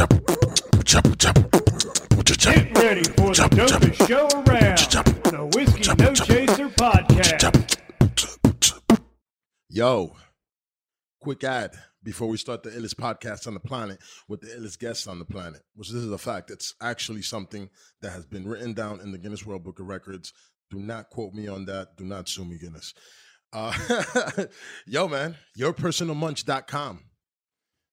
Get 0.00 0.08
ready 2.78 3.02
for 3.02 3.34
the 3.34 3.48
dopest 3.52 4.08
show 4.08 4.26
around, 4.48 4.78
the 5.24 5.44
Whiskey 5.54 5.92
No 6.02 6.14
Chaser 6.14 6.70
podcast. 6.70 7.78
Yo, 9.68 10.16
quick 11.20 11.44
ad 11.44 11.72
before 12.02 12.28
we 12.28 12.38
start 12.38 12.62
the 12.62 12.70
illest 12.70 12.94
podcast 12.94 13.46
on 13.46 13.52
the 13.52 13.60
planet 13.60 13.98
with 14.26 14.40
the 14.40 14.46
illest 14.46 14.78
guests 14.78 15.06
on 15.06 15.18
the 15.18 15.26
planet, 15.26 15.60
which 15.74 15.90
this 15.90 16.02
is 16.02 16.10
a 16.10 16.16
fact. 16.16 16.50
It's 16.50 16.74
actually 16.80 17.20
something 17.20 17.68
that 18.00 18.12
has 18.12 18.24
been 18.24 18.48
written 18.48 18.72
down 18.72 19.02
in 19.02 19.12
the 19.12 19.18
Guinness 19.18 19.44
World 19.44 19.64
Book 19.64 19.80
of 19.80 19.86
Records. 19.86 20.32
Do 20.70 20.78
not 20.78 21.10
quote 21.10 21.34
me 21.34 21.46
on 21.46 21.66
that. 21.66 21.98
Do 21.98 22.04
not 22.04 22.26
sue 22.26 22.46
me, 22.46 22.56
Guinness. 22.56 22.94
Uh, 23.52 23.74
yo, 24.86 25.08
man, 25.08 25.36
yourpersonalmunch.com. 25.58 27.04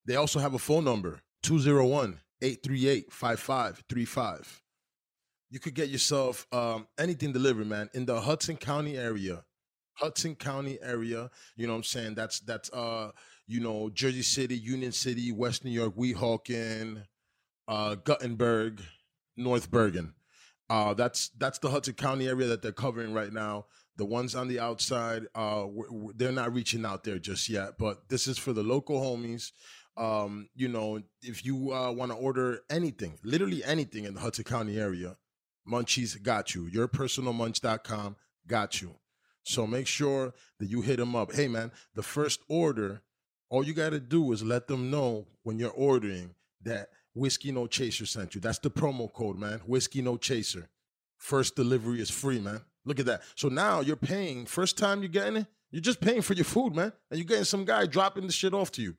They 0.06 0.16
also 0.16 0.40
have 0.40 0.54
a 0.54 0.60
phone 0.60 0.86
number 0.86 1.20
201 1.48 2.20
838 2.42 3.14
5535. 3.14 4.62
You 5.50 5.60
could 5.62 5.76
get 5.76 5.88
yourself 5.88 6.46
um, 6.52 6.88
anything 7.00 7.32
delivered, 7.32 7.68
man, 7.68 7.90
in 7.94 8.06
the 8.06 8.20
Hudson 8.20 8.58
County 8.58 8.98
area. 8.98 9.46
Hudson 9.94 10.36
County 10.36 10.78
area, 10.82 11.32
you 11.56 11.66
know 11.66 11.72
what 11.72 11.78
I'm 11.78 11.84
saying? 11.84 12.16
That's 12.16 12.42
that's 12.42 12.70
uh, 12.74 13.12
you 13.48 13.62
know, 13.62 13.90
Jersey 13.90 14.24
City, 14.24 14.58
Union 14.58 14.92
City, 14.92 15.32
West 15.32 15.64
New 15.64 15.72
York, 15.72 15.96
Weehawken, 15.96 17.04
uh, 17.70 17.96
Guttenberg, 17.96 18.82
North 19.38 19.72
Bergen. 19.72 20.14
Uh, 20.70 20.94
that's 20.96 21.30
that's 21.38 21.60
the 21.60 21.70
Hudson 21.70 21.94
County 21.94 22.28
area 22.28 22.48
that 22.48 22.62
they're 22.62 22.74
covering 22.74 23.14
right 23.14 23.32
now. 23.32 23.68
The 23.96 24.06
ones 24.06 24.36
on 24.36 24.50
the 24.50 24.60
outside, 24.60 25.24
uh, 25.34 25.62
w- 25.62 25.90
w- 25.90 26.14
they're 26.14 26.34
not 26.34 26.54
reaching 26.54 26.86
out 26.86 27.06
there 27.06 27.20
just 27.20 27.48
yet. 27.48 27.78
But 27.80 28.10
this 28.10 28.28
is 28.28 28.38
for 28.38 28.52
the 28.52 28.64
local 28.64 29.00
homies. 29.02 29.54
Um, 29.98 30.50
you 30.56 30.68
know, 30.68 31.02
if 31.24 31.44
you 31.44 31.74
uh, 31.74 31.92
want 31.92 32.12
to 32.12 32.18
order 32.18 32.60
anything, 32.70 33.18
literally 33.24 33.64
anything 33.64 34.04
in 34.04 34.14
the 34.14 34.20
Hudson 34.20 34.44
County 34.44 34.80
area, 34.80 35.18
Munchies 35.68 36.22
got 36.22 36.54
you. 36.54 36.70
Yourpersonalmunch.com 36.70 38.16
got 38.48 38.82
you. 38.82 38.96
So 39.44 39.66
make 39.66 39.88
sure 39.88 40.34
that 40.60 40.70
you 40.70 40.82
hit 40.82 40.98
them 40.98 41.16
up. 41.16 41.34
Hey, 41.34 41.48
man, 41.48 41.72
the 41.96 42.04
first 42.04 42.42
order, 42.48 43.02
all 43.50 43.66
you 43.66 43.74
got 43.74 43.92
to 43.92 44.00
do 44.00 44.32
is 44.34 44.44
let 44.44 44.68
them 44.68 44.92
know 44.92 45.26
when 45.44 45.58
you're 45.58 45.72
ordering 45.72 46.36
that 46.64 46.90
Whiskey 47.16 47.52
No 47.52 47.66
Chaser 47.66 48.06
sent 48.06 48.36
you. 48.36 48.42
That's 48.42 48.60
the 48.60 48.70
promo 48.70 49.12
code, 49.12 49.38
man. 49.38 49.60
Whiskey 49.66 50.02
No 50.02 50.18
Chaser. 50.18 50.70
First 51.18 51.56
delivery 51.56 52.02
is 52.02 52.10
free, 52.10 52.40
man. 52.40 52.62
Look 52.86 53.00
at 53.00 53.06
that. 53.08 53.24
So 53.36 53.48
now 53.48 53.80
you're 53.80 53.96
paying, 53.96 54.46
first 54.46 54.78
time 54.78 55.02
you're 55.02 55.10
getting 55.10 55.38
it, 55.38 55.48
you're 55.72 55.82
just 55.82 56.00
paying 56.00 56.22
for 56.22 56.34
your 56.34 56.46
food, 56.46 56.76
man. 56.76 56.94
And 57.10 57.20
you're 57.20 57.26
getting 57.26 57.44
some 57.44 57.66
guy 57.66 57.86
dropping 57.86 58.28
the 58.28 58.34
shit 58.34 58.54
off 58.54 58.72
to 58.74 58.82
you. 58.82 58.96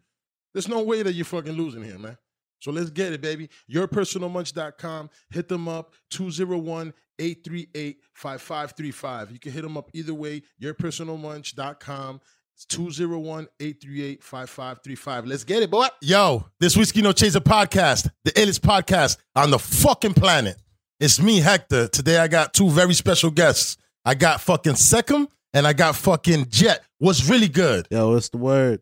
There's 0.52 0.68
no 0.68 0.82
way 0.82 1.02
that 1.02 1.12
you're 1.12 1.24
fucking 1.24 1.52
losing 1.52 1.82
here, 1.82 1.98
man. 1.98 2.16
So 2.60 2.72
let's 2.72 2.90
get 2.90 3.12
it, 3.12 3.20
baby. 3.20 3.48
Yourpersonalmunch.com. 3.72 5.10
Hit 5.30 5.48
them 5.48 5.68
up 5.68 5.94
201 6.10 6.92
838 7.18 7.98
5535. 8.14 9.30
You 9.32 9.38
can 9.38 9.52
hit 9.52 9.62
them 9.62 9.76
up 9.76 9.90
either 9.94 10.14
way. 10.14 10.42
Yourpersonalmunch.com. 10.60 12.20
It's 12.54 12.64
201 12.64 13.46
838 13.60 14.22
5535. 14.24 15.26
Let's 15.26 15.44
get 15.44 15.62
it, 15.62 15.70
boy. 15.70 15.86
Yo, 16.00 16.44
this 16.58 16.76
Whiskey 16.76 17.02
No 17.02 17.12
Chaser 17.12 17.40
podcast, 17.40 18.10
the 18.24 18.32
illest 18.32 18.60
podcast 18.60 19.18
on 19.36 19.50
the 19.52 19.58
fucking 19.58 20.14
planet. 20.14 20.56
It's 20.98 21.20
me, 21.20 21.38
Hector. 21.38 21.86
Today 21.86 22.18
I 22.18 22.26
got 22.26 22.52
two 22.52 22.68
very 22.70 22.94
special 22.94 23.30
guests. 23.30 23.76
I 24.04 24.14
got 24.14 24.40
fucking 24.40 24.72
Secm 24.72 25.28
and 25.54 25.66
I 25.66 25.72
got 25.72 25.94
fucking 25.94 26.46
Jet. 26.48 26.82
What's 26.98 27.28
really 27.28 27.48
good? 27.48 27.86
Yo, 27.92 28.10
what's 28.10 28.30
the 28.30 28.38
word? 28.38 28.80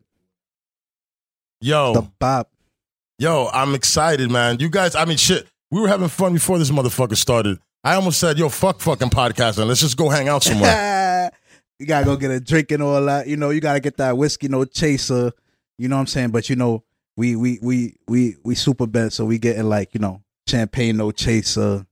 Yo. 1.61 1.93
The 1.93 2.01
bop. 2.19 2.51
Yo, 3.19 3.49
I'm 3.51 3.73
excited, 3.73 4.29
man. 4.29 4.59
You 4.59 4.69
guys, 4.69 4.95
I 4.95 5.05
mean, 5.05 5.17
shit, 5.17 5.47
we 5.71 5.81
were 5.81 5.87
having 5.87 6.07
fun 6.07 6.33
before 6.33 6.59
this 6.59 6.69
motherfucker 6.69 7.15
started. 7.15 7.59
I 7.83 7.95
almost 7.95 8.19
said, 8.19 8.37
yo, 8.37 8.49
fuck 8.49 8.79
fucking 8.79 9.09
podcasting. 9.09 9.65
Let's 9.67 9.81
just 9.81 9.97
go 9.97 10.09
hang 10.09 10.27
out 10.27 10.43
somewhere. 10.43 11.31
you 11.79 11.85
gotta 11.85 12.05
go 12.05 12.15
get 12.15 12.31
a 12.31 12.39
drink 12.39 12.71
and 12.71 12.83
all 12.83 13.03
that. 13.05 13.27
You 13.27 13.37
know, 13.37 13.49
you 13.49 13.61
gotta 13.61 13.79
get 13.79 13.97
that 13.97 14.17
whiskey 14.17 14.47
no 14.47 14.65
chaser. 14.65 15.31
You 15.77 15.87
know 15.87 15.95
what 15.95 16.01
I'm 16.01 16.07
saying? 16.07 16.29
But 16.31 16.49
you 16.49 16.55
know, 16.55 16.83
we 17.15 17.35
we 17.35 17.59
we 17.61 17.95
we 18.07 18.35
we 18.43 18.55
super 18.55 18.87
bet, 18.87 19.13
so 19.13 19.25
we 19.25 19.39
getting 19.39 19.69
like 19.69 19.93
you 19.93 19.99
know 19.99 20.21
champagne 20.47 20.97
no 20.97 21.11
chaser, 21.11 21.85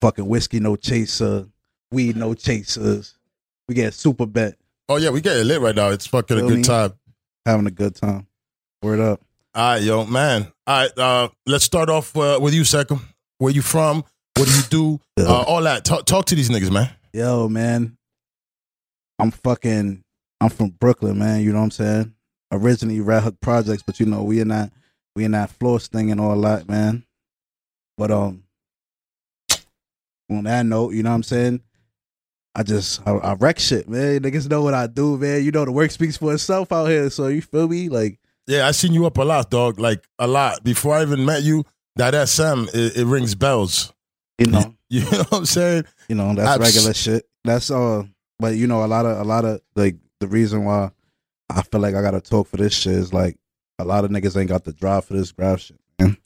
fucking 0.00 0.26
whiskey 0.26 0.58
no 0.60 0.76
chaser, 0.76 1.46
weed 1.90 2.16
no 2.16 2.34
chasers. 2.34 3.18
We 3.68 3.74
get 3.74 3.94
super 3.94 4.26
bet, 4.26 4.56
oh, 4.88 4.96
yeah, 4.96 5.10
we 5.10 5.20
get 5.20 5.36
it 5.36 5.44
lit 5.44 5.60
right 5.60 5.74
now. 5.74 5.88
It's 5.88 6.06
fucking 6.06 6.38
a 6.38 6.42
good 6.42 6.58
me? 6.58 6.62
time. 6.62 6.92
having 7.46 7.66
a 7.66 7.70
good 7.70 7.94
time. 7.94 8.26
Word 8.82 8.98
up. 8.98 9.20
All 9.54 9.74
right, 9.74 9.82
yo, 9.82 10.04
man. 10.06 10.48
All 10.66 10.82
right, 10.82 10.98
uh, 10.98 11.28
let's 11.46 11.64
start 11.64 11.88
off 11.88 12.16
uh, 12.16 12.40
with 12.42 12.52
you, 12.52 12.62
Secm. 12.62 13.00
Where 13.38 13.52
you 13.52 13.62
from? 13.62 14.04
What 14.36 14.48
do 14.48 14.54
you 14.54 14.62
do? 14.62 15.00
Uh, 15.20 15.42
all 15.42 15.62
that. 15.62 15.84
Talk, 15.84 16.04
talk 16.04 16.24
to 16.26 16.34
these 16.34 16.48
niggas, 16.48 16.72
man. 16.72 16.90
Yo, 17.12 17.48
man. 17.48 17.96
I'm 19.20 19.30
fucking 19.30 20.02
I'm 20.40 20.48
from 20.48 20.70
Brooklyn, 20.70 21.16
man. 21.16 21.42
You 21.42 21.52
know 21.52 21.58
what 21.58 21.66
I'm 21.66 21.70
saying? 21.70 22.14
Originally 22.50 23.00
Red 23.00 23.22
Hook 23.22 23.36
Projects, 23.40 23.84
but 23.84 24.00
you 24.00 24.06
know, 24.06 24.24
we 24.24 24.40
in 24.40 24.48
that 24.48 24.72
we 25.14 25.24
in 25.24 25.30
that 25.30 25.50
floor 25.50 25.78
thing 25.78 26.10
and 26.10 26.20
all 26.20 26.40
that, 26.40 26.68
man. 26.68 27.04
But 27.96 28.10
um 28.10 28.42
on 30.28 30.42
that 30.44 30.66
note, 30.66 30.94
you 30.94 31.04
know 31.04 31.10
what 31.10 31.16
I'm 31.16 31.22
saying? 31.22 31.60
I 32.56 32.64
just 32.64 33.06
I, 33.06 33.12
I 33.12 33.34
wreck 33.34 33.60
shit, 33.60 33.88
man. 33.88 34.20
Niggas 34.20 34.50
know 34.50 34.62
what 34.62 34.74
I 34.74 34.88
do, 34.88 35.16
man. 35.16 35.44
You 35.44 35.52
know 35.52 35.64
the 35.64 35.70
work 35.70 35.92
speaks 35.92 36.16
for 36.16 36.34
itself 36.34 36.72
out 36.72 36.86
here. 36.86 37.08
So 37.10 37.28
you 37.28 37.42
feel 37.42 37.68
me? 37.68 37.88
Like 37.88 38.18
Yeah, 38.46 38.66
I 38.66 38.72
seen 38.72 38.92
you 38.92 39.06
up 39.06 39.18
a 39.18 39.22
lot, 39.22 39.50
dog. 39.50 39.78
Like 39.78 40.04
a 40.18 40.26
lot. 40.26 40.64
Before 40.64 40.94
I 40.96 41.02
even 41.02 41.24
met 41.24 41.42
you, 41.42 41.64
that 41.96 42.28
SM, 42.28 42.64
it, 42.74 42.96
it 42.96 43.04
rings 43.06 43.34
bells. 43.34 43.92
you 44.38 44.46
know, 44.46 44.74
You 44.88 45.00
know 45.02 45.18
what 45.18 45.32
I'm 45.32 45.46
saying? 45.46 45.84
you 46.08 46.14
know 46.16 46.34
that's 46.34 46.48
Abs- 46.60 46.74
regular 46.74 46.92
shit. 46.94 47.26
That's 47.44 47.70
uh, 47.70 48.02
but 48.38 48.56
you 48.56 48.66
know 48.66 48.84
a 48.84 48.86
lot 48.86 49.06
of 49.06 49.18
a 49.18 49.24
lot 49.24 49.44
of 49.46 49.60
like 49.74 49.96
the 50.20 50.26
reason 50.26 50.64
why 50.64 50.90
I 51.48 51.62
feel 51.62 51.80
like 51.80 51.94
I 51.94 52.02
gotta 52.02 52.20
talk 52.20 52.48
for 52.48 52.58
this 52.58 52.74
shit 52.74 52.92
is 52.94 53.12
like 53.12 53.38
a 53.78 53.84
lot 53.84 54.04
of 54.04 54.10
niggas 54.10 54.36
ain't 54.38 54.50
got 54.50 54.64
the 54.64 54.72
drive 54.74 55.06
for 55.06 55.14
this 55.14 55.32
graph 55.32 55.60
shit, 55.60 55.78
man. 55.98 56.18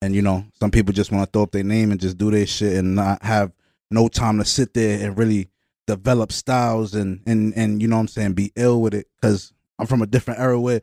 And 0.00 0.14
you 0.14 0.22
know 0.22 0.46
some 0.58 0.70
people 0.70 0.94
just 0.94 1.12
want 1.12 1.26
to 1.26 1.30
throw 1.30 1.42
up 1.42 1.50
their 1.52 1.64
name 1.64 1.90
and 1.90 2.00
just 2.00 2.16
do 2.16 2.30
their 2.30 2.46
shit 2.46 2.76
and 2.78 2.94
not 2.94 3.22
have 3.22 3.52
no 3.90 4.08
time 4.08 4.38
to 4.38 4.44
sit 4.46 4.72
there 4.72 5.04
and 5.06 5.18
really 5.18 5.50
develop 5.86 6.32
styles 6.32 6.94
and 6.94 7.20
and 7.26 7.52
and 7.56 7.82
you 7.82 7.88
know 7.88 7.96
what 7.96 8.00
I'm 8.02 8.08
saying 8.08 8.32
be 8.32 8.52
ill 8.56 8.80
with 8.80 8.94
it 8.94 9.06
because 9.20 9.52
I'm 9.78 9.86
from 9.86 10.00
a 10.00 10.06
different 10.06 10.40
era 10.40 10.58
where 10.58 10.80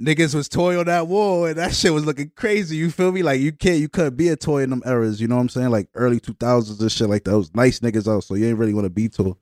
niggas 0.00 0.34
was 0.34 0.48
toy 0.48 0.78
on 0.78 0.86
that 0.86 1.06
wall 1.08 1.44
and 1.46 1.56
that 1.56 1.74
shit 1.74 1.92
was 1.92 2.04
looking 2.04 2.30
crazy. 2.36 2.76
You 2.76 2.90
feel 2.90 3.10
me? 3.12 3.22
Like 3.22 3.40
you 3.40 3.52
can't, 3.52 3.78
you 3.78 3.88
couldn't 3.88 4.16
be 4.16 4.28
a 4.28 4.36
toy 4.36 4.62
in 4.62 4.70
them 4.70 4.82
eras. 4.86 5.20
You 5.20 5.28
know 5.28 5.34
what 5.36 5.42
I'm 5.42 5.48
saying? 5.48 5.70
Like 5.70 5.88
early 5.94 6.20
2000s 6.20 6.80
and 6.80 6.92
shit 6.92 7.08
like 7.08 7.24
that. 7.24 7.32
It 7.32 7.36
was 7.36 7.54
nice 7.54 7.80
niggas 7.80 8.06
out, 8.12 8.24
so 8.24 8.34
you 8.34 8.46
ain't 8.48 8.58
really 8.58 8.74
want 8.74 8.84
to 8.86 8.90
be 8.90 9.08
toy. 9.08 9.34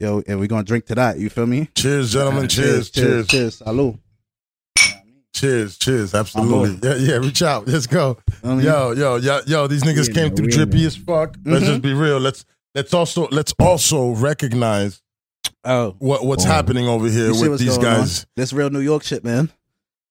Yo, 0.00 0.22
and 0.28 0.38
we're 0.38 0.46
gonna 0.46 0.62
drink 0.62 0.86
to 0.86 0.94
that. 0.94 1.18
You 1.18 1.28
feel 1.28 1.46
me? 1.46 1.68
Cheers, 1.74 2.12
gentlemen. 2.12 2.48
Cheers, 2.48 2.88
cheers, 2.90 3.26
cheers. 3.26 3.60
Salud. 3.60 3.98
cheers, 5.34 5.76
cheers. 5.78 6.14
Absolutely. 6.14 6.78
Yeah, 6.88 6.96
yeah. 6.96 7.16
Reach 7.16 7.42
out. 7.42 7.66
Let's 7.68 7.86
go. 7.86 8.18
I 8.42 8.54
mean, 8.54 8.60
Yo, 8.64 8.92
yo, 8.92 9.16
yo, 9.16 9.40
yo. 9.46 9.66
These 9.66 9.82
niggas 9.82 10.12
came 10.12 10.34
through 10.34 10.48
drippy 10.48 10.84
as 10.84 10.96
fuck. 10.96 11.36
Let's 11.44 11.64
Mhm. 11.64 11.68
just 11.68 11.82
be 11.82 11.92
real. 11.94 12.18
Let's 12.18 12.44
let's 12.74 12.94
also 12.94 13.28
let's 13.30 13.52
also 13.58 14.10
recognize 14.10 15.02
Oh, 15.64 15.96
what 15.98 16.24
what's 16.24 16.44
Oh. 16.44 16.48
happening 16.48 16.86
over 16.86 17.08
here 17.08 17.32
You 17.32 17.50
with 17.50 17.58
these 17.60 17.76
on? 17.76 17.82
guys. 17.82 18.26
this 18.36 18.52
real 18.52 18.70
New 18.70 18.80
York 18.80 19.02
shit, 19.02 19.24
man. 19.24 19.50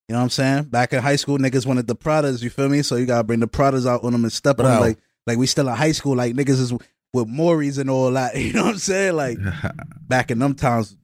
You 0.07 0.13
know 0.13 0.19
what 0.19 0.23
I'm 0.23 0.29
saying? 0.29 0.63
Back 0.65 0.93
in 0.93 1.01
high 1.01 1.17
school, 1.17 1.37
niggas 1.37 1.65
wanted 1.65 1.87
the 1.87 1.95
Pradas. 1.95 2.41
You 2.41 2.49
feel 2.49 2.69
me? 2.69 2.81
So 2.81 2.95
you 2.95 3.05
gotta 3.05 3.25
bring 3.25 3.41
the 3.41 3.47
Pradas 3.47 3.85
out 3.85 4.03
on 4.05 4.13
them 4.13 4.23
and 4.23 4.31
step 4.31 4.59
on 4.59 4.65
them 4.65 4.79
like 4.79 4.97
like 5.25 5.37
we 5.37 5.47
still 5.47 5.67
in 5.67 5.75
high 5.75 5.91
school. 5.91 6.15
Like 6.15 6.33
niggas 6.33 6.61
is 6.61 6.73
with 7.13 7.27
Maury's 7.27 7.77
and 7.77 7.89
all 7.89 8.11
that. 8.11 8.35
You 8.37 8.53
know 8.53 8.63
what 8.63 8.71
I'm 8.71 8.77
saying? 8.77 9.15
Like 9.15 9.37
back 10.07 10.31
in 10.31 10.39
them 10.39 10.53
times, 10.55 10.95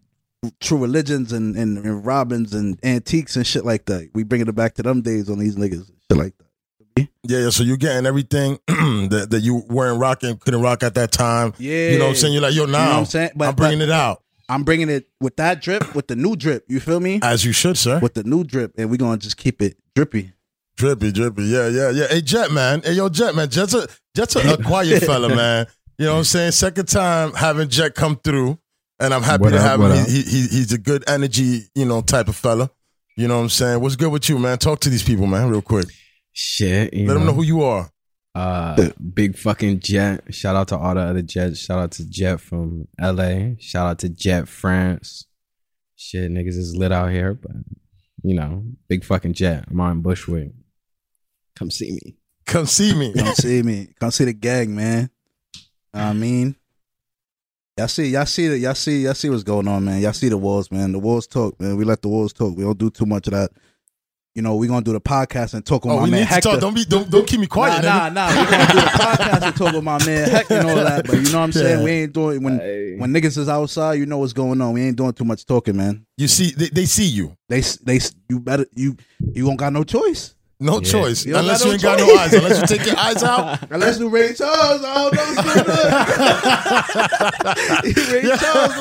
true 0.62 0.78
religions 0.78 1.34
and, 1.34 1.56
and, 1.58 1.78
and 1.78 2.06
robins 2.06 2.54
and 2.54 2.80
antiques 2.84 3.36
and 3.36 3.46
shit 3.46 3.66
like 3.66 3.86
that. 3.86 4.10
We 4.14 4.24
bringing 4.24 4.48
it 4.48 4.56
back 4.56 4.76
to 4.76 4.84
them 4.84 5.02
days 5.02 5.30
on 5.30 5.40
these 5.40 5.58
niggas, 5.58 5.92
shit 6.10 6.18
like 6.18 6.36
that. 6.38 7.08
Yeah, 7.24 7.40
yeah. 7.40 7.50
So 7.50 7.64
you're 7.64 7.76
getting 7.78 8.06
everything 8.06 8.60
that, 8.68 9.28
that 9.32 9.42
you 9.42 9.64
weren't 9.68 10.00
rocking, 10.00 10.38
couldn't 10.38 10.62
rock 10.62 10.84
at 10.84 10.96
that 10.96 11.12
time. 11.12 11.54
Yeah, 11.58 11.90
You 11.90 11.98
know 11.98 12.06
what 12.06 12.12
I'm 12.12 12.16
saying? 12.16 12.34
You're 12.34 12.42
like, 12.42 12.54
yo, 12.54 12.66
You 12.66 12.72
know 12.72 12.78
now 12.78 13.00
I'm 13.00 13.06
saying? 13.06 13.32
But, 13.36 13.50
I'm 13.50 13.56
bringing 13.56 13.80
but 13.80 13.90
it 13.90 13.92
out 13.92 14.24
I'm 14.50 14.64
bringing 14.64 14.90
it 14.90 15.10
with 15.20 15.36
that 15.38 15.62
drip, 15.62 15.96
with 15.96 16.08
the 16.08 16.16
new 16.16 16.36
drip. 16.36 16.66
You 16.68 16.80
feel 16.80 17.00
me? 17.00 17.20
as 17.24 17.46
you 17.46 17.52
should, 17.54 17.78
sir. 17.78 18.00
With 18.00 18.14
the 18.14 18.24
new 18.24 18.44
drip, 18.44 18.74
and 18.78 18.90
we're 18.90 18.98
gonna 18.98 19.18
just 19.18 19.38
keep 19.38 19.62
it 19.62 19.78
drippy. 19.96 20.34
Drippy, 20.76 21.12
drippy. 21.12 21.44
Yeah, 21.44 21.68
yeah, 21.68 21.90
yeah. 21.92 22.08
Hey, 22.08 22.22
Jet, 22.22 22.52
man. 22.52 22.82
Hey, 22.84 22.94
yo, 22.94 23.08
Jet, 23.10 23.36
man. 23.36 23.50
Jet's 23.50 23.74
a 23.74 23.88
Jet's 24.16 24.36
a, 24.36 24.40
a 24.54 24.64
quiet 24.64 25.04
fella, 25.04 25.30
man. 25.30 25.68
You 25.98 26.06
know 26.06 26.14
what 26.14 26.18
I'm 26.20 26.24
saying? 26.24 26.52
Second 26.52 26.88
time 26.88 27.34
having 27.34 27.70
Jet 27.70 27.94
come 27.96 28.18
through, 28.18 28.58
and 29.00 29.14
I'm 29.14 29.22
happy 29.22 29.44
What 29.44 29.52
to 29.52 29.58
up, 29.58 29.80
have 29.80 29.82
him. 29.82 30.06
He, 30.06 30.22
he 30.24 30.42
he's 30.48 30.74
a 30.74 30.78
good 30.78 31.04
energy, 31.08 31.62
you 31.76 31.86
know, 31.86 32.02
type 32.02 32.28
of 32.28 32.36
fella. 32.36 32.70
You 33.16 33.28
know 33.28 33.38
what 33.38 33.44
I'm 33.44 33.50
saying? 33.50 33.80
What's 33.82 33.96
good 33.96 34.12
with 34.12 34.28
you, 34.28 34.40
man? 34.40 34.58
Talk 34.58 34.80
to 34.82 34.90
these 34.90 35.04
people, 35.04 35.28
man, 35.28 35.48
real 35.50 35.62
quick. 35.62 35.86
Shit, 36.32 36.94
you 36.94 37.08
Let 37.08 37.14
them 37.14 37.26
know 37.26 37.34
who 37.34 37.44
you 37.44 37.62
are. 37.64 37.90
Uh, 38.36 38.90
big 39.14 39.38
fucking 39.38 39.80
Jet. 39.80 40.34
Shout 40.34 40.56
out 40.56 40.70
to 40.70 40.78
all 40.78 40.96
the 40.96 41.02
other 41.02 41.22
Jets. 41.22 41.60
Shout 41.60 41.80
out 41.80 41.92
to 41.92 42.10
Jet 42.10 42.40
from 42.40 42.88
LA. 43.00 43.56
Shout 43.60 43.88
out 43.88 44.00
to 44.00 44.10
Jet 44.10 44.48
France. 44.48 45.28
Shit, 45.96 46.32
niggas 46.32 46.58
is 46.58 46.76
lit 46.76 46.92
out 46.92 47.12
here, 47.12 47.34
but 47.34 47.52
you 48.24 48.34
know, 48.34 48.64
big 48.88 49.04
fucking 49.04 49.34
Jet. 49.34 49.66
I'm 49.70 49.80
on 49.80 50.02
Bushwick. 50.02 50.52
Come 51.56 51.70
see 51.70 51.92
me. 51.92 52.18
Come 52.46 52.66
see 52.66 52.94
me. 52.94 53.14
Come 53.14 53.36
see 53.36 53.62
me. 53.62 53.94
Come 54.00 54.12
see 54.12 54.26
the 54.26 54.34
gang, 54.34 54.76
man. 54.76 55.10
I 55.94 56.14
mean, 56.14 56.56
y'all 57.78 57.88
see, 57.88 58.08
y'all 58.08 58.26
see 58.26 58.48
that, 58.48 58.58
y'all 58.58 58.74
see, 58.74 59.04
y'all 59.04 59.14
see 59.14 59.30
what's 59.30 59.44
going 59.44 59.68
on, 59.68 59.86
man. 59.86 60.02
Y'all 60.02 60.14
see 60.14 60.30
the 60.30 60.38
walls, 60.38 60.72
man. 60.72 60.92
The 60.92 61.00
walls 61.00 61.28
talk, 61.28 61.60
man. 61.60 61.78
We 61.78 61.86
let 61.86 62.02
the 62.02 62.10
walls 62.10 62.34
talk. 62.34 62.58
We 62.58 62.64
don't 62.64 62.78
do 62.78 62.90
too 62.90 63.06
much 63.06 63.28
of 63.28 63.34
that. 63.34 63.52
You 64.36 64.42
know, 64.42 64.56
we 64.56 64.68
gonna 64.68 64.82
do 64.84 64.94
the 64.94 65.00
podcast 65.02 65.54
and 65.54 65.64
talk 65.64 65.86
with 65.86 65.94
Oh, 65.94 65.98
my 65.98 66.04
we 66.06 66.10
man 66.10 66.20
need 66.22 66.28
to 66.28 66.34
Hector. 66.34 66.50
talk. 66.52 66.60
Don't 66.60 66.74
be. 66.74 66.86
Don't 66.86 67.08
don't 67.08 67.28
keep 67.28 67.40
me 67.40 67.46
quiet. 67.46 67.84
nah, 67.84 68.10
nah, 68.10 68.10
nah. 68.10 68.30
We 68.30 68.50
gonna 68.50 68.66
do 68.68 68.74
the 68.74 68.86
podcast 68.98 69.42
and 69.44 69.56
talk 69.56 69.74
with 69.74 69.84
my 69.84 70.06
man 70.06 70.30
Hector 70.30 70.54
and 70.56 70.70
all 70.70 70.76
that. 70.78 71.06
But 71.06 71.16
you 71.18 71.32
know 71.32 71.38
what 71.38 71.44
I'm 71.44 71.52
saying? 71.52 71.78
Yeah. 71.80 71.84
We 71.84 71.92
ain't 71.92 72.14
doing 72.14 72.42
when 72.44 72.58
Hey. 72.58 72.96
when 72.98 73.12
niggas 73.14 73.38
is 73.38 73.48
outside. 73.48 73.94
You 74.00 74.08
know 74.08 74.18
what's 74.18 74.34
going 74.34 74.60
on. 74.60 74.74
We 74.74 74.82
ain't 74.82 74.96
doing 74.98 75.14
too 75.14 75.24
much 75.24 75.46
talking, 75.46 75.78
man. 75.78 76.04
You 76.18 76.28
see, 76.28 76.50
they, 76.50 76.70
they 76.70 76.86
see 76.86 77.06
you. 77.06 77.38
They 77.48 77.62
they 77.84 78.00
you 78.28 78.40
better 78.40 78.66
you 78.74 78.98
you 79.34 79.46
won't 79.46 79.60
got 79.60 79.72
no 79.72 79.84
choice 79.84 80.34
No 80.60 80.80
Yeah. 80.80 80.90
choice. 80.92 81.26
You 81.26 81.36
Unless 81.36 81.62
you 81.62 81.68
no 81.68 81.74
ain't 81.74 81.82
got 81.82 82.00
no 82.00 82.16
eyes. 82.16 82.34
Unless 82.34 82.62
you 82.62 82.78
take 82.78 82.88
your 82.88 82.98
eyes 82.98 83.22
out. 83.24 83.60
unless 83.72 84.00
you 84.00 84.08
Ray 84.08 84.34
Charles. 84.34 84.82
I 84.86 84.94
don't 84.94 85.14
know 85.14 85.24
what's 85.24 85.42
going 85.44 85.70
on. 85.70 87.04
Ray 88.14 88.22
Charles, 88.38 88.76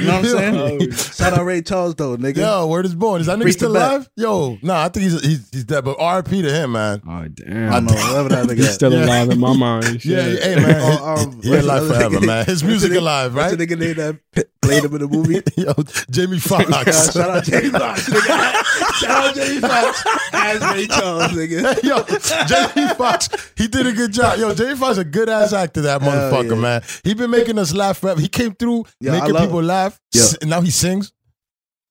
you 0.00 0.06
know 0.06 0.14
what 0.14 0.24
I'm 0.24 0.24
saying? 0.24 0.92
Shout 0.92 1.32
out 1.34 1.44
Ray 1.44 1.62
Charles 1.62 1.94
though, 1.94 2.16
nigga. 2.16 2.38
Yo, 2.38 2.66
word 2.66 2.84
is 2.86 2.94
born. 2.94 3.20
Is 3.20 3.26
that 3.26 3.38
nigga 3.38 3.42
Preach 3.42 3.56
still 3.56 3.70
alive? 3.72 4.08
Yo, 4.16 4.58
nah, 4.62 4.84
I 4.84 4.88
think 4.88 5.04
he's 5.04 5.20
he's, 5.24 5.50
he's 5.50 5.64
dead. 5.64 5.84
But 5.84 5.98
RIP 5.98 6.26
to 6.42 6.52
him, 6.52 6.72
man. 6.72 7.00
Oh 7.06 7.28
damn. 7.28 7.70
don't 7.72 7.84
know 7.86 7.92
whatever 7.94 8.28
that 8.30 8.46
nigga. 8.46 8.56
He's 8.56 8.74
still 8.74 8.92
Yeah. 8.92 9.04
alive 9.04 9.30
in 9.30 9.38
my 9.38 9.52
mind. 9.56 9.84
Yeah, 10.04 10.22
Shit. 10.24 10.42
hey 10.42 10.54
man, 10.56 10.76
Oh, 10.80 11.14
um, 11.22 11.40
he 11.42 11.54
alive 11.54 11.86
forever, 11.86 12.16
nigga? 12.16 12.26
man. 12.26 12.44
His 12.46 12.64
music 12.64 12.90
nigga- 12.92 12.98
alive, 12.98 13.34
What's 13.34 13.50
right? 13.52 13.58
the 13.58 13.66
nigga 13.66 13.78
name 13.78 13.94
that 14.34 14.46
played 14.62 14.84
him 14.84 14.94
in 14.94 15.00
the 15.02 15.08
movie? 15.08 15.42
Yo, 15.56 15.72
Jamie 16.10 16.38
Foxx. 16.40 17.12
Shout 17.12 17.30
out 17.30 17.44
Jamie 17.44 17.70
Foxx, 17.70 18.08
nigga. 18.08 18.94
Shout 18.94 19.10
out 19.10 19.34
Jamie 19.34 19.60
Foxx 19.60 20.04
as 20.32 20.60
Ray 20.74 20.86
Charles, 21.00 21.32
nigga. 21.32 21.82
Yo, 21.82 22.02
Jamie 22.46 22.94
Foxx, 22.94 23.52
he 23.56 23.68
did 23.68 23.86
a 23.86 23.92
good 23.92 24.12
job. 24.12 24.38
Yo, 24.38 24.54
Jamie 24.54 24.76
Foxx 24.76 24.98
a 24.98 25.04
good 25.04 25.28
ass 25.28 25.52
actor, 25.52 25.82
that 25.82 26.00
motherfucker, 26.00 26.54
yeah. 26.54 26.60
man. 26.60 26.82
He 27.02 27.14
been 27.14 27.30
making 27.30 27.58
us 27.58 27.74
laugh 27.74 27.98
forever. 27.98 28.20
He 28.20 28.28
came 28.28 28.54
through 28.54 28.84
Yo, 29.00 29.12
making 29.12 29.34
people 29.36 29.62
laugh. 29.62 30.00
Yo. 30.12 30.22
S- 30.22 30.36
Now 30.44 30.60
he 30.60 30.70
sings. 30.70 31.12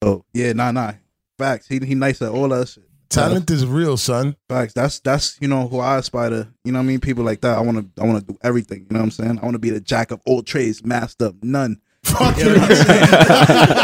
Oh 0.01 0.23
yeah, 0.33 0.53
nah, 0.53 0.71
nah. 0.71 0.93
Facts. 1.37 1.67
He 1.67 1.79
he 1.79 1.95
nice 1.95 2.21
at 2.21 2.29
all 2.29 2.49
that 2.49 2.67
shit. 2.67 2.83
Talent 3.09 3.51
is 3.51 3.65
real, 3.65 3.95
son. 3.95 4.35
Facts. 4.49 4.73
That's 4.73 4.99
that's 4.99 5.37
you 5.39 5.47
know 5.47 5.67
who 5.67 5.79
I 5.79 5.97
aspire 5.97 6.29
to. 6.31 6.47
You 6.63 6.71
know 6.71 6.79
what 6.79 6.83
I 6.83 6.87
mean? 6.87 6.99
People 6.99 7.23
like 7.23 7.41
that. 7.41 7.57
I 7.57 7.61
want 7.61 7.77
to 7.95 8.01
I 8.01 8.05
want 8.05 8.25
to 8.25 8.33
do 8.33 8.39
everything. 8.41 8.79
You 8.79 8.87
know 8.91 8.99
what 8.99 9.05
I'm 9.05 9.11
saying? 9.11 9.39
I 9.39 9.43
want 9.43 9.53
to 9.53 9.59
be 9.59 9.69
the 9.69 9.79
jack 9.79 10.11
of 10.11 10.19
all 10.25 10.41
trades, 10.41 10.83
master 10.83 11.27
of 11.27 11.43
none. 11.43 11.79
Fuck 12.13 12.37
You 12.37 12.45
know 12.45 12.53
you. 12.53 12.59
what 12.59 12.71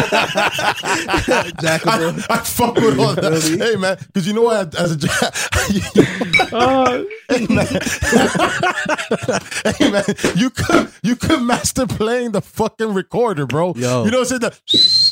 I'm 0.08 1.52
jack. 1.62 1.86
I, 1.88 2.26
I 2.30 2.38
fuck 2.40 2.76
with 2.76 3.00
all 3.00 3.16
that. 3.16 3.31
Really? 3.31 3.58
Hey 3.58 3.76
man, 3.76 3.98
because 4.08 4.28
you 4.28 4.34
know 4.34 4.44
what? 4.44 4.76
As 4.76 4.92
a 4.94 4.98
uh, 6.52 7.04
hey 7.30 7.48
man, 7.48 7.68
hey 9.78 9.92
man, 9.92 10.04
you 10.36 10.50
could 10.50 10.92
you 11.04 11.16
could 11.16 11.42
master 11.42 11.86
playing 11.88 12.31
the 12.31 12.42
fucking 12.42 12.94
recorder, 12.94 13.46
bro. 13.46 13.74
Yo. 13.76 14.06
you 14.06 14.12
know 14.12 14.20
what 14.20 14.31
I'm 14.31 14.40
saying? 14.40 14.42
That, 14.42 14.60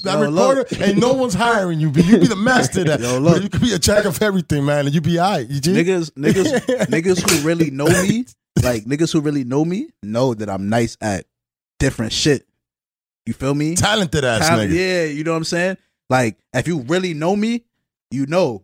that 0.04 0.14
Yo, 0.20 0.22
recorder, 0.22 0.66
look. 0.70 0.80
and 0.80 1.00
no 1.00 1.14
one's 1.14 1.34
hiring 1.34 1.80
you, 1.80 1.90
but 1.92 2.06
you 2.06 2.18
be 2.20 2.28
the 2.28 2.36
master 2.36 2.82
of 2.82 2.88
that. 2.88 3.00
Yo, 3.00 3.18
look. 3.20 3.42
You 3.44 3.50
could 3.50 3.62
be 3.62 3.74
a 3.74 3.80
jack 3.80 4.06
of 4.06 4.22
everything, 4.22 4.66
man, 4.66 4.86
and 4.86 4.94
you 4.96 5.02
be 5.02 5.20
alright. 5.20 5.48
You 5.50 5.60
G? 5.60 5.74
niggas 5.74 6.12
niggas 6.12 6.60
niggas 6.88 7.30
who 7.30 7.48
really 7.48 7.72
know 7.72 7.86
me, 7.88 8.26
like 8.64 8.84
niggas 8.86 9.12
who 9.14 9.22
really 9.22 9.44
know 9.44 9.64
me, 9.66 9.90
know 10.04 10.34
that 10.34 10.50
I'm 10.50 10.70
nice 10.70 10.98
at 11.02 11.26
different 11.80 12.14
shit. 12.14 12.47
You 13.28 13.34
feel 13.34 13.54
me? 13.54 13.76
talented 13.76 14.24
ass 14.24 14.50
nigga. 14.50 14.74
Yeah, 14.74 15.04
you 15.06 15.24
know 15.24 15.32
what 15.32 15.38
I'm 15.38 15.44
saying? 15.44 15.78
Like, 16.10 16.38
if 16.54 16.68
you 16.68 16.80
really 16.82 17.14
know 17.14 17.36
me, 17.36 17.66
you 18.10 18.26
know 18.26 18.64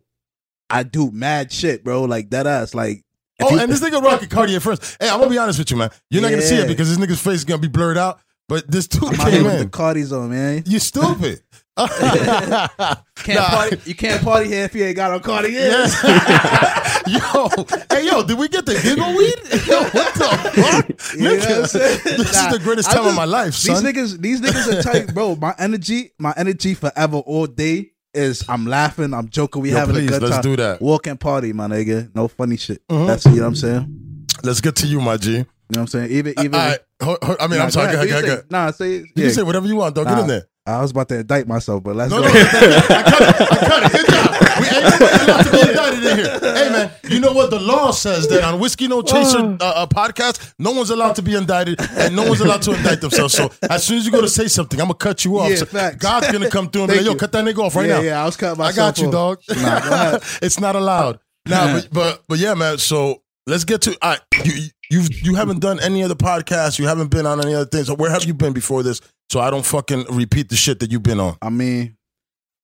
I 0.70 0.82
do 0.82 1.10
mad 1.10 1.52
shit, 1.52 1.84
bro. 1.84 2.02
Like 2.04 2.30
that 2.30 2.46
ass. 2.46 2.74
Like 2.74 3.04
if 3.38 3.46
Oh, 3.46 3.50
you- 3.50 3.58
and 3.60 3.70
this 3.70 3.80
nigga 3.80 4.02
Rocket 4.02 4.30
Cartier 4.30 4.60
first. 4.60 4.96
Hey, 4.98 5.08
I'm 5.10 5.18
gonna 5.18 5.30
be 5.30 5.38
honest 5.38 5.58
with 5.58 5.70
you, 5.70 5.76
man. 5.76 5.90
You're 6.10 6.22
not 6.22 6.30
gonna 6.30 6.42
see 6.42 6.56
it 6.56 6.66
because 6.68 6.88
this 6.88 6.98
nigga's 6.98 7.20
face 7.20 7.34
is 7.34 7.44
gonna 7.44 7.58
be 7.60 7.68
blurred 7.68 7.98
out. 7.98 8.20
But 8.48 8.70
this 8.70 8.86
dude 8.88 9.04
I'm 9.04 9.30
came 9.30 9.44
with 9.44 9.58
the. 9.58 9.66
Cardis 9.66 10.12
on, 10.12 10.30
man. 10.30 10.64
You 10.66 10.78
stupid. 10.78 11.42
Can't 11.76 13.38
Nah. 13.40 13.48
party. 13.50 13.78
You 13.84 13.94
can't 13.94 14.22
party 14.22 14.48
here 14.48 14.64
if 14.64 14.74
you 14.74 14.84
ain't 14.84 14.96
got 14.96 15.10
on 15.12 15.20
Cartier. 15.20 15.50
Yeah. 15.50 17.02
yo, 17.06 17.48
hey, 17.90 18.06
yo, 18.06 18.22
did 18.22 18.38
we 18.38 18.48
get 18.48 18.64
the 18.66 18.74
giggle 18.80 19.14
weed? 19.16 19.34
Yo, 19.66 19.82
what 19.82 20.14
the 20.14 20.52
fuck? 20.62 21.14
You 21.14 21.24
know 21.24 21.34
what 21.36 21.48
I'm 21.50 21.64
Nigga, 21.64 22.02
this 22.16 22.32
Nah, 22.34 22.46
is 22.46 22.52
the 22.52 22.60
greatest 22.62 22.88
I 22.90 22.94
time 22.94 23.06
of 23.06 23.14
my 23.14 23.24
life, 23.24 23.54
son. 23.54 23.82
These 23.84 23.92
niggas, 23.94 24.20
these 24.20 24.40
niggas 24.40 24.78
are 24.78 24.82
tight, 24.82 25.14
bro. 25.14 25.36
My 25.36 25.54
energy, 25.58 26.12
my 26.18 26.32
energy 26.36 26.74
forever, 26.74 27.18
all 27.18 27.46
day 27.46 27.92
is 28.12 28.44
I'm 28.48 28.66
laughing, 28.66 29.12
I'm 29.12 29.28
joking, 29.28 29.62
we 29.62 29.70
Yo, 29.70 29.76
having 29.76 29.94
please, 29.96 30.06
a 30.08 30.12
good 30.12 30.22
let's 30.22 30.34
time. 30.36 30.42
do 30.42 30.56
that. 30.56 30.80
Walk 30.80 31.06
and 31.08 31.18
party, 31.18 31.52
my 31.52 31.66
nigga. 31.66 32.14
No 32.14 32.28
funny 32.28 32.56
shit. 32.56 32.86
Mhm. 32.88 33.06
That's 33.06 33.24
you 33.26 33.32
know 33.36 33.42
what 33.42 33.46
I'm 33.48 33.54
saying. 33.56 34.26
Let's 34.42 34.60
get 34.60 34.76
to 34.76 34.86
you, 34.86 35.00
my 35.00 35.16
G. 35.16 35.30
You 35.30 35.36
know 35.38 35.46
what 35.68 35.78
I'm 35.80 35.86
saying. 35.88 36.10
Even 36.10 36.34
even. 36.38 36.52
Right. 36.52 36.78
Ho- 37.02 37.18
ho- 37.22 37.36
I 37.40 37.46
mean, 37.48 37.58
Nah, 37.58 37.64
I'm 37.64 37.70
sorry. 37.70 37.86
go 37.88 37.92
Go 37.92 37.98
ahead, 38.02 38.10
ahead, 38.10 38.24
go 38.24 38.32
ahead. 38.32 38.44
Nah, 38.50 38.70
say 38.70 38.92
You 38.98 39.06
can 39.16 39.30
say 39.30 39.42
whatever 39.42 39.66
you 39.66 39.76
want, 39.76 39.94
dog. 39.94 40.06
Get 40.06 40.14
Nah. 40.14 40.20
in 40.22 40.26
there. 40.28 40.44
I 40.66 40.80
was 40.80 40.92
about 40.92 41.08
to 41.10 41.18
indict 41.20 41.46
myself, 41.46 41.82
but 41.82 41.94
let's 41.94 42.10
No, 42.10 42.22
go. 42.22 42.28
no, 42.28 42.30
I 42.32 42.42
cut 42.44 42.62
it. 42.62 43.50
I 43.52 43.56
cut 43.68 43.82
it. 43.84 43.92
Good 43.92 44.06
job. 44.08 44.30
We 44.60 44.66
ain't 44.68 44.84
nobody 44.84 45.24
allowed 45.24 45.42
to 45.42 45.50
be 45.50 45.60
indicted 45.60 46.04
in 46.04 46.16
here. 46.16 46.38
Hey, 46.54 46.70
man, 46.70 46.90
you 47.10 47.20
know 47.20 47.32
what? 47.32 47.50
The 47.50 47.60
law 47.60 47.90
says 47.90 48.28
that 48.28 48.42
on 48.44 48.58
Whiskey 48.60 48.88
No 48.88 49.02
Chaser 49.02 49.38
uh, 49.40 49.56
uh, 49.60 49.86
podcast, 49.86 50.54
no 50.58 50.70
one's 50.72 50.88
allowed 50.88 51.16
to 51.16 51.22
be 51.22 51.34
indicted 51.34 51.78
and 51.80 52.16
no 52.16 52.22
one's 52.26 52.40
allowed 52.40 52.62
to 52.62 52.72
indict 52.74 53.02
themselves. 53.02 53.34
So 53.34 53.50
as 53.68 53.84
soon 53.84 53.98
as 53.98 54.06
you 54.06 54.12
go 54.12 54.22
to 54.22 54.28
say 54.28 54.48
something, 54.48 54.80
I'm 54.80 54.86
going 54.86 54.96
to 54.98 55.04
cut 55.04 55.24
you 55.24 55.38
off. 55.38 55.50
Yeah, 55.50 55.56
So 55.56 55.66
facts. 55.66 55.96
God's 55.96 56.28
going 56.30 56.44
to 56.44 56.50
come 56.50 56.70
through 56.70 56.82
and 56.84 56.90
be 56.92 56.96
like, 56.96 57.04
yo, 57.04 57.12
you. 57.12 57.18
cut 57.18 57.32
that 57.32 57.44
nigga 57.44 57.58
off 57.58 57.76
right 57.76 57.86
yeah, 57.88 57.96
now. 57.96 58.02
yeah, 58.02 58.22
I 58.22 58.24
was 58.24 58.36
cutting 58.38 58.56
myself. 58.58 58.74
I 58.74 58.76
got 58.76 58.98
you, 58.98 59.06
off. 59.08 59.12
dog. 59.12 59.40
Nah, 59.60 59.80
go 60.12 60.18
it's 60.42 60.58
not 60.60 60.76
allowed. 60.76 61.18
Nah, 61.46 61.74
but, 61.74 61.88
but 61.92 62.22
but 62.26 62.38
yeah, 62.38 62.54
man. 62.54 62.78
So 62.78 63.22
let's 63.46 63.64
get 63.64 63.82
to. 63.82 63.98
I 64.00 64.16
you 64.44 64.68
you 64.90 65.02
you 65.10 65.34
haven't 65.34 65.60
done 65.60 65.78
any 65.80 66.02
other 66.02 66.14
podcasts. 66.14 66.78
You 66.78 66.86
haven't 66.86 67.10
been 67.10 67.26
on 67.26 67.38
any 67.44 67.54
other 67.54 67.66
things. 67.66 67.88
So 67.88 67.94
where 67.94 68.10
have 68.10 68.24
you 68.24 68.32
been 68.32 68.54
before 68.54 68.82
this? 68.82 69.00
So 69.30 69.40
I 69.40 69.50
don't 69.50 69.64
fucking 69.66 70.06
repeat 70.10 70.48
the 70.48 70.56
shit 70.56 70.78
that 70.80 70.92
you've 70.92 71.02
been 71.02 71.18
on. 71.20 71.36
I 71.42 71.50
mean, 71.50 71.96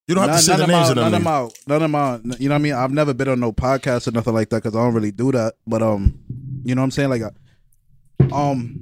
You 0.07 0.15
don't 0.15 0.23
have 0.29 0.31
none, 0.31 0.39
to 0.39 0.45
say 0.45 0.57
the 0.57 0.67
names 0.67 0.89
of 0.91 0.97
them. 0.97 1.05
none 1.05 1.15
of 1.15 1.23
niggas. 1.23 1.25
my, 1.67 1.75
none 1.75 1.83
of 1.83 1.91
my, 1.91 2.37
you 2.39 2.49
know 2.49 2.55
what 2.55 2.59
I 2.61 2.62
mean. 2.62 2.73
I've 2.75 2.91
never 2.93 3.15
been 3.15 3.29
on 3.29 3.41
no 3.41 3.53
podcast 3.53 4.07
or 4.09 4.12
nothing 4.12 4.35
like 4.35 4.51
that 4.51 4.62
because 4.62 4.77
I 4.77 4.83
don't 4.83 4.95
really 4.95 5.11
do 5.12 5.33
that. 5.33 5.55
But 5.67 5.83
um, 5.83 6.19
you 6.65 6.75
know 6.75 6.83
what 6.83 6.85
I'm 6.85 6.91
saying? 6.91 7.11
Like, 7.11 7.23
um, 8.33 8.79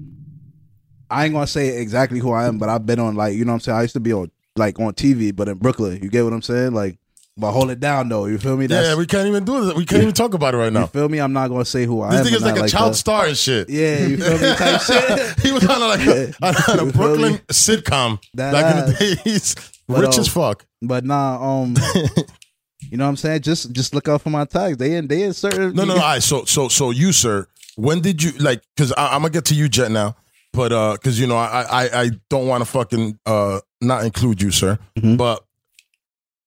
I 1.11 1.25
ain't 1.25 1.33
gonna 1.35 1.47
say 1.47 1.81
exactly 1.81 2.19
who 2.19 2.33
I 2.33 2.47
am, 2.47 2.59
but 2.59 2.69
I've 2.69 2.85
been 2.85 2.99
on 2.99 3.15
like, 3.15 3.35
you 3.35 3.45
know 3.45 3.53
what 3.53 3.57
I'm 3.57 3.61
saying. 3.61 3.79
I 3.79 3.83
used 3.83 3.95
to 3.95 4.01
be 4.01 4.13
on 4.13 4.31
like 4.57 4.79
on 4.81 4.93
TV, 4.93 5.35
but 5.35 5.49
in 5.49 5.57
Brooklyn. 5.59 6.03
You 6.03 6.11
get 6.11 6.25
what 6.25 6.33
I'm 6.33 6.43
saying? 6.43 6.73
Like, 6.75 6.99
but 7.39 7.53
hold 7.53 7.71
it 7.71 7.81
down 7.81 8.09
though. 8.09 8.27
You 8.27 8.39
feel 8.39 8.57
me? 8.57 8.67
Yeah, 8.67 8.95
we 8.97 9.07
can't 9.07 9.29
even 9.29 9.45
do 9.45 9.65
this. 9.65 9.75
We 9.75 9.87
can't 9.87 10.03
even 10.03 10.15
talk 10.15 10.35
about 10.35 10.55
it 10.55 10.59
right 10.59 10.73
now. 10.73 10.81
you 10.83 10.87
feel 10.89 11.09
me? 11.09 11.19
I'm 11.19 11.33
not 11.33 11.49
gonna 11.49 11.65
say 11.65 11.87
who 11.87 12.03
I 12.03 12.09
am. 12.09 12.25
This 12.25 12.27
am. 12.27 12.33
nigga's 12.33 12.43
like 12.43 12.65
a 12.65 12.69
child 12.69 12.93
that. 12.93 12.97
star 12.97 13.27
and 13.27 13.37
shit. 13.37 13.69
Yeah, 13.71 14.07
you 14.07 14.17
feel 14.19 14.33
me? 14.39 14.55
Type 14.57 14.81
shit. 14.83 15.41
he 15.41 15.53
was 15.53 15.65
kind 15.65 15.83
of 15.83 15.89
like 15.89 16.07
a, 16.07 16.35
on 16.43 16.79
a 16.81 16.85
You 16.87 16.93
Brooklyn 16.93 17.35
sitcom 17.53 18.21
That 18.35 18.53
back 18.53 18.75
in 18.77 18.93
the 18.93 19.15
ass. 19.15 19.25
days. 19.25 19.55
But, 19.87 20.01
Rich 20.03 20.15
um, 20.17 20.21
as 20.21 20.29
fuck. 20.29 20.67
But 20.83 21.05
nah, 21.05 21.63
um, 21.63 21.75
you 22.91 22.97
know 22.99 23.05
what 23.05 23.11
I'm 23.11 23.17
saying? 23.17 23.43
Just 23.43 23.73
just 23.73 23.95
look 23.95 24.09
out 24.09 24.21
for 24.23 24.31
my 24.31 24.45
tags. 24.45 24.77
They 24.77 24.95
in 24.97 25.09
they 25.09 25.23
in 25.23 25.33
certain. 25.33 25.75
No, 25.75 25.85
no, 25.85 25.95
no. 25.95 25.95
All 25.95 25.99
right. 26.01 26.23
So, 26.23 26.45
so, 26.45 26.69
so 26.69 26.91
you, 26.91 27.13
sir, 27.13 27.47
when 27.77 28.01
did 28.01 28.23
you 28.23 28.33
like? 28.33 28.63
Because 28.77 28.93
I'm 28.97 29.23
gonna 29.23 29.31
get 29.31 29.47
to 29.47 29.55
you, 29.55 29.69
Jet, 29.69 29.91
now. 29.91 30.17
But 30.53 30.73
uh, 30.73 30.93
because 30.95 31.19
you 31.21 31.27
know, 31.27 31.37
I, 31.37 31.63
I, 31.63 32.01
I 32.03 32.11
don't 32.31 32.47
want 32.49 32.63
to 32.63 32.71
fucking 32.71 33.19
uh 33.27 33.61
not 33.81 34.05
include 34.05 34.43
you, 34.43 34.51
sir. 34.51 34.79
Mhm. 34.99 35.17
But 35.17 35.45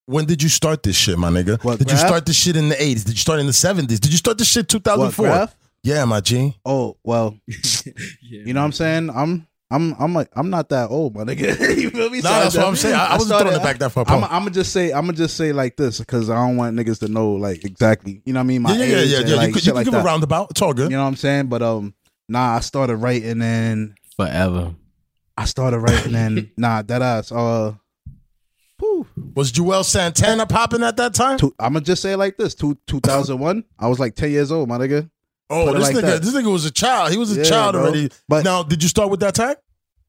when 0.06 0.26
did 0.26 0.42
you 0.44 0.50
start 0.50 0.84
this 0.84 0.96
shit, 0.96 1.18
my 1.18 1.30
nigga? 1.30 1.64
What, 1.64 1.80
did 1.80 1.92
you 1.92 1.98
start 1.98 2.26
this 2.26 2.36
shit 2.36 2.56
in 2.56 2.70
the 2.70 2.76
80s? 2.76 3.06
Did 3.06 3.14
you 3.14 3.18
start 3.18 3.40
in 3.40 3.46
the 3.46 3.52
70s? 3.52 4.00
Did 4.00 4.12
you 4.12 4.18
start 4.18 4.38
this 4.38 4.50
shit 4.50 4.68
2004? 4.68 5.26
Graph? 5.26 5.56
yeah, 5.84 6.06
my 6.06 6.22
G. 6.22 6.56
Oh 6.66 6.98
well, 7.04 7.38
you 8.22 8.54
know 8.54 8.62
what 8.62 8.66
I'm 8.66 8.72
saying? 8.72 9.10
I'm 9.10 9.48
I'm 9.72 9.96
I'm 10.00 10.14
like 10.14 10.30
I'm 10.36 10.50
not 10.50 10.70
that 10.70 10.90
old, 10.90 11.16
my 11.16 11.24
nigga. 11.24 11.78
you 11.82 11.90
feel 11.90 12.10
me? 12.10 12.22
Nah, 12.22 12.42
that's 12.42 12.58
what 12.58 12.68
I'm 12.68 12.76
saying. 12.76 12.96
I, 12.96 13.08
I 13.08 13.18
wasn't 13.18 13.40
throwing 13.40 13.56
it 13.56 13.64
back 13.64 13.80
that 13.80 13.90
far. 13.90 14.06
I'm, 14.08 14.24
I'm 14.26 14.30
gonna 14.30 14.52
just 14.52 14.74
say 14.74 14.92
I'm 14.92 15.06
gonna 15.06 15.18
just 15.18 15.38
say 15.38 15.54
like 15.54 15.78
this 15.78 16.00
because 16.00 16.30
I 16.30 16.36
don't 16.36 16.58
want 16.58 16.76
niggas 16.76 17.00
to 17.00 17.08
know 17.08 17.32
like 17.32 17.64
exactly. 17.64 18.22
You 18.26 18.34
know 18.34 18.40
what 18.40 18.44
I 18.44 18.48
mean? 18.48 18.62
My 18.62 18.74
yeah, 18.74 18.78
yeah, 18.78 18.84
age 18.84 18.92
yeah, 18.92 18.98
yeah. 18.98 19.20
and, 19.22 19.30
yeah. 19.30 19.36
like, 19.36 19.48
you 19.48 19.54
could, 19.54 19.64
shit 19.64 19.68
you 19.68 19.72
could 19.72 19.76
like 19.76 19.86
give 19.86 19.94
that. 19.94 20.02
a 20.02 20.06
roundabout. 20.06 20.52
It's 20.52 20.62
all 20.62 20.74
good. 20.74 20.92
You 20.92 20.98
know 20.98 21.04
what 21.04 21.10
I'm 21.10 21.16
saying? 21.16 21.48
But 21.48 21.62
um, 21.62 21.94
nah, 22.28 22.56
I 22.56 22.60
started 22.60 22.98
writing 22.98 23.42
and 23.42 23.96
Forever. 24.18 24.76
I 25.38 25.46
started 25.46 25.80
writing 25.80 26.16
and 26.16 26.52
nah, 26.58 26.82
that 26.82 27.02
ass. 27.02 27.32
Uh, 27.32 27.72
whew, 27.72 27.80
Was 29.36 29.52
Juelz 29.52 29.86
Santana 29.86 30.46
popping 30.46 30.84
at 30.84 30.98
that 30.98 31.14
time? 31.14 31.38
two, 31.38 31.54
I'm 31.60 31.74
gonna 31.74 31.86
just 31.86 32.02
say 32.02 32.14
it 32.14 32.18
like 32.18 32.38
this: 32.38 32.54
two 32.56 32.78
2001. 32.88 33.64
I 33.80 33.88
was 33.88 34.00
like 34.00 34.16
10 34.16 34.32
years 34.32 34.52
old, 34.52 34.68
my 34.70 34.78
nigga. 34.78 35.10
Oh, 35.50 35.66
Put 35.68 35.78
this 35.80 35.84
like 35.88 35.96
nigga, 35.98 36.02
that. 36.02 36.22
this 36.22 36.34
nigga 36.34 36.52
was 36.52 36.66
a 36.66 36.72
child. 36.72 37.12
He 37.12 37.18
was 37.18 37.36
a 37.36 37.42
Yeah, 37.42 37.50
child 37.50 37.74
bro. 37.74 37.82
already. 37.84 38.10
But- 38.28 38.44
now, 38.44 38.64
did 38.64 38.82
you 38.84 38.90
start 38.90 39.10
with 39.10 39.20
that 39.22 39.36
tag? 39.36 39.58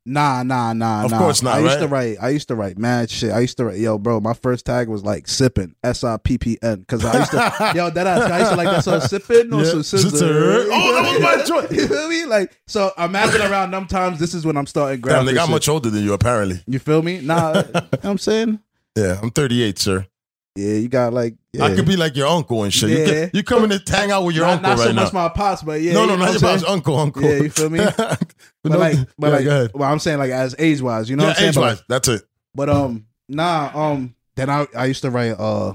Nah, 0.04 0.42
nah, 0.42 0.72
nah, 0.72 1.04
Of 1.04 1.12
nah. 1.12 1.18
course 1.18 1.42
not, 1.42 1.54
I 1.54 1.60
used 1.60 1.78
to 1.78 1.86
write. 1.86 2.16
I 2.20 2.30
used 2.30 2.48
to 2.48 2.56
write 2.56 2.76
mad 2.76 3.08
shit. 3.08 3.30
I 3.30 3.38
used 3.38 3.56
to 3.58 3.66
write. 3.66 3.78
Yo, 3.78 3.98
bro, 3.98 4.18
my 4.18 4.34
first 4.34 4.66
tag 4.66 4.88
was 4.88 5.04
like 5.04 5.28
sipping. 5.28 5.76
S 5.84 6.02
I 6.02 6.16
P 6.16 6.38
P 6.38 6.58
N. 6.60 6.80
Because 6.80 7.04
I 7.04 7.18
used 7.20 7.30
to. 7.30 7.36
yo, 7.76 7.88
that 7.90 8.04
ass. 8.08 8.22
I 8.28 8.38
used 8.40 8.50
to 8.50 8.56
like 8.56 8.66
that. 8.66 8.82
So 8.82 8.98
sipping 8.98 9.52
or 9.54 9.62
Yeah. 9.62 9.70
some 9.70 9.82
scissor. 9.84 10.26
Oh, 10.72 10.94
that 10.94 11.12
was 11.12 11.20
my 11.22 11.44
choice. 11.60 11.70
You 11.70 11.86
feel 11.86 12.08
me? 12.08 12.24
Like 12.24 12.50
so. 12.66 12.90
Imagine 12.98 13.42
around 13.42 13.70
them 13.70 13.86
times. 13.86 14.18
This 14.18 14.34
is 14.34 14.44
when 14.44 14.56
I'm 14.56 14.66
starting 14.66 15.00
Damn, 15.02 15.24
they 15.24 15.34
got 15.34 15.44
shit. 15.44 15.50
much 15.52 15.68
older 15.68 15.88
than 15.88 16.02
you, 16.02 16.14
apparently. 16.14 16.60
You 16.66 16.80
feel 16.80 17.00
me? 17.02 17.20
Nah, 17.20 17.52
you 17.58 17.62
know 17.72 17.80
what 17.82 18.04
I'm 18.04 18.18
saying. 18.18 18.58
Yeah, 18.96 19.18
I'm 19.22 19.30
38, 19.30 19.78
sir. 19.78 20.06
Yeah, 20.54 20.74
you 20.74 20.88
got 20.88 21.14
like. 21.14 21.34
Yeah. 21.54 21.64
I 21.64 21.74
could 21.74 21.86
be 21.86 21.96
like 21.96 22.14
your 22.14 22.26
uncle 22.26 22.62
and 22.62 22.72
shit. 22.72 22.90
You, 22.90 22.98
Yeah. 23.14 23.28
you 23.32 23.42
coming 23.42 23.70
to 23.70 23.82
hang 23.92 24.10
out 24.10 24.24
with 24.24 24.36
your 24.36 24.44
not, 24.44 24.52
uncle 24.54 24.70
not 24.70 24.78
right 24.78 24.84
so 24.88 24.92
now. 24.92 25.02
much 25.04 25.12
my 25.14 25.28
pops, 25.30 25.62
but 25.62 25.80
yeah. 25.80 25.94
no, 25.94 26.02
you 26.02 26.06
no, 26.08 26.16
know 26.16 26.24
not 26.26 26.32
your 26.32 26.40
pops, 26.40 26.64
uncle, 26.64 26.96
uncle. 26.98 27.22
Yeah, 27.22 27.36
you 27.36 27.50
feel 27.50 27.70
me? 27.70 27.78
but 27.96 28.22
But 28.62 28.78
like, 28.78 28.96
but 29.18 29.28
yeah, 29.28 29.32
like, 29.36 29.44
go 29.44 29.50
ahead. 29.50 29.70
well, 29.74 29.90
I'm 29.90 29.98
saying 29.98 30.18
like 30.18 30.30
as 30.30 30.54
age 30.58 30.82
wise, 30.82 31.08
you 31.08 31.16
know 31.16 31.22
yeah, 31.24 31.28
what 31.30 31.36
I'm 31.36 31.40
saying? 31.40 31.48
age 31.48 31.54
But, 31.54 31.60
wise, 31.62 31.82
that's 31.88 32.08
it. 32.08 32.22
but 32.54 32.68
um, 32.68 33.06
nah, 33.30 33.70
um, 33.74 34.14
then 34.36 34.50
I 34.50 34.66
I 34.76 34.84
used 34.86 35.00
to 35.02 35.10
write 35.10 35.36
uh, 35.38 35.72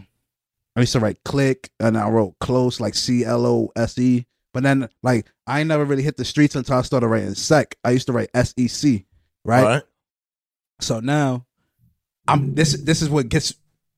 I 0.75 0.81
used 0.81 0.93
to 0.93 0.99
write 0.99 1.23
click 1.25 1.71
and 1.79 1.97
I 1.97 2.07
wrote 2.09 2.35
close 2.39 2.79
like 2.79 2.93
C 2.93 3.25
L 3.25 3.47
O 3.47 3.71
S 3.75 3.97
E. 3.97 4.27
But 4.53 4.61
then 4.61 4.89
like 5.01 5.25
I 5.47 5.59
ain't 5.59 5.69
never 5.69 5.85
really 5.85 6.03
hit 6.03 6.17
the 6.17 6.25
streets 6.25 6.55
until 6.55 6.77
I 6.77 6.81
started 6.83 7.07
writing 7.07 7.33
sec. 7.33 7.75
I 7.83 7.91
used 7.91 8.05
to 8.07 8.13
write 8.13 8.29
S 8.35 8.53
E 8.57 8.67
C, 8.67 9.05
right? 9.43 9.63
Right. 9.63 9.83
So 10.81 10.99
now 10.99 11.46
I'm 12.27 12.55
this 12.55 12.73
this 12.81 13.01
is 13.01 13.09
what 13.09 13.29
gets 13.29 13.53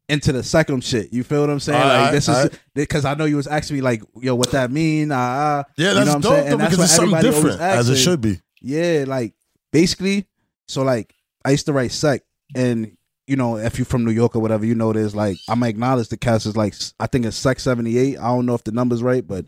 into 0.08 0.32
the 0.32 0.44
second 0.44 0.84
shit. 0.84 1.14
You 1.14 1.24
feel 1.24 1.42
what 1.42 1.50
I'm 1.50 1.60
saying? 1.60 1.82
Alright, 1.82 2.02
like 2.02 2.12
this 2.14 2.28
is 2.28 2.50
because 2.74 3.06
I 3.06 3.14
know 3.14 3.26
you 3.26 3.36
was 3.36 3.48
asking 3.48 3.78
me 3.78 3.82
like, 3.82 4.02
yo, 4.20 4.36
what 4.36 4.52
that 4.52 4.72
mean? 4.72 5.12
Uh, 5.12 5.16
uh, 5.18 5.64
Yeah, 5.78 5.90
you 5.90 5.94
that's 5.96 6.06
know 6.08 6.12
what 6.12 6.16
I'm 6.16 6.22
dope 6.22 6.32
saying? 6.34 6.46
though, 6.46 6.52
And 6.52 6.60
that's 6.62 6.72
because 6.72 6.86
it's 6.86 6.96
something 6.96 7.22
different, 7.22 7.62
as 7.62 7.90
it 7.90 7.96
should 7.98 8.22
be. 8.22 8.42
Yeah, 8.62 9.06
like 9.08 9.34
basically, 9.72 10.28
so 10.68 10.82
like 10.84 11.14
I 11.46 11.52
used 11.52 11.66
to 11.68 11.74
write 11.74 11.92
sec, 11.92 12.24
and 12.56 12.96
you 13.28 13.36
know, 13.36 13.58
if 13.58 13.78
you're 13.78 13.86
from 13.86 14.04
New 14.04 14.12
York 14.12 14.36
or 14.36 14.40
whatever, 14.40 14.66
you 14.66 14.74
know, 14.74 14.92
there's 14.92 15.16
like 15.16 15.38
I'm 15.48 15.62
acknowledge 15.64 16.10
the 16.10 16.18
cast 16.18 16.46
is 16.48 16.58
like 16.58 16.74
I 17.00 17.06
think 17.08 17.26
it's 17.26 17.38
sec 17.38 17.60
78. 17.60 18.18
I 18.18 18.28
don't 18.28 18.46
know 18.48 18.56
if 18.56 18.64
the 18.64 18.72
number's 18.72 19.04
right, 19.04 19.26
but 19.26 19.46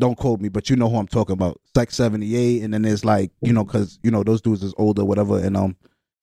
don't 0.00 0.16
quote 0.16 0.40
me, 0.40 0.48
but 0.48 0.70
you 0.70 0.76
know 0.76 0.88
who 0.88 0.96
I'm 0.96 1.08
talking 1.08 1.32
about. 1.34 1.60
Sec 1.76 1.90
78, 1.90 2.62
and 2.62 2.72
then 2.72 2.82
there's 2.82 3.04
like 3.04 3.30
you 3.42 3.52
know, 3.52 3.64
cause 3.64 3.98
you 4.02 4.10
know 4.10 4.22
those 4.22 4.40
dudes 4.40 4.62
is 4.62 4.74
older, 4.78 5.04
whatever, 5.04 5.38
and 5.38 5.56
um, 5.56 5.76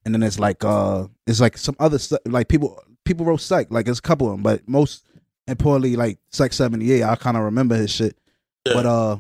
and 0.06 0.14
then 0.14 0.24
it's 0.24 0.40
like 0.40 0.64
uh, 0.64 1.08
it's 1.28 1.42
like 1.42 1.58
some 1.58 1.76
other 1.80 1.98
sec- 1.98 2.22
like 2.26 2.48
people 2.48 2.82
people 3.04 3.26
wrote 3.26 3.42
sec, 3.42 3.68
like 3.72 3.88
it's 3.88 4.00
a 4.00 4.02
couple 4.02 4.28
of 4.28 4.34
them, 4.34 4.44
but 4.44 4.68
most 4.68 5.06
importantly, 5.48 5.96
like 5.96 6.20
sec 6.32 6.54
78, 6.54 7.04
I 7.04 7.16
kind 7.16 7.38
of 7.38 7.44
remember 7.44 7.76
his 7.76 7.92
shit, 7.92 8.18
but 8.64 8.86
uh. 8.86 9.18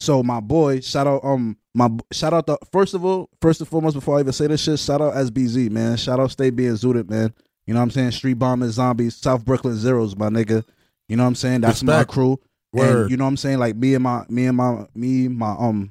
So 0.00 0.22
my 0.22 0.38
boy, 0.38 0.78
shout 0.80 1.08
out 1.08 1.24
um 1.24 1.56
my 1.74 1.90
shout 2.12 2.32
out 2.32 2.46
the 2.46 2.56
first 2.70 2.94
of 2.94 3.04
all, 3.04 3.28
first 3.40 3.60
and 3.60 3.68
foremost 3.68 3.94
before 3.94 4.16
I 4.16 4.20
even 4.20 4.32
say 4.32 4.46
this 4.46 4.62
shit, 4.62 4.78
shout 4.78 5.00
out 5.00 5.14
SBZ, 5.14 5.70
man. 5.70 5.96
Shout 5.96 6.20
out 6.20 6.30
Stay 6.30 6.50
Being 6.50 6.72
Zooted, 6.72 7.10
man. 7.10 7.34
You 7.66 7.74
know 7.74 7.80
what 7.80 7.84
I'm 7.84 7.90
saying? 7.90 8.12
Street 8.12 8.38
Bombers, 8.38 8.74
Zombies, 8.74 9.16
South 9.16 9.44
Brooklyn 9.44 9.76
Zeros, 9.76 10.16
my 10.16 10.28
nigga. 10.28 10.64
You 11.08 11.16
know 11.16 11.24
what 11.24 11.28
I'm 11.28 11.34
saying? 11.34 11.62
That's 11.62 11.82
my 11.82 12.04
crew. 12.04 12.38
Word. 12.72 13.02
And 13.02 13.10
you 13.10 13.16
know 13.16 13.24
what 13.24 13.28
I'm 13.30 13.36
saying? 13.36 13.58
Like 13.58 13.76
me 13.76 13.94
and 13.94 14.04
my 14.04 14.24
me 14.28 14.46
and 14.46 14.56
my 14.56 14.86
me, 14.94 15.28
my 15.28 15.50
um 15.50 15.90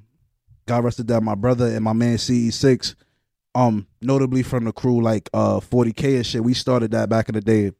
God 0.67 0.83
rest 0.83 1.05
that 1.05 1.21
my 1.21 1.35
brother 1.35 1.67
and 1.67 1.83
my 1.83 1.93
man 1.93 2.17
CE6, 2.17 2.95
um, 3.55 3.87
notably 4.01 4.43
from 4.43 4.65
the 4.65 4.71
crew 4.71 5.01
like 5.01 5.29
uh 5.33 5.59
40K 5.59 6.17
and 6.17 6.25
shit. 6.25 6.43
We 6.43 6.53
started 6.53 6.91
that 6.91 7.09
back 7.09 7.29
in 7.29 7.35
the 7.35 7.41
day. 7.41 7.71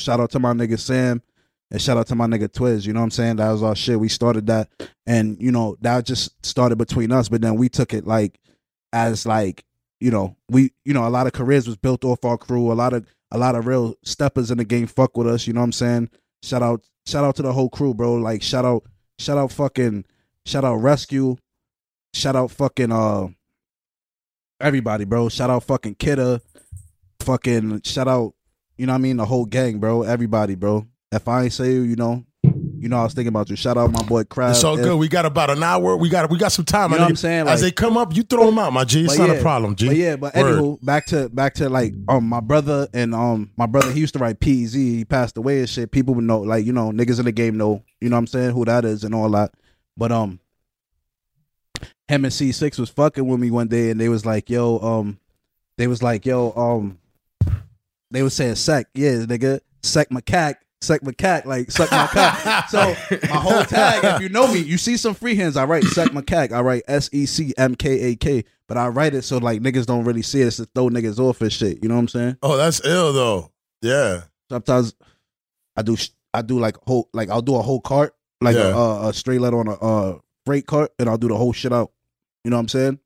Shout 0.00 0.20
out 0.20 0.30
to 0.32 0.38
my 0.38 0.52
nigga 0.52 0.78
Sam 0.78 1.22
and 1.70 1.80
shout 1.80 1.96
out 1.96 2.06
to 2.08 2.14
my 2.14 2.26
nigga 2.26 2.48
Twiz. 2.48 2.86
You 2.86 2.92
know 2.92 3.00
what 3.00 3.04
I'm 3.04 3.10
saying? 3.10 3.36
That 3.36 3.50
was 3.50 3.62
our 3.62 3.74
shit. 3.74 3.98
We 3.98 4.08
started 4.08 4.46
that 4.46 4.68
and 5.06 5.36
you 5.40 5.50
know, 5.50 5.76
that 5.80 6.04
just 6.04 6.44
started 6.44 6.76
between 6.76 7.12
us, 7.12 7.28
but 7.28 7.40
then 7.40 7.56
we 7.56 7.68
took 7.68 7.92
it 7.92 8.06
like 8.06 8.38
as 8.92 9.26
like, 9.26 9.64
you 10.00 10.10
know, 10.10 10.36
we 10.48 10.72
you 10.84 10.94
know, 10.94 11.06
a 11.06 11.10
lot 11.10 11.26
of 11.26 11.32
careers 11.32 11.66
was 11.66 11.76
built 11.76 12.04
off 12.04 12.24
our 12.24 12.38
crew, 12.38 12.72
a 12.72 12.74
lot 12.74 12.92
of 12.92 13.06
a 13.30 13.38
lot 13.38 13.56
of 13.56 13.66
real 13.66 13.94
steppers 14.04 14.50
in 14.50 14.58
the 14.58 14.64
game 14.64 14.86
fuck 14.86 15.16
with 15.16 15.26
us, 15.26 15.46
you 15.46 15.52
know 15.52 15.60
what 15.60 15.64
I'm 15.64 15.72
saying? 15.72 16.10
Shout 16.42 16.62
out 16.62 16.84
shout 17.06 17.24
out 17.24 17.36
to 17.36 17.42
the 17.42 17.52
whole 17.52 17.70
crew, 17.70 17.94
bro. 17.94 18.14
Like 18.14 18.42
shout 18.42 18.64
out 18.64 18.84
shout 19.18 19.38
out 19.38 19.50
fucking 19.50 20.04
shout 20.46 20.64
out 20.64 20.76
rescue. 20.76 21.36
Shout 22.12 22.36
out 22.36 22.52
fucking 22.52 22.92
uh 22.92 23.28
everybody, 24.64 25.04
bro. 25.04 25.28
Shout 25.28 25.50
out 25.50 25.62
fucking 25.64 25.96
Kidda. 25.96 26.40
Fucking 27.20 27.82
shout 27.82 28.08
out, 28.08 28.34
you 28.76 28.86
know 28.86 28.92
what 28.92 28.98
I 28.98 29.02
mean, 29.02 29.16
the 29.18 29.24
whole 29.24 29.44
gang, 29.44 29.78
bro. 29.78 30.02
Everybody, 30.02 30.54
bro. 30.56 30.86
If 31.12 31.28
I 31.28 31.44
ain't 31.44 31.52
say 31.52 31.72
you, 31.72 31.82
you 31.82 31.96
know, 31.96 32.24
you 32.42 32.88
know 32.88 32.98
I 32.98 33.04
was 33.04 33.14
thinking 33.14 33.28
about 33.28 33.48
you. 33.48 33.56
Shout 33.56 33.78
out 33.78 33.90
my 33.92 34.02
boy 34.02 34.24
Crab. 34.24 34.50
It's 34.50 34.64
all 34.64 34.76
If- 34.76 34.84
good. 34.84 34.96
We 34.98 35.08
got 35.08 35.24
about 35.24 35.48
an 35.48 35.62
hour. 35.62 35.96
We 35.96 36.08
got 36.08 36.28
we 36.28 36.38
got 36.38 36.52
some 36.52 36.64
time. 36.64 36.90
You 36.90 36.96
know 36.96 37.04
what 37.04 37.10
i'm 37.10 37.16
saying? 37.16 37.48
As 37.48 37.60
they 37.60 37.70
come 37.70 37.96
up, 37.96 38.14
you 38.14 38.22
throw 38.24 38.46
them 38.46 38.58
out, 38.58 38.72
my 38.72 38.84
G. 38.84 39.04
It's 39.04 39.16
not 39.16 39.28
yeah, 39.28 39.36
a 39.36 39.42
problem, 39.42 39.74
G. 39.76 39.86
But 39.86 39.96
yeah, 39.96 40.16
but 40.16 40.34
Word. 40.34 40.58
anywho, 40.58 40.84
back 40.84 41.06
to 41.06 41.28
back 41.30 41.54
to 41.54 41.68
like 41.68 41.94
um 42.08 42.28
my 42.28 42.40
brother 42.40 42.88
and 42.92 43.14
um 43.14 43.52
my 43.56 43.66
brother 43.66 43.90
he 43.90 44.00
used 44.00 44.14
to 44.14 44.18
write 44.18 44.40
PZ. 44.40 44.74
He 44.74 45.04
passed 45.04 45.36
away 45.38 45.60
and 45.60 45.68
shit. 45.68 45.92
People 45.92 46.14
would 46.14 46.24
know 46.24 46.40
like 46.40 46.66
you 46.66 46.72
know 46.72 46.90
niggas 46.90 47.18
in 47.18 47.24
the 47.24 47.32
game 47.32 47.56
know 47.56 47.82
you 48.00 48.10
know 48.10 48.16
what 48.16 48.20
I'm 48.20 48.26
saying 48.26 48.50
who 48.50 48.64
that 48.66 48.84
is 48.84 49.04
and 49.04 49.14
all 49.14 49.30
that. 49.30 49.52
But 49.96 50.10
um, 50.12 50.40
him 52.08 52.24
and 52.24 52.32
C6 52.32 52.78
was 52.78 52.90
fucking 52.90 53.26
with 53.26 53.40
me 53.40 53.50
one 53.50 53.68
day 53.68 53.90
and 53.90 54.00
they 54.00 54.08
was 54.08 54.24
like 54.26 54.50
yo 54.50 54.78
um, 54.80 55.18
they 55.78 55.86
was 55.86 56.02
like 56.02 56.24
yo 56.26 56.52
um, 56.52 56.98
they 58.10 58.22
was 58.22 58.34
saying 58.34 58.54
sec 58.56 58.86
yeah 58.94 59.12
nigga 59.24 59.60
sec 59.82 60.08
macaque 60.10 60.56
sec 60.80 61.00
macaque 61.00 61.46
like 61.46 61.70
suck 61.70 61.90
my 61.90 62.06
cock. 62.06 62.68
so 62.68 62.78
my 63.28 63.36
whole 63.40 63.64
tag 63.64 64.04
if 64.04 64.20
you 64.20 64.28
know 64.28 64.46
me 64.52 64.58
you 64.60 64.76
see 64.78 64.96
some 64.96 65.14
free 65.14 65.34
hands 65.34 65.56
I 65.56 65.64
write 65.64 65.84
sec 65.84 66.10
macaque 66.10 66.52
I 66.52 66.60
write 66.60 66.82
S 66.86 67.08
E 67.12 67.26
C 67.26 67.54
M 67.56 67.74
K 67.74 68.12
A 68.12 68.16
K 68.16 68.44
but 68.68 68.76
I 68.76 68.88
write 68.88 69.14
it 69.14 69.22
so 69.22 69.38
like 69.38 69.60
niggas 69.62 69.86
don't 69.86 70.04
really 70.04 70.22
see 70.22 70.42
it 70.42 70.46
it's 70.48 70.56
to 70.56 70.66
throw 70.66 70.88
niggas 70.90 71.18
off 71.18 71.40
and 71.40 71.52
shit 71.52 71.82
you 71.82 71.88
know 71.88 71.94
what 71.96 72.00
I'm 72.02 72.08
saying 72.08 72.36
Oh, 72.42 72.56
that's 72.56 72.84
ill 72.84 73.12
though. 73.12 73.50
Yeah. 73.80 74.22
sometimes 74.50 74.94
I 75.76 75.82
do 75.82 75.96
I 76.34 76.42
do 76.42 76.58
like 76.58 76.76
whole 76.86 77.08
like 77.14 77.30
I'll 77.30 77.42
do 77.42 77.56
a 77.56 77.62
whole 77.62 77.80
cart 77.80 78.14
like 78.40 78.56
Yeah. 78.56 78.74
a, 78.74 78.76
a, 78.76 79.08
a 79.08 79.14
straight 79.14 79.40
letter 79.40 79.58
on 79.58 79.68
a 79.68 79.72
uh, 79.74 80.18
freight 80.44 80.66
cart 80.66 80.92
and 80.98 81.08
I'll 81.08 81.18
do 81.18 81.28
the 81.28 81.36
whole 81.36 81.52
shit 81.52 81.72
out. 81.72 81.92
You 82.44 82.50
know 82.50 82.56
what 82.56 82.62
I'm 82.62 82.68
saying? 82.68 82.98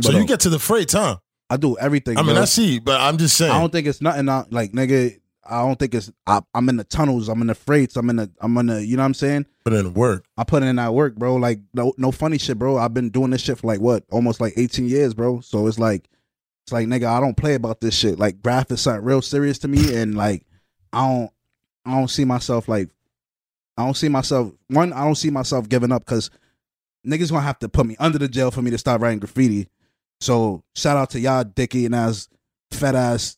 So 0.00 0.12
you 0.12 0.20
um, 0.20 0.26
get 0.26 0.40
to 0.40 0.48
the 0.48 0.58
freight, 0.58 0.92
huh? 0.92 1.18
I 1.48 1.56
do 1.56 1.76
everything. 1.78 2.16
I 2.16 2.22
mean, 2.22 2.34
bro. 2.34 2.42
I 2.42 2.46
see, 2.46 2.78
but 2.78 3.00
I'm 3.00 3.18
just 3.18 3.36
saying. 3.36 3.52
I 3.52 3.60
don't 3.60 3.72
think 3.72 3.86
it's 3.86 4.00
nothing 4.00 4.28
out 4.28 4.52
like 4.52 4.72
nigga. 4.72 5.18
I 5.44 5.62
don't 5.62 5.78
think 5.78 5.94
it's. 5.94 6.10
I, 6.26 6.40
I'm 6.54 6.68
in 6.68 6.76
the 6.76 6.84
tunnels. 6.84 7.28
I'm 7.28 7.40
in 7.40 7.48
the 7.48 7.54
freights. 7.54 7.96
I'm 7.96 8.08
in 8.08 8.16
the. 8.16 8.30
I'm 8.40 8.56
in 8.56 8.66
the. 8.66 8.84
You 8.86 8.96
know 8.96 9.02
what 9.02 9.06
I'm 9.06 9.14
saying? 9.14 9.46
put 9.70 9.72
in 9.72 9.94
work. 9.94 10.24
I 10.36 10.44
put 10.44 10.62
in 10.62 10.76
that 10.76 10.94
work, 10.94 11.16
bro. 11.16 11.36
Like 11.36 11.60
no, 11.74 11.92
no 11.96 12.12
funny 12.12 12.38
shit, 12.38 12.58
bro. 12.58 12.76
I've 12.76 12.94
been 12.94 13.10
doing 13.10 13.30
this 13.30 13.42
shit 13.42 13.58
for 13.58 13.66
like 13.66 13.80
what, 13.80 14.04
almost 14.10 14.40
like 14.40 14.54
18 14.56 14.88
years, 14.88 15.14
bro. 15.14 15.40
So 15.40 15.66
it's 15.66 15.78
like, 15.78 16.08
it's 16.64 16.72
like 16.72 16.86
nigga, 16.86 17.06
I 17.06 17.20
don't 17.20 17.36
play 17.36 17.54
about 17.54 17.80
this 17.80 17.94
shit. 17.94 18.18
Like 18.18 18.42
graph 18.42 18.70
is 18.70 18.80
something 18.80 19.04
real 19.04 19.22
serious 19.22 19.58
to 19.60 19.68
me, 19.68 19.94
and 19.94 20.16
like 20.16 20.46
I 20.92 21.06
don't, 21.06 21.30
I 21.84 21.98
don't 21.98 22.08
see 22.08 22.24
myself 22.24 22.68
like, 22.68 22.90
I 23.80 23.84
don't 23.84 23.96
see 23.96 24.08
myself. 24.08 24.52
One, 24.68 24.92
I 24.92 25.04
don't 25.04 25.14
see 25.14 25.30
myself 25.30 25.68
giving 25.68 25.92
up 25.92 26.04
because 26.04 26.30
niggas 27.06 27.30
gonna 27.30 27.42
have 27.42 27.58
to 27.60 27.68
put 27.68 27.86
me 27.86 27.96
under 27.98 28.18
the 28.18 28.28
jail 28.28 28.50
for 28.50 28.62
me 28.62 28.70
to 28.70 28.78
stop 28.78 29.00
writing 29.00 29.18
graffiti. 29.18 29.68
So 30.20 30.62
shout 30.76 30.96
out 30.96 31.10
to 31.10 31.20
y'all, 31.20 31.44
dicky 31.44 31.86
and 31.86 31.94
ass, 31.94 32.28
fat 32.70 32.94
ass, 32.94 33.36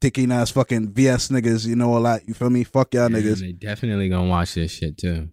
dicky 0.00 0.24
and 0.24 0.32
ass, 0.32 0.50
fucking 0.50 0.92
VS 0.92 1.28
niggas. 1.28 1.66
You 1.66 1.76
know 1.76 1.92
all 1.94 2.02
that. 2.02 2.26
You 2.26 2.34
feel 2.34 2.50
me? 2.50 2.64
Fuck 2.64 2.94
y'all 2.94 3.10
Yeah, 3.10 3.18
niggas. 3.18 3.40
They 3.40 3.52
definitely 3.52 4.08
gonna 4.08 4.28
watch 4.28 4.54
this 4.54 4.72
shit 4.72 4.96
too. 4.98 5.28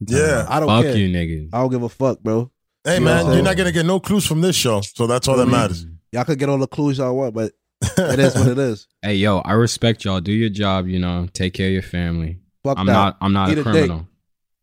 Yeah. 0.00 0.46
I 0.48 0.60
don't 0.60 0.68
Fuck 0.68 0.84
care. 0.84 0.96
you, 0.96 1.08
niggas. 1.08 1.50
I 1.52 1.58
don't 1.60 1.70
give 1.70 1.82
a 1.82 1.88
fuck, 1.88 2.20
bro. 2.20 2.50
Hey 2.84 2.96
You 2.98 3.02
man, 3.04 3.26
what 3.26 3.34
you're 3.34 3.44
not 3.44 3.56
gonna 3.56 3.72
get 3.72 3.84
no 3.86 4.00
clues 4.00 4.26
from 4.26 4.40
this 4.40 4.56
show, 4.56 4.80
so 4.80 5.06
that's 5.06 5.28
all 5.28 5.36
that 5.36 5.46
matters. 5.46 5.86
Y'all 6.12 6.24
could 6.24 6.38
get 6.38 6.48
all 6.48 6.58
the 6.58 6.66
clues 6.66 6.98
y'all 6.98 7.14
want, 7.14 7.34
but 7.34 7.52
it 7.98 8.18
is 8.18 8.34
what 8.34 8.48
it 8.48 8.58
is. 8.58 8.88
Hey, 9.02 9.14
yo, 9.14 9.38
I 9.38 9.52
respect 9.52 10.04
y'all. 10.04 10.20
Do 10.20 10.32
your 10.32 10.48
job. 10.48 10.86
You 10.88 10.98
know, 10.98 11.28
take 11.32 11.54
care 11.54 11.66
of 11.68 11.72
your 11.72 11.82
family. 11.82 12.38
Fuck 12.62 12.78
I'm 12.78 12.86
that. 12.86 12.92
not. 12.92 13.16
I'm 13.20 13.32
not 13.32 13.50
Eat 13.50 13.58
a 13.58 13.60
a 13.60 13.64
criminal. 13.64 14.08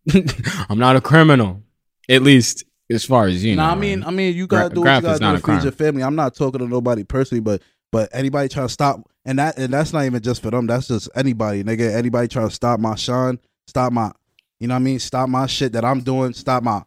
I'm 0.69 0.77
not 0.79 0.95
a 0.95 1.01
criminal. 1.01 1.61
At 2.09 2.21
least 2.21 2.63
as 2.89 3.03
far 3.03 3.27
as 3.27 3.43
you 3.43 3.55
know. 3.55 3.65
nah, 3.65 3.71
I 3.71 3.75
mean, 3.75 3.99
man. 3.99 4.07
I 4.07 4.11
mean, 4.11 4.35
you 4.35 4.47
gotta 4.47 4.69
Gra- 4.69 4.75
do 4.75 4.81
what 4.81 4.87
you 4.91 4.97
is 4.97 5.01
gotta 5.03 5.19
not 5.19 5.31
do 5.31 5.35
a 5.37 5.39
to 5.55 5.59
feed 5.59 5.63
your 5.63 5.71
family. 5.73 6.03
I'm 6.03 6.15
not 6.15 6.35
talking 6.35 6.59
to 6.59 6.67
nobody 6.67 7.03
personally, 7.03 7.41
but 7.41 7.61
but 7.91 8.09
anybody 8.13 8.47
trying 8.49 8.67
to 8.67 8.73
stop, 8.73 9.09
and 9.25 9.39
that 9.39 9.57
and 9.57 9.73
that's 9.73 9.91
not 9.93 10.05
even 10.05 10.21
just 10.21 10.41
for 10.41 10.51
them. 10.51 10.67
That's 10.67 10.87
just 10.87 11.09
anybody, 11.15 11.63
nigga. 11.63 11.93
Anybody 11.93 12.27
trying 12.27 12.47
to 12.49 12.53
stop 12.55 12.79
my 12.79 12.95
shine, 12.95 13.39
stop 13.67 13.91
my, 13.91 14.11
you 14.59 14.67
know 14.67 14.75
what 14.75 14.79
I 14.79 14.83
mean? 14.83 14.99
Stop 14.99 15.27
my 15.29 15.47
shit 15.47 15.73
that 15.73 15.83
I'm 15.83 16.01
doing. 16.01 16.33
Stop 16.33 16.63
my, 16.63 16.83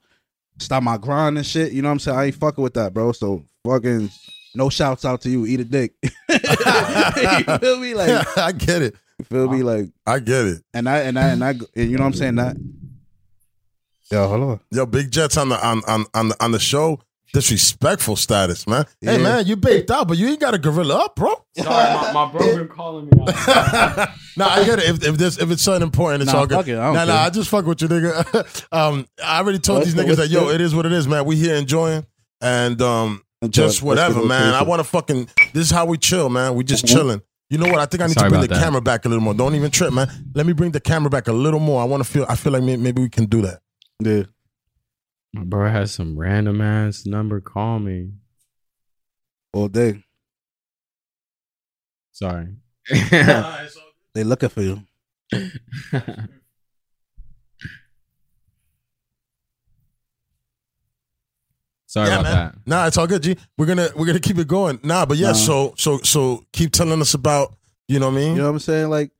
stop 0.58 0.82
my 0.82 0.96
grind 0.96 1.36
and 1.36 1.46
shit. 1.46 1.72
You 1.72 1.82
know 1.82 1.88
what 1.88 1.94
I'm 1.94 1.98
saying? 1.98 2.18
I 2.18 2.24
ain't 2.26 2.34
fucking 2.36 2.62
with 2.62 2.74
that, 2.74 2.94
bro. 2.94 3.12
So 3.12 3.44
fucking. 3.66 4.10
No 4.52 4.68
shouts 4.68 5.04
out 5.04 5.20
to 5.20 5.30
you. 5.30 5.46
Eat 5.46 5.60
a 5.60 5.64
dick. 5.64 5.94
you 6.02 7.58
feel 7.58 7.78
me? 7.78 7.94
Like, 7.94 8.26
I 8.36 8.50
get 8.50 8.82
it. 8.82 8.96
You 9.20 9.24
feel 9.24 9.48
me? 9.48 9.62
Like, 9.62 9.90
I 10.06 10.18
get 10.18 10.46
it. 10.46 10.62
and 10.74 10.88
I 10.88 10.98
and 11.00 11.18
I 11.18 11.28
and 11.28 11.44
I, 11.44 11.50
and 11.50 11.90
you 11.90 11.96
know 11.96 12.04
what 12.04 12.08
I'm 12.08 12.12
saying? 12.14 12.34
That. 12.36 12.56
Yo, 14.10 14.26
hold 14.26 14.42
on. 14.42 14.60
Yo, 14.72 14.86
Big 14.86 15.10
Jets 15.10 15.36
on 15.36 15.50
the 15.50 15.66
on 15.66 15.82
on 15.86 16.06
on 16.14 16.28
the, 16.28 16.44
on 16.44 16.52
the 16.52 16.58
show. 16.58 17.00
Disrespectful 17.32 18.16
status, 18.16 18.66
man. 18.66 18.86
Hey 19.00 19.18
man, 19.22 19.46
you 19.46 19.54
baked 19.54 19.88
out, 19.92 20.08
but 20.08 20.18
you 20.18 20.26
ain't 20.28 20.40
got 20.40 20.52
a 20.52 20.58
gorilla 20.58 21.04
up, 21.04 21.14
bro. 21.14 21.32
Sorry, 21.56 21.66
my, 21.68 22.12
my 22.12 22.32
bro 22.32 22.56
been 22.56 22.66
calling 22.66 23.04
me. 23.04 23.12
Out. 23.20 23.28
nah, 24.36 24.48
I 24.48 24.64
get 24.64 24.80
it. 24.80 24.86
If 24.86 25.04
if 25.04 25.16
this 25.16 25.38
if 25.38 25.48
it's 25.52 25.62
something 25.62 25.82
important, 25.82 26.24
it's 26.24 26.32
Nah, 26.32 26.40
all 26.40 26.46
good. 26.48 26.66
it, 26.66 26.72
I 26.72 26.86
don't 26.86 26.94
nah, 26.94 27.04
nah. 27.04 27.20
I 27.20 27.30
just 27.30 27.48
fuck 27.48 27.66
with 27.66 27.82
you, 27.82 27.88
nigga. 27.88 28.66
um, 28.72 29.06
I 29.24 29.38
already 29.38 29.60
told 29.60 29.78
What's 29.78 29.92
these 29.92 30.02
niggas 30.04 30.16
that 30.16 30.28
yo, 30.28 30.48
it 30.48 30.60
is 30.60 30.74
what 30.74 30.86
it 30.86 30.92
is, 30.92 31.06
man. 31.06 31.24
We 31.24 31.36
here 31.36 31.54
enjoying 31.54 32.04
and 32.40 32.82
um, 32.82 33.22
just 33.48 33.80
whatever, 33.80 34.24
man. 34.24 34.52
I 34.54 34.64
want 34.64 34.80
to 34.80 34.84
fucking. 34.84 35.28
This 35.52 35.66
is 35.66 35.70
how 35.70 35.84
we 35.86 35.98
chill, 35.98 36.30
man. 36.30 36.56
We 36.56 36.64
just 36.64 36.84
chilling. 36.84 37.22
You 37.50 37.58
know 37.58 37.66
what? 37.66 37.80
I 37.80 37.86
think 37.86 38.00
I 38.02 38.06
need 38.06 38.14
Sorry 38.14 38.30
to 38.30 38.30
bring 38.30 38.42
the 38.42 38.54
that. 38.54 38.62
camera 38.62 38.80
back 38.80 39.04
a 39.04 39.08
little 39.08 39.22
more. 39.22 39.34
Don't 39.34 39.56
even 39.56 39.70
trip, 39.72 39.92
man. 39.92 40.08
Let 40.34 40.46
me 40.46 40.52
bring 40.52 40.70
the 40.70 40.80
camera 40.80 41.10
back 41.10 41.26
a 41.26 41.32
little 41.32 41.58
more. 41.60 41.82
I 41.82 41.84
want 41.84 42.02
to 42.04 42.08
feel. 42.08 42.24
I 42.28 42.36
feel 42.36 42.52
like 42.52 42.62
maybe 42.62 43.02
we 43.02 43.08
can 43.10 43.26
do 43.26 43.42
that. 43.42 43.60
Yeah. 44.00 44.22
My 45.32 45.42
bro 45.44 45.68
has 45.68 45.92
some 45.92 46.16
random 46.16 46.60
ass 46.60 47.06
number. 47.06 47.40
Call 47.40 47.80
me. 47.80 48.12
All 49.52 49.68
day. 49.68 50.04
Sorry. 52.12 52.48
They 54.12 54.24
looking 54.24 54.48
for 54.48 54.62
you. 54.62 54.82
Sorry 61.90 62.06
Yeah, 62.08 62.20
about 62.20 62.22
man. 62.22 62.34
that. 62.34 62.54
Nah, 62.66 62.86
it's 62.86 62.96
all 62.96 63.08
good, 63.08 63.20
G. 63.20 63.36
We're 63.58 63.66
gonna 63.66 63.88
we're 63.96 64.06
gonna 64.06 64.20
keep 64.20 64.38
it 64.38 64.46
going. 64.46 64.78
Nah, 64.84 65.04
but 65.06 65.16
yeah, 65.16 65.28
Nah. 65.28 65.32
so 65.32 65.74
so 65.76 65.98
so 66.04 66.44
keep 66.52 66.70
telling 66.70 67.00
us 67.00 67.14
about 67.14 67.52
you 67.88 67.98
know 67.98 68.06
what 68.06 68.12
I 68.12 68.16
mean. 68.18 68.32
You 68.36 68.42
know 68.42 68.44
what 68.44 68.50
I'm 68.52 68.58
saying? 68.60 68.90
Like, 68.90 69.10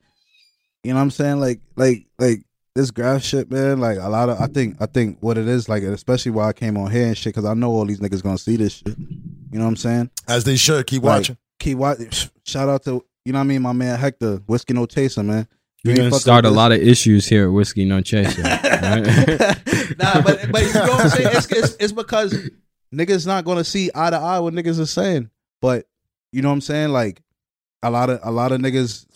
you 0.85 0.91
know 0.93 0.97
what 0.99 1.03
I'm 1.03 1.11
saying? 1.11 1.41
Like, 1.41 1.61
like, 1.75 2.07
like 2.21 2.43
this 2.77 2.93
graph 2.93 3.25
shit, 3.25 3.51
man. 3.51 3.81
Like 3.81 3.99
a 3.99 4.09
lot 4.09 4.29
of, 4.29 4.41
I 4.41 4.47
think, 4.47 4.77
I 4.81 4.87
think 4.87 5.19
what 5.21 5.37
it 5.37 5.49
is, 5.49 5.69
like, 5.69 5.83
especially 5.83 6.31
why 6.31 6.47
I 6.47 6.53
came 6.53 6.77
on 6.77 6.89
here 6.93 7.09
and 7.09 7.19
shit, 7.19 7.35
because 7.35 7.45
I 7.45 7.55
know 7.55 7.73
all 7.73 7.85
these 7.85 7.99
niggas 7.99 8.23
gonna 8.23 8.39
see 8.39 8.55
this 8.55 8.75
shit. 8.75 8.97
You 8.97 9.59
know 9.59 9.65
what 9.65 9.71
I'm 9.71 9.77
saying? 9.77 10.11
As 10.29 10.45
they 10.45 10.55
should 10.55 10.87
keep 10.87 11.03
Like, 11.03 11.19
watching. 11.19 11.37
Keep 11.59 11.79
watching. 11.79 12.11
Shout 12.45 12.69
out 12.69 12.85
to 12.85 13.05
you 13.25 13.33
know 13.33 13.41
what 13.41 13.45
I 13.45 13.49
mean, 13.49 13.63
my 13.63 13.73
man 13.73 13.99
Hector, 13.99 14.37
whiskey 14.47 14.75
no 14.75 14.87
Chaser, 14.87 15.25
man. 15.25 15.49
You're 15.83 15.97
gonna 15.97 16.13
start 16.13 16.45
a 16.45 16.51
lot 16.51 16.73
of 16.73 16.81
issues 16.81 17.27
here 17.27 17.47
at 17.47 17.53
Whiskey 17.53 17.85
No 17.85 18.01
Chaser. 18.01 18.43
nah, 18.43 20.21
but 20.23 20.53
but 20.53 20.63
you 20.63 20.75
know 20.75 20.89
what 20.89 21.01
I'm 21.05 21.09
saying? 21.09 21.29
It's, 21.33 21.47
it's, 21.51 21.77
it's 21.81 21.93
because 21.93 22.51
niggas 22.95 23.27
not 23.27 23.45
gonna 23.45 23.65
see 23.65 23.91
eye 23.95 24.11
to 24.11 24.17
eye 24.17 24.39
what 24.41 24.53
niggas 24.53 24.79
are 24.79 24.87
saying. 24.87 25.31
But 25.63 25.87
you 26.33 26.43
know 26.43 26.49
what 26.49 26.55
I'm 26.55 26.61
saying? 26.61 26.91
Like 26.91 27.23
a 27.83 27.91
lot 27.91 28.11
of 28.11 28.21
a 28.23 28.31
lot 28.31 28.53
of 28.53 28.61
niggas 28.61 29.07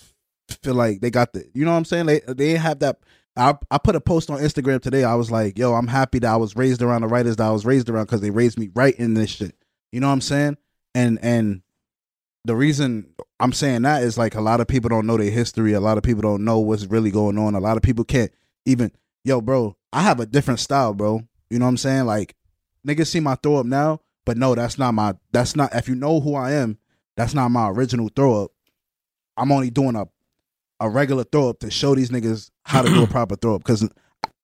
feel 0.63 0.75
like 0.75 1.01
they 1.01 1.11
got 1.11 1.33
the 1.33 1.45
you 1.55 1.65
know 1.65 1.73
what 1.73 1.79
I'm 1.79 1.85
saying? 1.85 2.07
They 2.07 2.21
they 2.27 2.53
have 2.53 2.79
that 2.81 2.99
I, 3.37 3.55
I 3.71 3.79
put 3.79 3.97
a 3.97 4.01
post 4.01 4.31
on 4.31 4.39
Instagram 4.39 4.81
today. 4.81 5.03
I 5.05 5.17
was 5.17 5.31
like, 5.31 5.59
yo, 5.59 5.75
I'm 5.75 5.89
happy 5.89 6.21
that 6.21 6.33
I 6.33 6.37
was 6.37 6.55
raised 6.55 6.83
around 6.83 7.03
the 7.03 7.09
writers 7.09 7.37
that 7.37 7.47
I 7.47 7.51
was 7.51 7.67
raised 7.67 7.89
around 7.89 8.07
because 8.07 8.21
they 8.21 8.31
raised 8.31 8.59
me 8.59 8.71
right 8.75 8.95
in 8.95 9.15
this 9.15 9.31
shit. 9.31 9.57
You 9.93 10.01
know 10.01 10.07
what 10.07 10.15
I'm 10.15 10.21
saying? 10.21 10.57
And 10.95 11.19
and 11.23 11.63
the 12.45 12.55
reason 12.55 13.15
I'm 13.41 13.53
saying 13.53 13.83
that 13.83 14.03
is 14.03 14.19
like 14.19 14.35
a 14.35 14.41
lot 14.41 14.61
of 14.61 14.69
people 14.69 14.89
don't 14.89 15.07
know 15.07 15.17
their 15.17 15.31
history. 15.31 15.73
A 15.73 15.81
lot 15.81 15.97
of 15.97 16.05
people 16.05 16.23
don't 16.23 16.45
know 16.45 16.59
what's 16.59 16.87
really 16.87 17.11
going 17.11 17.39
on. 17.39 17.55
A 17.55 17.61
lot 17.61 17.77
of 17.77 17.83
people 17.83 18.05
can't 18.05 18.31
even 18.67 18.93
yo, 19.25 19.41
bro, 19.41 19.77
I 19.93 20.03
have 20.03 20.21
a 20.21 20.27
different 20.27 20.61
style, 20.61 20.93
bro. 20.93 21.23
You 21.51 21.59
know 21.59 21.65
what 21.65 21.71
I'm 21.71 21.77
saying? 21.79 22.05
Like 22.05 22.35
niggas 22.87 23.07
see 23.09 23.21
my 23.21 23.35
throw 23.37 23.57
up 23.57 23.67
now, 23.67 24.01
but 24.27 24.37
no, 24.37 24.55
that's 24.55 24.79
not 24.79 24.93
my 24.93 25.15
that's 25.33 25.57
not 25.57 25.75
if 25.75 25.89
you 25.89 25.95
know 25.95 26.21
who 26.21 26.35
I 26.35 26.53
am, 26.53 26.79
that's 27.17 27.35
not 27.35 27.51
my 27.51 27.69
original 27.69 28.09
throw 28.15 28.45
up. 28.45 28.51
I'm 29.37 29.51
only 29.51 29.71
doing 29.71 29.97
a 29.97 30.07
a 30.81 30.89
regular 30.89 31.25
throw 31.25 31.49
up 31.49 31.61
to 31.61 31.71
show 31.71 31.95
these 31.95 32.11
niggas 32.11 32.51
how 32.65 32.83
to 32.83 32.89
do 32.89 33.03
a 33.03 33.07
proper 33.09 33.37
throw 33.37 33.55
up. 33.55 33.63
Because 33.63 33.89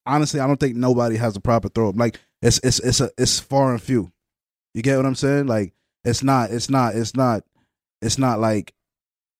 honestly, 0.07 0.41
I 0.41 0.47
don't 0.47 0.59
think 0.59 0.77
nobody 0.77 1.17
has 1.17 1.37
a 1.37 1.41
proper 1.41 1.69
throw 1.69 1.91
up. 1.91 1.97
Like 1.97 2.19
it's 2.41 2.61
it's 2.63 2.81
it's 2.81 3.01
a 3.01 3.11
it's 3.19 3.39
far 3.41 3.73
and 3.73 3.83
few. 3.83 4.11
You 4.75 4.83
get 4.83 4.97
what 4.97 5.07
I'm 5.07 5.15
saying? 5.15 5.47
Like 5.47 5.75
it's 6.05 6.23
not 6.23 6.51
it's 6.51 6.71
not 6.71 6.95
it's 6.95 7.15
not 7.15 7.45
it's 8.03 8.19
not 8.19 8.41
like 8.41 8.73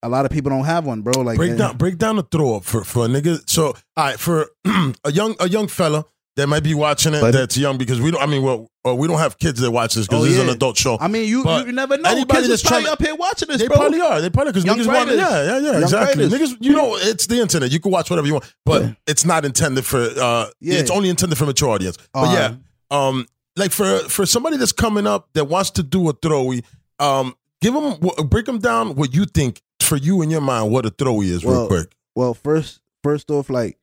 a 0.03 0.09
lot 0.09 0.25
of 0.25 0.31
people 0.31 0.49
don't 0.49 0.65
have 0.65 0.85
one, 0.85 1.01
bro. 1.01 1.21
Like 1.21 1.37
break 1.37 1.57
down 1.57 1.77
break 1.77 1.97
down 1.97 2.15
the 2.15 2.23
throw 2.23 2.55
up 2.55 2.63
for 2.63 2.83
for 2.83 3.05
a 3.05 3.07
nigga. 3.07 3.47
So 3.49 3.67
all 3.67 3.73
right, 3.97 4.19
for 4.19 4.49
a 5.03 5.11
young 5.11 5.35
a 5.39 5.47
young 5.49 5.67
fella 5.67 6.05
that 6.37 6.47
might 6.47 6.63
be 6.63 6.73
watching 6.73 7.13
it 7.13 7.19
But- 7.21 7.33
that's 7.33 7.57
young 7.57 7.77
because 7.77 7.99
we 7.99 8.09
don't. 8.09 8.21
I 8.21 8.25
mean, 8.25 8.41
well, 8.41 8.71
uh, 8.87 8.95
we 8.95 9.07
don't 9.07 9.19
have 9.19 9.37
kids 9.37 9.59
that 9.59 9.69
watch 9.69 9.95
this 9.95 10.07
because 10.07 10.21
Oh, 10.21 10.25
this 10.25 10.37
is 10.37 10.39
an 10.39 10.47
adult 10.49 10.77
show. 10.77 10.97
I 10.99 11.09
mean, 11.09 11.27
you 11.27 11.43
But 11.43 11.65
you 11.67 11.73
never 11.73 11.97
know. 11.97 12.09
anybody 12.09 12.47
that's 12.47 12.63
probably 12.63 12.83
trying 12.83 12.93
up 12.93 13.01
here 13.01 13.15
watching 13.15 13.49
this, 13.49 13.59
they 13.59 13.67
bro. 13.67 13.75
probably 13.77 13.99
are. 13.99 14.21
They 14.21 14.29
probably 14.29 14.53
because 14.53 14.63
niggas 14.65 14.87
want. 14.87 15.09
Yeah, 15.09 15.15
yeah, 15.43 15.57
yeah. 15.59 15.71
Young 15.73 15.83
exactly. 15.83 16.23
writers. 16.27 16.53
Niggas, 16.53 16.57
you 16.61 16.71
know, 16.71 16.95
it's 16.95 17.27
the 17.27 17.39
internet. 17.41 17.69
You 17.71 17.79
can 17.81 17.91
watch 17.91 18.09
whatever 18.09 18.25
you 18.27 18.33
want, 18.33 18.55
but 18.65 18.81
Yeah. 18.81 18.93
it's 19.07 19.25
not 19.25 19.43
intended 19.43 19.85
for. 19.85 19.99
uh 19.99 20.47
Yeah. 20.61 20.75
It's 20.79 20.89
only 20.89 21.09
intended 21.09 21.37
for 21.37 21.45
mature 21.45 21.69
audience. 21.69 21.97
But 22.13 22.31
yeah, 22.33 22.55
um, 22.89 23.27
like 23.57 23.71
for 23.71 23.99
for 24.07 24.25
somebody 24.25 24.55
that's 24.55 24.71
coming 24.71 25.05
up 25.05 25.27
that 25.33 25.45
wants 25.45 25.71
to 25.71 25.83
do 25.83 26.07
a 26.09 26.13
throwy, 26.13 26.63
um, 26.99 27.35
give 27.61 27.73
them 27.73 27.97
break 28.27 28.45
them 28.45 28.59
down 28.59 28.95
what 28.95 29.13
you 29.13 29.25
think 29.25 29.61
for 29.79 29.95
you 29.97 30.21
in 30.21 30.29
your 30.29 30.41
mind 30.41 30.71
what 30.71 30.85
a 30.85 30.91
throwy 30.91 31.25
is 31.25 31.45
real 31.45 31.67
quick. 31.67 31.95
Well, 32.15 32.33
first 32.33 32.81
first 33.03 33.31
off, 33.31 33.49
like, 33.49 33.77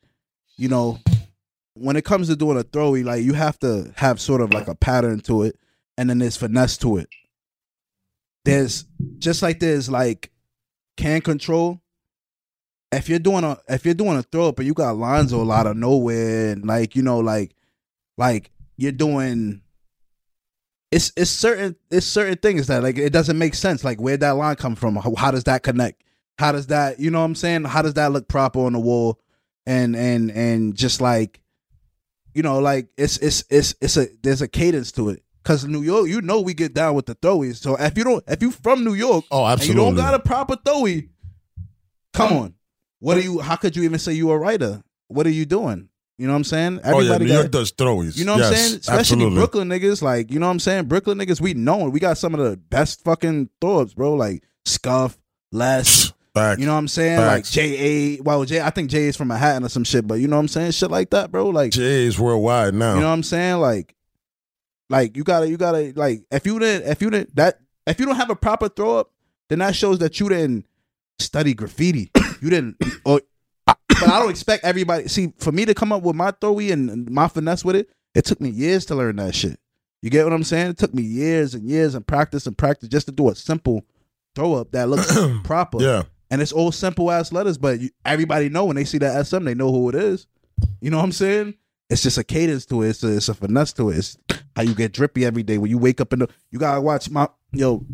you 0.56 0.68
know, 0.68 0.99
when 1.75 1.97
it 1.97 2.04
comes 2.04 2.28
to 2.28 2.37
doing 2.37 2.58
a 2.58 2.64
throwy, 2.64 3.04
like 3.04 3.23
you 3.23 3.32
have 3.35 3.58
to 3.61 3.92
have 3.97 4.20
sort 4.20 4.40
of 4.40 4.52
like 4.52 4.68
a 4.68 4.75
pattern 4.75 5.20
to 5.20 5.42
it, 5.42 5.58
and 5.96 6.11
then 6.11 6.18
there's 6.18 6.37
finesse 6.37 6.76
to 6.79 6.98
it. 6.98 7.09
There's 8.44 8.85
just 9.18 9.42
like 9.42 9.61
there's 9.61 9.90
like 9.90 10.31
can 10.96 11.20
control. 11.20 11.81
If 12.90 13.09
you're 13.09 13.18
doing 13.18 13.44
a 13.44 13.59
if 13.68 13.85
you're 13.85 13.94
doing 13.94 14.16
a 14.16 14.22
throw 14.22 14.48
up 14.48 14.59
and 14.59 14.66
you 14.66 14.74
got 14.74 14.96
lines 14.96 15.33
a 15.33 15.37
lot 15.38 15.66
of 15.66 15.76
nowhere 15.76 16.52
and 16.52 16.64
like 16.66 16.96
you 16.96 17.02
know 17.02 17.18
like 17.18 17.55
like 18.16 18.50
you're 18.76 18.92
doing 18.92 19.61
it's 20.90 21.12
it's 21.16 21.31
certain 21.31 21.77
it's 21.90 22.07
certain 22.07 22.37
things 22.37 22.66
that 22.68 22.83
like 22.83 22.96
it 22.96 23.12
doesn't 23.12 23.38
make 23.38 23.55
sense. 23.55 23.85
Like 23.85 24.01
where 24.01 24.16
that 24.16 24.31
line 24.33 24.57
come 24.57 24.74
from? 24.74 24.96
How, 24.96 25.14
how 25.16 25.31
does 25.31 25.44
that 25.44 25.62
connect? 25.62 26.03
How 26.38 26.53
does 26.53 26.68
that 26.68 26.98
you 26.98 27.11
know 27.11 27.18
what 27.18 27.27
i'm 27.27 27.35
saying? 27.35 27.64
How 27.64 27.83
does 27.83 27.94
that 27.94 28.12
look 28.12 28.29
proper 28.29 28.61
on 28.61 28.72
the 28.72 28.79
wall? 28.81 29.20
And 29.66 29.94
and 29.94 30.31
and 30.31 30.74
just 30.74 31.01
like 31.01 31.40
you 32.35 32.42
know 32.42 32.59
like 32.59 32.88
it's 32.96 33.18
it's 33.18 33.44
it's 33.51 33.74
it's 33.81 33.96
a 33.96 34.07
there's 34.22 34.40
a 34.42 34.48
cadence 34.48 34.92
to 34.92 35.11
it. 35.11 35.22
Because 35.42 35.64
new 35.64 35.83
york 35.83 36.09
you 36.09 36.20
know 36.20 36.40
we 36.40 36.53
get 36.55 36.74
down 36.74 36.94
with 36.94 37.07
the 37.07 37.14
throwies. 37.14 37.57
So 37.57 37.77
if 37.77 37.96
you 37.98 38.05
don't 38.05 38.24
if 38.27 38.42
you 38.42 38.51
from 38.51 38.85
new 38.85 38.94
york 38.94 39.24
Oh, 39.31 39.44
and 39.44 39.66
you 39.66 39.74
don't 39.74 39.94
got 39.94 40.14
a 40.14 40.18
proper 40.18 40.57
throwy 40.57 41.11
come 42.14 42.33
on. 42.33 42.55
What 43.01 43.16
are 43.18 43.20
you 43.20 43.40
how 43.40 43.57
could 43.57 43.77
you 43.77 43.83
even 43.83 43.98
say 43.98 44.12
you 44.12 44.31
a 44.31 44.38
writer? 44.38 44.83
What 45.09 45.27
are 45.27 45.31
you 45.31 45.44
doing 45.44 45.88
you 46.18 46.26
know 46.26 46.33
what 46.33 46.38
i'm 46.38 46.44
saying 46.44 46.81
oh 46.85 47.00
yeah, 47.00 47.16
New 47.16 47.28
got- 47.28 47.35
York 47.35 47.50
does 47.50 47.72
throwies. 47.72 48.18
you 48.18 48.24
know 48.24 48.35
what 48.35 48.44
I'm 48.44 48.54
saying? 48.54 48.81
Especially 48.81 48.98
absolutely. 48.98 49.37
Brooklyn 49.37 49.68
niggas. 49.68 50.02
Like, 50.02 50.31
you 50.31 50.38
know 50.38 50.46
what 50.46 50.52
I'm 50.52 50.59
saying? 50.61 50.87
Brooklyn 50.87 51.16
niggas, 51.18 51.40
we 51.40 51.54
know 51.54 51.87
it. 51.87 51.90
We 51.90 52.00
got 52.00 52.18
some 52.18 52.35
of 52.35 52.40
the 52.40 52.57
best 52.57 53.04
fucking 53.04 53.48
throw-ups, 53.61 53.94
bro. 53.94 54.14
Like 54.14 54.42
Scuff, 54.64 55.16
Les. 55.52 56.12
Facts. 56.35 56.61
You 56.61 56.66
know 56.66 56.72
what 56.72 56.78
I'm 56.81 56.88
saying? 56.88 57.18
Like 57.20 57.44
J 57.44 58.16
A. 58.18 58.22
Well, 58.22 58.44
J 58.44 58.61
I 58.61 58.70
think 58.70 58.90
J 58.90 59.04
is 59.04 59.16
from 59.16 59.28
Manhattan 59.28 59.64
or 59.64 59.68
some 59.68 59.85
shit, 59.85 60.07
but 60.07 60.14
you 60.14 60.28
know 60.28 60.37
what 60.37 60.40
I'm 60.40 60.48
saying? 60.48 60.72
Shit 60.72 60.90
like 60.90 61.11
that, 61.11 61.31
bro. 61.33 61.48
Like 61.48 61.72
Jay 61.72 62.04
is 62.04 62.18
worldwide 62.18 62.74
now. 62.74 62.94
you 62.94 63.00
know 63.00 63.07
what 63.07 63.12
I'm 63.14 63.22
saying? 63.22 63.59
Like, 63.59 63.94
like 64.90 65.16
you 65.16 65.24
gotta, 65.24 65.48
you 65.48 65.57
gotta, 65.57 65.92
like 65.96 66.22
if 66.31 66.44
you 66.46 66.59
didn't, 66.59 66.90
if 66.90 67.00
you 67.00 67.11
didn't 67.11 67.35
that, 67.37 67.61
if 67.87 67.98
you 67.98 68.07
don't 68.07 68.16
have 68.16 68.31
a 68.31 68.37
proper 68.37 68.68
throw 68.68 68.98
up, 68.98 69.11
then 69.48 69.61
that 69.61 69.74
shows 69.74 69.98
that 70.00 70.20
you 70.20 70.28
didn't 70.28 70.66
study 71.18 71.54
graffiti. 71.54 72.11
you 72.42 72.50
didn't, 72.50 72.76
or 73.04 73.20
but 73.88 74.09
I 74.09 74.18
don't 74.18 74.31
expect 74.31 74.64
everybody. 74.64 75.09
See, 75.09 75.33
for 75.38 75.52
me 75.52 75.64
to 75.64 75.74
come 75.74 75.92
up 75.92 76.02
with 76.02 76.16
my 76.16 76.33
throwy 76.33 76.72
and 76.72 77.11
my 77.11 77.28
finesse 77.28 77.64
with 77.64 77.76
it, 77.76 77.88
it 78.14 78.24
took 78.24 78.40
me 78.40 78.48
years 78.50 78.87
to 78.87 78.94
learn 78.94 79.16
that 79.16 79.35
shit. 79.35 79.59
You 80.02 80.11
get 80.11 80.24
what 80.24 80.33
I'm 80.33 80.44
saying? 80.44 80.70
It 80.70 80.78
took 80.78 80.94
me 80.94 81.02
years 81.02 81.54
and 81.54 81.68
years 81.68 81.94
and 81.94 82.07
practice 82.07 82.46
and 82.46 82.57
practice 82.57 82.88
just 82.88 83.07
to 83.07 83.12
do 83.12 83.28
a 83.28 83.35
simple 83.35 83.85
throw 84.35 84.54
up 84.54 84.70
that 84.72 84.88
looks 84.88 85.12
proper. 85.44 85.83
yeah. 85.83 86.02
And 86.31 86.42
it's 86.42 86.52
all 86.52 86.70
simple 86.72 87.11
ass 87.11 87.33
letters, 87.33 87.57
but 87.57 87.81
you, 87.81 87.88
everybody 88.04 88.50
know 88.50 88.66
when 88.66 88.76
they 88.76 88.85
see 88.85 88.98
that 88.98 89.26
SM, 89.26 89.44
they 89.44 89.54
know 89.54 89.72
who 89.72 89.88
it 89.88 89.94
is. 89.94 90.26
You 90.81 90.90
know 90.90 90.98
what 90.98 91.04
I'm 91.04 91.12
saying? 91.12 91.54
It's 91.88 92.02
just 92.02 92.18
a 92.18 92.24
cadence 92.24 92.66
to 92.66 92.83
it. 92.83 92.90
It's 92.90 93.02
a, 93.02 93.16
it's 93.16 93.28
a 93.31 93.35
finesse 93.35 93.72
to 93.74 93.88
it. 93.88 93.96
It's 93.96 94.18
how 94.54 94.62
you 94.62 94.74
get 94.74 94.92
drippy 94.92 95.24
every 95.24 95.42
day 95.42 95.57
when 95.57 95.70
you 95.70 95.78
wake 95.78 96.02
up 96.02 96.12
in 96.12 96.18
the. 96.18 96.28
You 96.50 96.59
gotta 96.59 96.83
watch 96.83 97.09
my 97.09 97.28
yo. 97.52 97.85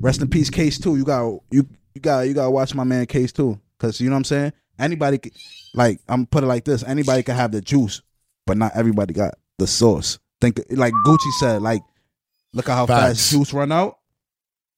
Rest 0.00 0.20
in 0.20 0.28
peace, 0.28 0.50
Case 0.50 0.78
too. 0.78 0.96
You 0.96 1.04
got 1.04 1.38
you 1.52 1.68
you 1.94 2.00
got 2.00 2.22
you 2.22 2.34
gotta 2.34 2.50
watch 2.50 2.74
my 2.74 2.82
man 2.82 3.06
Case 3.06 3.30
too, 3.30 3.60
because 3.78 4.00
you 4.00 4.08
know 4.08 4.14
what 4.14 4.18
I'm 4.18 4.24
saying. 4.24 4.52
Anybody 4.78 5.18
can, 5.18 5.32
like 5.74 6.00
I'm 6.08 6.26
put 6.26 6.42
it 6.44 6.46
like 6.46 6.64
this. 6.64 6.82
Anybody 6.84 7.22
can 7.22 7.36
have 7.36 7.52
the 7.52 7.60
juice, 7.60 8.02
but 8.46 8.56
not 8.56 8.72
everybody 8.74 9.14
got 9.14 9.34
the 9.58 9.66
sauce. 9.66 10.18
Think 10.40 10.60
like 10.70 10.92
Gucci 11.06 11.30
said. 11.38 11.62
Like 11.62 11.82
look 12.52 12.68
at 12.68 12.74
how 12.74 12.86
Facts. 12.86 13.18
fast 13.20 13.30
juice 13.30 13.52
run 13.52 13.70
out. 13.72 13.98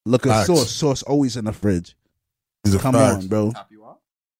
Look 0.04 0.26
at 0.26 0.30
Facts. 0.30 0.46
sauce. 0.46 0.70
Sauce 0.70 1.02
always 1.02 1.36
in 1.36 1.44
the 1.46 1.52
fridge. 1.52 1.96
He's 2.64 2.74
a 2.74 2.78
Come 2.78 2.94
fact. 2.94 3.22
on, 3.22 3.26
bro. 3.28 3.52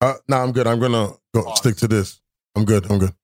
Uh, 0.00 0.14
nah, 0.28 0.42
I'm 0.42 0.52
good. 0.52 0.66
I'm 0.66 0.78
gonna 0.78 1.12
go 1.34 1.54
stick 1.54 1.76
to 1.76 1.88
this. 1.88 2.20
I'm 2.54 2.64
good. 2.64 2.90
I'm 2.90 2.98
good 2.98 3.14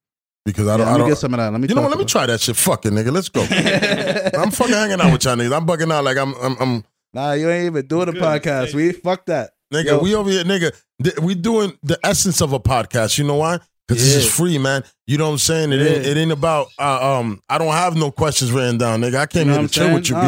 because 0.45 0.68
I 0.68 0.77
don't. 0.79 0.87
let 0.87 0.88
I 0.88 0.92
me 0.95 0.99
don't 1.01 1.09
get 1.11 1.18
some 1.18 1.35
of 1.35 1.38
that. 1.38 1.53
Let 1.53 1.61
me. 1.61 1.68
you 1.68 1.75
know 1.75 1.83
what? 1.83 1.90
Let 1.90 1.99
me 1.99 2.05
try 2.07 2.25
that 2.27 2.40
shit. 2.40 2.57
Fuck 2.57 2.87
it, 2.87 2.92
nigga. 2.92 3.12
Let's 3.12 3.29
go. 3.29 3.42
I'm 4.40 4.51
fucking 4.51 4.73
hanging 4.75 5.01
out 5.01 5.12
with 5.12 5.25
y'all 5.25 5.37
niggas. 5.37 5.55
I'm 5.55 5.66
bugging 5.66 5.92
out 5.92 6.03
like 6.05 6.16
I'm. 6.16 6.35
I'm. 6.37 6.57
I'm 6.61 6.85
Nah, 7.14 7.33
you 7.35 7.51
ain't 7.51 7.66
even 7.66 7.87
doing 7.87 8.07
the 8.07 8.12
Good. 8.12 8.23
podcast. 8.23 8.73
We 8.73 8.92
fuck 8.92 9.27
that. 9.27 9.51
Nigga. 9.72 9.85
Yo. 9.87 9.98
We 10.00 10.14
over 10.14 10.30
here, 10.30 10.44
nigga. 10.44 10.72
th- 11.02 11.18
We 11.18 11.35
doing 11.35 11.76
the 11.82 11.98
essence 12.04 12.40
of 12.40 12.52
a 12.52 12.61
podcast. 12.61 13.18
You 13.18 13.24
know 13.24 13.37
why? 13.37 13.58
Because 13.88 14.02
this 14.02 14.14
is 14.24 14.32
free, 14.35 14.58
man. 14.58 14.85
You 15.06 15.18
know 15.18 15.26
what 15.26 15.32
I'm 15.32 15.38
saying? 15.38 15.72
It 15.72 15.80
ain't. 15.82 16.06
It 16.06 16.16
ain't 16.16 16.32
about. 16.32 16.68
Uh, 16.78 17.18
um. 17.18 17.42
I 17.48 17.58
don't 17.58 17.72
have 17.72 17.96
no 17.96 18.11
questions 18.11 18.52
written 18.52 18.78
down, 18.78 19.00
nigga. 19.00 19.16
I 19.16 19.22
You 19.22 19.26
came 19.26 19.46
know 19.48 19.54
here 19.58 19.62
to 19.62 19.68
chill 19.68 19.94
with 19.94 20.08
you, 20.08 20.14
B. 20.14 20.20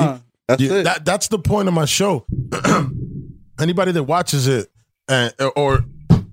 That's 0.48 0.62
Yeah, 0.62 0.72
it. 0.72 0.82
That 0.84 1.04
that's 1.04 1.28
the 1.28 1.38
point 1.38 1.68
of 1.68 1.74
my 1.74 1.84
show. 1.84 2.26
Anybody 3.60 3.92
that 3.92 4.02
watches 4.02 4.48
it 4.48 4.68
and 5.08 5.32
or 5.56 5.84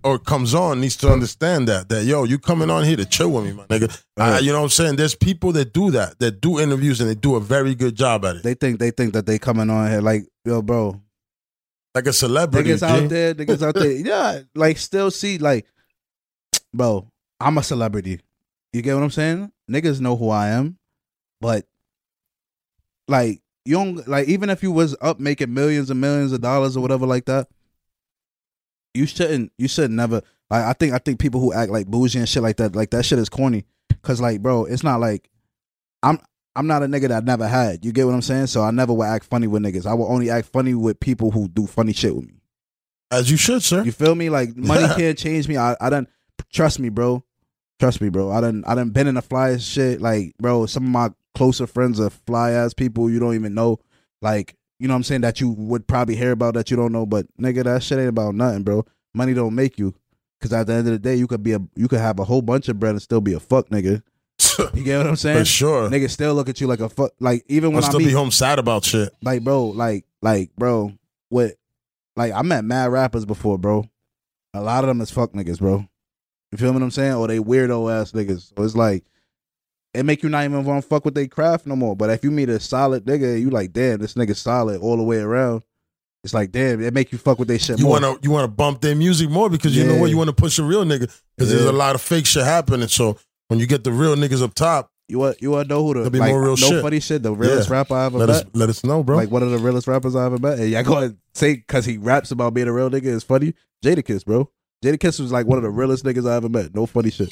or 0.03 0.17
comes 0.17 0.55
on 0.55 0.81
needs 0.81 0.97
to 0.97 1.11
understand 1.11 1.67
that 1.67 1.87
that 1.89 2.03
yo, 2.05 2.23
you 2.23 2.39
coming 2.39 2.71
on 2.71 2.83
here 2.83 2.97
to 2.97 3.05
chill 3.05 3.29
with 3.31 3.45
me, 3.45 3.53
my 3.53 3.65
nigga. 3.67 4.03
I, 4.17 4.31
Right. 4.31 4.43
you 4.43 4.51
know 4.51 4.57
what 4.57 4.63
I'm 4.65 4.69
saying? 4.69 4.95
There's 4.95 5.13
people 5.15 5.51
that 5.53 5.71
do 5.73 5.91
that, 5.91 6.17
that 6.19 6.41
do 6.41 6.59
interviews 6.59 6.99
and 6.99 7.07
they 7.09 7.13
do 7.15 7.35
a 7.35 7.39
very 7.39 7.75
good 7.75 7.95
job 7.95 8.25
at 8.25 8.37
it. 8.37 8.43
they 8.43 8.55
think 8.55 8.79
they 8.79 8.89
think 8.89 9.13
that 9.13 9.27
they 9.27 9.37
coming 9.37 9.69
on 9.69 9.89
here 9.91 10.01
like 10.01 10.25
yo, 10.43 10.61
bro. 10.63 10.99
Like 11.93 12.07
a 12.07 12.13
celebrity. 12.13 12.71
Niggas 12.71 12.83
out 12.83 13.09
there, 13.09 13.33
niggas 13.35 13.61
out 13.61 13.75
there. 13.75 13.91
Yeah, 13.91 14.41
like 14.55 14.77
still 14.77 15.11
see 15.11 15.37
like, 15.37 15.65
bro. 16.73 17.07
I'm 17.39 17.57
a 17.57 17.63
celebrity. 17.63 18.19
You 18.71 18.81
get 18.83 18.93
what 18.93 19.03
I'm 19.03 19.09
saying? 19.09 19.51
Niggas 19.69 19.99
know 19.99 20.15
who 20.15 20.29
I 20.29 20.49
am, 20.49 20.77
but 21.39 21.65
like 23.07 23.41
you 23.65 23.75
don't 23.75 24.07
like 24.07 24.27
even 24.27 24.49
if 24.49 24.63
you 24.63 24.71
was 24.71 24.95
up 25.01 25.19
making 25.19 25.53
millions 25.53 25.89
and 25.89 25.99
millions 25.99 26.31
of 26.31 26.41
dollars 26.41 26.77
or 26.77 26.81
whatever 26.81 27.05
like 27.05 27.25
that. 27.25 27.47
you 28.93 29.05
shouldn't 29.05 29.51
you 29.57 29.67
should 29.67 29.91
never 29.91 30.21
like 30.49 30.65
I 30.65 30.73
think 30.73 30.93
I 30.93 30.97
think 30.97 31.19
people 31.19 31.39
who 31.39 31.53
act 31.53 31.71
like 31.71 31.87
bougie 31.87 32.19
and 32.19 32.27
shit 32.27 32.43
like 32.43 32.57
that 32.57 32.75
like 32.75 32.91
that 32.91 33.05
shit 33.05 33.19
is 33.19 33.29
corny 33.29 33.65
cuz 34.01 34.19
like 34.21 34.41
bro 34.41 34.65
it's 34.65 34.83
not 34.83 34.99
like 34.99 35.29
I'm 36.03 36.19
I'm 36.55 36.67
not 36.67 36.83
a 36.83 36.85
nigga 36.85 37.07
that 37.09 37.23
I 37.23 37.25
never 37.25 37.47
had. 37.47 37.85
You 37.85 37.91
get 37.91 38.05
what 38.05 38.13
I'm 38.13 38.21
saying? 38.21 38.47
So 38.47 38.61
I 38.61 38.71
never 38.71 38.93
would 38.93 39.05
act 39.05 39.25
funny 39.25 39.47
with 39.47 39.63
niggas. 39.63 39.85
I 39.85 39.93
will 39.93 40.11
only 40.11 40.29
act 40.29 40.47
funny 40.47 40.73
with 40.73 40.99
people 40.99 41.31
who 41.31 41.47
do 41.47 41.65
funny 41.65 41.93
shit 41.93 42.15
with 42.15 42.27
me. 42.27 42.41
As 43.09 43.29
you 43.31 43.37
should, 43.37 43.63
sir. 43.63 43.83
you 43.83 43.91
feel 43.91 44.15
me? 44.15 44.29
Like 44.29 44.55
money 44.55 44.87
can't 44.95 45.17
change 45.17 45.47
me. 45.47 45.57
I 45.57 45.75
I 45.79 45.89
done 45.89 46.07
trust 46.51 46.79
me 46.79 46.89
bro. 46.89 47.23
Trust 47.79 48.01
me 48.01 48.09
bro. 48.09 48.31
I 48.31 48.41
done 48.41 48.63
I 48.67 48.75
done 48.75 48.89
been 48.89 49.07
in 49.07 49.15
the 49.15 49.21
flyest 49.21 49.69
shit. 49.69 50.01
Like 50.01 50.33
bro 50.39 50.65
some 50.65 50.83
of 50.83 50.89
my 50.89 51.09
closer 51.35 51.67
friends 51.67 51.99
are 51.99 52.09
fly 52.09 52.51
ass 52.51 52.73
people 52.73 53.09
you 53.09 53.19
don't 53.19 53.35
even 53.35 53.53
know. 53.53 53.79
Like 54.21 54.55
you 54.79 54.87
know 54.87 54.93
what 54.93 54.97
I'm 54.97 55.03
saying? 55.03 55.21
That 55.21 55.39
you 55.39 55.49
would 55.49 55.87
probably 55.87 56.15
hear 56.15 56.31
about 56.31 56.55
that 56.55 56.71
you 56.71 56.77
don't 56.77 56.91
know. 56.91 57.05
But 57.05 57.27
nigga 57.39 57.63
that 57.63 57.83
shit 57.83 57.99
ain't 57.99 58.09
about 58.09 58.35
nothing 58.35 58.63
bro. 58.63 58.85
Money 59.13 59.33
don't 59.33 59.55
make 59.55 59.77
you. 59.77 59.93
Because 60.39 60.53
at 60.53 60.67
the 60.67 60.73
end 60.73 60.87
of 60.87 60.93
the 60.93 60.99
day 60.99 61.15
you 61.15 61.27
could 61.27 61.43
be 61.43 61.53
a 61.53 61.59
you 61.75 61.87
could 61.87 61.99
have 61.99 62.19
a 62.19 62.25
whole 62.25 62.41
bunch 62.41 62.67
of 62.67 62.79
bread 62.79 62.91
and 62.91 63.01
still 63.01 63.21
be 63.21 63.33
a 63.33 63.39
fuck 63.39 63.69
nigga 63.69 64.01
you 64.73 64.83
get 64.83 64.97
what 64.97 65.07
I'm 65.07 65.15
saying 65.15 65.39
For 65.39 65.45
sure. 65.45 65.89
niggas 65.89 66.11
still 66.11 66.33
look 66.35 66.49
at 66.49 66.59
you 66.61 66.67
like 66.67 66.79
a 66.79 66.89
fuck 66.89 67.11
like 67.19 67.43
even 67.47 67.69
I'll 67.69 67.75
when 67.75 67.83
I 67.83 67.87
still 67.87 67.99
meet 67.99 68.07
be 68.07 68.11
home 68.13 68.31
sad 68.31 68.59
about 68.59 68.85
shit. 68.85 69.13
like 69.21 69.43
bro 69.43 69.65
like 69.67 70.05
like 70.21 70.51
bro 70.57 70.93
what 71.29 71.53
like 72.15 72.33
I 72.33 72.41
met 72.41 72.63
mad 72.65 72.91
rappers 72.91 73.25
before 73.25 73.57
bro 73.57 73.85
a 74.53 74.61
lot 74.61 74.83
of 74.83 74.87
them 74.87 75.01
is 75.01 75.11
fuck 75.11 75.31
niggas 75.33 75.59
bro 75.59 75.85
you 76.51 76.57
feel 76.57 76.73
what 76.73 76.81
I'm 76.81 76.91
saying 76.91 77.13
or 77.13 77.27
they 77.27 77.39
weirdo 77.39 77.91
ass 77.91 78.11
niggas 78.11 78.53
so 78.55 78.63
it's 78.63 78.75
like 78.75 79.03
it 79.93 80.03
make 80.03 80.23
you 80.23 80.29
not 80.29 80.45
even 80.45 80.63
want 80.63 80.81
to 80.83 80.87
fuck 80.87 81.03
with 81.05 81.15
they 81.15 81.27
craft 81.27 81.65
no 81.65 81.75
more 81.75 81.95
but 81.95 82.09
if 82.09 82.23
you 82.23 82.31
meet 82.31 82.49
a 82.49 82.59
solid 82.59 83.05
nigga 83.05 83.39
you 83.39 83.49
like 83.49 83.71
damn 83.73 83.99
this 83.99 84.13
nigga 84.15 84.35
solid 84.35 84.79
all 84.81 84.97
the 84.97 85.03
way 85.03 85.17
around 85.19 85.63
it's 86.23 86.33
like 86.33 86.51
damn 86.51 86.81
it 86.81 86.93
make 86.93 87.11
you 87.11 87.17
fuck 87.17 87.39
with 87.39 87.47
they 87.47 87.57
shit 87.57 87.79
You 87.79 87.85
more. 87.85 87.93
wanna 87.99 88.15
you 88.21 88.29
wanna 88.31 88.47
bump 88.47 88.81
their 88.81 88.95
music 88.95 89.29
more 89.29 89.49
because 89.49 89.75
you 89.75 89.83
know 89.85 89.95
Yeah. 89.95 90.01
what 90.01 90.09
you 90.11 90.17
want 90.17 90.27
to 90.29 90.35
push 90.35 90.59
a 90.59 90.63
real 90.63 90.83
nigga 90.85 91.11
because 91.35 91.49
there's 91.49 91.65
a 91.65 91.71
lot 91.71 91.95
of 91.95 92.01
fake 92.01 92.25
shit 92.27 92.43
happening. 92.43 92.87
So 92.89 93.17
when 93.51 93.59
you 93.59 93.67
get 93.67 93.83
the 93.83 93.91
real 93.91 94.15
niggas 94.15 94.41
up 94.41 94.53
top, 94.53 94.91
you 95.09 95.19
want 95.19 95.41
you 95.41 95.51
want 95.51 95.67
to 95.67 95.75
know 95.75 95.83
who 95.85 96.01
the 96.01 96.09
be 96.09 96.19
like, 96.19 96.31
more 96.31 96.41
real 96.41 96.51
no 96.51 96.55
shit. 96.55 96.81
funny 96.81 97.01
shit 97.01 97.21
the 97.21 97.33
realest 97.33 97.67
Yeah. 97.69 97.75
rapper 97.75 97.95
I 97.95 98.05
ever 98.05 98.17
let 98.17 98.29
met 98.29 98.35
us 98.37 98.43
let 98.53 98.69
us 98.69 98.83
know, 98.85 99.03
bro. 99.03 99.17
like 99.17 99.29
one 99.29 99.43
of 99.43 99.51
the 99.51 99.57
realest 99.57 99.87
rappers 99.87 100.15
I 100.15 100.25
ever 100.25 100.37
met. 100.37 100.57
And 100.57 100.69
y'all 100.69 100.83
gonna 100.83 101.17
say 101.33 101.55
because 101.55 101.83
he 101.83 101.97
raps 101.97 102.31
about 102.31 102.53
being 102.53 102.69
a 102.69 102.71
real 102.71 102.89
nigga 102.89 103.07
is 103.07 103.23
funny. 103.23 103.53
Jadakiss, 103.83 104.23
bro. 104.23 104.49
Jadakiss 104.81 105.19
was 105.19 105.33
like 105.33 105.47
one 105.47 105.57
of 105.57 105.63
the 105.63 105.69
realest 105.69 106.05
niggas 106.05 106.29
I 106.29 106.35
ever 106.37 106.47
met. 106.47 106.73
No 106.73 106.85
funny 106.85 107.09
shit. 107.11 107.29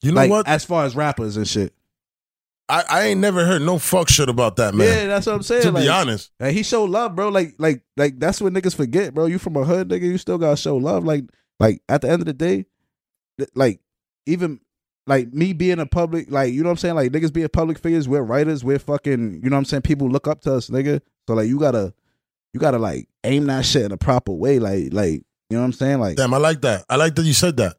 you 0.00 0.12
know 0.12 0.16
like 0.22 0.30
what? 0.30 0.48
as 0.48 0.64
far 0.64 0.86
as 0.86 0.96
rappers 0.96 1.36
and 1.36 1.46
shit. 1.46 1.74
I, 2.70 2.84
I 2.88 3.02
ain't 3.08 3.20
never 3.20 3.44
heard 3.44 3.60
no 3.60 3.78
fuck 3.78 4.08
shit 4.08 4.30
about 4.30 4.56
that 4.56 4.74
man. 4.74 4.86
Yeah, 4.86 5.06
that's 5.08 5.26
what 5.26 5.34
I'm 5.34 5.42
saying. 5.42 5.62
to 5.62 5.72
like, 5.72 5.82
be 5.82 5.88
honest, 5.90 6.30
like, 6.40 6.54
he 6.54 6.62
showed 6.62 6.88
love, 6.88 7.14
bro. 7.16 7.28
Like 7.28 7.56
like 7.58 7.82
like 7.98 8.18
that's 8.18 8.40
what 8.40 8.54
niggas 8.54 8.74
forget, 8.74 9.12
bro. 9.12 9.26
You 9.26 9.38
from 9.38 9.56
a 9.56 9.64
hood, 9.64 9.90
nigga. 9.90 10.02
You 10.04 10.16
still 10.16 10.38
gotta 10.38 10.56
show 10.56 10.76
love. 10.78 11.04
Like 11.04 11.24
like 11.58 11.82
at 11.86 12.00
the 12.00 12.08
end 12.08 12.22
of 12.22 12.26
the 12.26 12.32
day, 12.32 12.64
like 13.54 13.80
even 14.24 14.60
like 15.06 15.32
me 15.32 15.52
being 15.52 15.78
a 15.78 15.86
public, 15.86 16.30
like 16.30 16.52
you 16.52 16.62
know 16.62 16.68
what 16.68 16.72
I'm 16.72 16.76
saying. 16.78 16.94
Like 16.94 17.12
niggas 17.12 17.32
being 17.32 17.48
public 17.48 17.78
figures. 17.78 18.08
We're 18.08 18.22
writers. 18.22 18.62
We're 18.64 18.78
fucking. 18.78 19.40
You 19.42 19.50
know 19.50 19.56
what 19.56 19.58
I'm 19.58 19.64
saying. 19.64 19.82
People 19.82 20.08
look 20.08 20.28
up 20.28 20.40
to 20.42 20.54
us, 20.54 20.70
nigga. 20.70 21.00
So 21.28 21.34
like 21.34 21.48
you 21.48 21.58
gotta 21.58 21.94
you 22.52 22.60
gotta 22.60 22.78
like 22.78 23.08
aim 23.24 23.46
that 23.46 23.64
shit 23.64 23.84
in 23.84 23.92
a 23.92 23.96
proper 23.96 24.32
way. 24.32 24.58
Like 24.58 24.92
like 24.92 25.22
you 25.48 25.56
know 25.56 25.60
what 25.60 25.66
I'm 25.66 25.72
saying. 25.72 26.00
Like 26.00 26.16
damn, 26.16 26.34
I 26.34 26.38
like 26.38 26.60
that. 26.62 26.84
I 26.88 26.96
like 26.96 27.14
that 27.16 27.22
you 27.24 27.32
said 27.32 27.56
that. 27.58 27.76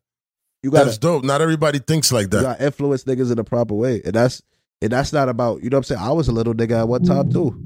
you 0.63 0.71
gotta 0.71 0.86
That's 0.86 0.97
dope. 0.97 1.23
Not 1.23 1.41
everybody 1.41 1.79
thinks 1.79 2.12
like 2.12 2.29
that. 2.31 2.38
you 2.38 2.43
gotta 2.43 2.65
influence 2.65 3.03
niggas 3.05 3.31
in 3.31 3.39
a 3.39 3.43
proper 3.43 3.73
way, 3.75 4.01
and 4.03 4.13
that's 4.13 4.41
and 4.81 4.91
that's 4.91 5.13
not 5.13 5.29
about 5.29 5.63
you 5.63 5.69
know 5.69 5.77
what 5.77 5.89
I'm 5.91 5.95
saying. 5.95 6.01
I 6.01 6.12
was 6.12 6.27
a 6.27 6.31
little 6.31 6.53
nigga 6.53 6.79
at 6.81 6.88
one 6.88 7.03
time 7.03 7.31
too. 7.31 7.60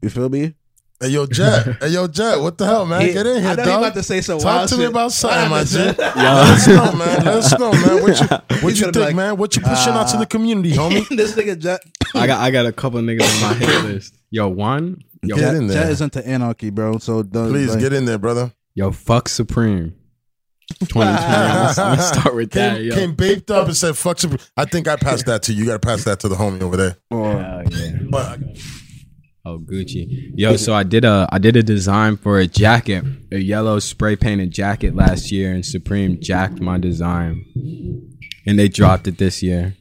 You 0.00 0.10
feel 0.10 0.28
me? 0.28 0.54
Hey 1.02 1.08
yo, 1.08 1.26
Jet. 1.26 1.78
hey 1.82 1.88
yo, 1.88 2.06
Jet. 2.06 2.36
What 2.40 2.56
the 2.56 2.64
hell, 2.64 2.86
man? 2.86 3.00
He- 3.00 3.12
Get 3.12 3.26
in 3.26 3.42
here, 3.42 3.50
I 3.50 3.54
know 3.56 3.64
dog. 3.64 3.66
you 3.66 3.78
about 3.78 3.94
to 3.94 4.02
say 4.04 4.20
some 4.20 4.38
Talk 4.38 4.44
wild 4.44 4.68
to 4.68 4.76
me 4.76 4.84
about 4.84 5.10
something, 5.10 5.50
my 5.50 5.64
G. 5.64 5.78
Yeah. 5.78 5.90
Let 5.98 6.48
us 6.48 6.68
know, 6.68 6.92
man. 6.92 6.98
Let 7.24 7.26
us 7.26 7.58
know, 7.58 7.72
man. 7.72 8.02
What 8.02 8.20
you 8.20 8.26
what 8.62 8.74
you 8.76 8.84
think, 8.84 8.96
like, 8.96 9.16
man? 9.16 9.36
What 9.36 9.56
you 9.56 9.62
pushing 9.62 9.94
out 9.94 10.06
to 10.10 10.16
uh, 10.16 10.20
the 10.20 10.26
community, 10.26 10.70
homie? 10.70 11.08
this 11.08 11.34
nigga 11.34 11.58
Jet, 11.58 11.80
I 12.14 12.28
got 12.28 12.40
I 12.40 12.52
got 12.52 12.66
a 12.66 12.72
couple 12.72 13.00
niggas 13.00 13.42
on 13.42 13.50
my 13.50 13.54
hit 13.54 13.84
list. 13.84 14.14
Yo, 14.30 14.48
one. 14.48 15.02
Yo, 15.24 15.34
Get 15.34 15.42
Jet, 15.42 15.54
in 15.56 15.66
there. 15.66 15.82
Jet 15.82 15.90
is 15.90 16.00
into 16.00 16.24
anarchy, 16.24 16.70
bro. 16.70 16.98
So 16.98 17.24
don't, 17.24 17.48
Please 17.50 17.70
like, 17.70 17.80
get 17.80 17.92
in 17.92 18.04
there, 18.04 18.18
brother. 18.18 18.52
yo, 18.76 18.92
fuck 18.92 19.28
Supreme. 19.28 19.96
2020. 20.78 21.10
I'm 21.10 21.74
gonna 21.74 22.02
start 22.02 22.34
with 22.36 22.50
that. 22.52 22.76
Came, 22.76 22.86
Yo. 22.86 22.94
came 22.94 23.14
baked 23.16 23.50
up 23.50 23.66
and 23.66 23.76
said, 23.76 23.96
"Fuck." 23.96 24.20
Supreme." 24.20 24.38
I 24.56 24.66
think 24.66 24.86
I 24.86 24.94
passed 24.94 25.26
that 25.26 25.42
to 25.44 25.52
you. 25.52 25.64
You 25.64 25.66
got 25.66 25.82
to 25.82 25.86
pass 25.86 26.04
that 26.04 26.20
to 26.20 26.28
the 26.28 26.36
homie 26.36 26.62
over 26.62 26.76
there. 26.76 26.96
Hell 27.10 27.64
yeah. 27.70 27.98
But 28.08 28.38
Oh, 29.44 29.58
Gucci. 29.58 30.30
Yo, 30.36 30.56
so 30.56 30.72
I 30.72 30.84
did 30.84 31.04
a 31.04 31.28
I 31.32 31.38
did 31.38 31.56
a 31.56 31.64
design 31.64 32.16
for 32.16 32.38
a 32.38 32.46
jacket, 32.46 33.04
a 33.32 33.38
yellow 33.38 33.80
spray 33.80 34.14
painted 34.14 34.52
jacket 34.52 34.94
last 34.94 35.32
year, 35.32 35.52
and 35.52 35.66
Supreme 35.66 36.20
jacked 36.20 36.60
my 36.60 36.78
design, 36.78 37.44
and 38.46 38.56
they 38.56 38.68
dropped 38.68 39.08
it 39.08 39.18
this 39.18 39.42
year. 39.42 39.76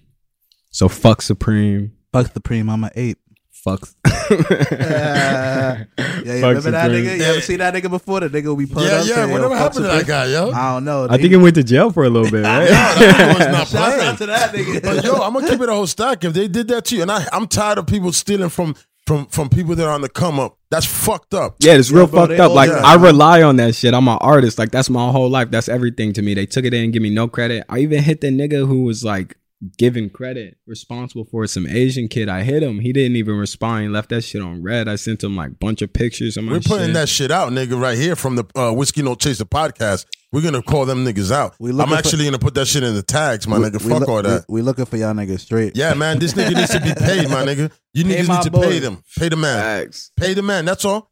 So 0.72 0.90
fuck 0.90 1.22
Supreme. 1.22 1.92
Fuck 2.12 2.34
the 2.34 2.42
preem, 2.42 2.72
I'm 2.72 2.84
an 2.84 2.90
ape. 2.96 3.20
Fuck. 3.52 3.88
yeah, 4.32 5.78
you 5.78 6.42
Fuck 6.42 6.56
remember 6.56 6.72
that 6.72 6.90
nigga? 6.90 7.18
You 7.18 7.24
ever 7.24 7.42
seen 7.42 7.60
that 7.60 7.76
nigga 7.76 7.92
before? 7.92 8.22
The 8.22 8.30
nigga 8.30 8.46
will 8.46 8.56
be 8.56 8.66
put 8.66 8.84
yeah, 8.84 8.90
up. 8.90 9.08
yeah. 9.08 9.16
saying, 9.16 9.30
yo, 9.30 9.34
Whatever 9.34 9.50
fuck 9.56 9.60
happened 9.60 9.86
to 9.86 9.92
that 9.92 10.08
guy, 10.08 10.26
yo? 10.26 10.50
I 10.50 10.74
don't 10.74 10.86
know. 10.86 11.08
I 11.08 11.18
think 11.18 11.30
he 11.30 11.38
went 11.38 11.54
to 11.56 11.64
jail 11.64 11.92
for 11.92 12.04
a 12.04 12.10
little 12.10 12.32
bit, 12.32 12.44
right? 12.44 12.68
Yeah, 12.68 12.96
that 12.96 13.38
was 13.38 13.48
not 13.48 13.68
Shout 13.68 13.94
playing. 13.94 14.10
out 14.10 14.18
to 14.18 14.26
that 14.26 14.52
nigga. 14.52 14.82
But 14.82 15.04
yo, 15.04 15.14
I'm 15.14 15.34
gonna 15.34 15.48
keep 15.48 15.62
it 15.62 15.70
a 15.70 15.74
whole 15.74 15.86
stack. 15.86 16.24
If 16.24 16.34
they 16.34 16.48
did 16.48 16.70
that 16.70 16.86
to 16.86 16.96
you, 16.96 17.04
and 17.04 17.12
I, 17.12 17.28
I'm 17.32 17.48
tired 17.48 17.78
of 17.78 17.86
people 17.86 18.12
stealing 18.14 18.50
from 18.50 18.76
from 19.12 19.26
from 19.26 19.50
people 19.50 19.76
that 19.76 19.86
are 19.86 19.92
on 19.92 20.02
the 20.02 20.08
come 20.10 20.40
up. 20.40 20.58
That's 20.70 20.86
fucked 20.86 21.34
up. 21.34 21.58
Yeah, 21.60 21.74
it's 21.74 21.92
real 21.92 22.08
bro, 22.08 22.28
fucked 22.28 22.40
up. 22.40 22.54
Like 22.54 22.70
do. 22.70 22.76
I 22.78 22.96
rely 22.96 23.42
on 23.42 23.58
that 23.58 23.76
shit. 23.76 23.94
I'm 23.94 24.08
an 24.08 24.18
artist. 24.22 24.58
Like 24.58 24.72
that's 24.72 24.90
my 24.90 25.12
whole 25.12 25.30
life. 25.30 25.52
That's 25.52 25.68
everything 25.68 26.14
to 26.14 26.22
me. 26.22 26.34
They 26.34 26.46
took 26.46 26.64
it 26.64 26.74
in 26.74 26.86
and 26.86 26.94
give 26.94 27.02
me 27.04 27.10
no 27.10 27.28
credit. 27.28 27.66
I 27.68 27.80
even 27.80 28.02
hit 28.04 28.22
the 28.22 28.28
nigga 28.28 28.66
who 28.66 28.84
was 28.84 29.04
like 29.04 29.36
giving 29.78 30.10
credit, 30.10 30.58
responsible 30.66 31.26
for 31.26 31.46
some 31.46 31.68
Asian 31.68 32.08
kid. 32.08 32.30
I 32.30 32.44
hit 32.44 32.64
him. 32.64 32.80
He 32.80 32.94
didn't 32.94 33.18
even 33.18 33.36
respond. 33.36 33.84
He 33.84 33.90
left 33.90 34.10
that 34.10 34.22
shit 34.22 34.42
on 34.42 34.64
red. 34.64 34.88
I 34.88 34.96
sent 34.96 35.24
him 35.24 35.36
like 35.36 35.60
bunch 35.60 35.82
of 35.82 35.92
pictures 35.92 36.38
of 36.38 36.46
my 36.46 36.54
We're 36.54 36.60
putting 36.62 36.88
shit. 36.88 36.94
that 36.94 37.10
shit 37.10 37.32
out, 37.32 37.52
nigga, 37.52 37.80
right 37.80 37.98
here 37.98 38.16
from 38.16 38.38
the 38.38 38.46
uh, 38.56 38.72
Whiskey 38.72 39.02
No 39.02 39.16
Chaser 39.16 39.46
podcast. 39.46 40.06
We're 40.34 40.42
gonna 40.42 40.62
call 40.62 40.86
them 40.86 41.04
niggas 41.06 41.30
out. 41.32 41.56
We 41.60 41.72
I'm 41.72 41.76
looking 41.78 41.92
for- 41.92 41.98
actually 41.98 42.26
gonna 42.26 42.40
put 42.40 42.54
that 42.56 42.66
shit 42.66 42.84
in 42.84 42.96
the 42.96 43.04
tags, 43.04 43.48
my 43.48 43.60
We- 43.60 43.66
nigga. 43.66 43.84
we 43.84 43.90
Fuck 43.90 44.00
look- 44.02 44.10
all 44.10 44.22
that. 44.24 44.46
We, 44.48 44.56
we 44.56 44.62
looking 44.62 44.86
for 44.86 44.96
y'all 44.98 45.14
niggas 45.14 45.42
straight. 45.42 45.76
Yeah, 45.76 45.94
man, 45.94 46.20
this 46.20 46.34
nigga 46.34 46.56
needs 46.56 46.72
to 46.72 46.80
be 46.80 46.94
paid, 46.98 47.30
my 47.30 47.44
nigga. 47.46 47.70
You 47.94 48.06
niggas 48.06 48.30
need 48.30 48.42
to 48.44 48.52
boy. 48.52 48.62
pay 48.62 48.80
them. 48.80 49.04
Pay 49.18 49.30
the 49.30 49.36
man. 49.36 49.86
Facts. 49.86 50.12
Pay 50.16 50.34
the 50.34 50.42
man. 50.42 50.64
That's 50.66 50.86
all. 50.86 51.10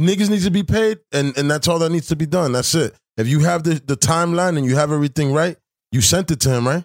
Niggas 0.00 0.30
need 0.30 0.40
to 0.42 0.50
be 0.50 0.62
paid, 0.62 1.00
and, 1.12 1.36
and 1.36 1.50
that's 1.50 1.68
all 1.68 1.78
that 1.80 1.90
needs 1.92 2.06
to 2.08 2.16
be 2.16 2.24
done. 2.24 2.52
That's 2.52 2.74
it. 2.74 2.94
If 3.18 3.28
you 3.28 3.40
have 3.40 3.62
the, 3.62 3.74
the 3.74 3.94
timeline 3.96 4.56
and 4.56 4.64
you 4.64 4.76
have 4.76 4.90
everything 4.90 5.34
right, 5.34 5.58
you 5.90 6.00
sent 6.00 6.30
it 6.30 6.40
to 6.40 6.50
him, 6.50 6.66
right? 6.66 6.84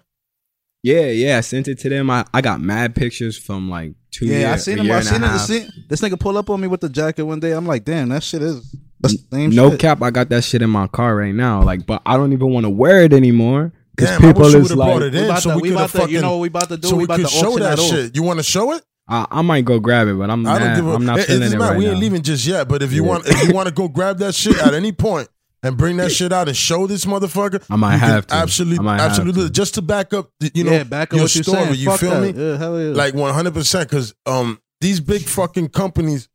Yeah, 0.84 1.06
yeah. 1.08 1.38
I 1.38 1.42
sent 1.42 1.70
it 1.70 1.80
to 1.80 1.90
them. 1.90 2.10
I, 2.10 2.26
I 2.34 2.42
got 2.42 2.60
mad 2.60 2.96
pictures 2.96 3.38
from 3.38 3.70
like 3.70 3.94
two 4.12 4.26
Yeah, 4.26 4.40
years. 4.40 4.52
I 4.52 4.58
seen 4.58 4.78
a 4.80 4.82
him. 4.82 4.88
year 4.88 4.96
I 4.98 5.02
seen 5.38 5.62
him. 5.62 5.70
this 5.88 6.02
nigga 6.02 6.20
pull 6.20 6.38
up 6.38 6.50
on 6.50 6.60
me 6.60 6.68
with 6.68 6.82
the 6.82 6.90
jacket 6.90 7.24
one 7.24 7.40
day. 7.40 7.52
I'm 7.54 7.66
like, 7.66 7.86
damn, 7.86 8.10
that 8.10 8.24
shit 8.24 8.42
is 8.42 8.60
that's 8.60 8.72
the 8.72 8.78
same 8.78 8.87
No 9.32 9.72
shit. 9.72 9.80
cap, 9.80 10.02
I 10.02 10.10
got 10.12 10.30
that 10.30 10.44
shit 10.44 10.62
in 10.62 10.70
my 10.70 10.88
car 10.88 11.16
right 11.16 11.34
now. 11.34 11.62
Like, 11.64 11.86
but 11.86 12.02
I 12.06 12.18
don't 12.18 12.34
even 12.34 12.50
want 12.52 12.66
to 12.66 12.70
wear 12.70 13.02
it 13.04 13.14
anymore 13.14 13.72
because 13.96 14.10
Damn, 14.12 14.26
I 14.26 14.28
people 14.30 14.42
wish 14.44 14.54
is 14.56 14.62
would've 14.64 14.78
brought 14.78 15.02
like, 15.02 15.14
it 15.14 15.14
We 15.14 15.20
in 15.20 15.26
about 15.26 15.42
so 15.44 15.50
to, 15.52 15.56
we 15.56 15.62
we 15.62 15.70
about 15.72 15.82
have 15.82 15.92
to, 15.92 15.98
fucking 16.00 16.14
you 16.16 16.22
know 16.22 16.32
what 16.34 16.42
we 16.42 16.48
about 16.48 16.70
to 16.70 16.78
do? 16.78 16.88
so 16.88 16.96
we 16.96 17.00
we 17.00 17.04
about 17.06 17.20
to 17.20 17.28
show 17.28 17.58
that 17.60 17.78
that 17.78 17.80
shit. 17.80 18.16
You 18.16 18.24
want 18.24 18.40
to 18.40 18.44
show 18.44 18.72
it? 18.74 18.84
I, 19.10 19.26
I 19.32 19.42
might 19.42 19.64
go 19.66 19.80
grab 19.80 20.08
it, 20.08 20.16
but 20.18 20.30
I'm 20.30 20.46
I 20.46 20.60
don't 20.60 20.68
mad. 20.68 20.76
give 20.76 20.88
a. 20.88 20.92
I'm 20.92 21.06
not 21.06 21.20
it, 21.20 21.28
feeling 21.28 21.42
it 21.44 21.46
it, 21.46 21.50
doesn't 21.52 21.60
right 21.60 21.78
we 21.78 21.88
ain't 21.88 22.00
leaving 22.00 22.22
just 22.24 22.46
yet. 22.46 22.68
But 22.68 22.82
if 22.82 22.92
you 22.92 23.04
Yeah. 23.04 23.10
want, 23.10 23.28
if 23.28 23.48
you 23.48 23.54
want 23.54 23.68
to 23.70 23.74
go 23.74 23.88
grab 23.88 24.18
that 24.18 24.36
shit 24.36 24.58
at 24.60 24.74
any 24.74 24.92
point 24.92 25.30
and 25.64 25.78
bring 25.78 25.96
that 25.98 26.12
shit 26.12 26.34
out 26.34 26.48
and 26.50 26.58
show 26.58 26.88
this 26.88 27.06
motherfucker, 27.06 27.64
I 27.70 27.76
might 27.78 27.98
have 27.98 28.28
to. 28.28 28.34
Absolutely, 28.36 28.80
I 28.80 28.82
might 28.82 29.00
have 29.02 29.12
absolutely, 29.12 29.44
to. 29.46 29.50
just 29.50 29.76
to 29.76 29.82
back 29.82 30.14
up, 30.14 30.30
the- 30.42 30.52
you 30.54 30.64
know, 30.66 30.72
yeah, 30.72 30.84
back 30.84 31.14
on 31.14 31.18
your 31.20 31.24
what 31.24 31.32
story. 31.32 31.72
You 31.78 31.96
feel 31.98 32.20
me? 32.20 32.32
Yeah, 32.32 32.58
hell 32.58 32.78
yeah. 32.82 32.94
Like 32.94 33.14
one 33.14 33.34
hundred 33.34 33.54
percent, 33.54 33.90
because 33.90 34.14
um, 34.26 34.60
these 34.82 35.00
big 35.00 35.22
fucking 35.22 35.70
companies 35.70 36.28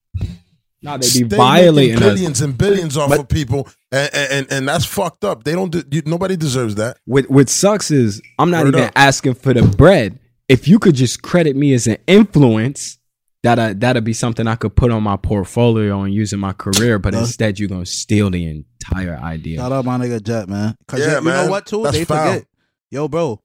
Nah, 0.82 0.96
they 0.96 1.06
stay 1.06 1.22
be 1.22 1.36
violating 1.36 1.94
making 1.94 2.08
us. 2.08 2.14
billions 2.14 2.40
and 2.40 2.58
billions 2.58 2.96
off 2.96 3.16
of 3.16 3.28
people, 3.28 3.68
and, 3.92 4.10
and 4.14 4.46
and 4.52 4.68
that's 4.68 4.84
fucked 4.84 5.24
up. 5.24 5.44
They 5.44 5.52
don't. 5.52 5.70
De- 5.70 5.84
you, 5.90 6.02
nobody 6.04 6.36
deserves 6.36 6.74
that. 6.76 6.96
What 7.04 7.30
what 7.30 7.48
sucks 7.48 7.90
is 7.90 8.20
I'm 8.38 8.50
not 8.50 8.64
Word 8.64 8.74
even 8.74 8.86
up. 8.88 8.92
asking 8.96 9.34
for 9.34 9.54
the 9.54 9.62
bread. 9.62 10.18
If 10.48 10.66
you 10.66 10.78
could 10.80 10.94
just 10.96 11.22
credit 11.22 11.54
me 11.56 11.72
as 11.72 11.86
an 11.86 11.98
influence, 12.08 12.98
that 13.44 13.80
that'll 13.80 14.02
be 14.02 14.12
something 14.12 14.46
I 14.48 14.56
could 14.56 14.74
put 14.74 14.90
on 14.90 15.02
my 15.04 15.16
portfolio 15.16 16.02
and 16.02 16.12
use 16.12 16.32
in 16.32 16.40
my 16.40 16.52
career. 16.52 16.98
But 16.98 17.14
instead, 17.14 17.60
you're 17.60 17.68
gonna 17.68 17.86
steal 17.86 18.30
the 18.30 18.44
entire 18.46 19.16
idea. 19.16 19.58
Shout 19.58 19.70
out 19.72 19.84
my 19.84 19.98
nigga 19.98 20.20
Jet, 20.22 20.48
man. 20.48 20.76
Cause 20.88 20.98
Yeah, 21.00 21.20
you, 21.20 21.26
you 21.26 21.30
know 21.30 21.46
what 21.48 21.66
too? 21.66 21.84
That's 21.84 21.96
they 21.96 22.04
foul. 22.04 22.32
forget. 22.32 22.46
Yo, 22.90 23.06
bro. 23.08 23.40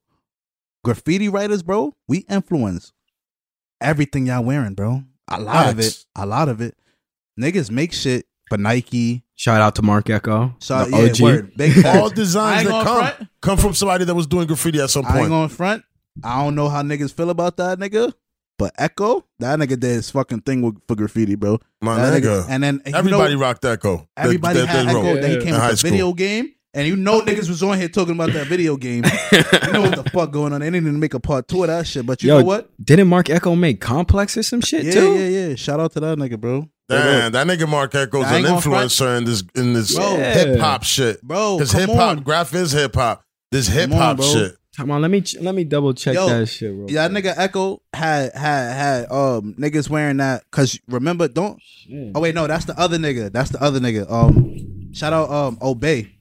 Graffiti 0.83 1.27
writers, 1.29 1.63
bro, 1.63 1.93
we 2.07 2.19
influence 2.29 2.93
everything 3.81 4.27
y'all 4.27 4.43
wearing, 4.43 4.73
bro. 4.73 5.03
A 5.27 5.39
lot 5.39 5.69
of 5.69 5.79
it. 5.79 6.05
A 6.15 6.25
lot 6.25 6.47
of 6.49 6.61
it. 6.61 6.75
Niggas 7.39 7.69
make 7.71 7.93
shit 7.93 8.25
for 8.49 8.57
Nike. 8.57 9.23
Shout 9.35 9.61
out 9.61 9.75
to 9.75 9.81
Marc 9.83 10.09
Ecko, 10.09 10.55
Shout, 10.59 10.89
the 10.89 10.97
yeah, 10.97 11.09
OG. 11.11 11.19
word. 11.21 11.57
Big 11.57 11.85
All 11.85 12.09
designs 12.09 12.67
that 12.67 12.83
come 12.83 12.97
front. 13.15 13.29
come 13.41 13.57
from 13.57 13.73
somebody 13.75 14.05
that 14.05 14.15
was 14.15 14.25
doing 14.25 14.47
graffiti 14.47 14.79
at 14.81 14.89
some 14.89 15.03
point. 15.03 15.15
I 15.15 15.23
ain't 15.25 15.31
on 15.33 15.49
front. 15.49 15.83
I 16.23 16.43
don't 16.43 16.55
know 16.55 16.67
how 16.69 16.81
niggas 16.81 17.13
feel 17.13 17.29
about 17.29 17.57
that 17.57 17.77
nigga. 17.77 18.13
But 18.57 18.73
Ecko, 18.79 19.23
that 19.37 19.59
nigga 19.59 19.79
did 19.79 19.83
his 19.83 20.09
fucking 20.09 20.41
thing 20.41 20.63
with, 20.63 20.77
for 20.87 20.95
graffiti, 20.95 21.35
bro. 21.35 21.59
My 21.79 21.97
That 22.09 22.23
nigga. 22.23 22.47
And 22.49 22.63
then 22.63 22.81
you 22.87 22.95
everybody 22.95 23.35
know, 23.35 23.41
rocked 23.41 23.63
Ecko. 23.63 24.07
that- 24.15 24.25
everybody 24.25 24.59
that 24.61 24.67
had 24.67 24.87
they 24.87 24.89
Ecko. 24.89 25.03
wrote 25.03 25.21
Then 25.21 25.29
he 25.29 25.37
came 25.37 25.53
in 25.53 25.61
with 25.61 25.69
the 25.69 25.77
school. 25.77 25.91
video 25.91 26.13
game. 26.13 26.49
And 26.73 26.87
you 26.87 26.95
know 26.95 27.21
niggas 27.21 27.49
was 27.49 27.63
on 27.63 27.77
here 27.79 27.87
talking 27.89 28.13
about 28.13 28.33
that 28.33 28.47
video 28.47 28.77
game. 28.77 29.03
you 29.31 29.71
know 29.73 29.81
what 29.81 29.95
the 29.95 30.09
fuck 30.13 30.31
going 30.31 30.53
on. 30.53 30.59
They 30.59 30.67
didn't 30.67 30.87
even 30.87 30.99
make 30.99 31.13
a 31.13 31.19
part 31.19 31.47
two 31.47 31.63
of 31.63 31.67
that 31.67 31.87
shit. 31.87 32.05
But 32.05 32.21
you 32.21 32.29
Yo, 32.29 32.39
know 32.39 32.45
what? 32.45 32.69
Didn't 32.83 33.07
Marc 33.07 33.29
Ecko 33.29 33.55
make 33.55 33.81
Complex 33.81 34.37
or 34.37 34.43
some 34.43 34.61
shit 34.61 34.83
Yeah, 34.85 34.91
too? 34.91 35.13
yeah, 35.17 35.47
yeah. 35.49 35.55
Shout 35.55 35.79
out 35.79 35.93
to 35.93 35.99
that 36.01 36.17
nigga, 36.17 36.39
bro. 36.39 36.69
Damn, 36.89 37.31
that 37.33 37.47
nigga 37.47 37.67
Marc 37.67 37.93
Ecko's 37.95 38.27
an 38.27 38.35
ain't 38.35 38.45
gonna 38.47 38.61
front. 38.61 38.89
influencer 38.91 39.17
in 39.17 39.23
this 39.25 39.43
in 39.55 39.73
this 39.73 39.95
Bro. 39.95 40.17
hip 40.17 40.59
hop 40.59 40.83
shit. 40.83 41.21
Bro, 41.21 41.57
Because 41.57 41.71
hip 41.73 41.89
hop, 41.89 42.17
on. 42.17 42.23
graph 42.23 42.53
is 42.53 42.71
hip 42.71 42.95
hop. 42.95 43.23
This 43.51 43.67
hip 43.67 43.91
hop 43.91 44.21
shit. 44.21 44.55
Come 44.77 44.91
on, 44.91 45.01
let 45.01 45.09
me 45.09 45.23
let 45.41 45.55
me 45.55 45.63
double 45.63 45.93
check 45.95 46.13
Yo, 46.13 46.27
that 46.29 46.45
shit, 46.47 46.71
bro. 46.75 46.85
Yeah, 46.87 47.07
that 47.07 47.11
nigga 47.23 47.33
Ecko 47.35 47.81
had 47.93 48.31
had 48.35 48.73
had 48.73 49.11
um 49.11 49.55
niggas 49.57 49.89
wearing 49.89 50.17
that 50.17 50.43
because 50.51 50.79
remember 50.87 51.27
don't 51.27 51.59
oh 52.15 52.19
wait 52.21 52.35
no 52.35 52.45
that's 52.45 52.65
the 52.65 52.79
other 52.79 52.97
nigga 52.97 53.31
that's 53.31 53.49
the 53.49 53.61
other 53.61 53.79
nigga 53.79 54.09
um 54.11 54.93
shout 54.93 55.13
out 55.13 55.29
um 55.31 55.57
Obey 55.63 56.16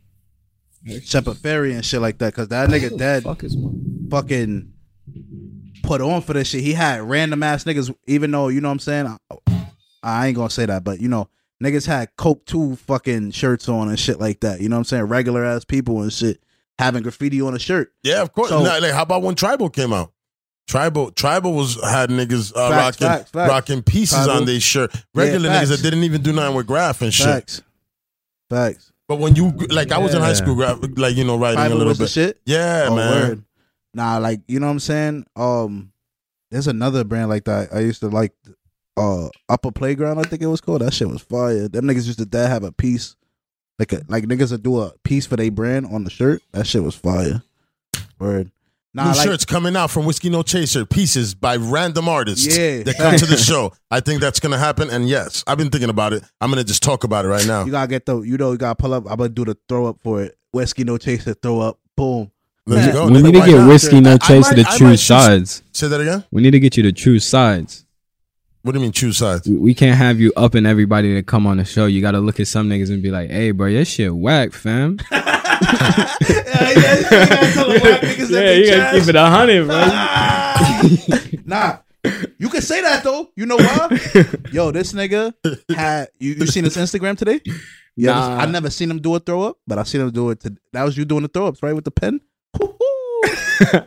Shepard 1.04 1.36
Fairey 1.38 1.74
and 1.74 1.84
shit 1.84 2.00
like 2.00 2.18
that 2.18 2.32
because 2.34 2.48
that 2.48 2.68
nigga 2.68 2.96
dead 2.96 3.22
Fuck 3.24 3.42
fucking 4.10 4.72
put 5.82 6.00
on 6.00 6.22
for 6.22 6.32
this 6.32 6.48
shit 6.48 6.62
he 6.62 6.72
had 6.72 7.02
random 7.02 7.42
ass 7.42 7.64
niggas 7.64 7.94
even 8.06 8.30
though 8.30 8.48
you 8.48 8.60
know 8.60 8.68
what 8.68 8.72
I'm 8.72 8.78
saying 8.80 9.18
I, 9.30 9.66
I 10.02 10.26
ain't 10.28 10.36
gonna 10.36 10.50
say 10.50 10.66
that 10.66 10.84
but 10.84 11.00
you 11.00 11.08
know 11.08 11.28
niggas 11.62 11.86
had 11.86 12.14
Coke 12.16 12.44
two 12.46 12.76
fucking 12.76 13.30
shirts 13.32 13.68
on 13.68 13.88
and 13.88 13.98
shit 13.98 14.20
like 14.20 14.40
that 14.40 14.60
you 14.60 14.68
know 14.68 14.76
what 14.76 14.80
I'm 14.80 14.84
saying 14.84 15.04
regular 15.04 15.44
ass 15.44 15.64
people 15.64 16.02
and 16.02 16.12
shit 16.12 16.42
having 16.78 17.02
graffiti 17.02 17.40
on 17.40 17.54
a 17.54 17.58
shirt 17.58 17.92
Yeah, 18.02 18.22
of 18.22 18.32
course. 18.32 18.50
So- 18.50 18.62
Nah, 18.62 18.76
like, 18.78 18.92
how 18.92 19.02
about 19.02 19.22
when 19.22 19.34
Tribal 19.34 19.70
came 19.70 19.92
out? 19.92 20.12
Tribal, 20.68 21.12
Tribal 21.12 21.52
was 21.54 21.80
had 21.82 22.10
niggas 22.10 22.52
uh, 22.54 22.68
Facts, 22.70 23.00
rocking 23.00 23.06
facts, 23.18 23.30
facts. 23.30 23.48
rocking 23.50 23.82
pieces 23.84 24.18
Tribal. 24.24 24.32
on 24.40 24.44
their 24.46 24.58
shirt. 24.60 24.94
Regular 25.14 25.48
facts. 25.48 25.70
niggas 25.70 25.76
that 25.76 25.82
didn't 25.82 26.02
even 26.04 26.22
do 26.22 26.32
nothing 26.32 26.56
with 26.56 26.66
graph 26.66 27.02
and 27.02 27.14
shit. 27.14 27.24
facts 27.26 27.62
facts 28.50 28.92
But 29.08 29.16
when 29.20 29.36
you 29.36 29.50
like, 29.70 29.92
I 29.92 29.98
was 29.98 30.14
in 30.14 30.20
high 30.20 30.32
school, 30.32 30.54
graph, 30.56 30.78
like 30.96 31.16
you 31.16 31.24
know, 31.24 31.36
writing 31.38 31.60
a 31.60 31.68
little 31.68 31.86
was 31.88 31.98
the 31.98 32.08
shit 32.08 32.40
Yeah, 32.44 32.88
Oh, 32.90 32.96
man. 32.96 33.12
word. 33.28 33.44
Nah, 33.94 34.18
like 34.18 34.40
you 34.48 34.58
know 34.60 34.66
what 34.66 34.72
I'm 34.72 34.80
saying. 34.80 35.26
Um, 35.36 35.92
there's 36.50 36.66
another 36.66 37.04
brand 37.04 37.28
like 37.28 37.44
that. 37.44 37.72
I 37.72 37.80
used 37.80 38.00
to 38.00 38.08
like. 38.08 38.32
Uh, 38.98 39.28
Upper 39.50 39.70
Playground, 39.70 40.18
I 40.18 40.22
think 40.22 40.40
it 40.40 40.46
was 40.46 40.62
called. 40.62 40.80
That 40.80 40.94
shit 40.94 41.06
was 41.06 41.20
fire. 41.20 41.68
Them 41.68 41.84
niggas 41.84 42.06
used 42.06 42.18
to 42.18 42.24
that 42.24 42.48
have 42.48 42.64
a 42.64 42.72
piece, 42.72 43.14
like 43.78 43.92
a 43.92 44.00
like 44.08 44.24
niggas 44.24 44.52
would 44.52 44.62
do 44.62 44.80
a 44.80 44.92
piece 45.04 45.26
for 45.26 45.36
their 45.36 45.50
brand 45.50 45.84
on 45.92 46.04
the 46.04 46.08
shirt. 46.08 46.40
That 46.52 46.66
shit 46.66 46.82
was 46.82 46.94
fire. 46.94 47.42
Word. 48.18 48.50
Nah, 48.96 49.10
New 49.12 49.18
like, 49.18 49.26
shirts 49.28 49.44
coming 49.44 49.76
out 49.76 49.90
from 49.90 50.06
Whiskey 50.06 50.30
No 50.30 50.42
Chaser, 50.42 50.86
pieces 50.86 51.34
by 51.34 51.56
random 51.56 52.08
artists 52.08 52.46
Yeah. 52.58 52.82
that 52.82 52.96
come 52.96 53.14
to 53.16 53.26
the 53.26 53.36
show. 53.50 53.72
I 53.90 54.00
think 54.00 54.22
that's 54.22 54.40
gonna 54.40 54.56
happen. 54.58 54.88
And 54.88 55.06
yes, 55.08 55.44
I've 55.46 55.58
been 55.58 55.68
thinking 55.68 55.90
about 55.90 56.14
it. 56.14 56.24
I'm 56.40 56.50
gonna 56.50 56.64
just 56.64 56.82
talk 56.82 57.04
about 57.04 57.26
it 57.26 57.28
right 57.28 57.46
now. 57.46 57.64
you 57.66 57.70
gotta 57.72 57.88
get 57.88 58.06
the, 58.06 58.22
you 58.22 58.38
know, 58.38 58.52
you 58.52 58.58
gotta 58.58 58.74
pull 58.74 58.94
up. 58.94 59.04
I'm 59.08 59.18
gonna 59.18 59.28
do 59.28 59.44
the 59.44 59.56
throw 59.68 59.86
up 59.86 59.98
for 60.02 60.22
it. 60.22 60.38
Whiskey 60.52 60.84
no 60.84 60.96
chaser, 60.96 61.34
throw 61.34 61.60
up, 61.60 61.78
boom. 61.94 62.30
Let's 62.68 62.92
go. 62.92 63.06
we 63.06 63.12
nigga, 63.12 63.22
need 63.22 63.32
to 63.34 63.38
why 63.40 63.46
get 63.46 63.58
not? 63.58 63.68
whiskey, 63.68 64.00
no 64.00 64.16
Chaser 64.18 64.32
I 64.32 64.54
to 64.54 64.62
might- 64.62 64.70
the 64.72 64.76
true 64.78 64.86
might 64.88 64.92
choose- 64.94 65.02
sides. 65.02 65.62
Say 65.72 65.88
that 65.88 66.00
again. 66.00 66.24
We 66.32 66.40
need 66.42 66.50
to 66.52 66.58
get 66.58 66.76
you 66.78 66.82
the 66.82 66.92
true 66.92 67.18
sides. 67.20 67.84
What 68.62 68.72
do 68.72 68.78
you 68.78 68.82
mean 68.82 68.90
choose 68.92 69.18
sides? 69.18 69.46
We, 69.46 69.56
we 69.56 69.74
can't 69.74 69.96
have 69.96 70.18
you 70.18 70.32
up 70.36 70.54
and 70.56 70.66
everybody 70.66 71.14
to 71.14 71.22
come 71.22 71.46
on 71.46 71.58
the 71.58 71.64
show. 71.64 71.86
You 71.86 72.00
got 72.00 72.12
to 72.12 72.18
look 72.20 72.40
at 72.40 72.48
some 72.48 72.68
niggas 72.68 72.88
and 72.90 73.00
be 73.02 73.10
like, 73.12 73.30
"Hey, 73.30 73.52
bro, 73.52 73.68
your 73.68 73.84
shit 73.84 74.12
whack, 74.12 74.52
fam." 74.52 74.98
yeah, 75.62 76.72
yeah, 76.72 76.98
yeah, 78.28 78.52
you 78.52 78.70
gotta 78.70 78.98
keep 78.98 79.08
it 79.08 79.16
a 79.16 79.26
hundred, 79.26 79.66
bro. 79.66 79.76
Ah! 79.78 81.20
nah, 81.44 81.78
you 82.38 82.48
can 82.48 82.62
say 82.62 82.82
that 82.82 83.02
though. 83.04 83.30
You 83.36 83.46
know 83.46 83.56
why? 83.56 83.88
Yo, 84.52 84.70
this 84.70 84.92
nigga 84.92 85.34
had 85.74 86.08
you. 86.18 86.34
You 86.34 86.46
seen 86.46 86.64
his 86.64 86.76
Instagram 86.76 87.16
today? 87.16 87.40
Yeah, 87.96 88.12
Nah. 88.12 88.38
I 88.38 88.46
never 88.46 88.70
seen 88.70 88.90
him 88.90 89.00
do 89.00 89.14
a 89.14 89.20
throw 89.20 89.42
up, 89.42 89.58
but 89.66 89.78
I 89.78 89.82
seen 89.84 90.02
him 90.02 90.10
do 90.10 90.30
it. 90.30 90.40
To, 90.40 90.54
that 90.72 90.82
was 90.82 90.96
you 90.98 91.04
doing 91.04 91.22
the 91.22 91.28
throw 91.28 91.46
ups, 91.46 91.62
right, 91.62 91.74
with 91.74 91.84
the 91.84 91.90
pen. 91.90 92.20
Woo-hoo. 92.60 92.76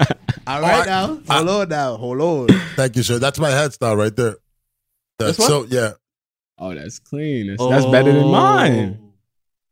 All 0.47 0.61
right 0.61 0.81
I- 0.81 0.85
now, 0.85 1.07
hold 1.27 1.49
on 1.49 1.69
now, 1.69 1.95
hold 1.97 2.21
on. 2.21 2.47
Thank 2.75 2.95
you, 2.95 3.03
sir. 3.03 3.19
That's 3.19 3.39
my 3.39 3.51
head 3.51 3.73
style 3.73 3.95
right 3.95 4.15
there. 4.15 4.37
That's 5.19 5.37
This 5.37 5.39
one? 5.39 5.49
so 5.49 5.65
yeah. 5.69 5.91
Oh, 6.57 6.73
that's 6.73 6.99
clean. 6.99 7.47
That's, 7.47 7.69
that's 7.69 7.85
better 7.85 8.11
than 8.11 8.23
oh. 8.23 8.31
mine. 8.31 9.08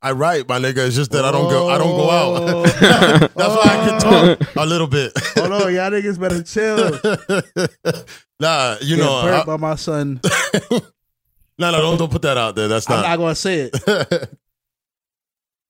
I 0.01 0.11
write, 0.11 0.47
my 0.47 0.59
nigga. 0.59 0.85
It's 0.85 0.95
just 0.95 1.11
that 1.11 1.25
I 1.25 1.31
don't 1.31 1.49
go. 1.49 1.69
I 1.69 1.77
don't 1.77 1.97
go 1.97 2.07
Oh. 2.09 2.59
out. 2.65 2.65
That's 3.35 3.35
why 3.35 3.61
I 3.63 3.87
can 3.87 3.95
oh. 3.95 4.35
talk 4.35 4.55
a 4.55 4.65
little 4.65 4.87
bit. 4.87 5.11
Hold 5.35 5.51
on, 5.53 5.73
y'all 5.73 5.89
niggas 5.91 6.19
better 6.19 6.43
chill. 6.43 6.91
nah, 8.39 8.77
you 8.81 8.95
Get 8.97 9.03
know. 9.03 9.21
burnt 9.23 9.41
I- 9.41 9.45
by 9.45 9.57
my 9.57 9.75
son. 9.75 10.21
no, 10.71 11.71
no, 11.71 11.81
don't 11.81 11.97
don't 11.97 12.11
put 12.11 12.21
that 12.21 12.37
out 12.37 12.55
there. 12.55 12.67
That's 12.67 12.87
not. 12.87 12.99
I'm 12.99 13.01
not. 13.03 13.09
not 13.09 13.17
gonna 13.17 13.35
say 13.35 13.71
it. 13.73 14.29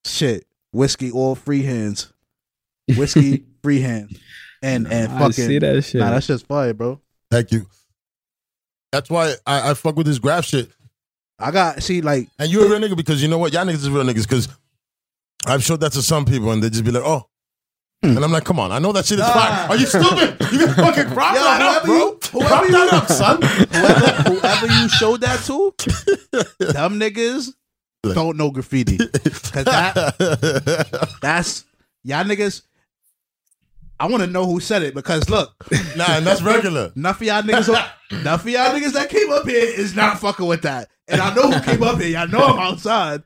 Shit, 0.06 0.46
whiskey, 0.72 1.12
all 1.12 1.36
free 1.36 1.64
hands, 1.64 2.12
whiskey, 2.96 3.46
free 3.62 3.82
hand, 3.82 4.18
and 4.62 4.88
and 4.92 5.12
I 5.12 5.20
fucking. 5.20 5.32
see 5.34 5.60
that 5.60 5.84
shit. 5.84 6.00
Nah, 6.00 6.12
that's 6.12 6.28
just 6.28 6.48
fire, 6.48 6.74
bro. 6.74 7.02
Thank 7.32 7.52
you. 7.52 7.66
That's 8.92 9.10
why 9.10 9.34
I, 9.46 9.72
I 9.72 9.74
fuck 9.74 9.96
with 9.98 10.06
this 10.08 10.20
graph 10.20 10.46
shit. 10.46 10.70
I 11.40 11.52
got 11.52 11.84
see 11.84 12.02
like 12.02 12.30
And 12.40 12.50
you 12.52 12.64
a 12.66 12.70
real 12.70 12.80
nigga 12.80 12.96
because 12.98 13.22
you 13.22 13.28
know 13.28 13.38
what? 13.38 13.54
Y'all 13.54 13.66
niggas 13.66 13.76
is 13.76 13.90
real 13.90 14.04
niggas 14.04 14.24
because 14.28 14.48
I've 15.46 15.64
showed 15.64 15.80
that 15.82 15.92
to 15.94 16.02
some 16.02 16.26
people 16.26 16.52
and 16.52 16.62
they 16.64 16.70
just 16.70 16.84
be 16.84 16.92
like, 16.92 17.04
oh. 17.06 17.28
Hmm. 18.04 18.16
And 18.16 18.24
I'm 18.24 18.32
like, 18.32 18.44
come 18.46 18.60
on, 18.60 18.72
I 18.72 18.78
know 18.80 18.92
that 18.92 19.06
shit 19.08 19.18
is 19.20 19.26
Nah. 19.26 19.34
fire. 19.34 19.70
Are 19.70 19.76
you 19.76 19.86
stupid? 19.88 20.38
You 20.52 20.60
can 20.68 20.74
fucking 20.76 21.06
prop 21.14 21.34
Yo, 21.36 21.42
that 21.42 21.62
up, 21.62 21.84
whoever 21.84 21.86
bro. 21.86 21.96
you- 21.98 22.20
whoever 22.32 22.48
Prop 22.50 22.66
you- 22.66 22.72
that 22.72 22.94
up, 22.94 23.08
son. 23.08 23.42
whoever, 23.42 24.30
whoever 24.40 24.68
you 24.68 24.90
showed 24.90 25.22
that 25.22 25.40
to, 25.46 25.74
them 26.74 27.00
niggas 27.00 27.54
don't 28.14 28.38
know 28.38 28.52
graffiti. 28.52 28.98
Cause 28.98 29.66
that 29.66 31.18
that's 31.22 31.66
y'all 32.04 32.24
niggas. 32.24 32.62
I 34.00 34.08
want 34.08 34.22
to 34.24 34.28
know 34.30 34.46
who 34.46 34.60
said 34.60 34.84
it 34.84 34.94
because 34.94 35.28
look, 35.30 35.54
nah, 35.98 36.06
and 36.10 36.26
that's 36.28 36.42
regular. 36.42 36.92
enough 36.96 37.20
of 37.22 37.28
y'all 37.28 37.42
niggas, 37.42 37.90
enough 38.12 38.44
of 38.44 38.50
y'all 38.50 38.70
niggas 38.74 38.94
that 38.94 39.10
came 39.10 39.32
up 39.32 39.48
here 39.48 39.66
is 39.66 39.96
not 39.96 40.20
fucking 40.20 40.46
with 40.46 40.62
that. 40.64 40.90
And 41.08 41.20
I 41.22 41.34
know 41.34 41.50
who 41.52 41.60
came 41.62 41.82
up 41.84 42.00
here. 42.00 42.10
Y'all 42.10 42.28
know 42.28 42.46
I'm 42.46 42.60
outside. 42.60 43.24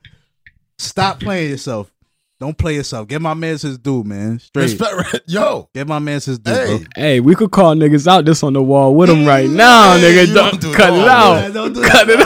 Stop 0.78 1.20
playing 1.20 1.50
yourself. 1.52 1.92
Don't 2.40 2.58
play 2.58 2.74
yourself. 2.76 3.08
Get 3.08 3.22
my 3.22 3.36
man's 3.36 3.62
his 3.62 3.78
due, 3.78 4.04
man. 4.04 4.40
Straight. 4.40 4.64
Respect, 4.80 5.22
yo. 5.28 5.70
Get 5.76 5.88
my 5.88 6.00
man's 6.00 6.26
his 6.26 6.40
due, 6.40 6.52
Hey. 6.52 6.66
bro. 6.66 6.80
Hey, 6.96 7.20
we 7.20 7.36
could 7.36 7.52
call 7.52 7.76
niggas 7.76 8.08
out 8.08 8.26
this 8.26 8.42
on 8.42 8.54
the 8.54 8.64
wall 8.64 8.96
with 8.96 9.10
them 9.10 9.26
right 9.26 9.48
now, 9.48 9.96
Hey, 9.98 10.26
nigga. 10.26 10.34
Don't, 10.34 10.52
don't 10.52 10.62
do 10.62 10.74
cut 10.74 10.90
it 10.94 10.96
that. 10.96 11.08
out. 11.08 11.36
Yeah, 11.42 11.50
don't 11.50 11.74
do 11.74 11.84
Cut 11.84 12.08
that. 12.08 12.20
it 12.20 12.26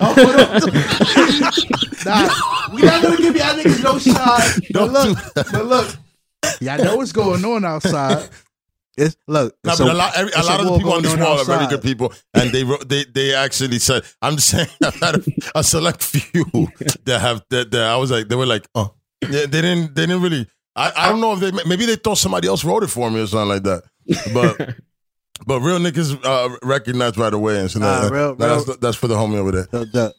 out. 0.00 0.56
Nah, 2.06 2.28
we 2.72 2.82
not 2.82 3.02
gonna 3.02 3.16
give 3.16 3.36
y'all 3.36 3.54
niggas 3.56 3.82
no 3.82 3.98
shot. 3.98 4.40
But 4.72 4.72
Don't 4.72 4.92
look, 4.92 5.08
do 5.08 5.14
that. 5.34 5.48
but 5.52 5.66
look, 5.66 5.96
y'all 6.60 6.78
know 6.84 6.96
what's 6.96 7.12
going 7.12 7.44
on 7.44 7.64
outside. 7.64 8.28
It's 8.98 9.14
look. 9.26 9.54
Nah, 9.62 9.72
it's 9.72 9.80
but 9.80 9.90
a 9.90 9.94
lot, 9.94 10.16
every, 10.16 10.32
a 10.32 10.42
lot 10.42 10.60
of 10.60 10.66
the 10.68 10.76
people 10.78 10.92
on 10.94 11.02
this 11.02 11.12
going 11.14 11.24
wall 11.24 11.38
are 11.38 11.44
very 11.44 11.66
good 11.66 11.82
people, 11.82 12.14
and 12.32 12.50
they 12.50 12.64
wrote, 12.64 12.88
they 12.88 13.04
they 13.04 13.34
actually 13.34 13.78
said, 13.78 14.04
"I'm 14.22 14.36
just 14.36 14.48
saying, 14.48 14.68
I've 14.82 14.94
had 14.94 15.16
a, 15.16 15.22
a 15.56 15.62
select 15.64 16.02
few 16.02 16.44
that 17.04 17.20
have 17.20 17.42
that, 17.50 17.70
that 17.72 17.82
I 17.82 17.96
was 17.96 18.10
like, 18.10 18.28
they 18.28 18.36
were 18.36 18.46
like, 18.46 18.66
oh, 18.74 18.94
yeah, 19.22 19.44
they 19.46 19.60
didn't 19.60 19.94
they 19.94 20.06
didn't 20.06 20.22
really. 20.22 20.46
I, 20.74 20.92
I 20.96 21.08
don't 21.10 21.20
know 21.20 21.34
if 21.34 21.40
they 21.40 21.50
maybe 21.66 21.84
they 21.84 21.96
thought 21.96 22.16
somebody 22.18 22.48
else 22.48 22.64
wrote 22.64 22.84
it 22.84 22.88
for 22.88 23.10
me 23.10 23.20
or 23.20 23.26
something 23.26 23.48
like 23.48 23.62
that, 23.64 23.82
but 24.32 24.76
but 25.46 25.60
real 25.60 25.78
niggas 25.78 26.18
uh, 26.24 26.56
recognize 26.62 27.18
right 27.18 27.34
away, 27.34 27.60
and 27.60 27.70
so 27.70 27.80
Nah, 27.80 28.00
that- 28.02 28.10
real- 28.12 28.34
that's 28.34 28.66
real- 28.66 28.76
that's 28.80 28.96
for 28.96 29.08
the 29.08 29.14
homie 29.14 29.36
over 29.36 29.52
there. 29.52 29.68
The- 29.70 29.84
the- 29.84 30.14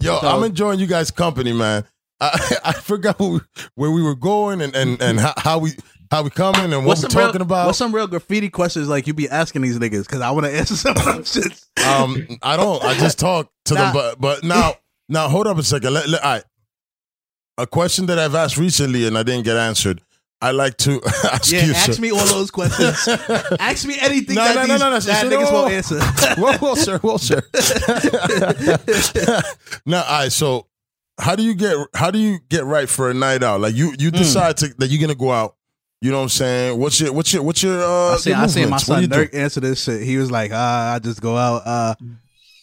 Yo, 0.00 0.18
So- 0.20 0.28
I'm 0.28 0.42
enjoying 0.44 0.80
you 0.80 0.86
guys' 0.86 1.10
company, 1.10 1.52
man. 1.52 1.84
I 2.22 2.56
I 2.66 2.72
forgot 2.72 3.16
who, 3.18 3.40
where 3.74 3.90
we 3.90 4.02
were 4.02 4.14
going 4.14 4.60
and 4.62 4.74
and 4.76 5.00
and 5.02 5.18
how, 5.20 5.34
how 5.36 5.58
we 5.58 5.72
how 6.10 6.22
we 6.22 6.30
coming 6.30 6.72
and 6.72 6.84
what 6.84 6.88
what's 6.88 7.02
we're 7.02 7.10
some 7.10 7.18
real, 7.18 7.26
talking 7.28 7.40
about. 7.42 7.66
What's 7.66 7.78
some 7.78 7.94
real 7.94 8.06
graffiti 8.06 8.48
questions 8.50 8.88
like 8.88 9.06
you 9.06 9.14
be 9.14 9.28
asking 9.28 9.62
these 9.62 9.78
niggas? 9.78 10.06
Because 10.06 10.20
I 10.20 10.30
want 10.30 10.46
to 10.46 10.52
answer 10.56 10.76
some 10.76 10.94
shits. 10.94 11.66
Um, 11.86 12.38
I 12.42 12.56
don't. 12.56 12.82
I 12.84 12.94
just 12.94 13.18
talk 13.18 13.50
to 13.66 13.74
Nah. 13.74 13.84
them, 13.84 13.92
but 13.94 14.20
but 14.20 14.44
now 14.44 14.74
now 15.08 15.28
hold 15.28 15.46
up 15.46 15.58
a 15.58 15.62
second. 15.62 15.92
Let, 15.94 16.08
let, 16.08 16.22
all 16.22 16.32
right. 16.34 16.44
A 17.58 17.66
question 17.66 18.06
that 18.06 18.18
I've 18.18 18.34
asked 18.34 18.56
recently 18.56 19.06
and 19.06 19.16
I 19.18 19.22
didn't 19.22 19.44
get 19.44 19.56
answered. 19.56 20.00
I 20.40 20.50
like 20.50 20.76
to 20.78 21.00
ask 21.32 21.52
you. 21.52 21.58
Yeah, 21.58 21.66
you. 21.66 21.72
ask 21.74 21.92
sir. 21.94 22.02
me 22.02 22.10
all 22.10 22.26
those 22.26 22.50
questions. 22.50 23.06
ask 23.60 23.86
me 23.86 23.96
anything 24.00 24.34
No, 24.36 24.42
that 24.44 24.54
no, 24.54 24.62
no, 24.62 24.66
these 24.66 24.80
no, 24.80 24.90
no, 24.90 24.98
that 24.98 25.02
so- 25.20 25.30
niggas 25.30 25.52
no. 25.52 25.52
won't 25.52 25.72
answer. 25.72 26.40
well, 26.40 26.58
well, 26.60 26.76
sir, 26.76 26.98
well, 27.02 27.18
sir. 27.18 27.42
now, 29.86 30.02
all 30.02 30.18
right. 30.22 30.32
So, 30.32 30.66
how 31.20 31.36
do 31.36 31.42
you 31.42 31.54
get 31.54 31.76
how 31.94 32.10
do 32.10 32.18
you 32.18 32.38
get 32.48 32.64
right 32.64 32.88
for 32.88 33.10
a 33.10 33.14
night 33.14 33.42
out? 33.42 33.60
Like 33.60 33.74
you 33.74 33.94
you 33.98 34.10
Hmm. 34.10 34.16
decide 34.16 34.56
to 34.58 34.68
that 34.78 34.88
you're 34.88 35.00
gonna 35.00 35.14
go 35.14 35.30
out. 35.32 35.56
You 36.00 36.10
know 36.10 36.16
what 36.18 36.22
I'm 36.24 36.28
saying? 36.30 36.78
What's 36.80 37.00
your 37.00 37.12
what's 37.12 37.32
your 37.32 37.42
what's 37.42 37.62
your 37.62 37.80
uh? 37.82 38.14
I 38.14 38.16
see, 38.16 38.32
I 38.32 38.46
seen 38.48 38.68
my 38.70 38.78
son 38.78 39.08
do 39.08 39.20
you 39.22 39.28
answer 39.32 39.60
this 39.60 39.82
shit. 39.84 40.02
He 40.02 40.16
was 40.16 40.30
like, 40.30 40.50
ah, 40.52 40.94
I 40.94 40.98
just 40.98 41.20
go 41.20 41.36
out. 41.36 41.62
Uh, 41.66 41.94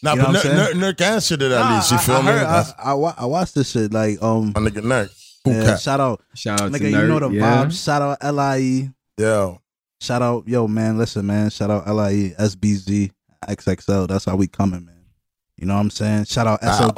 Nah, 0.02 0.12
You 0.14 0.18
know 0.22 0.24
but 0.32 0.34
what 0.36 0.44
Nurk. 0.46 0.72
Nurk, 0.72 0.94
Nurk 0.96 1.00
answered 1.02 1.42
it 1.42 1.52
at 1.52 1.60
nah, 1.60 1.74
least. 1.76 1.90
You 1.90 1.98
I- 1.98 2.00
feel 2.00 2.14
I, 2.16 2.20
me? 2.22 2.26
heard- 2.28 2.46
I, 2.46 2.92
I, 2.92 3.14
I 3.18 3.24
watched 3.26 3.54
this 3.54 3.70
shit. 3.70 3.92
Like, 3.92 4.22
um, 4.22 4.46
my 4.56 4.60
nigga 4.62 4.80
Nurk. 4.82 5.10
Yeah, 5.44 5.76
shout 5.76 6.00
out, 6.00 6.22
Shout 6.34 6.58
out 6.58 6.72
nigga. 6.72 6.78
to 6.78 6.88
You 6.90 6.96
Nerd. 6.96 7.08
know 7.08 7.18
the 7.18 7.28
yeah. 7.34 7.64
vibes. 7.66 7.84
Shout 7.84 8.18
out 8.22 8.34
Lie. 8.34 8.90
Yeah. 9.18 9.56
Shout 10.00 10.22
out, 10.22 10.48
yo, 10.48 10.66
man. 10.66 10.96
Listen, 10.96 11.26
man. 11.26 11.50
Shout 11.50 11.70
out 11.70 11.86
Lie, 11.86 12.34
SBZ, 12.38 13.10
XXL. 13.46 14.08
That's 14.08 14.24
how 14.24 14.36
we 14.36 14.46
coming, 14.46 14.86
man. 14.86 15.04
You 15.58 15.66
know 15.66 15.74
what 15.74 15.80
I'm 15.80 15.90
saying? 15.90 16.24
Shout 16.24 16.46
out 16.46 16.62
Wow. 16.62 16.92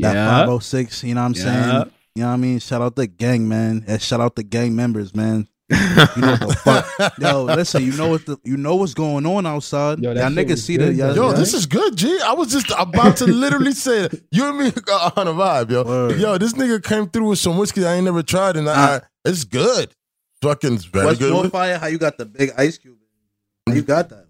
SOG. 0.00 0.02
That 0.02 0.14
Yeah. 0.14 0.30
506, 0.46 1.04
you 1.04 1.14
know 1.14 1.20
what 1.22 1.26
I'm 1.26 1.34
Yeah. 1.34 1.42
saying? 1.42 1.90
You 2.16 2.22
know 2.22 2.28
what 2.28 2.34
I 2.34 2.36
mean? 2.38 2.58
Shout 2.58 2.82
out 2.82 2.96
the 2.96 3.06
gang, 3.06 3.48
man. 3.48 3.84
And 3.86 4.00
shout 4.02 4.20
out 4.20 4.34
the 4.36 4.42
gang 4.42 4.74
members, 4.74 5.14
man. 5.14 5.46
You 5.70 5.76
know 5.76 6.30
what 6.32 6.40
the 6.40 6.54
fuck. 6.98 7.12
Yo, 7.20 7.44
listen, 7.44 7.84
you 7.84 7.92
know 7.92 8.08
what 8.08 8.26
the 8.26 8.36
you 8.42 8.56
know 8.56 8.74
what's 8.74 8.92
going 8.94 9.24
on 9.24 9.46
outside. 9.46 10.00
Yo, 10.00 10.12
that 10.12 10.20
y'all 10.20 10.30
niggas 10.44 10.58
see 10.58 10.76
good, 10.76 10.88
the 10.88 10.94
y'all, 10.94 11.14
Yo, 11.14 11.28
y'all- 11.28 11.32
this 11.36 11.54
is 11.54 11.66
good, 11.66 11.94
G. 11.96 12.18
I 12.24 12.32
was 12.32 12.50
just 12.50 12.72
about 12.76 13.16
to 13.18 13.26
literally 13.26 13.70
say 13.72 14.06
it. 14.06 14.24
You 14.32 14.48
and 14.48 14.58
me 14.58 14.66
are 14.92 15.12
on 15.16 15.28
a 15.28 15.32
vibe, 15.32 15.70
yo. 15.70 15.84
Word. 15.84 16.18
Yo, 16.18 16.36
this 16.38 16.54
nigga 16.54 16.82
came 16.82 17.08
through 17.08 17.28
with 17.28 17.38
some 17.38 17.56
whiskey 17.56 17.86
I 17.86 17.94
ain't 17.94 18.04
never 18.04 18.24
tried, 18.24 18.56
and 18.56 18.68
I, 18.68 18.94
Uh, 18.96 19.00
it's 19.24 19.44
good. 19.44 19.94
Fucking 20.42 20.78
very 20.78 21.06
What's 21.06 21.18
good. 21.20 21.32
more 21.32 21.48
fire? 21.48 21.78
How 21.78 21.86
you 21.86 21.98
got 21.98 22.18
the 22.18 22.24
big 22.26 22.50
ice 22.58 22.76
cube? 22.76 22.96
How 23.68 23.74
you 23.74 23.82
got 23.82 24.08
that? 24.08 24.26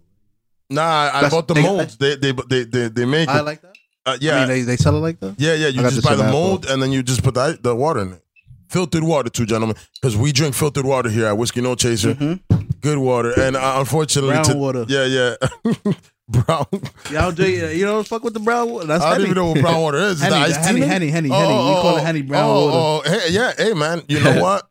Nah, 0.69 0.81
I, 1.11 1.25
I 1.25 1.29
bought 1.29 1.47
the 1.47 1.55
molds. 1.55 1.97
They 1.97 2.15
they 2.17 2.33
they 2.49 2.63
they, 2.65 2.87
they 2.89 3.05
make 3.05 3.27
I 3.29 3.39
it. 3.39 3.45
like 3.45 3.61
that. 3.63 3.70
Uh, 4.05 4.17
Yeah, 4.19 4.31
yeah, 4.31 4.35
I 4.37 4.39
mean, 4.41 4.47
they, 4.49 4.61
they 4.61 4.77
sell 4.77 4.95
it 4.95 4.99
like 4.99 5.19
that. 5.19 5.35
yeah, 5.37 5.53
yeah. 5.53 5.67
You 5.67 5.81
I 5.85 5.89
just 5.89 6.03
buy 6.03 6.15
the 6.15 6.31
mold 6.31 6.65
and 6.65 6.81
then 6.81 6.91
you 6.91 7.03
just 7.03 7.23
put 7.23 7.33
the, 7.35 7.57
the 7.61 7.75
water 7.75 8.01
in 8.01 8.13
it. 8.13 8.21
Filtered 8.69 9.03
water, 9.03 9.29
too, 9.29 9.45
gentlemen, 9.45 9.75
because 10.01 10.15
we 10.15 10.31
drink 10.31 10.55
filtered 10.55 10.85
water 10.85 11.09
here 11.09 11.27
at 11.27 11.37
Whiskey 11.37 11.59
No 11.61 11.75
Chaser. 11.75 12.13
Mhm. 12.15 12.39
Good 12.79 12.97
water, 12.97 13.31
and 13.39 13.55
uh, 13.57 13.75
unfortunately, 13.77 14.31
Brown 14.31 14.45
to- 14.45 14.57
water. 14.57 14.85
Yeah, 14.87 15.05
yeah. 15.05 15.35
brown. 16.29 16.65
Y'all 17.11 17.31
drink, 17.33 17.75
you 17.75 17.83
don't 17.85 18.07
fuck 18.07 18.23
with 18.23 18.33
the 18.33 18.39
brown 18.39 18.69
water. 18.71 18.87
That's 18.87 19.03
I 19.03 19.09
don't 19.09 19.19
Henny. 19.19 19.23
even 19.31 19.35
know 19.35 19.51
what 19.51 19.61
brown 19.61 19.81
water 19.81 19.97
is. 19.97 20.13
Is 20.13 20.21
Henny, 20.21 20.33
the 20.33 20.39
the 20.39 20.45
iced 20.45 20.59
Henny. 20.65 20.79
Henny, 20.79 21.07
Henny, 21.09 21.29
Henny. 21.29 21.29
We 21.29 21.35
call 21.81 21.97
it 21.97 22.01
Henny 22.03 22.21
brown 22.21 22.49
oh, 22.49 22.65
water. 22.65 23.09
Oh, 23.09 23.19
hey, 23.19 23.31
yeah, 23.31 23.51
hey, 23.57 23.73
man. 23.73 24.01
You 24.07 24.23
know 24.23 24.41
what? 24.41 24.67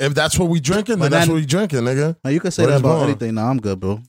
If 0.00 0.14
that's 0.14 0.36
what 0.38 0.48
we 0.48 0.58
drinking, 0.58 0.96
then 0.98 1.10
But 1.10 1.10
that's 1.12 1.28
what 1.28 1.36
we 1.36 1.46
drinking, 1.46 1.78
nigga. 1.82 2.16
Now, 2.24 2.30
you 2.30 2.40
can 2.40 2.50
say 2.50 2.64
What 2.64 2.70
that 2.70 2.74
is 2.74 2.80
about 2.80 2.94
wrong? 2.96 3.04
anything. 3.04 3.34
Nah, 3.36 3.48
I'm 3.48 3.60
good, 3.60 3.78
bro. 3.78 4.00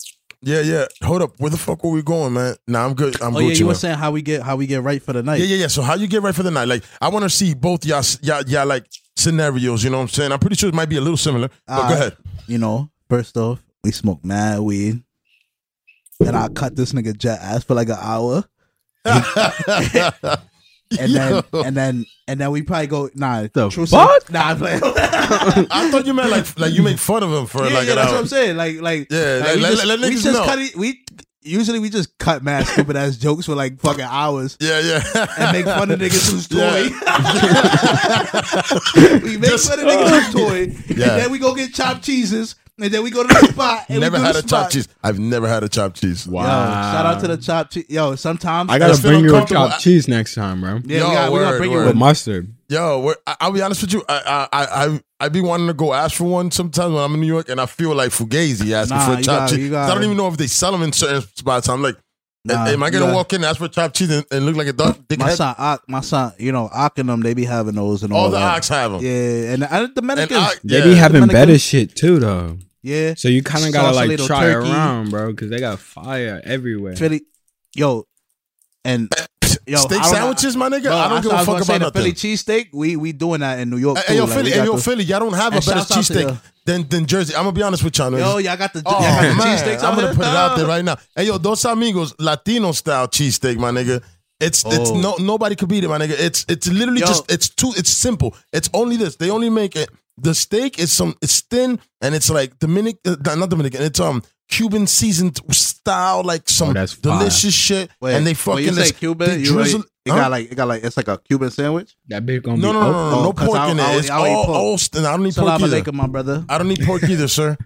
Yeah, 0.46 0.62
yeah. 0.62 0.86
Hold 1.04 1.24
up. 1.24 1.40
Where 1.40 1.50
the 1.50 1.58
fuck 1.58 1.84
were 1.84 1.90
we 1.90 2.04
going, 2.04 2.34
man? 2.34 2.56
Nah, 2.68 2.86
I'm 2.86 2.94
good. 2.94 3.20
I'm 3.20 3.36
Oh 3.36 3.40
Gucci, 3.40 3.50
yeah, 3.50 3.54
you 3.56 3.68
were 3.68 3.74
saying 3.74 3.98
how 3.98 4.12
we 4.12 4.22
get 4.22 4.44
how 4.44 4.56
we 4.56 4.68
get 4.68 4.84
right 4.84 5.02
for 5.02 5.12
the 5.12 5.24
night. 5.24 5.40
Yeah, 5.40 5.48
yeah, 5.48 5.56
yeah. 5.58 5.68
So 5.68 5.82
how 5.82 5.96
you 5.96 6.06
get 6.06 6.22
right 6.22 6.36
for 6.36 6.44
the 6.44 6.52
night? 6.52 6.68
Like, 6.68 6.84
I 7.02 7.10
want 7.10 7.24
to 7.24 7.32
see 7.32 7.56
both 7.56 7.84
y'all, 7.84 8.04
y'all, 8.22 8.44
y'all, 8.44 8.68
like 8.68 8.86
scenarios. 9.16 9.84
You 9.84 9.90
know 9.90 9.98
what 9.98 10.04
I'm 10.04 10.10
saying? 10.10 10.32
I'm 10.32 10.38
pretty 10.38 10.56
sure 10.56 10.70
it 10.70 10.76
might 10.76 10.88
be 10.88 10.98
a 10.98 11.02
little 11.02 11.18
similar. 11.18 11.50
But 11.66 11.74
All 11.74 11.90
go 11.90 11.96
ahead. 11.96 12.18
You 12.46 12.60
know, 12.60 12.92
first 13.10 13.36
off, 13.38 13.60
we 13.84 13.92
smoke 13.92 14.24
mad 14.24 14.60
weed. 14.60 15.02
and 16.20 16.38
I 16.38 16.48
cut 16.50 16.76
this 16.76 16.94
nigga 16.94 17.18
jet 17.18 17.40
ass 17.42 17.64
for 17.64 17.74
like 17.74 17.90
an 17.90 17.98
hour. 18.00 18.44
And 21.00 21.13
then 21.15 21.43
and 21.54 21.76
then 21.76 22.06
and 22.28 22.39
then 22.39 22.52
we 22.52 22.62
probably 22.62 22.88
go 22.88 23.10
nah 23.15 23.48
The 23.52 23.69
true 23.69 23.86
fuck? 23.86 24.21
story- 24.21 24.34
Nah 24.34 24.41
I'm 24.50 24.58
playing. 24.58 24.82
I 24.86 25.89
thought 25.91 26.06
you 26.06 26.13
meant 26.13 26.30
like, 26.32 26.60
like 26.60 26.74
you 26.74 26.84
make 26.84 26.98
fun 27.00 27.24
of 27.24 27.32
him 27.32 27.45
for 27.48 27.67
yeah, 27.67 27.74
like 27.74 27.86
yeah, 27.86 27.91
an 27.91 27.95
that's 27.98 28.08
hour. 28.10 28.13
what 28.13 28.21
I'm 28.21 28.28
saying. 28.28 28.56
Like 28.58 28.82
like 28.82 29.08
Yeah, 29.12 29.41
like, 29.43 29.45
let- 29.48 29.56
we 29.56 29.62
let- 29.62 29.71
just, 29.71 29.86
let 29.86 30.00
we 30.02 30.10
just 30.15 30.26
know. 30.26 30.45
cut 30.45 30.60
it 30.60 30.76
we 30.76 31.04
usually 31.41 31.78
we 31.80 31.89
just 31.91 32.17
cut 32.17 32.43
mad 32.43 32.65
stupid 32.65 32.95
ass 32.95 33.17
jokes 33.17 33.45
for 33.45 33.54
like 33.56 33.80
fucking 33.80 34.04
hours. 34.04 34.58
Yeah, 34.60 34.80
yeah. 34.80 35.28
and 35.38 35.52
make 35.58 35.65
fun 35.65 35.91
of 35.91 36.00
niggas 36.00 36.32
who's 36.32 36.48
toy. 36.48 36.89
we 39.24 39.38
make 39.38 39.50
Just- 39.52 39.69
fun 39.69 39.80
of 39.80 39.86
niggas 39.86 40.10
who's 40.10 40.36
uh, 40.36 40.38
toy, 40.38 40.62
and 40.89 40.98
then 41.21 41.32
we 41.32 41.38
go 41.39 41.54
get 41.56 41.74
chopped 41.74 42.04
cheeses, 42.04 42.56
and 42.80 42.92
then 42.94 43.04
we 43.04 43.10
go 43.12 43.24
to 43.24 43.28
the 43.28 43.48
spot. 43.54 43.86
And 43.90 44.00
never 44.02 44.18
we 44.18 44.20
do 44.20 44.26
had 44.26 44.36
the 44.36 44.40
a 44.40 44.44
chopped 44.44 44.74
cheese. 44.74 44.88
I've 45.04 45.20
never 45.20 45.48
had 45.48 45.64
a 45.64 45.70
chopped 45.70 46.02
cheese. 46.02 46.28
Wow. 46.28 46.44
Yo, 46.44 46.48
shout 46.94 47.06
out 47.06 47.20
to 47.22 47.28
the 47.28 47.38
chopped 47.38 47.74
cheese. 47.74 47.86
Yo, 47.90 48.16
sometimes 48.16 48.70
I 48.72 48.80
gotta 48.80 49.02
bring 49.02 49.22
you 49.24 49.32
a 49.32 49.34
uncomfortable. 49.34 49.70
chopped 49.70 49.82
cheese 49.84 50.08
next 50.08 50.36
time, 50.36 50.62
bro. 50.62 50.80
yeah, 50.86 51.00
Yo, 51.00 51.10
we 51.10 51.14
got 51.16 51.32
we 51.32 51.40
gotta 51.40 51.52
word, 51.52 51.58
bring 51.58 51.72
word. 51.72 51.80
you 51.82 51.86
With 51.88 51.96
a 51.96 52.00
mustard. 52.00 52.54
Yo, 52.68 53.00
we're- 53.02 53.16
I- 53.28 53.36
I'll 53.42 53.52
be 53.52 53.62
honest 53.62 53.82
with 53.82 53.94
you. 53.94 54.04
I 54.10 54.48
I 54.52 54.66
I 54.86 55.02
I 55.20 55.30
be 55.30 55.40
wanting 55.42 55.68
to 55.68 55.74
go 55.74 55.94
ask 55.94 56.16
for 56.18 56.24
one 56.26 56.52
sometimes 56.52 56.94
when 56.94 57.04
I'm 57.04 57.14
in 57.14 57.22
New 57.22 57.28
York, 57.28 57.48
and 57.50 57.62
I 57.62 57.66
feel 57.68 57.94
like 57.96 58.10
Fugazi 58.12 58.72
asking 58.72 58.98
Nah, 58.98 59.06
for 59.06 59.12
a 59.14 59.18
you 59.18 59.24
chopped 59.24 59.40
gotta- 59.40 59.56
cheese. 59.56 59.64
you 59.66 59.70
'Cause 59.72 59.78
I 59.78 59.88
gotta- 59.88 59.94
don't 59.96 60.04
even 60.06 60.18
know 60.18 60.28
if 60.28 60.38
they 60.38 60.48
sell 60.48 60.72
them 60.72 60.82
in 60.84 60.92
certain 60.92 61.22
spots. 61.36 61.70
I'm 61.70 61.82
like, 61.82 61.96
Nah, 62.44 62.66
am 62.68 62.84
I 62.84 62.90
gonna 62.92 63.06
gotta- 63.06 63.16
walk 63.16 63.34
in 63.34 63.38
and 63.38 63.46
ask 63.46 63.58
for 63.60 63.68
chopped 63.68 63.96
cheese 63.96 64.10
and, 64.12 64.26
and 64.32 64.46
look 64.46 64.56
like 64.56 64.68
a 64.68 64.74
dog? 64.74 64.98
My 65.10 65.16
dickhead? 65.16 65.36
son, 65.36 65.56
Ock, 65.58 65.84
my 65.88 66.02
son, 66.02 66.34
you 66.38 66.52
know, 66.52 66.70
Ock 66.74 67.00
and 67.00 67.10
them, 67.10 67.22
they 67.22 67.34
be 67.34 67.46
having 67.46 67.74
those 67.76 68.04
and 68.04 68.12
all 68.14 68.26
All 68.26 68.30
the 68.32 68.38
that. 68.38 68.58
ox 68.58 68.68
have 68.70 68.92
them. 68.92 69.02
Yeah, 69.04 69.54
and, 69.54 69.64
and 69.64 69.86
the 69.96 70.02
Dominicans, 70.02 70.40
Ock- 70.40 70.60
They 70.64 70.78
Yeah, 70.80 70.84
be 70.84 70.96
having 70.96 71.22
Dominican- 71.22 71.48
better 71.48 71.58
shit 71.60 71.96
too, 71.96 72.20
though. 72.20 72.58
Yeah, 72.86 73.13
So 73.17 73.28
you 73.28 73.41
kind 73.41 73.65
of 73.65 73.74
gotta 73.74 73.95
like 73.95 74.17
try 74.19 74.41
turkey. 74.54 74.69
around, 74.69 75.10
bro, 75.10 75.32
because 75.32 75.50
they 75.50 75.60
got 75.60 75.80
fire 75.80 76.39
everywhere. 76.43 76.95
Philly, 76.95 77.21
yo, 77.76 78.06
and 78.84 79.12
yo, 79.65 79.78
Steak 79.80 79.91
I 80.00 80.04
don't 80.04 80.12
know- 80.12 80.17
sandwiches, 80.17 80.56
my 80.56 80.69
nigga. 80.69 80.84
Bro, 80.84 80.95
I 80.98 81.10
don't 81.10 81.21
give 81.24 81.32
I 81.32 81.36
a 81.36 81.38
was 81.39 81.45
fuck 81.48 81.56
about 81.78 81.93
the 81.93 82.00
Philly 82.00 82.12
nothing. 82.12 82.32
cheesesteak. 82.32 82.67
We 82.74 82.95
we 82.95 83.12
doing 83.12 83.39
that 83.41 83.60
in 83.60 83.69
New 83.71 83.78
York. 83.78 83.98
Hey, 83.98 84.13
too. 84.13 84.13
yo, 84.15 84.26
Like, 84.26 84.34
Philly, 84.36 84.52
we 84.52 84.58
hey, 84.58 84.65
yo, 84.65 84.76
the- 84.76 84.82
Philly, 84.84 85.04
y'all 85.04 85.19
don't 85.19 85.34
have 85.34 85.54
a 85.54 85.56
better 85.62 85.71
shouts 85.80 85.91
out 85.91 85.98
cheesesteak 85.98 86.28
the- 86.28 86.38
than 86.65 86.88
than 86.88 87.06
Jersey. 87.08 87.36
I'm 87.36 87.41
gonna 87.43 87.52
be 87.54 87.63
honest 87.63 87.84
with 87.84 87.98
y'all. 87.98 88.12
niggas. 88.12 88.19
Yo, 88.19 88.38
y'all 88.38 88.58
got 88.58 88.74
the, 88.74 88.84
Oh, 88.86 88.91
y'all 88.91 89.02
got 89.02 89.21
the 89.38 89.43
cheesesteaks 89.43 89.84
I'm 89.84 89.95
gonna 89.95 90.13
put 90.13 90.26
it 90.26 90.36
out 90.36 90.56
there 90.58 90.67
right 90.67 90.86
now. 90.86 90.98
Hey, 91.15 91.26
yo, 91.26 91.38
Dos 91.39 91.65
Amigos 91.65 92.13
Latino 92.19 92.71
style 92.71 93.08
cheesesteak, 93.08 93.58
my 93.58 93.71
nigga. 93.71 94.02
It's 94.39 94.63
it's 94.65 94.89
Oh. 94.91 95.00
no 95.00 95.15
nobody 95.19 95.56
could 95.56 95.69
beat 95.69 95.84
it, 95.84 95.88
my 95.88 95.98
nigga. 95.98 96.15
It's 96.19 96.45
it's 96.50 96.67
literally 96.67 97.00
Yo. 97.00 97.08
just 97.08 97.32
it's 97.32 97.50
too 97.50 97.71
it's 97.78 97.89
simple. 97.89 98.36
It's 98.54 98.69
only 98.74 98.98
this. 98.98 99.15
They 99.15 99.30
only 99.30 99.50
make 99.50 99.76
it. 99.76 99.89
The 100.17 100.34
steak 100.34 100.80
is 100.80 100.91
some 100.91 101.15
it's 101.21 101.41
thin 101.41 101.80
and 102.01 102.15
it's 102.15 102.30
like 102.30 102.58
Dominic 102.60 102.97
uh, 103.06 103.15
not 103.36 103.49
Dominican. 103.49 103.82
It's 103.82 103.99
um 103.99 104.23
Cuban 104.47 104.86
seasoned 104.88 105.39
style 105.51 106.23
like 106.23 106.47
some 106.47 106.69
Oh, 106.69 106.73
that's 106.73 106.93
fire. 106.93 107.19
delicious 107.19 107.54
shit. 107.54 107.89
Wait, 107.99 108.15
and 108.15 108.25
they 108.25 108.32
when 108.32 108.36
fucking 108.36 108.63
you 108.65 108.73
say 108.73 108.82
this- 108.82 108.91
Cuban, 108.93 109.30
they 109.30 109.38
you 109.39 109.45
drizzle. 109.54 109.80
really- 109.80 109.89
it 110.06 110.12
Huh? 110.12 110.17
got 110.17 110.32
like 110.32 110.51
it 110.51 110.56
got 110.56 110.67
like 110.67 110.84
it's 110.84 110.97
like 110.97 111.08
a 111.08 111.17
Cuban 111.17 111.49
sandwich. 111.49 111.95
That 112.10 112.25
big 112.25 112.43
gonna 112.43 112.58
no, 112.58 112.67
be 112.69 112.73
no, 112.73 112.80
no, 112.82 112.91
no, 112.91 113.10
no, 113.10 113.21
no 113.23 113.30
Oh, 113.30 113.34
'cause 113.34 113.47
pork 113.47 113.60
I- 113.60 113.71
in 113.71 113.80
it. 113.80 113.84
I- 113.84 113.95
It's 113.97 114.10
I 114.10 114.17
don't 114.23 114.36
all, 114.36 114.45
pork. 114.45 114.58
all 114.58 114.78
st- 114.78 115.04
I 115.06 115.12
don't 115.12 115.23
need 115.23 115.36
pork 115.36 115.62
either. 115.62 115.91
my 115.91 116.08
brother. 116.08 116.45
I 116.47 116.58
don't 116.60 116.67
need 116.67 116.86
pork 116.86 117.04
either, 117.10 117.28
sir. 117.28 117.58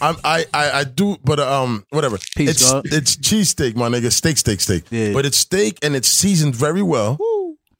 I'm, 0.00 0.14
I, 0.22 0.46
I 0.54 0.70
I 0.70 0.84
do, 0.84 1.16
but 1.24 1.40
um, 1.40 1.84
whatever. 1.90 2.18
Peace, 2.36 2.50
it's 2.50 2.70
God. 2.70 2.84
it's 2.86 3.16
cheesesteak, 3.16 3.74
my 3.74 3.88
nigga. 3.88 4.12
Steak, 4.12 4.38
steak, 4.38 4.60
steak. 4.60 4.84
Yeah. 4.90 5.12
But 5.12 5.26
it's 5.26 5.36
steak 5.38 5.78
and 5.82 5.96
it's 5.96 6.08
seasoned 6.08 6.54
very 6.54 6.82
well. 6.82 7.18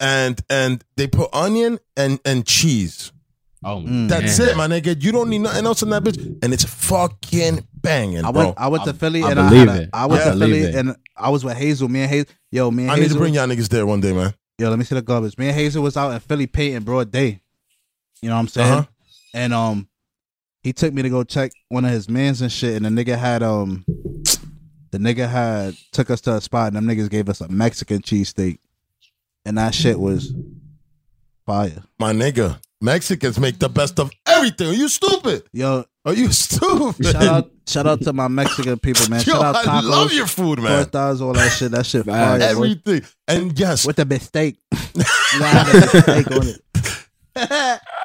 And 0.00 0.40
and 0.50 0.82
they 0.96 1.06
put 1.06 1.32
onion 1.32 1.78
and 1.96 2.18
and 2.24 2.44
cheese. 2.44 3.12
Oh. 3.64 3.82
That's 4.06 4.38
man. 4.38 4.48
it, 4.48 4.56
my 4.56 4.66
nigga. 4.68 5.02
You 5.02 5.10
don't 5.12 5.28
need 5.28 5.40
nothing 5.40 5.66
else 5.66 5.82
in 5.82 5.90
that 5.90 6.04
bitch, 6.04 6.38
and 6.42 6.52
it's 6.52 6.64
fucking 6.64 7.66
banging, 7.74 8.24
I 8.24 8.30
bro. 8.30 8.46
went 8.46 8.58
I 8.58 8.68
went 8.68 8.84
to 8.84 8.92
Philly 8.92 9.22
I 9.24 9.30
and 9.32 9.40
I, 9.40 9.48
believe 9.50 9.68
had 9.68 9.78
a, 9.78 9.82
it. 9.82 9.90
I 9.92 10.06
went 10.06 10.22
I 10.22 10.24
to 10.26 10.30
believe 10.30 10.50
Philly 10.50 10.68
it. 10.68 10.74
and 10.74 10.96
I 11.16 11.30
was 11.30 11.44
with 11.44 11.56
Hazel. 11.56 11.88
Me 11.88 12.02
and 12.02 12.10
Hazel. 12.10 12.28
Yo, 12.52 12.70
me 12.70 12.84
and 12.84 12.92
I 12.92 12.94
need 12.96 13.02
Hazel. 13.02 13.16
to 13.16 13.20
bring 13.20 13.34
y'all 13.34 13.48
niggas 13.48 13.68
there 13.68 13.84
one 13.86 14.00
day, 14.00 14.12
man. 14.12 14.32
Yo, 14.58 14.70
let 14.70 14.78
me 14.78 14.84
see 14.84 14.94
the 14.94 15.02
garbage. 15.02 15.36
Me 15.38 15.48
and 15.48 15.56
Hazel 15.56 15.82
was 15.82 15.96
out 15.96 16.12
in 16.12 16.20
Philly 16.20 16.46
painting 16.46 16.82
broad 16.82 17.10
day. 17.10 17.40
You 18.22 18.28
know 18.28 18.34
what 18.34 18.40
I'm 18.40 18.48
saying? 18.48 18.72
Uh-huh. 18.72 18.84
And 19.34 19.52
um, 19.54 19.88
he 20.62 20.72
took 20.72 20.92
me 20.92 21.02
to 21.02 21.08
go 21.10 21.22
check 21.24 21.52
one 21.68 21.84
of 21.84 21.90
his 21.90 22.08
mans 22.08 22.42
and 22.42 22.50
shit. 22.50 22.80
And 22.80 22.84
the 22.84 23.04
nigga 23.04 23.16
had 23.16 23.42
um, 23.42 23.84
the 24.90 24.98
nigga 24.98 25.28
had 25.28 25.76
took 25.92 26.10
us 26.10 26.20
to 26.22 26.34
a 26.34 26.40
spot, 26.40 26.72
and 26.72 26.76
them 26.76 26.86
niggas 26.86 27.10
gave 27.10 27.28
us 27.28 27.40
a 27.40 27.48
Mexican 27.48 28.00
cheesesteak, 28.00 28.58
and 29.44 29.58
that 29.58 29.74
shit 29.74 29.98
was 29.98 30.32
fire. 31.46 31.82
My 31.98 32.12
nigga, 32.12 32.60
Mexicans 32.80 33.38
make 33.40 33.58
the 33.58 33.68
best 33.68 33.98
of 33.98 34.10
everything. 34.26 34.68
Are 34.68 34.74
you 34.74 34.88
stupid? 34.88 35.42
Yo, 35.52 35.84
Are 36.04 36.12
you 36.14 36.30
stupid? 36.32 37.06
shout 37.06 37.22
out, 37.22 37.50
shout 37.66 37.86
out 37.86 38.00
to 38.02 38.12
my 38.12 38.28
Mexican 38.28 38.78
people, 38.78 39.08
man. 39.10 39.20
Yo, 39.26 39.32
shout 39.34 39.44
out 39.44 39.56
I 39.56 39.64
tacos, 39.64 39.88
love 39.90 40.12
your 40.12 40.26
food, 40.26 40.60
man. 40.60 40.84
tortas, 40.84 41.20
all 41.20 41.32
that 41.32 41.48
shit. 41.50 41.72
That 41.72 41.84
shit 41.86 42.04
fire. 42.06 42.38
Facts. 42.38 42.54
boy. 42.54 42.64
Everything. 42.64 43.02
And 43.26 43.58
yes, 43.58 43.84
with 43.86 43.96
the 43.96 44.04
mistake. 44.04 44.58
you 44.94 45.02
got 45.40 45.66
the 45.66 45.90
mistake 45.94 46.30
on 46.30 46.46
it. 46.46 46.62
you 47.38 47.42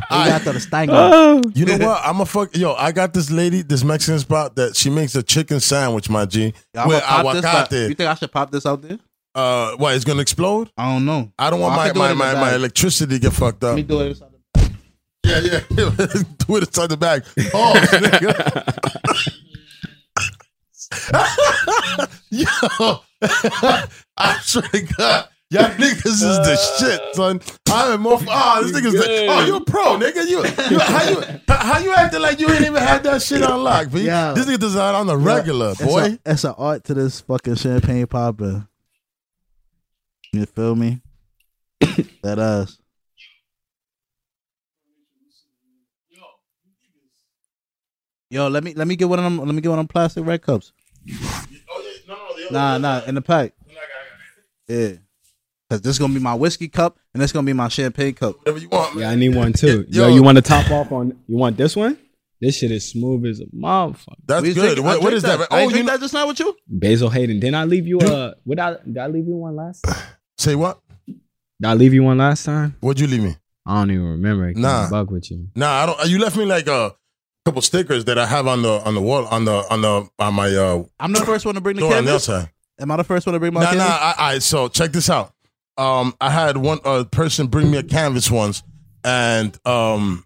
got 0.09 0.43
the 0.43 0.59
stank 0.59 0.91
on 0.91 0.95
it. 0.95 1.13
Oh. 1.15 1.51
You 1.55 1.65
know 1.65 1.77
what? 1.87 2.01
I'm 2.03 2.19
a 2.21 2.25
fuck. 2.25 2.55
Yo, 2.57 2.73
I 2.73 2.91
got 2.91 3.13
this 3.13 3.29
lady, 3.31 3.61
this 3.61 3.83
Mexican 3.83 4.19
spot 4.19 4.55
that 4.55 4.75
she 4.75 4.89
makes 4.89 5.13
a 5.15 5.21
chicken 5.23 5.59
sandwich, 5.59 6.09
my 6.09 6.25
G. 6.25 6.53
I'm 6.75 6.87
with 6.87 6.99
gonna 7.01 7.23
pop 7.23 7.33
this 7.35 7.45
out. 7.45 7.71
You 7.71 7.95
think 7.95 8.09
I 8.09 8.13
should 8.15 8.31
pop 8.31 8.51
this 8.51 8.65
out 8.65 8.81
there? 8.81 8.97
Uh, 9.35 9.75
what? 9.77 9.95
It's 9.95 10.05
gonna 10.05 10.21
explode? 10.21 10.71
I 10.77 10.91
don't 10.93 11.05
know. 11.05 11.31
I 11.39 11.49
don't 11.49 11.59
want 11.59 11.73
Oh, 11.75 11.75
I 11.75 11.77
my 11.77 11.87
could 11.89 11.95
do 11.95 12.03
it 12.03 12.15
my 12.15 12.33
my, 12.33 12.39
my 12.41 12.55
electricity 12.55 13.15
to 13.15 13.19
get 13.19 13.33
fucked 13.33 13.61
Let 13.63 13.69
up. 13.71 13.75
me 13.75 13.83
do 13.83 14.01
it. 14.01 14.21
Yeah, 15.25 15.39
yeah. 15.39 15.59
Do 15.69 16.57
it 16.57 16.67
inside 16.67 16.89
the 16.89 16.97
bag. 16.97 17.23
Oh, 17.53 17.73
nigga. 17.91 18.79
Yo, 22.29 22.99
I 24.17 24.39
swear 24.41 24.63
to 24.63 24.81
God. 24.97 25.27
Y'all 25.49 25.69
niggas 25.75 26.05
is 26.05 26.19
the 26.21 26.55
shit, 26.79 27.15
son. 27.15 27.39
I'm 27.67 28.01
more. 28.01 28.19
Oh, 28.27 28.63
this 28.63 28.71
nigga's 28.71 28.93
the. 28.93 29.27
Oh, 29.29 29.45
you 29.45 29.55
a 29.57 29.61
pro, 29.63 29.97
nigga. 29.97 30.27
You, 30.27 30.43
you 30.71 30.79
how 30.79 31.09
you 31.09 31.23
how 31.47 31.77
you 31.79 31.93
acting 31.93 32.21
like 32.21 32.39
you 32.39 32.49
ain't 32.49 32.61
even 32.61 32.81
had 32.81 33.03
that 33.03 33.21
shit 33.21 33.41
unlocked, 33.43 33.93
B? 33.93 34.01
Yeah. 34.01 34.33
This 34.33 34.45
nigga 34.47 34.59
does 34.59 34.73
that 34.73 34.95
on 34.95 35.05
the 35.07 35.15
regular, 35.15 35.71
It's 35.71 35.81
boy. 35.83 36.01
a- 36.01 36.19
It's 36.31 36.43
an 36.43 36.55
art 36.57 36.83
to 36.85 36.93
this 36.95 37.21
fucking 37.21 37.55
champagne 37.55 38.07
popper. 38.07 38.67
You 40.31 40.45
feel 40.47 40.75
me? 40.75 41.01
that 42.23 42.39
ass. 42.39 42.77
Yo, 48.33 48.47
let 48.47 48.63
me 48.63 48.73
let 48.73 48.87
me 48.87 48.95
get 48.95 49.07
one 49.07 49.19
of 49.19 49.23
them. 49.25 49.37
Let 49.37 49.53
me 49.53 49.61
get 49.61 49.69
one 49.69 49.77
of 49.77 49.83
them 49.83 49.87
plastic 49.89 50.25
red 50.25 50.41
cups. 50.41 50.71
Nah, 52.49 52.79
nah, 52.79 53.01
in 53.05 53.13
the 53.13 53.21
pack. 53.21 53.53
Yeah, 54.67 54.93
cause 55.69 55.81
this 55.81 55.91
is 55.91 55.99
gonna 55.99 56.15
be 56.15 56.19
my 56.19 56.33
whiskey 56.33 56.67
cup 56.67 56.97
and 57.13 57.21
this 57.21 57.29
is 57.29 57.31
gonna 57.33 57.45
be 57.45 57.53
my 57.53 57.67
champagne 57.67 58.15
cup. 58.15 58.39
Whatever 58.39 58.57
you 58.57 58.69
want, 58.69 58.95
man. 58.95 59.01
Yeah, 59.03 59.09
I 59.11 59.15
need 59.15 59.35
one 59.35 59.53
too. 59.53 59.85
Yo. 59.87 60.07
Yo, 60.07 60.15
you 60.15 60.23
want 60.23 60.37
to 60.37 60.41
top 60.41 60.71
off 60.71 60.91
on? 60.91 61.15
You 61.27 61.37
want 61.37 61.57
this 61.57 61.75
one? 61.75 61.95
This 62.41 62.57
shit 62.57 62.71
is 62.71 62.89
smooth 62.89 63.23
as 63.27 63.39
a 63.39 63.45
motherfucker. 63.55 64.15
That's 64.25 64.41
We 64.41 64.53
good. 64.55 64.75
drink- 64.75 64.85
What, 64.87 65.01
what 65.01 65.09
drink 65.11 65.15
is 65.17 65.23
that? 65.23 65.47
Oh, 65.51 65.59
you 65.59 65.69
drink 65.69 65.85
know, 65.85 65.91
that 65.93 65.99
just 65.99 66.13
now 66.15 66.25
with 66.27 66.39
you? 66.39 66.55
Basil 66.67 67.09
Hayden. 67.11 67.39
Didn't 67.39 67.55
I 67.55 67.65
leave 67.65 67.85
you 67.85 67.99
uh 67.99 68.33
what 68.45 68.57
I 68.59 68.77
did 68.83 68.97
I 68.97 69.07
leave 69.07 69.27
you 69.27 69.35
one 69.35 69.55
last 69.55 69.83
time? 69.83 69.95
say 70.39 70.55
what? 70.55 70.79
Did 71.05 71.19
I 71.65 71.73
leave 71.75 71.93
you 71.93 72.01
one 72.03 72.17
last 72.17 72.45
time? 72.45 72.75
What'd 72.79 72.99
you 72.99 73.05
leave 73.07 73.21
me? 73.23 73.35
I 73.65 73.75
don't 73.75 73.91
even 73.91 74.05
remember. 74.07 74.45
I 74.45 74.53
can't 74.53 74.57
Nah. 74.63 74.89
Bug 74.89 75.11
with 75.11 75.29
you. 75.29 75.49
Nah, 75.55 75.69
I 75.83 75.85
don't. 75.85 76.09
You 76.09 76.17
left 76.19 76.35
me 76.35 76.45
like 76.45 76.67
a 76.67 76.95
couple 77.45 77.61
stickers 77.61 78.05
that 78.05 78.17
I 78.17 78.25
have 78.25 78.47
on 78.47 78.61
the 78.61 78.81
on 78.85 78.95
the 78.95 79.01
wall 79.01 79.25
on 79.25 79.45
the 79.45 79.63
on 79.69 79.81
the 79.81 80.07
on 80.19 80.33
my 80.33 80.49
uh 80.55 80.83
I'm 80.99 81.11
the 81.13 81.25
first 81.25 81.45
one 81.45 81.55
to 81.55 81.61
bring 81.61 81.75
the 81.75 81.81
door 81.81 81.93
on 81.95 82.05
the 82.05 82.11
canvas. 82.11 82.29
outside. 82.29 82.49
Am 82.79 82.89
I 82.91 82.97
the 82.97 83.03
first 83.03 83.25
one 83.25 83.33
to 83.33 83.39
bring 83.39 83.53
my 83.53 83.63
Nah, 83.63 83.71
nah. 83.73 83.77
canvas? 83.85 84.15
I, 84.19 84.33
I 84.35 84.39
so 84.39 84.67
check 84.69 84.91
this 84.91 85.09
out. 85.09 85.33
Um, 85.77 86.15
I 86.21 86.29
had 86.29 86.57
one 86.57 86.79
uh, 86.85 87.03
person 87.05 87.47
bring 87.47 87.69
me 87.71 87.77
a 87.77 87.83
canvas 87.83 88.29
once, 88.31 88.61
and 89.03 89.57
um, 89.65 90.23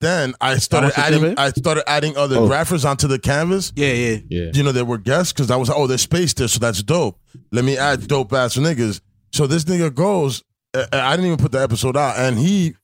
then 0.00 0.34
I 0.40 0.56
started 0.56 0.92
adding. 0.98 1.34
I 1.38 1.50
started 1.50 1.88
adding 1.88 2.16
other 2.16 2.36
Oh. 2.38 2.48
graphers 2.48 2.84
onto 2.84 3.06
the 3.06 3.18
canvas. 3.18 3.72
Yeah, 3.76 3.92
yeah. 3.92 4.18
Yeah. 4.28 4.50
You 4.52 4.62
know, 4.62 4.72
there 4.72 4.84
were 4.84 4.98
guests 4.98 5.32
because 5.32 5.50
I 5.50 5.56
was 5.56 5.70
oh, 5.70 5.86
there's 5.86 6.02
space 6.02 6.34
there, 6.34 6.48
so 6.48 6.58
that's 6.58 6.82
dope. 6.82 7.18
Let 7.52 7.64
me 7.64 7.78
add 7.78 8.06
dope 8.08 8.32
ass 8.32 8.56
niggas. 8.56 9.00
So 9.32 9.46
this 9.46 9.64
nigga 9.64 9.94
goes. 9.94 10.42
uh, 10.74 10.86
I 10.92 11.12
didn't 11.16 11.26
even 11.26 11.38
put 11.38 11.52
the 11.52 11.62
episode 11.62 11.96
out, 11.96 12.18
and 12.18 12.38
he 12.38 12.74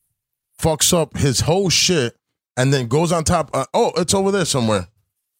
fucks 0.61 0.93
up 0.97 1.17
his 1.17 1.41
whole 1.41 1.69
shit, 1.69 2.17
and 2.57 2.73
then 2.73 2.89
goes 2.89 3.13
on 3.13 3.25
top. 3.25 3.51
Uh, 3.55 3.65
oh, 3.75 3.93
it's 3.97 4.15
over 4.15 4.31
there 4.31 4.45
somewhere. 4.45 4.89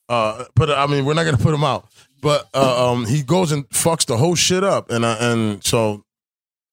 Uh, 0.09 0.45
but 0.55 0.71
I 0.71 0.87
mean, 0.87 1.05
we're 1.05 1.15
not 1.15 1.25
gonna 1.25 1.37
put 1.39 1.55
him 1.55 1.65
out. 1.65 1.89
But 2.23 2.49
uh, 2.55 2.91
um, 2.93 3.05
he 3.07 3.23
goes 3.23 3.53
and 3.53 3.69
fucks 3.71 4.07
the 4.07 4.17
whole 4.17 4.35
shit 4.35 4.65
up, 4.65 4.91
and 4.91 5.05
I, 5.05 5.17
and 5.21 5.65
so 5.65 6.05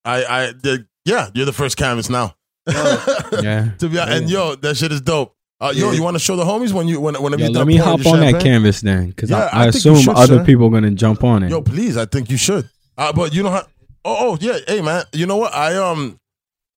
I 0.05 0.23
I 0.25 0.53
did. 0.53 0.87
Yeah, 1.05 1.29
you're 1.33 1.45
the 1.45 1.53
first 1.53 1.77
canvas 1.77 2.09
now. 2.09 2.35
Yeah. 2.67 3.71
to 3.79 3.89
be 3.89 3.99
honest, 3.99 4.21
and 4.21 4.29
yo, 4.29 4.55
that 4.55 4.77
shit 4.77 4.91
is 4.91 5.01
dope. 5.01 5.35
Uh, 5.59 5.71
yo, 5.75 5.87
Yeah. 5.89 5.97
you 5.97 6.03
want 6.03 6.15
to 6.15 6.19
show 6.19 6.35
the 6.35 6.43
homies 6.45 6.71
when 6.71 6.87
you 6.87 6.99
when 7.01 7.15
whenever 7.21 7.41
Yo, 7.41 7.49
you 7.49 7.53
let 7.57 7.67
me 7.67 7.75
hop 7.77 8.05
on 8.05 8.19
that 8.21 8.41
canvas 8.41 8.81
then, 8.81 9.09
because 9.09 9.29
Yeah, 9.29 9.49
I, 9.51 9.61
I 9.61 9.63
I 9.63 9.67
assume 9.67 9.97
should, 9.97 10.15
other 10.15 10.37
sir. 10.39 10.45
people 10.45 10.69
gonna 10.69 10.91
jump 10.91 11.23
on 11.23 11.43
it. 11.43 11.49
Yo, 11.49 11.61
please, 11.61 11.97
I 11.97 12.05
think 12.05 12.29
you 12.29 12.37
should. 12.37 12.69
Uh, 12.97 13.11
but 13.11 13.33
you 13.33 13.43
know 13.43 13.49
how? 13.49 13.65
Oh, 14.05 14.17
oh, 14.33 14.37
yeah. 14.41 14.57
Hey, 14.67 14.81
man. 14.81 15.03
You 15.13 15.25
know 15.25 15.37
what? 15.37 15.53
I 15.53 15.75
um 15.77 16.19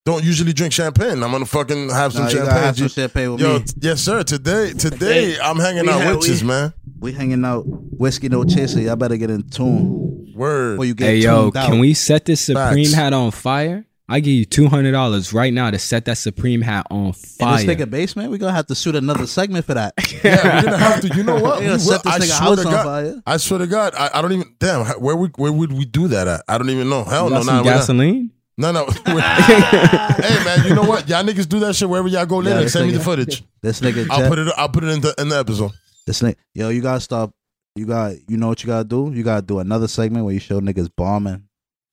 don't 0.07 0.23
usually 0.23 0.53
drink 0.53 0.71
champagne. 0.71 1.21
I'm 1.21 1.31
gonna 1.31 1.45
fucking 1.45 1.89
have 1.89 2.13
some 2.13 2.23
Nah, 2.23 2.29
you 2.29 2.37
champagne. 2.37 2.63
have 2.63 2.77
some 2.77 2.87
champagne 2.87 3.31
with 3.33 3.41
Yo, 3.41 3.59
me. 3.59 3.65
yes, 3.81 3.99
sir. 4.01 4.23
Today, 4.23 4.71
today 4.71 5.37
I'm 5.37 5.57
hanging 5.59 5.87
out 5.89 6.01
had- 6.01 6.15
witches, 6.15 6.43
man. 6.43 6.73
We 6.99 7.11
hanging 7.11 7.43
out 7.43 7.63
whiskey 7.67 8.29
no 8.29 8.43
chaser. 8.45 8.79
Y'all 8.81 8.95
better 8.95 9.17
get 9.17 9.29
in 9.29 9.43
tune. 9.49 10.33
Word. 10.33 10.79
Or 10.79 10.85
you 10.85 10.93
get 10.95 11.07
hey 11.09 11.17
yo, 11.17 11.47
out. 11.47 11.53
can 11.53 11.79
we 11.79 11.93
set 11.93 12.23
this 12.25 12.39
Supreme 12.41 12.85
Facts. 12.85 12.93
hat 12.93 13.11
on 13.13 13.31
fire? 13.31 13.83
I 14.09 14.21
give 14.21 14.33
you 14.33 14.45
two 14.45 14.67
hundred 14.67 14.93
dollars 14.93 15.33
right 15.33 15.51
now 15.53 15.69
to 15.71 15.77
set 15.77 16.05
that 16.05 16.17
Supreme 16.17 16.61
hat 16.61 16.87
on 16.89 17.07
in 17.07 17.13
fire. 17.13 17.57
this 17.57 17.65
nigga 17.75 17.89
basement? 17.89 18.31
We 18.31 18.37
gonna 18.37 18.53
have 18.53 18.67
to 18.67 18.75
shoot 18.75 18.95
another 18.95 19.27
segment 19.27 19.65
for 19.65 19.73
that. 19.73 19.93
yeah, 20.23 20.55
we're 20.55 20.63
gonna 20.63 20.77
have 20.77 21.01
to. 21.01 21.09
You 21.13 21.23
know 21.23 21.35
what? 21.41 21.59
We 21.59 21.69
We 21.69 21.77
set 21.79 22.03
this 22.03 22.13
I 22.13 22.19
nigga 22.19 22.37
swear 22.37 22.49
house 22.55 22.65
on 22.65 22.71
God. 22.71 22.83
fire. 22.85 23.21
I 23.27 23.35
swear 23.37 23.59
to 23.59 23.67
God. 23.67 23.93
I, 23.97 24.09
I 24.13 24.21
don't 24.21 24.31
even. 24.31 24.55
Damn. 24.59 24.85
Where 25.01 25.17
we 25.17 25.27
where 25.35 25.51
would 25.51 25.73
we 25.73 25.83
do 25.83 26.07
that 26.07 26.27
at? 26.29 26.43
I 26.47 26.57
don't 26.57 26.69
even 26.69 26.87
know. 26.89 27.03
Hell 27.03 27.25
You 27.25 27.31
no. 27.31 27.35
got 27.41 27.45
Nah, 27.45 27.51
some 27.51 27.57
we're 27.65 27.71
not- 27.71 27.77
gasoline? 27.79 28.31
No, 28.59 28.71
no. 28.71 28.85
hey 29.05 30.43
man, 30.43 30.65
you 30.67 30.73
know 30.73 30.83
what? 30.83 31.07
Y'all 31.07 31.23
niggas 31.23 31.47
do 31.47 31.59
that 31.59 31.75
shit 31.75 31.87
wherever 31.87 32.07
y'all 32.07 32.25
go 32.25 32.37
later. 32.37 32.55
Yeah, 32.55 32.61
and 32.63 32.71
Send 32.71 32.87
me 32.87 32.93
the 32.93 32.99
footage. 33.03 33.43
This 33.61 33.81
nigga, 33.81 34.07
I'll 34.09 34.19
Jet- 34.21 34.29
put 34.29 34.39
it. 34.39 34.53
I'll 34.57 34.69
put 34.69 34.83
it 34.83 34.87
in 34.89 35.01
the 35.01 35.13
in 35.19 35.29
the 35.29 35.37
episode. 35.37 35.71
this 36.07 36.21
nigga, 36.21 36.35
yo, 36.55 36.69
you 36.69 36.81
gotta 36.81 36.99
stop. 37.01 37.31
You 37.75 37.85
got, 37.85 38.15
you 38.27 38.37
know 38.37 38.47
what 38.47 38.63
you 38.63 38.67
gotta 38.67 38.85
do? 38.85 39.11
You 39.13 39.21
gotta 39.23 39.43
do 39.45 39.59
another 39.59 39.87
segment 39.87 40.25
where 40.25 40.33
you 40.33 40.39
show 40.39 40.59
niggas 40.59 40.89
bombing. 40.97 41.33
You 41.33 41.39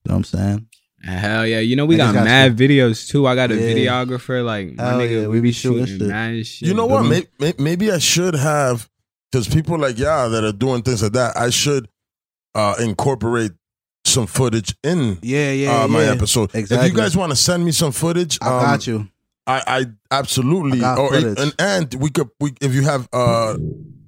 know 0.09 0.15
what 0.15 0.15
I'm 0.15 0.25
saying? 0.25 0.69
Hell 1.03 1.47
yeah! 1.47 1.59
You 1.59 1.77
know 1.77 1.85
we 1.85 1.99
got 1.99 2.15
got 2.15 2.25
mad 2.25 2.57
videos 2.57 3.11
too. 3.11 3.27
I 3.27 3.35
got 3.35 3.51
a 3.51 3.55
Yeah. 3.57 3.75
videographer. 3.75 4.43
Like 4.43 4.75
my 4.75 4.83
Hell 4.85 4.99
nigga, 5.01 5.23
yeah, 5.23 5.29
we 5.29 5.41
be 5.41 5.53
shooting, 5.53 5.85
shit. 5.85 6.01
mad 6.01 6.47
shit. 6.47 6.67
You 6.67 6.73
know 6.73 6.87
what? 6.87 7.03
Maybe, 7.03 7.53
maybe 7.59 7.93
I 7.93 7.99
should 7.99 8.35
have, 8.35 8.89
because 9.31 9.47
people 9.47 9.79
like 9.79 9.99
y'all 9.99 10.31
that 10.31 10.43
are 10.45 10.53
doing 10.53 10.81
things 10.81 11.03
like 11.03 11.13
that, 11.13 11.37
I 11.37 11.51
should 11.51 11.89
uh, 12.55 12.77
incorporate 12.81 13.53
some 14.05 14.27
footage 14.27 14.75
in 14.85 15.19
Yeah, 15.23 15.53
yeah, 15.53 15.83
uh, 15.85 15.89
my 15.89 16.05
yeah. 16.05 16.13
episode. 16.13 16.55
Exactly. 16.55 16.87
If 16.89 16.93
you 16.93 16.99
guys 16.99 17.17
want 17.17 17.31
to 17.33 17.37
send 17.37 17.65
me 17.65 17.73
some 17.73 17.93
footage, 17.93 18.39
I 18.43 18.47
um, 18.49 18.63
got 18.63 18.87
you. 18.87 19.09
I, 19.47 19.63
I 19.67 19.87
absolutely. 20.11 20.83
I 20.83 20.97
or 20.97 21.11
footage. 21.13 21.39
and, 21.39 21.55
and 21.59 21.95
we 21.95 22.11
could 22.11 22.29
we 22.41 22.53
if 22.61 22.73
you 22.75 22.83
have 22.83 23.09
uh 23.13 23.57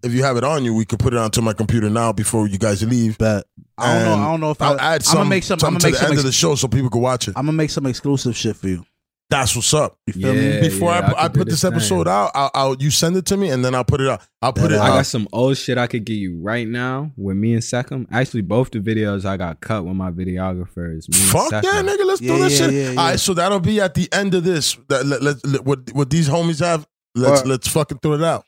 if 0.02 0.12
you 0.12 0.22
have 0.22 0.36
it 0.36 0.44
on 0.44 0.64
you, 0.64 0.74
we 0.74 0.84
could 0.84 0.98
put 0.98 1.12
it 1.12 1.18
onto 1.18 1.40
my 1.42 1.52
computer 1.52 1.90
now 1.90 2.12
before 2.12 2.46
you 2.48 2.58
guys 2.58 2.82
leave. 2.82 3.18
But 3.18 3.46
I 3.76 3.94
don't 3.98 4.04
know. 4.04 4.14
I 4.14 4.30
don't 4.30 4.40
know 4.40 4.50
if 4.52 4.62
I, 4.62 4.66
I'll 4.68 4.80
add 4.80 4.94
I'm 4.94 5.00
some, 5.02 5.16
gonna 5.18 5.30
make 5.30 5.42
some. 5.44 5.58
I'm 5.62 5.72
gonna 5.72 5.80
to 5.80 5.86
make 5.88 5.94
the 5.94 5.98
some. 5.98 6.04
end 6.10 6.18
of 6.18 6.24
Ex- 6.24 6.24
the 6.24 6.32
show 6.32 6.54
so 6.54 6.68
people 6.68 6.90
can 6.90 7.00
watch 7.00 7.28
it. 7.28 7.34
I'm 7.36 7.44
gonna 7.46 7.56
make 7.56 7.70
some 7.70 7.86
exclusive 7.86 8.36
shit 8.36 8.56
for 8.56 8.68
you. 8.68 8.86
That's 9.28 9.56
what's 9.56 9.74
up. 9.74 9.98
You 10.06 10.12
feel 10.12 10.34
me? 10.34 10.54
Yeah. 10.54 10.60
Before 10.60 10.92
I, 10.92 11.00
I 11.00 11.24
I, 11.24 11.28
put 11.28 11.48
this 11.48 11.62
same. 11.62 11.72
episode 11.72 12.06
out, 12.06 12.30
I'll, 12.32 12.50
I'll 12.54 12.76
you 12.76 12.92
send 12.92 13.16
it 13.16 13.26
to 13.26 13.36
me 13.36 13.50
and 13.50 13.64
then 13.64 13.74
I'll 13.74 13.84
put 13.84 14.00
it 14.00 14.08
out. 14.08 14.22
I'll 14.40 14.52
put 14.52 14.70
Yeah, 14.70 14.76
it. 14.76 14.80
I 14.80 14.88
out. 14.90 14.96
got 14.98 15.06
some 15.06 15.26
old 15.32 15.56
shit 15.56 15.78
I 15.78 15.88
could 15.88 16.04
give 16.04 16.16
you 16.16 16.38
right 16.40 16.66
now 16.68 17.10
with 17.16 17.36
me 17.36 17.54
and 17.54 17.62
Secm. 17.62 18.06
Actually, 18.12 18.42
both 18.42 18.70
the 18.70 18.78
videos 18.78 19.24
I 19.24 19.36
got 19.36 19.60
cut 19.60 19.84
with 19.84 19.96
my 19.96 20.12
videographer 20.12 20.96
is 20.96 21.08
me 21.08 21.18
and 21.20 21.28
Fuck 21.30 21.50
yeah, 21.64 21.82
nigga, 21.82 22.06
let's 22.06 22.20
Yeah, 22.20 22.36
do 22.36 22.42
this 22.44 22.60
yeah, 22.60 22.66
shit. 22.66 22.74
yeah, 22.74 22.90
yeah. 22.92 23.00
All 23.00 23.06
right, 23.08 23.18
so 23.18 23.34
that'll 23.34 23.58
be 23.58 23.80
at 23.80 23.94
the 23.94 24.08
end 24.12 24.32
of 24.34 24.44
this. 24.44 24.76
That, 24.88 25.04
let, 25.04 25.20
let, 25.22 25.44
let- 25.44 25.64
what 25.64 25.92
what 25.92 26.08
these 26.10 26.28
homies 26.28 26.60
have. 26.60 26.86
Let's 27.16 27.42
Or- 27.42 27.46
let's 27.46 27.66
fucking 27.66 27.98
throw 27.98 28.12
it 28.12 28.22
out. 28.22 28.44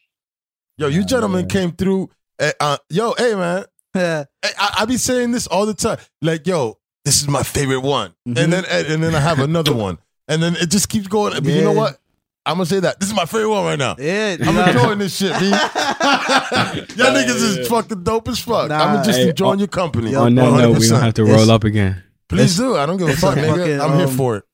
Yo, 0.76 0.86
you 0.86 1.00
Yeah, 1.00 1.06
gentlemen 1.06 1.40
yeah. 1.42 1.46
came 1.60 1.72
through. 1.72 2.08
eh, 2.38 2.52
uh, 2.60 2.76
yo, 2.88 3.14
hey 3.18 3.34
man, 3.34 3.64
Yeah. 3.96 4.24
I, 4.44 4.74
I 4.80 4.84
be 4.84 4.96
saying 4.96 5.32
this 5.32 5.48
all 5.48 5.66
the 5.66 5.74
time. 5.74 5.98
Like, 6.22 6.46
yo, 6.46 6.78
this 7.04 7.20
is 7.20 7.26
my 7.26 7.42
favorite 7.42 7.80
one, 7.80 8.12
Mhm. 8.28 8.38
and 8.44 8.52
then 8.52 8.64
and, 8.70 8.86
and 8.86 9.02
then 9.02 9.14
I 9.16 9.20
have 9.20 9.40
another 9.40 9.74
one, 9.86 9.98
and 10.28 10.42
then 10.42 10.56
it 10.56 10.70
just 10.70 10.88
keeps 10.88 11.06
going. 11.08 11.32
But 11.34 11.44
you 11.44 11.62
know 11.62 11.72
Yeah. 11.72 11.78
what? 11.78 11.98
I'm 12.46 12.54
gonna 12.54 12.66
say 12.66 12.80
that 12.80 12.98
this 12.98 13.08
is 13.10 13.14
my 13.14 13.26
favorite 13.26 13.50
one 13.50 13.64
right 13.64 13.78
now. 13.78 13.96
Yeah, 13.98 14.36
I'm 14.40 14.54
nah. 14.54 14.66
enjoying 14.68 14.98
this 15.00 15.16
shit, 15.16 15.38
B. 15.38 15.48
Y'all 15.50 17.12
niggas 17.12 17.58
is 17.58 17.68
fucking 17.68 18.02
dope 18.04 18.28
as 18.28 18.38
fuck. 18.38 18.68
Nah. 18.70 18.76
I'm 18.78 19.04
just 19.04 19.18
Hey, 19.18 19.28
enjoying 19.30 19.52
on- 19.52 19.58
your 19.58 19.68
company. 19.68 20.12
Yo, 20.12 20.22
On 20.22 20.34
that 20.34 20.42
note, 20.52 20.78
we 20.78 20.86
100%. 20.86 20.90
gonna 20.90 21.04
have 21.04 21.14
to 21.14 21.22
It's- 21.22 21.36
roll 21.38 21.50
up 21.50 21.64
again. 21.64 22.02
Please 22.28 22.56
do. 22.56 22.76
I 22.76 22.86
don't 22.86 22.96
give 22.96 23.08
a 23.08 23.12
it's 23.12 23.20
fuck, 23.20 23.36
a 23.36 23.40
nigga. 23.40 23.56
fucking, 23.56 23.80
I'm 23.80 23.96
here 23.98 24.06
um, 24.06 24.16
for 24.16 24.36
it. 24.36 24.44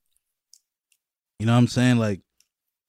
You 1.38 1.46
know 1.46 1.52
what 1.52 1.58
I'm 1.58 1.66
saying? 1.68 1.98
Like, 1.98 2.20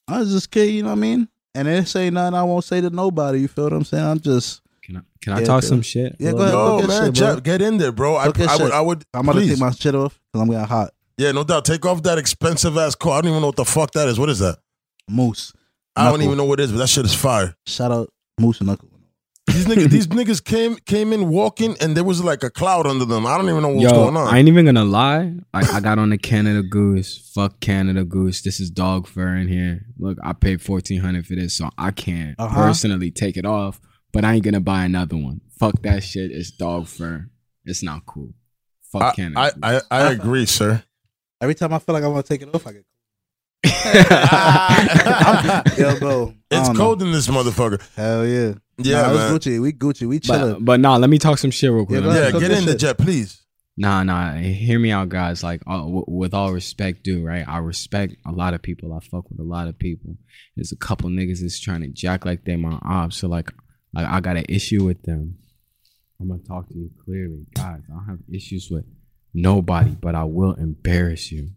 I 0.08 0.20
was 0.20 0.32
just 0.32 0.52
kid. 0.52 0.70
You 0.72 0.84
know 0.84 0.90
what 0.90 0.98
I 0.98 1.02
mean? 1.02 1.28
And 1.56 1.68
it 1.68 1.88
say 1.88 2.10
nothing 2.10 2.36
I 2.36 2.44
won't 2.44 2.64
say 2.64 2.82
to 2.82 2.90
nobody. 2.90 3.40
You 3.42 3.48
feel 3.48 3.64
what 3.66 3.74
I'm 3.74 3.84
saying? 3.86 4.04
I'm 4.06 4.20
just. 4.20 4.62
Can 4.84 4.98
I 4.98 5.02
can 5.22 5.34
I 5.34 5.40
Yeah, 5.40 5.46
talk 5.46 5.58
okay. 5.60 5.68
some 5.68 5.82
shit? 5.82 6.16
Yeah, 6.20 6.32
go 6.32 6.38
ahead. 6.38 6.52
bit? 6.52 6.54
Yo, 6.54 6.68
Talk 6.68 6.82
that 6.82 6.88
man, 6.88 7.06
shit, 7.06 7.16
bro. 7.20 7.34
Jeff, 7.36 7.44
get 7.44 7.62
in 7.62 7.78
there, 7.78 7.92
bro. 7.92 8.18
I, 8.18 8.26
Talk 8.26 8.38
that 8.38 8.50
I 8.50 8.54
would, 8.58 8.62
shit. 8.66 8.72
I 8.74 8.82
would. 8.82 9.06
I'm 9.14 9.26
gonna 9.26 9.40
please. 9.40 9.50
take 9.50 9.60
my 9.60 9.72
shit 9.72 9.96
off 9.96 10.20
because 10.32 10.42
I'm 10.42 10.50
getting 10.52 10.66
hot. 10.68 10.92
Yeah, 11.18 11.32
no 11.32 11.44
doubt. 11.44 11.66
Take 11.66 11.86
off 11.86 12.04
that 12.04 12.18
expensive 12.18 12.78
ass 12.78 12.96
coat. 12.96 13.12
I 13.14 13.22
don't 13.22 13.30
even 13.32 13.42
know 13.42 13.48
what 13.48 13.56
the 13.56 13.66
fuck 13.66 13.92
that 13.92 14.08
is. 14.08 14.20
What 14.20 14.30
is 14.30 14.40
that? 14.40 14.58
Moose. 15.10 15.54
I 15.96 16.12
don't 16.12 16.22
even 16.22 16.36
know 16.38 16.44
what 16.46 16.60
it 16.60 16.64
is, 16.64 16.72
but 16.72 16.80
that 16.80 16.88
shit 16.88 17.06
is 17.06 17.14
fire. 17.16 17.56
Shout 17.66 17.92
out 17.92 18.10
Moose 18.40 18.60
and 18.60 18.68
Knuckle. 18.68 18.90
These 19.48 19.66
niggas, 19.66 19.90
these 19.92 20.08
niggas 20.08 20.44
came 20.44 20.76
came 20.86 21.14
in 21.14 21.30
walking, 21.30 21.78
and 21.80 21.96
there 21.96 22.04
was 22.04 22.22
like 22.22 22.44
a 22.44 22.50
cloud 22.50 22.86
under 22.86 23.06
them. 23.06 23.26
I 23.26 23.38
don't 23.38 23.48
even 23.48 23.62
know 23.62 23.70
what's 23.70 23.84
Yo, 23.84 23.92
going 23.92 24.18
on. 24.18 24.34
I 24.34 24.40
ain't 24.40 24.50
even 24.50 24.66
gonna 24.66 24.84
lie. 24.84 25.34
I, 25.54 25.78
I 25.78 25.80
got 25.80 26.00
on 26.00 26.10
the 26.10 26.18
Canada 26.18 26.64
Goose. 26.64 27.32
Fuck 27.34 27.62
Canada 27.62 28.04
Goose. 28.04 28.42
This 28.42 28.60
is 28.60 28.70
dog 28.70 29.08
fur 29.08 29.36
in 29.38 29.48
here. 29.48 29.86
Look, 29.98 30.18
I 30.22 30.34
paid 30.34 30.62
fourteen 30.62 31.00
hundred 31.00 31.26
for 31.28 31.36
this, 31.36 31.56
so 31.56 31.70
I 31.78 31.92
can't 31.92 32.36
Uh-huh. 32.38 32.62
personally 32.64 33.12
take 33.12 33.38
it 33.38 33.46
off. 33.46 33.80
But 34.12 34.26
I 34.26 34.34
ain't 34.34 34.44
gonna 34.44 34.60
buy 34.60 34.84
another 34.84 35.16
one. 35.16 35.40
Fuck 35.60 35.82
that 35.84 36.04
shit. 36.04 36.32
It's 36.32 36.52
dog 36.52 36.88
fur. 36.88 37.30
It's 37.64 37.84
not 37.84 38.06
cool. 38.06 38.34
Fuck 38.92 39.02
I, 39.04 39.12
Canada. 39.14 39.40
I, 39.40 39.50
Goose. 39.76 39.84
I, 39.92 39.98
I 39.98 40.12
agree, 40.12 40.46
sir. 40.46 40.84
Every 41.46 41.54
time 41.54 41.74
I 41.74 41.78
feel 41.80 41.94
like 41.94 42.04
I 42.04 42.08
want 42.08 42.26
to 42.26 42.34
take 42.38 42.42
it 42.42 42.50
off, 42.56 42.66
I 42.66 42.72
get. 42.74 42.86
Yo, 45.78 46.00
bro. 46.00 46.34
I 46.52 46.58
It's 46.58 46.68
don't 46.68 46.76
know. 46.76 46.84
cold 46.84 47.04
in 47.04 47.12
this 47.12 47.28
motherfucker. 47.28 47.80
Hell 47.96 48.26
yeah. 48.26 48.54
Yeah, 48.80 49.04
nah, 49.04 49.14
man. 49.14 49.36
It's 49.36 49.46
Gucci. 49.46 49.62
We 49.62 49.74
Gucci. 49.74 50.08
We 50.08 50.20
chilling. 50.20 50.54
but, 50.56 50.66
but 50.66 50.80
nah, 50.80 50.98
let 50.98 51.12
me 51.12 51.20
talk 51.20 51.38
some 51.38 51.52
shit 51.52 51.72
real 51.72 51.86
quick. 51.86 52.02
Yeah, 52.04 52.08
go 52.08 52.10
Let 52.10 52.34
me- 52.34 52.40
Yeah, 52.42 52.48
get 52.48 52.58
in 52.58 52.66
the 52.66 52.72
shit. 52.72 52.80
jet, 52.80 52.98
please. 52.98 53.44
Nah, 53.78 54.02
nah. 54.02 54.34
Hear 54.38 54.80
me 54.80 54.90
out, 54.90 55.10
guys. 55.10 55.44
Like, 55.44 55.62
uh, 55.68 55.78
w- 55.82 56.06
with 56.08 56.34
all 56.34 56.52
respect, 56.52 57.04
due, 57.04 57.24
right? 57.24 57.48
I 57.48 57.60
respect 57.60 58.16
a 58.26 58.32
lot 58.32 58.56
of 58.56 58.64
people. 58.64 58.92
I 58.92 59.02
fuck 59.06 59.30
with 59.30 59.40
a 59.40 59.44
lot 59.44 59.68
of 59.68 59.78
people. 59.78 60.18
There's 60.56 60.72
a 60.72 60.78
couple 60.78 61.12
niggas 61.12 61.42
that's 61.42 61.60
trying 61.60 61.82
to 61.82 61.90
jack 61.90 62.26
like 62.26 62.44
they 62.46 62.56
my 62.56 62.80
ops. 62.82 63.18
So 63.18 63.28
like, 63.28 63.52
like 63.94 64.08
I 64.08 64.20
got 64.20 64.36
an 64.38 64.46
issue 64.50 64.84
with 64.84 65.04
them. 65.04 65.38
I'm 66.20 66.30
gonna 66.30 66.42
talk 66.42 66.70
to 66.70 66.74
you 66.74 66.90
clearly, 67.06 67.46
guys. 67.54 67.82
I 67.88 67.94
don't 67.94 68.06
have 68.08 68.20
issues 68.34 68.72
with 68.72 68.86
nobody, 69.36 69.92
but 69.92 70.16
I 70.16 70.24
will 70.24 70.54
embarrass 70.54 71.32
you. 71.32 71.50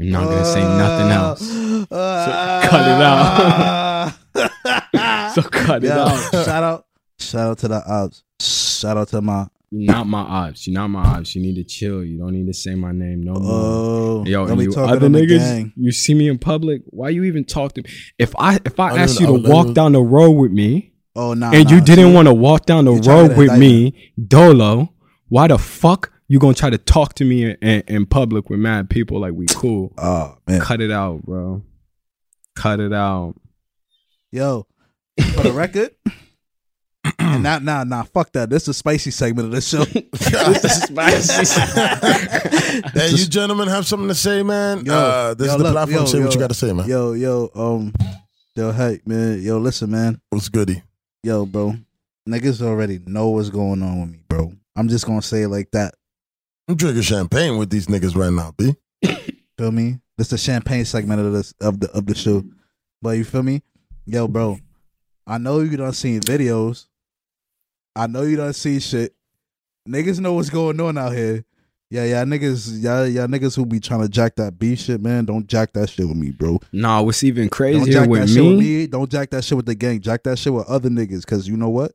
I'm 0.00 0.10
not 0.10 0.24
gonna 0.24 0.44
say 0.44 0.60
nothing 0.62 1.10
else. 1.12 1.86
Uh, 1.90 2.66
cut 2.68 2.88
it 2.88 3.02
out. 3.02 4.12
So 5.34 5.42
cut 5.42 5.84
it 5.84 5.90
out. 5.90 6.18
shout 6.46 6.62
out, 6.62 6.86
shout 7.18 7.50
out 7.50 7.58
to 7.58 7.68
the 7.68 7.82
ops. 7.86 8.22
Shout 8.40 8.96
out 8.96 9.08
to 9.08 9.20
my. 9.20 9.46
You're 9.70 9.92
not 9.92 10.06
my 10.06 10.20
ops. 10.20 10.66
You're 10.66 10.74
not 10.74 10.88
my 10.88 11.02
ops. 11.18 11.34
You 11.34 11.42
need 11.42 11.56
to 11.56 11.64
chill. 11.64 12.02
You 12.04 12.18
don't 12.18 12.32
need 12.32 12.46
to 12.46 12.54
say 12.54 12.74
my 12.74 12.92
name 12.92 13.22
no 13.22 13.34
more. 13.34 13.42
Oh, 13.52 14.24
Yo, 14.26 14.46
and 14.46 14.62
you 14.62 14.72
other 14.74 15.08
niggas, 15.08 15.72
you 15.76 15.92
see 15.92 16.14
me 16.14 16.28
in 16.28 16.38
public. 16.38 16.82
Why 16.86 17.10
you 17.10 17.24
even 17.24 17.44
talk 17.44 17.74
to 17.74 17.82
me? 17.82 17.90
If 18.18 18.34
I 18.38 18.58
if 18.64 18.80
I 18.80 18.92
I 18.92 18.98
asked 19.00 19.20
you 19.20 19.26
to 19.26 19.32
walk 19.34 19.66
don't- 19.66 19.74
down 19.74 19.92
the 19.92 20.02
road 20.02 20.30
with 20.32 20.52
me 20.52 20.92
Oh 21.14 21.32
nah, 21.34 21.50
and 21.52 21.70
you 21.70 21.80
didn't 21.80 22.12
want 22.14 22.28
to 22.28 22.34
walk 22.34 22.66
down 22.66 22.84
the 22.84 22.92
road 22.92 23.36
with 23.36 23.58
me, 23.58 24.12
Dolo, 24.28 24.92
why 25.28 25.48
the 25.48 25.58
fuck 25.58 26.12
you 26.28 26.38
gonna 26.38 26.54
try 26.54 26.70
to 26.70 26.78
talk 26.78 27.14
to 27.14 27.24
me 27.24 27.44
in, 27.44 27.56
in, 27.62 27.82
in 27.88 28.06
public 28.06 28.50
with 28.50 28.58
mad 28.58 28.90
people 28.90 29.20
like 29.20 29.32
we 29.32 29.46
cool? 29.46 29.92
Oh 29.98 30.36
man, 30.46 30.60
Cut 30.60 30.80
it 30.80 30.90
out, 30.90 31.22
bro. 31.22 31.62
Cut 32.54 32.80
it 32.80 32.92
out. 32.92 33.34
yo, 34.32 34.66
for 35.34 35.42
the 35.42 35.52
record. 35.52 35.90
and 37.20 37.42
now, 37.42 37.58
now, 37.58 37.84
now, 37.84 38.02
fuck 38.02 38.32
that. 38.32 38.50
This 38.50 38.62
is 38.64 38.68
a 38.70 38.74
spicy 38.74 39.10
segment 39.12 39.46
of 39.46 39.52
this 39.52 39.68
show. 39.68 39.84
Hey, 42.94 43.10
you 43.10 43.26
gentlemen 43.26 43.68
have 43.68 43.86
something 43.86 44.08
to 44.08 44.14
say, 44.14 44.42
man? 44.42 44.84
Yo, 44.84 44.94
uh, 44.94 45.34
this 45.34 45.46
yo, 45.46 45.52
is 45.52 45.58
the 45.58 45.64
look, 45.64 45.72
platform. 45.72 45.98
yo, 46.00 46.04
say 46.06 46.20
what 46.22 46.34
you 46.34 46.40
got 46.40 46.48
to 46.48 46.54
say, 46.54 46.72
man. 46.72 46.88
yo, 46.88 47.12
yo, 47.12 47.50
um, 47.54 47.92
yo, 48.54 48.72
hey, 48.72 49.00
man, 49.06 49.40
yo, 49.40 49.58
listen, 49.58 49.90
man, 49.90 50.20
What's 50.30 50.48
goody? 50.48 50.82
yo, 51.22 51.46
bro, 51.46 51.74
niggas 52.28 52.62
already 52.62 53.00
know 53.06 53.28
what's 53.30 53.50
going 53.50 53.82
on 53.82 54.00
with 54.00 54.10
me, 54.10 54.20
bro. 54.28 54.52
I'm 54.76 54.88
just 54.88 55.06
gonna 55.06 55.22
say 55.22 55.42
it 55.42 55.48
like 55.48 55.70
that. 55.72 55.94
I'm 56.68 56.74
drinking 56.76 57.02
champagne 57.02 57.58
with 57.58 57.70
these 57.70 57.86
niggas 57.86 58.16
right 58.16 58.32
now, 58.32 58.52
B. 58.56 58.74
Feel 59.58 59.70
me? 59.70 60.00
This 60.18 60.26
is 60.26 60.30
the 60.30 60.38
champagne 60.38 60.84
segment 60.84 61.20
of 61.20 61.32
this 61.32 61.54
of 61.60 61.78
the 61.78 61.90
of 61.92 62.06
the 62.06 62.14
show. 62.14 62.42
But 63.02 63.10
you 63.18 63.24
feel 63.24 63.42
me? 63.42 63.62
Yo, 64.06 64.26
bro. 64.26 64.58
I 65.26 65.38
know 65.38 65.60
you 65.60 65.76
done 65.76 65.92
seen 65.92 66.20
videos. 66.20 66.86
I 67.94 68.06
know 68.06 68.22
you 68.22 68.36
done 68.36 68.52
see 68.52 68.80
shit. 68.80 69.14
Niggas 69.88 70.18
know 70.18 70.32
what's 70.32 70.50
going 70.50 70.80
on 70.80 70.96
out 70.98 71.12
here. 71.12 71.44
Yeah, 71.88 72.04
yeah, 72.04 72.24
niggas, 72.24 72.82
y'all, 72.82 73.06
y'all 73.06 73.28
niggas 73.28 73.54
who 73.54 73.64
be 73.64 73.78
trying 73.78 74.00
to 74.00 74.08
jack 74.08 74.34
that 74.36 74.58
B 74.58 74.74
shit, 74.74 75.00
man. 75.00 75.24
Don't 75.24 75.46
jack 75.46 75.72
that 75.74 75.88
shit 75.88 76.08
with 76.08 76.16
me, 76.16 76.30
bro. 76.32 76.58
Nah, 76.72 77.00
what's 77.02 77.22
even 77.22 77.44
Don't 77.44 77.50
crazier 77.50 77.92
jack 77.92 78.02
that 78.04 78.08
with 78.08 78.30
shit 78.30 78.42
with 78.42 78.58
me? 78.58 78.78
me. 78.78 78.86
Don't 78.88 79.08
jack 79.10 79.30
that 79.30 79.44
shit 79.44 79.56
with 79.56 79.66
the 79.66 79.74
gang. 79.76 80.00
Jack 80.00 80.24
that 80.24 80.36
shit 80.38 80.52
with 80.52 80.66
other 80.66 80.88
niggas. 80.88 81.24
Cause 81.24 81.46
you 81.46 81.56
know 81.56 81.68
what? 81.68 81.92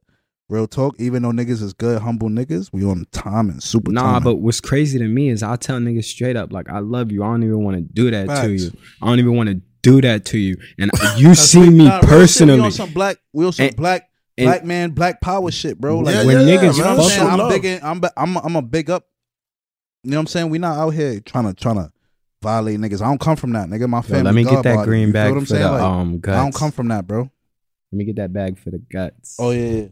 Real 0.51 0.67
talk. 0.67 0.95
Even 0.99 1.23
though 1.23 1.31
niggas 1.31 1.61
is 1.63 1.71
good, 1.71 2.01
humble 2.01 2.27
niggas, 2.27 2.69
we 2.73 2.83
on 2.83 3.05
time 3.13 3.49
and 3.49 3.63
super 3.63 3.89
Nah, 3.91 4.01
time. 4.15 4.23
but 4.23 4.35
what's 4.35 4.59
crazy 4.59 4.99
to 4.99 5.07
me 5.07 5.29
is 5.29 5.41
I 5.43 5.55
tell 5.55 5.79
niggas 5.79 6.03
straight 6.03 6.35
up, 6.35 6.51
like 6.51 6.69
I 6.69 6.79
love 6.79 7.09
you. 7.09 7.23
I 7.23 7.27
don't 7.27 7.43
even 7.43 7.63
want 7.63 7.77
to 7.77 7.81
do 7.81 8.11
that 8.11 8.27
to 8.43 8.51
you. 8.51 8.69
I 9.01 9.05
don't 9.07 9.19
even 9.19 9.35
want 9.37 9.47
to 9.47 9.61
do 9.81 10.01
that 10.01 10.25
to 10.25 10.37
you. 10.37 10.57
And 10.77 10.91
you 11.17 11.35
see 11.35 11.69
me 11.69 11.85
nah, 11.85 11.91
real 11.95 12.01
shit, 12.01 12.09
personally. 12.09 12.59
we 12.59 12.65
on 12.65 12.71
some 12.73 12.91
black, 12.93 13.17
we 13.31 13.45
on 13.45 13.53
some 13.53 13.67
And- 13.67 13.75
black, 13.77 14.09
and- 14.37 14.45
black 14.45 14.65
man, 14.65 14.89
black 14.91 15.21
power 15.21 15.49
shit, 15.51 15.79
bro. 15.79 15.99
Like 15.99 16.15
Yeah, 16.15 16.25
when 16.25 16.45
yeah, 16.45 16.57
niggas. 16.57 16.77
You 16.77 16.83
know 16.83 16.95
what 16.97 17.03
I'm 17.05 17.09
saying? 17.09 17.29
I'm 17.29 17.49
big. 17.49 17.65
In, 17.65 17.79
I'm. 17.83 18.01
I'm. 18.17 18.37
I'm 18.37 18.55
a 18.57 18.61
big 18.61 18.89
up. 18.89 19.05
You 20.03 20.11
know 20.11 20.17
what 20.17 20.21
I'm 20.21 20.27
saying? 20.27 20.49
We 20.49 20.57
not 20.59 20.77
out 20.77 20.89
here 20.89 21.21
trying 21.21 21.45
to 21.45 21.53
trying 21.53 21.75
to 21.75 21.91
violate 22.41 22.77
niggas. 22.79 23.01
I 23.01 23.05
don't 23.05 23.21
come 23.21 23.37
from 23.37 23.53
that, 23.53 23.69
nigga. 23.69 23.87
My 23.87 23.99
Yo, 23.99 24.01
family. 24.01 24.23
let 24.23 24.35
me 24.35 24.43
get 24.43 24.63
that 24.63 24.83
green 24.83 25.07
You 25.07 25.13
bag 25.13 25.31
what 25.31 25.37
I'm 25.37 25.43
for 25.45 25.49
saying? 25.49 25.63
the 25.63 25.71
Like, 25.71 25.81
um 25.81 26.19
guts. 26.19 26.37
I 26.37 26.41
don't 26.43 26.53
come 26.55 26.71
from 26.71 26.89
that, 26.89 27.07
bro. 27.07 27.21
Let 27.21 27.97
me 27.97 28.03
get 28.03 28.15
that 28.17 28.33
bag 28.33 28.59
for 28.59 28.71
the 28.71 28.79
guts. 28.79 29.37
Oh 29.39 29.51
yeah, 29.51 29.65
yeah. 29.69 29.87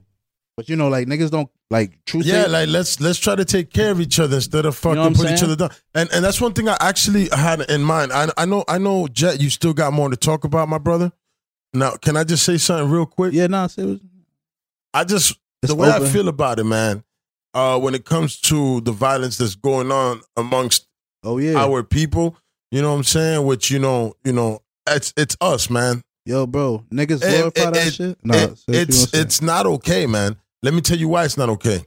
But 0.59 0.67
you 0.67 0.75
know, 0.75 0.89
like 0.89 1.07
niggas 1.07 1.31
don't 1.31 1.49
like 1.71 2.03
true. 2.03 2.19
Yeah, 2.21 2.47
like 2.47 2.67
let's 2.67 2.99
let's 2.99 3.17
try 3.17 3.33
to 3.33 3.45
take 3.45 3.71
care 3.71 3.91
of 3.91 4.01
each 4.01 4.19
other 4.19 4.35
instead 4.35 4.65
of 4.65 4.75
fucking 4.75 4.95
know 4.95 5.03
what 5.03 5.07
I'm 5.11 5.13
put 5.25 5.31
each 5.31 5.41
other 5.41 5.55
down. 5.55 5.69
And 5.95 6.09
and 6.11 6.21
that's 6.21 6.41
one 6.41 6.51
thing 6.51 6.67
I 6.67 6.75
actually 6.81 7.29
had 7.29 7.61
in 7.61 7.81
mind. 7.81 8.11
I 8.11 8.27
I 8.35 8.43
know 8.43 8.65
I 8.67 8.77
know 8.77 9.07
Jet, 9.07 9.39
you 9.39 9.49
still 9.49 9.71
got 9.71 9.93
more 9.93 10.09
to 10.09 10.17
talk 10.17 10.43
about, 10.43 10.67
my 10.67 10.77
brother. 10.77 11.13
Now, 11.73 11.91
can 11.91 12.17
I 12.17 12.25
just 12.25 12.43
say 12.43 12.57
something 12.57 12.91
real 12.91 13.05
quick? 13.05 13.31
yeah, 13.33 13.47
nah. 13.47 13.67
Say 13.67 13.83
it 13.83 14.01
I 14.93 15.05
just 15.05 15.39
It's 15.63 15.71
the 15.71 15.75
way 15.75 15.87
open. 15.87 16.03
I 16.03 16.09
feel 16.09 16.27
about 16.27 16.59
it, 16.59 16.65
man. 16.65 17.05
Uh, 17.53 17.79
when 17.79 17.95
it 17.95 18.03
comes 18.03 18.41
to 18.41 18.81
the 18.81 18.91
violence 18.91 19.37
that's 19.37 19.55
going 19.55 19.93
on 19.93 20.19
amongst 20.35 20.87
oh 21.23 21.37
yeah, 21.37 21.53
our 21.53 21.83
people, 21.83 22.35
you 22.69 22.81
know 22.81 22.89
what 22.91 22.97
I'm 22.97 23.03
saying? 23.05 23.45
Which 23.45 23.71
you 23.71 23.79
know, 23.79 24.15
you 24.25 24.33
know, 24.33 24.61
it's 24.89 25.13
it's 25.15 25.37
us, 25.39 25.69
man. 25.69 26.01
yo, 26.25 26.45
bro. 26.45 26.83
Niggas 26.91 27.21
glorify 27.21 27.47
it- 27.69 27.73
that 27.73 27.87
it- 27.87 27.93
shit. 27.93 28.17
Nah, 28.25 28.35
It- 28.35 28.49
what 28.49 28.59
you 28.67 28.81
it's 28.81 29.13
it's 29.13 29.41
not 29.41 29.65
okay, 29.65 30.05
man. 30.05 30.35
Let 30.61 30.73
me 30.73 30.81
tell 30.81 30.97
you 30.97 31.07
why 31.07 31.25
it's 31.25 31.37
not 31.37 31.49
okay. 31.49 31.85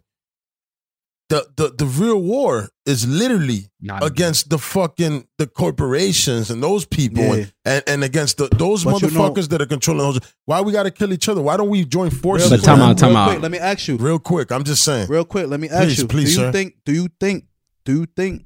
The 1.29 1.47
the 1.57 1.73
the 1.79 1.87
real 1.87 2.21
war 2.21 2.69
is 2.85 3.07
literally 3.07 3.71
Not 3.81 4.05
against 4.05 4.51
the 4.51 4.59
fucking 4.59 5.27
the 5.39 5.47
corporations 5.47 6.51
and 6.51 6.63
those 6.63 6.85
people 6.85 7.23
Yeah. 7.25 7.33
and, 7.35 7.53
and 7.65 7.85
and 7.87 8.05
against 8.05 8.37
the, 8.37 8.49
those 8.49 8.85
But 8.85 9.01
you 9.01 9.11
know- 9.11 9.31
motherfuckers 9.31 9.49
that 9.49 9.63
are 9.63 9.67
controlling 9.67 10.03
those. 10.03 10.21
Why 10.45 10.61
we 10.61 10.73
got 10.73 10.83
to 10.83 10.91
kill 10.91 11.13
each 11.13 11.29
other? 11.31 11.41
Why 11.41 11.57
don't 11.57 11.71
we 11.71 11.85
join 11.87 12.11
forces? 12.11 12.51
But 12.51 12.63
time 12.63 12.81
out, 12.81 12.99
time 12.99 13.11
real 13.11 13.19
out. 13.19 13.29
quick, 13.31 13.43
let 13.43 13.51
me 13.51 13.59
ask 13.59 13.89
you. 13.89 13.97
Real 13.97 14.19
quick, 14.19 14.53
I'm 14.53 14.65
just 14.65 14.85
saying. 14.85 15.09
Real 15.09 15.25
quick, 15.25 15.47
let 15.49 15.59
me 15.61 15.69
ask 15.71 15.85
Please, 15.87 15.99
you. 16.01 16.09
please, 16.09 16.25
do 16.35 16.41
you 16.41 16.47
sir. 16.49 16.53
think? 16.53 16.75
Do 16.85 16.93
you 16.93 17.09
think? 17.19 17.45
Do 17.85 17.93
you 18.01 18.07
think 18.15 18.43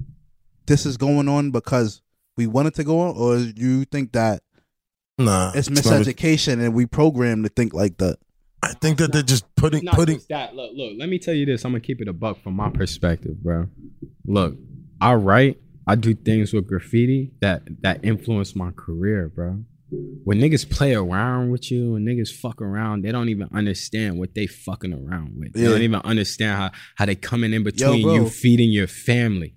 this 0.65 0.85
is 0.85 0.95
going 0.97 1.27
on 1.27 1.51
because 1.51 2.01
we 2.37 2.47
wanted 2.47 2.75
to 2.75 2.83
go 2.85 3.01
on, 3.01 3.17
or 3.17 3.37
do 3.37 3.53
you 3.61 3.83
think 3.85 4.13
that 4.13 4.43
Nah, 5.17 5.51
it's 5.55 5.69
not- 5.69 5.83
miseducation 5.83 6.63
and 6.63 6.73
we 6.73 6.85
programmed 6.85 7.43
to 7.43 7.49
think 7.49 7.73
like 7.73 7.97
that? 7.97 8.17
I 8.63 8.73
think 8.73 8.97
that 8.97 9.11
they're 9.11 9.21
just 9.23 9.45
putting 9.55 9.85
not 9.85 9.95
putting. 9.95 10.17
just 10.17 10.29
that. 10.29 10.55
Look, 10.55 10.71
look. 10.75 10.93
Let 10.97 11.09
me 11.09 11.19
tell 11.19 11.33
you 11.33 11.45
this. 11.45 11.63
I'm 11.63 11.71
gonna 11.71 11.81
keep 11.81 12.01
it 12.01 12.07
a 12.07 12.13
buck 12.13 12.41
from 12.41 12.55
my 12.55 12.69
perspective, 12.69 13.41
bro. 13.43 13.67
Look, 14.25 14.55
I 14.99 15.13
write. 15.13 15.59
I 15.85 15.95
do 15.95 16.13
things 16.13 16.51
with 16.53 16.67
graffiti 16.67 17.31
that 17.41 17.63
that 17.81 18.03
influence 18.03 18.55
my 18.55 18.71
career, 18.71 19.29
bro. 19.33 19.63
When 19.89 20.39
niggas 20.39 20.69
play 20.69 20.93
around 20.95 21.49
with 21.51 21.71
you 21.71 21.95
and 21.95 22.05
niggas 22.05 22.29
fuck 22.29 22.61
around, 22.61 23.03
they 23.03 23.11
don't 23.13 23.29
even 23.29 23.47
understand 23.53 24.17
what 24.19 24.35
they 24.35 24.45
fucking 24.47 24.91
around 24.93 25.35
with. 25.37 25.53
They 25.53 25.61
Yeah. 25.61 25.69
don't 25.69 25.81
even 25.83 26.01
understand 26.03 26.57
how 26.57 26.71
how 26.95 27.05
they 27.05 27.15
coming 27.15 27.53
in 27.53 27.63
between 27.63 28.01
bro. 28.03 28.15
you 28.15 28.29
feeding 28.29 28.69
your 28.71 28.87
family. 28.87 29.53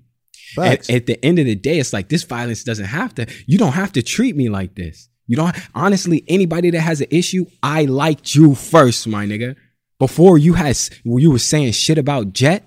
Facts. 0.55 0.91
at 0.91 1.07
the 1.07 1.25
end 1.25 1.39
of 1.39 1.47
the 1.47 1.55
day, 1.55 1.79
it's 1.79 1.93
like 1.93 2.09
this 2.09 2.25
violence 2.25 2.65
doesn't 2.65 2.85
have 2.87 3.15
to. 3.17 3.27
You 3.47 3.57
don't 3.59 3.73
have 3.73 3.93
to 3.93 4.03
treat 4.03 4.37
me 4.37 4.49
like 4.49 4.75
this. 4.75 5.09
You 5.31 5.37
don't. 5.37 5.57
Honestly, 5.77 6.25
anybody 6.27 6.71
that 6.71 6.81
has 6.81 7.01
an 7.01 7.07
issue, 7.09 7.47
I 7.63 7.85
liked 7.85 8.35
you 8.35 8.57
first, 8.57 9.07
my 9.07 9.27
nigga. 9.27 9.55
Before 10.01 10.39
you 10.39 10.55
had, 10.55 10.77
you 11.05 11.31
were 11.31 11.39
saying 11.39 11.71
shit 11.71 11.99
about 11.99 12.33
Jet. 12.33 12.65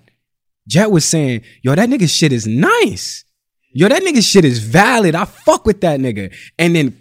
Jet 0.65 0.89
was 0.89 1.03
saying, 1.03 1.41
"Yo, 1.61 1.75
that 1.75 1.89
nigga 1.89 2.09
shit 2.09 2.31
is 2.31 2.47
nice. 2.47 3.25
Yo, 3.73 3.89
that 3.89 4.01
nigga 4.01 4.25
shit 4.25 4.45
is 4.45 4.59
valid. 4.59 5.13
I 5.13 5.25
fuck 5.25 5.65
with 5.65 5.81
that 5.81 5.99
nigga." 5.99 6.33
And 6.57 6.73
then 6.73 6.97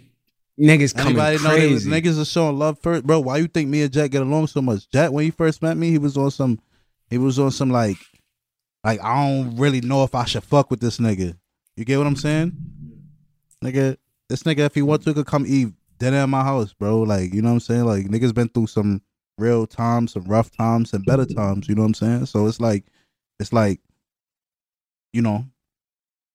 niggas 0.59 0.93
coming 0.93 1.17
Anybody 1.17 1.41
know 1.41 1.51
crazy. 1.51 1.89
niggas 1.89 2.21
are 2.21 2.25
showing 2.25 2.59
love 2.59 2.77
first, 2.79 3.05
bro? 3.07 3.21
Why 3.21 3.37
you 3.37 3.47
think 3.47 3.69
me 3.69 3.83
and 3.83 3.93
Jack 3.93 4.11
get 4.11 4.21
along 4.21 4.47
so 4.47 4.61
much? 4.61 4.89
Jack, 4.91 5.13
when 5.13 5.23
he 5.23 5.31
first 5.31 5.61
met 5.61 5.77
me, 5.77 5.91
he 5.91 5.97
was 5.97 6.17
on 6.17 6.29
some, 6.29 6.59
he 7.09 7.17
was 7.17 7.39
on 7.39 7.51
some 7.51 7.69
like, 7.69 7.99
like 8.83 9.01
I 9.01 9.15
don't 9.15 9.55
really 9.55 9.79
know 9.79 10.03
if 10.03 10.13
I 10.13 10.25
should 10.25 10.43
fuck 10.43 10.69
with 10.69 10.81
this 10.81 10.97
nigga. 10.97 11.37
You 11.77 11.85
get 11.85 11.99
what 11.99 12.07
I'm 12.07 12.17
saying, 12.17 12.51
nigga? 13.63 13.95
This 14.33 14.41
nigga, 14.41 14.61
if 14.61 14.73
he 14.73 14.81
want 14.81 15.03
to, 15.03 15.13
could 15.13 15.27
come 15.27 15.45
eat 15.47 15.67
dinner 15.99 16.17
at 16.17 16.25
my 16.27 16.43
house, 16.43 16.73
bro. 16.73 17.01
Like, 17.01 17.31
you 17.35 17.43
know 17.43 17.49
what 17.49 17.53
I'm 17.53 17.59
saying? 17.59 17.85
Like, 17.85 18.07
niggas 18.07 18.33
been 18.33 18.49
through 18.49 18.65
some 18.65 19.03
real 19.37 19.67
times, 19.67 20.13
some 20.13 20.23
rough 20.23 20.49
times, 20.49 20.91
and 20.91 21.05
better 21.05 21.23
times. 21.23 21.69
You 21.69 21.75
know 21.75 21.83
what 21.83 21.89
I'm 21.89 21.93
saying? 21.93 22.25
So 22.25 22.47
it's 22.47 22.59
like, 22.59 22.83
it's 23.39 23.53
like, 23.53 23.79
you 25.11 25.21
know, 25.21 25.45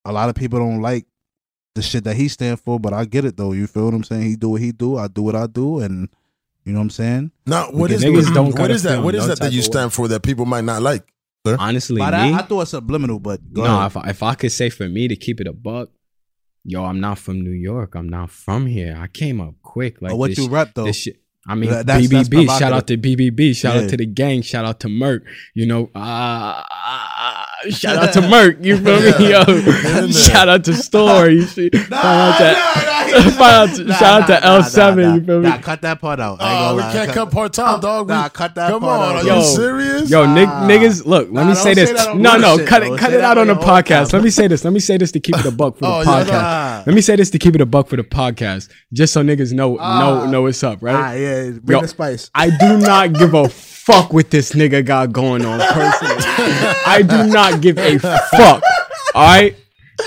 a 0.05 0.13
lot 0.13 0.29
of 0.29 0.37
people 0.37 0.61
don't 0.61 0.81
like 0.81 1.07
the 1.75 1.83
shit 1.83 2.05
that 2.05 2.15
he 2.15 2.29
stand 2.29 2.61
for, 2.61 2.79
but 2.79 2.93
I 2.93 3.05
get 3.05 3.25
it 3.25 3.37
though. 3.37 3.51
You 3.51 3.67
feel 3.67 3.87
what 3.87 3.95
I'm 3.95 4.05
saying? 4.05 4.23
He 4.23 4.37
do 4.37 4.51
what 4.51 4.61
he 4.61 4.71
do, 4.71 4.97
I 4.97 5.09
do 5.09 5.23
what 5.23 5.35
I 5.35 5.49
do, 5.49 5.81
and 5.81 6.09
you 6.65 6.73
know 6.73 6.79
what 6.79 6.85
I'm 6.85 6.91
saying? 6.91 7.33
Now, 7.47 7.73
what 7.73 7.91
is 7.91 8.05
Niggas 8.05 8.33
don't 8.33 8.57
what 8.57 8.69
that? 8.69 9.03
What 9.03 9.17
is 9.17 9.23
no 9.23 9.27
that 9.27 9.41
that 9.41 9.53
you 9.53 9.63
stand 9.63 9.93
for 9.93 10.07
that 10.07 10.23
people 10.23 10.47
might 10.47 10.63
not 10.63 10.83
like? 10.83 11.03
Honestly, 11.45 11.99
By 11.99 12.11
me, 12.11 12.31
that, 12.31 12.45
I 12.45 12.47
thought 12.47 12.61
it's 12.61 12.71
subliminal, 12.71 13.19
but 13.19 13.41
no, 13.51 13.65
ahead. 13.65 13.87
if 13.87 13.97
I, 13.97 14.11
if 14.11 14.23
I 14.23 14.35
could 14.37 14.53
say 14.53 14.71
for 14.71 14.89
me 14.89 15.09
to 15.09 15.17
keep 15.17 15.41
it 15.41 15.49
a 15.49 15.53
buck, 15.53 15.89
yo, 16.69 16.85
I'm 16.85 17.01
not 17.01 17.19
from 17.19 17.41
New 17.43 17.51
York. 17.71 17.95
I'm 17.95 18.09
not 18.09 18.31
from 18.31 18.67
here. 18.67 18.97
I 18.99 19.07
came 19.09 19.41
up 19.41 19.55
quick. 19.63 20.01
Like 20.03 20.11
But 20.13 20.17
what 20.19 20.29
this 20.31 20.39
you 20.39 20.49
rep 20.49 20.75
though? 20.75 20.91
I 21.51 21.55
mean, 21.55 21.71
That- 21.71 21.87
that's- 21.87 22.09
that's 22.11 22.29
BBB. 22.29 22.59
shout 22.59 22.73
out 22.75 22.87
to 22.89 22.97
BBB. 22.99 23.55
Shout 23.55 23.75
Yeah. 23.77 23.83
out 23.83 23.89
to 23.91 23.97
the 23.97 24.05
gang. 24.07 24.43
Shout 24.43 24.65
out 24.67 24.81
to 24.81 24.89
Merc. 24.89 25.25
You 25.55 25.65
know, 25.67 25.91
uh, 25.95 26.63
shout 27.71 27.97
out 27.97 28.13
to 28.15 28.21
Merc. 28.29 28.59
You 28.65 28.77
feel 28.79 29.01
me, 29.01 29.29
Yeah. 29.29 29.45
yo? 29.49 30.09
shout 30.11 30.49
out 30.49 30.65
to 30.65 30.75
Store. 30.75 31.29
You 31.29 31.43
see? 31.43 31.71
shout 31.75 31.93
out 31.95 32.39
to, 32.39 32.51
nah, 33.05 33.11
shout 33.19 33.43
out 33.43 33.77
to, 33.77 33.93
shout 33.95 34.03
out 34.23 34.27
to 34.27 34.47
L7. 34.47 34.97
Nah, 34.97 35.15
you 35.15 35.25
feel 35.25 35.41
me? 35.41 35.49
Nah, 35.49 35.59
cut 35.59 35.83
that 35.83 36.01
part 36.01 36.21
out. 36.21 36.39
Oh, 36.41 36.45
gonna 36.45 36.75
we 36.77 36.83
lie. 36.83 36.93
can't 36.93 37.11
cut 37.13 37.31
part 37.31 37.53
time, 37.53 37.81
dog. 37.81 38.07
We- 38.09 38.15
Nah, 38.15 38.29
cut 38.29 38.55
that 38.55 38.71
part. 38.71 38.81
Come 38.81 38.89
on, 38.89 39.17
are 39.17 39.25
Yo. 39.25 39.37
you 39.39 39.45
serious? 39.45 40.11
Yo, 40.11 40.27
nig- 40.33 40.49
niggas, 40.49 41.07
look. 41.07 41.29
Let 41.33 41.43
Nah, 41.45 41.49
me 41.51 41.55
say 41.55 41.75
say 41.75 41.87
this. 41.87 42.05
that 42.05 42.17
no, 42.17 42.37
no, 42.37 42.59
shit, 42.59 42.67
cut 42.69 42.83
it, 42.83 42.99
cut 42.99 43.13
it 43.13 43.21
out 43.23 43.39
on 43.39 43.49
on 43.51 43.57
the 43.57 43.63
podcast. 43.63 44.13
Let 44.13 44.23
me 44.23 44.31
say 44.31 44.47
this. 44.47 44.65
Let 44.65 44.73
me 44.73 44.81
say 44.81 44.97
this 44.97 45.13
to 45.13 45.21
keep 45.21 45.37
it 45.39 45.47
a 45.47 45.51
buck 45.51 45.77
for 45.79 45.83
the 45.87 45.89
Oh, 45.93 46.03
podcast. 46.05 46.87
Let 46.87 46.95
me 46.95 47.01
say 47.01 47.17
this 47.17 47.31
to 47.31 47.39
keep 47.39 47.55
it 47.55 47.61
a 47.61 47.67
buck 47.67 47.89
for 47.89 47.97
the 47.97 48.05
podcast, 48.05 48.69
just 48.93 49.13
so 49.13 49.23
niggas 49.23 49.53
know 49.53 49.79
Ah. 49.81 49.99
know 50.01 50.31
know 50.31 50.43
what's 50.43 50.63
up, 50.63 50.79
right? 50.83 50.95
Ah, 50.95 51.13
yeah, 51.13 51.51
bring 51.63 51.81
the 51.83 51.89
spice. 51.89 52.31
I 52.35 52.51
do 52.51 52.79
not 52.79 53.13
give 53.15 53.35
a 53.35 53.49
fuck 53.89 54.13
what 54.13 54.31
this 54.31 54.53
nigga 54.53 54.85
got 54.85 55.13
going 55.13 55.45
on 55.47 55.59
personally. 55.61 56.17
I 56.87 57.03
do 57.03 57.27
not 57.27 57.63
give 57.63 57.79
a 57.79 57.99
fuck. 57.99 58.63
All 59.15 59.27
right? 59.27 59.57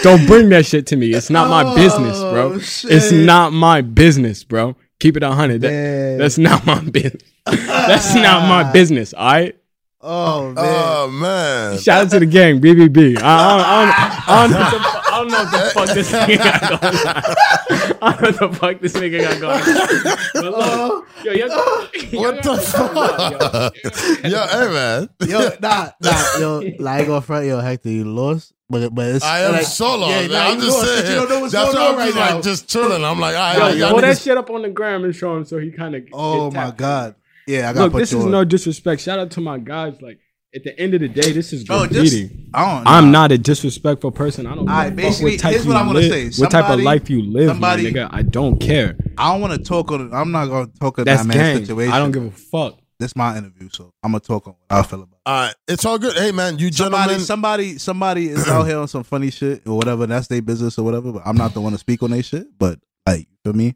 Don't 0.03 0.25
bring 0.27 0.49
that 0.49 0.65
shit 0.67 0.85
to 0.87 0.95
me. 0.95 1.13
It's 1.13 1.29
not 1.31 1.49
my 1.49 1.63
oh, 1.65 1.75
business, 1.75 2.19
bro. 2.19 2.53
Oh, 2.53 2.55
It's 2.57 3.11
not 3.11 3.53
my 3.53 3.81
business, 3.81 4.43
bro. 4.43 4.75
Keep 4.99 5.17
it 5.17 5.23
a 5.23 5.31
hundred. 5.31 5.61
That- 5.61 6.17
that's 6.19 6.37
not 6.37 6.65
my 6.65 6.79
business. 6.79 7.23
That's 7.45 8.13
not 8.13 8.47
my 8.47 8.71
business. 8.73 9.13
All 9.13 9.25
right. 9.25 9.55
Oh 10.03 10.51
man. 10.51 10.55
Oh 10.57 11.09
man. 11.11 11.77
Shout 11.77 12.05
out 12.05 12.11
to 12.11 12.19
the 12.19 12.25
gang, 12.25 12.59
BBB. 12.59 13.19
I, 13.21 13.23
I, 13.23 13.85
don't, 13.85 13.99
I, 14.29 14.47
don't, 14.47 14.47
I, 14.47 14.47
don't 14.47 14.51
know 14.51 14.63
what 14.63 14.71
the, 14.71 15.11
I 15.11 15.17
don't 15.17 15.27
know 15.31 15.43
what 15.43 15.51
the 15.51 15.71
fuck 15.73 15.89
this 15.95 16.11
nigga 16.11 16.37
got 16.37 16.81
going 16.81 17.77
on. 17.77 17.80
I 18.03 18.13
don't 18.17 18.21
know 18.41 18.47
what 18.47 18.51
the 18.53 18.57
fuck 18.59 18.79
this 18.81 18.93
nigga 18.93 19.21
got 19.21 19.39
going 19.41 19.61
on. 19.61 20.17
But 20.33 20.43
look, 20.43 20.57
uh, 20.57 21.23
yo, 21.23 21.31
y'all- 21.33 21.51
uh, 21.51 21.87
What 22.13 22.43
the 22.43 22.57
fuck? 22.57 23.75
Yo, 24.23 24.47
hey 24.47 24.73
man. 24.73 25.09
Yo, 25.27 25.49
nah, 25.61 25.89
nah, 26.01 26.39
yo, 26.39 26.59
like, 26.79 27.07
I 27.07 27.13
ain't 27.13 27.23
front, 27.25 27.45
yo, 27.45 27.59
Hector, 27.59 27.89
you 27.89 28.05
lost, 28.05 28.53
but 28.69 28.93
but 28.93 29.07
it's 29.15 29.23
I 29.25 29.41
am 29.41 29.51
like, 29.53 29.63
so 29.65 29.97
lost. 29.97 30.11
yeah, 30.11 30.21
man. 30.21 30.31
nah, 30.31 30.39
I'm 30.49 30.59
just 30.59 30.77
lost, 30.77 30.85
'cause 30.87 30.97
saying. 30.99 31.11
You 31.11 31.15
don't 31.19 31.29
know 31.29 31.39
what's 31.41 31.53
That's 31.53 31.73
going 31.73 31.77
why 31.83 31.87
on 31.87 31.93
I'm 31.93 31.97
right 31.99 32.05
just 32.07 32.15
now. 32.17 32.35
like 32.35 32.43
just 32.43 32.69
chilling. 32.69 33.05
I'm 33.05 33.19
like, 33.19 33.35
all 33.35 33.59
right, 33.59 33.77
Yo, 33.77 33.85
y'all 33.85 33.91
pull 33.91 34.01
that 34.01 34.15
niggas- 34.15 34.23
shit 34.23 34.37
up 34.37 34.49
on 34.49 34.61
the 34.63 34.69
gram 34.69 35.03
and 35.03 35.15
show 35.15 35.37
him 35.37 35.45
so 35.45 35.57
he 35.59 35.71
kind 35.71 35.95
of. 35.95 36.03
oh 36.13 36.49
my 36.51 36.71
god. 36.71 37.15
Yeah, 37.47 37.69
I 37.69 37.73
got 37.73 37.81
Look, 37.83 37.91
put 37.93 37.99
this 37.99 38.13
is 38.13 38.23
on. 38.25 38.31
no 38.31 38.43
disrespect. 38.45 39.01
Shout 39.01 39.19
out 39.19 39.31
to 39.31 39.41
my 39.41 39.57
guys. 39.57 40.01
Like 40.01 40.19
at 40.53 40.63
the 40.63 40.77
end 40.79 40.93
of 40.93 40.99
the 41.01 41.07
day, 41.07 41.31
this 41.31 41.53
is 41.53 41.63
Bro, 41.63 41.87
just 41.87 42.13
I 42.53 42.75
don't. 42.75 42.87
I'm 42.87 43.11
not 43.11 43.31
a 43.31 43.37
disrespectful 43.37 44.11
person. 44.11 44.45
I 44.45 44.55
don't. 44.55 44.67
Alright, 44.69 44.89
give 44.89 44.97
basically, 44.97 45.31
what 45.31 45.39
type 45.39 45.51
here's 45.51 45.65
you 45.65 45.71
what 45.71 45.77
I'm 45.77 45.87
gonna 45.87 45.99
live- 45.99 46.33
say. 46.33 46.41
What 46.41 46.51
type 46.51 46.69
of 46.69 46.79
life 46.81 47.09
you 47.09 47.21
live, 47.23 47.47
somebody- 47.49 47.83
my 47.83 47.89
nigga? 47.91 48.09
I 48.11 48.21
don't 48.23 48.59
care. 48.59 48.97
I 49.17 49.31
don't 49.31 49.41
want 49.41 49.53
to 49.53 49.59
talk 49.59 49.91
on. 49.91 50.13
I'm 50.13 50.31
not 50.31 50.47
gonna 50.47 50.67
talk 50.79 50.99
on 50.99 51.05
That's 51.05 51.21
that 51.25 51.27
man's 51.27 51.59
situation. 51.67 51.93
I 51.93 51.99
don't 51.99 52.11
give 52.11 52.23
a 52.25 52.31
fuck. 52.31 52.77
This 52.99 53.15
my 53.15 53.35
interview, 53.35 53.67
so 53.71 53.91
I'm 54.03 54.11
gonna 54.11 54.19
talk 54.19 54.45
on 54.47 54.53
what 54.67 54.79
I 54.79 54.83
feel 54.83 54.99
about. 55.01 55.13
it. 55.13 55.21
All 55.25 55.45
right, 55.45 55.55
it's 55.67 55.85
all 55.85 55.97
good. 55.97 56.15
Hey, 56.15 56.31
man, 56.31 56.59
you 56.59 56.71
Somebody, 56.71 57.01
gentlemen. 57.03 57.25
somebody, 57.25 57.77
somebody 57.79 58.27
is 58.29 58.47
out 58.47 58.63
here 58.67 58.77
on 58.77 58.87
some 58.87 59.03
funny 59.03 59.31
shit 59.31 59.65
or 59.65 59.75
whatever. 59.77 60.05
That's 60.05 60.27
their 60.27 60.41
business 60.41 60.77
or 60.77 60.83
whatever. 60.83 61.11
But 61.13 61.23
I'm 61.25 61.35
not 61.35 61.53
the 61.53 61.61
one 61.61 61.71
to 61.71 61.77
speak 61.79 62.03
on 62.03 62.11
their 62.11 62.21
shit. 62.21 62.45
But 62.59 62.79
like, 63.07 63.21
you 63.21 63.37
feel 63.43 63.53
me? 63.53 63.75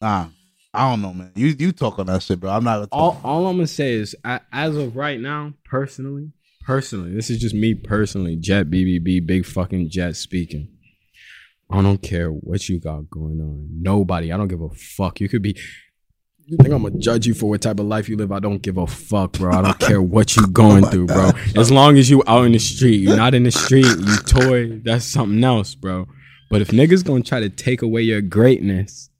Nah, 0.00 0.26
I 0.74 0.88
don't 0.90 1.02
know, 1.02 1.12
man. 1.12 1.32
You 1.34 1.48
you 1.58 1.72
talk 1.72 1.98
on 1.98 2.06
that 2.06 2.22
shit, 2.22 2.40
bro. 2.40 2.50
I'm 2.50 2.64
not. 2.64 2.90
Gonna 2.90 3.02
All, 3.02 3.20
all 3.22 3.46
I'm 3.46 3.56
gonna 3.56 3.66
say 3.66 3.92
is, 3.92 4.16
as 4.24 4.76
of 4.76 4.96
right 4.96 5.20
now, 5.20 5.52
personally, 5.64 6.32
personally, 6.64 7.14
this 7.14 7.28
is 7.28 7.38
just 7.38 7.54
me 7.54 7.74
personally. 7.74 8.36
Jet 8.36 8.70
BBB, 8.70 9.26
big 9.26 9.44
fucking 9.44 9.90
Jet 9.90 10.16
speaking. 10.16 10.68
I 11.70 11.82
don't 11.82 12.00
care 12.00 12.30
what 12.30 12.68
you 12.68 12.80
got 12.80 13.10
going 13.10 13.40
on. 13.40 13.68
Nobody. 13.70 14.32
I 14.32 14.36
don't 14.38 14.48
give 14.48 14.62
a 14.62 14.70
fuck. 14.70 15.20
You 15.20 15.28
could 15.28 15.42
be. 15.42 15.58
You 16.46 16.56
think 16.56 16.72
I'm 16.72 16.82
gonna 16.82 16.98
judge 16.98 17.26
you 17.26 17.34
for 17.34 17.50
what 17.50 17.60
type 17.60 17.78
of 17.78 17.86
life 17.86 18.08
you 18.08 18.16
live? 18.16 18.32
I 18.32 18.40
don't 18.40 18.62
give 18.62 18.78
a 18.78 18.86
fuck, 18.86 19.32
bro. 19.32 19.52
I 19.52 19.62
don't 19.62 19.78
care 19.78 20.00
what 20.00 20.36
you 20.36 20.46
going 20.52 20.86
oh 20.86 20.88
through, 20.88 21.06
bro. 21.06 21.32
As 21.54 21.70
long 21.70 21.98
as 21.98 22.08
you 22.08 22.22
out 22.26 22.46
in 22.46 22.52
the 22.52 22.58
street, 22.58 22.96
you're 22.96 23.16
not 23.16 23.34
in 23.34 23.42
the 23.42 23.50
street, 23.50 23.86
you 23.86 24.16
toy. 24.26 24.80
That's 24.84 25.04
something 25.04 25.44
else, 25.44 25.74
bro. 25.74 26.08
But 26.50 26.62
if 26.62 26.68
niggas 26.68 27.04
gonna 27.04 27.22
try 27.22 27.40
to 27.40 27.50
take 27.50 27.82
away 27.82 28.02
your 28.02 28.22
greatness 28.22 29.10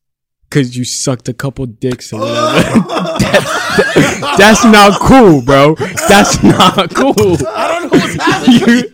because 0.53 0.77
you 0.77 0.85
sucked 0.85 1.31
a 1.31 1.33
couple 1.33 1.65
dicks 1.65 2.13
or 2.13 2.21
whatever, 2.21 2.79
that's 4.37 4.63
not 4.67 5.01
cool, 5.01 5.41
bro. 5.41 5.75
That's 6.09 6.43
not 6.43 6.95
cool. 6.95 7.39
I 7.49 7.79
don't 7.81 7.91
know 7.91 7.99
what's 7.99 8.15
happening. 8.17 8.69
You- 8.69 8.93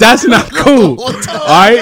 that's 0.00 0.24
not 0.26 0.52
cool. 0.52 1.00
All 1.02 1.14
right, 1.46 1.78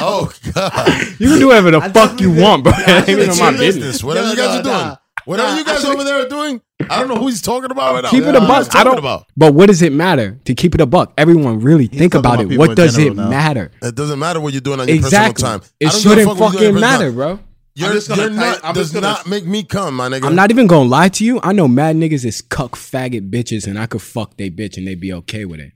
oh 0.00 0.30
God! 0.54 1.02
you 1.18 1.28
can 1.30 1.38
do 1.38 1.46
whatever 1.48 1.70
the 1.72 1.80
fuck 1.92 2.20
you 2.20 2.30
want, 2.30 2.62
bro. 2.64 2.72
It 2.76 2.88
ain't 2.88 3.08
even 3.08 3.30
It's 3.30 3.40
my 3.40 3.50
your 3.50 3.58
business. 3.58 4.04
Whatever 4.04 4.28
you 4.30 4.36
guys 4.36 4.46
No, 4.46 4.58
are 4.58 4.62
doing, 4.62 4.76
nah. 4.76 4.96
Whatever 5.26 5.50
Nah, 5.50 5.58
you 5.58 5.64
guys 5.64 5.84
over 5.84 6.02
there 6.02 6.24
are 6.24 6.28
doing, 6.28 6.60
I 6.88 6.98
don't 6.98 7.08
know 7.08 7.16
who 7.16 7.26
he's 7.26 7.42
talking 7.42 7.70
about 7.70 7.94
right 7.94 8.02
now. 8.04 8.10
Keep 8.10 8.24
it 8.24 8.28
a 8.28 8.32
What 8.32 8.36
are 8.36 8.42
you 8.42 8.48
guys 8.48 8.68
buck. 8.68 8.76
I 8.76 8.84
don't. 8.84 8.98
about. 8.98 9.26
But 9.36 9.52
what 9.54 9.66
does 9.66 9.82
it 9.82 9.92
matter 9.92 10.38
to 10.46 10.54
keep 10.54 10.74
it 10.74 10.80
a 10.80 10.86
buck? 10.86 11.12
Everyone 11.18 11.60
really 11.60 11.86
think 11.86 12.14
about 12.14 12.40
about 12.40 12.52
it. 12.52 12.58
What 12.58 12.76
does 12.76 12.96
it 12.96 13.14
now. 13.14 13.28
matter? 13.28 13.70
It 13.82 13.94
doesn't 13.94 14.18
matter 14.18 14.40
what 14.40 14.54
you're 14.54 14.60
doing 14.62 14.80
on 14.80 14.88
your 14.88 14.96
Exactly. 14.96 15.42
personal 15.42 15.58
time. 15.60 15.68
It 15.80 15.86
I 15.86 15.90
don't 15.90 16.00
shouldn't 16.00 16.28
fuck 16.28 16.38
what 16.40 16.52
you're 16.54 16.60
doing 16.72 16.74
fucking 16.74 16.80
matter, 16.80 17.04
time. 17.06 17.14
bro. 17.14 17.38
You're, 17.78 17.88
I'm 17.88 17.94
just 17.94 18.08
gonna 18.08 18.22
you're 18.22 18.30
not, 18.30 18.60
I'm 18.64 18.74
does 18.74 18.84
just 18.90 18.94
gonna- 18.94 19.06
not 19.06 19.26
make 19.26 19.44
me 19.44 19.62
come, 19.62 19.96
my 19.96 20.08
nigga. 20.08 20.24
I'm 20.24 20.34
not 20.34 20.50
even 20.50 20.66
gonna 20.66 20.88
lie 20.88 21.08
to 21.10 21.24
you. 21.24 21.40
I 21.42 21.52
know 21.52 21.68
mad 21.68 21.96
niggas 21.96 22.24
is 22.24 22.40
cuck 22.40 22.72
faggot 22.72 23.28
bitches, 23.30 23.66
and 23.66 23.78
I 23.78 23.84
could 23.86 24.00
fuck 24.00 24.38
they 24.38 24.48
bitch 24.48 24.78
and 24.78 24.86
they'd 24.86 24.98
be 24.98 25.12
okay 25.12 25.44
with 25.44 25.60
it. 25.60 25.72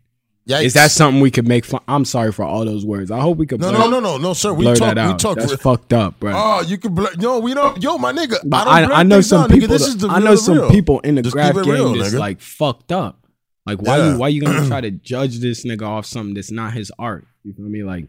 Yikes. 0.51 0.65
Is 0.65 0.75
that 0.75 0.91
something 0.91 1.21
we 1.21 1.31
could 1.31 1.47
make 1.47 1.65
fun? 1.65 1.81
I'm 1.87 2.05
sorry 2.05 2.33
for 2.33 2.45
all 2.45 2.65
those 2.65 2.85
words. 2.85 3.11
I 3.11 3.21
hope 3.21 3.39
we 3.39 3.47
could 3.47 3.61
No, 3.61 3.71
blur, 3.71 3.79
no, 3.79 3.89
no, 3.89 4.01
no, 4.01 4.17
no, 4.19 4.33
sir. 4.35 4.53
We 4.53 4.65
talk. 4.75 4.97
We 4.97 5.15
talk. 5.17 5.37
That's 5.39 5.53
re- 5.53 5.57
fucked 5.59 5.93
up, 5.93 6.19
bro. 6.21 6.33
Oh, 6.35 6.63
you 6.63 6.77
can. 6.79 6.95
Blur, 6.95 7.11
yo, 7.19 7.39
we 7.39 7.55
don't. 7.55 7.83
Yo, 7.83 7.99
my 7.99 8.13
nigga. 8.13 8.37
But 8.45 8.67
I, 8.67 8.71
I, 8.71 8.81
don't 8.83 8.93
I, 8.93 9.03
know 9.05 9.21
some 9.21 9.43
down, 9.43 9.51
nigga. 9.51 9.61
people. 9.61 9.69
This 9.79 9.87
is 9.87 9.97
the 9.99 10.09
I 10.09 10.19
know 10.19 10.35
some 10.37 10.57
real. 10.59 10.71
people 10.71 11.01
in 11.01 11.15
the 11.15 11.23
Just 11.23 11.35
graph 11.35 11.55
game 11.55 11.65
real, 11.65 11.95
that's 11.95 12.15
nigga. 12.15 12.19
like 12.19 12.41
fucked 12.41 12.93
up. 12.93 13.17
Like 13.67 13.81
why 13.83 13.99
Yeah. 13.99 14.13
you 14.13 14.19
why 14.19 14.29
you 14.29 14.41
gonna 14.43 14.67
try 14.69 14.81
to 14.81 14.91
judge 14.91 15.39
this 15.39 15.65
nigga 15.65 15.83
off 15.83 16.07
something 16.07 16.35
that's 16.35 16.51
not 16.51 16.73
his 16.73 16.91
art? 16.99 17.27
You 17.45 17.53
feel 17.53 17.67
me? 17.67 17.83
Like 17.85 18.07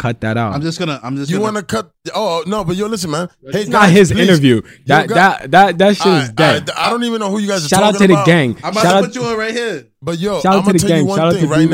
cut 0.00 0.20
that 0.22 0.36
out. 0.36 0.54
I'm 0.54 0.62
just 0.62 0.78
gonna. 0.78 0.98
I'm 1.02 1.16
just. 1.16 1.30
You 1.30 1.36
gonna, 1.38 1.52
want 1.52 1.68
to 1.68 1.74
cut? 1.76 1.92
Oh 2.14 2.42
no, 2.46 2.64
but 2.64 2.76
yo, 2.76 2.86
listen, 2.86 3.10
man. 3.10 3.28
Hey, 3.52 3.60
it's 3.62 3.70
not 3.70 3.90
his 3.90 4.10
please. 4.10 4.28
interview. 4.28 4.62
That 4.86 5.08
got- 5.08 5.14
that 5.14 5.50
that 5.50 5.78
that 5.78 5.96
shit 5.96 6.06
is 6.06 6.28
I, 6.30 6.32
dead. 6.32 6.70
I, 6.70 6.86
I 6.86 6.90
don't 6.90 7.04
even 7.04 7.20
know 7.20 7.30
who 7.30 7.38
you 7.38 7.48
guys 7.48 7.64
are 7.64 7.68
Shout 7.68 7.82
out 7.82 7.96
to 7.98 8.06
the 8.06 8.14
about. 8.14 8.26
gang. 8.26 8.56
I'm 8.64 8.72
about 8.72 8.82
Shout 8.82 8.92
to 8.92 8.96
out, 8.98 9.04
put 9.04 9.14
you 9.14 9.22
on 9.24 9.36
right 9.38 9.52
here. 9.54 9.86
But 10.02 10.18
yo, 10.18 10.40
shout 10.40 10.52
I'm 10.54 10.58
out 10.60 10.64
to 10.64 10.66
gonna 10.66 10.78
the 10.78 10.88
tell 10.88 10.96
you 10.96 11.02
gang. 11.02 11.06
one 11.06 11.18
Shout 11.18 11.26
out 11.28 11.34
thing 11.34 11.48
to 11.48 11.48
right 11.48 11.68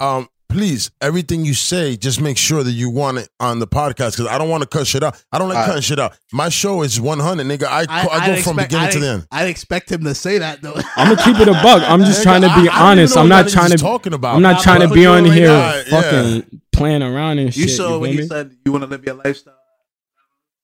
now. 0.00 0.16
Um, 0.18 0.28
please, 0.48 0.90
everything 1.00 1.44
you 1.44 1.54
say, 1.54 1.96
just 1.96 2.20
make 2.20 2.36
sure 2.36 2.64
that 2.64 2.72
you 2.72 2.90
want 2.90 3.18
it 3.18 3.28
on 3.38 3.58
the 3.60 3.66
podcast 3.68 4.12
because 4.16 4.26
I 4.26 4.36
don't 4.38 4.48
want 4.48 4.62
to 4.62 4.68
cut 4.68 4.86
shit 4.86 5.02
out. 5.02 5.22
I 5.30 5.38
don't 5.38 5.48
like 5.48 5.56
All 5.58 5.62
right. 5.62 5.66
cutting 5.68 5.82
shit 5.82 5.98
out. 6.00 6.16
My 6.32 6.48
show 6.48 6.82
is 6.82 7.00
100, 7.00 7.46
nigga. 7.46 7.64
I, 7.64 7.84
I, 7.88 8.26
go 8.34 8.42
from 8.42 8.56
beginning 8.56 8.90
to 8.90 8.98
the 8.98 9.08
end. 9.08 9.26
I 9.30 9.46
expect 9.46 9.92
him 9.92 10.02
to 10.04 10.14
say 10.14 10.38
that 10.38 10.60
though. 10.62 10.74
I'm 10.96 11.14
gonna 11.14 11.22
keep 11.22 11.36
it 11.40 11.48
a 11.48 11.52
bug. 11.52 11.82
I'm 11.82 12.00
just 12.00 12.22
trying 12.24 12.40
to 12.42 12.48
I- 12.48 12.54
I 12.54 12.62
be 12.62 12.68
honest. 12.68 13.16
I'm 13.16 13.28
not 13.28 13.48
trying 13.48 13.70
to. 13.70 13.76
talking 13.78 14.12
about. 14.14 14.34
I'm 14.36 14.42
not 14.42 14.62
trying 14.62 14.80
to 14.80 14.88
be 14.92 15.06
on 15.06 15.26
on 15.26 15.32
here 15.32 15.84
fucking 15.90 16.62
playing 16.80 17.02
around 17.02 17.38
and 17.38 17.52
shit. 17.52 17.62
You 17.62 17.68
shit. 17.68 17.76
saw 17.76 17.98
when 17.98 18.10
feel 18.10 18.16
he 18.16 18.22
me? 18.22 18.28
said 18.28 18.56
you 18.64 18.72
want 18.72 18.84
to 18.84 18.88
live 18.90 19.04
your 19.04 19.14
lifestyle. 19.16 19.54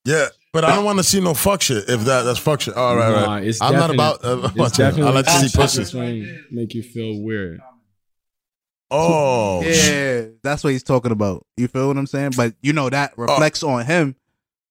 Yeah, 0.04 0.26
but 0.52 0.64
I 0.64 0.74
don't 0.74 0.84
want 0.84 0.98
to 0.98 1.04
see 1.04 1.20
no 1.20 1.34
fuck 1.34 1.60
shit. 1.62 1.88
If 1.88 2.04
that 2.04 2.22
that's 2.22 2.38
fuck 2.38 2.60
shit. 2.60 2.74
All 2.74 2.96
right, 2.96 3.10
Nah, 3.10 3.26
right. 3.34 3.44
it's 3.44 3.60
I'm 3.60 3.74
not 3.74 3.90
about. 3.92 4.24
Uh, 4.24 4.48
It's 4.56 4.78
I 4.80 4.88
like 5.10 5.24
to 5.26 5.30
see 5.40 5.48
some 5.48 5.62
pussy. 5.62 5.82
shit 5.84 5.90
trying 5.92 6.22
to 6.22 6.42
make 6.50 6.74
you 6.74 6.82
feel 6.82 7.20
weird. 7.22 7.60
Oh, 8.90 9.62
Yeah, 9.62 10.26
that's 10.44 10.62
what 10.62 10.70
he's 10.72 10.84
talking 10.84 11.10
about. 11.10 11.44
You 11.56 11.66
feel 11.68 11.88
what 11.88 11.96
I'm 11.98 12.06
saying? 12.06 12.32
But 12.36 12.54
you 12.62 12.72
know 12.72 12.88
that 12.88 13.18
reflects 13.18 13.62
on 13.64 13.84
him. 13.84 14.14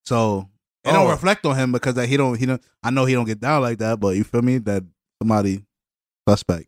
So 0.05 0.49
it 0.85 0.91
don't 0.93 1.07
Oh. 1.07 1.11
reflect 1.11 1.45
on 1.45 1.55
him 1.57 1.71
because 1.73 1.95
that 1.95 2.07
he 2.07 2.15
don't 2.15 2.37
he 2.39 2.45
don't 2.45 2.61
I 2.81 2.91
know 2.91 3.05
he 3.05 3.13
don't 3.13 3.25
get 3.25 3.39
down 3.41 3.61
like 3.61 3.79
that, 3.79 3.99
but 3.99 4.15
you 4.15 4.23
feel 4.23 4.41
me? 4.41 4.59
That 4.59 4.83
somebody 5.21 5.63
suspect. 6.29 6.67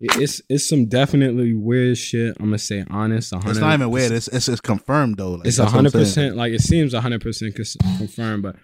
It's 0.00 0.40
it's 0.48 0.66
some 0.68 0.86
definitely 0.86 1.54
weird 1.54 1.98
shit. 1.98 2.36
I'm 2.40 2.46
gonna 2.46 2.58
say 2.58 2.84
honest. 2.90 3.32
100, 3.32 3.50
It's 3.50 3.60
not 3.60 3.74
even 3.74 3.90
weird. 3.90 4.12
It's 4.12 4.28
it's, 4.28 4.48
it's 4.48 4.60
confirmed 4.60 5.18
though. 5.18 5.32
Like, 5.32 5.46
It's 5.46 5.58
hundred 5.58 5.92
percent. 5.92 6.36
Like 6.36 6.52
it 6.52 6.62
seems 6.62 6.94
hundred 6.94 7.20
percent 7.20 7.54
confirmed, 7.98 8.42
but 8.42 8.56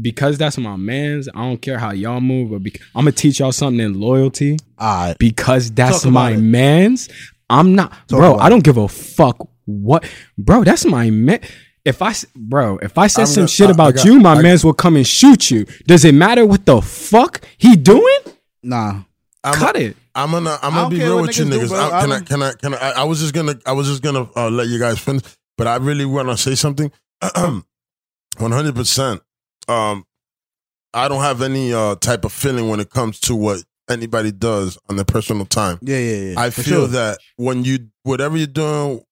because 0.00 0.36
that's 0.38 0.58
my 0.58 0.76
man's, 0.76 1.28
I 1.34 1.42
don't 1.42 1.60
care 1.62 1.78
how 1.78 1.92
y'all 1.92 2.20
move. 2.20 2.50
But 2.50 2.72
I'm 2.94 3.04
gonna 3.04 3.12
teach 3.12 3.38
y'all 3.40 3.52
something 3.52 3.80
in 3.80 3.98
loyalty. 3.98 4.58
Right. 4.78 5.14
Because 5.18 5.70
that's 5.70 6.04
my 6.04 6.32
it. 6.32 6.38
man's. 6.38 7.08
I'm 7.48 7.74
not, 7.74 7.92
Talk 8.08 8.18
bro. 8.18 8.36
I 8.36 8.48
don't 8.48 8.64
give 8.64 8.76
a 8.78 8.88
fuck 8.88 9.48
what, 9.66 10.04
bro. 10.36 10.64
That's 10.64 10.84
my 10.84 11.10
man. 11.10 11.40
If 11.84 12.00
I, 12.00 12.14
bro, 12.34 12.78
if 12.78 12.96
I 12.96 13.06
said 13.06 13.22
I'm 13.22 13.26
some 13.26 13.40
gonna- 13.42 13.48
shit 13.48 13.66
I- 13.66 13.70
I 13.70 13.72
about 13.72 13.94
got- 13.96 14.04
you, 14.06 14.18
my 14.18 14.32
I- 14.34 14.42
man's 14.42 14.64
will 14.64 14.72
come 14.72 14.96
and 14.96 15.06
shoot 15.06 15.50
you. 15.50 15.66
Does 15.86 16.04
it 16.06 16.14
matter 16.14 16.44
what 16.46 16.64
the 16.66 16.80
fuck 16.80 17.42
he 17.58 17.76
doing? 17.76 18.18
Nah. 18.62 19.02
I'm, 19.44 19.54
Cut 19.54 19.76
it. 19.76 19.94
I'm 20.14 20.30
gonna 20.30 20.58
I'm 20.62 20.72
gonna 20.74 20.90
be 20.90 20.98
real 21.00 21.20
with 21.22 21.36
you 21.38 21.44
niggas 21.44 21.50
do, 21.50 21.58
niggas. 21.60 21.68
bro. 21.68 21.90
I- 21.90 22.00
can 22.02 22.12
I 22.12 22.20
can 22.20 22.42
I 22.42 22.52
can 22.52 22.74
I? 22.74 22.78
I 22.78 22.90
I 23.00 23.04
was 23.04 23.20
just 23.20 23.34
gonna 23.34 23.54
I 23.66 23.72
was 23.72 23.86
just 23.88 24.02
gonna 24.02 24.28
uh, 24.36 24.48
let 24.50 24.68
you 24.68 24.78
guys 24.78 24.98
finish, 24.98 25.22
but 25.58 25.66
I 25.66 25.76
really 25.76 26.04
want 26.04 26.28
to 26.28 26.36
say 26.36 26.54
something. 26.54 26.90
One 27.36 27.62
hundred 28.52 28.74
percent. 28.74 29.22
Um, 29.68 30.04
I 30.92 31.08
don't 31.08 31.22
have 31.22 31.42
any 31.42 31.72
uh 31.72 31.94
type 31.96 32.24
of 32.24 32.32
feeling 32.32 32.68
when 32.68 32.80
it 32.80 32.90
comes 32.90 33.20
to 33.20 33.34
what 33.34 33.62
anybody 33.88 34.32
does 34.32 34.78
on 34.88 34.96
their 34.96 35.04
personal 35.04 35.46
time. 35.46 35.78
Yeah, 35.82 35.98
yeah, 35.98 36.16
yeah. 36.32 36.40
I 36.40 36.50
feel 36.50 36.64
sure. 36.64 36.86
that 36.88 37.18
when 37.36 37.64
you 37.64 37.88
whatever 38.02 38.36
you're 38.36 38.46
doing 38.46 38.96
But 38.98 39.00
you 39.00 39.04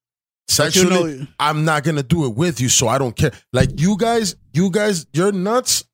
sexually, 0.55 1.19
know- 1.21 1.27
I'm 1.39 1.65
not 1.65 1.85
gonna 1.85 2.03
do 2.03 2.25
it 2.27 2.35
with 2.37 2.61
you, 2.61 2.69
so 2.69 2.89
I 2.89 2.99
don't 2.99 3.17
care. 3.17 3.33
Like 3.53 3.81
you 3.81 3.97
guys, 3.97 4.37
you 4.53 4.71
guys, 4.71 5.07
you're 5.13 5.33
nuts. 5.33 5.85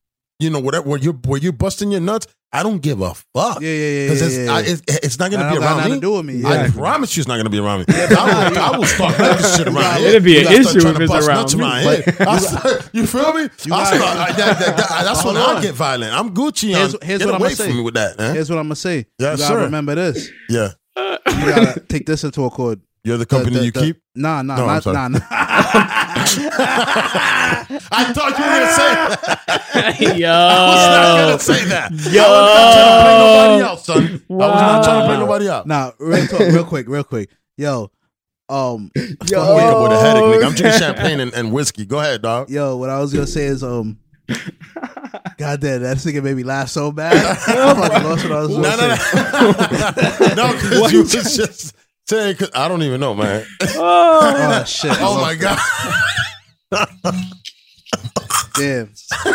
You 0.40 0.50
know 0.50 0.60
whatever 0.60 0.88
where 0.88 0.98
you're 0.98 1.14
where 1.14 1.40
you're 1.40 1.52
busting 1.52 1.90
your 1.90 2.00
nuts. 2.00 2.26
I 2.50 2.62
don't 2.62 2.80
give 2.80 3.02
a 3.02 3.12
fuck. 3.12 3.60
Yeah, 3.60 3.68
yeah, 3.68 3.74
yeah. 3.74 4.04
Because 4.06 4.22
it's, 4.22 4.36
yeah, 4.36 4.44
yeah. 4.58 4.72
it's, 4.72 4.82
it's 5.04 5.18
not 5.18 5.30
gonna 5.30 5.50
be 5.52 5.58
around 5.58 5.90
me. 5.90 6.00
do 6.00 6.12
with 6.16 6.24
me. 6.24 6.42
I 6.46 6.68
promise 6.70 7.14
you 7.14 7.20
it's 7.20 7.28
not 7.28 7.34
going 7.34 7.44
to 7.44 7.50
be 7.50 7.58
around 7.58 7.80
me. 7.80 7.84
I, 7.88 8.48
will, 8.50 8.58
I 8.58 8.76
will 8.78 8.84
start 8.86 9.18
making 9.18 9.44
shit 9.44 9.66
around 9.68 9.96
here. 9.98 10.08
It'd 10.08 10.24
be 10.24 10.38
an 10.40 10.46
issue 10.52 10.78
if 10.88 10.98
it's 11.00 11.12
around 11.28 11.54
me. 11.54 11.62
around 11.62 11.82
here. 11.82 12.38
Start- 12.40 12.88
you 12.94 13.06
feel 13.06 13.34
me? 13.34 13.42
You 13.64 13.74
I 13.74 13.84
start- 13.84 14.02
I- 14.02 14.32
that- 14.32 14.58
that- 14.60 14.76
that- 14.78 15.04
that's 15.04 15.22
when 15.26 15.36
Hold 15.36 15.58
I 15.58 15.60
get 15.62 15.74
violent. 15.74 16.14
I'm 16.14 16.30
Gucci. 16.34 16.68
Here's- 16.74 16.96
here's 17.02 17.18
get 17.18 17.26
what 17.26 17.34
I'ma 17.34 17.48
say. 17.50 17.70
me 17.72 17.82
with 17.82 17.94
that, 17.94 18.16
man. 18.18 18.34
Here's 18.34 18.48
what 18.48 18.58
I'm 18.58 18.64
gonna 18.64 18.76
say. 18.76 19.06
Yes, 19.18 19.38
you 19.40 19.44
gotta 19.44 19.54
sir. 19.60 19.64
remember 19.64 19.94
this. 19.94 20.30
yeah. 20.48 20.70
You 20.96 21.18
gotta 21.26 21.80
take 21.86 22.06
this 22.06 22.24
into 22.24 22.44
accord. 22.44 22.80
You're 23.04 23.18
the 23.18 23.24
The- 23.24 23.26
company 23.26 23.58
the- 23.58 23.64
you 23.66 23.70
the- 23.72 23.80
keep? 23.80 24.00
Nah, 24.14 24.40
nah, 24.42 24.56
No, 24.56 24.66
not, 24.66 24.86
nah, 24.86 25.08
nah. 25.08 25.18
I 27.90 28.12
thought 28.12 28.36
you 28.36 28.44
were 28.44 28.50
going 28.50 28.66
to 28.66 28.72
say 28.74 28.94
that. 28.94 29.40
Yo, 30.16 30.30
I 30.30 30.68
was 30.68 30.86
not 30.88 31.16
going 31.16 31.38
to 31.38 31.44
say 31.44 31.64
that. 31.66 31.90
Yo. 32.12 32.22
I 32.22 32.30
was 32.30 32.44
not 32.54 32.72
trying 32.74 32.98
to 32.98 33.04
bring 33.04 33.18
nobody 33.18 33.62
out, 33.64 33.80
son. 33.80 34.22
I 34.30 34.34
was 34.34 34.60
not 34.60 34.84
trying 34.84 35.00
to 35.02 35.06
bring 35.08 35.20
nobody 35.20 35.48
out. 35.48 35.66
nah, 35.66 35.92
real 35.98 36.26
talk, 36.26 36.40
real 36.40 36.64
quick, 36.64 36.88
real 36.88 37.04
quick. 37.04 37.30
Yo, 37.56 37.90
um, 38.48 38.90
I 38.96 39.00
wake 39.00 39.32
up 39.32 39.82
with 39.82 39.92
a 39.92 39.98
headache, 40.00 40.22
nigga. 40.22 40.44
I'm 40.46 40.54
drinking 40.54 40.78
champagne 40.78 41.20
and, 41.20 41.32
and 41.34 41.52
whiskey. 41.52 41.84
Go 41.84 42.00
ahead, 42.00 42.22
dog. 42.22 42.48
yo, 42.50 42.76
what 42.76 42.88
I 42.88 42.98
was 43.00 43.12
gonna 43.12 43.26
say 43.26 43.44
is, 43.44 43.62
um, 43.62 43.98
God 45.38 45.60
damn, 45.60 45.82
that 45.82 45.96
nigga 45.98 46.22
made 46.22 46.36
me 46.36 46.44
laugh 46.44 46.68
so 46.68 46.90
bad. 46.92 47.14
I 47.16 47.74
fucking 47.74 48.08
lost 48.08 48.24
what 48.24 48.32
I 48.32 48.40
was 48.40 48.50
No, 48.50 48.76
no, 48.76 50.34
no. 50.36 50.48
no, 50.48 50.52
because 50.54 50.92
you 50.92 51.00
was 51.00 51.12
just 51.12 51.74
saying, 52.06 52.36
cause 52.36 52.50
I 52.54 52.68
don't 52.68 52.82
even 52.82 53.00
know, 53.00 53.14
man. 53.14 53.44
Oh 53.76 54.64
shit! 54.66 54.92
Oh 55.00 55.20
my 55.20 55.34
God. 55.34 55.58
Damn. 58.54 58.92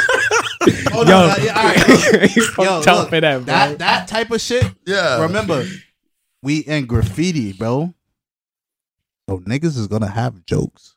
Oh, 0.93 0.99
Yo, 0.99 1.27
no, 1.27 1.35
yeah, 1.43 1.57
all 1.57 1.63
right. 1.65 2.35
you 2.37 2.41
Yo, 2.43 2.47
fucked 2.51 2.87
up 2.87 2.97
look, 2.99 3.09
for 3.09 3.19
that, 3.19 3.35
bro. 3.37 3.43
that 3.45 3.79
that 3.79 4.07
type 4.07 4.31
of 4.31 4.39
shit. 4.39 4.63
Yeah. 4.85 5.21
Remember, 5.23 5.65
we 6.41 6.59
in 6.59 6.85
graffiti, 6.85 7.51
bro. 7.51 7.93
So 9.27 9.39
niggas 9.39 9.77
is 9.77 9.87
gonna 9.87 10.07
have 10.09 10.45
jokes. 10.45 10.95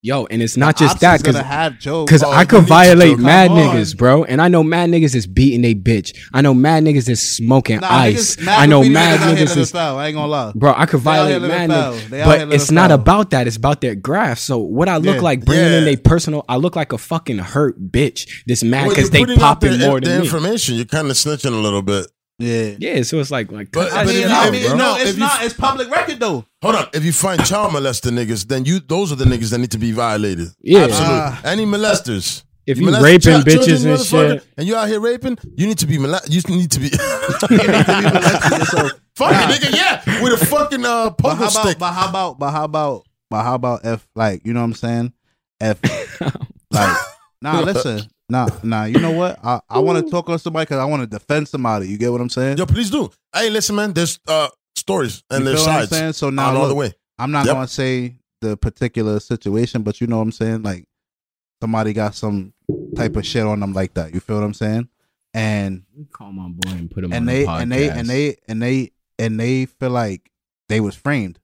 Yo, 0.00 0.26
and 0.26 0.40
it's 0.40 0.56
not 0.56 0.76
The 0.78 0.84
just 0.84 0.92
ops 0.92 1.00
that 1.00 1.14
is 1.16 1.22
gonna 1.22 1.38
because 1.38 1.50
have 1.50 1.78
jokes. 1.80 2.10
Cause 2.12 2.22
Oh, 2.22 2.30
I 2.30 2.44
could 2.44 2.62
violate 2.62 3.18
mad 3.18 3.50
on. 3.50 3.56
niggas, 3.58 3.96
bro, 3.96 4.22
and 4.22 4.40
I 4.40 4.46
know 4.46 4.62
mad 4.62 4.90
niggas 4.90 5.12
is 5.16 5.26
beating 5.26 5.60
they 5.62 5.74
bitch. 5.74 6.16
I 6.32 6.40
know 6.40 6.54
mad 6.54 6.84
niggas 6.84 7.08
is 7.08 7.20
smoking 7.20 7.80
Nah, 7.80 7.88
ice. 7.90 8.36
niggas- 8.36 8.46
I 8.48 8.66
know 8.66 8.84
mad 8.84 9.18
niggas 9.18 9.46
niggas 9.48 9.56
is. 9.56 9.74
I 9.74 10.06
ain't 10.06 10.14
gonna 10.14 10.28
lie. 10.28 10.52
bro. 10.54 10.72
I 10.76 10.86
could 10.86 11.02
They 11.02 11.10
out 11.10 11.26
here 11.28 11.40
violate 11.40 11.68
mad 11.68 11.70
niggas, 11.70 12.08
They 12.10 12.22
out 12.22 12.36
here 12.38 12.46
but 12.46 12.54
it's 12.54 12.64
living 12.66 12.74
not 12.76 12.90
foul. 12.90 12.94
about 13.00 13.30
that. 13.30 13.46
It's 13.48 13.56
about 13.56 13.80
their 13.80 13.96
graph. 13.96 14.38
So 14.38 14.58
what 14.58 14.88
I 14.88 14.98
look 14.98 15.16
Yeah. 15.16 15.20
like 15.22 15.44
bringing 15.44 15.66
in 15.66 15.72
Yeah. 15.72 15.80
they 15.80 15.96
personal, 15.96 16.44
I 16.48 16.58
look 16.58 16.76
like 16.76 16.92
a 16.92 16.98
fucking 16.98 17.38
hurt 17.38 17.90
bitch. 17.90 18.28
This 18.46 18.62
mad 18.62 18.88
because 18.90 19.12
you're 19.12 19.26
they 19.26 19.34
popping 19.34 19.78
the, 19.80 19.86
more 19.88 20.00
the 20.00 20.10
than 20.10 20.20
me. 20.20 20.26
information. 20.26 20.76
You're 20.76 20.84
kind 20.84 21.10
of 21.10 21.16
snitching 21.16 21.52
a 21.52 21.56
little 21.56 21.82
bit. 21.82 22.06
Yeah. 22.38 22.74
Yeah, 22.78 23.02
so 23.02 23.18
it's 23.18 23.30
like 23.30 23.50
like 23.50 23.72
But- 23.72 23.92
I 23.92 24.04
but 24.04 24.14
mean, 24.14 24.24
if 24.24 24.30
you- 24.30 24.36
I 24.36 24.50
mean, 24.50 24.66
bro. 24.68 24.76
no, 24.76 24.96
if 24.96 25.02
it's 25.08 25.12
you- 25.14 25.18
not. 25.24 25.42
It's 25.44 25.54
public 25.54 25.90
record 25.90 26.20
though. 26.20 26.44
Hold 26.62 26.74
on. 26.76 26.86
If 26.94 27.04
you 27.04 27.12
find 27.12 27.44
child 27.44 27.72
molester 27.72 28.10
niggas, 28.12 28.46
then 28.46 28.64
you 28.64 28.78
those 28.80 29.10
are 29.12 29.16
the 29.16 29.24
niggas 29.24 29.50
that 29.50 29.58
need 29.58 29.72
to 29.72 29.78
be 29.78 29.90
violated. 29.92 30.48
Yeah. 30.60 30.84
Absolutely. 30.84 31.16
Ah. 31.18 31.40
Any 31.44 31.66
molesters. 31.66 32.44
If 32.66 32.78
you 32.78 32.84
molest 32.84 33.02
raping 33.02 33.20
child- 33.32 33.44
bitches 33.46 33.86
and 33.86 34.00
shit. 34.04 34.46
and 34.56 34.66
you 34.68 34.76
out 34.76 34.88
here 34.88 35.00
raping, 35.00 35.36
you 35.56 35.66
need 35.66 35.78
to 35.78 35.86
be 35.86 35.98
molest. 35.98 36.30
You 36.30 36.40
need 36.54 36.70
to 36.70 36.80
be. 36.80 36.90
You 37.50 37.56
need 37.56 37.60
to 37.60 37.84
be 37.86 38.02
molested 38.02 38.58
yourself. 38.58 38.92
Fuck 39.16 39.32
Nah. 39.32 39.48
it, 39.50 39.60
nigga. 39.60 39.74
Yeah, 39.76 40.22
with 40.22 40.40
a 40.40 40.46
fucking 40.46 40.84
uh, 40.84 41.10
But 41.10 41.34
how 41.36 41.48
about? 41.48 41.50
stick. 41.52 41.78
But 41.78 41.92
how 41.92 42.08
about? 42.08 42.38
But 42.38 42.50
how 42.52 42.64
about? 42.64 43.04
But 43.30 43.42
how 43.42 43.54
about 43.56 43.80
if 43.84 44.06
like 44.14 44.42
you 44.46 44.52
know 44.54 44.60
what 44.60 44.66
I'm 44.66 44.74
saying? 44.74 45.12
If 45.60 45.78
like 46.70 46.96
nah, 47.42 47.60
listen, 47.62 48.02
nah, 48.28 48.48
nah. 48.62 48.84
You 48.84 49.00
know 49.00 49.12
what? 49.12 49.38
I 49.42 49.60
I 49.68 49.78
want 49.78 50.04
to 50.04 50.10
talk 50.10 50.28
on 50.28 50.38
somebody 50.38 50.64
because 50.66 50.78
I 50.78 50.84
want 50.84 51.02
to 51.02 51.06
defend 51.06 51.48
somebody. 51.48 51.88
You 51.88 51.98
get 51.98 52.10
what 52.12 52.20
I'm 52.20 52.28
saying? 52.28 52.58
Yo, 52.58 52.66
please 52.66 52.90
do. 52.90 53.10
Hey, 53.34 53.50
listen, 53.50 53.76
man. 53.76 53.92
There's 53.92 54.18
uh 54.26 54.48
stories 54.76 55.22
and 55.30 55.40
You 55.40 55.44
there's 55.50 55.62
feel 55.64 55.70
I'm 55.72 55.78
sides. 55.80 55.90
saying? 55.90 56.12
So 56.14 56.26
on 56.28 56.34
now 56.36 56.48
all 56.54 56.62
the 56.62 56.68
look, 56.68 56.76
way. 56.78 56.92
I'm 57.18 57.30
not 57.30 57.46
Yep. 57.46 57.54
gonna 57.54 57.68
say 57.68 58.16
the 58.40 58.56
particular 58.56 59.18
situation, 59.20 59.82
but 59.82 60.00
you 60.00 60.06
know 60.06 60.16
what 60.18 60.22
I'm 60.22 60.32
saying? 60.32 60.62
Like 60.62 60.84
somebody 61.60 61.92
got 61.92 62.14
some 62.14 62.52
type 62.96 63.16
of 63.16 63.26
shit 63.26 63.44
on 63.44 63.60
them 63.60 63.72
like 63.72 63.94
that. 63.94 64.14
You 64.14 64.20
feel 64.20 64.36
what 64.36 64.44
I'm 64.44 64.54
saying? 64.54 64.88
And 65.34 65.82
Call 66.12 66.32
my 66.32 66.48
boy 66.48 66.70
and 66.72 66.90
put 66.90 67.04
him 67.04 67.12
on 67.12 67.16
and 67.18 67.28
they 67.28 67.40
the 67.40 67.46
podcast. 67.46 67.60
and 67.62 67.72
they 67.72 67.90
and 67.90 68.08
they 68.08 68.36
and 68.48 68.62
they 68.62 68.90
and 69.18 69.40
they 69.40 69.66
feel 69.66 69.90
like 69.90 70.30
they 70.68 70.80
was 70.80 70.94
framed, 70.94 71.38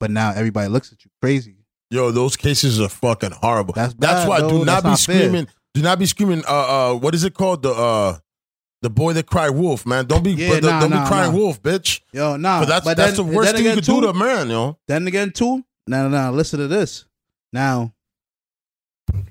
but 0.00 0.10
now 0.10 0.30
everybody 0.32 0.68
looks 0.68 0.92
at 0.92 1.04
you 1.04 1.10
crazy. 1.20 1.56
Yo, 1.90 2.10
those 2.10 2.36
cases 2.36 2.80
are 2.80 2.88
fucking 2.88 3.30
horrible. 3.32 3.72
That's 3.74 3.94
That's 3.94 4.20
bad, 4.22 4.28
why 4.28 4.40
though. 4.40 4.50
do 4.50 4.64
not 4.64 4.66
That's 4.66 4.82
be 4.84 4.88
not 4.90 5.00
fair. 5.00 5.22
screaming. 5.28 5.48
Do 5.74 5.82
not 5.82 5.98
be 5.98 6.06
screaming. 6.06 6.42
Uh, 6.48 6.92
uh, 6.92 6.94
what 6.94 7.14
is 7.14 7.24
it 7.24 7.34
called? 7.34 7.62
The 7.62 7.70
uh, 7.70 8.18
the 8.82 8.90
boy 8.90 9.12
that 9.14 9.26
cried 9.26 9.50
wolf, 9.50 9.84
man. 9.86 10.06
Don't 10.06 10.22
be, 10.22 10.32
Yeah, 10.32 10.60
nah, 10.60 10.80
don't 10.80 10.90
nah, 10.90 11.02
be 11.04 11.08
crying 11.08 11.32
nah. 11.32 11.38
wolf, 11.38 11.62
bitch. 11.62 12.00
Yo, 12.12 12.36
nah, 12.36 12.60
But 12.60 12.68
that's 12.68 12.84
but 12.84 12.96
that's 12.96 13.16
then- 13.16 13.26
the 13.26 13.32
worst 13.36 13.54
thing 13.56 13.64
you 13.64 13.74
could 13.74 13.84
do 13.84 14.00
to 14.02 14.08
a 14.08 14.14
man, 14.14 14.50
yo. 14.50 14.78
Then 14.86 15.06
again, 15.06 15.30
too. 15.32 15.64
Now, 15.86 16.06
now, 16.08 16.30
listen 16.32 16.58
to 16.60 16.68
this. 16.68 17.04
Now, 17.52 17.92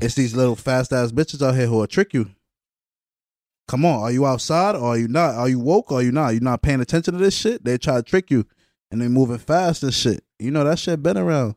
it's 0.01 0.15
these 0.15 0.35
little 0.35 0.55
fast 0.55 0.91
ass 0.91 1.11
bitches 1.11 1.45
out 1.45 1.55
here 1.55 1.67
who 1.67 1.77
will 1.77 1.87
trick 1.87 2.13
you. 2.13 2.29
Come 3.67 3.85
on, 3.85 3.99
are 4.01 4.11
you 4.11 4.25
outside 4.25 4.75
or 4.75 4.83
are 4.93 4.97
you 4.97 5.07
not? 5.07 5.35
Are 5.35 5.49
you 5.49 5.59
woke 5.59 5.91
or 5.91 5.99
are 5.99 6.01
you 6.03 6.11
not? 6.11 6.33
You 6.33 6.39
not 6.39 6.61
paying 6.61 6.79
attention 6.81 7.13
to 7.13 7.19
this 7.19 7.35
shit? 7.35 7.63
They 7.63 7.77
try 7.77 7.97
to 7.97 8.03
trick 8.03 8.31
you, 8.31 8.45
and 8.91 9.01
they 9.01 9.07
moving 9.07 9.37
fast 9.37 9.83
and 9.83 9.93
shit. 9.93 10.23
You 10.39 10.51
know 10.51 10.63
that 10.63 10.79
shit 10.79 11.03
been 11.03 11.17
around. 11.17 11.55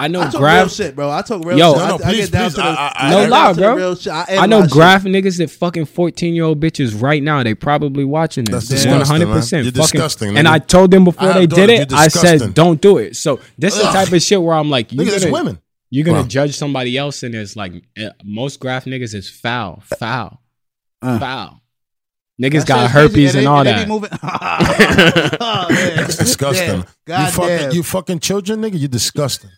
I 0.00 0.08
know 0.08 0.20
I 0.20 0.24
talk 0.24 0.32
real 0.34 0.40
graph. 0.40 0.70
shit, 0.72 0.96
bro. 0.96 1.10
I 1.10 1.22
talk 1.22 1.44
real 1.44 1.58
Yo. 1.58 1.72
shit. 1.74 1.78
No, 1.82 1.96
no, 1.96 2.04
I, 2.04 2.08
I 2.08 2.14
get 2.14 2.30
down 2.32 2.42
please. 2.44 2.54
to 2.54 2.60
the, 2.60 2.62
I- 2.66 2.74
I- 2.74 2.92
I 3.06 3.10
No 3.10 3.20
get 3.22 3.30
lie, 3.30 3.38
down 3.44 3.54
to 3.54 3.60
the 3.60 3.66
bro. 3.66 3.76
real 3.76 3.96
shit. 3.96 4.12
I, 4.12 4.24
I 4.38 4.46
know 4.46 4.66
graph 4.66 5.02
niggas 5.04 5.38
that 5.38 5.50
fucking 5.50 5.84
fourteen 5.86 6.34
year 6.34 6.44
old 6.44 6.58
bitches 6.60 7.00
right 7.00 7.22
now. 7.22 7.42
They 7.42 7.54
probably 7.54 8.04
watching 8.04 8.44
That's 8.44 8.68
this. 8.68 8.82
disgusting, 8.84 8.98
One 8.98 9.06
hundred 9.06 9.26
man. 9.26 9.36
percent. 9.36 9.64
You're 9.64 9.72
disgusting, 9.72 10.36
And. 10.36 10.48
I 10.48 10.58
told 10.58 10.90
them 10.90 11.04
before 11.04 11.28
I 11.28 11.32
they 11.40 11.46
did 11.46 11.70
it. 11.70 11.92
I 11.92 12.08
said, 12.08 12.54
don't 12.54 12.80
do 12.80 12.98
it. 12.98 13.16
So 13.16 13.40
this 13.58 13.76
is 13.76 13.82
the 13.82 13.88
type 13.90 14.10
of 14.12 14.22
shit 14.22 14.40
where 14.42 14.54
I'm 14.56 14.70
like, 14.70 14.92
you 14.92 14.98
Nigga, 15.00 15.10
that's 15.10 15.24
gonna, 15.24 15.32
women. 15.34 15.58
you're 15.90 16.04
gonna 16.04 16.20
Wow. 16.22 16.26
judge 16.26 16.56
somebody 16.56 16.96
else, 16.96 17.22
and 17.22 17.34
it's 17.34 17.54
like 17.56 17.72
eh, 17.96 18.08
most 18.24 18.58
graph 18.60 18.86
niggas 18.86 19.14
is 19.14 19.28
foul, 19.28 19.82
foul, 19.98 20.40
Uh. 21.02 21.18
foul. 21.18 21.56
Niggas 22.42 22.64
got 22.64 22.90
herpes 22.90 23.34
and, 23.34 23.46
all 23.46 23.62
that. 23.64 23.86
That's 25.38 26.16
disgusting. 26.16 26.84
God 27.06 27.26
you 27.26 27.32
fucking 27.32 27.56
damn. 27.58 27.72
you 27.72 27.82
fucking 27.82 28.18
children, 28.20 28.62
nigga. 28.62 28.78
You 28.78 28.88
disgusting. 28.88 29.50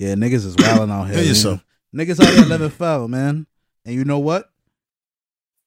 Yeah, 0.00 0.14
niggas 0.14 0.46
is 0.46 0.56
wilding 0.56 0.90
out 0.90 1.04
here. 1.04 1.14
Kill 1.14 1.20
man. 1.22 1.28
yourself. 1.28 1.64
Niggas 1.94 2.20
out 2.26 2.32
here 2.34 2.46
living 2.46 2.70
foul, 2.70 3.06
man. 3.06 3.46
And 3.84 3.94
you 3.94 4.04
know 4.06 4.18
what? 4.18 4.50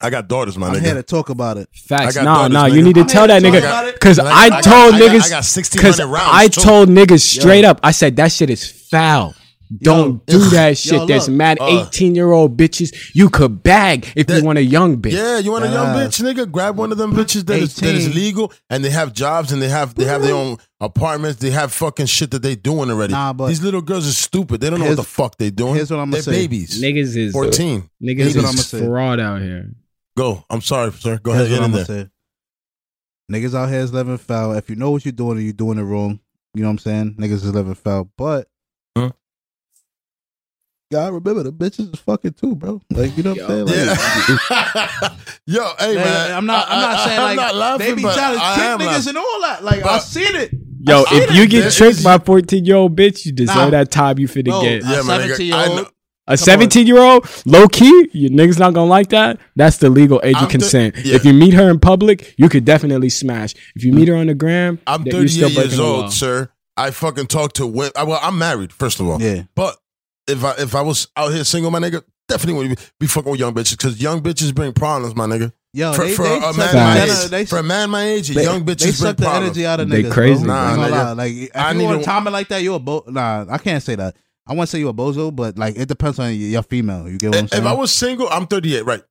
I 0.01 0.09
got 0.09 0.27
daughters, 0.27 0.57
my 0.57 0.69
I'm 0.69 0.73
nigga. 0.73 0.81
here 0.81 0.93
to 0.95 1.03
talk 1.03 1.29
about 1.29 1.57
it. 1.57 1.69
Facts. 1.71 2.17
I 2.17 2.23
got 2.23 2.25
Nah, 2.25 2.33
daughters, 2.47 2.53
nah. 2.53 2.65
nigga. 2.65 2.75
You 2.75 2.81
need 2.81 2.95
to 2.95 3.01
I'm 3.01 3.07
tell 3.07 3.27
here 3.27 3.39
that 3.39 3.47
to 3.51 3.61
talk 3.61 3.63
nigga 3.85 3.89
it. 3.89 3.93
because 3.93 4.17
And 4.19 4.27
I, 4.27 4.31
I 4.31 4.49
got- 4.49 4.63
told 4.63 4.95
I 4.95 4.99
got- 4.99 5.11
niggas 5.11 5.25
I 5.25 5.29
got 5.29 5.43
1600 5.45 5.81
because 5.81 5.99
rounds, 6.01 6.29
I 6.33 6.47
too. 6.47 6.61
told 6.61 6.89
niggas 6.89 7.21
straight 7.21 7.63
up. 7.63 7.79
I 7.83 7.91
said 7.91 8.15
that 8.15 8.31
shit 8.31 8.49
is 8.49 8.65
foul. 8.89 9.35
Don't 9.81 10.21
Yo. 10.27 10.37
do 10.39 10.49
that 10.49 10.77
shit. 10.77 10.93
Yo, 10.93 11.05
There's 11.05 11.27
look. 11.29 11.37
mad 11.37 11.57
Uh. 11.59 11.85
18 11.87 12.13
year 12.15 12.31
old 12.31 12.57
bitches 12.57 12.93
you 13.15 13.29
could 13.29 13.63
bag 13.63 14.07
if 14.15 14.27
That- 14.27 14.39
you 14.39 14.43
want 14.45 14.59
a 14.59 14.63
young 14.63 14.97
bitch. 14.97 15.13
Yeah, 15.13 15.39
you 15.39 15.51
want 15.51 15.65
a 15.65 15.69
young 15.69 15.95
Yes. 15.95 16.19
bitch, 16.19 16.23
nigga? 16.35 16.51
Grab 16.51 16.77
one 16.77 16.91
of 16.91 16.97
them 16.97 17.13
bitches 17.13 17.45
that 17.47 17.59
is, 17.59 17.73
that 17.75 17.95
is 17.95 18.13
legal 18.13 18.51
and 18.69 18.83
they 18.85 18.89
have 18.89 19.13
jobs 19.13 19.51
and 19.51 19.61
they 19.61 19.69
have 19.69 19.95
they 19.95 20.05
have 20.05 20.21
their 20.21 20.35
own 20.35 20.57
apartments. 20.79 21.39
They 21.39 21.49
have 21.51 21.71
fucking 21.73 22.05
shit 22.07 22.31
that 22.31 22.41
they 22.41 22.55
doing 22.55 22.91
already. 22.91 23.13
Nah, 23.13 23.33
but- 23.33 23.47
These 23.47 23.63
little 23.63 23.81
girls 23.81 24.07
are 24.07 24.11
stupid. 24.11 24.61
They 24.61 24.69
don't 24.69 24.79
know 24.79 24.87
what 24.87 24.97
the 24.97 25.03
fuck 25.03 25.37
they 25.37 25.49
doing. 25.49 25.75
here's 25.75 25.89
what 25.89 25.99
I'ma 25.99 26.13
They're 26.13 26.21
say. 26.23 26.31
babies. 26.31 26.81
Niggas 26.81 27.15
is 27.15 27.31
Fourteen. 27.31 27.89
niggas 28.03 28.17
Here's 28.17 28.35
what 28.35 28.45
I'ma 28.45 28.59
is 28.59 28.67
say. 28.67 28.85
fraud 28.85 29.19
out 29.19 29.41
here. 29.41 29.71
Go. 30.17 30.43
I'm 30.49 30.61
sorry, 30.61 30.91
sir. 30.91 31.17
Go 31.23 31.31
Here's 31.31 31.47
ahead. 31.47 31.49
Get 31.49 31.57
in 31.57 31.63
I'm 31.63 31.71
there. 31.71 31.85
say. 31.85 32.07
Niggas 33.31 33.55
out 33.55 33.69
here 33.69 33.79
is 33.79 33.93
living 33.93 34.17
foul. 34.17 34.53
If 34.53 34.69
you 34.69 34.75
know 34.75 34.91
what 34.91 35.05
you're 35.05 35.11
doing 35.13 35.37
and 35.37 35.43
you're 35.43 35.53
doing 35.53 35.77
it 35.79 35.83
wrong, 35.83 36.19
you 36.53 36.61
know 36.61 36.67
what 36.67 36.73
I'm 36.73 36.77
saying? 36.79 37.15
Niggas 37.19 37.31
is 37.43 37.53
living 37.53 37.73
foul. 37.73 38.09
But 38.17 38.35
Huh? 38.35 38.43
God 40.93 41.13
remember 41.13 41.43
the 41.43 41.51
bitches 41.51 41.93
is 41.93 41.99
fucking 42.01 42.33
too, 42.33 42.55
bro. 42.55 42.81
Like 42.91 43.17
you 43.17 43.23
know 43.23 43.33
what 43.33 43.41
I'm 43.49 43.67
saying? 43.67 43.87
Like, 43.87 44.39
Yeah. 44.49 45.17
Yo, 45.45 45.63
hey 45.79 45.95
Man, 45.95 46.03
man. 46.05 46.31
I'm 46.31 46.45
not. 46.45 46.67
I'm 46.69 46.81
not 46.81 46.95
I- 46.99 47.05
saying 47.05 47.19
I'm 47.19 47.25
like 47.25 47.35
not 47.35 47.55
laughing, 47.55 47.87
they 47.87 47.93
be 47.95 48.01
trying 48.01 48.35
to 48.35 48.39
I 48.41 48.75
trick 48.77 48.87
niggas 48.87 49.07
and 49.07 49.17
all 49.17 49.41
that. 49.41 49.63
Like 49.63 49.79
I 49.79 49.83
But- 49.83 49.99
seen 49.99 50.35
it. 50.35 50.51
Yo, 50.85 51.03
if 51.03 51.11
it. 51.11 51.29
you 51.31 51.47
There 51.47 51.61
get 51.61 51.71
tricked 51.73 52.03
by 52.03 52.15
a 52.15 52.19
14 52.19 52.65
year 52.65 52.75
old 52.75 52.95
bitch, 52.97 53.25
you 53.25 53.31
deserve 53.31 53.55
Nah. 53.55 53.69
that 53.71 53.89
time 53.91 54.19
you 54.19 54.27
finna 54.27 54.45
Bro, 54.49 54.61
get. 54.63 54.83
Yeah, 54.83 55.01
man, 55.03 55.27
17 55.29 55.47
year 55.47 55.55
old. 55.55 55.87
A 56.27 56.37
17 56.37 56.87
year 56.87 56.97
old, 56.99 57.27
low 57.45 57.67
key, 57.67 58.09
you 58.13 58.29
niggas 58.29 58.57
not 58.59 58.73
gonna 58.73 58.89
like 58.89 59.09
that. 59.09 59.39
That's 59.57 59.77
the 59.77 59.89
legal 59.89 60.21
age 60.23 60.35
I'm 60.37 60.43
of 60.45 60.49
th- 60.49 60.61
consent. 60.61 60.95
yeah. 61.03 61.15
If 61.15 61.25
you 61.25 61.33
meet 61.33 61.53
her 61.53 61.69
in 61.69 61.79
public, 61.79 62.33
you 62.37 62.47
could 62.49 62.63
definitely 62.65 63.09
smash. 63.09 63.53
If 63.75 63.83
you 63.83 63.91
meet 63.91 64.07
her 64.07 64.15
on 64.15 64.27
the 64.27 64.33
gram, 64.33 64.79
I'm 64.87 65.03
that 65.03 65.11
38 65.11 65.51
years 65.51 65.79
old, 65.79 66.13
sir. 66.13 66.49
I 66.77 66.91
fucking 66.91 67.27
talk 67.27 67.53
to 67.53 67.67
women. 67.67 67.91
Well, 67.95 68.19
I'm 68.21 68.37
married, 68.37 68.71
first 68.73 68.99
of 68.99 69.07
all. 69.07 69.21
Yeah. 69.21 69.43
But 69.55 69.75
if 70.27 70.43
I 70.43 70.53
if 70.59 70.75
I 70.75 70.81
was 70.81 71.07
out 71.15 71.31
here 71.33 71.43
single, 71.43 71.71
my 71.71 71.79
nigga, 71.79 72.03
definitely 72.27 72.67
would 72.69 72.77
be, 72.77 72.83
be 73.01 73.07
fucking 73.07 73.31
with 73.31 73.39
young 73.39 73.53
bitches 73.53 73.77
because 73.77 74.01
young 74.01 74.21
bitches 74.21 74.53
bring 74.53 74.73
problems, 74.73 75.15
my 75.15 75.25
nigga. 75.27 75.51
Yo, 75.75 75.91
for 75.93 76.03
they, 76.05 76.13
for 76.13 76.23
they 76.23 76.37
a 76.37 76.53
man 76.53 76.75
my 76.75 77.01
age, 77.01 77.29
they, 77.29 77.45
for 77.45 77.57
a 77.57 77.63
man 77.63 77.89
my 77.89 78.03
age, 78.03 78.27
they, 78.29 78.43
young 78.43 78.63
bitches 78.63 78.77
they 78.79 78.85
bring 78.85 78.93
suck 78.93 79.17
the 79.17 79.23
problems. 79.23 79.45
energy 79.57 79.65
out 79.65 79.79
of 79.79 79.89
They 79.89 80.03
crazy, 80.09 80.43
bro. 80.45 80.53
Nah, 80.53 80.73
I 80.73 80.77
nigga. 80.77 81.17
Like 81.17 81.33
if 81.33 81.55
I 81.55 81.71
you 81.71 81.77
need 81.79 81.85
want 81.85 81.95
a- 81.97 81.99
to 82.01 82.05
time 82.05 82.25
like 82.25 82.47
that, 82.49 82.61
you're 82.61 82.75
a 82.75 82.79
bo. 82.79 83.03
Nah, 83.07 83.45
I 83.49 83.57
can't 83.57 83.81
say 83.81 83.95
that. 83.95 84.15
I 84.45 84.51
wouldn't 84.53 84.69
say 84.69 84.79
you're 84.79 84.91
a 84.91 84.93
bozo, 84.93 85.35
but 85.35 85.57
like 85.57 85.75
it 85.75 85.87
depends 85.87 86.19
on 86.19 86.27
your, 86.35 86.49
your 86.49 86.63
female. 86.63 87.09
You 87.09 87.17
get 87.17 87.29
what 87.29 87.37
I'm 87.39 87.45
If 87.45 87.51
saying? 87.51 87.63
if 87.63 87.67
I 87.69 87.73
was 87.73 87.91
single, 87.91 88.27
I'm 88.29 88.45
38, 88.45 88.85
right? 88.85 89.01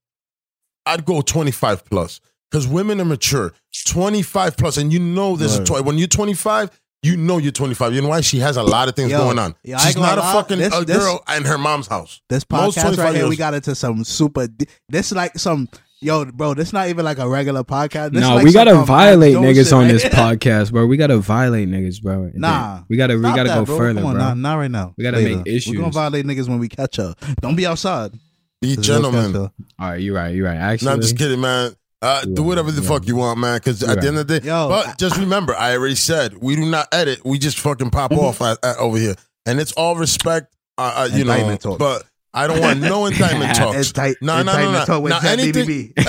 I'd 0.87 1.05
go 1.05 1.21
25 1.21 1.85
plus 1.85 2.21
because 2.51 2.67
women 2.69 3.01
are 3.01 3.05
mature. 3.05 3.53
25 3.87 4.57
plus, 4.57 4.77
and 4.77 4.93
you 4.93 4.99
know 4.99 5.37
there's 5.37 5.57
a 5.59 5.65
toy. 5.65 5.83
When 5.83 5.99
you're 5.99 6.07
25, 6.09 6.71
you 7.03 7.17
know 7.17 7.39
you're 7.39 7.53
25. 7.53 7.95
You 7.95 8.03
know 8.03 8.09
why? 8.09 8.21
She 8.21 8.39
has 8.39 8.57
a 8.57 8.63
lot 8.63 8.89
of 8.89 8.95
things 8.97 9.11
Yo, 9.11 9.19
going 9.19 9.39
on. 9.39 9.55
yo, 9.65 9.77
She's 9.79 9.97
not 9.97 10.19
a 10.19 10.21
lie. 10.21 10.33
fucking 10.33 10.59
This- 10.59 10.75
a 10.75 10.85
this- 10.85 10.97
girl 10.99 11.21
in 11.37 11.45
her 11.45 11.59
mom's 11.59 11.87
house. 11.89 12.21
this 12.29 12.45
Most 12.51 12.79
podcast 12.79 12.97
right 12.99 13.09
here, 13.13 13.23
years- 13.23 13.29
we 13.31 13.37
got 13.37 13.55
into 13.55 13.75
some 13.75 14.05
super. 14.05 14.47
di- 14.47 14.67
This 14.89 15.13
like 15.13 15.39
some 15.39 15.69
yo, 16.01 16.25
bro. 16.27 16.55
This 16.55 16.73
not 16.73 16.89
even 16.89 17.05
like 17.05 17.19
a 17.19 17.29
regular 17.29 17.63
podcast. 17.65 18.13
This 18.13 18.21
No, 18.23 18.37
like 18.37 18.45
we 18.45 18.53
gotta 18.53 18.75
violate 18.85 19.37
niggas 19.37 19.73
on 19.77 19.85
right? 19.85 19.93
this 19.93 20.05
podcast, 20.07 20.71
bro. 20.73 20.87
We 20.87 20.97
gotta 20.97 21.19
violate 21.19 21.69
niggas, 21.69 22.03
bro. 22.03 22.25
And 22.25 22.35
Nah. 22.37 22.83
we 22.89 22.97
gotta 22.97 23.17
we 23.17 23.23
gotta 23.23 23.45
that, 23.45 23.55
go 23.59 23.65
bro. 23.65 23.77
further, 23.79 24.05
on, 24.05 24.15
bro. 24.15 24.23
Not, 24.25 24.37
not 24.39 24.55
right 24.57 24.71
now. 24.71 24.95
We 24.97 25.05
gotta 25.05 25.19
Later. 25.19 25.37
make 25.39 25.47
issues. 25.49 25.75
We're 25.75 25.81
gonna 25.81 25.93
violate 25.93 26.25
niggas 26.27 26.49
when 26.49 26.59
we 26.59 26.69
catch 26.69 26.99
up. 26.99 27.19
Don't 27.41 27.57
be 27.57 27.67
outside. 27.67 28.13
Be 28.61 28.77
This 28.77 28.79
is 28.79 28.89
no 28.89 28.95
gentlemen. 29.11 29.37
All 29.37 29.51
right, 29.91 30.01
you're 30.01 30.15
right. 30.15 30.35
You're 30.35 30.47
right. 30.47 30.57
Actually, 30.57 30.87
No, 30.87 30.93
I'm 30.93 31.01
just 31.01 31.19
kidding, 31.19 31.41
man. 31.41 31.73
Uh, 32.03 32.25
do 32.25 32.43
whatever 32.43 32.71
the 32.73 32.83
Yeah. 32.83 32.89
fuck 32.89 33.07
you 33.07 33.15
want, 33.17 33.39
man. 33.39 33.57
Because 33.59 33.83
at 33.83 34.01
the 34.01 34.09
end 34.09 34.19
of 34.19 34.27
the 34.27 34.41
day, 34.41 34.47
Yo, 34.49 34.69
but 34.69 34.99
just 34.99 35.17
remember, 35.17 35.55
I 35.55 35.77
already 35.77 35.95
said 35.95 36.37
we 36.37 36.57
do 36.57 36.67
not 36.67 36.89
edit. 36.93 37.21
We 37.25 37.39
just 37.39 37.61
fucking 37.61 37.91
pop 37.91 38.11
Mm-hmm. 38.11 38.21
off 38.21 38.43
at, 38.43 38.59
at- 38.65 38.77
over 38.79 38.99
here, 38.99 39.15
and 39.47 39.61
it's 39.61 39.71
all 39.73 39.95
respect. 39.97 40.53
Uh, 40.77 40.93
uh, 40.97 41.09
you 41.17 41.25
know, 41.25 41.33
Indictment 41.33 41.61
talks. 41.61 41.79
but 41.79 42.05
I 42.35 42.47
don't 42.49 42.61
want 42.61 42.81
no 42.81 43.07
indictment 43.11 43.55
talks. 43.55 43.93
Enti- 43.93 44.15
No, 44.21 44.43
no, 44.43 44.43
no, 44.43 44.53
indictment 44.53 44.73
no. 44.73 44.85
talk 44.87 45.03
with 45.03 45.11
Now, 45.11 45.21
Jet 45.21 45.39
anything-. 45.39 45.93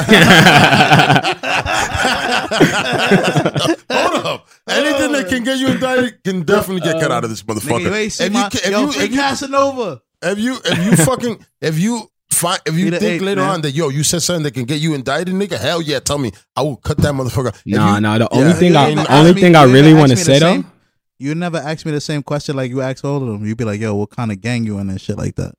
Hold 3.91 4.25
up. 4.25 4.47
Anything 4.67 5.11
that 5.11 5.27
can 5.29 5.43
get 5.43 5.57
you 5.59 5.67
indicted 5.67 6.23
can 6.23 6.43
definitely 6.43 6.81
get 6.81 6.99
cut 7.01 7.11
out 7.11 7.23
of 7.23 7.29
this 7.29 7.43
motherfucker. 7.43 7.79
Nigga, 7.79 7.81
you 7.83 7.93
ain't 7.95 8.11
seen 8.13 8.27
if 8.27 8.33
my, 8.33 8.43
you, 8.45 8.49
ca- 8.49 8.59
if 8.63 8.71
yo, 8.71 8.81
you, 8.81 8.91
free 8.91 9.03
if 9.05 9.11
you, 9.11 9.17
Casanova. 9.17 10.01
if 10.23 10.39
you, 10.39 10.57
if 10.65 10.85
you 10.85 10.95
fucking, 11.05 11.45
if 11.61 11.79
you 11.79 12.09
find, 12.33 12.59
if 12.65 12.75
you 12.75 12.91
Be 12.91 12.97
think 12.97 13.03
eighth, 13.03 13.21
later 13.21 13.41
man. 13.41 13.49
on 13.51 13.61
that 13.61 13.71
yo, 13.71 13.89
you 13.89 14.03
said 14.03 14.21
something 14.21 14.43
that 14.43 14.53
can 14.53 14.65
get 14.65 14.79
you 14.81 14.93
indicted, 14.93 15.33
nigga, 15.33 15.57
hell 15.57 15.81
yeah, 15.81 15.99
tell 15.99 16.17
me. 16.17 16.31
I 16.55 16.61
will 16.61 16.75
cut 16.77 16.97
that 16.97 17.13
motherfucker. 17.13 17.49
If 17.55 17.61
Nah, 17.65 17.95
you- 17.95 18.01
nah. 18.01 18.17
The 18.17 18.27
Yeah. 18.31 18.37
only 18.39 18.53
thing, 18.53 18.71
You 18.73 18.77
I, 18.79 18.87
ain't 18.87 18.95
the 18.97 19.01
ask 19.03 19.11
only 19.11 19.33
me- 19.33 19.41
thing 19.41 19.55
I 19.55 19.63
really 19.63 19.93
want 19.93 20.07
to 20.11 20.13
ask 20.13 20.27
me 20.27 20.33
the 20.33 20.39
say 20.39 20.39
though, 20.39 20.53
same- 20.53 20.71
you 21.19 21.35
never 21.35 21.57
ask 21.59 21.85
me 21.85 21.91
the 21.93 22.01
same 22.01 22.23
question 22.23 22.55
like 22.55 22.69
you 22.69 22.81
ask 22.81 23.03
all 23.05 23.17
of 23.17 23.27
them. 23.27 23.45
You'd 23.45 23.57
be 23.57 23.63
like, 23.63 23.79
"Yo, 23.79 23.95
what 23.95 24.09
kind 24.09 24.31
of 24.31 24.41
gang 24.41 24.65
you 24.65 24.77
in 24.79 24.89
and 24.89 24.99
shit 24.99 25.17
like 25.17 25.35
that." 25.35 25.53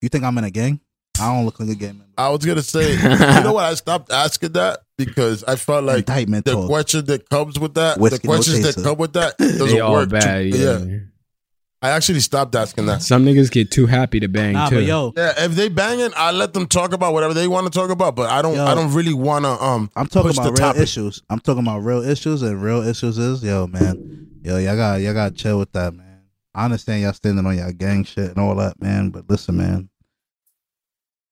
You 0.00 0.08
think 0.08 0.24
I'm 0.24 0.36
in 0.38 0.44
a 0.44 0.50
gang? 0.50 0.80
I 1.20 1.32
don't 1.32 1.44
look 1.44 1.60
like 1.60 1.68
a 1.68 1.74
gang 1.74 1.98
member. 1.98 2.04
I 2.18 2.28
was 2.30 2.44
gonna 2.44 2.62
say, 2.62 2.92
you 3.36 3.42
know 3.44 3.52
what? 3.52 3.64
I 3.64 3.74
stopped 3.74 4.10
asking 4.12 4.52
that 4.52 4.80
because 4.98 5.44
I 5.44 5.56
felt 5.56 5.84
like 5.84 5.98
Indictment 5.98 6.44
the 6.44 6.52
talk. 6.52 6.66
question 6.66 7.04
that 7.06 7.28
comes 7.30 7.58
with 7.58 7.74
that, 7.74 7.98
Whiskey, 8.00 8.18
the 8.18 8.26
no 8.28 8.34
questions 8.34 8.62
that 8.74 8.82
come 8.82 8.98
with 8.98 9.12
that, 9.12 9.36
They 9.38 9.58
doesn't 9.58 9.80
all 9.80 9.92
work. 9.92 10.08
bad. 10.10 10.52
too- 10.52 10.58
Yeah. 10.58 10.98
I 11.84 11.90
actually 11.90 12.20
stopped 12.20 12.54
asking 12.54 12.86
that. 12.86 13.02
Some 13.02 13.26
niggas 13.26 13.50
get 13.50 13.70
too 13.70 13.84
happy 13.84 14.18
to 14.20 14.26
bang 14.26 14.54
Nah, 14.54 14.70
too. 14.70 14.76
but 14.76 14.84
yo, 14.84 15.12
Yeah, 15.14 15.34
if 15.44 15.52
they 15.54 15.68
banging, 15.68 16.12
I 16.16 16.30
let 16.32 16.54
them 16.54 16.66
talk 16.66 16.94
about 16.94 17.12
whatever 17.12 17.34
they 17.34 17.46
want 17.46 17.70
to 17.70 17.78
talk 17.78 17.90
about. 17.90 18.16
But 18.16 18.30
I 18.30 18.40
don't, 18.40 18.54
Yo. 18.54 18.64
I 18.64 18.74
don't 18.74 18.94
really 18.94 19.12
want 19.12 19.44
to. 19.44 19.50
Um, 19.62 19.90
I'm 19.94 20.06
talking 20.06 20.30
push 20.30 20.36
the 20.36 20.42
about 20.44 20.58
real 20.58 20.68
topic. 20.68 20.82
issues. 20.82 21.22
I'm 21.28 21.40
talking 21.40 21.62
about 21.62 21.80
real 21.80 22.02
issues, 22.02 22.40
and 22.40 22.62
real 22.62 22.82
issues 22.88 23.18
is 23.18 23.42
yo, 23.44 23.66
man, 23.66 24.28
yo, 24.42 24.56
y'all 24.56 24.76
got 24.76 25.02
y'all 25.02 25.12
got 25.12 25.36
to 25.36 25.42
chill 25.42 25.58
with 25.58 25.72
that, 25.72 25.92
man. 25.94 26.22
I 26.54 26.64
understand 26.64 27.02
y'all 27.02 27.12
standing 27.12 27.44
on 27.44 27.58
y'all 27.58 27.70
gang 27.72 28.04
shit 28.04 28.30
and 28.30 28.38
all 28.38 28.54
that, 28.56 28.80
man. 28.80 29.10
But 29.10 29.28
listen, 29.28 29.58
man, 29.58 29.90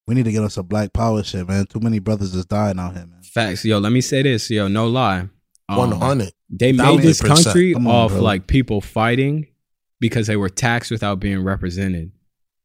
we 0.07 0.15
need 0.15 0.27
to 0.27 0.33
get 0.33 0.43
on 0.43 0.51
some 0.51 0.67
black 0.67 0.93
power 0.93 1.23
shit, 1.23 1.49
man. 1.49 1.65
Too 1.65 1.81
many 1.81 1.99
brothers 1.99 2.35
is 2.35 2.45
dying 2.45 2.79
out 2.79 2.93
here, 2.95 3.07
man. 3.07 3.23
Facts. 3.23 3.65
Yo, 3.65 3.79
let 3.79 3.93
me 3.93 4.03
say 4.03 4.21
this. 4.23 4.51
Yo, 4.51 4.69
no 4.69 4.87
lie. 4.87 5.31
Um, 5.71 5.79
one 5.79 5.93
hundred. 5.93 6.35
They 6.51 6.73
made 6.73 7.01
this 7.01 7.23
country 7.23 7.73
on, 7.75 7.87
off 7.87 8.11
bro. 8.11 8.21
like 8.21 8.47
people 8.47 8.83
fighting 8.83 9.47
because 10.03 10.27
they 10.27 10.37
were 10.37 10.51
taxed 10.51 10.91
without 10.91 11.19
being 11.19 11.43
represented. 11.43 12.13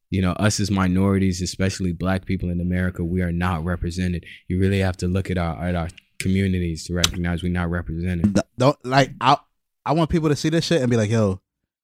You 0.10 0.22
know, 0.22 0.32
us 0.34 0.60
as 0.60 0.72
minorities, 0.72 1.42
especially 1.42 1.92
black 1.94 2.26
people 2.26 2.50
in 2.50 2.60
America, 2.60 3.04
we 3.04 3.22
are 3.22 3.32
not 3.32 3.64
represented. 3.64 4.26
You 4.50 4.60
really 4.60 4.80
have 4.80 4.98
to 4.98 5.08
look 5.08 5.30
at 5.32 5.38
our 5.38 5.56
at 5.66 5.76
our 5.76 5.88
communities 6.20 6.86
to 6.88 6.94
recognize 6.94 7.44
we're 7.44 7.52
not 7.52 7.70
represented. 7.70 8.34
Th- 8.36 8.46
Don't 8.58 8.78
like 8.86 9.12
I. 9.22 9.38
I 9.86 9.94
want 9.94 10.10
people 10.10 10.28
to 10.30 10.36
see 10.36 10.50
this 10.50 10.66
shit 10.66 10.82
and 10.82 10.90
be 10.92 10.98
like, 10.98 11.10
yo, 11.10 11.40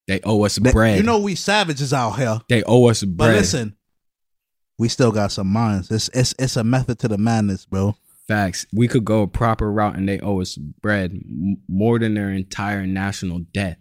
They 0.08 0.20
owe 0.26 0.44
us 0.44 0.58
bread. 0.60 0.98
you 0.98 1.04
know 1.04 1.20
we 1.20 1.36
savages 1.36 1.94
out 1.94 2.12
here. 2.18 2.40
they 2.50 2.64
owe 2.64 2.90
us 2.90 3.04
bread. 3.04 3.18
But 3.30 3.36
listen, 3.36 3.76
we 4.78 4.90
still 4.90 5.12
got 5.12 5.32
some 5.32 5.48
minds. 5.48 5.92
It's 5.92 6.10
it's 6.14 6.34
it's 6.40 6.58
a 6.58 6.64
method 6.64 7.00
to 7.00 7.08
the 7.08 7.18
madness, 7.18 7.66
bro. 7.66 7.96
Facts. 8.28 8.66
We 8.74 8.88
could 8.88 9.04
go 9.06 9.22
a 9.24 9.28
proper 9.28 9.70
route 9.72 9.96
and 9.98 10.08
they 10.08 10.20
owe 10.22 10.40
us 10.42 10.56
bread 10.56 11.12
m- 11.12 11.58
more 11.68 12.00
than 12.00 12.14
their 12.14 12.30
entire 12.32 12.88
national 12.88 13.40
debt. 13.54 13.80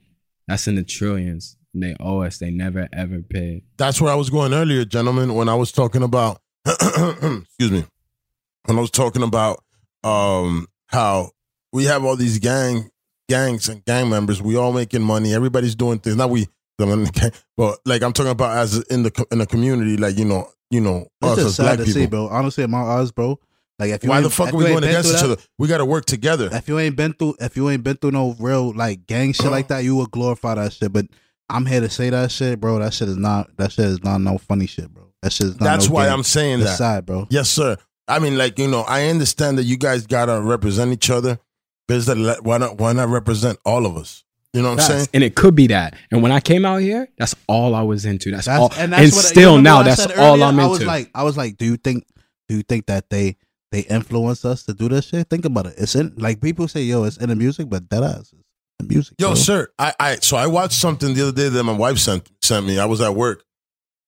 That's 0.48 0.66
in 0.66 0.74
the 0.74 0.82
trillions. 0.82 1.56
And 1.74 1.82
they 1.82 1.96
owe 2.00 2.20
us. 2.22 2.38
They 2.38 2.50
never 2.50 2.88
ever 2.92 3.20
paid. 3.22 3.64
That's 3.78 4.00
where 4.00 4.12
I 4.12 4.14
was 4.16 4.30
going 4.30 4.52
earlier, 4.52 4.84
gentlemen, 4.84 5.34
when 5.34 5.48
I 5.48 5.54
was 5.54 5.72
talking 5.72 6.02
about. 6.02 6.40
excuse 6.66 7.70
me, 7.70 7.84
when 8.66 8.78
I 8.78 8.80
was 8.80 8.90
talking 8.90 9.22
about 9.22 9.62
um 10.04 10.66
how 10.88 11.30
we 11.72 11.84
have 11.86 12.04
all 12.04 12.16
these 12.16 12.38
gang 12.38 12.90
gangs 13.28 13.68
and 13.68 13.84
gang 13.84 14.10
members. 14.10 14.42
We 14.42 14.56
all 14.56 14.72
making 14.72 15.02
money. 15.02 15.32
Everybody's 15.34 15.74
doing 15.74 15.98
things. 15.98 16.16
Not 16.16 16.30
we, 16.30 16.46
but 17.56 17.78
like 17.86 18.02
I'm 18.02 18.12
talking 18.12 18.32
about 18.32 18.56
as 18.58 18.78
in 18.88 19.02
the 19.04 19.26
in 19.30 19.38
the 19.38 19.46
community, 19.46 19.96
like 19.96 20.18
you 20.18 20.24
know, 20.24 20.48
you 20.70 20.80
know, 20.80 21.06
It's 21.22 21.30
us 21.32 21.36
just 21.36 21.46
as 21.46 21.56
sad 21.56 21.62
black 21.64 21.78
to 21.78 21.84
people. 21.84 22.00
see, 22.00 22.06
bro. 22.06 22.28
Honestly, 22.28 22.64
in 22.64 22.70
my 22.70 22.82
eyes, 22.82 23.10
bro. 23.12 23.38
Like 23.78 23.90
if 23.90 24.04
you 24.04 24.10
Why 24.10 24.20
the 24.20 24.30
fuck 24.30 24.52
are 24.52 24.56
we 24.56 24.64
going 24.64 24.80
been 24.80 24.84
against 24.90 25.08
through 25.08 25.16
each 25.16 25.22
that- 25.22 25.32
other? 25.32 25.42
We 25.58 25.68
got 25.68 25.78
to 25.78 25.84
work 25.86 26.04
together. 26.04 26.48
If 26.52 26.68
you 26.68 26.78
ain't 26.78 26.96
been 26.96 27.14
through, 27.14 27.36
if 27.40 27.56
you 27.56 27.68
ain't 27.70 27.82
been 27.82 27.96
through 27.96 28.12
no 28.12 28.36
real 28.38 28.72
like 28.74 29.06
gang 29.06 29.32
shit 29.32 29.50
like 29.50 29.68
that, 29.68 29.82
you 29.84 29.96
would 29.96 30.10
glorify 30.10 30.54
that 30.56 30.72
shit. 30.74 30.92
But 30.92 31.06
I'm 31.53 31.66
here 31.66 31.80
to 31.80 31.90
say 31.90 32.11
that 32.11 32.30
shit, 32.32 32.61
bro. 32.61 32.78
That 32.78 32.94
shit 32.94 33.09
is 33.09 33.16
not. 33.16 33.57
That 33.59 33.72
shit 33.72 33.84
is 33.86 34.03
not 34.03 34.18
no 34.20 34.38
funny 34.38 34.66
shit, 34.66 34.88
bro. 34.92 35.05
That 35.22 35.32
shit 35.32 35.48
is 35.48 35.61
not. 35.61 35.64
That's 35.66 35.88
no 35.88 35.94
why 35.94 36.05
game. 36.07 36.14
I'm 36.14 36.22
saying 36.22 36.61
It's 36.61 36.70
that. 36.70 36.76
sad, 36.78 37.07
bro. 37.07 37.26
Yes, 37.30 37.50
sir. 37.50 37.76
I 38.09 38.18
mean, 38.18 38.36
like 38.36 38.59
you 38.59 38.68
know, 38.68 38.80
I 38.82 39.07
understand 39.09 39.59
that 39.59 39.64
you 39.64 39.76
guys 39.76 40.07
gotta 40.07 40.40
represent 40.40 40.92
each 40.92 41.11
other. 41.11 41.38
But 41.88 41.96
is 41.98 42.07
that 42.07 42.40
why 42.42 42.59
not? 42.59 42.78
Why 42.78 42.92
not 42.92 43.09
represent 43.09 43.59
all 43.64 43.86
of 43.86 43.96
us? 43.96 44.24
You 44.55 44.61
know 44.62 44.70
what 44.70 44.80
I'm 44.80 44.86
saying? 44.86 45.07
And 45.14 45.24
it 45.24 45.34
could 45.34 45.55
be 45.55 45.68
that. 45.68 45.94
And 46.11 46.22
when 46.22 46.30
I 46.30 46.38
came 46.40 46.64
out 46.66 46.78
here, 46.82 47.09
that's 47.16 47.34
all 47.48 47.74
I 47.74 47.80
was 47.82 48.05
into. 48.05 48.30
That's, 48.30 48.44
That's, 48.46 48.61
all. 48.61 48.70
and 48.76 48.92
And, 48.92 49.05
what, 49.12 49.24
still 49.24 49.59
now, 49.61 49.82
that's 49.82 50.03
said 50.03 50.18
all? 50.18 50.42
I'm 50.42 50.59
into. 50.59 50.64
I 50.64 50.68
was 50.68 50.84
like, 50.84 51.11
I 51.14 51.22
was 51.22 51.36
like, 51.38 51.57
do 51.57 51.64
you 51.64 51.78
think, 51.78 52.05
do 52.50 52.57
you 52.57 52.62
think 52.62 52.84
that 52.86 53.09
they 53.09 53.36
they 53.70 53.80
influence 53.80 54.44
us 54.44 54.64
to 54.64 54.74
do 54.74 54.90
this 54.90 55.07
shit? 55.07 55.30
Think 55.30 55.46
about 55.46 55.66
it. 55.68 55.74
It's 55.78 55.94
in 55.94 56.12
like 56.18 56.42
people 56.42 56.68
say, 56.68 56.82
yo, 56.82 57.05
it's 57.05 57.16
in 57.16 57.30
the 57.30 57.36
music, 57.36 57.70
but 57.70 57.88
that 57.88 58.03
ass 58.03 58.18
is 58.24 58.32
in 58.34 58.44
the 58.82 58.94
music. 58.94 59.14
Yo, 59.18 59.28
bro. 59.28 59.34
sir, 59.34 59.68
I, 59.78 59.94
I 59.98 60.16
so 60.16 60.36
I 60.36 60.46
watched 60.46 60.74
something 60.74 61.14
the 61.14 61.22
other 61.22 61.32
day 61.32 61.48
that 61.48 61.64
my 61.64 61.72
wife 61.72 61.98
sent 61.98 62.28
sent 62.42 62.66
me. 62.66 62.78
I 62.78 62.86
was 62.86 63.00
at 63.00 63.14
work, 63.14 63.44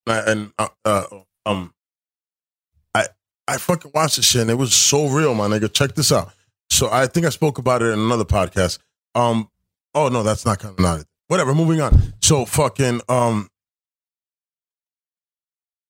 and, 0.06 0.14
I, 0.14 0.30
and 0.30 0.52
uh, 0.58 0.68
uh, 0.84 1.04
um, 1.46 1.74
I 2.94 3.06
I 3.48 3.58
fucking 3.58 3.92
watched 3.94 4.16
this 4.16 4.26
shit, 4.26 4.42
and 4.42 4.50
it 4.50 4.54
was 4.54 4.74
so 4.74 5.08
real, 5.08 5.34
my 5.34 5.46
nigga. 5.48 5.72
Check 5.72 5.94
this 5.94 6.12
out. 6.12 6.32
So 6.70 6.90
I 6.90 7.06
think 7.06 7.26
I 7.26 7.30
spoke 7.30 7.58
about 7.58 7.82
it 7.82 7.86
in 7.86 7.98
another 7.98 8.24
podcast. 8.24 8.78
Um, 9.14 9.48
oh 9.94 10.08
no, 10.08 10.22
that's 10.22 10.44
not 10.44 10.58
kind 10.58 10.74
of 10.74 10.80
not 10.80 11.00
it. 11.00 11.06
Whatever. 11.28 11.54
Moving 11.54 11.80
on. 11.80 12.14
So 12.20 12.44
fucking 12.44 13.00
um. 13.08 13.48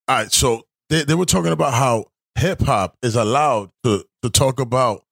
All 0.07 0.17
right, 0.17 0.33
so 0.33 0.67
they 0.91 1.05
they 1.05 1.15
were 1.15 1.25
talking 1.25 1.53
about 1.53 1.73
how 1.75 2.07
hip 2.39 2.61
hop 2.61 2.97
is 3.03 3.17
allowed 3.17 3.71
to 3.85 4.05
to 4.23 4.31
talk 4.31 4.61
about 4.61 5.05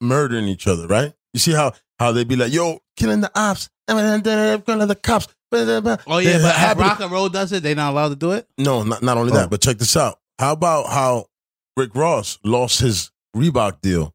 murdering 0.00 0.48
each 0.48 0.66
other, 0.66 0.86
right? 0.86 1.12
You 1.32 1.40
see 1.40 1.52
how 1.52 1.72
how 2.02 2.12
they 2.12 2.24
be 2.24 2.36
like, 2.36 2.52
yo, 2.52 2.78
killing 2.96 3.20
the 3.20 3.30
ops, 3.34 3.70
killing 3.88 4.22
the 4.22 4.98
cops. 5.02 5.28
Oh 5.54 6.18
yeah, 6.18 6.38
but 6.40 6.54
if 6.56 6.78
rock 6.78 7.00
and 7.00 7.10
roll 7.12 7.28
does 7.28 7.52
it, 7.52 7.62
they 7.62 7.74
not 7.74 7.92
allowed 7.92 8.08
to 8.10 8.16
do 8.16 8.32
it. 8.32 8.46
No, 8.58 8.82
not, 8.82 9.02
not 9.02 9.16
only 9.18 9.32
Oh. 9.32 9.36
that, 9.36 9.50
but 9.50 9.60
check 9.60 9.78
this 9.78 9.96
out. 9.96 10.18
How 10.38 10.52
about 10.52 10.86
how 10.86 11.26
Rick 11.76 11.94
Ross 11.94 12.38
lost 12.42 12.80
his 12.80 13.10
Reebok 13.36 13.80
deal 13.82 14.14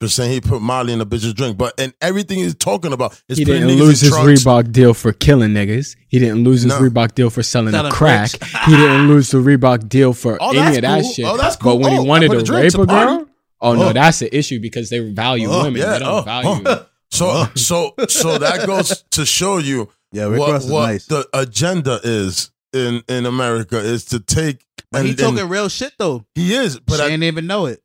for 0.00 0.08
saying 0.08 0.32
he 0.32 0.40
put 0.40 0.62
Molly 0.62 0.94
in 0.94 1.00
a 1.02 1.06
bitch's 1.06 1.34
drink? 1.34 1.58
But 1.58 1.78
and 1.78 1.92
everything 2.00 2.38
he's 2.38 2.54
talking 2.54 2.94
about 2.94 3.22
is 3.28 3.36
he 3.36 3.44
didn't 3.44 3.68
lose 3.68 4.00
his 4.00 4.10
trunks. 4.10 4.44
Reebok 4.44 4.72
deal 4.72 4.94
for 4.94 5.12
killing 5.12 5.50
niggas. 5.50 5.94
He 6.08 6.18
didn't 6.18 6.42
lose 6.42 6.62
his 6.62 6.72
No. 6.72 6.80
Reebok 6.80 7.14
deal 7.14 7.28
for 7.28 7.42
selling, 7.42 7.72
Selling 7.72 7.92
a 7.92 7.94
crack. 7.94 8.30
he 8.64 8.74
didn't 8.74 9.08
lose 9.08 9.30
the 9.30 9.38
Reebok 9.38 9.90
deal 9.90 10.14
for 10.14 10.38
Oh, 10.40 10.56
any 10.56 10.76
of 10.76 10.82
that 10.82 11.02
cool. 11.02 11.12
shit. 11.12 11.24
Oh, 11.26 11.36
that's 11.36 11.56
cool. 11.56 11.74
But 11.76 11.84
when 11.84 11.98
Oh, 11.98 12.02
he 12.02 12.08
wanted 12.08 12.30
to 12.46 12.52
rape 12.52 12.72
a 12.74 12.80
a 12.80 12.86
girl, 12.86 12.86
party. 12.86 13.30
oh 13.60 13.74
no, 13.74 13.88
Oh. 13.90 13.92
that's 13.92 14.20
the 14.20 14.34
issue 14.34 14.58
because 14.58 14.88
they 14.88 15.00
value 15.00 15.48
Oh, 15.50 15.64
women. 15.64 15.82
yeah. 15.82 15.92
They 15.92 15.98
don't 15.98 16.08
Oh, 16.14 16.22
value. 16.22 16.62
Oh. 16.66 16.86
So 17.12 17.44
so 17.54 17.94
so 18.08 18.38
that 18.38 18.66
goes 18.66 19.04
to 19.12 19.24
show 19.26 19.58
you 19.58 19.88
Yeah, 20.12 20.24
Rick 20.28 20.40
what, 20.40 20.52
Ross 20.52 20.64
is 20.64 20.70
what 20.70 20.86
nice. 20.86 21.06
the 21.06 21.28
agenda 21.34 22.00
is 22.02 22.50
in 22.72 23.02
in 23.08 23.26
America 23.26 23.78
is 23.78 24.06
to 24.06 24.18
take. 24.20 24.64
But 24.90 25.04
he 25.04 25.14
talking 25.14 25.38
and 25.38 25.50
real 25.50 25.68
shit 25.68 25.92
though. 25.98 26.24
he 26.34 26.54
is, 26.54 26.78
but 26.80 26.96
she 26.96 27.02
I, 27.02 27.08
ain't 27.08 27.22
even 27.22 27.46
know 27.46 27.66
it. 27.66 27.80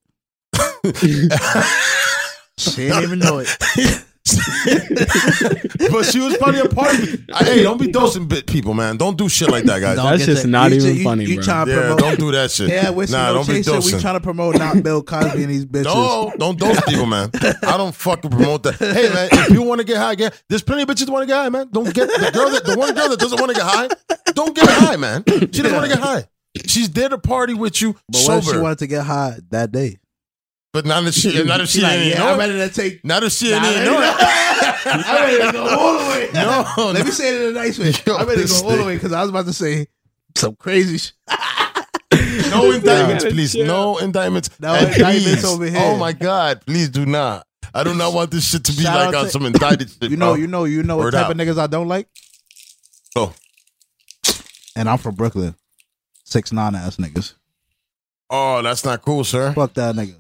she 2.57 2.87
didn't 2.87 3.03
even 3.03 3.19
know 3.19 3.39
it. 3.39 4.03
but 5.91 6.03
she 6.05 6.19
was 6.19 6.37
probably 6.37 6.59
a 6.61 6.65
part 6.69 6.93
of 6.93 7.13
it. 7.13 7.19
Hey, 7.45 7.63
don't 7.63 7.79
be 7.79 7.87
dosing 7.91 8.27
bit 8.27 8.47
people, 8.47 8.73
man. 8.73 8.97
Don't 8.97 9.17
do 9.17 9.29
shit 9.29 9.49
like 9.49 9.63
that, 9.65 9.79
guys. 9.79 9.95
Don't 9.97 10.05
That's 10.05 10.19
get 10.25 10.25
just 10.31 10.43
that- 10.43 10.49
not 10.49 10.71
you- 10.71 10.77
even 10.77 10.95
you- 10.97 11.03
funny, 11.03 11.25
you 11.25 11.35
bro. 11.35 11.43
trying 11.43 11.65
to 11.67 11.71
Yeah, 11.71 11.79
promote? 11.81 11.99
don't 11.99 12.19
do 12.19 12.31
that 12.31 12.51
shit. 12.51 12.69
Yeah, 12.69 12.89
with 12.89 13.11
nah, 13.11 13.27
no 13.27 13.33
don't 13.35 13.47
be 13.47 13.53
chaser, 13.55 13.71
we 13.73 13.77
dosing. 13.77 13.99
trying 13.99 14.13
to 14.15 14.19
promote 14.21 14.57
not 14.57 14.83
Bill 14.83 15.03
Cosby 15.03 15.43
and 15.43 15.51
these 15.51 15.65
bitches. 15.73 15.83
No, 15.85 16.33
don't 16.37 16.57
dose 16.59 16.79
people, 16.85 17.05
man. 17.05 17.29
I 17.63 17.77
don't 17.77 17.93
fucking 17.95 18.31
promote 18.31 18.63
that. 18.63 18.75
Hey, 18.75 19.09
man, 19.13 19.29
if 19.31 19.49
you 19.51 19.61
want 19.61 19.79
to 19.79 19.85
get 19.85 19.97
high, 19.97 20.15
get. 20.15 20.41
There's 20.49 20.63
plenty 20.63 20.83
of 20.83 20.89
bitches 20.89 21.05
that 21.05 21.11
want 21.11 21.23
to 21.23 21.27
get 21.27 21.35
high, 21.35 21.49
man. 21.49 21.69
Don't 21.71 21.93
get 21.93 22.07
the 22.07 22.31
girl 22.33 22.49
that 22.49 22.65
the 22.65 22.77
one 22.77 22.93
girl 22.93 23.09
that 23.09 23.19
doesn't 23.19 23.39
want 23.39 23.51
to 23.51 23.55
get 23.57 23.65
high. 23.65 23.87
Don't 24.33 24.55
get 24.55 24.67
high, 24.67 24.95
man. 24.97 25.23
She 25.27 25.61
doesn't 25.61 25.73
want 25.73 25.89
to 25.89 25.95
get 25.95 25.99
high. 26.03 26.25
She's 26.65 26.89
there 26.89 27.09
to 27.09 27.17
party 27.19 27.53
with 27.53 27.81
you 27.81 27.93
But 28.09 28.21
what 28.23 28.37
if 28.39 28.43
she 28.45 28.49
sober. 28.49 28.61
wanted 28.63 28.79
to 28.79 28.87
get 28.87 29.03
high 29.03 29.37
that 29.51 29.71
day? 29.71 29.97
But 30.77 30.85
not 30.85 31.03
if 31.05 31.15
she, 31.15 31.43
not 31.43 31.59
if 31.61 31.69
she, 31.69 31.81
like, 31.81 31.93
ain't 31.93 32.11
yeah, 32.11 32.19
know 32.19 32.27
I'm 32.27 32.35
it. 32.35 32.37
ready 32.37 32.53
to 32.59 32.69
take. 32.69 33.03
Not 33.03 33.23
if 33.23 33.31
she 33.31 33.49
Nah, 33.49 33.57
ain't 33.57 33.65
I'm 33.77 33.85
know 33.85 33.99
ready 33.99 34.17
to- 34.17 35.07
I'm 35.09 35.15
ready 35.15 35.45
to 35.47 35.51
go 35.51 35.67
all 35.67 35.93
the 35.99 36.09
way. 36.09 36.29
No, 36.33 36.63
Let 36.77 36.99
no. 36.99 37.03
me 37.03 37.11
say 37.11 37.35
it 37.35 37.41
in 37.41 37.47
a 37.49 37.51
nice 37.59 37.79
way. 37.79 37.91
Yo, 38.05 38.15
I'm 38.15 38.27
ready 38.27 38.41
to 38.41 38.47
this 38.47 38.61
go 38.61 38.69
all 38.69 38.77
the 38.77 38.83
way 38.83 38.93
because 38.95 39.11
I 39.11 39.21
was 39.21 39.29
about 39.31 39.45
to 39.47 39.53
say 39.53 39.87
some 40.35 40.55
crazy 40.55 40.97
shit. 40.99 41.13
No 42.51 42.71
indictments, 42.71 43.23
gotta 43.23 43.35
please. 43.35 43.51
chill. 43.53 43.65
No 43.65 43.97
indictments. 43.97 44.49
No 44.59 44.73
And 44.75 44.87
indictments 44.93 45.41
please, 45.41 45.45
over 45.45 45.65
here. 45.65 45.79
Oh 45.81 45.97
my 45.97 46.13
God, 46.13 46.61
please 46.65 46.89
do 46.89 47.05
not. 47.05 47.45
I 47.73 47.83
do 47.83 47.93
not 47.95 48.13
want 48.13 48.29
this 48.31 48.47
shit 48.49 48.63
to 48.65 48.71
be 48.71 48.83
Shout 48.83 48.95
like 48.95 49.07
out 49.09 49.15
on 49.15 49.25
to- 49.25 49.31
some 49.31 49.45
indicted 49.45 49.89
shit. 49.89 50.11
You 50.11 50.17
know, 50.17 50.33
bro. 50.33 50.35
you 50.35 50.47
know, 50.47 50.63
you 50.65 50.83
know 50.83 50.97
what 50.97 51.11
type 51.11 51.25
out. 51.25 51.31
of 51.31 51.37
niggas 51.37 51.57
I 51.59 51.67
don't 51.67 51.87
like. 51.87 52.07
Oh. 53.15 53.33
And 54.75 54.87
I'm 54.87 54.97
from 54.99 55.15
Brooklyn. 55.15 55.55
Six 56.23 56.51
nine 56.53 56.75
ass 56.75 56.97
niggas. 56.97 57.33
Oh, 58.29 58.61
that's 58.61 58.85
not 58.85 59.01
cool, 59.01 59.23
sir. 59.23 59.53
Fuck 59.53 59.73
that 59.75 59.95
nigga. 59.95 60.15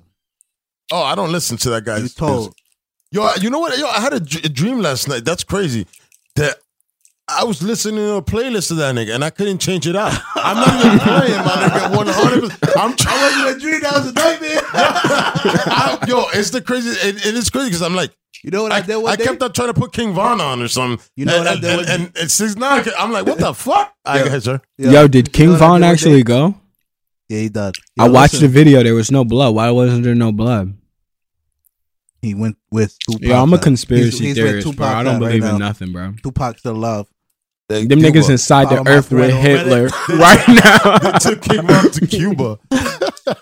Oh, 0.91 1.03
I 1.03 1.15
don't 1.15 1.31
listen 1.31 1.57
to 1.57 1.69
that 1.71 1.83
guy. 1.85 1.97
You 1.97 2.09
told. 2.09 2.55
Yo, 3.11 3.29
you 3.41 3.49
know 3.49 3.59
what? 3.59 3.77
Yo, 3.77 3.87
I 3.87 3.99
had 4.01 4.13
a, 4.13 4.19
dream 4.19 4.79
last 4.81 5.07
night. 5.07 5.23
That's 5.25 5.43
crazy. 5.43 5.85
That 6.35 6.57
I 7.29 7.43
was 7.43 7.61
listening 7.61 7.95
to 7.97 8.15
a 8.15 8.21
playlist 8.21 8.71
of 8.71 8.77
that 8.77 8.95
nigga 8.95 9.13
and 9.15 9.23
I 9.23 9.29
couldn't 9.29 9.59
change 9.59 9.87
it 9.87 9.95
out. 9.95 10.13
I'm 10.35 10.55
not 10.57 10.85
even 10.85 10.99
playing, 10.99 11.43
my 11.43 11.51
nigga. 11.67 11.95
One 11.97 12.07
hundred. 12.07 12.51
I'm 12.77 12.95
trying. 12.95 13.21
wasn't 13.21 13.57
a 13.57 13.59
dream. 13.59 13.81
That 13.81 13.93
was 13.93 14.07
a 14.07 14.13
nightmare. 14.13 14.59
I, 14.73 16.05
yo, 16.07 16.25
it's 16.33 16.51
the 16.51 16.61
crazy. 16.61 16.89
It, 16.89 17.25
it 17.25 17.35
is 17.35 17.49
crazy 17.49 17.67
because 17.67 17.81
I'm 17.81 17.95
like, 17.95 18.11
You 18.43 18.51
know 18.51 18.63
what 18.63 18.71
I, 18.71 18.77
I, 18.77 18.81
did 18.81 18.95
one 18.97 19.11
I 19.11 19.15
day? 19.17 19.25
kept 19.25 19.41
on 19.43 19.51
trying 19.51 19.69
to 19.69 19.73
put 19.73 19.91
King 19.93 20.13
Von 20.13 20.39
on 20.39 20.61
or 20.61 20.67
something. 20.69 21.05
You 21.15 21.25
know 21.25 21.35
and, 21.35 21.45
what 21.45 21.47
I 21.49 21.53
and, 21.53 21.61
did 21.61 21.69
And, 21.71 21.77
one 21.79 21.89
and, 22.07 22.17
and 22.17 22.31
six 22.31 22.55
nine. 22.55 22.85
I'm 22.97 23.11
like, 23.11 23.25
what 23.25 23.39
the 23.39 23.53
fuck? 23.53 23.93
I 24.05 24.17
Yeah. 24.23 24.23
guess, 24.29 24.43
sir. 24.45 24.61
Yeah. 24.77 24.91
Yo, 24.91 25.07
did 25.07 25.33
King 25.33 25.51
know 25.51 25.57
Von 25.57 25.81
did 25.81 25.87
actually 25.87 26.17
day? 26.17 26.23
go? 26.23 26.55
Yeah, 27.29 27.39
he 27.39 27.49
did. 27.49 27.75
I 27.99 28.07
watched 28.07 28.35
listen, 28.35 28.47
the 28.47 28.53
video. 28.53 28.83
There 28.83 28.95
was 28.95 29.11
no 29.11 29.25
blood. 29.25 29.53
Why 29.55 29.69
wasn't 29.71 30.03
there 30.03 30.15
no 30.15 30.31
blood? 30.31 30.76
He 32.27 32.33
He 32.33 32.35
went 32.35 32.57
with 32.71 32.97
Tupac. 32.99 33.21
Yeah, 33.23 33.41
I'm 33.41 33.53
a 33.53 33.57
conspiracy 33.57 34.03
He's- 34.05 34.19
he's 34.19 34.43
with 34.43 34.47
theorist, 34.63 34.75
bro. 34.77 34.87
I 34.87 35.03
don't 35.03 35.19
believe 35.19 35.41
now. 35.43 35.53
in 35.53 35.59
nothing, 35.59 35.91
bro. 35.93 36.13
Tupac 36.23 36.59
still 36.59 36.73
love. 36.75 37.07
Them 37.69 37.87
niggas 37.87 38.29
inside 38.29 38.69
the 38.69 38.81
my 38.83 38.89
earth 38.91 39.11
with 39.11 39.33
Hitler 39.33 39.89
right 40.09 40.47
now. 40.47 40.97
They 40.99 41.17
took 41.19 41.41
King 41.41 41.67
Von 41.67 41.91
to 41.91 42.07
Cuba. 42.17 42.59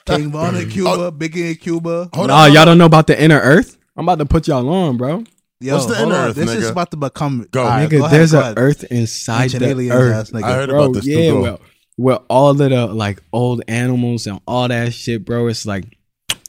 King 0.06 0.32
Von 0.32 0.56
in 0.56 0.70
Cuba, 0.70 0.90
Oh. 0.90 1.12
Biggie 1.12 1.52
in 1.52 1.56
Cuba. 1.56 2.10
Hold 2.14 2.28
Nah, 2.30 2.46
on, 2.46 2.54
y'all 2.54 2.66
don't 2.66 2.78
know 2.80 2.86
about 2.86 3.06
the 3.08 3.22
inner 3.22 3.40
earth. 3.40 3.78
I'm 3.96 4.06
about 4.06 4.18
to 4.20 4.26
put 4.26 4.48
y'all 4.48 4.68
on, 4.68 4.98
bro. 4.98 5.24
Yo, 5.60 5.76
What's 5.76 5.86
the 5.86 6.02
inner 6.02 6.16
earth, 6.16 6.36
This 6.36 6.50
is 6.54 6.70
about 6.70 6.92
to 6.92 6.98
become. 6.98 7.48
Go. 7.52 7.62
All 7.64 7.70
right, 7.70 7.88
nigga, 7.88 8.00
go 8.00 8.06
ahead, 8.06 8.20
there's 8.20 8.32
go 8.34 8.42
an 8.42 8.58
earth 8.58 8.84
inside 8.86 9.44
Ancient 9.44 9.60
the 9.64 9.70
aliens 9.70 9.94
earth. 9.96 10.16
ass 10.16 10.32
nigga. 10.32 10.44
I 10.44 10.54
heard 10.54 10.70
bro, 10.70 10.84
about 10.84 10.94
this. 10.96 11.06
yeah, 11.08 11.30
Go. 11.30 11.42
well, 11.42 11.62
where 11.98 12.16
all 12.30 12.50
of 12.50 12.58
the 12.58 12.88
like 12.88 13.22
old 13.32 13.62
animals 13.68 14.28
and 14.28 14.40
all 14.48 14.68
that 14.68 14.92
shit, 14.94 15.24
bro. 15.24 15.48
It's 15.48 15.66
like 15.66 15.86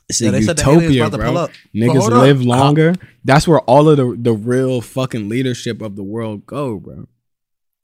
it's 0.08 0.20
Yeah, 0.20 0.28
a 0.28 0.32
they 0.32 0.42
said 0.42 0.56
the 0.58 0.62
aliens 0.70 0.94
utopia, 0.94 1.10
to 1.10 1.24
pull 1.24 1.32
bro. 1.34 1.42
up. 1.44 1.50
Niggas 1.74 1.98
hold 2.00 2.12
on. 2.12 2.20
live 2.20 2.42
longer. 2.42 2.94
That's 3.24 3.46
where 3.48 3.60
all 3.60 3.88
of 3.88 3.96
the 3.96 4.16
the 4.18 4.32
real 4.32 4.80
fucking 4.80 5.28
leadership 5.28 5.82
of 5.82 5.96
the 5.96 6.02
world 6.04 6.46
go, 6.46 6.78
bro. 6.78 7.06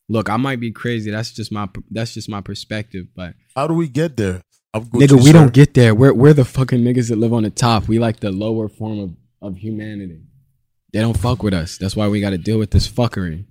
Look, 0.09 0.29
I 0.29 0.37
might 0.37 0.61
be 0.61 0.71
crazy. 0.71 1.11
That's 1.11 1.33
just 1.33 1.51
my 1.53 1.69
that's 1.91 2.15
just 2.15 2.29
my 2.29 2.41
perspective, 2.41 3.07
but 3.17 3.35
How 3.57 3.67
do 3.67 3.75
we 3.75 3.89
get 3.89 4.17
there? 4.17 4.43
I'm 4.75 4.85
nigga, 4.87 5.13
we 5.17 5.27
sir. 5.27 5.33
don't 5.33 5.53
get 5.53 5.75
there. 5.75 5.95
We're 5.95 6.13
we're 6.15 6.33
the 6.33 6.45
fucking 6.45 6.81
niggas 6.81 7.09
that 7.11 7.17
live 7.17 7.33
on 7.33 7.43
the 7.43 7.51
top. 7.51 7.89
We 7.89 7.99
like 7.99 8.21
the 8.21 8.31
lower 8.31 8.69
form 8.69 8.99
of 9.01 9.17
of 9.41 9.57
humanity. 9.59 10.21
They 10.93 11.01
don't 11.01 11.17
fuck 11.19 11.43
with 11.43 11.55
us. 11.55 11.79
That's 11.79 11.97
why 11.97 12.09
we 12.09 12.21
got 12.21 12.31
to 12.31 12.39
deal 12.39 12.59
with 12.59 12.71
this 12.71 12.87
fuckery. 12.89 13.47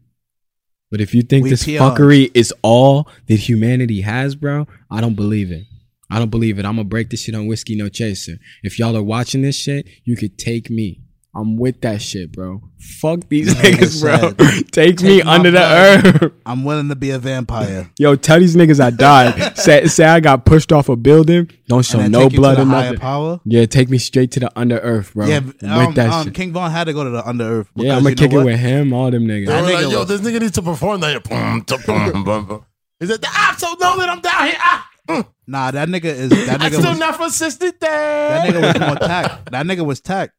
But 0.91 1.01
if 1.01 1.15
you 1.15 1.21
think 1.23 1.43
We 1.45 1.49
this 1.49 1.63
peons. 1.65 1.81
fuckery 1.81 2.29
is 2.33 2.53
all 2.61 3.07
that 3.27 3.35
humanity 3.39 4.01
has, 4.01 4.35
bro, 4.35 4.67
I 4.91 4.99
don't 5.01 5.15
believe 5.15 5.51
it. 5.51 5.63
I 6.11 6.19
don't 6.19 6.29
believe 6.29 6.59
it. 6.59 6.65
I'm 6.65 6.75
gonna 6.75 6.83
break 6.83 7.09
this 7.09 7.21
shit 7.21 7.35
on 7.35 7.47
whiskey 7.47 7.75
no 7.75 7.87
chaser. 7.89 8.37
If 8.63 8.77
y'all 8.77 8.97
are 8.97 9.03
watching 9.03 9.41
this 9.41 9.55
shit, 9.55 9.87
you 10.03 10.15
could 10.17 10.37
take 10.37 10.69
me. 10.69 11.01
I'm 11.33 11.55
with 11.55 11.79
that 11.81 12.01
shit, 12.01 12.33
bro. 12.33 12.61
Fuck 12.99 13.29
these 13.29 13.53
Nigga 13.53 13.71
niggas, 13.71 14.01
bro. 14.01 14.17
said, 14.17 14.67
take, 14.73 15.01
me 15.01 15.17
"Take 15.19 15.25
my 15.25 15.35
under 15.35 15.51
the 15.51 15.61
earth. 15.61 16.33
I'm 16.45 16.65
willing 16.65 16.89
to 16.89 16.95
be 16.97 17.11
a 17.11 17.19
vampire. 17.19 17.89
Yo, 17.97 18.17
tell 18.17 18.37
these 18.37 18.57
niggas 18.57 18.81
I 18.83 18.89
died. 18.89 19.57
say, 19.57 19.85
say 19.85 20.03
I 20.03 20.19
got 20.19 20.43
pushed 20.45 20.73
off 20.73 20.89
a 20.89 20.97
building. 20.97 21.49
Don't 21.69 21.85
show 21.85 22.05
no 22.05 22.23
take 22.23 22.31
you 22.33 22.35
to 22.35 22.41
blood 22.41 22.57
the 22.57 22.63
or 22.63 22.65
higher 22.65 22.83
nothing. 22.87 22.99
power. 22.99 23.39
Yeah, 23.45 23.65
take 23.65 23.89
me 23.89 23.97
straight 23.97 24.31
to 24.31 24.41
the 24.41 24.51
under 24.59 24.79
earth, 24.79 25.13
bro. 25.13 25.25
Yeah, 25.27 25.39
with 25.39 25.63
um, 25.63 25.93
that 25.93 26.11
um, 26.11 26.25
shit. 26.25 26.33
King 26.33 26.51
Von 26.51 26.69
had 26.69 26.83
to 26.85 26.93
go 26.93 27.05
to 27.05 27.09
the 27.09 27.25
under 27.25 27.45
earth. 27.45 27.71
Yeah, 27.75 27.95
I'm 27.95 28.03
gonna 28.03 28.15
kick 28.15 28.33
it 28.33 28.43
with 28.43 28.59
him, 28.59 28.91
all 28.91 29.09
them 29.09 29.25
niggas. 29.25 29.47
That 29.47 29.63
nigga 29.63 29.83
like, 29.85 29.91
yo, 29.93 30.03
this 30.03 30.19
nigga 30.19 30.41
needs 30.41 30.55
to 30.55 30.61
perform 30.61 30.99
that. 30.99 31.23
Boom, 31.23 31.63
ta- 31.63 31.77
boom, 31.85 32.23
boom, 32.23 32.45
boom. 32.45 32.65
He 32.99 33.07
said, 33.07 33.23
I'm 33.25 33.57
so 33.57 33.73
know 33.79 33.97
that 33.99 34.09
I'm 34.09 34.19
down 34.19 34.47
here. 34.47 34.57
Ah. 34.59 34.90
Mm. 35.17 35.27
Nah, 35.47 35.71
that 35.71 35.87
nigga 35.89 36.05
is 36.05 36.29
that 36.29 36.61
I 36.61 36.69
nigga 36.69 36.77
still 36.79 36.91
was 36.91 36.99
not 36.99 37.15
for 37.17 37.29
60 37.29 37.71
that 37.79 38.49
nigga 38.49 38.61
was 38.73 38.79
more 38.87 38.95
tact. 38.95 39.51
That 39.51 39.65
nigga 39.65 39.85
was 39.85 40.01
tact. 40.01 40.33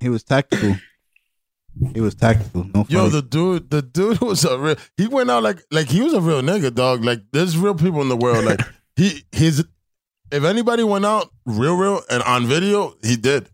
He 0.00 0.08
was 0.08 0.22
tactical. 0.22 0.76
He 1.94 2.00
was 2.00 2.14
tactical. 2.14 2.64
No 2.74 2.84
Yo, 2.88 2.98
funny. 3.00 3.10
the 3.10 3.22
dude, 3.22 3.70
the 3.70 3.82
dude 3.82 4.20
was 4.22 4.44
a 4.44 4.58
real. 4.58 4.76
He 4.96 5.06
went 5.06 5.30
out 5.30 5.42
like, 5.42 5.62
like 5.70 5.88
he 5.88 6.00
was 6.02 6.12
a 6.14 6.20
real 6.20 6.42
nigga, 6.42 6.74
dog. 6.74 7.04
Like, 7.04 7.20
there's 7.32 7.56
real 7.56 7.74
people 7.74 8.00
in 8.02 8.08
the 8.08 8.16
world. 8.16 8.44
Like, 8.44 8.60
he, 8.96 9.24
his, 9.32 9.64
if 10.32 10.44
anybody 10.44 10.82
went 10.84 11.06
out 11.06 11.30
real, 11.46 11.76
real, 11.76 12.02
and 12.10 12.22
on 12.24 12.46
video, 12.46 12.94
he 13.02 13.16
did. 13.16 13.48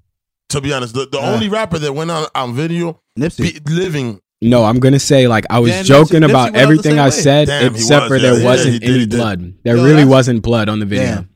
To 0.50 0.60
be 0.60 0.72
honest, 0.72 0.94
the, 0.94 1.06
the 1.06 1.18
Yeah. 1.18 1.30
only 1.32 1.48
rapper 1.48 1.78
that 1.78 1.92
went 1.92 2.10
out 2.10 2.30
on 2.34 2.54
video, 2.54 3.00
Nipsey. 3.18 3.64
be, 3.64 3.72
living, 3.72 4.20
No, 4.42 4.64
I'm 4.64 4.78
gonna 4.80 4.98
say 4.98 5.26
like 5.28 5.46
I 5.48 5.60
was 5.60 5.70
Damn, 5.72 5.84
joking 5.84 6.20
Nipsey- 6.20 6.26
Nipsey 6.26 6.30
about 6.30 6.42
went 6.44 6.46
out 6.48 6.52
the 6.54 6.58
everything 6.60 6.98
I 6.98 7.04
way. 7.06 7.10
said, 7.10 7.48
Damn, 7.48 7.74
except 7.74 8.02
was, 8.02 8.08
for 8.08 8.16
yeah, 8.16 8.22
there 8.30 8.38
yeah, 8.40 8.44
wasn't 8.44 8.72
he 8.74 8.78
did, 8.80 8.90
any 8.90 9.06
blood. 9.06 9.54
There 9.64 9.76
Yo, 9.76 9.84
really 9.84 10.04
wasn't 10.04 10.42
blood 10.42 10.68
on 10.68 10.78
the 10.80 10.86
video. 10.86 11.06
Damn. 11.06 11.28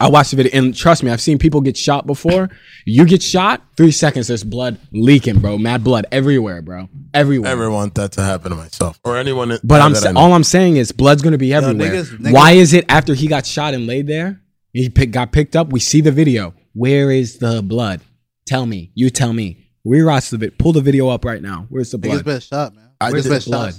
I 0.00 0.08
watched 0.10 0.32
the 0.32 0.36
video, 0.38 0.58
and 0.58 0.74
trust 0.76 1.04
me, 1.04 1.10
I've 1.12 1.20
seen 1.20 1.38
people 1.38 1.60
get 1.60 1.76
shot 1.76 2.04
before. 2.04 2.50
You 2.84 3.06
get 3.06 3.22
shot, 3.22 3.62
three 3.76 3.92
seconds, 3.92 4.26
there's 4.26 4.42
blood 4.42 4.76
leaking, 4.92 5.38
bro. 5.38 5.56
Mad 5.56 5.84
blood 5.84 6.06
everywhere, 6.10 6.60
bro. 6.62 6.88
Everywhere. 7.14 7.48
I 7.52 7.54
never 7.54 7.70
want 7.70 7.94
that 7.94 8.10
to 8.12 8.22
happen 8.22 8.50
to 8.50 8.56
myself 8.56 8.98
or 9.04 9.16
anyone. 9.16 9.50
that- 9.50 9.60
But 9.66 9.80
I'm 9.80 9.92
that 9.92 10.00
sa- 10.02 10.12
all 10.16 10.32
I'm 10.32 10.42
saying 10.42 10.76
is 10.76 10.90
blood's 10.90 11.22
gonna 11.22 11.38
be 11.38 11.54
everywhere. 11.54 11.92
niggas- 11.92 12.18
niggas- 12.18 12.32
Why 12.32 12.52
is 12.52 12.72
it 12.72 12.84
after 12.88 13.14
he 13.14 13.28
got 13.28 13.46
shot 13.46 13.72
and 13.72 13.86
laid 13.86 14.08
there, 14.08 14.40
he 14.72 14.88
pick, 14.88 15.12
got 15.12 15.30
picked 15.30 15.54
up? 15.54 15.70
We 15.72 15.78
see 15.78 16.00
the 16.00 16.10
video. 16.12 16.54
Where 16.72 17.12
is 17.12 17.36
the 17.38 17.62
blood? 17.62 18.00
Tell 18.46 18.66
me. 18.66 18.90
You 18.96 19.08
tell 19.10 19.32
me. 19.32 19.58
We 19.84 20.02
watch 20.02 20.30
the 20.30 20.38
video. 20.38 20.54
Pull 20.58 20.72
the 20.72 20.80
video 20.80 21.08
up 21.08 21.24
right 21.24 21.42
now. 21.42 21.66
Where's 21.68 21.90
the 21.90 21.98
blood? 21.98 22.20
Niggas 22.20 22.24
blood? 22.24 22.34
been 22.34 22.40
shot, 22.40 22.74
man. 22.74 22.90
I 23.00 23.10
Where's 23.12 23.24
did- 23.24 23.42
the 23.42 23.50
blood? 23.50 23.74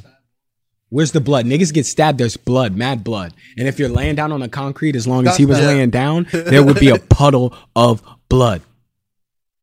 Where's 0.89 1.11
the 1.11 1.19
blood? 1.19 1.45
Niggas 1.45 1.73
get 1.73 1.85
stabbed. 1.87 2.19
There's 2.19 2.37
blood, 2.37 2.75
mad 2.77 3.03
blood. 3.03 3.33
And 3.57 3.67
if 3.67 3.79
you're 3.79 3.89
laying 3.89 4.15
down 4.15 4.31
on 4.31 4.39
the 4.39 4.47
concrete, 4.47 4.95
as 4.95 5.07
long 5.07 5.27
as 5.27 5.35
he 5.35 5.45
was 5.45 5.59
Yeah. 5.59 5.67
laying 5.67 5.89
down, 5.89 6.27
there 6.31 6.63
would 6.63 6.79
be 6.79 6.89
a 6.89 6.99
puddle 6.99 7.55
of 7.75 8.03
blood. 8.29 8.61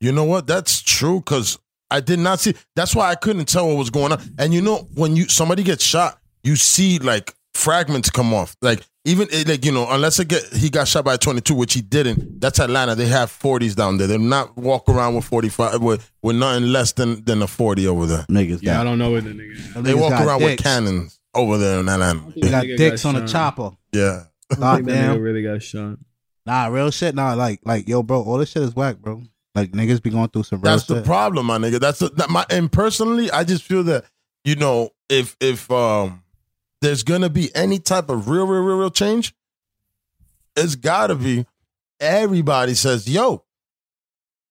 You 0.01 0.11
know 0.12 0.24
what? 0.24 0.49
That's 0.49 0.82
true 0.82 1.20
because 1.20 1.59
I 1.90 2.01
did 2.01 2.18
not 2.18 2.40
see. 2.40 2.55
That's 2.74 2.95
why 2.95 3.09
I 3.11 3.14
couldn't 3.14 3.47
tell 3.47 3.68
what 3.68 3.76
was 3.76 3.88
going 3.88 4.12
on. 4.12 4.20
And 4.36 4.53
you 4.53 4.61
know, 4.62 4.88
when 4.95 5.14
you 5.14 5.28
somebody 5.28 5.62
gets 5.62 5.84
shot, 5.84 6.18
you 6.43 6.57
see 6.57 6.99
like 6.99 7.34
fragments 7.55 8.11
come 8.11 8.34
off. 8.34 8.57
Like 8.61 8.84
even 9.05 9.28
eh, 9.32 9.44
like 9.46 9.64
you 9.64 9.72
know, 9.72 9.86
unless 9.90 10.18
it 10.20 10.28
get 10.28 10.44
he 10.53 10.70
got 10.70 10.86
shot 10.86 11.05
by 11.05 11.14
a 11.14 11.18
twenty 11.18 11.40
two, 11.40 11.55
which 11.55 11.74
he 11.74 11.80
didn't. 11.80 12.40
That's 12.40 12.61
Atlanta. 12.61 12.94
They 12.94 13.07
have 13.07 13.30
forties 13.30 13.74
down 13.74 13.98
there. 13.98 14.07
They're 14.07 14.18
not 14.18 14.57
walk 14.57 14.88
around 14.88 15.14
with 15.14 15.24
forty 15.24 15.48
five 15.48 15.80
with 15.80 16.11
with 16.22 16.36
nothing 16.36 16.68
less 16.68 16.92
than 16.92 17.24
than 17.24 17.42
a 17.42 17.46
forty 17.46 17.86
over 17.86 18.07
there. 18.07 18.24
Niggas 18.28 18.61
Yeah, 18.62 18.80
I 18.80 18.84
don't 18.84 18.98
know 18.98 19.11
what 19.11 19.24
the 19.24 19.30
nigga. 19.30 19.74
them 19.74 19.82
They 19.82 19.94
walk 19.94 20.12
around 20.12 20.40
dicks. 20.40 20.50
with 20.50 20.62
cannons 20.62 21.20
over 21.34 21.59
there 21.59 21.80
in 21.80 21.88
Atlanta. 21.88 22.32
They 22.36 22.50
got 22.50 22.64
dicks 22.64 23.03
got 23.03 23.16
on 23.16 23.22
a 23.22 23.26
chopper. 23.28 23.70
Yeah. 23.92 24.24
God 24.59 24.86
damn. 24.86 25.20
really 25.20 25.42
got 25.42 25.62
shot. 25.62 25.98
Nah, 26.44 26.66
real 26.66 26.90
shit. 26.90 27.14
Nah, 27.14 27.34
like, 27.34 27.61
like, 27.64 27.88
yo, 27.88 28.03
bro, 28.03 28.22
all 28.22 28.38
this 28.38 28.50
shit 28.50 28.62
is 28.62 28.74
whack, 28.74 28.98
bro. 28.98 29.22
Like, 29.55 29.72
niggas 29.72 30.03
be 30.03 30.11
going 30.11 30.28
through 30.28 30.42
some 30.42 30.61
real 30.61 30.72
That's 30.72 30.86
the 30.86 31.03
problem, 31.03 31.46
my 31.46 31.59
nigga. 31.59 31.78
That's 31.78 32.00
the, 32.00 32.09
that 32.11 32.30
my 32.30 32.44
and 32.50 32.70
personally, 32.70 33.30
I 33.30 33.44
just 33.44 33.62
feel 33.62 33.84
that 33.84 34.05
you 34.44 34.57
know 34.57 34.90
if 35.09 35.36
if 35.40 35.70
um 35.70 36.21
there's 36.82 37.02
gonna 37.02 37.30
be 37.30 37.54
any 37.54 37.78
type 37.78 38.10
of 38.10 38.28
real, 38.28 38.46
real, 38.46 38.60
real, 38.62 38.76
real 38.78 38.90
change, 38.90 39.34
it's 40.54 40.74
gotta 40.74 41.14
be 41.14 41.46
everybody 42.00 42.74
says, 42.74 43.08
"Yo, 43.08 43.44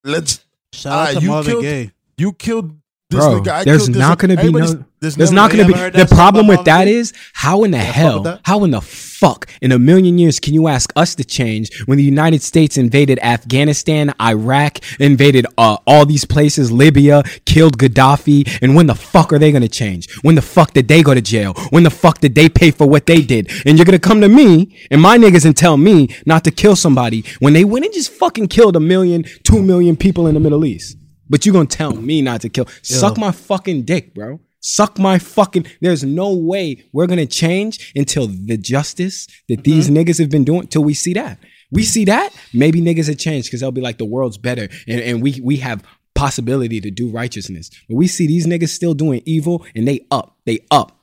let's 0.04 0.40
Shout 0.74 0.94
out 0.94 1.08
Ah, 1.10 1.20
to 1.20 1.22
you 1.22 1.28
Marvin 1.30 1.52
killed- 1.52 1.64
Gaye. 1.64 1.92
you 2.18 2.34
killed 2.34 2.81
this 3.12 3.20
Bro, 3.20 3.42
nigga." 3.42 3.52
I 3.52 3.64
there's 3.64 3.90
not 3.90 4.18
gonna 4.20 4.38
be 4.38 4.52
no- 4.52 4.86
There's, 5.02 5.16
There's 5.16 5.32
not 5.32 5.52
going 5.52 5.66
to 5.66 5.74
be. 5.74 5.98
The 5.98 6.06
problem 6.06 6.46
with 6.46 6.64
that 6.66 6.88
is 6.88 7.12
how 7.34 7.64
in 7.64 7.72
the 7.72 7.78
with 7.78 7.88
hell, 7.88 8.40
how 8.44 8.64
in 8.64 8.70
the 8.70 8.82
fuck, 8.82 9.50
in 9.60 9.72
a 9.72 9.80
million 9.80 10.20
years 10.20 10.40
can 10.40 10.54
you 10.54 10.68
ask 10.68 10.94
us 10.96 11.16
to 11.16 11.24
change 11.24 11.72
when 11.88 11.98
the 11.98 12.04
United 12.04 12.44
States 12.44 12.78
invaded 12.78 13.18
Afghanistan, 13.24 14.14
Iraq, 14.22 14.78
invaded 15.00 15.48
uh, 15.58 15.78
all 15.88 16.06
these 16.06 16.24
places, 16.24 16.72
Libya, 16.72 17.24
killed 17.48 17.80
Gaddafi, 17.80 18.60
and 18.62 18.76
when 18.76 18.86
the 18.86 18.94
fuck 18.94 19.34
are 19.34 19.40
they 19.40 19.52
going 19.52 19.64
to 19.64 19.68
change? 19.68 20.08
When 20.22 20.36
the 20.36 20.44
fuck 20.44 20.74
did 20.74 20.88
they 20.88 21.02
go 21.02 21.16
to 21.16 21.22
jail? 21.22 21.54
When 21.72 21.82
the 21.82 21.90
fuck 21.90 22.20
did 22.20 22.36
they 22.36 22.48
pay 22.48 22.70
for 22.70 22.88
what 22.88 23.08
they 23.08 23.24
did? 23.24 23.50
And 23.66 23.80
you're 23.80 23.86
going 23.86 24.00
to 24.00 24.08
come 24.08 24.22
to 24.22 24.30
me 24.30 24.78
and 24.92 25.02
my 25.02 25.18
niggas 25.18 25.46
and 25.46 25.58
tell 25.58 25.78
me 25.78 26.16
not 26.28 26.44
to 26.44 26.52
kill 26.52 26.76
somebody 26.76 27.26
when 27.40 27.54
they 27.54 27.66
went 27.66 27.86
and 27.86 27.94
just 27.96 28.12
fucking 28.12 28.50
killed 28.50 28.76
a 28.76 28.80
million, 28.80 29.26
two 29.42 29.64
million 29.64 29.98
people 29.98 30.28
in 30.28 30.36
the 30.36 30.40
Middle 30.40 30.64
East. 30.64 30.98
But 31.32 31.46
you're 31.46 31.54
gonna 31.54 31.66
tell 31.66 31.94
me 31.96 32.22
not 32.22 32.42
to 32.42 32.50
kill? 32.50 32.68
Suck 32.84 33.18
my 33.18 33.32
fucking 33.32 33.84
dick, 33.84 34.14
bro. 34.14 34.40
Suck 34.60 35.00
my 35.00 35.18
fucking. 35.18 35.66
There's 35.80 36.04
no 36.04 36.34
way 36.36 36.84
we're 36.94 37.08
gonna 37.08 37.26
change 37.26 37.92
until 37.96 38.28
the 38.28 38.58
justice 38.58 39.28
that 39.50 39.64
these 39.64 39.90
niggas 39.90 40.20
have 40.20 40.30
been 40.30 40.44
doing. 40.44 40.68
Till 40.68 40.84
we 40.84 40.94
see 40.94 41.14
that. 41.14 41.40
We 41.72 41.84
see 41.84 42.06
that. 42.06 42.32
Maybe 42.54 42.82
niggas 42.82 43.08
have 43.08 43.18
changed 43.18 43.48
because 43.48 43.62
they'll 43.62 43.72
be 43.72 43.82
like 43.82 43.98
the 43.98 44.06
world's 44.06 44.38
better, 44.38 44.68
and, 44.88 45.00
and 45.02 45.24
we 45.24 45.40
we 45.42 45.56
have 45.58 45.82
possibility 46.16 46.82
to 46.82 46.92
do 46.92 47.10
righteousness. 47.10 47.72
But 47.88 47.96
we 47.96 48.08
see 48.08 48.28
these 48.28 48.46
niggas 48.46 48.70
still 48.70 48.94
doing 48.94 49.22
evil, 49.26 49.66
and 49.74 49.88
they 49.88 50.06
up. 50.12 50.38
They 50.46 50.60
up. 50.70 51.00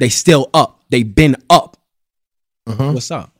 They 0.00 0.08
still 0.08 0.48
up. 0.54 0.80
They 0.90 1.02
been 1.02 1.36
up. 1.50 1.76
Mhm. 2.66 2.94
What's 2.94 3.10
up? 3.10 3.36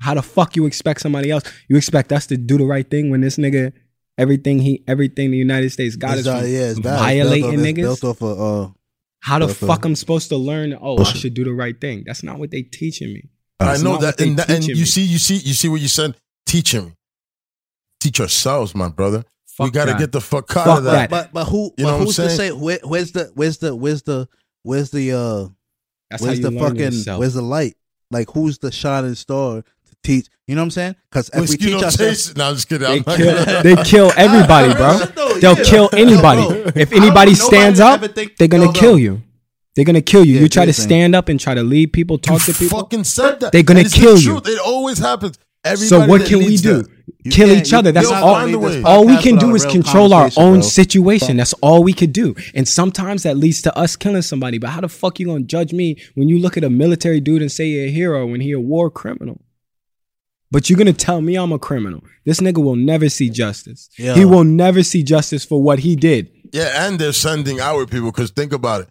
How 0.00 0.14
the 0.14 0.22
fuck 0.22 0.56
you 0.56 0.64
expect 0.66 1.00
somebody 1.00 1.30
else? 1.30 1.42
You 1.68 1.76
expect 1.76 2.12
us 2.12 2.26
to 2.28 2.36
do 2.36 2.56
the 2.56 2.64
right 2.64 2.88
thing 2.88 3.10
when 3.10 3.20
this 3.22 3.36
nigga, 3.36 3.72
everything 4.18 4.58
he, 4.58 4.82
everything 4.86 5.30
the 5.30 5.36
United 5.36 5.70
States 5.70 5.96
got 5.96 6.12
It's, 6.12 6.20
is 6.20 6.26
uh, 6.28 6.38
from 6.40 6.48
yeah, 6.48 6.58
it's 6.70 6.78
violating 6.78 7.50
built 7.50 7.54
off, 7.60 7.64
niggas. 7.66 8.00
Built 8.00 8.04
off 8.04 8.22
of, 8.22 8.40
uh, 8.40 8.70
How 9.20 9.38
the 9.38 9.46
built 9.46 9.62
off- 9.62 9.68
fuck 9.68 9.84
I'm 9.84 9.94
supposed 9.96 10.28
to 10.30 10.36
learn? 10.36 10.76
Oh, 10.80 10.98
I 10.98 11.04
should 11.04 11.34
do 11.34 11.44
the 11.44 11.52
right 11.52 11.78
thing. 11.80 12.04
That's 12.06 12.22
not 12.22 12.38
what 12.38 12.50
they 12.50 12.62
teaching 12.62 13.12
me. 13.12 13.28
I 13.60 13.78
know 13.78 13.96
that, 13.98 14.20
and, 14.20 14.36
that, 14.38 14.50
and 14.50 14.66
you 14.66 14.74
me. 14.74 14.84
see, 14.84 15.02
you 15.02 15.18
see, 15.18 15.36
you 15.36 15.54
see 15.54 15.68
what 15.68 15.80
you 15.80 15.88
said. 15.88 16.14
Teaching 16.46 16.84
me, 16.86 16.92
teach 18.00 18.18
yourselves, 18.18 18.74
my 18.74 18.88
brother. 18.88 19.24
we 19.58 19.70
got 19.70 19.86
to 19.86 19.92
that. 19.92 19.98
get 19.98 20.12
the 20.12 20.20
fuck 20.20 20.44
out 20.56 20.64
Fuck 20.64 20.78
of 20.78 20.84
that. 20.84 20.92
that. 20.92 21.10
but 21.10 21.32
but 21.32 21.44
who? 21.46 21.72
You 21.78 21.84
know 21.84 21.98
but 21.98 22.04
who's 22.04 22.16
to 22.16 22.30
say? 22.30 22.52
Where, 22.52 22.78
where's 22.84 23.12
the? 23.12 23.30
Where's 23.34 23.58
the? 23.58 23.74
Where's 23.74 24.02
the? 24.02 24.28
Where's 24.62 24.90
the? 24.90 25.12
Uh, 25.12 25.48
That's 26.10 26.22
how 26.22 26.26
where's 26.28 26.38
you 26.38 26.44
the 26.44 26.50
learn 26.50 26.62
fucking? 26.68 26.78
yourself. 26.84 27.18
Where's 27.20 27.34
the 27.34 27.42
light? 27.42 27.74
Like 28.10 28.30
who's 28.30 28.58
the 28.58 28.70
shining 28.70 29.14
star 29.16 29.62
to 29.62 29.64
teach? 30.06 30.26
You 30.46 30.54
know 30.54 30.62
what 30.62 30.66
I'm 30.66 30.70
saying? 30.70 30.96
Because 31.10 31.28
if 31.34 31.40
we 31.50 31.56
teach 31.56 31.70
don't 31.72 31.84
ourselves, 31.84 31.96
taste. 32.26 32.36
No, 32.36 32.48
I'm 32.48 32.54
just 32.54 32.68
kidding. 32.68 32.86
They 32.88 32.98
I'm 32.98 33.16
kill, 33.18 33.62
they 33.62 33.76
kill 33.82 34.12
everybody, 34.16 34.72
bro. 34.74 34.98
They'll 35.40 35.56
kill 35.72 35.88
anybody. 35.92 36.42
If 36.80 36.92
anybody 36.92 37.34
stands 37.34 37.80
up, 37.80 38.00
they're 38.38 38.48
gonna 38.48 38.64
no, 38.64 38.64
no. 38.64 38.68
Um, 38.68 38.74
kill 38.74 38.98
you. 38.98 39.22
They're 39.74 39.84
gonna 39.84 40.00
kill 40.00 40.24
you. 40.24 40.36
Yeah, 40.36 40.40
you 40.42 40.48
try 40.48 40.64
to 40.64 40.72
thing. 40.72 40.82
stand 40.88 41.14
up 41.14 41.28
and 41.28 41.38
try 41.38 41.54
to 41.54 41.62
lead 41.62 41.92
people, 41.92 42.16
talk 42.18 42.46
you 42.46 42.52
to 42.54 42.58
people. 42.58 42.78
fucking 42.78 43.04
said 43.04 43.40
that. 43.40 43.52
They're 43.52 43.62
gonna 43.62 43.80
And 43.80 43.86
it's 43.86 43.94
the 43.94 44.00
kill 44.00 44.16
you. 44.16 44.40
truth. 44.40 44.48
It 44.48 44.60
always 44.60 44.98
happens. 44.98 45.38
Everybody 45.64 45.88
So 45.88 46.06
what 46.06 46.24
can 46.26 46.38
we 46.38 46.56
do? 46.56 46.82
that- 46.82 46.90
kill 47.30 47.50
each 47.50 47.72
other. 47.72 47.90
That's 47.92 48.08
all. 48.10 48.34
gonna 48.34 48.46
leave 48.56 48.60
this 48.60 48.84
All 48.84 49.04
we 49.04 49.16
can 49.18 49.36
do 49.36 49.54
is 49.56 49.66
control 49.66 50.14
our 50.14 50.30
own 50.36 50.58
bro. 50.60 50.62
situation. 50.62 51.36
That's 51.36 51.52
all 51.54 51.82
we 51.82 51.92
could 51.92 52.12
do. 52.12 52.36
And 52.54 52.66
sometimes 52.68 53.24
that 53.24 53.36
leads 53.36 53.62
to 53.62 53.76
us 53.76 53.96
killing 53.96 54.22
somebody. 54.22 54.58
But 54.58 54.70
how 54.70 54.80
the 54.80 54.88
fuck 54.88 55.18
you 55.18 55.26
gonna 55.26 55.40
judge 55.44 55.72
me 55.72 55.96
when 56.14 56.28
you 56.28 56.38
look 56.38 56.56
at 56.56 56.62
a 56.64 56.70
military 56.70 57.20
dude 57.20 57.42
and 57.42 57.50
say 57.50 57.66
you're 57.66 57.86
a 57.86 57.90
hero 57.90 58.26
when 58.26 58.40
he 58.40 58.52
a 58.52 58.60
war 58.60 58.90
criminal? 58.90 59.40
But 60.56 60.70
you're 60.70 60.78
gonna 60.78 60.94
tell 60.94 61.20
me 61.20 61.34
I'm 61.36 61.52
a 61.52 61.58
criminal. 61.58 62.02
This 62.24 62.40
nigga 62.40 62.64
will 62.64 62.76
never 62.76 63.10
see 63.10 63.28
justice. 63.28 63.90
Yeah. 63.98 64.14
He 64.14 64.24
will 64.24 64.42
never 64.42 64.82
see 64.82 65.02
justice 65.02 65.44
for 65.44 65.62
what 65.62 65.80
he 65.80 65.96
did. 65.96 66.30
Yeah, 66.50 66.86
and 66.86 66.98
they're 66.98 67.12
sending 67.12 67.60
our 67.60 67.84
people 67.84 68.10
because 68.10 68.30
think 68.30 68.54
about 68.54 68.80
it. 68.80 68.88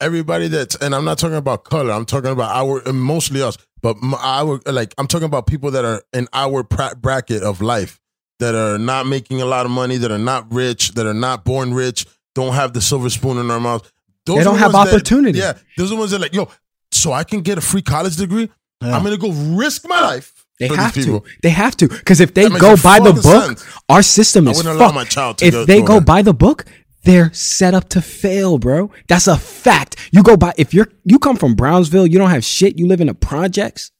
Everybody 0.00 0.48
that's 0.48 0.74
and 0.74 0.92
I'm 0.92 1.04
not 1.04 1.18
talking 1.18 1.36
about 1.36 1.62
color. 1.62 1.92
I'm 1.92 2.04
talking 2.04 2.32
about 2.32 2.50
our 2.56 2.82
and 2.88 3.00
mostly 3.00 3.40
us, 3.42 3.56
but 3.80 3.96
m- 4.02 4.14
our 4.14 4.60
like 4.66 4.92
I'm 4.98 5.06
talking 5.06 5.26
about 5.26 5.46
people 5.46 5.70
that 5.70 5.84
are 5.84 6.02
in 6.12 6.26
our 6.32 6.64
pra- 6.64 6.96
bracket 7.00 7.44
of 7.44 7.60
life 7.62 8.00
that 8.40 8.56
are 8.56 8.76
not 8.76 9.06
making 9.06 9.40
a 9.40 9.46
lot 9.46 9.66
of 9.66 9.70
money, 9.70 9.96
that 9.98 10.10
are 10.10 10.18
not 10.18 10.52
rich, 10.52 10.94
that 10.94 11.06
are 11.06 11.14
not 11.14 11.44
born 11.44 11.72
rich, 11.74 12.06
don't 12.34 12.54
have 12.54 12.72
the 12.72 12.80
silver 12.80 13.08
spoon 13.08 13.38
in 13.38 13.46
their 13.46 13.60
mouth. 13.60 13.88
Those 14.26 14.38
They 14.38 14.42
don't 14.42 14.58
have 14.58 14.74
ones 14.74 14.90
that- 14.90 14.96
opportunity. 14.96 15.38
yeah, 15.38 15.52
those 15.76 15.92
are 15.92 15.94
the 15.94 16.00
ones 16.00 16.10
that 16.10 16.16
are 16.16 16.22
like, 16.22 16.34
yo, 16.34 16.48
so 16.90 17.12
I 17.12 17.22
can 17.22 17.40
get 17.42 17.56
a 17.56 17.60
free 17.60 17.82
college 17.82 18.16
degree. 18.16 18.50
Yeah. 18.82 18.96
I'm 18.96 19.04
gonna 19.04 19.16
go 19.16 19.30
risk 19.30 19.86
my 19.88 20.00
life 20.00 20.32
They 20.60 20.68
have 20.68 20.94
to. 20.94 21.22
They 21.42 21.50
have 21.50 21.76
to. 21.78 21.88
Because 21.88 22.20
if 22.20 22.32
they 22.34 22.48
go 22.48 22.74
no 22.74 22.76
by 22.82 23.00
the 23.00 23.12
book, 23.12 23.44
sense. 23.58 23.64
our 23.88 24.02
system 24.02 24.46
I 24.46 24.52
is 24.52 24.58
wouldn't 24.58 24.76
allow 24.76 24.86
fucked. 24.88 24.94
my 24.94 25.04
child 25.04 25.38
to 25.38 25.46
if 25.46 25.52
go 25.52 25.64
they 25.64 25.82
go 25.82 25.94
that. 25.98 26.06
by 26.06 26.22
the 26.22 26.32
book, 26.34 26.64
they're 27.02 27.32
set 27.34 27.74
up 27.74 27.88
to 27.90 28.00
fail, 28.00 28.58
bro. 28.58 28.90
That's 29.08 29.26
a 29.26 29.36
fact. 29.36 29.96
You 30.12 30.22
go 30.22 30.36
by 30.36 30.52
if 30.56 30.72
you're 30.72 30.88
you 31.04 31.18
come 31.18 31.36
from 31.36 31.54
Brownsville, 31.54 32.06
you 32.06 32.18
don't 32.18 32.30
have 32.30 32.44
shit. 32.44 32.78
You 32.78 32.86
live 32.86 33.00
in 33.00 33.08
the 33.08 33.14
projects, 33.14 33.90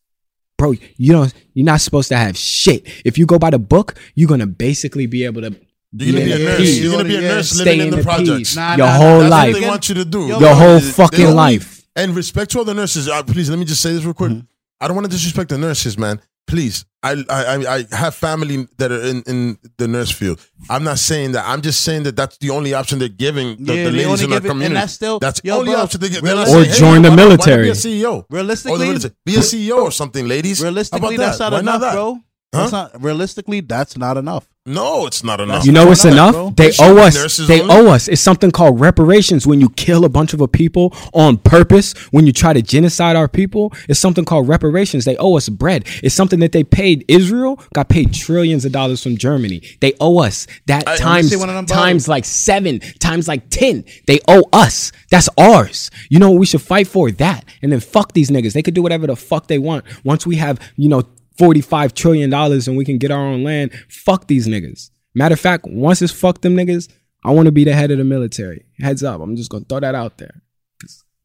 bro. 0.57 0.75
You 0.97 1.13
don't. 1.13 1.35
You're 1.55 1.67
not 1.67 1.81
supposed 1.81 2.09
to 2.11 2.17
have 2.17 2.37
shit. 2.37 2.87
If 3.05 3.19
you 3.19 3.27
go 3.27 3.39
by 3.39 3.51
the 3.51 3.59
book, 3.59 3.95
you're 4.15 4.29
gonna 4.29 4.47
basically 4.47 5.07
be 5.07 5.25
able 5.25 5.43
to. 5.43 5.57
You're 5.97 6.13
gonna 6.13 6.25
be 6.25 6.33
a 6.33 6.39
nurse. 6.39 6.61
yeah, 6.61 6.83
You're 6.83 6.93
gonna 6.93 7.05
be 7.09 7.17
a 7.17 7.21
nurse 7.21 7.51
Stay 7.51 7.65
living 7.65 7.81
in 7.81 7.85
in 7.87 7.91
the 7.91 7.97
the 7.99 8.03
projects. 8.03 8.39
peace. 8.39 8.57
Nah, 8.57 8.77
your 8.77 8.87
nah, 8.87 8.93
whole 8.97 9.07
nah, 9.07 9.19
That's 9.21 9.31
life. 9.31 9.53
what 9.55 9.61
they 9.61 9.69
want 9.69 9.89
you 9.89 9.95
to 9.97 10.05
do. 10.05 10.27
Your 10.27 10.41
Your 10.41 10.55
whole 10.55 10.75
They- 10.79 10.85
they 10.87 10.91
fucking 10.93 11.25
only- 11.27 11.35
life. 11.35 11.83
And 11.97 12.17
respect 12.17 12.51
to 12.53 12.59
all 12.59 12.65
the 12.65 12.75
nurses. 12.75 13.09
Uh, 13.09 13.23
please 13.23 13.49
let 13.51 13.59
me 13.59 13.65
just 13.65 13.81
say 13.81 13.93
this 13.93 14.03
real 14.05 14.15
quick. 14.15 14.33
Mm-hmm. 14.33 14.47
I 14.81 14.89
don't 14.89 14.97
want 14.97 15.05
to 15.07 15.11
disrespect 15.13 15.51
the 15.51 15.59
nurses, 15.59 15.97
man. 15.97 16.21
Please, 16.47 16.85
I, 17.03 17.25
I 17.29 17.45
I 17.57 17.77
I 17.91 17.97
have 17.97 18.15
family 18.15 18.69
that 18.79 18.93
are 18.93 19.01
in, 19.01 19.23
in 19.27 19.59
the 19.79 19.89
nurse 19.89 20.11
field. 20.11 20.41
I'm 20.69 20.85
not 20.85 20.99
saying 20.99 21.33
that. 21.33 21.45
I'm 21.49 21.63
just 21.63 21.81
saying 21.81 22.03
that 22.05 22.17
that's 22.17 22.37
the 22.39 22.51
only 22.51 22.75
option 22.75 22.99
they're 22.99 23.09
giving 23.09 23.57
the, 23.65 23.75
Yeah, 23.75 23.85
the 23.85 23.91
ladies 23.93 24.23
in 24.23 24.33
our 24.33 24.41
give 24.41 24.45
it- 24.47 24.49
and 24.51 24.51
community. 24.51 24.75
that's 24.75 24.93
still- 24.93 25.19
that's 25.19 25.41
the 25.41 25.49
yo, 25.49 25.59
only 25.61 25.73
bro, 25.73 25.81
option 25.83 26.01
they 26.01 26.11
get. 26.11 26.23
They're 26.23 26.35
not 26.35 26.47
saying, 26.49 26.61
Or 26.61 26.65
hey, 26.65 26.79
join 26.79 27.03
the 27.03 27.09
why 27.11 27.17
not- 27.17 27.23
why 27.23 27.29
military. 27.31 27.63
Be 27.65 27.71
a 27.71 27.75
CEO. 27.75 28.13
Or 28.13 28.27
the 28.29 28.37
Realistically, 28.37 28.79
military. 28.89 29.15
be 29.25 29.35
a 29.37 29.43
CEO 29.43 29.77
or 29.79 29.91
something, 29.91 30.29
ladies. 30.29 30.59
How 30.59 30.65
realistically, 30.65 31.15
about 31.17 31.25
that's 31.25 31.39
that? 31.39 31.45
not 31.45 31.53
Why 31.53 31.61
enough, 31.61 31.81
that? 31.81 31.93
bro. 31.95 32.19
That's 32.55 32.73
not 32.73 33.03
realistically. 33.03 33.61
That's 33.61 33.97
not 33.97 34.17
enough. 34.17 34.49
No, 34.67 35.05
it's 35.05 35.23
not 35.23 35.43
enough. 35.43 35.67
You 35.67 35.73
know 35.73 35.85
what's 35.85 36.07
Enough, 36.07 36.15
enough? 36.15 36.33
bro. 36.33 36.51
They 36.57 36.73
owe 36.81 36.97
us. 36.97 37.37
They 37.37 37.61
only. 37.61 37.75
owe 37.75 37.91
us. 37.93 38.09
It's 38.09 38.23
something 38.23 38.51
called 38.51 38.81
reparations. 38.81 39.47
When 39.47 39.61
you 39.61 39.69
kill 39.69 40.07
a 40.07 40.09
bunch 40.09 40.33
of 40.33 40.41
a 40.41 40.49
people 40.49 40.95
on 41.13 41.37
purpose, 41.37 41.93
when 42.13 42.27
you 42.27 42.33
try 42.33 42.55
to 42.55 42.63
genocide 42.63 43.15
our 43.15 43.29
people, 43.29 43.75
it's 43.91 44.01
something 44.01 44.25
called 44.25 44.49
reparations. 44.49 45.05
They 45.05 45.19
owe 45.19 45.37
us 45.37 45.51
bread. 45.51 45.87
It's 46.03 46.15
something 46.15 46.41
that 46.41 46.53
they 46.53 46.65
paid 46.65 47.05
Israel. 47.09 47.61
Got 47.75 47.91
paid 47.91 48.15
trillions 48.15 48.65
of 48.65 48.73
dollars 48.73 49.03
from 49.03 49.19
Germany. 49.19 49.61
They 49.83 49.93
owe 50.01 50.21
us 50.21 50.47
that 50.65 50.89
I- 50.89 50.97
times 50.97 51.29
see 51.29 51.37
one 51.37 51.51
of 51.51 51.55
them 51.57 51.67
times 51.67 52.09
like 52.09 52.25
seven 52.25 52.81
times 53.01 53.29
like 53.29 53.51
ten. 53.51 53.85
They 54.07 54.21
owe 54.29 54.45
us. 54.55 54.93
That's 55.11 55.29
ours. 55.37 55.91
You 56.09 56.19
know 56.21 56.31
what 56.31 56.41
we 56.41 56.47
should 56.47 56.63
fight 56.63 56.87
for? 56.89 57.11
That 57.11 57.45
and 57.61 57.71
then 57.71 57.81
fuck 57.81 58.13
these 58.15 58.31
niggas. 58.31 58.55
They 58.55 58.63
could 58.63 58.73
do 58.75 58.83
whatever 58.83 59.07
the 59.07 59.17
fuck 59.17 59.47
they 59.47 59.59
want. 59.59 59.85
Once 60.05 60.27
we 60.27 60.37
have 60.37 60.59
you 60.77 60.89
know. 60.89 61.03
$45 61.39 61.95
trillion 61.95 62.33
and 62.33 62.77
we 62.77 62.85
can 62.85 62.99
get 62.99 63.11
our 63.11 63.21
own 63.21 63.45
land. 63.45 63.73
Fuck 63.89 64.27
these 64.27 64.47
niggas. 64.47 64.91
Matter 65.15 65.35
of 65.35 65.41
fact, 65.41 65.67
once 65.67 66.03
it's 66.03 66.13
fuck 66.13 66.41
them 66.41 66.57
niggas, 66.57 66.89
I 67.25 67.31
want 67.31 67.47
to 67.47 67.53
be 67.53 67.65
the 67.65 67.73
head 67.73 67.91
of 67.91 67.99
the 67.99 68.05
military. 68.05 68.67
Heads 68.79 69.03
up. 69.03 69.21
I'm 69.21 69.37
just 69.37 69.51
going 69.51 69.65
to 69.65 69.69
throw 69.69 69.81
that 69.81 69.95
out 69.95 70.19
there. 70.19 70.43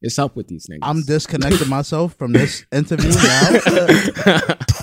It's 0.02 0.18
up 0.18 0.34
with 0.34 0.48
these 0.48 0.66
niggas. 0.66 0.78
I'm 0.82 1.02
disconnecting 1.02 1.68
myself 1.68 2.14
from 2.14 2.32
this 2.32 2.64
interview 2.72 3.10
now. 3.12 4.54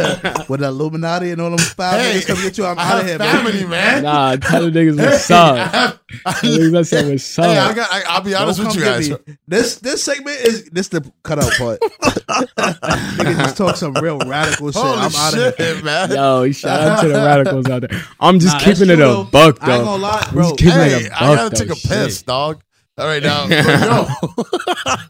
With 0.48 0.60
the 0.60 0.66
Illuminati 0.68 1.30
and 1.30 1.40
all 1.40 1.50
them 1.50 1.58
five 1.58 2.00
Hey, 2.00 2.18
niggas 2.20 2.26
coming 2.26 2.46
at 2.46 2.58
you, 2.58 2.66
I'm 2.66 2.78
out 2.78 3.00
of 3.00 3.06
here, 3.06 3.18
family, 3.18 3.52
baby. 3.52 3.66
man. 3.66 4.02
nah, 4.02 4.36
tell 4.36 4.62
the 4.70 4.70
niggas 4.70 4.96
what's 4.98 5.30
up. 5.30 6.00
Niggas, 6.42 6.76
I 6.78 6.82
said 6.82 7.08
what's 7.10 7.36
Hey, 7.36 7.56
I 7.58 7.70
up. 7.70 7.76
got. 7.76 7.88
I, 7.92 8.02
I'll 8.08 8.20
be 8.22 8.34
honest 8.34 8.58
Don't 8.58 8.68
with 8.68 8.76
you 8.76 8.82
guys. 8.84 9.10
me. 9.10 9.16
This 9.46 9.76
this 9.76 10.02
segment 10.02 10.40
is 10.40 10.64
this 10.70 10.88
the 10.88 11.10
cutout 11.22 11.52
part. 11.56 11.80
Niggas 11.80 13.36
just 13.36 13.56
talk 13.56 13.76
some 13.76 13.94
real 13.94 14.18
radical 14.18 14.70
shit. 14.72 14.80
Holy 14.82 14.96
I'm 14.98 15.14
out 15.14 15.34
of 15.34 15.56
here. 15.56 15.82
man. 15.82 16.10
Yo, 16.10 16.50
shout 16.52 16.80
out 16.80 17.00
to 17.02 17.08
the 17.08 17.14
radicals 17.14 17.68
out 17.68 17.88
there. 17.88 18.02
I'm 18.18 18.38
just 18.38 18.54
Nah, 18.58 18.64
keeping 18.64 18.90
it 18.90 18.96
true, 18.96 19.04
a 19.04 19.08
though. 19.08 19.24
buck, 19.24 19.58
I 19.62 19.76
ain't 19.76 19.84
though. 19.84 19.84
gonna 19.84 20.02
lie, 20.02 20.24
I'm 20.28 20.34
bro. 20.34 20.42
just 20.44 20.58
keeping 20.58 20.80
it 20.80 20.90
Hey, 20.90 21.06
a 21.08 21.14
I 21.14 21.34
gotta 21.34 21.50
buck, 21.50 21.58
take 21.58 21.70
a 21.70 21.74
piss, 21.88 22.18
Shit. 22.18 22.26
dog. 22.26 22.62
All 23.00 23.06
right 23.06 23.22
now, 23.22 23.44
yo, 23.48 23.56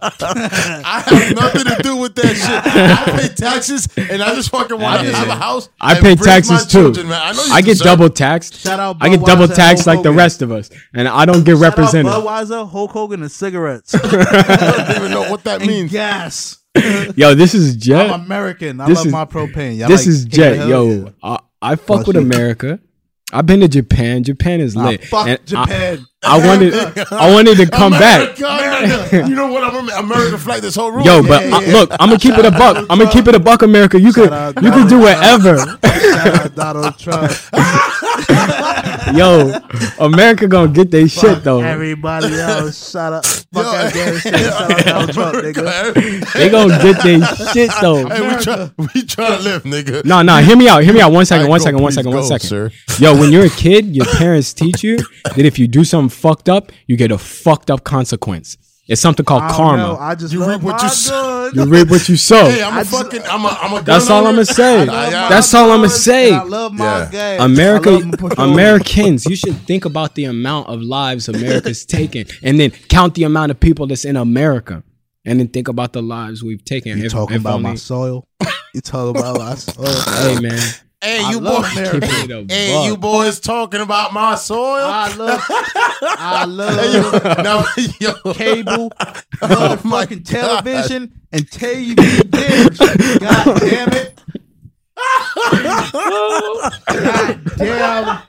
I 0.02 1.02
have 1.06 1.34
nothing 1.36 1.64
to 1.64 1.82
do 1.82 1.96
with 1.96 2.14
that 2.14 2.36
shit. 2.36 2.74
I 2.74 3.20
pay 3.20 3.34
taxes, 3.34 3.88
and 3.96 4.22
I 4.22 4.34
just 4.34 4.50
fucking 4.50 4.78
want 4.78 5.04
to 5.06 5.12
have 5.12 5.28
a 5.28 5.34
house. 5.34 5.68
I 5.80 5.98
pay 6.00 6.14
taxes 6.14 6.66
too. 6.66 6.82
children, 6.82 7.08
man. 7.08 7.20
I 7.22 7.32
know 7.32 7.42
I 7.50 7.60
get 7.60 7.72
deserve- 7.72 7.84
double 7.86 8.10
taxed. 8.10 8.60
Shout 8.60 8.78
out 8.80 8.96
I 9.00 9.08
get 9.08 9.24
double 9.24 9.46
Budweiser, 9.46 9.56
taxed 9.56 9.86
like 9.86 10.02
the 10.02 10.12
rest 10.12 10.42
of 10.42 10.52
us, 10.52 10.70
and 10.94 11.08
I 11.08 11.24
don't 11.24 11.44
get 11.44 11.58
Shout 11.58 11.72
out 11.72 11.78
represented. 11.78 12.12
Budweiser, 12.12 12.70
Hulk 12.70 12.90
Hogan, 12.92 13.22
and 13.22 13.30
cigarettes. 13.30 13.94
I 13.96 13.98
don't 14.86 14.96
even 14.96 15.10
know 15.10 15.30
what 15.30 15.44
that 15.44 15.60
and 15.60 15.68
means. 15.68 15.90
gas. 15.90 16.58
Yo, 17.16 17.34
this 17.34 17.54
is 17.54 17.74
Jet. 17.76 18.10
I'm 18.10 18.20
American. 18.22 18.80
I 18.80 18.86
This 18.86 18.98
love 18.98 19.06
is- 19.06 19.12
my 19.12 19.24
propane. 19.24 19.76
Y'all 19.76 19.88
this 19.88 20.02
like 20.02 20.08
is 20.08 20.24
King 20.26 20.30
Jet. 20.30 20.68
Yo, 20.68 21.12
I, 21.22 21.38
I 21.60 21.74
fuck 21.76 21.90
Oh, 21.90 22.04
with 22.06 22.16
shit. 22.16 22.22
America. 22.22 22.78
I've 23.32 23.46
been 23.46 23.60
to 23.60 23.68
Japan. 23.68 24.24
Japan 24.24 24.60
is 24.60 24.76
Ah, 24.76 24.86
lit. 24.88 25.04
fuck 25.04 25.26
And 25.28 25.38
Japan. 25.46 26.06
I, 26.22 26.46
wanted, 26.46 26.74
I 27.12 27.32
wanted 27.32 27.56
to 27.58 27.66
come 27.70 27.92
back. 27.92 28.38
America. 28.38 29.24
you 29.28 29.34
know 29.34 29.46
what? 29.52 29.62
I'm 29.64 29.88
America 30.04 30.36
flag 30.38 30.62
this 30.62 30.74
whole 30.74 30.90
room. 30.92 31.04
Yo, 31.04 31.22
but 31.22 31.46
Yeah, 31.46 31.56
I- 31.56 31.62
yeah. 31.62 31.72
look, 31.72 31.90
I'm 31.98 32.08
gonna 32.08 32.18
keep 32.18 32.36
it 32.36 32.44
a 32.44 32.50
buck. 32.50 32.76
I'm 32.90 32.98
gonna 32.98 33.10
keep 33.10 33.26
it 33.28 33.34
a 33.34 33.40
buck, 33.40 33.62
America. 33.62 33.98
You 34.00 34.12
could, 34.12 34.28
Shout 34.30 34.56
out 34.56 34.62
you 34.64 34.70
could 34.72 34.88
do 34.88 34.98
whatever. 35.00 35.78
Donald 36.54 36.98
Trump. 36.98 37.32
Yo, 39.16 39.52
America 39.98 40.46
gonna 40.46 40.70
get 40.72 40.90
their 40.90 41.08
shit 41.08 41.42
though. 41.42 41.60
Everybody 41.60 42.34
else, 42.34 42.90
shut 42.90 43.12
up. 43.12 43.26
Fuck 43.26 43.64
Yo, 43.64 43.74
Afghanistan. 43.74 44.38
Shout 44.38 44.70
out 44.70 44.84
Donald 44.84 45.12
Trump, 45.14 45.36
nigga. 45.36 46.32
They 46.34 46.48
gonna 46.48 46.78
get 46.82 47.02
their 47.02 47.24
shit 47.52 47.70
though. 47.80 48.06
Hey, 48.08 48.20
we 48.36 48.42
try, 48.42 48.70
we 48.94 49.02
try 49.02 49.36
to 49.36 49.42
live, 49.42 49.62
nigga. 49.64 50.04
No, 50.04 50.22
no, 50.22 50.36
hear 50.38 50.56
me 50.56 50.68
out. 50.68 50.82
Hear 50.84 50.94
me 50.94 51.00
out. 51.00 51.12
One 51.12 51.26
second. 51.26 51.44
All 51.46 51.50
One 51.50 51.58
right, 51.58 51.64
second. 51.64 51.78
go, 51.78 51.82
One 51.82 51.90
please 51.90 51.94
second. 51.96 52.10
One 52.12 52.22
go, 52.22 52.28
second. 52.28 52.48
sir. 52.48 52.70
Yo, 52.98 53.18
when 53.18 53.32
you're 53.32 53.46
a 53.46 53.50
kid, 53.50 53.94
your 53.96 54.06
parents 54.06 54.52
teach 54.52 54.82
you 54.84 54.96
that 55.24 55.38
if 55.38 55.58
you 55.58 55.66
do 55.66 55.84
something 55.84 56.08
fucked 56.10 56.48
up, 56.48 56.70
you 56.86 56.96
get 56.96 57.10
a 57.10 57.18
fucked 57.18 57.70
up 57.70 57.84
consequence. 57.84 58.56
It's 58.90 59.00
something 59.00 59.24
called 59.24 59.44
I 59.44 59.52
karma. 59.52 59.82
know, 59.84 59.96
I 59.98 60.14
just 60.16 60.32
You 60.32 60.40
love 60.40 60.48
reap 60.50 60.62
what 60.62 60.76
my 60.78 60.82
you 60.82 60.88
sow. 60.90 61.50
You 61.54 61.64
reap 61.64 61.88
what 61.90 62.08
you 62.08 62.16
sow. 62.16 62.44
Hey, 62.50 62.60
I'm 62.62 62.74
I 62.74 62.80
a 62.80 62.84
just- 62.84 62.90
fucking. 62.96 63.22
I'm 63.30 63.44
a. 63.44 63.48
I'm 63.62 63.72
a. 63.78 63.82
That's 63.82 64.10
all. 64.10 64.26
I'ma 64.26 64.42
say. 64.42 64.88
I- 64.88 65.06
I- 65.26 65.28
That's 65.28 65.54
all 65.54 65.70
I'ma 65.70 65.86
say. 65.86 66.32
I 66.34 66.42
love 66.42 66.72
my 66.74 66.84
Yeah. 66.84 67.10
gas. 67.10 67.40
America, 67.40 67.90
love. 67.90 68.38
Americans, 68.38 69.24
you 69.26 69.36
should 69.36 69.56
think 69.66 69.84
about 69.84 70.16
the 70.16 70.24
amount 70.24 70.68
of 70.68 70.82
lives 70.82 71.28
America's 71.28 71.84
taken, 71.98 72.26
and 72.42 72.58
then 72.58 72.72
count 72.88 73.14
the 73.14 73.22
amount 73.24 73.52
of 73.52 73.60
people 73.60 73.86
that's 73.86 74.04
in 74.04 74.16
America, 74.16 74.82
and 75.24 75.38
then 75.38 75.46
think 75.48 75.68
about 75.68 75.92
the 75.92 76.02
lives 76.02 76.42
we've 76.42 76.64
taken. 76.64 76.98
You 76.98 77.04
If- 77.06 77.12
talking 77.12 77.36
if 77.36 77.42
about 77.42 77.54
only- 77.54 77.70
my 77.70 77.74
soil? 77.76 78.24
You 78.74 78.80
talking 78.80 79.20
about 79.20 79.38
my 79.38 79.54
soil? 79.66 79.86
Hey 80.18 80.40
man, 80.40 80.60
Hey, 81.02 81.22
I 81.24 81.30
you 81.30 81.40
boys. 81.40 81.72
America. 81.72 82.06
keeping 82.08 82.24
it 82.24 82.30
a 82.30 82.44
Hey, 82.48 82.66
buck. 82.74 82.86
you 82.86 82.96
boys 82.96 83.40
talking 83.40 83.80
about 83.80 84.12
my 84.12 84.34
soil? 84.34 84.86
I 84.86 85.08
love, 85.16 85.46
I 86.18 86.44
Hey, 86.76 86.92
yo, 86.92 87.10
love 87.42 87.66
yo. 88.00 88.34
cable, 88.34 88.92
Oh 89.42 89.80
my 89.84 90.06
motherfucking 90.06 90.24
God. 90.40 90.64
television, 90.64 91.12
and 91.32 91.48
TV 91.50 92.30
dinners. 92.30 92.84
God 93.18 93.54
damn 93.58 93.92
it! 93.94 94.20
God 96.92 97.40
damn. 97.56 98.22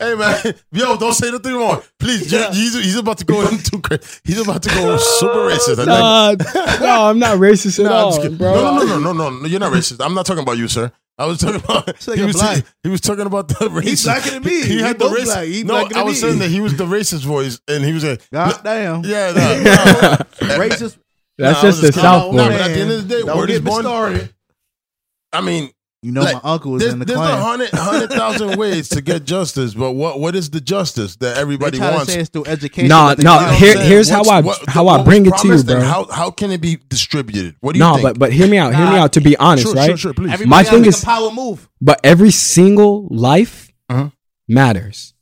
Hey 0.00 0.14
man, 0.14 0.54
yo, 0.72 0.96
don't 0.96 1.12
say 1.12 1.30
nothing 1.30 1.52
more, 1.58 1.82
please. 1.98 2.30
Jay- 2.30 2.48
He's, 2.52 2.74
he's 2.74 2.96
about 2.96 3.18
to 3.18 3.24
go 3.26 3.46
into. 3.46 3.80
He's 4.24 4.40
about 4.40 4.62
to 4.62 4.70
go 4.70 4.96
super 4.96 5.50
racist. 5.50 5.86
Nah, 5.86 6.32
no, 6.80 7.06
I'm 7.10 7.18
not 7.18 7.36
racist 7.38 7.78
at 7.84 7.90
Nah, 7.90 7.96
all, 7.96 8.16
just 8.22 8.38
bro. 8.38 8.54
No, 8.54 8.78
no, 8.84 8.98
no, 8.98 9.12
no, 9.12 9.28
no. 9.30 9.46
You're 9.46 9.60
not 9.60 9.72
racist. 9.72 10.02
I'm 10.04 10.14
not 10.14 10.24
talking 10.24 10.42
about 10.42 10.56
you, 10.56 10.68
sir. 10.68 10.90
I 11.18 11.26
was 11.26 11.36
talking 11.38 11.56
about. 11.62 11.86
like 12.08 12.18
he, 12.18 12.24
was, 12.24 12.62
he 12.82 12.88
was 12.88 13.02
talking 13.02 13.26
about 13.26 13.48
the 13.48 13.54
racist. 13.56 13.82
He's 13.82 14.04
blacker 14.04 14.30
than 14.30 14.42
me. 14.42 14.62
He 14.62 14.76
We 14.76 14.82
had 14.82 14.98
the 14.98 15.04
racist. 15.04 15.46
He 15.52 15.64
no, 15.64 15.76
I 15.94 16.02
was 16.02 16.14
me. 16.14 16.28
saying 16.28 16.38
that 16.38 16.48
he 16.48 16.60
was 16.62 16.74
the 16.78 16.86
racist 16.86 17.24
voice, 17.26 17.60
and 17.68 17.84
he 17.84 17.92
was 17.92 18.02
like, 18.02 18.22
God 18.30 18.58
damn. 18.64 19.04
yeah, 19.04 19.32
no, 19.36 19.62
no. 20.48 20.54
Racist. 20.56 20.96
That's 21.36 21.62
Nah, 21.62 21.68
I 21.68 21.70
just 21.70 21.82
the. 21.82 21.92
South 21.92 22.34
Nah, 22.34 22.48
but 22.48 22.60
at 22.62 22.68
the 22.68 22.80
end 22.80 22.90
of 22.90 23.06
the 23.06 23.16
day, 23.16 23.22
Don't 23.22 23.36
word 23.36 23.50
is 23.50 23.60
born. 23.60 23.82
started. 23.82 24.34
I 25.32 25.42
mean, 25.42 25.70
You 26.02 26.12
know, 26.12 26.22
Like, 26.22 26.42
my 26.42 26.52
uncle 26.52 26.72
was 26.72 26.82
in 26.82 26.98
the 26.98 27.04
there's 27.04 27.18
a 27.18 27.22
Klan. 27.22 27.42
hundred, 27.42 27.68
hundred 27.74 28.10
thousand 28.10 28.56
ways 28.58 28.88
to 28.88 29.02
get 29.02 29.24
justice, 29.24 29.74
but 29.74 29.92
what 29.92 30.18
what 30.18 30.34
is 30.34 30.48
the 30.48 30.60
justice 30.60 31.16
that 31.16 31.34
They 31.34 31.40
everybody 31.42 31.76
try 31.76 31.90
to 31.90 31.96
wants? 31.96 32.12
say 32.14 32.20
it's 32.20 32.30
through 32.30 32.46
education. 32.46 32.88
No, 32.88 33.08
but 33.14 33.18
no, 33.18 33.38
don't. 33.38 33.42
You 33.42 33.46
know 33.50 33.52
here- 33.56 33.70
I'm 33.72 33.76
saying? 33.76 33.88
here's 33.90 34.08
how 34.08 34.22
I- 34.24 34.40
What's- 34.40 34.64
how 34.66 34.84
what 34.84 35.00
I 35.00 35.04
bring 35.04 35.26
it 35.26 35.36
to 35.36 35.48
you, 35.48 35.62
bro. 35.62 35.80
How 35.82 36.06
how 36.10 36.30
can 36.30 36.52
it 36.52 36.62
be 36.62 36.78
distributed? 36.88 37.56
What 37.60 37.74
do 37.74 37.80
you 37.80 37.84
No, 37.84 37.92
think? 37.96 38.02
but 38.04 38.18
but 38.18 38.32
hear 38.32 38.48
me 38.48 38.56
out. 38.56 38.74
Hear 38.74 38.86
me 38.90 38.96
out. 38.96 39.12
To 39.12 39.20
be 39.20 39.36
honest, 39.36 39.66
sure, 39.66 39.74
right? 39.74 39.88
sure, 39.88 39.96
sure, 39.98 40.14
please. 40.14 40.32
Everybody 40.32 40.48
My 40.48 40.62
thing 40.64 40.80
make 40.80 40.88
is- 40.88 41.02
a 41.02 41.06
power 41.06 41.30
move. 41.30 41.68
But 41.82 42.00
every 42.02 42.30
single 42.30 43.06
life 43.10 43.70
Uh-huh. 43.90 44.08
matters. 44.48 45.12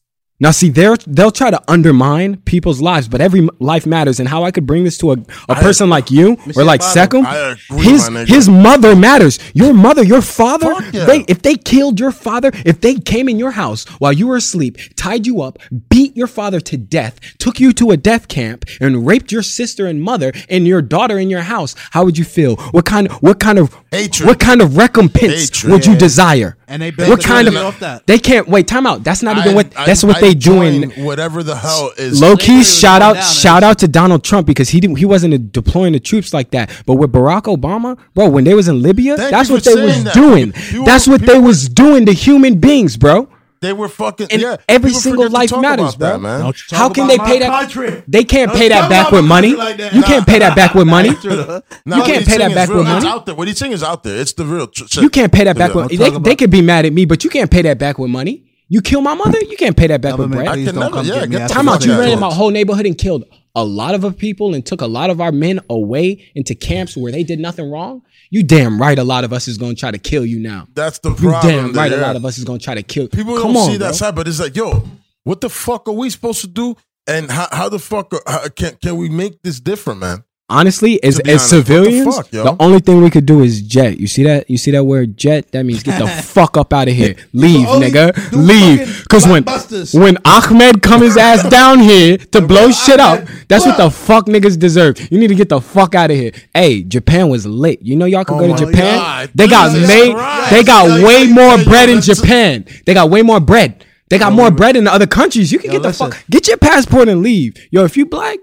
Now, 0.40 0.52
see, 0.52 0.68
they're, 0.68 0.96
they'll 1.06 1.32
try 1.32 1.50
to 1.50 1.60
undermine 1.66 2.36
people's 2.42 2.80
lives, 2.80 3.08
but 3.08 3.20
every 3.20 3.48
life 3.58 3.86
matters. 3.86 4.20
And 4.20 4.28
how 4.28 4.44
I 4.44 4.52
could 4.52 4.66
bring 4.66 4.84
this 4.84 4.96
to 4.98 5.10
a, 5.12 5.16
a 5.48 5.56
person 5.56 5.90
like 5.90 6.12
you 6.12 6.36
see 6.36 6.60
or 6.60 6.64
like 6.64 6.80
the 6.80 6.92
bottom. 6.94 7.22
Secm, 7.22 7.26
I 7.26 7.56
agree, 7.70 7.84
his, 7.84 8.28
his 8.28 8.48
mother 8.48 8.94
matters. 8.94 9.40
Your 9.52 9.74
mother, 9.74 10.04
your 10.04 10.22
father, 10.22 10.72
yeah. 10.92 11.06
they, 11.06 11.24
if 11.26 11.42
they 11.42 11.56
killed 11.56 11.98
your 11.98 12.12
father, 12.12 12.52
if 12.64 12.80
they 12.80 12.94
came 12.94 13.28
in 13.28 13.38
your 13.38 13.50
house 13.50 13.84
while 13.98 14.12
you 14.12 14.28
were 14.28 14.36
asleep, 14.36 14.78
tied 14.94 15.26
you 15.26 15.42
up, 15.42 15.58
beat 15.88 16.16
your 16.16 16.28
father 16.28 16.60
to 16.60 16.76
death, 16.76 17.18
took 17.38 17.58
you 17.58 17.72
to 17.72 17.90
a 17.90 17.96
death 17.96 18.28
camp, 18.28 18.64
and 18.80 19.06
raped 19.06 19.32
your 19.32 19.42
sister 19.42 19.86
and 19.86 20.02
mother 20.02 20.32
and 20.48 20.68
your 20.68 20.82
daughter 20.82 21.18
in 21.18 21.30
your 21.30 21.42
house, 21.42 21.74
how 21.90 22.04
would 22.04 22.16
you 22.16 22.24
feel? 22.24 22.54
What 22.70 22.84
kind, 22.84 23.10
what 23.14 23.40
kind 23.40 23.58
of 23.58 23.76
Hatred. 23.90 24.28
What 24.28 24.38
kind 24.38 24.60
of 24.60 24.76
recompense 24.76 25.48
Hatred. 25.48 25.72
would 25.72 25.86
you 25.86 25.92
Yeah. 25.94 25.98
desire? 25.98 26.57
And 26.70 26.82
they 26.82 26.90
built 26.90 27.08
what 27.08 27.22
the 27.22 27.26
kind 27.26 27.48
of 27.48 27.56
off 27.56 27.80
that. 27.80 28.06
they 28.06 28.18
can't 28.18 28.46
wait. 28.46 28.66
Time 28.68 28.86
out. 28.86 29.02
That's 29.02 29.22
not 29.22 29.38
even 29.38 29.52
I- 29.52 29.54
what. 29.54 29.76
I- 29.76 29.86
That's 29.86 30.04
what 30.04 30.16
I 30.16 30.20
they 30.20 30.34
doing. 30.34 30.90
Whatever 31.02 31.42
the 31.42 31.56
hell 31.56 31.92
is 31.96 32.20
Low 32.20 32.36
key, 32.36 32.62
shout 32.62 33.00
out, 33.00 33.16
shout 33.24 33.62
out 33.62 33.78
to 33.78 33.88
Donald 33.88 34.22
Trump 34.22 34.46
because 34.46 34.68
he 34.68 34.78
didn't, 34.80 34.96
he 34.96 35.06
wasn't 35.06 35.50
deploying 35.52 35.94
the 35.94 36.00
troops 36.00 36.34
like 36.34 36.50
that. 36.50 36.70
But 36.84 36.96
with 36.96 37.10
Barack 37.10 37.44
Obama, 37.44 37.96
bro, 38.14 38.28
when 38.28 38.44
they 38.44 38.54
was 38.54 38.68
in 38.68 38.82
Libya, 38.82 39.16
Thank 39.16 39.30
that's 39.30 39.48
what 39.50 39.64
they 39.64 39.74
was 39.82 40.04
that. 40.04 40.14
doing. 40.14 40.52
People- 40.52 40.84
that's 40.84 41.08
what 41.08 41.20
they 41.22 41.26
people- 41.28 41.42
was 41.42 41.68
doing 41.68 42.04
to 42.06 42.12
human 42.12 42.60
beings, 42.60 42.96
bro. 42.98 43.28
They 43.60 43.72
were 43.72 43.88
fucking. 43.88 44.28
And 44.30 44.40
yeah, 44.40 44.56
every 44.68 44.92
single 44.92 45.28
life 45.30 45.50
matters, 45.50 45.96
bro. 45.96 46.10
that, 46.12 46.20
man. 46.20 46.52
How 46.70 46.88
can 46.90 47.08
they 47.08 47.18
pay 47.18 47.40
that? 47.40 47.50
country. 47.50 48.02
They 48.06 48.22
can't 48.24 48.50
Don't 48.50 48.58
pay 48.58 48.68
that 48.68 48.88
back 48.88 49.10
with 49.10 49.24
money. 49.24 49.48
country 49.54 49.66
like 49.66 49.76
that. 49.78 49.92
You 49.94 50.00
Nah. 50.02 50.06
can't 50.06 50.26
pay 50.26 50.38
that 50.38 50.54
back 50.56 50.74
with 50.74 50.86
money. 50.86 51.08
Nah, 51.10 51.96
You 51.96 52.02
can't 52.04 52.24
pay 52.26 52.38
that 52.38 52.38
saying 52.38 52.50
is 52.50 52.54
back 52.54 52.68
real. 52.68 52.78
with 52.78 52.86
It's 52.86 52.94
money. 53.04 53.08
out 53.08 53.26
there. 53.26 53.34
What 53.34 53.48
he's 53.48 53.58
saying 53.58 53.72
is 53.72 53.82
out 53.82 54.02
there. 54.04 54.16
It's 54.20 54.32
the 54.32 54.44
real. 54.44 54.66
tr- 54.68 55.00
You 55.00 55.10
can't 55.10 55.32
pay 55.32 55.44
that 55.44 55.56
back 55.56 55.70
Yeah. 55.74 55.82
with. 55.82 55.88
Don't 55.90 55.98
They, 55.98 56.10
talk 56.10 56.22
they 56.22 56.36
could 56.36 56.50
be 56.50 56.62
mad 56.62 56.86
at 56.86 56.92
me, 56.92 57.04
but 57.04 57.24
you 57.24 57.30
can't 57.30 57.50
pay 57.50 57.62
that 57.62 57.78
back 57.78 57.98
with 57.98 58.10
money. 58.10 58.44
You 58.68 58.82
kill 58.82 59.00
my 59.00 59.14
mother, 59.14 59.38
you 59.40 59.56
can't 59.56 59.76
pay 59.76 59.86
that 59.86 60.02
back 60.02 60.12
with 60.18 60.30
Government, 60.30 60.46
bread. 60.46 60.58
I 60.60 60.64
can 60.70 60.78
never- 60.78 60.96
yeah, 61.02 61.20
get 61.20 61.22
me 61.22 61.28
get 61.30 61.38
the 61.38 61.42
after 61.44 61.54
Time 61.54 61.68
out. 61.70 61.84
You 61.86 61.98
ran 61.98 62.10
in 62.10 62.20
my 62.20 62.32
whole 62.32 62.50
neighborhood 62.50 62.84
and 62.86 62.96
killed 62.98 63.24
a 63.60 63.64
lot 63.64 63.94
of 63.94 64.16
people 64.16 64.54
and 64.54 64.64
took 64.64 64.80
a 64.80 64.86
lot 64.86 65.10
of 65.10 65.20
our 65.20 65.32
men 65.32 65.60
away 65.68 66.30
into 66.34 66.54
camps 66.54 66.96
where 66.96 67.10
they 67.10 67.24
did 67.24 67.38
nothing 67.40 67.70
wrong. 67.70 68.02
You 68.30 68.42
damn 68.42 68.80
right. 68.80 68.98
A 68.98 69.04
lot 69.04 69.24
of 69.24 69.32
us 69.32 69.48
is 69.48 69.58
going 69.58 69.74
to 69.74 69.80
try 69.80 69.90
to 69.90 69.98
kill 69.98 70.24
you 70.24 70.38
now. 70.38 70.68
That's 70.74 70.98
the 71.00 71.10
You 71.10 71.16
problem. 71.16 71.52
damn 71.52 71.72
right. 71.72 71.88
there. 71.90 71.98
A 71.98 72.02
lot 72.02 72.16
of 72.16 72.24
us 72.24 72.38
is 72.38 72.44
going 72.44 72.58
to 72.60 72.64
try 72.64 72.74
to 72.74 72.82
kill. 72.82 73.08
People 73.08 73.36
Come 73.36 73.54
don't 73.54 73.62
on, 73.62 73.70
see 73.70 73.76
that 73.78 73.86
bro. 73.88 73.92
side, 73.92 74.14
but 74.14 74.28
it's 74.28 74.38
like, 74.40 74.54
yo, 74.54 74.84
what 75.24 75.40
the 75.40 75.48
fuck 75.50 75.88
are 75.88 75.92
we 75.92 76.08
supposed 76.10 76.40
to 76.42 76.46
do? 76.48 76.76
And 77.06 77.30
how, 77.30 77.48
how 77.50 77.68
the 77.68 77.78
fuck 77.78 78.12
are, 78.12 78.22
how, 78.26 78.48
can 78.48 78.76
can 78.76 78.96
we 78.96 79.08
make 79.08 79.42
this 79.42 79.60
different, 79.60 80.00
man? 80.00 80.24
Honestly, 80.50 81.02
as, 81.04 81.20
as 81.20 81.28
honest, 81.28 81.28
what 81.28 81.34
the 81.34 81.38
civilians, 81.64 82.16
fuck, 82.16 82.30
the 82.30 82.56
only 82.58 82.78
thing 82.80 83.02
we 83.02 83.10
could 83.10 83.26
do 83.26 83.42
is 83.42 83.60
jet. 83.60 83.98
You 84.00 84.06
see 84.06 84.22
that? 84.22 84.48
You 84.48 84.56
see 84.56 84.70
that 84.70 84.82
word 84.84 85.14
jet? 85.18 85.52
That 85.52 85.64
means 85.64 85.82
get 85.82 85.98
the 85.98 86.06
fuck 86.22 86.56
up 86.56 86.72
out 86.72 86.88
of 86.88 86.94
here. 86.94 87.16
Leave, 87.34 87.66
nigga. 87.68 88.16
Leave. 88.32 89.02
Because 89.02 89.26
when 89.26 89.44
blockbusters. 89.44 90.00
when 90.00 90.16
Ahmed 90.24 90.82
come 90.82 91.02
his 91.02 91.18
ass 91.18 91.46
down 91.50 91.80
here 91.80 92.16
to 92.16 92.40
blow 92.40 92.66
real 92.66 92.72
shit 92.72 92.98
up, 92.98 93.18
Ahmed. 93.20 93.44
that's 93.48 93.66
what 93.66 93.76
the 93.76 93.90
fuck 93.90 94.24
niggas 94.24 94.58
deserve. 94.58 94.98
You 95.12 95.18
need 95.18 95.28
to 95.28 95.34
get 95.34 95.50
the 95.50 95.60
fuck 95.60 95.94
out 95.94 96.10
of 96.10 96.16
here. 96.16 96.32
Hey, 96.54 96.82
Japan 96.82 97.28
was 97.28 97.44
lit. 97.46 97.82
You 97.82 97.96
know 97.96 98.06
y'all 98.06 98.24
could 98.24 98.36
Oh 98.42 98.46
go 98.48 98.56
to 98.56 98.66
Japan. 98.66 98.98
God. 98.98 99.30
They 99.34 99.48
got 99.48 99.72
Jesus 99.72 99.86
made. 99.88 100.14
Christ. 100.14 100.50
They 100.50 100.64
got 100.64 100.88
Like, 100.88 101.04
way 101.04 101.24
like, 101.26 101.30
more 101.34 101.56
like, 101.56 101.66
bread 101.66 101.88
in 101.90 101.96
that's- 102.00 102.20
Japan. 102.20 102.64
They 102.86 102.94
got 102.94 103.10
way 103.10 103.20
more 103.20 103.38
bread. 103.40 103.84
They 104.08 104.16
got 104.16 104.32
more 104.32 104.50
bread 104.50 104.76
in 104.76 104.84
the 104.84 104.92
other 104.94 105.06
countries. 105.06 105.52
You 105.52 105.58
can 105.58 105.66
Yo, 105.70 105.76
get 105.76 105.82
the 105.82 105.88
listen. 105.88 106.10
fuck. 106.10 106.24
Get 106.30 106.48
your 106.48 106.56
passport 106.56 107.08
and 107.08 107.22
leave. 107.22 107.58
Yo, 107.70 107.84
if 107.84 107.94
you 107.98 108.06
black, 108.06 108.38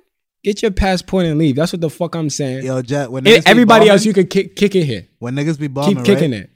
get 0.46 0.62
your 0.62 0.70
passport 0.72 1.26
and 1.26 1.40
leave. 1.40 1.56
That's 1.56 1.74
what 1.74 1.82
the 1.82 1.90
fuck 1.90 2.14
I'm 2.14 2.30
saying. 2.30 2.66
Yo, 2.66 2.80
Jet. 2.84 3.12
When 3.12 3.24
niggas 3.24 3.44
be 3.46 3.50
everybody 3.50 3.90
else, 3.90 4.06
you 4.06 4.14
could 4.14 4.30
kick, 4.30 4.56
kick 4.56 4.76
it 4.76 4.86
here. 4.86 5.08
when 5.18 5.34
niggas 5.36 5.60
be 5.60 5.68
bombing, 5.68 5.96
Keep 5.96 6.06
kicking 6.06 6.32
right? 6.32 6.42
it. 6.42 6.50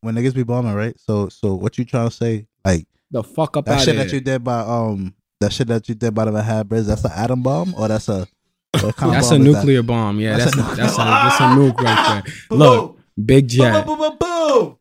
When 0.00 0.16
niggas 0.16 0.34
be 0.34 0.42
bombing, 0.42 0.74
right? 0.74 0.98
So, 0.98 1.28
so 1.28 1.54
what 1.54 1.78
you 1.78 1.84
trying 1.84 2.08
to 2.08 2.14
say? 2.14 2.46
Like 2.64 2.86
The 3.12 3.22
fuck 3.22 3.56
up 3.56 3.66
that 3.66 3.74
out 3.78 3.80
shit 3.82 3.96
of 3.96 4.04
that 4.04 4.12
you 4.12 4.20
did 4.20 4.42
by 4.42 4.58
um 4.60 5.14
that 5.40 5.52
shit 5.52 5.68
that 5.68 5.88
you 5.88 5.94
did 5.94 6.12
by 6.14 6.24
the 6.24 6.32
Manhattan 6.32 6.84
That's 6.86 7.04
an 7.04 7.12
atom 7.14 7.42
bomb 7.42 7.74
or 7.78 7.86
that's 7.88 8.08
a 8.08 8.26
kind 8.74 8.84
of 8.92 8.92
That's 9.12 9.30
a 9.30 9.34
that? 9.34 9.38
nuclear 9.38 9.82
bomb. 9.82 10.18
Yeah, 10.18 10.36
That's 10.38 10.56
that's 10.56 10.72
a 10.72 10.76
that's 10.76 10.94
a 10.94 10.96
that's 10.96 11.40
a 11.40 11.44
nuke 11.44 11.76
right 11.80 12.22
there. 12.24 12.34
Look, 12.58 12.98
big 13.24 13.48
jet. 13.48 13.86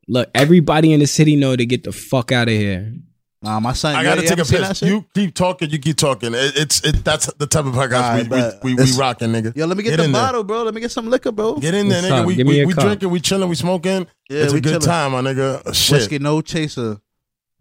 Look, 0.08 0.30
everybody 0.34 0.92
in 0.92 1.00
the 1.02 1.08
city 1.08 1.36
know 1.36 1.56
to 1.56 1.66
get 1.66 1.84
the 1.84 1.92
fuck 1.92 2.32
out 2.32 2.48
of 2.48 2.54
here. 2.54 2.94
Nah, 3.42 3.60
my 3.60 3.74
son. 3.74 3.96
I 3.96 4.04
gotta 4.04 4.22
you 4.24 4.28
take 4.28 4.40
ever 4.40 4.56
a 4.56 4.68
piss. 4.70 4.82
You 4.82 5.06
keep 5.14 5.36
talking, 5.36 5.70
you 5.70 5.78
keep 5.78 5.98
talking. 5.98 6.34
It, 6.34 6.58
it's 6.58 6.82
it. 6.84 7.04
That's 7.04 7.32
the 7.34 7.46
type 7.46 7.66
of 7.66 7.74
podcast 7.76 8.30
Alright, 8.32 8.64
we, 8.64 8.74
we 8.74 8.84
we 8.84 8.92
we 8.92 8.98
rocking, 8.98 9.30
nigga. 9.30 9.56
Yo, 9.56 9.68
let 9.68 9.78
me 9.78 9.84
get, 9.84 9.92
Get 9.92 9.98
the 9.98 10.04
in 10.06 10.12
there. 10.14 10.22
bottle, 10.22 10.44
bro. 10.44 10.64
Let 10.64 10.74
me 10.74 10.82
get 10.82 10.90
some 10.92 11.10
liquor, 11.10 11.32
bro. 11.32 11.58
Get 11.58 11.74
in 11.76 11.88
there, 11.90 12.02
What's 12.02 12.12
nigga. 12.12 12.20
up? 12.22 12.26
We 12.26 12.36
Give 12.36 12.48
we, 12.48 12.66
we 12.66 12.74
drinking, 12.74 13.10
we 13.12 13.20
chilling, 13.20 13.48
we 13.50 13.56
smoking. 13.56 14.08
Yeah, 14.30 14.44
it's 14.44 14.54
we 14.54 14.60
a 14.60 14.62
good 14.62 14.70
chilling. 14.70 14.82
time, 14.82 15.12
my 15.12 15.22
nigga. 15.22 15.76
Shit, 15.76 15.92
Whiskey, 15.98 16.20
no 16.20 16.42
chaser. 16.42 16.98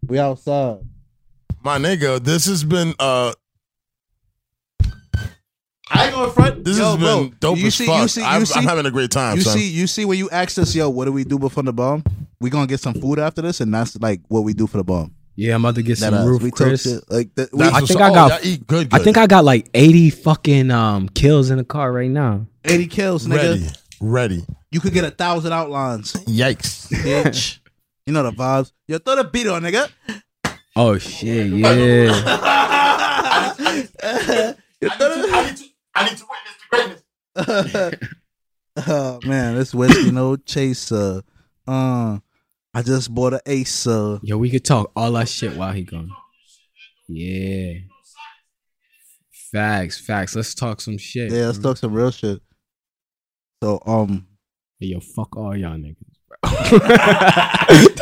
We 0.07 0.19
outside. 0.19 0.79
my 1.63 1.77
nigga. 1.79 2.23
This 2.23 2.47
has 2.47 2.65
been 2.65 2.95
uh, 2.99 3.33
I 5.91 6.07
ain't 6.07 6.15
going 6.15 6.33
front. 6.33 6.65
this 6.65 6.79
Yo, 6.79 6.85
has 6.93 6.97
bro, 6.97 7.25
been 7.25 7.37
dope 7.41 7.59
you 7.59 7.67
as 7.67 7.75
see, 7.75 7.87
fuck. 7.87 8.03
You 8.03 8.09
see, 8.09 8.21
you 8.23 8.27
I'm, 8.27 8.47
see, 8.47 8.59
I'm 8.59 8.65
having 8.65 8.87
a 8.87 8.91
great 8.91 9.11
time, 9.11 9.37
you 9.37 9.43
son. 9.43 9.59
see, 9.59 9.69
you 9.69 9.87
see 9.87 10.05
when 10.07 10.19
you 10.19 10.31
asked 10.31 10.59
us, 10.59 10.75
yo, 10.75 10.89
what 10.89 11.05
do 11.05 11.13
we 11.13 11.25
do 11.25 11.39
before 11.39 11.63
the 11.63 11.73
bomb? 11.75 12.03
We 12.41 12.49
gonna 12.51 12.67
get 12.67 12.81
some 12.81 12.95
food 12.95 13.19
after 13.19 13.43
this, 13.43 13.61
and 13.61 13.73
that's 13.73 13.97
like 14.01 14.21
what 14.29 14.41
we 14.41 14.55
do 14.55 14.67
for 14.67 14.79
the 14.79 14.85
bomb. 14.85 15.15
Yeah, 15.37 15.55
I'm 15.57 15.65
about 15.65 15.75
to 15.77 15.83
get 15.83 15.99
some 15.99 16.15
ass. 16.15 16.27
roof 16.27 16.43
we 16.43 16.51
talk 16.51 16.57
Chris. 16.59 16.83
shit 16.85 17.03
like 17.11 17.35
that. 17.35 17.53
We, 17.53 17.65
I 17.65 17.81
think 17.81 18.01
up. 18.01 18.13
I 18.13 18.15
got- 18.15 18.31
Oh, 18.31 18.35
y'all 18.37 18.47
eat 18.47 18.67
good, 18.67 18.89
I 18.93 18.99
think 19.01 19.17
I 19.19 19.27
got 19.27 19.45
like 19.45 19.69
80 19.75 20.11
fucking 20.11 20.71
um 20.71 21.09
kills 21.09 21.51
in 21.51 21.59
the 21.59 21.65
car 21.65 21.91
right 21.93 22.11
now. 22.11 22.47
eighty 22.65 22.87
kills, 22.87 23.27
nigga. 23.27 23.61
ready, 23.61 23.67
ready. 24.01 24.45
You 24.71 24.81
could 24.81 24.93
get 24.93 25.05
a 25.05 25.11
thousand 25.11 25.53
outlines, 25.53 26.13
Yikes! 26.27 26.89
bitch. 26.91 27.59
you 28.07 28.13
know 28.13 28.23
the 28.23 28.31
vibes. 28.33 28.73
Yo, 28.89 28.99
throw 28.99 29.17
the 29.17 29.25
beat 29.25 29.47
on, 29.49 29.63
nigga. 29.63 29.91
Oh 30.77 30.99
shit, 30.99 31.49
yeah. 31.53 31.67
Yo, 34.81 34.89
throw 34.91 35.09
the- 35.09 35.71
I 35.97 36.09
need 36.09 36.19
to 36.19 36.25
witness 36.29 36.57
the 37.37 37.91
greatness. 37.97 38.11
oh 38.89 39.21
man, 39.27 39.55
this 39.55 39.75
whiskey 39.75 40.11
no 40.11 40.37
chaser. 40.37 41.23
Uh, 41.67 42.19
I 42.75 42.83
just 42.83 43.15
bought 43.15 43.35
an 43.35 43.41
ace. 43.47 43.87
Uh, 43.87 44.19
Yo, 44.23 44.37
we 44.37 44.51
could 44.51 44.65
talk 44.65 44.91
all 44.97 45.13
that 45.13 45.29
shit 45.29 45.57
while 45.57 45.73
he 45.73 45.83
gone. 45.85 46.11
Yeah. 47.09 47.75
Facts, 49.53 50.01
facts. 50.01 50.35
Let's 50.35 50.55
talk 50.55 50.81
some 50.81 50.99
shit. 50.99 51.31
yeah, 51.33 51.47
let's 51.47 51.59
bro. 51.59 51.71
talk 51.71 51.77
some 51.79 51.93
real 51.93 52.11
shit. 52.11 52.41
So, 53.63 53.81
um, 53.87 54.27
Hey, 54.81 54.89
yo, 54.89 55.01
fuck 55.01 55.37
all 55.37 55.57
y'all 55.57 55.77
niggas, 55.77 55.97
bro. 56.27 56.37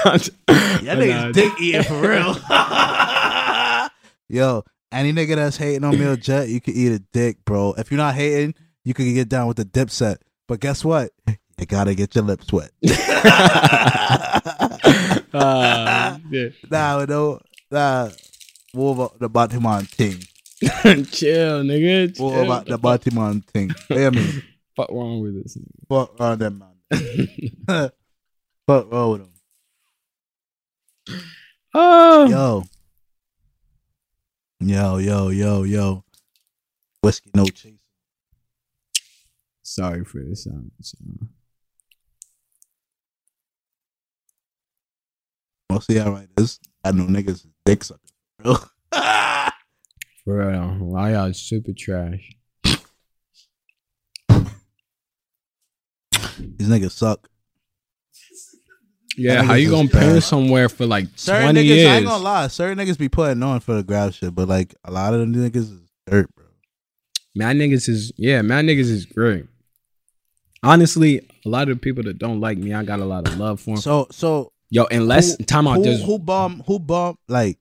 Y'all 0.02 0.96
But 0.96 0.98
niggas 0.98 1.32
dick 1.34 1.52
eating 1.60 1.82
for 1.82 2.00
real. 2.00 2.34
Yo, 4.28 4.64
any 4.90 5.12
nigga 5.12 5.36
that's 5.36 5.58
hating 5.58 5.84
on 5.84 5.98
me 5.98 6.06
or 6.06 6.16
Jet, 6.16 6.48
you 6.48 6.60
can 6.60 6.74
eat 6.74 6.92
a 6.92 6.98
dick, 7.12 7.44
bro. 7.44 7.74
If 7.74 7.90
you're 7.90 7.98
not 7.98 8.14
hating, 8.14 8.54
you 8.84 8.94
can 8.94 9.12
get 9.12 9.28
down 9.28 9.46
with 9.48 9.58
the 9.58 9.64
dip 9.66 9.90
set. 9.90 10.22
But 10.48 10.60
guess 10.60 10.82
what? 10.84 11.10
You 11.62 11.66
gotta 11.66 11.94
get 11.94 12.12
your 12.16 12.24
lips 12.24 12.52
wet. 12.52 12.72
Ah, 15.32 16.18
yeah. 16.30 16.48
nah, 16.68 17.04
no, 17.04 17.38
nah. 17.70 18.08
What 18.72 18.90
about 18.90 19.18
the 19.20 19.30
Batiman 19.30 19.86
thing? 19.86 20.18
Chill, 21.06 21.62
nigga. 21.62 22.16
Chill. 22.16 22.26
What 22.26 22.44
about 22.44 22.66
the 22.66 22.78
Batiman 22.80 23.44
thing? 23.44 23.70
Hear 23.86 24.10
me? 24.10 24.42
fuck 24.74 24.90
wrong 24.90 25.20
with 25.22 25.40
this? 25.40 25.56
nigga? 25.56 25.86
Fuck 25.88 26.20
on 26.20 26.38
them, 26.38 26.58
man. 26.58 27.90
Fuck 28.66 28.92
wrong 28.92 29.12
with 29.12 29.20
them. 29.22 31.20
Oh, 31.74 32.28
Yo. 32.28 32.64
Yo, 34.58 34.98
yo, 34.98 35.28
yo, 35.28 35.62
yo. 35.62 36.02
Whiskey 37.02 37.30
no 37.34 37.44
chase. 37.44 37.78
sorry 39.62 40.04
for 40.04 40.24
the 40.24 40.34
sound. 40.34 40.72
Most 45.72 45.88
of 45.88 45.96
y'all 45.96 46.12
right 46.12 46.28
this. 46.36 46.60
I 46.84 46.92
know 46.92 47.04
niggas 47.04 47.28
is 47.30 47.46
dick 47.64 47.82
suckers. 47.82 48.12
Bro. 48.38 48.56
For 50.22 50.50
real, 50.50 50.76
why 50.80 51.12
y'all 51.12 51.32
super 51.32 51.72
trash? 51.72 52.36
These 56.38 56.68
niggas 56.68 56.90
suck. 56.90 57.26
Yeah, 59.16 59.42
how 59.42 59.54
you 59.54 59.68
is 59.68 59.70
gonna 59.70 59.88
pay 59.88 60.10
trash. 60.10 60.26
somewhere 60.26 60.68
for 60.68 60.84
like 60.84 61.06
Certain 61.16 61.42
twenty 61.42 61.62
niggas, 61.62 61.66
years? 61.66 61.88
I 61.88 61.96
ain't 61.96 62.06
gonna 62.06 62.22
lie. 62.22 62.48
Certain 62.48 62.76
niggas 62.76 62.98
be 62.98 63.08
putting 63.08 63.42
on 63.42 63.60
for 63.60 63.72
the 63.74 63.82
grab 63.82 64.12
shit, 64.12 64.34
but 64.34 64.48
like 64.48 64.74
a 64.84 64.90
lot 64.92 65.14
of 65.14 65.20
them 65.20 65.34
niggas 65.34 65.56
is 65.56 65.80
dirt, 66.06 66.28
bro. 66.34 66.44
Man 67.34 67.58
niggas 67.58 67.88
is 67.88 68.12
yeah, 68.18 68.42
man 68.42 68.66
niggas 68.66 68.90
is 68.90 69.06
great. 69.06 69.46
Honestly, 70.62 71.26
a 71.46 71.48
lot 71.48 71.70
of 71.70 71.76
the 71.76 71.80
people 71.80 72.02
that 72.04 72.18
don't 72.18 72.40
like 72.40 72.58
me, 72.58 72.74
I 72.74 72.84
got 72.84 73.00
a 73.00 73.06
lot 73.06 73.26
of 73.26 73.38
love 73.38 73.58
for 73.58 73.70
'em. 73.70 73.76
So, 73.78 74.06
so 74.10 74.52
Yo, 74.72 74.86
unless 74.90 75.36
who, 75.36 75.44
time 75.44 75.68
out. 75.68 75.76
who, 75.76 75.84
Just 75.84 76.02
who 76.04 76.18
bomb 76.18 76.62
who 76.66 76.78
bomb 76.78 77.18
like 77.28 77.58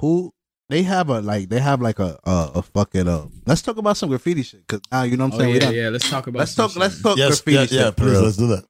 who 0.00 0.32
they 0.70 0.82
have 0.82 1.10
a 1.10 1.20
like 1.20 1.50
they 1.50 1.60
have 1.60 1.82
like 1.82 1.98
a 1.98 2.18
a, 2.24 2.52
a 2.54 2.62
fucking 2.62 3.06
uh 3.06 3.26
let's 3.46 3.60
talk 3.60 3.76
about 3.76 3.98
some 3.98 4.08
graffiti 4.08 4.42
shit 4.42 4.66
because 4.66 4.80
now 4.90 5.02
you 5.02 5.18
know 5.18 5.26
what 5.26 5.34
I'm 5.34 5.40
oh, 5.40 5.42
saying 5.42 5.50
we 5.52 5.54
yeah, 5.56 5.60
done- 5.60 5.74
yeah. 5.74 5.88
Let's 5.90 6.08
talk 6.08 6.26
about. 6.26 6.38
let's 6.38 6.52
some 6.52 6.70
talk 6.70 6.76
let's 6.80 7.02
talk 7.02 7.18
Yes, 7.18 7.28
graffiti 7.42 7.54
yeah, 7.56 7.62
shit 7.66 7.72
yeah, 7.72 7.90
for 7.90 7.96
please, 7.96 8.18
let's 8.18 8.36
do 8.38 8.46
that. 8.46 8.64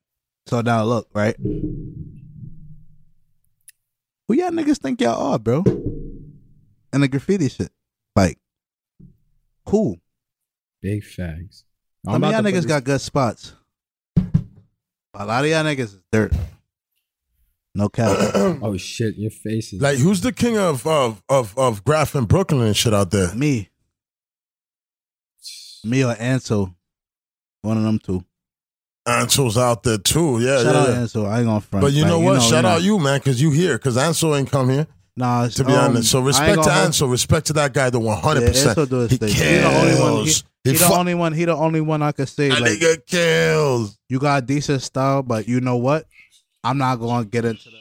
so 0.49 0.61
now 0.61 0.83
look 0.83 1.09
right 1.15 1.37
who 4.27 4.35
y'all 4.35 4.51
niggas 4.51 4.79
think 4.79 5.01
y'all 5.01 5.33
are 5.33 5.39
bro 5.39 5.63
and 5.65 7.01
the 7.01 7.07
graffiti 7.07 7.49
shit 7.49 7.71
like 8.17 8.39
who 9.69 9.97
big 10.83 11.05
facts. 11.05 11.63
some 12.05 12.25
of 12.25 12.33
y'all 12.33 12.43
niggas 12.43 12.67
got 12.67 12.83
good 12.83 13.01
spots 13.01 13.55
a 14.17 15.25
lot 15.25 15.45
of 15.45 15.49
y'all 15.51 15.63
niggas 15.63 15.79
is 15.79 16.01
dirt 16.11 16.33
no 17.75 17.89
cap 17.89 18.17
Oh 18.63 18.77
shit, 18.77 19.17
your 19.17 19.31
face 19.31 19.73
is 19.73 19.81
Like, 19.81 19.99
who's 19.99 20.21
the 20.21 20.33
king 20.33 20.57
of 20.59 20.87
of 20.87 21.23
of 21.29 21.57
of 21.59 21.85
graph 21.85 22.15
in 22.15 22.25
Brooklyn 22.25 22.63
and 22.67 22.77
shit 22.77 22.95
out 22.95 23.11
there? 23.11 23.35
me 23.35 23.69
me 25.85 26.05
or 26.05 26.15
Ansel 26.19 26.75
one 27.63 27.77
of 27.77 27.83
them 27.83 27.99
two 27.99 28.25
Ansel's 29.07 29.59
out 29.59 29.83
there 29.83 29.99
too. 29.99 30.39
Yeah, 30.41 30.63
Shout 30.63 30.75
yeah. 30.75 30.81
out 30.81 30.89
yeah. 30.89 30.95
Ansel. 31.01 31.27
I 31.27 31.37
ain't 31.41 31.47
gonna 31.47 31.61
front. 31.61 31.83
But 31.83 31.93
you 31.93 32.05
Like, 32.05 32.09
know 32.11 32.21
what? 32.21 32.41
Shout 32.41 32.63
know- 32.63 32.71
out 32.71 32.83
you, 32.83 32.99
man, 32.99 33.19
because 33.21 33.39
you 33.39 33.51
here. 33.51 33.77
Because 33.77 33.99
Ansel 33.99 34.35
ain't 34.35 34.51
come 34.51 34.71
here. 34.71 34.87
Nah, 35.15 35.47
To 35.47 35.63
be 35.63 35.75
um, 35.75 35.91
honest, 35.91 36.11
so 36.11 36.21
respect 36.21 36.53
to 36.53 36.57
gonna 36.57 36.73
hold- 36.73 36.85
Ansel. 36.87 37.09
Respect 37.09 37.47
to 37.49 37.53
that 37.53 37.75
guy. 37.75 37.91
The 37.91 38.01
one 38.01 38.19
hundred 38.19 38.47
percent. 38.47 38.79
Ansel 38.79 39.07
He 39.09 39.17
thing. 39.19 39.29
He 39.29 39.35
the 39.59 39.67
only 39.67 40.01
one. 40.01 40.13
He, 40.13 40.25
kills. 40.25 40.45
he 40.65 40.71
He 40.71 40.77
the 40.79 40.87
only 40.95 41.15
one. 41.15 41.33
He 41.35 41.45
the 41.45 41.55
only 41.55 41.83
one 41.83 42.01
I 42.01 42.13
could 42.13 42.31
say 42.31 42.49
That 42.49 42.63
like 42.63 42.73
nigga 42.79 43.05
kills. 43.07 43.99
you 44.09 44.19
got 44.19 44.47
decent 44.47 44.81
style, 44.81 45.23
but 45.23 45.47
you 45.47 45.61
know 45.61 45.77
what? 45.77 46.07
I'm 46.65 46.79
not 46.79 46.97
gonna 46.97 47.25
get 47.27 47.45
into 47.45 47.71
the. 47.71 47.79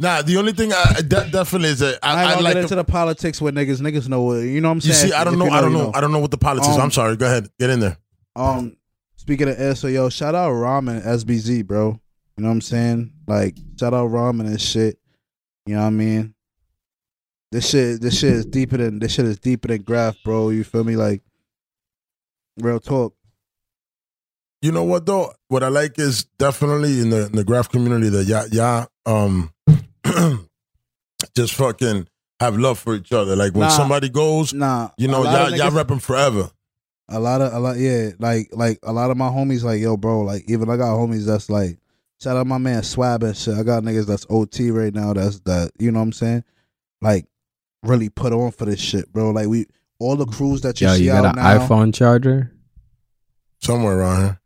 Nah, 0.00 0.22
the 0.22 0.36
only 0.36 0.52
thing 0.52 0.72
I 0.72 1.02
that 1.02 1.32
definitely 1.32 1.70
is 1.70 1.80
that 1.80 1.98
I 2.02 2.34
I, 2.34 2.40
like. 2.40 2.54
get 2.54 2.62
into 2.62 2.76
the 2.76 2.84
politics 2.84 3.40
with 3.40 3.56
niggas. 3.56 3.80
Niggas 3.80 4.08
know 4.08 4.22
what 4.22 4.36
you 4.36 4.60
know. 4.60 4.68
what 4.68 4.72
I'm 4.74 4.80
saying. 4.80 5.06
you 5.06 5.12
see, 5.12 5.12
I 5.12 5.24
don't 5.24 5.38
know. 5.38 5.46
you 5.46 5.50
I 5.50 5.60
don't 5.60 5.72
you 5.72 5.78
know. 5.78 5.92
I 5.92 6.00
don't 6.00 6.12
know 6.12 6.20
what 6.20 6.30
the 6.30 6.38
politics. 6.38 6.74
Um, 6.74 6.80
I'm 6.80 6.90
sorry. 6.92 7.16
Go 7.16 7.26
ahead. 7.26 7.48
Get 7.58 7.70
in 7.70 7.80
there. 7.80 7.98
Um, 8.36 8.76
speaking 9.16 9.48
of 9.48 9.60
Ansel, 9.60 9.90
yo, 9.90 10.08
shout 10.08 10.36
out 10.36 10.52
Ramen 10.52 11.04
SBZ, 11.04 11.66
bro. 11.66 12.00
You 12.36 12.42
know 12.42 12.48
what 12.48 12.52
I'm 12.52 12.60
saying? 12.60 13.12
Like, 13.26 13.56
shout 13.78 13.92
out 13.92 14.10
Ramen 14.10 14.46
and 14.46 14.60
shit. 14.60 14.98
You 15.66 15.74
know 15.74 15.80
what 15.80 15.86
I 15.88 15.90
mean? 15.90 16.34
This 17.50 17.68
shit, 17.68 18.00
this 18.00 18.20
shit 18.20 18.32
is 18.32 18.46
deeper 18.46 18.76
than 18.76 19.00
this 19.00 19.14
shit 19.14 19.26
is 19.26 19.40
deeper 19.40 19.68
than 19.68 19.82
graph, 19.82 20.16
bro. 20.24 20.50
You 20.50 20.62
feel 20.62 20.84
me? 20.84 20.94
Like, 20.94 21.22
real 22.58 22.78
talk. 22.78 23.14
You 24.62 24.72
know 24.72 24.84
what 24.84 25.06
though? 25.06 25.32
What 25.48 25.62
I 25.62 25.68
like 25.68 25.98
is 25.98 26.24
definitely 26.38 27.00
in 27.00 27.10
the 27.10 27.26
in 27.26 27.32
the 27.32 27.44
graph 27.44 27.68
community 27.68 28.08
that 28.08 28.24
y'all 28.26 28.48
y'all 28.48 28.88
um 29.06 29.52
just 31.36 31.54
fucking 31.54 32.08
have 32.40 32.56
love 32.56 32.78
for 32.78 32.94
each 32.94 33.12
other. 33.12 33.36
Like 33.36 33.52
when 33.52 33.62
Nah. 33.68 33.76
somebody 33.76 34.08
goes, 34.08 34.52
Nah, 34.52 34.90
you 34.96 35.08
know, 35.08 35.22
a 35.22 35.24
lot 35.24 35.32
y'all 35.32 35.52
of 35.52 35.58
y'all 35.58 35.70
niggas- 35.70 35.76
rep 35.76 35.90
'em 35.90 35.98
forever. 36.00 36.50
a 37.08 37.18
lot 37.18 37.40
of 37.40 37.52
a 37.54 37.58
lot 37.58 37.76
yeah 37.78 38.10
like 38.18 38.48
like 38.52 38.78
a 38.82 38.92
lot 38.92 39.10
of 39.10 39.16
my 39.16 39.28
homies 39.28 39.62
like 39.62 39.80
yo 39.80 39.96
bro 39.96 40.20
like 40.20 40.44
even 40.46 40.68
i 40.68 40.76
got 40.76 40.88
homies 40.94 41.24
that's 41.24 41.48
like 41.48 41.78
shout 42.20 42.36
out 42.36 42.46
my 42.46 42.58
man 42.58 42.82
swab 42.82 43.22
and 43.22 43.34
shit 43.34 43.54
i 43.54 43.62
got 43.62 43.82
niggas 43.82 44.04
that's 44.06 44.26
ot 44.26 44.58
right 44.74 44.92
now 44.92 45.14
that's 45.14 45.40
that 45.40 45.70
you 45.78 45.90
know 45.90 46.00
what 46.00 46.04
i'm 46.04 46.12
saying 46.12 46.44
like 47.00 47.24
really 47.82 48.10
put 48.10 48.34
on 48.34 48.50
for 48.50 48.66
this 48.66 48.78
shit 48.78 49.10
bro 49.10 49.30
like 49.30 49.46
we 49.46 49.64
all 49.98 50.16
the 50.16 50.26
crews 50.26 50.60
that 50.60 50.78
you 50.82 50.86
Yo, 50.86 50.94
see 50.96 51.04
you 51.04 51.12
got 51.12 51.24
out 51.24 51.38
an 51.38 51.42
now 51.42 51.66
iPhone 51.66 51.94
charger? 51.94 52.52
Somewhere 53.62 53.98
around 54.00 54.20
here. 54.24 54.40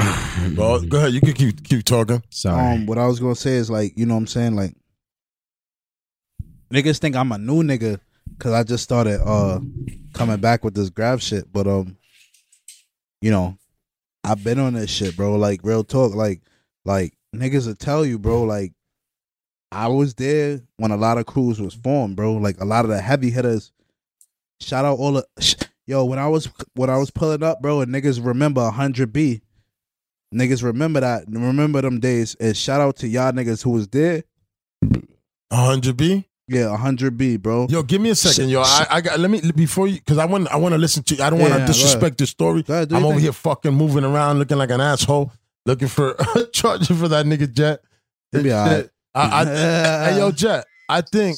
Well, 0.56 0.80
go 0.82 0.98
ahead. 0.98 1.12
You 1.12 1.20
can 1.20 1.32
keep 1.34 1.62
keep 1.62 1.84
talking. 1.84 2.22
Sorry. 2.30 2.74
um 2.74 2.86
what 2.86 2.98
i 2.98 3.06
was 3.06 3.20
gonna 3.20 3.34
say 3.34 3.52
is 3.52 3.70
like 3.70 3.92
you 3.96 4.06
know 4.06 4.14
what 4.14 4.20
i'm 4.20 4.26
saying 4.26 4.56
like 4.56 4.74
niggas 6.72 6.98
think 6.98 7.14
i'm 7.16 7.32
a 7.32 7.38
new 7.38 7.62
nigga 7.62 8.00
because 8.36 8.52
i 8.52 8.62
just 8.62 8.82
started 8.84 9.20
uh 9.26 9.60
coming 10.14 10.38
back 10.38 10.64
with 10.64 10.74
this 10.74 10.90
grab 10.90 11.20
shit 11.20 11.52
but 11.52 11.66
um 11.66 11.96
you 13.20 13.30
know 13.30 13.56
i've 14.24 14.42
been 14.42 14.58
on 14.58 14.74
this 14.74 14.90
shit 14.90 15.16
bro 15.16 15.36
like 15.36 15.60
real 15.62 15.84
talk 15.84 16.14
like 16.14 16.40
like 16.84 17.12
niggas 17.34 17.66
will 17.66 17.74
tell 17.74 18.04
you 18.04 18.18
bro 18.18 18.42
like 18.42 18.72
i 19.72 19.86
was 19.86 20.14
there 20.14 20.60
when 20.76 20.90
a 20.90 20.96
lot 20.96 21.18
of 21.18 21.26
crews 21.26 21.60
was 21.60 21.74
formed 21.74 22.16
bro 22.16 22.34
like 22.34 22.60
a 22.60 22.64
lot 22.64 22.84
of 22.84 22.90
the 22.90 23.00
heavy 23.00 23.30
hitters 23.30 23.72
shout 24.60 24.84
out 24.84 24.98
all 24.98 25.12
the 25.12 25.26
sh- 25.38 25.54
yo 25.86 26.04
when 26.04 26.18
i 26.18 26.26
was 26.26 26.48
when 26.74 26.90
i 26.90 26.96
was 26.96 27.10
pulling 27.10 27.42
up 27.42 27.60
bro 27.60 27.80
and 27.80 27.92
niggas 27.92 28.24
remember 28.24 28.62
100b 28.70 29.40
niggas 30.34 30.62
remember 30.62 31.00
that 31.00 31.24
remember 31.28 31.80
them 31.82 31.98
days 32.00 32.34
and 32.40 32.56
shout 32.56 32.80
out 32.80 32.96
to 32.96 33.08
y'all 33.08 33.32
niggas 33.32 33.62
who 33.62 33.70
was 33.70 33.88
there 33.88 34.22
100 35.48 35.96
B. 35.96 36.24
yeah 36.48 36.66
100b 36.78 37.40
bro 37.42 37.66
Yo, 37.68 37.82
give 37.82 38.00
me 38.00 38.10
a 38.10 38.14
second, 38.14 38.48
yo. 38.48 38.62
I, 38.62 38.86
I 38.90 39.00
got 39.00 39.18
let 39.18 39.30
me 39.30 39.40
before 39.54 39.88
you 39.88 39.96
because 39.96 40.18
I 40.18 40.26
want 40.26 40.48
I 40.48 40.56
want 40.56 40.72
to 40.72 40.78
listen 40.78 41.02
to. 41.04 41.22
I 41.22 41.30
don't 41.30 41.38
Yeah, 41.40 41.44
want 41.46 41.54
to 41.54 41.60
yeah, 41.60 41.66
disrespect 41.66 42.18
the 42.18 42.26
story. 42.26 42.62
Go 42.62 42.74
ahead, 42.74 42.92
I'm 42.92 43.04
over 43.04 43.14
thing. 43.14 43.22
here 43.24 43.32
fucking 43.32 43.74
moving 43.74 44.04
around, 44.04 44.38
looking 44.38 44.58
like 44.58 44.70
an 44.70 44.80
asshole, 44.80 45.32
looking 45.66 45.88
for 45.88 46.14
charging 46.52 46.96
for 46.96 47.08
that 47.08 47.26
nigga 47.26 47.52
Jet. 47.52 47.80
It'll 48.32 48.44
be 48.44 48.50
And 48.50 48.58
alright. 48.58 48.82
shit. 48.84 48.92
I, 49.14 49.40
I, 49.42 50.10
hey, 50.12 50.18
yo, 50.18 50.30
Jet. 50.30 50.64
I 50.88 51.00
think 51.00 51.36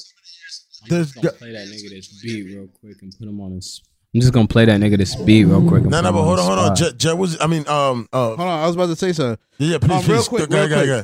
there's. 0.89 1.17
I'm 1.17 1.23
just 1.23 1.23
gonna 1.23 1.33
play 1.33 1.53
that 1.53 1.67
nigga 1.69 1.91
this 1.91 2.21
beat 2.23 2.45
real 2.55 2.69
quick 2.81 3.01
and 3.03 3.13
put 3.19 3.27
him 3.29 3.41
on 3.41 3.53
his. 3.53 3.83
I'm 4.15 4.21
just 4.21 4.33
gonna 4.33 4.47
play 4.49 4.65
that 4.67 4.79
nigga 4.81 4.99
this 4.99 5.15
beat 5.17 5.45
real 5.47 5.67
quick. 5.67 5.83
and 5.83 5.91
No, 5.91 6.01
no, 6.03 6.13
but 6.13 6.23
hold 6.23 6.39
on, 6.39 6.45
hold 6.45 6.59
on. 6.59 6.77
spot. 6.77 6.91
Jet, 6.93 6.99
Jet 6.99 7.15
was. 7.19 7.41
I 7.41 7.47
mean, 7.47 7.67
um, 7.69 8.09
uh, 8.13 8.29
hold 8.37 8.41
on 8.41 8.63
i 8.63 8.67
was 8.67 8.75
about 8.77 8.87
to 8.87 8.97
say 8.97 9.13
something 9.13 9.39
yeah, 9.59 9.79
please, 9.79 9.91
Um, 9.91 9.97
real 9.99 10.19
please, 10.19 10.29
quick, 10.29 10.51
go, 10.51 10.59
real 10.59 10.69
go, 10.69 10.75
quick. 10.77 10.87
go, 10.87 11.03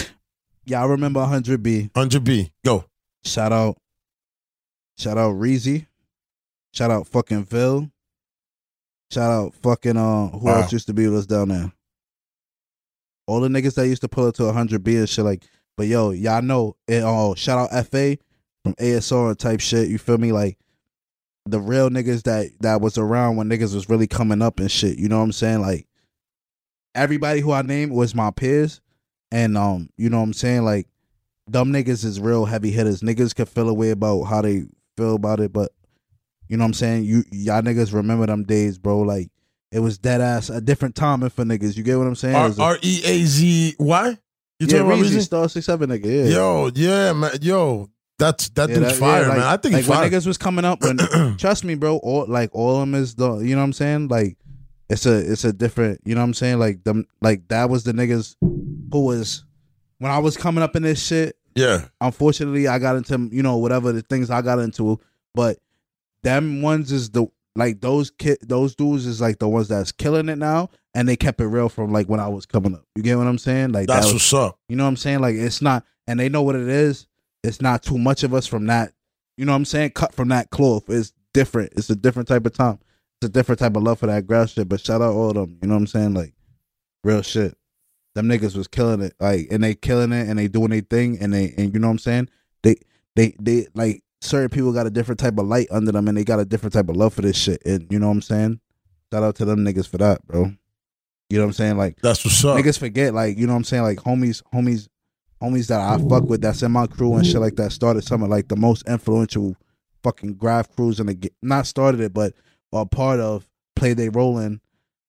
yeah 0.66 0.82
i 0.82 0.86
remember 0.86 1.20
100b 1.20 1.90
100 1.94 2.24
B, 2.24 2.52
go. 2.64 2.84
Shout 3.24 3.52
out, 3.52 3.76
shout 4.96 5.18
out 5.18 5.34
Reazy. 5.34 5.86
Shout 6.72 6.90
out 6.90 7.06
fucking 7.06 7.44
Phil. 7.44 7.90
Shout 9.10 9.30
out 9.30 9.54
fucking 9.56 9.96
uh 9.98 10.28
who 10.28 10.46
Wow. 10.46 10.62
else 10.62 10.72
used 10.72 10.86
to 10.86 10.94
be 10.94 11.06
with 11.08 11.18
us 11.18 11.26
down 11.26 11.48
there? 11.48 11.70
All 13.26 13.40
the 13.40 13.48
niggas 13.48 13.74
that 13.74 13.88
used 13.88 14.00
to 14.02 14.08
pull 14.08 14.28
it 14.28 14.36
to 14.36 14.50
hundred 14.52 14.82
B 14.82 14.96
and 14.96 15.08
shit 15.08 15.24
like. 15.24 15.42
But 15.76 15.86
yo, 15.88 16.10
y'all 16.10 16.40
know 16.42 16.76
it. 16.88 17.02
Oh, 17.04 17.34
shout 17.34 17.58
out 17.72 17.86
FA 17.86 18.16
from 18.62 18.74
ASR 18.74 19.36
type 19.36 19.60
shit. 19.60 19.88
You 19.88 19.98
feel 19.98 20.16
me? 20.18 20.30
Like 20.32 20.56
the 21.46 21.60
real 21.60 21.90
niggas 21.90 22.22
that 22.24 22.50
that 22.60 22.80
was 22.80 22.98
around 22.98 23.36
when 23.36 23.48
niggas 23.48 23.74
was 23.74 23.88
really 23.88 24.06
coming 24.06 24.42
up 24.42 24.60
and 24.60 24.70
shit. 24.70 24.98
You 24.98 25.08
know 25.08 25.18
what 25.18 25.24
I'm 25.24 25.32
saying? 25.32 25.60
Like 25.60 25.86
everybody 26.94 27.40
who 27.40 27.52
I 27.52 27.62
named 27.62 27.92
was 27.92 28.14
my 28.14 28.30
peers, 28.30 28.80
and 29.30 29.56
um, 29.56 29.90
you 29.96 30.10
know 30.10 30.18
what 30.18 30.24
I'm 30.24 30.32
saying? 30.32 30.64
Like 30.64 30.86
dumb 31.50 31.72
niggas 31.72 32.04
is 32.04 32.20
real 32.20 32.44
heavy 32.44 32.70
hitters. 32.70 33.00
Niggas 33.00 33.34
can 33.34 33.46
feel 33.46 33.68
a 33.68 33.74
way 33.74 33.90
about 33.90 34.24
how 34.24 34.42
they 34.42 34.64
feel 34.96 35.16
about 35.16 35.40
it, 35.40 35.52
but 35.52 35.72
you 36.48 36.56
know 36.56 36.64
what 36.64 36.68
I'm 36.68 36.74
saying? 36.74 37.04
You 37.04 37.24
y'all 37.30 37.62
niggas 37.62 37.92
remember 37.94 38.26
them 38.26 38.44
days, 38.44 38.78
bro. 38.78 39.00
Like 39.00 39.30
it 39.72 39.80
was 39.80 39.98
dead 39.98 40.20
ass 40.20 40.50
a 40.50 40.60
different 40.60 40.94
timing 40.94 41.30
for 41.30 41.44
niggas. 41.44 41.76
You 41.76 41.82
get 41.82 41.96
what 41.96 42.06
I'm 42.06 42.16
saying? 42.16 42.36
R 42.36 42.48
was 42.48 42.58
a- 42.58 42.62
R 42.62 42.78
E 42.82 43.00
A 43.04 43.24
Z 43.24 43.76
Y. 43.78 44.18
You 44.58 44.66
yeah, 44.66 44.78
talking 44.78 44.92
about 44.92 44.98
Reazy? 45.06 45.20
Star 45.22 45.48
Six 45.48 45.64
Seven 45.64 45.88
nigga. 45.88 46.04
Yeah, 46.04 46.36
Yo, 46.36 46.70
yeah, 46.74 47.12
man. 47.14 47.30
Yo, 47.40 47.88
that's 48.20 48.48
that 48.50 48.68
Yeah, 48.68 48.76
dude's 48.76 48.88
that- 48.92 48.96
fire, 48.98 49.22
yeah, 49.22 49.28
like- 49.28 49.38
man. 49.38 49.46
I 49.46 49.56
think 49.56 49.72
like 49.72 49.80
he's 49.82 49.88
when 49.88 49.98
fire. 49.98 50.10
niggas 50.10 50.26
was 50.26 50.38
coming 50.38 50.64
up. 50.64 50.80
When 50.82 50.98
trust 51.38 51.64
me, 51.64 51.74
bro. 51.74 51.96
All 51.96 52.26
like 52.28 52.50
all 52.52 52.76
of 52.76 52.80
them 52.82 52.94
is 52.94 53.16
the. 53.16 53.38
You 53.38 53.54
know 53.56 53.62
what 53.62 53.64
I'm 53.64 53.72
saying? 53.72 54.06
Like 54.08 54.36
it's 54.88 55.06
a 55.06 55.18
it's 55.32 55.44
a 55.44 55.52
different. 55.52 56.00
You 56.04 56.14
know 56.14 56.20
what 56.20 56.26
I'm 56.26 56.34
saying? 56.34 56.58
Like 56.60 56.84
them 56.84 57.06
like 57.20 57.48
that 57.48 57.68
was 57.70 57.82
the 57.84 57.92
niggas 57.92 58.36
who 58.40 59.04
was 59.04 59.44
when 59.98 60.12
I 60.12 60.18
was 60.18 60.36
coming 60.36 60.62
up 60.62 60.76
in 60.76 60.82
this 60.84 61.04
shit. 61.04 61.36
yeah, 61.56 61.86
unfortunately 62.00 62.68
I 62.68 62.78
got 62.78 62.94
into 62.96 63.28
you 63.32 63.42
know 63.42 63.56
whatever 63.56 63.90
the 63.92 64.02
things 64.02 64.30
I 64.30 64.40
got 64.42 64.58
into, 64.60 65.00
but 65.34 65.58
them 66.22 66.62
ones 66.62 66.92
is 66.92 67.10
the 67.10 67.26
like 67.56 67.80
those 67.80 68.10
kid 68.10 68.38
those 68.42 68.74
dudes 68.76 69.06
is 69.06 69.20
like 69.20 69.38
the 69.38 69.48
ones 69.48 69.68
that's 69.68 69.90
killing 69.92 70.28
it 70.28 70.38
now, 70.38 70.70
and 70.94 71.08
they 71.08 71.16
kept 71.16 71.40
it 71.40 71.46
real 71.46 71.68
from 71.68 71.92
like 71.92 72.08
when 72.08 72.20
I 72.20 72.28
was 72.28 72.46
coming 72.46 72.74
up. 72.74 72.84
You 72.94 73.02
get 73.02 73.16
what 73.18 73.26
I'm 73.26 73.38
saying? 73.38 73.72
Like 73.72 73.86
that's 73.88 74.06
that 74.06 74.12
was, 74.12 74.22
what's 74.32 74.34
up. 74.34 74.58
you 74.68 74.76
know 74.76 74.84
what 74.84 74.90
I'm 74.90 74.96
saying? 74.96 75.20
Like 75.20 75.34
it's 75.34 75.60
not, 75.60 75.84
and 76.06 76.18
they 76.20 76.28
know 76.28 76.42
what 76.42 76.54
it 76.56 76.68
is. 76.68 77.06
It's 77.42 77.60
not 77.60 77.82
too 77.82 77.98
much 77.98 78.22
of 78.22 78.34
us 78.34 78.46
from 78.46 78.66
that. 78.66 78.92
You 79.36 79.44
know 79.44 79.52
what 79.52 79.56
I'm 79.56 79.64
saying? 79.64 79.90
Cut 79.90 80.14
from 80.14 80.28
that 80.28 80.50
cloth. 80.50 80.84
It's 80.88 81.12
different. 81.32 81.72
It's 81.76 81.90
a 81.90 81.96
different 81.96 82.28
type 82.28 82.44
of 82.46 82.52
time. 82.52 82.78
It's 83.20 83.28
a 83.28 83.32
different 83.32 83.58
type 83.58 83.76
of 83.76 83.82
love 83.82 83.98
for 83.98 84.06
that 84.06 84.26
grass 84.26 84.52
shit. 84.52 84.68
But 84.68 84.80
shout 84.80 85.00
out 85.02 85.14
all 85.14 85.30
of 85.30 85.34
them. 85.34 85.58
You 85.62 85.68
know 85.68 85.74
what 85.74 85.80
I'm 85.80 85.86
saying? 85.86 86.14
Like 86.14 86.34
real 87.04 87.22
shit. 87.22 87.56
Them 88.14 88.26
niggas 88.28 88.56
was 88.56 88.68
killing 88.68 89.00
it. 89.00 89.14
Like 89.20 89.48
and 89.50 89.62
they 89.62 89.74
killing 89.74 90.12
it 90.12 90.28
and 90.28 90.38
they 90.38 90.48
doing 90.48 90.70
their 90.70 90.80
thing 90.80 91.18
and 91.20 91.32
they 91.32 91.54
and 91.56 91.72
you 91.72 91.80
know 91.80 91.86
what 91.88 91.92
I'm 91.92 91.98
saying? 91.98 92.28
They 92.62 92.76
they 93.16 93.34
they 93.40 93.66
like 93.74 94.02
certain 94.20 94.50
people 94.50 94.72
got 94.72 94.86
a 94.86 94.90
different 94.90 95.20
type 95.20 95.38
of 95.38 95.46
light 95.46 95.68
under 95.70 95.92
them 95.92 96.08
and 96.08 96.16
they 96.18 96.24
got 96.24 96.40
a 96.40 96.44
different 96.44 96.72
type 96.74 96.88
of 96.88 96.96
love 96.96 97.14
for 97.14 97.22
this 97.22 97.36
shit. 97.36 97.62
And 97.64 97.86
you 97.90 97.98
know 97.98 98.08
what 98.08 98.14
I'm 98.14 98.22
saying? 98.22 98.60
Shout 99.12 99.22
out 99.22 99.36
to 99.36 99.44
them 99.44 99.64
niggas 99.64 99.88
for 99.88 99.98
that, 99.98 100.26
bro. 100.26 100.52
You 101.30 101.38
know 101.38 101.44
what 101.44 101.48
I'm 101.50 101.52
saying? 101.52 101.76
Like 101.78 101.96
That's 102.02 102.24
what's 102.24 102.44
up. 102.44 102.58
niggas 102.58 102.78
forget, 102.78 103.14
like, 103.14 103.38
you 103.38 103.46
know 103.46 103.52
what 103.52 103.58
I'm 103.58 103.64
saying? 103.64 103.84
Like 103.84 103.98
homies, 103.98 104.42
homies, 104.52 104.88
homies 105.42 105.68
that 105.68 105.80
I 105.80 105.96
fuck 106.08 106.24
with 106.24 106.42
that's 106.42 106.62
in 106.62 106.72
my 106.72 106.86
crew 106.86 107.14
and 107.14 107.26
shit 107.26 107.40
like 107.40 107.56
that 107.56 107.72
started 107.72 108.04
some 108.04 108.22
of 108.22 108.28
like 108.28 108.48
the 108.48 108.56
most 108.56 108.86
influential 108.88 109.56
fucking 110.02 110.34
graph 110.34 110.74
crews 110.74 111.00
in 111.00 111.06
the 111.06 111.32
not 111.42 111.66
started 111.66 112.00
it, 112.00 112.12
but 112.14 112.34
are 112.72 112.86
part 112.86 113.20
of 113.20 113.48
played 113.76 113.98
a 114.00 114.10
role 114.10 114.38
in 114.38 114.60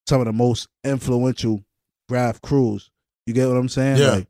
some 0.08 0.22
of 0.22 0.26
the 0.26 0.34
most 0.34 0.68
influential 0.84 1.64
graph 2.10 2.42
crews 2.42 2.90
You 3.26 3.34
get 3.34 3.48
what 3.48 3.58
I'm 3.58 3.70
saying? 3.70 3.98
Yeah. 3.98 4.12
Like, 4.12 4.28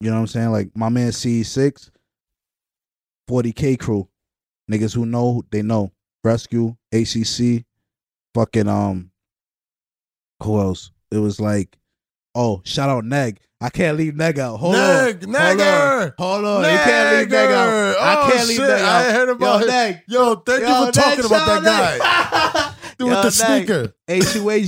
you 0.00 0.10
know 0.10 0.16
what 0.16 0.22
I'm 0.22 0.26
saying? 0.26 0.50
Like 0.50 0.70
my 0.74 0.88
man 0.88 1.10
C6, 1.10 1.90
40K 3.30 3.78
crew. 3.78 4.08
Niggas 4.70 4.94
who 4.94 5.06
know, 5.06 5.42
they 5.50 5.62
know. 5.62 5.92
Rescue, 6.24 6.76
ACC, 6.92 7.64
fucking 8.34 8.68
um 8.68 9.12
who 10.42 10.60
else? 10.60 10.90
It 11.10 11.18
was 11.18 11.40
like, 11.40 11.78
oh, 12.34 12.62
shout 12.64 12.90
out 12.90 13.04
Neg. 13.04 13.38
I 13.60 13.70
can't 13.70 13.96
leave 13.96 14.14
Neg 14.16 14.38
out. 14.38 14.58
Hold 14.58 14.74
Neg, 14.74 15.24
on. 15.24 15.32
Negger. 15.32 16.12
Hold 16.18 16.44
on. 16.44 16.44
Hold 16.44 16.64
on. 16.66 16.72
You 16.72 16.78
can't 16.78 17.16
leave 17.18 17.30
Neg 17.30 17.50
out. 17.50 17.96
I 17.98 18.16
Oh, 18.26 18.30
can't 18.30 18.48
leave 18.48 18.56
shit. 18.58 18.68
Neg 18.68 18.80
out. 18.80 18.84
I 19.06 19.12
heard 19.12 19.28
about 19.30 19.60
Yo. 19.62 19.66
Neg. 19.66 20.02
Yo, 20.08 20.34
thank 20.36 20.60
Yo, 20.62 20.68
you 20.68 20.74
for 20.74 20.84
Neg, 20.84 20.94
talking 20.94 21.24
about 21.24 21.62
that 21.62 21.98
guy. 21.98 22.72
Dude, 22.98 23.08
Yo, 23.08 23.22
with 23.22 23.34
the 23.34 23.48
Neg. 23.48 23.66
sneaker. 23.66 23.94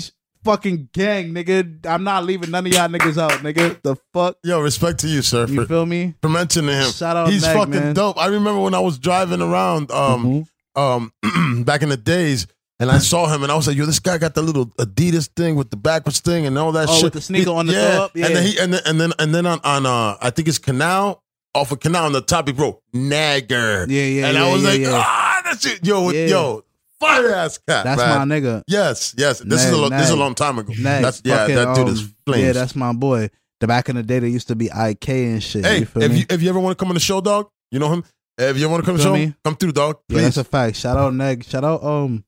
HUH 0.00 0.10
fucking 0.44 0.88
gang, 0.94 1.34
nigga. 1.34 1.84
I'm 1.86 2.04
not 2.04 2.24
leaving 2.24 2.50
none 2.50 2.64
of 2.66 2.72
y'all 2.72 2.88
niggas 2.88 3.18
out, 3.18 3.32
nigga. 3.42 3.82
The 3.82 3.96
fuck? 4.14 4.38
Yo, 4.42 4.60
respect 4.60 5.00
to 5.00 5.08
you, 5.08 5.20
sir, 5.20 5.46
You 5.46 5.62
for, 5.62 5.66
feel 5.68 5.84
me? 5.86 6.14
for 6.22 6.30
mentioning 6.30 6.70
him. 6.74 6.90
Shout 6.90 7.16
out 7.16 7.28
He's 7.28 7.42
Neg, 7.42 7.56
fucking 7.56 7.70
man. 7.74 7.94
dope. 7.94 8.16
I 8.18 8.26
remember 8.28 8.60
when 8.60 8.72
I 8.72 8.78
was 8.80 8.98
driving 8.98 9.42
around 9.42 9.90
um 9.90 10.46
Mhm. 10.76 11.12
um 11.22 11.64
back 11.64 11.82
in 11.82 11.90
the 11.90 11.96
days 11.98 12.46
and 12.80 12.90
I 12.90 12.98
saw 12.98 13.26
him 13.32 13.42
and 13.42 13.50
I 13.50 13.56
was 13.56 13.66
like, 13.66 13.76
yo, 13.76 13.86
this 13.86 13.98
guy 14.00 14.18
got 14.18 14.34
the 14.34 14.42
little 14.42 14.66
Adidas 14.78 15.28
thing 15.28 15.56
with 15.56 15.70
the 15.70 15.76
backwards 15.76 16.20
thing 16.20 16.46
and 16.46 16.56
all 16.58 16.72
that 16.72 16.88
Oh, 16.88 16.94
shit. 16.94 17.04
with 17.04 17.12
the 17.14 17.20
sneaker 17.20 17.50
on 17.50 17.66
the 17.66 17.72
yeah. 17.72 17.90
throw 17.94 18.04
up? 18.04 18.14
And 18.14 18.24
then 18.24 18.32
Yeah. 18.32 18.40
he 18.42 18.58
and 18.58 18.72
then 18.74 18.80
and 18.86 19.00
then 19.00 19.12
and 19.18 19.34
then 19.34 19.46
on, 19.46 19.60
on 19.64 19.86
uh 19.86 20.16
I 20.20 20.30
think 20.30 20.48
it's 20.48 20.58
Canal, 20.58 21.22
off 21.54 21.72
of 21.72 21.80
Canal 21.80 22.04
on 22.06 22.12
the 22.12 22.20
top 22.22 22.46
he 22.48 22.54
wrote 22.54 22.80
Nagger. 22.94 23.86
Yeah, 23.88 24.02
yeah, 24.02 24.26
And 24.26 24.36
yeah, 24.36 24.44
I 24.44 24.52
was 24.52 24.62
yeah, 24.62 24.68
like, 24.70 24.80
yeah. 24.80 24.90
ah, 24.94 25.40
that's 25.44 25.66
it. 25.66 25.84
Yo, 25.86 26.10
Yeah. 26.10 26.26
yo, 26.26 26.64
fire 27.00 27.32
ass 27.34 27.58
cat. 27.58 27.84
That's 27.84 28.00
man. 28.00 28.28
my 28.28 28.34
nigga. 28.36 28.62
Yes, 28.66 29.14
yes. 29.16 29.40
This 29.40 29.64
is 29.64 29.72
a 29.72 29.76
Nag, 29.80 29.90
this 29.92 30.08
is 30.08 30.10
a 30.10 30.16
long 30.16 30.34
time 30.34 30.58
ago. 30.58 30.72
Nag, 30.78 31.02
That's 31.02 31.22
yeah, 31.24 31.46
that 31.46 31.74
dude 31.76 31.88
is 31.88 32.02
um, 32.02 32.14
flames. 32.26 32.44
Yeah, 32.44 32.52
that's 32.52 32.76
my 32.76 32.92
boy. 32.92 33.30
The 33.60 33.66
back 33.66 33.88
in 33.88 33.96
the 33.96 34.04
day, 34.04 34.20
they 34.20 34.28
used 34.28 34.46
to 34.48 34.54
be 34.56 34.66
IK 34.66 35.08
and 35.08 35.42
shit. 35.42 35.64
Hey, 35.64 35.78
you 35.80 35.82
if 35.96 35.96
me? 36.12 36.18
you 36.18 36.24
if 36.30 36.42
you 36.42 36.48
ever 36.48 36.60
want 36.60 36.78
to 36.78 36.80
come 36.80 36.90
on 36.90 36.94
the 36.94 37.00
show, 37.00 37.20
dog, 37.20 37.48
you 37.72 37.80
know 37.80 37.92
him. 37.92 38.04
If 38.36 38.56
you 38.56 38.66
ever 38.66 38.70
want 38.70 38.84
to 38.84 38.86
come 38.86 38.94
on 38.94 38.98
the 38.98 39.02
show, 39.02 39.12
me? 39.14 39.34
come 39.44 39.56
through, 39.56 39.72
dog. 39.72 39.98
yeah, 40.08 40.20
that's 40.20 40.36
Please. 40.36 40.40
a 40.40 40.44
fact. 40.44 40.76
Shout 40.76 40.96
out 40.96 41.12
Neg. 41.12 41.42
Shout 41.44 41.64
out 41.64 41.82
um, 41.82 42.24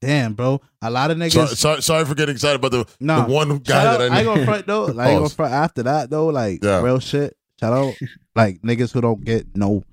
damn, 0.00 0.34
bro. 0.34 0.60
A 0.82 0.90
lot 0.90 1.10
of 1.10 1.18
niggas. 1.18 1.32
sorry, 1.32 1.48
sorry, 1.56 1.82
sorry 1.82 2.04
for 2.04 2.14
getting 2.14 2.34
excited 2.34 2.56
about 2.56 2.70
the, 2.72 2.86
Nah. 3.00 3.26
the 3.26 3.32
one 3.32 3.58
guy 3.58 3.86
out, 3.86 3.98
that 3.98 4.12
I 4.12 4.20
I 4.20 4.24
gonna 4.24 4.44
front 4.44 4.66
though. 4.66 4.84
Like, 4.86 5.08
I 5.08 5.10
ain't 5.12 5.32
front 5.32 5.52
after 5.52 5.82
that 5.84 6.10
though. 6.10 6.26
Like 6.28 6.62
Yeah. 6.64 6.80
real 6.82 6.98
shit. 7.00 7.36
Shout 7.60 7.72
out 7.72 7.94
like 8.36 8.62
niggas 8.62 8.92
who 8.92 9.00
don't 9.00 9.22
get 9.24 9.46
no 9.56 9.84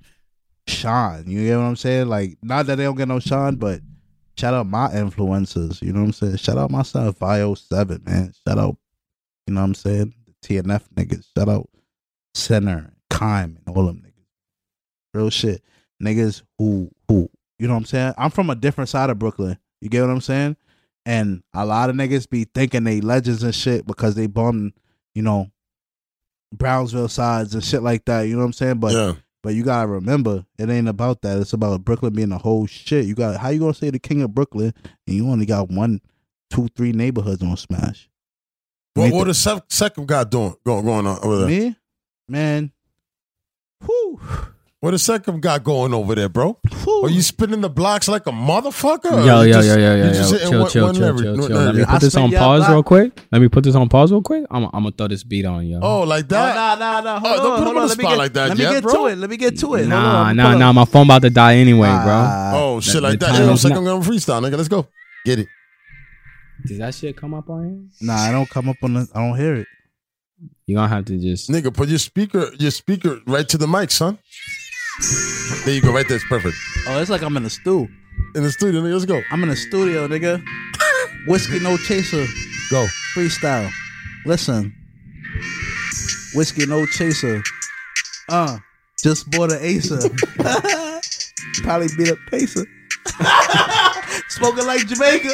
shine. 0.66 1.24
You 1.26 1.44
get 1.44 1.56
what 1.56 1.64
I'm 1.64 1.76
saying? 1.76 2.08
Like 2.08 2.38
not 2.42 2.66
that 2.66 2.76
they 2.76 2.84
don't 2.84 2.96
get 2.96 3.08
no 3.08 3.18
shine, 3.20 3.56
but 3.56 3.80
shout 4.38 4.54
out 4.54 4.66
my 4.66 4.88
influencers. 4.88 5.82
You 5.82 5.92
know 5.92 6.00
what 6.00 6.06
I'm 6.06 6.12
saying? 6.12 6.36
Shout 6.36 6.58
out 6.58 6.70
myself, 6.70 7.18
Vio 7.18 7.54
Seven, 7.54 8.02
man. 8.04 8.32
Shout 8.46 8.58
out, 8.58 8.76
you 9.46 9.54
know 9.54 9.60
what 9.60 9.66
I'm 9.66 9.74
saying? 9.74 10.14
The 10.26 10.62
TNF 10.62 10.82
niggas. 10.94 11.26
Shout 11.36 11.48
out 11.48 11.68
Center, 12.34 12.92
Kime, 13.10 13.56
and 13.66 13.76
all 13.76 13.86
them 13.86 13.96
niggas. 14.04 14.24
Real 15.14 15.30
shit. 15.30 15.62
Niggas 16.02 16.42
who 16.58 16.90
who 17.08 17.28
you 17.58 17.66
know 17.66 17.74
what 17.74 17.80
I'm 17.80 17.84
saying? 17.86 18.14
I'm 18.16 18.30
from 18.30 18.50
a 18.50 18.54
different 18.54 18.88
side 18.88 19.10
of 19.10 19.18
Brooklyn. 19.18 19.58
You 19.80 19.88
get 19.88 20.02
what 20.02 20.10
I'm 20.10 20.20
saying? 20.20 20.56
And 21.06 21.42
a 21.54 21.64
lot 21.64 21.88
of 21.90 21.96
niggas 21.96 22.28
be 22.28 22.44
thinking 22.44 22.84
they 22.84 23.00
legends 23.00 23.42
and 23.42 23.54
shit 23.54 23.86
because 23.86 24.14
they 24.14 24.26
bum, 24.26 24.72
you 25.14 25.22
know, 25.22 25.50
Brownsville 26.52 27.08
sides 27.08 27.54
and 27.54 27.64
shit 27.64 27.82
like 27.82 28.04
that. 28.06 28.22
You 28.22 28.34
know 28.34 28.40
what 28.40 28.46
I'm 28.46 28.52
saying? 28.52 28.78
But 28.78 28.92
yeah, 28.92 29.12
but 29.42 29.54
you 29.54 29.62
gotta 29.62 29.86
remember, 29.88 30.44
it 30.58 30.68
ain't 30.68 30.88
about 30.88 31.22
that. 31.22 31.38
It's 31.38 31.52
about 31.52 31.84
Brooklyn 31.84 32.12
being 32.14 32.28
the 32.30 32.38
whole 32.38 32.66
shit. 32.66 33.06
You 33.06 33.14
got 33.14 33.36
how 33.38 33.50
you 33.50 33.60
gonna 33.60 33.74
say 33.74 33.90
the 33.90 33.98
king 33.98 34.22
of 34.22 34.34
Brooklyn 34.34 34.72
and 35.06 35.16
you 35.16 35.28
only 35.28 35.46
got 35.46 35.70
one, 35.70 36.00
two, 36.50 36.68
three 36.76 36.92
neighborhoods 36.92 37.42
on 37.42 37.56
Smash? 37.56 38.08
what 38.94 39.12
what 39.12 39.24
the- 39.28 39.34
sec- 39.34 39.64
second 39.68 40.08
guy 40.08 40.24
doing 40.24 40.54
going 40.66 40.84
going 40.84 41.06
on 41.06 41.18
over 41.22 41.38
there? 41.38 41.48
Me, 41.48 41.76
man. 42.28 42.72
Whew, 43.84 44.20
What 44.80 44.94
is 44.94 45.02
second 45.02 45.42
guy 45.42 45.58
going 45.58 45.92
over 45.92 46.14
there, 46.14 46.28
bro? 46.28 46.56
whew. 46.84 47.02
Are 47.06 47.10
you 47.10 47.20
spinning 47.20 47.62
the 47.62 47.68
blocks 47.68 48.06
like 48.06 48.24
a 48.28 48.30
motherfucker? 48.30 49.10
or 49.10 49.26
Yo, 49.26 49.40
you 49.42 49.48
yo, 49.48 49.52
just- 49.54 49.68
yo, 49.68 49.74
yo, 49.76 49.96
yo, 49.96 50.04
yo. 50.04 50.12
Chill, 50.12 50.60
one- 50.60 50.70
chill, 50.70 50.84
one 50.86 50.94
chill, 50.94 51.04
every- 51.04 51.22
chill, 51.22 51.36
one 51.36 51.46
chill. 51.48 51.56
Let 51.56 51.74
me 51.74 51.80
every- 51.80 51.84
I 51.84 51.90
put 51.94 52.00
this 52.02 52.16
on 52.16 52.30
pause 52.30 52.60
block. 52.60 52.70
real 52.70 52.82
quick. 52.84 53.20
Let 53.32 53.40
me 53.42 53.48
put 53.48 53.64
this 53.64 53.74
on 53.74 53.88
pause 53.88 54.12
real 54.12 54.22
quick. 54.22 54.44
I'm, 54.52 54.64
I'm 54.66 54.70
gonna 54.70 54.92
throw 54.96 55.08
this 55.08 55.24
beat 55.24 55.46
on, 55.46 55.66
yo. 55.66 55.80
Oh, 55.82 56.02
like 56.02 56.26
Oh, 56.26 56.28
that? 56.28 56.54
nah, 56.54 56.74
nah, 56.76 57.00
nah. 57.00 57.18
Hold 57.18 57.26
Oh, 57.26 57.28
on, 57.28 57.36
don't 57.36 57.50
put 57.50 57.58
him 57.58 57.64
hold 57.64 57.66
on 57.66 57.66
on. 57.68 57.74
the 57.74 57.80
Let 57.88 57.98
me 57.98 58.02
spot 58.04 58.12
get, 58.12 58.18
like 58.18 58.32
that 58.34 58.48
let 58.50 58.56
me 58.58 58.62
yet, 58.64 58.70
get 58.74 58.82
bro. 58.84 58.92
to 58.94 59.06
it. 59.12 59.18
Let 59.18 59.30
me 59.30 59.36
get 59.36 59.58
to 59.58 59.74
it. 59.74 59.78
Hold 59.78 59.88
nah, 59.88 60.20
on, 60.28 60.36
nah, 60.36 60.56
nah. 60.56 60.72
My 60.72 60.84
phone 60.84 61.06
about 61.06 61.22
to 61.22 61.30
die 61.30 61.56
anyway, 61.56 61.88
bro. 61.88 61.96
Ah, 61.98 62.52
Oh 62.54 62.80
shit, 62.80 62.94
the 62.94 63.00
like 63.00 63.18
that. 63.18 63.26
time 63.30 63.36
Ain't 63.36 63.46
no 63.46 63.52
is 63.54 63.60
second 63.60 63.82
not- 63.84 64.00
guy 64.02 64.08
freestyle, 64.08 64.40
nigga. 64.48 64.56
Let's 64.56 64.68
go. 64.68 64.86
Get 65.26 65.40
it. 65.40 65.48
Does 66.68 66.78
that 66.78 66.94
shit 66.94 67.16
come 67.16 67.34
up 67.34 67.50
on 67.50 67.64
here? 67.64 68.06
Nah, 68.06 68.14
I 68.16 68.30
don't 68.30 68.48
come 68.48 68.68
up 68.68 68.76
on 68.84 68.94
the. 68.94 69.08
I 69.12 69.26
don't 69.28 69.36
hear 69.36 69.56
it. 69.56 69.66
You 70.66 70.76
gonna 70.76 70.86
have 70.88 71.04
to 71.06 71.18
just. 71.18 71.50
Nigga, 71.50 71.74
put 71.74 71.88
your 71.88 71.98
speaker, 71.98 72.50
your 72.60 72.70
speaker 72.70 73.18
right 73.26 73.48
to 73.48 73.58
the 73.58 73.66
mic, 73.66 73.90
son. 73.90 74.18
There 75.64 75.74
you 75.74 75.80
go, 75.80 75.92
right 75.92 76.06
there. 76.08 76.16
It's 76.16 76.26
perfect. 76.28 76.56
Oh, 76.86 77.00
it's 77.00 77.10
like 77.10 77.22
I'm 77.22 77.36
in 77.36 77.44
a 77.44 77.50
stew. 77.50 77.88
In 78.34 78.42
the 78.42 78.50
studio, 78.50 78.80
nigga. 78.82 78.92
Let's 78.92 79.04
go. 79.04 79.20
I'm 79.30 79.42
in 79.42 79.50
a 79.50 79.56
studio, 79.56 80.08
nigga. 80.08 80.42
Whiskey 81.26 81.60
no 81.60 81.76
chaser, 81.76 82.24
Go. 82.70 82.86
freestyle. 83.14 83.70
Listen, 84.24 84.74
whiskey 86.34 86.66
no 86.66 86.86
chaser. 86.86 87.42
Uh, 88.28 88.58
just 89.02 89.30
bought 89.30 89.52
an 89.52 89.58
Acer. 89.62 89.98
Probably 91.62 91.88
beat 91.96 92.10
up 92.10 92.18
Pacer. 92.30 92.66
Smoking 94.28 94.66
like 94.66 94.86
Jamaica. 94.86 95.30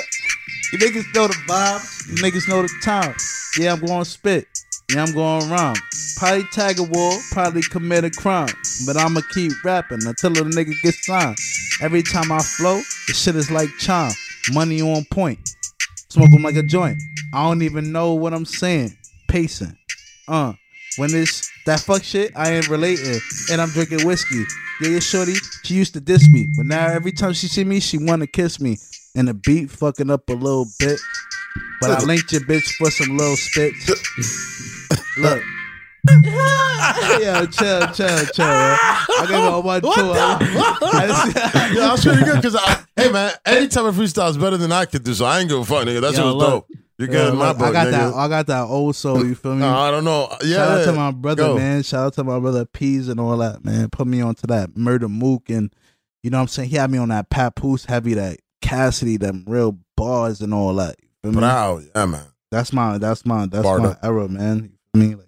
You 0.72 0.78
niggas 0.78 1.14
know 1.14 1.26
the 1.28 1.34
vibes. 1.48 2.08
You 2.08 2.14
niggas 2.16 2.48
know 2.48 2.62
the 2.62 2.70
time. 2.82 3.14
Yeah, 3.58 3.72
I'm 3.72 3.80
going 3.80 4.04
to 4.04 4.10
spit. 4.10 4.46
Yeah, 4.92 5.04
I'm 5.04 5.12
going 5.12 5.48
rhyme. 5.50 5.76
Probably 6.16 6.44
tag 6.52 6.78
a 6.78 6.82
war, 6.84 7.12
probably 7.32 7.62
commit 7.62 8.04
a 8.04 8.10
crime. 8.10 8.48
But 8.86 8.96
I'ma 8.96 9.20
keep 9.32 9.52
rapping 9.64 10.06
until 10.06 10.30
the 10.30 10.42
nigga 10.42 10.74
gets 10.82 11.04
signed. 11.04 11.36
Every 11.80 12.02
time 12.02 12.30
I 12.30 12.38
flow, 12.40 12.80
the 13.06 13.14
shit 13.14 13.36
is 13.36 13.50
like 13.50 13.68
chime. 13.78 14.12
Money 14.52 14.80
on 14.80 15.04
point. 15.10 15.38
Smoke 16.10 16.30
'em 16.34 16.42
like 16.42 16.56
a 16.56 16.62
joint. 16.62 16.98
I 17.32 17.42
don't 17.42 17.62
even 17.62 17.90
know 17.90 18.14
what 18.14 18.32
I'm 18.32 18.44
saying. 18.44 18.96
Pacing. 19.28 19.76
Uh. 20.28 20.52
When 20.96 21.12
it's 21.12 21.50
that 21.66 21.80
fuck 21.80 22.04
shit, 22.04 22.30
I 22.36 22.52
ain't 22.52 22.68
relating. 22.68 23.20
And 23.50 23.60
I'm 23.60 23.70
drinking 23.70 24.06
whiskey. 24.06 24.44
Yeah, 24.80 24.90
your 24.90 25.00
shorty, 25.00 25.34
she 25.64 25.74
used 25.74 25.92
to 25.94 26.00
diss 26.00 26.30
me. 26.30 26.48
But 26.56 26.66
now 26.66 26.86
every 26.86 27.10
time 27.10 27.32
she 27.32 27.48
see 27.48 27.64
me, 27.64 27.80
she 27.80 27.98
wanna 27.98 28.28
kiss 28.28 28.60
me. 28.60 28.78
And 29.16 29.26
the 29.26 29.34
beat 29.34 29.70
fucking 29.70 30.10
up 30.10 30.28
a 30.28 30.34
little 30.34 30.66
bit. 30.78 31.00
But 31.80 31.90
I 31.90 32.04
linked 32.04 32.30
your 32.32 32.42
bitch 32.42 32.76
for 32.76 32.90
some 32.90 33.16
little 33.16 33.36
spits. 33.36 33.90
Look. 35.18 35.42
yeah, 37.20 37.46
chill, 37.46 37.80
chill, 37.92 38.26
chill. 38.26 38.44
Man. 38.44 38.78
I 38.78 39.26
gave 39.28 39.38
her 39.38 39.60
one 39.60 39.80
What 39.82 39.82
two. 39.96 40.02
the? 40.02 40.14
yeah, 41.74 41.88
that's 41.88 42.04
pretty 42.04 42.24
good. 42.24 42.42
Cause 42.42 42.56
I, 42.56 42.84
hey 42.96 43.10
man, 43.10 43.32
anytime 43.46 43.86
a 43.86 43.92
freestyle 43.92 44.28
is 44.30 44.36
better 44.38 44.56
than 44.56 44.72
I 44.72 44.84
could 44.84 45.02
do, 45.04 45.14
so 45.14 45.24
I 45.24 45.40
ain't 45.40 45.48
give 45.48 45.58
a 45.58 45.64
fuck, 45.64 45.86
nigga. 45.86 46.00
That's 46.00 46.18
Yo, 46.18 46.24
what's 46.26 46.36
look. 46.36 46.68
dope. 46.68 46.78
You 46.98 47.06
get 47.08 47.26
in 47.28 47.36
my 47.36 47.52
book, 47.52 47.62
I 47.68 47.72
got 47.72 47.86
nigga. 47.88 47.90
that. 47.90 48.14
I 48.14 48.28
got 48.28 48.46
that 48.46 48.62
old 48.64 48.94
soul. 48.94 49.24
You 49.26 49.34
feel 49.34 49.56
me? 49.56 49.64
Uh, 49.64 49.76
I 49.76 49.90
don't 49.90 50.04
know. 50.04 50.28
Yeah, 50.44 50.56
Shout 50.56 50.68
out 50.70 50.78
yeah. 50.78 50.84
to 50.86 50.92
my 50.92 51.10
brother, 51.10 51.42
Go. 51.42 51.56
man. 51.56 51.82
Shout 51.82 52.06
out 52.06 52.14
to 52.14 52.24
my 52.24 52.38
brother 52.38 52.64
Peze 52.66 53.08
and 53.08 53.18
all 53.18 53.36
that, 53.38 53.64
man. 53.64 53.88
Put 53.90 54.06
me 54.06 54.20
onto 54.20 54.46
that 54.46 54.74
Murda 54.74 55.08
Mook 55.10 55.50
and 55.50 55.74
you 56.22 56.30
know 56.30 56.38
what 56.38 56.42
I'm 56.42 56.48
saying? 56.48 56.70
He 56.70 56.76
had 56.76 56.90
me 56.90 56.98
on 56.98 57.08
that 57.10 57.28
Papoose 57.30 57.84
heavy, 57.84 58.14
that 58.14 58.38
Cassidy, 58.62 59.16
them 59.18 59.44
real 59.46 59.78
bars 59.96 60.40
and 60.40 60.54
all 60.54 60.72
that. 60.76 60.96
You 61.00 61.08
feel 61.22 61.32
me? 61.32 61.38
Proud, 61.38 61.84
yeah, 61.94 62.06
man. 62.06 62.24
That's 62.50 62.72
my 62.72 62.98
that's 62.98 63.26
my 63.26 63.46
that's 63.46 63.62
Barred 63.64 63.82
my 63.82 63.96
era, 64.02 64.28
man. 64.28 64.72
You 64.94 65.00
feel 65.00 65.08
me? 65.10 65.14
Like, 65.16 65.26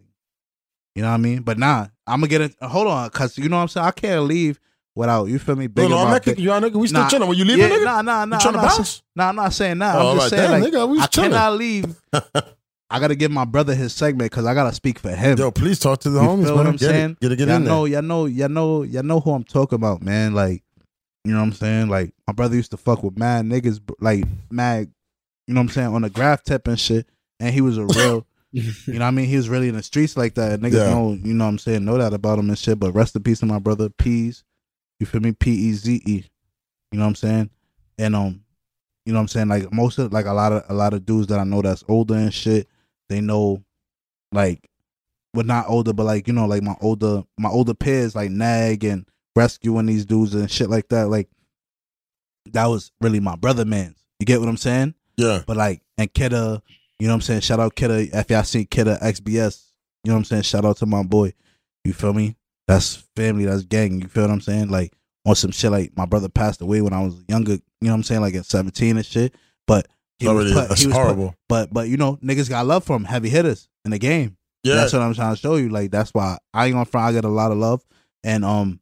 you 0.96 1.02
know 1.02 1.08
what 1.08 1.14
I 1.14 1.18
mean? 1.18 1.42
But 1.42 1.58
nah, 1.58 1.86
I'm 2.06 2.18
gonna 2.20 2.28
get 2.28 2.40
it. 2.40 2.54
Hold 2.62 2.88
on, 2.88 3.08
cause 3.10 3.36
you 3.38 3.48
know 3.48 3.56
what 3.56 3.62
I'm 3.62 3.68
saying. 3.68 3.86
I 3.86 3.90
can't 3.92 4.22
leave 4.24 4.58
without 4.94 5.26
you. 5.26 5.38
Feel 5.38 5.54
me? 5.56 5.66
No, 5.66 5.68
Big 5.68 5.90
no, 5.90 5.98
I'm 5.98 6.10
not 6.10 6.22
kicking 6.22 6.42
you 6.42 6.50
out, 6.52 6.62
nigga. 6.62 6.74
We 6.74 6.88
still 6.88 7.02
Nah, 7.02 7.08
chilling. 7.08 7.28
Were 7.28 7.34
you 7.34 7.44
leaving, 7.44 7.60
yeah, 7.68 7.76
nigga? 7.76 7.84
Nah, 7.84 8.02
nah, 8.02 8.24
nah. 8.24 8.36
you 8.36 8.40
trying 8.42 8.54
I'm 8.56 8.60
to 8.62 8.66
bounce? 8.76 8.90
say- 8.90 9.02
Nah, 9.14 9.28
I'm 9.28 9.36
not 9.36 9.52
saying 9.52 9.78
that. 9.78 9.94
Oh, 9.94 9.98
I'm 10.10 10.16
just 10.16 10.32
alright, 10.32 10.48
saying, 10.50 10.50
damn, 10.50 10.60
like, 10.62 10.72
nigga, 10.72 10.88
we 10.88 10.98
I 11.00 11.06
chilling. 11.06 11.30
cannot 11.30 11.52
leave. 11.56 11.96
I 12.88 13.00
gotta 13.00 13.14
give 13.16 13.30
my 13.32 13.44
brother 13.44 13.74
his 13.74 13.92
segment 13.92 14.30
because 14.30 14.46
I 14.46 14.54
gotta 14.54 14.72
speak 14.72 14.98
for 15.00 15.10
him. 15.10 15.36
Yo, 15.38 15.50
please 15.50 15.78
talk 15.80 15.98
to 16.00 16.10
the 16.10 16.20
You 16.22 16.28
homies, 16.28 16.44
feel 16.44 16.56
what 16.56 16.66
I'm 16.66 16.72
get 16.76 16.80
saying? 16.88 17.10
It. 17.10 17.20
Get 17.20 17.32
it, 17.32 17.36
get 17.36 17.48
y'all 17.48 17.56
in 17.56 17.64
there. 17.64 17.72
know, 17.74 17.84
y'all 17.84 18.02
know, 18.02 18.26
y'all 18.26 18.48
know, 18.48 18.82
y'all 18.84 19.02
know 19.02 19.20
who 19.20 19.32
I'm 19.32 19.42
talking 19.44 19.74
about, 19.76 20.02
man. 20.02 20.34
Like, 20.34 20.62
you 21.24 21.32
know 21.32 21.38
what 21.40 21.46
I'm 21.46 21.52
saying? 21.52 21.88
Like, 21.88 22.14
my 22.28 22.32
brother 22.32 22.54
used 22.54 22.70
to 22.70 22.76
fuck 22.76 23.02
with 23.02 23.18
mad 23.18 23.44
niggas, 23.44 23.80
like 24.00 24.24
mad, 24.50 24.88
you 25.48 25.54
know 25.54 25.60
what 25.60 25.64
I'm 25.64 25.68
saying, 25.70 25.88
on 25.88 26.02
the 26.02 26.10
graph 26.10 26.44
tip 26.44 26.68
and 26.68 26.78
shit. 26.78 27.06
And 27.40 27.52
he 27.52 27.60
was 27.60 27.76
a 27.76 27.84
real, 27.86 28.24
you 28.62 28.94
know 28.94 29.00
what 29.00 29.08
I 29.08 29.10
mean? 29.10 29.26
He 29.26 29.36
was 29.36 29.48
really 29.48 29.68
in 29.68 29.76
the 29.76 29.82
streets 29.82 30.16
like 30.16 30.34
that. 30.34 30.60
Niggas 30.60 30.72
Yeah. 30.72 30.90
know, 30.90 31.12
you 31.12 31.34
know 31.34 31.44
what 31.44 31.50
I'm 31.50 31.58
saying, 31.58 31.84
know 31.84 31.98
that 31.98 32.14
about 32.14 32.38
him 32.38 32.48
and 32.48 32.58
shit. 32.58 32.78
But 32.78 32.92
rest 32.92 33.14
in 33.14 33.22
peace 33.22 33.40
to 33.40 33.46
my 33.46 33.58
brother 33.58 33.88
Peze. 33.90 34.42
You 34.98 35.06
feel 35.06 35.20
me? 35.20 35.32
P 35.32 35.50
E 35.50 35.72
Z 35.72 36.02
E. 36.06 36.24
You 36.92 36.98
know 36.98 37.04
what 37.04 37.08
I'm 37.10 37.14
saying? 37.16 37.50
And 37.98 38.16
um, 38.16 38.42
you 39.04 39.12
know 39.12 39.18
what 39.18 39.22
I'm 39.22 39.28
saying? 39.28 39.48
Like 39.48 39.70
most 39.72 39.98
of 39.98 40.12
like 40.12 40.26
a 40.26 40.32
lot 40.32 40.52
of 40.52 40.64
a 40.68 40.74
lot 40.74 40.94
of 40.94 41.04
dudes 41.04 41.26
that 41.26 41.38
I 41.38 41.44
know 41.44 41.60
that's 41.60 41.84
older 41.88 42.14
and 42.14 42.32
shit, 42.32 42.66
they 43.08 43.20
know 43.20 43.62
like 44.32 44.70
well 45.34 45.44
not 45.44 45.66
older, 45.68 45.92
but 45.92 46.04
like, 46.04 46.26
you 46.26 46.32
know, 46.32 46.46
like 46.46 46.62
my 46.62 46.76
older 46.80 47.24
my 47.38 47.50
older 47.50 47.74
peers 47.74 48.14
like 48.16 48.30
Nag 48.30 48.84
and 48.84 49.04
rescuing 49.34 49.84
these 49.86 50.06
dudes 50.06 50.34
and 50.34 50.50
shit 50.50 50.70
like 50.70 50.88
that. 50.88 51.08
Like 51.08 51.28
that 52.52 52.66
was 52.66 52.90
really 53.02 53.20
my 53.20 53.36
brother 53.36 53.64
man's. 53.66 53.98
You 54.18 54.24
get 54.24 54.40
what 54.40 54.48
I'm 54.48 54.56
saying? 54.56 54.94
Yeah. 55.18 55.42
But 55.46 55.58
like 55.58 55.82
and 55.98 56.10
Kidda, 56.12 56.62
you 56.98 57.06
know 57.06 57.12
what 57.12 57.16
I'm 57.16 57.20
saying? 57.22 57.40
Shout 57.40 57.60
out 57.60 57.74
Kidda 57.76 58.10
if 58.14 58.30
y'all 58.30 58.42
seen 58.42 58.66
Kidda 58.66 59.00
XBS 59.02 59.66
you 60.06 60.10
know 60.10 60.14
what 60.14 60.20
I'm 60.20 60.24
saying. 60.26 60.42
Shout 60.42 60.64
out 60.64 60.76
to 60.76 60.86
my 60.86 61.02
boy. 61.02 61.32
You 61.84 61.92
feel 61.92 62.12
me? 62.12 62.36
That's 62.68 62.94
family. 63.16 63.44
That's 63.44 63.64
gang. 63.64 64.00
You 64.00 64.06
feel 64.06 64.22
what 64.22 64.30
I'm 64.30 64.40
saying? 64.40 64.68
Like 64.68 64.92
on 65.24 65.34
some 65.34 65.50
shit. 65.50 65.72
Like 65.72 65.96
my 65.96 66.06
brother 66.06 66.28
passed 66.28 66.60
away 66.60 66.80
when 66.80 66.92
I 66.92 67.02
was 67.02 67.24
younger. 67.28 67.54
You 67.54 67.60
know 67.80 67.90
what 67.90 67.94
I'm 67.94 68.02
saying? 68.04 68.20
Like 68.20 68.36
at 68.36 68.46
17 68.46 68.98
and 68.98 69.04
shit. 69.04 69.34
But 69.66 69.88
he 70.20 70.28
was 70.28 70.52
put, 70.52 70.68
that's 70.68 70.80
he 70.80 70.86
was 70.86 70.96
put- 70.96 71.02
horrible. 71.02 71.34
but 71.48 71.74
but 71.74 71.88
you 71.88 71.96
know 71.96 72.18
niggas 72.22 72.48
got 72.48 72.66
love 72.66 72.84
from 72.84 73.04
heavy 73.04 73.28
hitters 73.28 73.68
in 73.84 73.90
the 73.90 73.98
game. 73.98 74.36
yeah, 74.62 74.76
That's 74.76 74.92
what 74.92 75.02
I'm 75.02 75.12
trying 75.12 75.34
to 75.34 75.40
show 75.40 75.56
you. 75.56 75.70
Like 75.70 75.90
that's 75.90 76.14
why 76.14 76.38
I 76.54 76.66
ain't 76.66 76.74
gonna 76.74 76.84
front. 76.84 77.08
I 77.08 77.12
get 77.12 77.24
a 77.24 77.28
lot 77.28 77.50
of 77.50 77.58
love, 77.58 77.84
and 78.22 78.44
um, 78.44 78.78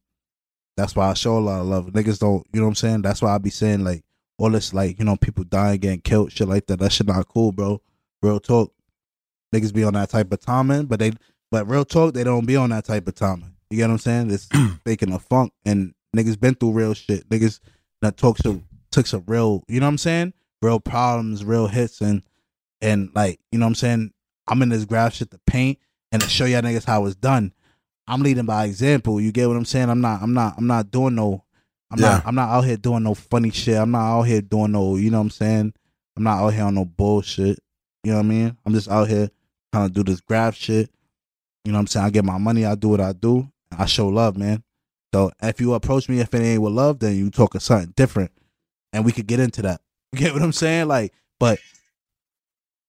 that's 0.76 0.94
why 0.94 1.08
I 1.08 1.14
show 1.14 1.38
a 1.38 1.40
lot 1.40 1.62
of 1.62 1.66
love. 1.66 1.86
Niggas 1.86 2.18
don't, 2.18 2.46
you 2.52 2.60
know 2.60 2.66
what 2.66 2.72
I'm 2.72 2.74
saying? 2.74 3.02
That's 3.02 3.22
why 3.22 3.34
I 3.34 3.38
be 3.38 3.48
saying 3.48 3.82
like 3.82 4.04
all 4.36 4.50
this, 4.50 4.74
like 4.74 4.98
you 4.98 5.06
know, 5.06 5.16
people 5.16 5.44
dying, 5.44 5.80
getting 5.80 6.02
killed, 6.02 6.32
shit 6.32 6.48
like 6.48 6.66
that. 6.66 6.80
That 6.80 6.92
shit 6.92 7.06
not 7.06 7.28
cool, 7.28 7.50
bro. 7.50 7.80
Real 8.24 8.40
talk. 8.40 8.72
Niggas 9.54 9.74
be 9.74 9.84
on 9.84 9.92
that 9.92 10.08
type 10.08 10.32
of 10.32 10.40
timing, 10.40 10.86
but 10.86 10.98
they, 10.98 11.12
but 11.50 11.68
real 11.68 11.84
talk, 11.84 12.14
they 12.14 12.24
don't 12.24 12.46
be 12.46 12.56
on 12.56 12.70
that 12.70 12.86
type 12.86 13.06
of 13.06 13.14
timing. 13.14 13.54
You 13.70 13.76
get 13.76 13.88
what 13.88 13.92
I'm 13.92 13.98
saying? 13.98 14.30
It's 14.30 14.48
faking 14.84 15.12
a 15.12 15.18
funk, 15.18 15.52
and 15.66 15.94
niggas 16.16 16.40
been 16.40 16.54
through 16.54 16.72
real 16.72 16.94
shit. 16.94 17.28
Niggas 17.28 17.60
that 18.00 18.16
talk 18.16 18.38
some 18.38 18.64
took 18.90 19.06
some 19.06 19.24
real, 19.26 19.62
you 19.68 19.78
know 19.78 19.86
what 19.86 19.90
I'm 19.90 19.98
saying? 19.98 20.32
Real 20.62 20.80
problems, 20.80 21.44
real 21.44 21.66
hits, 21.66 22.00
and 22.00 22.22
and 22.80 23.10
like 23.14 23.40
you 23.52 23.58
know 23.58 23.66
what 23.66 23.70
I'm 23.70 23.74
saying. 23.76 24.10
I'm 24.48 24.60
in 24.62 24.68
this 24.68 24.84
graph 24.84 25.14
shit 25.14 25.30
to 25.30 25.40
paint 25.46 25.78
and 26.12 26.22
to 26.22 26.28
show 26.28 26.44
y'all 26.44 26.62
niggas 26.62 26.84
how 26.84 27.04
it's 27.06 27.14
done. 27.14 27.52
I'm 28.06 28.22
leading 28.22 28.44
by 28.44 28.64
example. 28.66 29.20
You 29.20 29.32
get 29.32 29.48
what 29.48 29.56
I'm 29.56 29.64
saying? 29.64 29.88
I'm 29.90 30.00
not. 30.00 30.22
I'm 30.22 30.34
not. 30.34 30.54
I'm 30.58 30.66
not 30.66 30.90
doing 30.90 31.14
no. 31.14 31.44
I'm 31.90 31.98
Yeah. 32.00 32.16
not. 32.16 32.26
I'm 32.26 32.34
not 32.34 32.48
out 32.50 32.64
here 32.64 32.76
doing 32.76 33.02
no 33.02 33.14
funny 33.14 33.50
shit. 33.50 33.76
I'm 33.76 33.90
not 33.90 34.18
out 34.18 34.22
here 34.22 34.40
doing 34.42 34.72
no. 34.72 34.96
You 34.96 35.10
know 35.10 35.18
what 35.18 35.24
I'm 35.24 35.30
saying? 35.30 35.74
I'm 36.16 36.22
not 36.22 36.38
out 36.42 36.52
here 36.54 36.64
on 36.64 36.74
no 36.74 36.84
bullshit. 36.84 37.58
You 38.04 38.12
know 38.12 38.18
what 38.18 38.26
I 38.26 38.28
mean? 38.28 38.56
I'm 38.64 38.74
just 38.74 38.88
out 38.88 39.08
here 39.08 39.30
trying 39.72 39.88
to 39.88 39.92
do 39.94 40.04
this 40.04 40.20
graph 40.20 40.54
shit. 40.54 40.90
You 41.64 41.72
know 41.72 41.78
what 41.78 41.80
I'm 41.80 41.86
saying? 41.88 42.06
I 42.06 42.10
get 42.10 42.24
my 42.24 42.38
money. 42.38 42.66
I 42.66 42.74
do 42.74 42.88
what 42.90 43.00
I 43.00 43.12
do. 43.12 43.50
I 43.76 43.86
show 43.86 44.08
love, 44.08 44.36
man. 44.36 44.62
So 45.14 45.30
if 45.42 45.60
you 45.60 45.74
approach 45.74 46.08
me, 46.08 46.20
if 46.20 46.34
it 46.34 46.42
ain't 46.42 46.60
with 46.60 46.72
love, 46.72 46.98
then 46.98 47.16
you 47.16 47.30
talking 47.30 47.60
something 47.60 47.92
different, 47.96 48.30
and 48.92 49.04
we 49.04 49.12
could 49.12 49.26
get 49.26 49.40
into 49.40 49.62
that. 49.62 49.80
You 50.12 50.20
get 50.20 50.32
what 50.32 50.42
I'm 50.42 50.52
saying? 50.52 50.86
Like, 50.86 51.12
but 51.40 51.58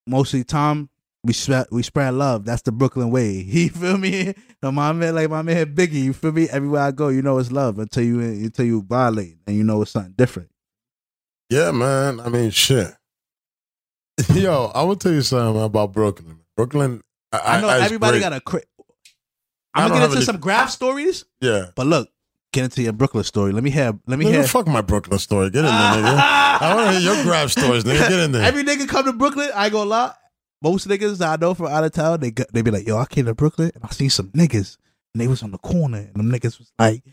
mostly 0.06 0.44
time 0.44 0.90
we 1.24 1.34
spread 1.34 1.66
we 1.72 1.82
spread 1.82 2.14
love. 2.14 2.46
That's 2.46 2.62
the 2.62 2.72
Brooklyn 2.72 3.10
way. 3.10 3.32
You 3.48 3.70
feel 3.70 3.98
me? 3.98 4.36
No, 4.62 4.72
my 4.72 4.92
man, 4.92 5.16
like 5.16 5.30
my 5.32 5.42
man 5.42 5.74
Biggie. 5.74 6.04
You 6.04 6.14
feel 6.14 6.34
me? 6.34 6.48
Everywhere 6.50 6.82
I 6.82 6.92
go, 6.92 7.08
you 7.08 7.24
know 7.24 7.40
it's 7.40 7.52
love 7.52 7.80
until 7.80 8.04
you 8.04 8.20
until 8.20 8.66
you 8.66 8.84
violate, 8.84 9.38
and 9.48 9.56
you 9.56 9.64
know 9.64 9.82
it's 9.82 9.92
something 9.92 10.14
different. 10.16 10.50
yeah, 11.50 11.72
man. 11.72 12.20
I 12.20 12.30
mean, 12.30 12.52
shit. 12.52 12.94
Yo, 14.34 14.72
I 14.74 14.84
will 14.84 14.96
tell 14.96 15.12
you 15.12 15.22
something 15.22 15.62
about 15.64 15.92
Brooklyn. 15.94 16.40
Brooklyn, 16.56 17.02
I, 17.32 17.58
I 17.58 17.62
know 17.62 17.70
everybody 17.70 18.20
got 18.20 18.34
a. 18.34 18.40
Cra- 18.40 18.62
I 19.74 19.84
I'm 19.84 19.90
gonna 19.90 20.02
get 20.08 20.12
into 20.12 20.26
some 20.26 20.38
graph 20.38 20.70
stories, 20.70 21.26
Yeah. 21.42 21.66
but 21.76 21.86
look, 21.86 22.10
get 22.54 22.64
into 22.64 22.82
your 22.82 22.94
Brooklyn 22.94 23.26
story. 23.26 23.52
Let 23.52 23.64
me 23.64 23.72
have. 23.72 24.00
Let 24.08 24.18
me 24.18 24.26
Nigga, 24.26 24.32
hear. 24.32 24.44
fuck 24.48 24.68
my 24.68 24.80
Brooklyn 24.82 25.20
story. 25.20 25.50
Get 25.50 25.60
in 25.60 25.66
there, 25.66 25.74
nigga. 25.74 26.18
I 26.62 26.74
want 26.76 26.92
to 26.94 27.00
hear 27.00 27.14
your 27.14 27.24
grab 27.24 27.50
stories, 27.50 27.84
nigga. 27.84 28.08
Get 28.08 28.20
in 28.20 28.32
there. 28.32 28.44
Every 28.44 28.64
nigga 28.64 28.88
come 28.88 29.06
to 29.06 29.14
Brooklyn, 29.14 29.50
I 29.54 29.70
go 29.70 29.84
a 29.84 29.86
lot. 29.86 30.18
Most 30.62 30.88
niggas 30.88 31.20
I 31.26 31.36
know 31.36 31.54
from 31.54 31.68
out 31.68 31.84
of 31.84 31.92
town, 31.92 32.22
they 32.22 32.32
go- 32.32 32.46
they 32.54 32.62
be 32.62 32.72
like, 32.72 32.88
"Yo, 32.88 32.98
I 32.98 33.06
came 33.06 33.26
to 33.26 33.36
Brooklyn 33.36 33.72
and 33.76 33.84
I 33.84 33.90
seen 33.90 34.10
some 34.10 34.30
niggas, 34.30 34.78
and 35.14 35.20
they 35.22 35.28
was 35.28 35.44
on 35.44 35.52
the 35.52 35.58
corner, 35.58 35.98
and 35.98 36.16
them 36.16 36.32
niggas 36.32 36.58
was 36.58 36.72
like 36.80 37.04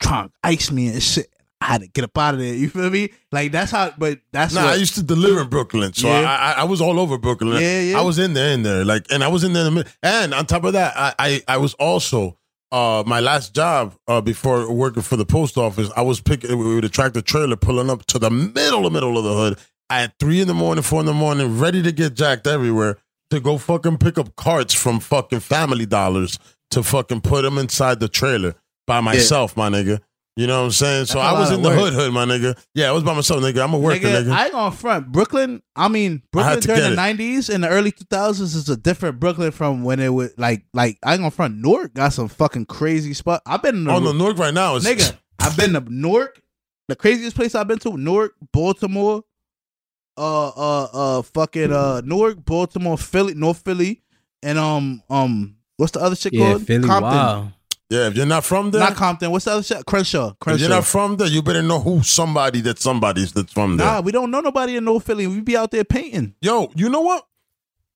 trying 0.00 0.28
to 0.28 0.34
ice 0.42 0.70
me 0.72 0.88
and 0.88 1.02
shit. 1.02 1.28
I 1.60 1.66
had 1.66 1.80
to 1.80 1.88
get 1.88 2.04
up 2.04 2.16
out 2.18 2.34
of 2.34 2.40
there. 2.40 2.54
You 2.54 2.68
feel 2.68 2.90
me? 2.90 3.10
Like 3.32 3.50
that's 3.52 3.70
how. 3.70 3.92
But 3.96 4.20
that's 4.30 4.54
Nah, 4.54 4.64
what, 4.64 4.72
I 4.74 4.76
used 4.76 4.94
to 4.96 5.02
deliver 5.02 5.40
in 5.40 5.48
Brooklyn, 5.48 5.92
so 5.94 6.08
Yeah. 6.08 6.20
I, 6.20 6.52
I 6.52 6.60
I 6.60 6.64
was 6.64 6.80
all 6.80 7.00
over 7.00 7.16
Brooklyn. 7.18 7.60
Yeah, 7.62 7.80
yeah. 7.80 7.98
I 7.98 8.02
was 8.02 8.18
in 8.18 8.34
there, 8.34 8.52
in 8.52 8.62
there, 8.62 8.84
like, 8.84 9.06
and 9.10 9.24
I 9.24 9.28
was 9.28 9.42
in 9.42 9.52
there. 9.54 9.66
In 9.66 9.74
the, 9.76 9.86
and 10.02 10.34
on 10.34 10.46
top 10.46 10.64
of 10.64 10.74
that, 10.74 10.94
I 10.96 11.14
I, 11.18 11.42
I 11.48 11.56
was 11.56 11.74
also 11.74 12.36
uh 12.72 13.02
my 13.06 13.20
last 13.20 13.54
job 13.54 13.94
uh 14.08 14.20
before 14.20 14.70
working 14.70 15.02
for 15.02 15.16
the 15.16 15.24
post 15.24 15.56
office. 15.56 15.90
I 15.96 16.02
was 16.02 16.20
picking 16.20 16.58
with 16.58 16.84
a 16.84 16.88
tractor 16.88 17.22
trailer 17.22 17.56
pulling 17.56 17.88
up 17.90 18.04
to 18.06 18.18
the 18.18 18.30
middle, 18.30 18.82
the 18.82 18.90
middle 18.90 19.16
of 19.16 19.24
the 19.24 19.32
hood 19.34 19.58
at 19.88 20.18
three 20.18 20.40
in 20.40 20.48
the 20.48 20.54
morning, 20.54 20.82
four 20.82 21.00
in 21.00 21.06
the 21.06 21.12
morning, 21.14 21.58
ready 21.58 21.80
to 21.82 21.92
get 21.92 22.14
jacked 22.14 22.46
everywhere 22.46 22.98
to 23.30 23.40
go 23.40 23.56
fucking 23.56 23.98
pick 23.98 24.18
up 24.18 24.34
carts 24.36 24.74
from 24.74 25.00
fucking 25.00 25.40
Family 25.40 25.86
Dollars 25.86 26.38
to 26.70 26.82
fucking 26.82 27.20
put 27.22 27.42
them 27.42 27.56
inside 27.56 28.00
the 28.00 28.08
trailer 28.08 28.54
by 28.86 29.00
myself, 29.00 29.56
my 29.56 29.68
nigga. 29.68 30.00
You 30.38 30.46
know 30.46 30.58
what 30.60 30.64
I'm 30.66 30.70
saying? 30.72 31.06
So 31.06 31.14
That's 31.18 31.32
a 31.32 31.34
I 31.34 31.40
was 31.40 31.48
lot 31.50 31.58
in 31.58 31.60
of 31.60 31.62
the 31.62 31.68
work. 31.70 31.78
hood, 31.78 31.92
hood, 31.94 32.12
my 32.12 32.24
nigga. 32.26 32.62
Yeah, 32.74 32.90
I 32.90 32.92
was 32.92 33.02
by 33.02 33.14
myself, 33.14 33.42
nigga. 33.42 33.64
I'm 33.64 33.72
a 33.72 33.78
worker, 33.78 34.00
nigga, 34.00 34.24
nigga. 34.24 34.32
I 34.32 34.44
ain't 34.44 34.52
gonna 34.52 34.70
front. 34.76 35.10
Brooklyn, 35.10 35.62
I 35.74 35.88
mean, 35.88 36.22
Brooklyn 36.30 36.54
had 36.54 36.60
to 36.62 36.66
during 36.68 36.82
get 36.82 36.86
the 36.88 36.92
it. 36.92 36.96
nineties 36.96 37.48
and 37.48 37.64
the 37.64 37.68
early 37.68 37.90
two 37.90 38.04
thousands 38.10 38.54
is 38.54 38.68
a 38.68 38.76
different 38.76 39.18
Brooklyn 39.18 39.50
from 39.50 39.82
when 39.82 39.98
it 39.98 40.10
was 40.10 40.32
like 40.36 40.66
like 40.74 40.98
I 41.02 41.12
ain't 41.14 41.20
gonna 41.20 41.30
front. 41.30 41.56
Newark 41.56 41.94
got 41.94 42.12
some 42.12 42.28
fucking 42.28 42.66
crazy 42.66 43.14
spot. 43.14 43.40
I've 43.46 43.62
been 43.62 43.76
in 43.76 43.84
the 43.84 43.92
Oh 43.92 43.98
no, 43.98 44.12
Newark 44.12 44.36
right 44.36 44.52
now 44.52 44.74
is 44.76 44.84
nigga. 44.84 45.16
I've 45.38 45.56
been 45.56 45.72
to 45.72 45.80
Newark. 45.80 46.40
The 46.88 46.96
craziest 46.96 47.34
place 47.34 47.54
I've 47.54 47.66
been 47.66 47.78
to, 47.80 47.96
Newark, 47.96 48.34
Baltimore, 48.52 49.24
uh, 50.18 50.48
uh, 50.48 50.88
uh, 50.92 51.22
fucking 51.22 51.72
uh, 51.72 52.00
Newark, 52.04 52.44
Baltimore, 52.44 52.96
Philly, 52.98 53.34
North 53.34 53.62
Philly, 53.64 54.02
and 54.42 54.58
um, 54.58 55.02
um, 55.10 55.56
what's 55.78 55.92
the 55.92 56.00
other 56.00 56.14
shit 56.16 56.32
Yeah, 56.32 56.52
called? 56.52 56.62
Philly. 56.66 56.86
Compton. 56.86 57.10
Wow. 57.12 57.52
Yeah, 57.88 58.08
if 58.08 58.16
you're 58.16 58.26
not 58.26 58.44
from 58.44 58.72
there, 58.72 58.80
Not 58.80 58.96
Compton. 58.96 59.30
What's 59.30 59.44
the 59.44 59.52
other 59.52 59.62
shit? 59.62 59.86
Crenshaw. 59.86 60.34
if 60.46 60.60
you're 60.60 60.68
not 60.68 60.84
from 60.84 61.16
there, 61.16 61.28
you 61.28 61.40
better 61.40 61.62
know 61.62 61.80
who 61.80 62.02
somebody 62.02 62.60
that 62.62 62.80
somebody's 62.80 63.32
that's 63.32 63.52
from 63.52 63.76
there. 63.76 63.86
Nah, 63.86 64.00
we 64.00 64.10
don't 64.10 64.30
know 64.30 64.40
nobody 64.40 64.76
in 64.76 64.84
North 64.84 65.04
Philly. 65.04 65.26
We 65.26 65.40
be 65.40 65.56
out 65.56 65.70
there 65.70 65.84
painting. 65.84 66.34
Yo, 66.40 66.70
you 66.74 66.88
know 66.88 67.02
what? 67.02 67.26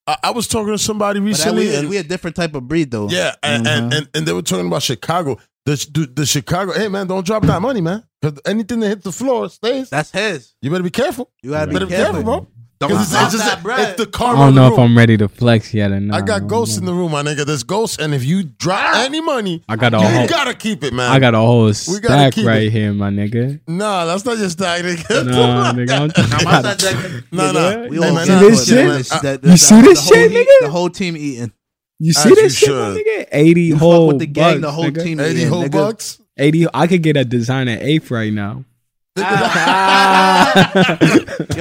I, 0.07 0.17
I 0.25 0.31
was 0.31 0.47
talking 0.47 0.73
to 0.73 0.79
somebody 0.79 1.19
recently, 1.19 1.69
we, 1.69 1.75
and 1.75 1.89
we 1.89 1.97
a 1.97 2.03
different 2.05 2.37
type 2.37 2.55
of 2.55 2.69
breed 2.69 2.91
though. 2.91 3.09
yeah, 3.09 3.35
and, 3.43 3.67
and, 3.67 3.93
mm-hmm. 3.93 3.99
and 3.99 4.09
and 4.15 4.27
they 4.27 4.33
were 4.33 4.43
talking 4.43 4.67
about 4.67 4.83
Chicago. 4.83 5.39
The, 5.67 5.75
the 5.93 6.07
the 6.07 6.27
Chicago, 6.27 6.73
hey 6.73 6.89
man, 6.89 7.07
don't 7.07 7.27
drop 7.27 7.43
that 7.45 7.61
money, 7.61 7.81
man. 7.81 8.05
Because 8.21 8.39
anything 8.45 8.81
that 8.81 8.89
hits 8.89 9.05
the 9.05 9.12
floor 9.12 9.49
stays. 9.49 9.91
That's 9.91 10.11
his. 10.11 10.55
You 10.62 10.71
better 10.71 10.83
be 10.83 10.91
careful. 10.91 11.31
You 11.43 11.51
gotta 11.51 11.67
You 11.67 11.67
be 11.69 11.73
better 11.75 11.87
be 11.87 11.93
careful, 11.93 12.15
careful, 12.15 12.41
bro. 12.41 12.49
Don't 12.81 12.93
'Cause 12.93 13.12
it's, 13.12 13.23
it's 13.23 13.32
just 13.32 13.44
that 13.44 13.62
bread. 13.62 13.90
it's 13.90 14.02
the 14.11 14.24
I 14.24 14.35
don't 14.36 14.55
know 14.55 14.73
if. 14.73 14.78
I'm 14.78 14.97
ready 14.97 15.19
to 15.19 15.28
flex 15.28 15.74
yet 15.74 15.90
or 15.93 16.01
not. 16.01 16.16
I 16.23 16.24
got 16.24 16.47
ghosts 16.47 16.78
in 16.78 16.86
the 16.86 16.94
room, 16.94 17.12
my 17.12 17.23
nigga. 17.23 17.44
There's 17.44 17.62
ghosts, 17.62 17.98
and 17.98 18.15
if 18.15 18.24
you 18.24 18.43
drop 18.43 18.97
any 18.97 19.20
money, 19.20 19.62
I 19.69 19.77
got 19.77 19.93
a 19.93 19.98
you 19.98 20.02
whole. 20.07 20.27
gotta 20.27 20.55
keep 20.55 20.82
it, 20.82 20.94
man. 20.94 21.11
I 21.12 21.19
got 21.19 21.35
a 21.35 21.39
whole 21.39 21.66
gotta 21.66 21.74
stack 21.74 22.36
right 22.39 22.62
it. 22.62 22.70
here, 22.70 22.94
my 22.94 23.11
nigga. 23.11 23.61
Nah, 23.69 24.07
that's 24.07 24.24
not 24.24 24.39
your 24.39 24.48
stack, 24.48 24.81
nigga. 24.82 25.27
Nah, 25.27 25.73
nigga, 25.74 25.90
I'm 25.90 26.09
Nah, 26.31 26.43
my 26.43 26.62
talking- 26.62 26.78
son 26.78 27.02
that- 27.02 27.24
Nah, 27.31 27.52
nah. 27.52 27.86
We 27.89 27.98
Hey, 27.98 28.09
all 28.09 28.15
man, 28.15 28.27
get 28.27 28.32
nah, 28.32 28.39
into 28.39 28.51
this 28.51 28.66
shit? 28.66 28.86
man. 28.86 28.94
Uh, 29.12 29.31
you 29.43 29.51
the- 29.51 29.57
see 29.59 29.81
this 29.82 30.09
shit, 30.09 30.31
heat- 30.31 30.39
nigga? 30.39 30.61
The 30.65 30.70
whole 30.70 30.89
team 30.89 31.16
eating. 31.19 31.52
You 31.98 32.15
see 32.15 32.31
this 32.31 32.57
shit, 32.57 32.70
my 32.70 32.97
nigga? 32.98 33.27
Eighty 33.31 33.70
whole 33.73 34.07
fuck 34.07 34.12
with 34.15 34.20
the 34.20 34.27
gang, 34.27 34.52
bucks, 34.55 34.61
the 34.62 34.73
whole 34.73 34.90
team 34.90 35.20
80 35.20 35.44
whole 35.44 35.69
bucks. 35.69 36.19
Eighty. 36.39 36.66
I 36.73 36.86
could 36.86 37.02
get 37.02 37.19
a 37.19 37.27
designer 37.27 37.77
eighth 37.78 38.11
right 38.11 38.32
now. 38.32 38.65
Yo, 39.16 39.23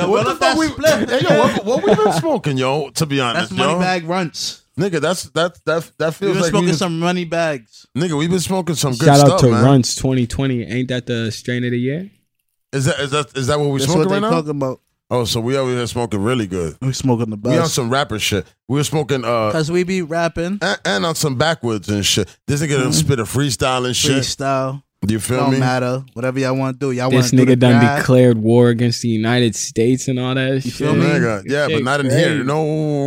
What 0.10 0.24
roll 0.24 0.24
the 0.24 0.36
fuck 0.40 0.58
we? 0.58 0.68
split. 0.68 1.10
Hey, 1.10 1.22
yo, 1.28 1.40
what, 1.40 1.66
what 1.66 1.84
we 1.84 1.96
been 1.96 2.14
smoking, 2.14 2.58
yo? 2.58 2.90
To 2.92 3.06
be 3.06 3.20
honest, 3.20 3.50
That's 3.50 3.60
money 3.60 3.74
yo, 3.74 3.80
bag 3.80 4.04
runts. 4.08 4.64
nigga, 4.78 5.02
that's 5.02 5.24
that 5.32 5.58
that 5.66 5.92
that 5.98 6.14
feels 6.14 6.30
We 6.30 6.34
been 6.34 6.42
like 6.44 6.50
smoking 6.52 6.70
we, 6.70 6.74
some 6.76 7.00
money 7.00 7.26
bags. 7.26 7.88
nigga. 7.98 8.18
We've 8.18 8.30
been 8.30 8.40
smoking 8.40 8.76
some 8.76 8.94
good 8.94 9.06
Shout 9.08 9.18
stuff, 9.18 9.32
out 9.32 9.40
to 9.40 9.50
man. 9.52 9.66
Runts 9.66 9.96
2020. 9.96 10.64
Ain't 10.64 10.90
that 10.90 11.08
the 11.08 11.32
strain 11.32 11.64
of 11.66 11.72
the 11.72 11.80
year? 11.80 12.10
Is 12.72 12.86
that 12.86 13.00
is 13.00 13.12
that 13.12 13.36
is 13.36 13.48
that 13.48 13.60
what 13.60 13.70
we 13.70 13.80
That's 13.80 13.92
smoking 13.92 14.10
what 14.10 14.14
right 14.14 14.22
now? 14.22 14.30
talking 14.30 14.52
about. 14.52 14.82
Oh, 15.12 15.26
so 15.26 15.40
we 15.42 15.58
over 15.58 15.72
here 15.72 15.88
smoking 15.88 16.22
really 16.22 16.46
good. 16.46 16.78
We 16.84 16.94
smoking 16.94 17.32
the 17.32 17.38
We 17.50 17.58
on 17.58 17.68
some 17.68 17.90
rapper 17.90 18.20
shit. 18.20 18.46
We 18.68 18.78
were 18.78 18.84
smoking 18.84 19.26
uh 19.26 19.52
Cause 19.52 19.72
we 19.72 19.84
be 19.84 20.04
rapping 20.04 20.60
and, 20.62 20.80
and 20.86 21.04
on 21.06 21.16
some 21.16 21.36
backwoods 21.36 21.90
and 21.90 22.06
shit. 22.06 22.30
This 22.46 22.62
nigga 22.62 22.78
done 22.78 22.90
Mhm. 22.92 22.94
spit 22.94 23.20
a 23.20 23.24
freestyle 23.24 23.88
and 23.88 23.96
shit. 23.96 24.12
freestyle. 24.22 24.84
You 25.08 25.18
feel 25.18 25.38
Don't 25.38 25.54
me? 25.54 25.60
matter. 25.60 26.04
Whatever 26.12 26.40
y'all 26.40 26.58
want 26.58 26.78
to 26.78 26.88
do. 26.88 26.92
Y'all 26.92 27.06
want 27.10 27.22
This 27.24 27.30
to 27.32 27.38
do 27.38 27.46
the 27.46 27.56
nigga 27.56 27.60
done 27.60 27.80
grab. 27.80 28.00
declared 28.00 28.38
war 28.38 28.68
against 28.68 29.02
the 29.02 29.08
United 29.08 29.56
States 29.56 30.10
and 30.10 30.20
all 30.20 30.36
that 30.36 30.56
You 30.56 30.60
shit. 30.60 30.74
feel 30.74 30.94
me? 30.94 31.06
Nigga, 31.06 31.44
yeah, 31.50 31.68
but 31.70 31.84
not 31.84 32.02
in 32.02 32.08
crazy. 32.10 32.22
here. 32.30 32.44
No 32.44 32.64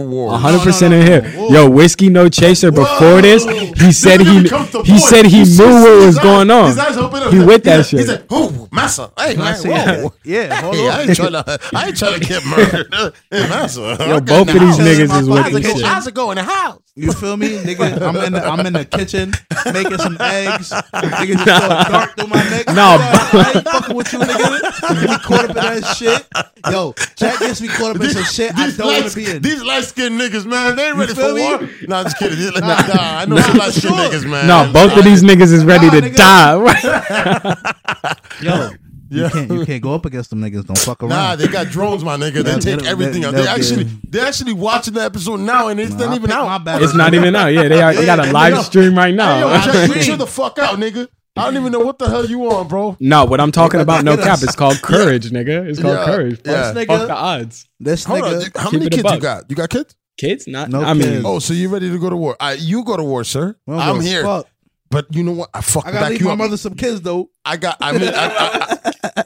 war. 0.07 0.33
Hundred 0.39 0.59
No, 0.59 0.65
percent 0.65 0.93
no, 0.93 1.01
in 1.01 1.07
here. 1.07 1.23
Whoa. 1.33 1.49
Yo, 1.51 1.71
whiskey 1.71 2.09
no 2.09 2.31
chaser. 2.31 2.73
Before 2.73 3.21
this, 3.21 3.45
he 3.79 3.93
said 3.93 4.23
he 4.23 4.39
he 4.41 4.49
voice. 4.49 5.09
said 5.11 5.27
he 5.27 5.33
You 5.33 5.39
knew 5.41 5.45
see 5.45 5.63
what 5.65 6.07
was 6.07 6.17
eyes- 6.17 6.23
going 6.25 6.51
on. 6.51 6.67
His 6.69 6.79
eyes 6.79 6.97
open 6.97 7.23
up. 7.25 7.33
He 7.33 7.41
with 7.41 7.63
that 7.65 7.85
shit. 7.85 8.01
He 8.01 8.07
said, 8.07 8.25
"Oh, 8.31 8.69
massa, 8.73 9.13
hey 9.19 9.33
I 9.33 9.63
man, 9.63 10.01
whoa." 10.03 10.07
it. 10.07 10.13
Yeah, 10.25 10.61
hold 10.63 10.75
Hey, 10.75 10.89
on. 10.89 10.95
I 10.95 11.03
ain't 11.03 11.15
trying 11.17 11.33
to. 11.33 11.59
I 11.75 11.87
ain't 11.89 11.99
trying 11.99 12.21
to 12.21 12.27
get 12.27 12.47
murdered. 12.47 13.15
hey, 13.31 13.49
massa. 13.51 13.97
Yo, 14.01 14.19
both 14.23 14.49
of 14.49 14.55
these 14.55 14.79
niggas 14.79 15.21
is 15.21 15.29
with 15.29 15.63
this 15.63 15.73
shit. 15.77 15.85
How's 15.85 16.07
it 16.07 16.15
go 16.15 16.31
in 16.31 16.37
the 16.37 16.43
house? 16.43 16.79
You 16.95 17.11
feel 17.13 17.39
me, 17.39 17.57
nigga? 17.59 18.01
I'm 18.03 18.17
in 18.17 18.33
the 18.35 18.45
I'm 18.47 18.67
in 18.67 18.73
the 18.75 18.85
kitchen 18.85 19.33
making 19.73 19.97
some 19.99 20.17
eggs. 20.21 20.71
Nigga 20.93 21.33
just 21.33 21.45
throw 21.45 21.55
a 21.71 21.82
dart 21.89 22.17
through 22.17 22.29
my 22.29 22.43
neck. 22.51 22.67
Nah, 22.69 22.97
I 22.99 23.53
ain't 23.55 23.69
fucking 23.69 23.97
with 23.97 24.13
you, 24.13 24.19
nigga. 24.21 25.01
You 25.03 25.09
be 25.09 25.15
caught 25.23 25.45
up 25.45 25.51
in 25.51 25.57
that 25.57 25.97
shit. 25.97 26.27
Yo, 26.71 26.95
Jack 27.17 27.39
gets 27.41 27.61
me 27.61 27.69
caught 27.69 27.97
up 27.97 28.03
in 28.03 28.11
some 28.11 28.23
shit 28.25 28.53
I 28.57 28.71
don't 28.71 28.87
want 28.87 29.11
to 29.11 29.17
be 29.17 29.31
in. 29.31 29.43
these 29.43 29.63
light 29.63 29.85
skinned 29.85 30.21
niggas, 30.21 30.47
man, 30.47 30.77
they 30.77 30.89
ain't 30.89 30.97
ready 30.97 31.15
feel 31.15 31.29
for 31.31 31.35
me? 31.35 31.43
war. 31.67 31.69
Nah, 31.89 32.05
just 32.05 32.19
kidding. 32.19 32.39
Nah, 32.61 32.67
nah, 32.67 33.19
I 33.21 33.25
know 33.27 33.37
some 33.39 33.57
light 33.59 33.73
skinned 33.73 33.95
sure. 33.95 34.09
niggas, 34.11 34.29
man. 34.31 34.47
No, 34.47 34.71
both 34.73 34.97
of 34.97 35.05
these 35.05 35.23
niggas 35.23 35.53
is 35.53 35.65
ready 35.65 35.87
Nah, 35.87 35.93
to 35.93 36.01
nigga. 36.03 36.17
die. 36.17 37.67
Yo, 38.43 38.71
Yeah. 39.11 39.25
You 39.25 39.29
can't 39.31 39.51
you 39.53 39.67
can't 39.67 39.83
go 39.83 39.95
up 39.95 40.07
against 40.07 40.31
them 40.31 40.41
niggas. 40.41 40.65
Don't 40.65 40.79
fuck 40.79 41.03
around. 41.03 41.11
Nah, 41.11 41.37
they 41.37 41.47
got 41.47 41.67
drones, 41.69 42.03
my 42.03 42.17
nigga. 42.17 42.43
They 42.43 42.59
take 42.59 42.87
everything 42.87 43.25
out. 43.27 43.35
they'll 43.35 43.47
actually, 43.47 43.85
they're 44.09 44.25
actually 44.27 44.55
watching 44.55 44.95
the 44.95 45.03
episode 45.03 45.41
now, 45.41 45.69
and 45.69 45.79
it's 45.79 45.93
Nah, 45.93 46.07
not 46.07 46.15
even 46.17 46.31
out. 46.33 46.47
my 46.47 46.57
battle. 46.59 46.85
It's 46.85 46.95
not 46.95 47.13
even 47.13 47.37
out. 47.37 47.49
Yeah, 47.49 47.69
they 47.69 47.83
are. 47.83 47.93
They 47.93 48.07
got 48.07 48.27
a 48.27 48.33
live 48.33 48.65
stream 48.65 48.97
right 48.97 49.11
Hey, 49.13 49.41
yo, 49.41 49.49
now. 49.51 49.61
Jack, 49.89 50.01
chill 50.01 50.17
the 50.17 50.27
fuck 50.27 50.59
out, 50.59 50.79
nigga. 50.79 51.09
I 51.37 51.45
don't 51.47 51.57
even 51.57 51.73
know 51.73 51.81
what 51.81 51.99
the 51.99 52.09
hell 52.11 52.27
you 52.27 52.45
on, 52.51 52.69
bro. 52.69 52.97
no, 53.01 53.25
what 53.25 53.41
I'm 53.41 53.53
talking 53.53 53.81
about, 53.81 54.05
no 54.05 54.17
cap. 54.17 54.35
us. 54.35 54.43
It's 54.43 54.55
called 54.57 54.77
courage, 54.83 55.31
nigga. 55.31 55.67
It's 55.67 55.81
called 55.81 55.97
Yeah, 55.97 56.05
courage. 56.05 56.37
Fuck, 56.37 56.47
yeah. 56.47 56.73
This 56.73 56.87
fuck 56.87 56.89
nigga- 57.01 57.07
the 57.07 57.15
odds. 57.15 57.69
This 57.81 58.05
Hold 58.05 58.23
on. 58.25 58.33
nigga. 58.35 58.57
How 58.59 58.71
keep 58.71 58.81
many 58.81 58.87
it 58.87 58.93
a 58.93 58.97
kids 58.97 59.05
you 59.05 59.11
buck. 59.11 59.21
got? 59.21 59.45
You 59.51 59.57
got 59.57 59.71
kids? 59.71 59.97
Kids, 60.19 60.47
not. 60.47 60.69
No 60.69 60.83
I 60.83 60.93
mean, 60.93 61.03
kids. 61.05 61.25
Oh, 61.27 61.39
so 61.39 61.55
you 61.55 61.69
ready 61.71 61.91
to 61.91 61.99
go 61.99 62.11
to 62.11 62.17
war? 62.17 62.37
I, 62.39 62.53
you 62.53 62.85
go 62.85 62.97
to 62.99 63.03
war, 63.03 63.25
sir. 63.25 63.57
we 63.67 63.73
don't 63.75 63.83
I'm 63.83 63.95
give 63.97 64.05
a 64.05 64.09
here. 64.09 64.23
fuck. 64.25 64.47
But 64.91 65.07
you 65.17 65.23
know 65.23 65.33
what? 65.33 65.49
I 65.55 65.63
fuck 65.63 65.87
I 65.87 65.91
gotta 65.93 66.05
back 66.05 66.11
leave 66.11 66.21
you 66.21 66.27
my 66.27 66.33
up. 66.33 66.39
mother 66.39 66.57
some 66.59 66.75
kids 66.75 67.01
though. 67.01 67.31
I 67.47 67.57
got. 67.57 67.79
I 67.81 67.93
mean, 67.93 68.09
I, 68.09 68.13
I, 68.15 68.79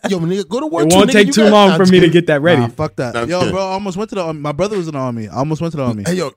I, 0.05 0.09
yo, 0.09 0.21
nigga, 0.21 0.49
go 0.49 0.61
to 0.61 0.67
war. 0.69 0.83
it 0.85 0.91
too, 0.91 0.97
won't 0.97 1.11
nigga. 1.11 1.13
take 1.13 1.27
You 1.27 1.33
too 1.33 1.43
got- 1.43 1.53
long 1.53 1.69
Nah, 1.71 1.77
for 1.79 1.83
I'm 1.83 1.91
me 1.91 1.99
to 1.99 2.07
just 2.07 2.13
get 2.13 2.27
that 2.29 2.41
ready. 2.41 2.61
Nah, 2.61 2.69
fuck 2.69 2.95
that. 2.97 3.15
Nah, 3.15 3.23
I'm 3.23 3.29
Yo, 3.29 3.39
kidding. 3.41 3.55
bro, 3.55 3.63
I 3.67 3.71
almost 3.73 3.97
went 3.97 4.11
to 4.11 4.15
the 4.15 4.23
army. 4.23 4.39
My 4.41 4.53
brother 4.53 4.77
was 4.77 4.87
in 4.87 4.93
the 4.95 5.01
army. 5.01 5.27
I 5.27 5.35
almost 5.35 5.61
went 5.61 5.73
to 5.73 5.79
the 5.79 5.83
army. 5.85 6.05
Hey, 6.07 6.15
yo, 6.15 6.31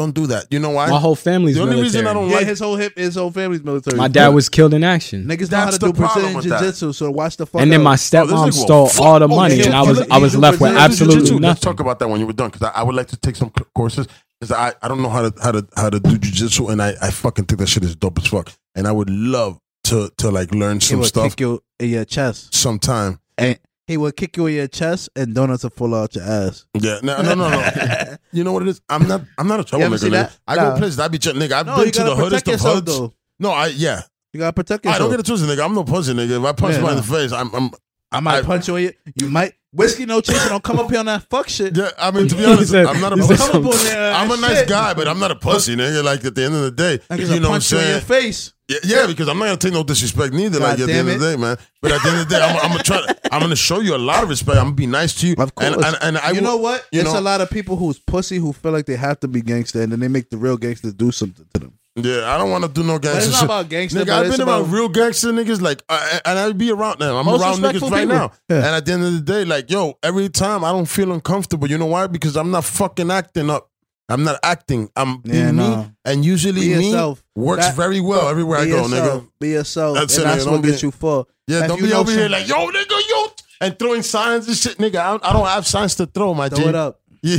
don't 0.00 0.14
do 0.20 0.26
that. 0.28 0.42
You 0.50 0.58
know 0.64 0.70
why? 0.70 0.88
My 0.90 0.98
whole 0.98 1.14
family's 1.14 1.56
The 1.56 1.62
only 1.62 1.76
military. 1.76 2.02
reason 2.02 2.06
I 2.06 2.12
don't 2.14 2.28
yeah, 2.30 2.36
like 2.38 2.46
his 2.46 2.60
whole 2.60 2.76
hip, 2.76 2.92
his 2.96 3.14
whole 3.14 3.30
family's 3.30 3.62
military. 3.62 3.96
My 3.96 4.08
dad 4.08 4.28
was 4.28 4.48
killed 4.48 4.74
in 4.74 4.82
action, 4.82 5.24
Niggas 5.26 5.50
know 5.50 5.58
how 5.58 5.70
to 5.70 5.78
do 5.78 5.92
problem 5.92 6.32
Brazilian 6.32 6.58
jiu-jitsu, 6.60 6.92
so 6.92 7.10
watch 7.10 7.36
the 7.36 7.46
fuck 7.46 7.60
and 7.62 7.70
then 7.72 7.80
out. 7.80 7.84
my 7.84 7.92
Oh, 7.92 8.08
stepmom 8.08 8.28
nigga 8.30 8.44
will 8.46 8.52
stole 8.52 8.86
fuck- 8.88 9.06
all 9.06 9.18
the 9.18 9.28
oh, 9.28 9.36
money, 9.42 9.56
yeah, 9.56 9.66
and 9.66 9.74
I 9.74 9.82
was 9.82 10.00
I 10.10 10.18
was 10.18 10.34
left 10.36 10.60
with 10.60 10.76
absolutely 10.76 11.16
Jiu-jitsu. 11.16 11.34
Let's 11.34 11.42
nothing. 11.42 11.62
talk 11.72 11.80
about 11.80 11.98
that 12.00 12.08
when 12.08 12.20
you 12.20 12.26
were 12.26 12.32
done, 12.32 12.50
because 12.50 12.68
I, 12.74 12.80
I 12.80 12.82
would 12.82 12.94
like 12.94 13.08
to 13.08 13.16
take 13.16 13.36
some 13.36 13.50
courses. 13.74 14.06
Because 14.40 14.52
I, 14.56 14.72
I 14.82 14.88
don't 14.88 15.02
know 15.02 15.10
how 15.10 15.28
to 15.28 15.32
how 15.42 15.52
to 15.52 15.66
how 15.76 15.90
to 15.90 16.00
do 16.00 16.16
jujitsu, 16.16 16.70
and 16.72 16.80
I, 16.80 16.94
I 17.02 17.10
fucking 17.10 17.44
think 17.44 17.58
that 17.60 17.68
shit 17.68 17.84
is 17.84 17.94
dope 17.94 18.16
as 18.18 18.26
fuck. 18.26 18.50
And 18.74 18.88
I 18.88 18.92
would 18.92 19.10
love 19.10 19.58
to 19.84 20.10
to 20.16 20.30
like 20.30 20.54
learn 20.54 20.76
he 20.76 20.86
some 20.86 21.00
would 21.00 21.08
stuff 21.08 21.32
kick 21.32 21.40
you 21.40 21.62
in 21.78 21.90
your 21.90 22.06
chest, 22.06 22.54
sometime. 22.54 23.20
and 23.36 23.58
he 23.90 23.96
will 23.96 24.12
kick 24.12 24.36
you 24.36 24.46
in 24.46 24.54
your 24.54 24.68
chest, 24.68 25.10
and 25.16 25.34
donuts 25.34 25.64
will 25.64 25.70
fall 25.70 25.94
out 25.94 26.14
your 26.14 26.24
ass. 26.24 26.64
Yeah, 26.74 27.00
no, 27.02 27.20
no, 27.22 27.34
no, 27.34 27.50
no. 27.50 28.16
you 28.32 28.44
know 28.44 28.52
what 28.52 28.62
it 28.62 28.68
is? 28.68 28.80
I'm 28.88 29.06
not 29.08 29.22
I'm 29.36 29.48
not 29.48 29.60
a 29.60 29.64
troublemaker. 29.64 30.06
nigga. 30.06 30.30
I 30.46 30.54
go 30.56 30.76
places. 30.78 31.00
I 31.00 31.08
be 31.08 31.18
ch- 31.18 31.26
nigga. 31.34 31.52
I've 31.52 31.66
No, 31.66 31.76
been 31.76 31.86
you 31.86 31.92
to 31.92 31.98
the 31.98 32.04
gotta 32.10 32.22
hoodest 32.22 32.44
protect 32.44 32.48
of 32.48 32.52
yourself 32.52 32.74
hoods. 32.76 32.98
though. 32.98 33.14
No, 33.40 33.50
I 33.50 33.66
yeah. 33.68 34.02
You 34.32 34.38
gotta 34.40 34.52
protect 34.52 34.84
yourself. 34.84 35.00
I 35.00 35.04
yourself. 35.04 35.10
don't 35.10 35.10
get 35.10 35.20
it 35.20 35.26
twisted, 35.26 35.48
nigga. 35.58 35.64
I'm 35.64 35.74
no 35.74 35.82
pussy, 35.84 36.12
nigga. 36.14 36.38
If 36.38 36.44
I 36.44 36.52
punch 36.52 36.72
Yeah, 36.74 36.78
somebody 36.78 36.96
in 36.98 37.02
the 37.04 37.12
face, 37.12 37.32
I'm, 37.32 37.52
I'm 37.54 37.70
I 38.12 38.20
might 38.20 38.38
I- 38.38 38.42
punch 38.42 38.68
you. 38.68 38.76
You 38.76 39.28
might 39.28 39.54
whiskey 39.72 40.04
no 40.04 40.20
chaser. 40.20 40.48
Don't 40.48 40.64
come 40.64 40.78
up 40.80 40.90
here 40.90 40.98
on 40.98 41.06
that 41.06 41.22
fuck 41.30 41.48
shit. 41.48 41.76
yeah. 41.76 41.90
I 41.98 42.10
mean, 42.10 42.26
to 42.28 42.34
be 42.34 42.44
honest, 42.46 42.70
said- 42.70 42.86
I'm 42.86 43.00
not 43.00 43.12
a 43.12 43.16
he 43.16 43.20
Don't 43.20 43.28
said 43.28 43.38
pussy. 43.38 43.52
come 43.52 43.66
up 43.66 43.74
on 43.74 43.84
there. 43.84 44.12
I'm 44.12 44.30
a 44.30 44.36
nice 44.36 44.58
shit. 44.60 44.68
guy, 44.68 44.94
but 44.94 45.06
I'm 45.08 45.18
not 45.20 45.30
a 45.30 45.36
pussy, 45.36 45.76
nigga. 45.76 46.02
Like 46.02 46.24
at 46.24 46.34
the 46.34 46.44
end 46.44 46.54
of 46.54 46.62
the 46.62 46.70
day, 46.72 46.98
Niggas 47.08 47.18
you 47.18 47.26
will 47.34 47.40
know 47.40 47.50
what 47.50 47.54
I'm 47.56 47.60
punch 47.60 47.72
you 47.72 47.78
your 47.78 47.86
saying? 47.86 48.00
face. 48.02 48.52
Yeah, 48.68 48.78
yeah, 48.84 49.06
because 49.08 49.28
I'm 49.28 49.36
not 49.36 49.46
gonna 49.46 49.56
take 49.56 49.72
no 49.72 49.82
disrespect 49.82 50.32
neither. 50.32 50.60
like 50.60 50.74
at 50.78 50.78
the 50.78 50.86
damn 50.86 51.08
end 51.08 51.16
of 51.16 51.20
the 51.20 51.30
day, 51.32 51.36
man. 51.36 51.56
But 51.82 51.90
at 51.90 52.02
the 52.02 52.08
end 52.08 52.20
of 52.20 52.28
the 52.28 52.34
day, 52.36 52.40
I'm, 52.40 52.56
I'm 52.56 52.70
gonna 52.70 52.82
try. 52.84 53.04
I'm 53.32 53.40
gonna 53.40 53.56
show 53.56 53.80
you 53.80 53.96
a 53.96 53.98
lot 53.98 54.22
of 54.22 54.28
respect. 54.28 54.58
I'm 54.58 54.66
gonna 54.66 54.74
be 54.76 54.86
nice 54.86 55.12
to 55.20 55.26
you. 55.26 55.34
Of 55.38 55.54
course. 55.56 55.74
And, 55.74 55.84
and, 55.84 55.96
and 56.02 56.18
I 56.18 56.30
you 56.30 56.40
know 56.40 56.56
what? 56.56 56.86
you 56.92 57.00
it's 57.00 57.12
know- 57.12 57.18
a 57.18 57.20
lot 57.20 57.40
of 57.40 57.50
people 57.50 57.74
who's 57.76 57.98
pussy 57.98 58.36
who 58.36 58.52
feel 58.52 58.70
like 58.70 58.86
they 58.86 58.94
have 58.96 59.18
to 59.20 59.28
be 59.28 59.40
gangster, 59.42 59.82
and 59.82 59.90
then 59.90 59.98
they 59.98 60.06
make 60.08 60.30
the 60.30 60.36
real 60.36 60.56
gangsters 60.56 60.94
do 60.94 61.10
something 61.10 61.44
to 61.54 61.60
them. 61.60 61.72
Yeah, 61.96 62.32
I 62.32 62.38
don't 62.38 62.50
want 62.50 62.62
to 62.64 62.70
do 62.70 62.82
no 62.84 62.94
But 62.94 63.02
gangster 63.02 63.18
it's 63.18 63.32
not 63.32 63.38
shit. 63.38 63.44
about 63.44 63.68
gangster. 63.68 63.98
Nigga, 64.04 64.10
I've 64.10 64.30
been 64.30 64.40
around 64.48 64.60
about- 64.62 64.72
real 64.72 64.88
gangster 64.88 65.32
niggas, 65.32 65.60
like, 65.60 65.82
uh, 65.88 66.18
and 66.24 66.38
I 66.38 66.52
be 66.52 66.70
around 66.70 67.00
them. 67.00 67.16
I'm 67.16 67.28
around 67.28 67.40
niggas 67.40 67.62
respectful 67.62 67.90
right 67.90 68.06
now. 68.08 68.30
Yeah. 68.48 68.56
And 68.58 68.66
at 68.66 68.86
the 68.86 68.92
end 68.92 69.04
of 69.04 69.12
the 69.12 69.20
day, 69.20 69.44
like, 69.44 69.70
yo, 69.70 69.98
every 70.02 70.28
time 70.28 70.64
I 70.64 70.70
don't 70.72 70.86
feel 70.86 71.10
uncomfortable. 71.12 71.68
You 71.68 71.78
know 71.78 71.86
why? 71.86 72.06
Because 72.06 72.36
I'm 72.36 72.50
not 72.52 72.64
fucking 72.64 73.10
acting 73.10 73.50
up. 73.50 73.68
I'm 74.08 74.24
not 74.24 74.38
acting. 74.42 74.88
I'm 74.96 75.18
being 75.18 75.36
Yeah, 75.36 75.50
me. 75.52 75.58
no. 75.58 75.90
And 76.04 76.24
usually 76.24 76.60
Be 76.62 76.74
me 76.76 76.86
yourself. 76.90 77.22
works 77.36 77.66
That- 77.66 77.76
very 77.76 78.00
well 78.00 78.28
everywhere 78.28 78.58
I 78.60 78.66
go, 78.68 78.82
yourself. 78.86 79.22
nigga. 79.22 79.28
Be 79.40 79.48
yourself. 79.50 79.96
That's 79.96 80.14
and 80.16 80.22
it, 80.24 80.26
that's 80.26 80.44
what 80.46 80.62
gets 80.62 80.82
you 80.82 80.90
for. 80.92 81.26
Yeah, 81.48 81.62
If 81.62 81.68
don't 81.68 81.80
be 81.82 81.88
know 81.90 82.00
over 82.00 82.10
here 82.12 82.28
like, 82.28 82.48
yo, 82.48 82.68
nigga, 82.70 83.00
yo, 83.08 83.26
and 83.60 83.78
throwing 83.78 84.02
signs 84.02 84.46
and 84.48 84.56
shit, 84.56 84.78
nigga. 84.78 84.96
I 84.96 85.10
don't, 85.10 85.24
I 85.24 85.32
don't 85.32 85.46
have 85.46 85.66
signs 85.66 85.96
to 85.96 86.06
throw, 86.06 86.34
my 86.34 86.48
Throw 86.48 86.58
G. 86.58 86.64
it 86.68 86.74
up. 86.76 87.00
Yeah. 87.22 87.38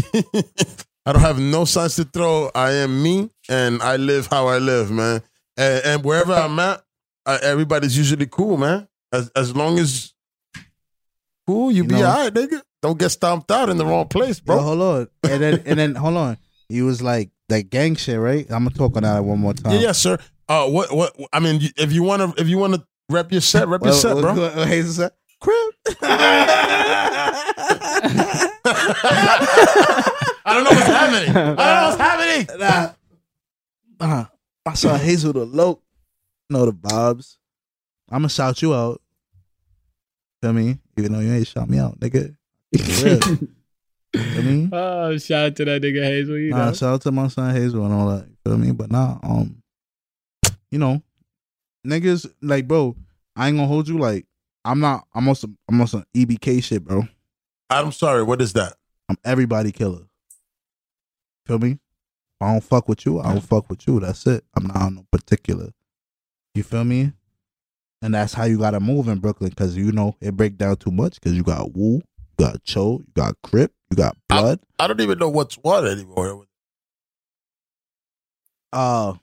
I 1.06 1.14
don't 1.14 1.22
have 1.22 1.40
no 1.40 1.66
signs 1.66 1.96
to 1.96 2.04
throw. 2.04 2.52
I 2.54 2.72
am 2.74 3.02
me, 3.02 3.32
and 3.50 3.82
I 3.82 3.96
live 3.98 4.28
how 4.28 4.48
I 4.48 4.60
live, 4.60 4.92
man. 4.92 5.22
And, 5.58 5.86
and 5.86 6.04
wherever 6.04 6.34
I'm 6.34 6.58
at, 6.60 6.82
uh, 7.26 7.40
everybody's 7.42 7.98
usually 7.98 8.28
cool, 8.28 8.58
man. 8.58 8.88
As 9.12 9.30
as 9.36 9.56
long 9.56 9.80
as 9.80 10.14
cool, 11.48 11.72
you, 11.72 11.84
You 11.84 11.90
be 11.90 11.96
know- 11.96 12.06
alright, 12.08 12.34
nigga. 12.34 12.62
Don't 12.82 12.98
get 12.98 13.10
stomped 13.10 13.52
out 13.52 13.70
in 13.70 13.78
the 13.78 13.86
wrong 13.86 14.08
place, 14.08 14.40
bro. 14.40 14.56
Bro, 14.56 14.64
hold 14.64 14.82
on. 14.82 15.08
And 15.30 15.42
then 15.44 15.64
and 15.68 15.78
then 15.80 15.94
hold 15.96 16.18
on. 16.18 16.38
You 16.70 16.86
was 16.86 17.02
like 17.02 17.30
that 17.50 17.70
gang 17.70 17.96
shit, 17.96 18.20
right? 18.20 18.46
I'm 18.50 18.64
gonna 18.64 18.72
talk 18.76 18.96
on 18.98 19.04
that 19.04 19.24
one 19.24 19.40
more 19.40 19.54
time. 19.54 19.74
yeah, 19.74 19.80
yeah, 19.82 19.92
sir. 19.92 20.18
Uh, 20.50 20.68
what 20.68 20.92
what? 20.92 21.16
I 21.32 21.40
mean, 21.40 21.62
if 21.78 21.92
you 21.92 22.02
wanna 22.04 22.34
if 22.38 22.48
you 22.48 22.58
wanna 22.58 22.84
rep 23.10 23.32
your 23.32 23.42
set, 23.42 23.68
rep 23.68 23.84
your 23.84 23.94
set, 23.94 24.16
well, 24.16 24.34
bro. 24.34 24.50
Hazel 24.66 24.94
said, 24.94 25.12
"Crip." 25.40 25.76
I 30.44 30.54
don't 30.54 30.64
know 30.64 30.70
what's 30.72 30.88
happening. 30.88 31.30
I 31.36 31.44
don't 31.44 31.56
know 31.58 31.88
what's 31.90 32.02
happening. 32.02 32.60
nah. 32.60 32.94
Uh, 34.00 34.26
I 34.66 34.74
saw 34.74 34.98
Hazel 34.98 35.34
the 35.34 35.46
low. 35.46 35.82
Know 36.50 36.66
the 36.66 36.72
Bobs. 36.74 37.38
I'm 38.10 38.20
gonna 38.20 38.30
shout 38.30 38.62
you 38.62 38.74
out. 38.74 39.02
Feel 40.42 40.54
me? 40.54 40.80
Even 40.98 41.14
though 41.14 41.20
you 41.20 41.32
ain't 41.34 41.48
shout 41.48 41.70
me 41.70 41.78
out, 41.78 42.00
nigga. 42.00 42.36
Keep 42.76 42.82
it 42.88 43.04
real. 43.26 43.38
Feel 44.34 44.44
me? 44.44 44.70
Oh, 44.74 45.18
shout 45.18 45.46
out 45.46 45.56
to 45.58 45.66
that 45.66 45.82
nigga 45.82 46.04
Hazel. 46.04 46.38
You 46.38 46.50
Nah, 46.50 46.66
know. 46.68 46.74
shout 46.74 46.94
out 46.96 47.02
to 47.04 47.12
my 47.12 47.28
son 47.30 47.54
Hazel 47.56 47.86
and 47.86 47.94
all 47.94 48.10
that. 48.10 48.28
You 48.28 48.36
feel 48.46 48.58
me? 48.58 48.72
But 48.72 48.92
nah, 48.92 49.20
um, 49.24 49.62
you 50.72 50.80
know, 50.80 51.02
niggas 51.88 52.30
like, 52.42 52.68
bro. 52.68 52.96
I 53.36 53.48
ain't 53.48 53.56
gonna 53.58 53.68
hold 53.68 53.88
you. 53.88 53.98
Like, 53.98 54.26
I'm 54.66 54.80
not. 54.82 55.06
I'm 55.14 55.30
on 55.30 55.36
some. 55.36 55.58
I'm 55.70 55.80
on 55.80 55.88
some 55.88 56.04
EBK 56.16 56.62
shit, 56.64 56.84
bro. 56.84 57.04
I'm 57.72 57.94
sorry. 57.94 58.22
What 58.24 58.42
is 58.42 58.54
that? 58.54 58.74
I'm 59.08 59.18
everybody 59.24 59.72
killer. 59.72 60.04
Feel 61.46 61.60
me? 61.60 61.72
If 61.72 62.42
I 62.42 62.52
don't 62.52 62.64
fuck 62.64 62.90
with 62.90 63.06
you, 63.06 63.20
I 63.20 63.34
don't 63.34 63.42
fuck 63.42 63.70
with 63.70 63.88
you. 63.88 64.00
That's 64.02 64.28
it. 64.28 64.44
I'm 64.56 64.68
not 64.68 64.76
on 64.78 64.96
no 64.96 65.06
particular. 65.12 65.72
You 66.54 66.64
feel 66.64 66.84
me? 66.84 67.14
And 68.02 68.14
that's 68.14 68.34
how 68.34 68.44
you 68.44 68.58
gotta 68.58 68.80
move 68.80 69.08
in 69.08 69.20
Brooklyn, 69.20 69.52
cause 69.52 69.76
you 69.78 69.92
know 69.92 70.16
it 70.20 70.36
break 70.36 70.58
down 70.58 70.76
too 70.78 70.92
much. 70.92 71.22
Cause 71.22 71.34
you 71.34 71.44
got 71.44 71.74
Woo, 71.74 71.96
you 71.96 72.02
got 72.38 72.62
Cho, 72.64 73.00
you 73.00 73.14
got 73.14 73.36
Crip, 73.44 73.72
you 73.90 73.96
got 73.96 74.18
Blood. 74.28 74.60
I 74.80 74.88
don't 74.88 75.00
even 75.00 75.20
know 75.20 75.30
what's 75.30 75.56
what 75.56 75.88
anymore. 75.88 76.46
uh 78.74 79.14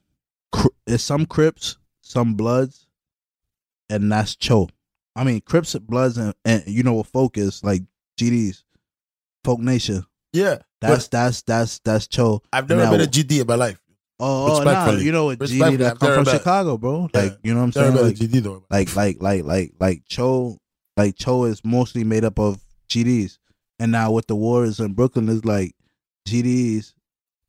it's 0.87 1.03
some 1.03 1.27
Crips, 1.27 1.77
some 2.01 2.35
Bloods, 2.35 2.87
and 3.91 4.11
that's 4.11 4.37
Cho. 4.37 4.69
I 5.17 5.25
mean 5.25 5.41
Crips, 5.43 5.75
and 5.75 5.87
Bloods, 5.87 6.17
and, 6.17 6.33
and 6.45 6.63
you 6.67 6.83
know 6.83 6.95
what 6.95 7.09
folk 7.09 7.37
is 7.37 7.63
like 7.63 7.83
GDs, 8.19 8.63
Folk 9.45 9.61
Nation. 9.61 10.05
Yeah, 10.33 10.59
That's 10.81 11.09
that's 11.09 11.43
that's 11.43 11.79
that's 11.81 12.07
Cho. 12.07 12.43
I've 12.53 12.69
never 12.69 12.85
Now- 12.85 12.91
been 12.91 13.01
a 13.01 13.07
GD 13.07 13.41
in 13.41 13.47
my 13.47 13.55
life. 13.55 13.81
Oh, 14.21 14.59
oh 14.61 14.65
nah, 14.65 14.91
you 14.91 15.13
know 15.13 15.27
what 15.27 15.39
GD 15.39 15.79
that 15.79 16.01
come 16.01 16.13
from 16.13 16.25
Chicago, 16.25 16.77
bro. 16.77 17.09
Yeah. 17.15 17.21
Like 17.23 17.39
you 17.45 17.55
know 17.55 17.65
what 17.65 17.77
I'm 17.77 17.83
Never 17.85 17.97
saying? 17.99 18.07
Like, 18.09 18.17
GD 18.17 18.43
though. 18.43 18.65
like 18.69 18.97
like 18.97 19.23
like 19.23 19.45
like 19.45 19.73
like 19.79 20.03
Cho, 20.09 20.59
like 20.97 21.15
Cho 21.17 21.45
is 21.45 21.65
mostly 21.65 22.03
made 22.03 22.25
up 22.25 22.39
of 22.41 22.59
GDs, 22.89 23.39
and 23.79 23.93
now 23.93 24.11
with 24.11 24.27
the 24.27 24.35
wars 24.35 24.81
in 24.81 24.95
Brooklyn 24.95 25.29
is 25.29 25.45
like 25.45 25.73
GDs, 26.27 26.95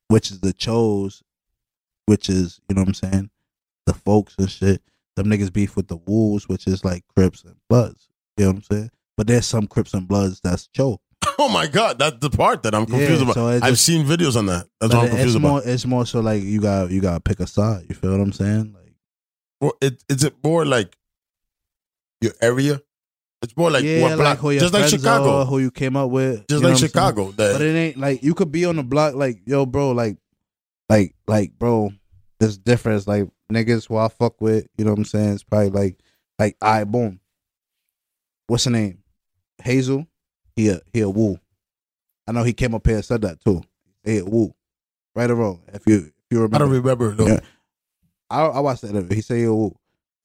which 0.10 0.30
is 0.30 0.42
the 0.42 0.54
Chos, 0.54 1.24
which 2.06 2.30
is 2.30 2.62
you 2.70 2.76
know 2.76 2.82
what 2.82 2.90
I'm 2.90 2.94
saying, 2.94 3.30
the 3.88 3.94
folks 3.94 4.36
and 4.38 4.50
shit. 4.50 4.82
Them 5.16 5.26
niggas 5.26 5.52
beef 5.52 5.76
with 5.76 5.88
the 5.88 5.98
Wolves, 5.98 6.48
which 6.48 6.66
is 6.68 6.86
like 6.86 7.04
Crips 7.16 7.44
and 7.44 7.56
Bloods. 7.68 8.08
You 8.38 8.46
know 8.46 8.52
what 8.52 8.56
I'm 8.58 8.64
saying? 8.64 8.92
But 9.20 9.28
there's 9.28 9.46
some 9.46 9.68
Crips 9.68 9.94
and 9.94 10.08
Bloods 10.08 10.40
that's 10.42 10.68
Cho. 10.68 11.02
Oh 11.38 11.50
my 11.50 11.68
god, 11.68 12.00
that's 12.00 12.18
the 12.20 12.30
part 12.30 12.64
that 12.64 12.74
I'm 12.74 12.86
confused 12.86 13.18
Yeah, 13.18 13.24
about. 13.24 13.34
so 13.36 13.48
it's 13.50 13.64
I've 13.64 13.72
just- 13.74 13.84
seen 13.84 14.06
videos 14.06 14.38
on 14.38 14.46
that. 14.46 14.66
That's 14.80 14.94
what 14.94 15.00
I'm 15.02 15.06
it's 15.08 15.16
confused 15.16 15.42
more 15.42 15.60
about. 15.60 15.70
it's 15.70 15.86
more 15.86 16.06
so 16.06 16.20
like 16.22 16.42
you 16.44 16.62
got 16.62 16.90
you 16.90 17.02
got 17.02 17.16
to 17.16 17.20
pick 17.20 17.42
a 17.42 17.48
side. 17.48 17.86
You 17.90 17.96
feel 17.96 18.12
what 18.12 18.22
I'm 18.22 18.32
saying? 18.32 18.74
Like 18.74 18.94
Well, 19.60 19.74
it, 19.82 20.02
is 20.08 20.24
it 20.24 20.36
more 20.42 20.66
like 20.66 20.96
your 22.22 22.32
area? 22.42 22.82
It's 23.42 23.56
more 23.58 23.70
like 23.72 23.84
yeah, 23.84 24.02
what 24.04 24.18
like 24.20 24.38
who 24.38 24.52
your 24.52 24.62
just 24.62 24.74
like 24.74 24.84
friends 24.88 25.02
Chicago. 25.04 25.40
are, 25.42 25.46
who 25.46 25.60
you 25.60 25.70
came 25.72 25.98
up 25.98 26.10
with, 26.12 26.48
just 26.48 26.50
know 26.50 26.56
like 26.58 26.64
what 26.64 26.70
I'm 26.72 26.78
saying? 26.78 26.90
Chicago. 26.90 27.32
That 27.32 27.54
But 27.54 27.62
it 27.62 27.76
ain't 27.76 27.98
like 27.98 28.24
you 28.24 28.34
could 28.34 28.52
be 28.54 28.64
on 28.64 28.78
the 28.78 28.84
block 28.84 29.16
like 29.16 29.42
yo, 29.46 29.66
bro, 29.66 29.92
like, 29.92 30.16
like, 30.88 31.14
like, 31.28 31.60
bro. 31.60 31.92
There's 32.40 32.58
difference. 32.58 33.06
Like 33.06 33.28
niggas 33.52 33.88
who 33.90 33.98
I 33.98 34.08
fuck 34.08 34.40
with, 34.40 34.66
you 34.78 34.86
know 34.86 34.92
what 34.92 35.00
I'm 35.00 35.06
saying? 35.06 35.34
It's 35.34 35.44
probably 35.44 35.70
like, 35.72 36.00
like, 36.38 36.56
I 36.62 36.86
boom. 36.86 37.20
What's 38.48 38.64
her 38.66 38.72
name? 38.72 39.00
Hazel. 39.62 40.06
He 40.56 40.70
a 40.70 40.80
he 40.94 41.02
a 41.02 41.10
woo. 41.10 41.40
I 42.28 42.32
know 42.32 42.44
he 42.44 42.54
came 42.54 42.76
up 42.76 42.86
here 42.86 42.98
and 42.98 43.06
said 43.06 43.22
that 43.22 43.40
too. 43.44 43.62
He 44.04 44.20
a 44.20 44.26
woo. 44.26 44.54
Right 45.16 45.30
or 45.30 45.36
wrong? 45.36 45.62
If 45.74 45.84
you 45.88 45.98
if 45.98 46.14
you 46.32 46.38
remember, 46.42 46.56
I 46.56 46.60
don't 46.60 46.70
remember. 46.72 47.12
Though. 47.16 47.28
Yeah. 47.28 47.40
I 48.30 48.42
I 48.44 48.60
watched 48.60 48.82
that. 48.82 48.92
interview. 48.92 49.16
He 49.16 49.22
say 49.22 49.40
he 49.40 49.44
a 49.46 49.54
woo. 49.54 49.76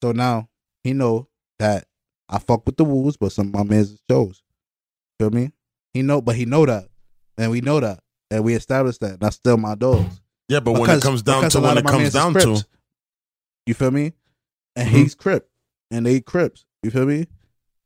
So 0.02 0.12
now 0.12 0.48
he 0.82 0.92
know 0.92 1.28
that 1.58 1.86
I 2.28 2.38
fuck 2.38 2.66
with 2.66 2.76
the 2.76 2.84
woos, 2.84 3.16
but 3.16 3.32
some 3.32 3.48
of 3.48 3.54
my 3.54 3.62
man's 3.62 3.98
shows. 4.10 4.42
You 5.18 5.30
feel 5.30 5.40
me? 5.40 5.52
He 5.92 6.02
know, 6.02 6.20
but 6.20 6.34
he 6.36 6.44
know 6.44 6.66
that, 6.66 6.88
and 7.38 7.50
we 7.50 7.60
know 7.60 7.78
that, 7.80 8.00
and 8.30 8.42
we 8.44 8.54
established 8.54 9.00
that. 9.00 9.12
And 9.14 9.24
I 9.24 9.30
still 9.30 9.56
my 9.56 9.74
dogs. 9.74 10.20
Yeah, 10.48 10.60
but 10.60 10.72
when 10.72 10.90
it 10.90 11.02
comes 11.02 11.22
down 11.22 11.48
to 11.48 11.60
when 11.60 11.78
it 11.78 11.86
comes 11.86 12.12
down 12.12 12.32
Crips. 12.32 12.62
to, 12.62 12.66
you 13.66 13.74
feel 13.74 13.90
me? 13.92 14.12
And 14.76 14.88
Mhm. 14.88 14.92
he's 14.92 15.14
Crip, 15.14 15.48
and 15.90 16.04
they 16.04 16.20
Crips. 16.20 16.66
You 16.82 16.90
feel 16.90 17.06
me? 17.06 17.26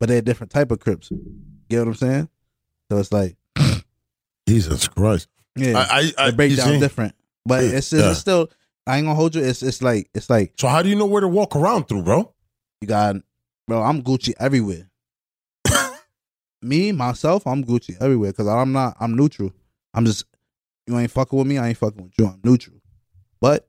But 0.00 0.08
they're 0.08 0.20
different 0.22 0.50
type 0.52 0.70
of 0.70 0.80
Crips. 0.80 1.10
Get 1.68 1.78
what 1.80 1.88
I'm 1.88 1.94
saying? 1.94 2.28
So 2.90 2.98
it's 2.98 3.12
like, 3.12 3.36
Jesus 4.48 4.88
Christ. 4.88 5.28
yeah, 5.56 5.78
I, 5.78 6.12
I, 6.18 6.24
I 6.26 6.30
the 6.30 6.36
breakdown 6.36 6.80
different, 6.80 7.14
but 7.44 7.62
Yeah. 7.64 7.70
it's, 7.70 7.92
it's 7.92 8.02
Yeah. 8.02 8.12
still. 8.14 8.50
I 8.86 8.96
ain't 8.96 9.04
gonna 9.04 9.16
hold 9.16 9.34
you. 9.34 9.42
It's 9.44 9.62
it's 9.62 9.82
like 9.82 10.08
it's 10.14 10.30
like 10.30 10.54
So 10.58 10.66
how 10.68 10.80
do 10.82 10.88
you 10.88 10.96
know 10.96 11.04
where 11.04 11.20
to 11.20 11.28
walk 11.28 11.54
around 11.54 11.88
through, 11.88 12.04
bro? 12.04 12.32
you 12.80 12.88
got, 12.88 13.16
bro. 13.66 13.82
I'm 13.82 14.02
Gucci 14.02 14.32
everywhere. 14.40 14.88
Me 16.62 16.90
myself, 16.92 17.46
I'm 17.46 17.64
Gucci 17.64 17.96
everywhere 18.00 18.30
because 18.32 18.46
I'm 18.48 18.72
not. 18.72 18.96
I'm 18.98 19.14
neutral. 19.14 19.52
I'm 19.94 20.04
just 20.04 20.24
you 20.86 20.98
ain't 20.98 21.10
fucking 21.10 21.38
with 21.38 21.46
me. 21.46 21.58
I 21.58 21.68
ain't 21.68 21.76
fucking 21.78 22.02
with 22.02 22.12
you. 22.18 22.26
I'm 22.26 22.40
neutral. 22.42 22.76
But 23.40 23.68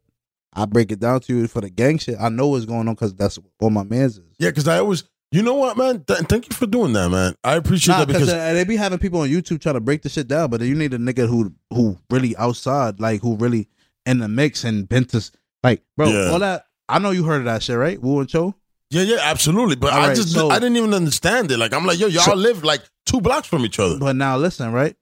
I 0.54 0.66
break 0.66 0.92
it 0.92 1.00
down 1.00 1.20
to 1.22 1.36
you 1.36 1.48
for 1.48 1.62
the 1.62 1.70
gang 1.70 1.98
shit. 1.98 2.16
I 2.20 2.30
know 2.30 2.48
what's 2.48 2.66
going 2.66 2.88
on 2.88 2.96
because 2.96 3.14
that's 3.14 3.38
what 3.38 3.52
all 3.60 3.70
my 3.70 3.84
mans 3.84 4.18
is. 4.18 4.24
Yeah, 4.40 4.50
because 4.50 4.68
I 4.68 4.80
always, 4.80 5.04
you 5.32 5.44
know 5.44 5.54
what, 5.56 5.78
man? 5.78 6.04
Th- 6.06 6.20
thank 6.22 6.50
you 6.50 6.56
for 6.56 6.66
doing 6.66 6.94
that, 6.94 7.10
man. 7.10 7.36
I 7.44 7.56
appreciate 7.56 7.94
Nah, 7.94 8.00
that 8.00 8.08
because 8.08 8.22
because 8.28 8.34
uh, 8.34 8.54
they 8.54 8.64
be 8.64 8.76
having 8.76 8.98
people 9.00 9.22
on 9.22 9.30
YouTube 9.30 9.62
trying 9.62 9.76
to 9.76 9.80
break 9.82 10.02
the 10.02 10.10
shit 10.10 10.28
down, 10.28 10.50
but 10.50 10.62
you 10.62 10.74
need 10.76 10.94
a 10.94 10.98
nigga 10.98 11.28
who 11.28 11.54
who 11.72 11.98
really 12.10 12.36
outside, 12.38 13.00
like 13.00 13.22
who 13.22 13.36
really 13.36 13.68
in 14.06 14.20
the 14.20 14.28
mix 14.28 14.64
and 14.64 14.88
been 14.90 15.06
to 15.06 15.30
like, 15.64 15.84
bro, 15.96 16.08
Yeah. 16.10 16.32
all 16.32 16.40
that. 16.40 16.66
I 16.88 16.98
know 17.00 17.12
you 17.12 17.24
heard 17.24 17.40
of 17.40 17.46
that 17.46 17.62
shit, 17.62 17.78
right? 17.78 18.02
Wu 18.02 18.20
and 18.22 18.28
Cho. 18.30 18.56
yeah, 18.90 19.04
yeah, 19.04 19.18
absolutely. 19.22 19.76
But 19.76 19.94
All 19.94 20.00
I 20.00 20.08
right, 20.08 20.16
just, 20.16 20.34
so- 20.34 20.50
I 20.50 20.56
didn't 20.58 20.78
even 20.78 20.94
understand 20.96 21.52
it. 21.52 21.58
Like 21.58 21.74
I'm 21.74 21.86
like, 21.86 22.00
yo, 22.00 22.08
y'all 22.08 22.24
So- 22.24 22.34
live 22.34 22.64
like 22.64 22.82
two 23.06 23.22
blocks 23.22 23.48
from 23.48 23.64
each 23.66 23.78
other. 23.80 24.00
But 24.00 24.16
now 24.16 24.38
listen, 24.38 24.72
right? 24.72 24.96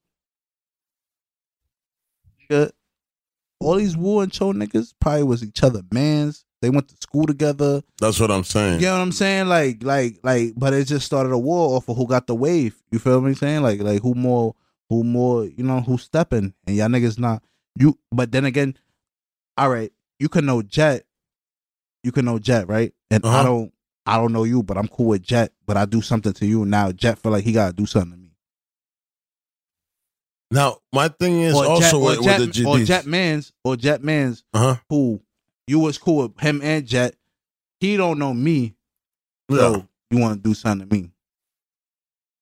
All 3.59 3.75
these 3.75 3.97
Wu 3.97 4.19
and 4.19 4.31
Cho 4.31 4.53
niggas 4.53 4.93
probably 4.99 5.23
was 5.23 5.43
each 5.43 5.63
other 5.63 5.81
mans. 5.91 6.45
They 6.61 6.69
went 6.71 6.88
to 6.89 6.95
school 6.99 7.25
together. 7.27 7.81
That's 7.99 8.19
what 8.19 8.31
I'm 8.31 8.43
saying. 8.43 8.79
You 8.79 8.88
know 8.88 8.93
what 8.93 9.01
I'm 9.01 9.11
saying? 9.11 9.47
Like, 9.47 9.84
like, 9.84 10.19
like, 10.23 10.53
but 10.57 10.73
it 10.73 10.85
just 10.85 11.05
started 11.05 11.31
a 11.31 11.38
war 11.38 11.77
off 11.77 11.88
of 11.88 11.97
who 11.97 12.07
got 12.07 12.25
the 12.27 12.34
wave. 12.35 12.75
You 12.91 12.97
feel 12.99 13.21
me 13.21 13.35
saying? 13.35 13.61
Like, 13.61 13.79
like 13.81 14.01
who 14.01 14.15
more, 14.15 14.55
who 14.89 15.03
more, 15.03 15.45
you 15.45 15.63
know, 15.63 15.81
who 15.81 15.97
stepping 15.99 16.53
and 16.65 16.75
y'all 16.75 16.88
niggas 16.88 17.19
not 17.19 17.43
you. 17.79 17.97
But 18.11 18.31
then 18.31 18.45
again, 18.45 18.75
all 19.55 19.69
right, 19.69 19.91
you 20.19 20.29
can 20.29 20.45
know 20.47 20.61
Jet, 20.63 21.05
you 22.03 22.11
can 22.11 22.25
know 22.25 22.39
Jet, 22.39 22.67
right? 22.67 22.91
And 23.11 23.23
I 23.23 23.27
Uh-huh. 23.27 23.43
don't, 23.43 23.73
I 24.07 24.17
don't 24.17 24.31
know 24.34 24.43
you, 24.45 24.63
but 24.63 24.77
I'm 24.77 24.88
cool 24.88 25.07
with 25.07 25.21
Jet. 25.21 25.51
But 25.67 25.77
I 25.77 25.85
do 25.85 26.01
something 26.01 26.34
to 26.34 26.45
you 26.45 26.65
now. 26.65 26.91
Jet 26.91 27.19
feel 27.19 27.31
like 27.31 27.43
he 27.43 27.51
gotta 27.51 27.73
do 27.73 27.85
something 27.85 28.11
to 28.11 28.17
me. 28.17 28.31
Now, 30.49 30.77
my 30.93 31.09
thing 31.09 31.41
is 31.41 31.53
or 31.53 31.65
also 31.65 31.81
Jet, 31.81 31.93
with, 31.93 32.19
or, 32.19 32.23
Jet, 32.23 32.39
with 32.39 32.53
the 32.55 32.65
or 32.65 32.75
GDs. 32.77 32.85
Jet 32.85 33.05
Mans, 33.05 33.51
or 33.63 33.75
Jet 33.75 34.03
Mans, 34.03 34.43
uh-huh. 34.53 34.77
who 34.89 35.21
you 35.68 35.80
was 35.80 35.98
cool 35.98 36.23
with 36.30 36.39
him 36.39 36.61
and 36.64 36.85
Jet. 36.85 37.15
He 37.80 37.95
don't 37.98 38.18
know 38.19 38.34
me, 38.34 38.76
Yeah. 39.49 39.57
so 39.57 39.88
you 40.10 40.19
want 40.19 40.41
to 40.41 40.49
do 40.49 40.53
something 40.56 40.88
to 40.89 40.95
me. 40.95 41.11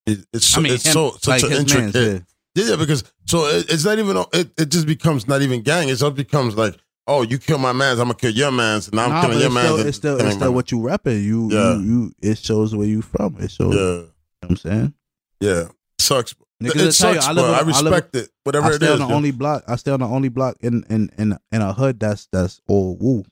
It, 0.06 0.24
it's 0.32 0.46
so, 0.46 0.60
I 0.60 0.62
mean, 0.62 0.72
it's 0.74 0.86
him, 0.86 0.92
so 0.92 1.10
such 1.20 1.42
like 1.42 1.50
an 1.52 1.58
intricate. 1.58 1.94
yeah. 1.94 2.18
Yeah, 2.64 2.70
yeah, 2.70 2.76
because 2.76 3.04
so 3.26 3.44
it, 3.46 3.70
it's 3.70 3.84
not 3.84 3.98
even 3.98 4.16
it, 4.32 4.50
it 4.56 4.70
just 4.70 4.86
becomes 4.86 5.28
not 5.28 5.42
even 5.42 5.60
gang. 5.62 5.88
It 5.90 5.96
just 5.96 6.14
becomes 6.14 6.56
like, 6.56 6.74
oh, 7.06 7.20
you 7.22 7.36
kill 7.38 7.58
my 7.58 7.72
man's, 7.72 7.98
I'm 7.98 8.06
gonna 8.06 8.14
kill 8.14 8.30
your 8.32 8.50
man's, 8.50 8.88
and 8.88 8.98
I'm 8.98 9.10
Nah, 9.10 9.20
killing 9.22 9.40
your 9.40 9.50
man's. 9.50 9.74
still, 9.74 9.86
it's 9.86 9.96
still, 9.98 10.20
it's 10.20 10.36
still 10.36 10.54
what 10.54 10.70
you 10.72 10.78
repping. 10.78 11.22
You, 11.22 11.50
Yeah. 11.50 11.74
you, 11.76 11.82
you, 11.82 12.12
it 12.30 12.38
shows 12.38 12.74
where 12.74 12.86
you 12.86 13.02
from. 13.02 13.36
It 13.40 13.50
shows. 13.50 13.74
You 13.74 13.80
know 13.80 13.96
Yeah, 13.98 14.02
what 14.40 14.50
I'm 14.50 14.56
saying? 14.56 14.94
yeah, 15.40 15.64
sucks. 15.98 16.34
Niggas 16.62 16.76
it 16.76 16.84
will 16.84 16.92
tell 16.92 17.14
you, 17.14 17.20
I 17.20 17.26
but 17.26 17.34
live, 17.36 17.44
I 17.44 17.48
on- 17.48 17.54
I 17.54 17.58
live, 17.60 17.92
respect 17.92 18.16
it. 18.16 18.30
Whatever 18.44 18.66
I 18.66 18.70
it 18.70 18.74
stay 18.74 18.86
is. 18.86 18.92
on 18.92 18.98
the 19.00 19.06
yo. 19.08 19.14
only 19.14 19.30
block. 19.30 19.64
I 19.68 19.76
stay 19.76 19.90
on 19.90 20.00
the 20.00 20.06
only 20.06 20.28
block 20.30 20.56
in 20.60 20.84
in 20.88 21.10
in 21.18 21.36
in 21.52 21.60
a 21.62 21.72
hood 21.74 22.00
that's 22.00 22.28
that's 22.32 22.60
all 22.66 22.96
woo. 22.98 23.24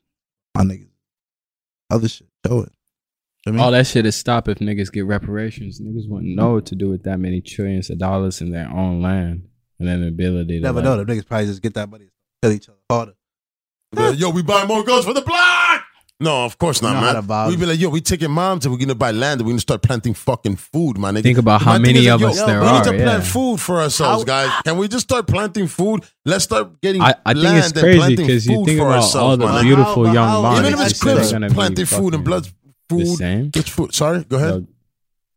My 0.55 0.63
niggas, 0.63 0.89
other 1.89 2.07
shit. 2.07 2.27
Show 2.45 2.61
it. 2.61 2.71
I 3.47 3.51
mean, 3.51 3.59
All 3.59 3.71
that 3.71 3.85
shit 3.87 4.05
is 4.05 4.15
stop 4.15 4.47
if 4.47 4.59
niggas 4.59 4.91
get 4.91 5.05
reparations. 5.05 5.79
Niggas 5.79 6.07
wouldn't 6.09 6.35
know 6.35 6.53
what 6.53 6.65
to 6.67 6.75
do 6.75 6.89
with 6.89 7.03
that 7.03 7.19
many 7.19 7.41
trillions 7.41 7.89
of 7.89 7.97
dollars 7.99 8.41
in 8.41 8.51
their 8.51 8.69
own 8.69 9.01
land 9.01 9.47
and 9.79 9.87
then 9.87 10.01
the 10.01 10.07
ability 10.07 10.57
to 10.57 10.63
never 10.63 10.75
like, 10.81 10.83
know. 10.85 11.03
The 11.03 11.05
niggas 11.13 11.27
probably 11.27 11.47
just 11.47 11.61
get 11.61 11.73
that 11.75 11.89
money, 11.89 12.05
and 12.05 12.11
kill 12.41 12.51
each 12.51 12.69
other 12.69 12.77
harder. 12.89 13.13
Yo, 14.17 14.29
we 14.31 14.41
buy 14.41 14.65
more 14.65 14.83
guns 14.83 15.05
for 15.05 15.13
the 15.13 15.21
block. 15.21 15.64
No, 16.17 16.45
of 16.45 16.57
course 16.57 16.81
You 16.81 16.87
not, 16.87 17.01
man. 17.03 17.15
to 17.15 17.21
vibe. 17.23 17.49
We 17.49 17.57
be 17.57 17.65
like, 17.65 17.77
yo, 17.79 17.89
we 17.89 17.99
taking 17.99 18.31
moms 18.31 18.65
and 18.65 18.73
we're 18.73 18.79
gonna 18.79 18.95
buy 18.95 19.11
land 19.11 19.41
and 19.41 19.47
we're 19.47 19.51
gonna 19.51 19.59
start 19.59 19.81
planting 19.81 20.13
fucking 20.13 20.55
food, 20.55 20.97
man. 20.97 21.21
Think 21.21 21.37
about 21.37 21.61
how 21.61 21.77
many 21.77 22.07
of 22.07 22.21
yo, 22.21 22.29
us 22.29 22.37
yo, 22.37 22.45
there 22.47 22.61
we 22.61 22.67
are. 22.67 22.71
We 22.71 22.77
need 22.77 22.83
to 22.85 23.03
plant 23.03 23.23
yeah. 23.25 23.29
food 23.31 23.59
for 23.59 23.81
ourselves, 23.81 24.21
How- 24.23 24.25
guys. 24.47 24.61
Can 24.63 24.77
we 24.77 24.87
just 24.87 25.03
start 25.03 25.27
planting 25.27 25.67
food? 25.67 26.05
Let's 26.23 26.45
start 26.45 26.79
getting 26.81 27.01
I, 27.01 27.15
I 27.25 27.33
think 27.33 27.43
land 27.43 27.57
it's 27.57 27.71
and 27.73 27.79
crazy 27.81 27.97
planting 27.99 28.27
because 28.27 28.45
you 28.47 28.55
food 28.55 28.65
think 28.65 28.79
for 28.79 28.85
about 28.87 28.95
ourselves, 29.03 29.15
all 29.15 29.37
the 29.37 29.45
man. 29.45 29.63
beautiful 29.63 30.05
how- 30.07 30.13
young 30.13 30.27
how- 30.29 30.41
minds. 30.41 30.59
Even 30.69 30.73
if 30.73 30.79
it's 30.85 30.91
It's 30.91 30.99
that 31.01 31.09
are 31.35 31.39
Crips 31.39 31.53
planting 31.53 31.85
food 31.85 31.99
and 31.99 32.11
fucking 32.13 32.23
blood 32.23 32.47
food. 32.89 33.17
same. 33.17 33.51
It's 33.53 33.69
food. 33.69 33.93
Sorry, 33.93 34.23
go 34.23 34.37
ahead. 34.37 34.49
So, 34.49 34.67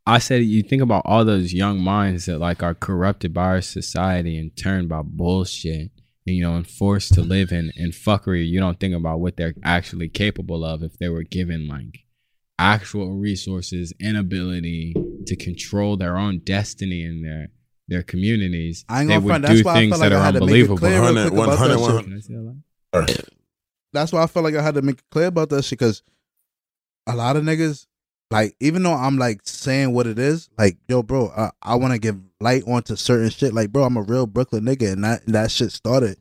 I 0.07 0.19
said 0.21 0.45
you 0.45 0.63
think 0.63 0.81
about 0.83 1.03
all 1.07 1.25
those 1.25 1.53
young 1.53 1.81
minds 1.81 2.27
that 2.27 2.39
like 2.39 2.63
are 2.63 2.75
corrupted 2.75 3.35
by 3.35 3.43
our 3.43 3.61
society 3.63 4.39
and 4.39 4.57
turned 4.57 4.89
by 4.89 5.03
bullshit, 5.03 5.81
and, 5.81 5.91
you 6.35 6.43
know, 6.43 6.55
and 6.57 6.67
forced 6.67 7.15
to 7.15 7.23
live 7.23 7.53
in 7.53 7.73
in 7.77 7.91
fuckery. 7.91 8.49
You 8.49 8.61
don't 8.61 8.79
think 8.79 8.95
about 8.95 9.21
what 9.21 9.37
they're 9.37 9.55
actually 9.65 10.09
capable 10.09 10.65
of 10.65 10.83
if 10.83 10.99
they 10.99 11.09
were 11.09 11.23
given 11.23 11.69
like 11.69 12.05
actual 12.59 13.13
resources 13.13 13.93
and 14.01 14.17
ability 14.17 14.95
to 15.27 15.37
control 15.37 15.97
their 15.97 16.17
own 16.17 16.41
destiny 16.41 17.03
in 17.05 17.23
their 17.23 17.49
their 17.89 18.03
communities. 18.03 18.85
I 18.89 19.01
ain't 19.01 19.09
they 19.09 19.15
gonna 19.15 19.25
would 19.27 19.31
front. 19.31 19.47
do 19.47 19.55
That's 19.55 19.65
why 19.65 19.73
I 19.73 19.75
things 19.81 19.99
like 19.99 20.11
that 20.11 20.13
I 20.13 20.21
are 20.21 20.25
had 20.25 20.35
to 20.35 20.41
make 20.41 20.49
it 20.49 20.71
unbelievable. 20.71 20.79
clear 20.79 21.01
real 21.01 21.15
100, 21.15 21.31
that 21.31 21.33
100, 21.33 21.97
shit. 21.97 22.05
Can 22.05 22.17
I 22.17 22.21
say 22.21 22.35
that 22.35 22.43
loud? 22.43 23.25
that's 23.93 24.13
why 24.13 24.23
I 24.23 24.27
felt 24.27 24.45
like 24.45 24.55
I 24.55 24.63
had 24.63 24.75
to 24.75 24.83
make 24.83 24.99
it 24.99 25.05
clear 25.11 25.27
about 25.27 25.49
that 25.51 25.65
shit 25.65 25.79
because 25.79 26.03
a 27.07 27.17
lot 27.17 27.37
of 27.37 27.43
niggas, 27.45 27.87
like, 28.31 28.55
even 28.61 28.83
though 28.83 28.93
I'm 28.93 29.17
like 29.17 29.41
saying 29.45 29.95
what 29.95 30.07
it 30.07 30.19
is, 30.19 30.51
like, 30.59 30.77
yo, 30.89 31.03
bro, 31.03 31.31
I, 31.35 31.51
I 31.63 31.75
want 31.77 31.95
to 31.95 31.99
give 31.99 32.17
light 32.41 32.63
onto 32.67 32.97
certain 32.97 33.31
shit. 33.31 33.53
Like, 33.55 33.71
bro, 33.71 33.85
I'm 33.85 33.97
a 33.97 34.03
real 34.03 34.27
Brooklyn 34.27 34.65
nigga, 34.65 34.93
and 34.93 35.05
that 35.05 35.27
that 35.27 35.51
shit 35.51 35.73
started. 35.73 36.17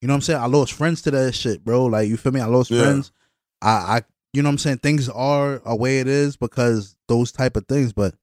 You 0.00 0.08
know 0.08 0.12
what 0.14 0.18
I'm 0.18 0.22
saying? 0.22 0.40
I 0.40 0.46
lost 0.46 0.72
friends 0.72 1.02
to 1.02 1.10
that 1.10 1.34
shit, 1.34 1.64
bro. 1.64 1.86
Like, 1.86 2.08
you 2.08 2.16
feel 2.16 2.32
me? 2.32 2.40
I 2.40 2.46
lost 2.46 2.70
Yeah. 2.70 2.82
friends. 2.82 3.10
I, 3.60 3.68
I, 3.70 4.02
you 4.32 4.42
know 4.42 4.48
what 4.48 4.52
I'm 4.52 4.58
saying? 4.58 4.78
Things 4.78 5.08
are 5.08 5.60
a 5.64 5.74
way 5.74 5.98
it 5.98 6.06
is 6.06 6.36
because 6.36 6.94
those 7.08 7.32
type 7.32 7.56
of 7.56 7.66
things. 7.66 7.92
But 7.92 8.14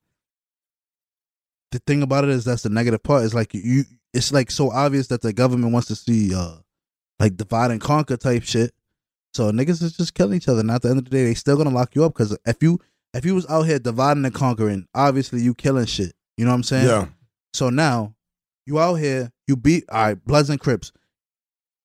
the 1.71 1.79
thing 1.79 2.01
about 2.01 2.23
it 2.23 2.29
is 2.29 2.45
that's 2.45 2.63
the 2.63 2.69
negative 2.69 3.03
part. 3.03 3.23
Is 3.23 3.33
like 3.33 3.53
you, 3.53 3.83
it's 4.13 4.31
like 4.31 4.49
so 4.51 4.71
obvious 4.71 5.07
that 5.07 5.21
the 5.21 5.33
government 5.33 5.73
wants 5.73 5.89
to 5.89 5.95
see, 5.95 6.33
uh, 6.33 6.55
like 7.19 7.35
divide 7.35 7.71
and 7.71 7.81
conquer 7.81 8.15
type 8.17 8.43
shit. 8.43 8.71
So 9.33 9.51
niggas 9.51 9.83
is 9.83 9.97
just 9.97 10.13
killing 10.13 10.37
each 10.37 10.47
other. 10.47 10.61
And 10.61 10.71
at 10.71 10.81
the 10.81 10.89
end 10.89 10.99
of 10.99 11.03
the 11.05 11.09
day, 11.11 11.25
they 11.25 11.33
still 11.33 11.57
gonna 11.57 11.69
lock 11.71 11.93
you 11.95 12.05
up 12.05 12.13
because 12.13 12.37
if 12.45 12.63
you 12.63 12.79
if 13.13 13.25
you 13.25 13.35
was 13.35 13.45
out 13.49 13.63
here 13.63 13.79
dividing 13.79 14.23
and 14.23 14.33
conquering, 14.33 14.87
obviously 14.95 15.41
you 15.41 15.53
killing 15.53 15.85
shit. 15.85 16.13
You 16.37 16.45
know 16.45 16.51
what 16.51 16.55
I'm 16.55 16.63
saying? 16.63 16.87
Yeah, 16.87 17.07
So 17.56 17.69
now 17.69 18.15
you 18.65 18.80
out 18.80 18.95
here, 18.95 19.32
you 19.48 19.56
beat 19.56 19.86
all 19.90 20.03
right, 20.03 20.26
Bloods 20.26 20.49
and 20.49 20.60
Crips. 20.60 20.91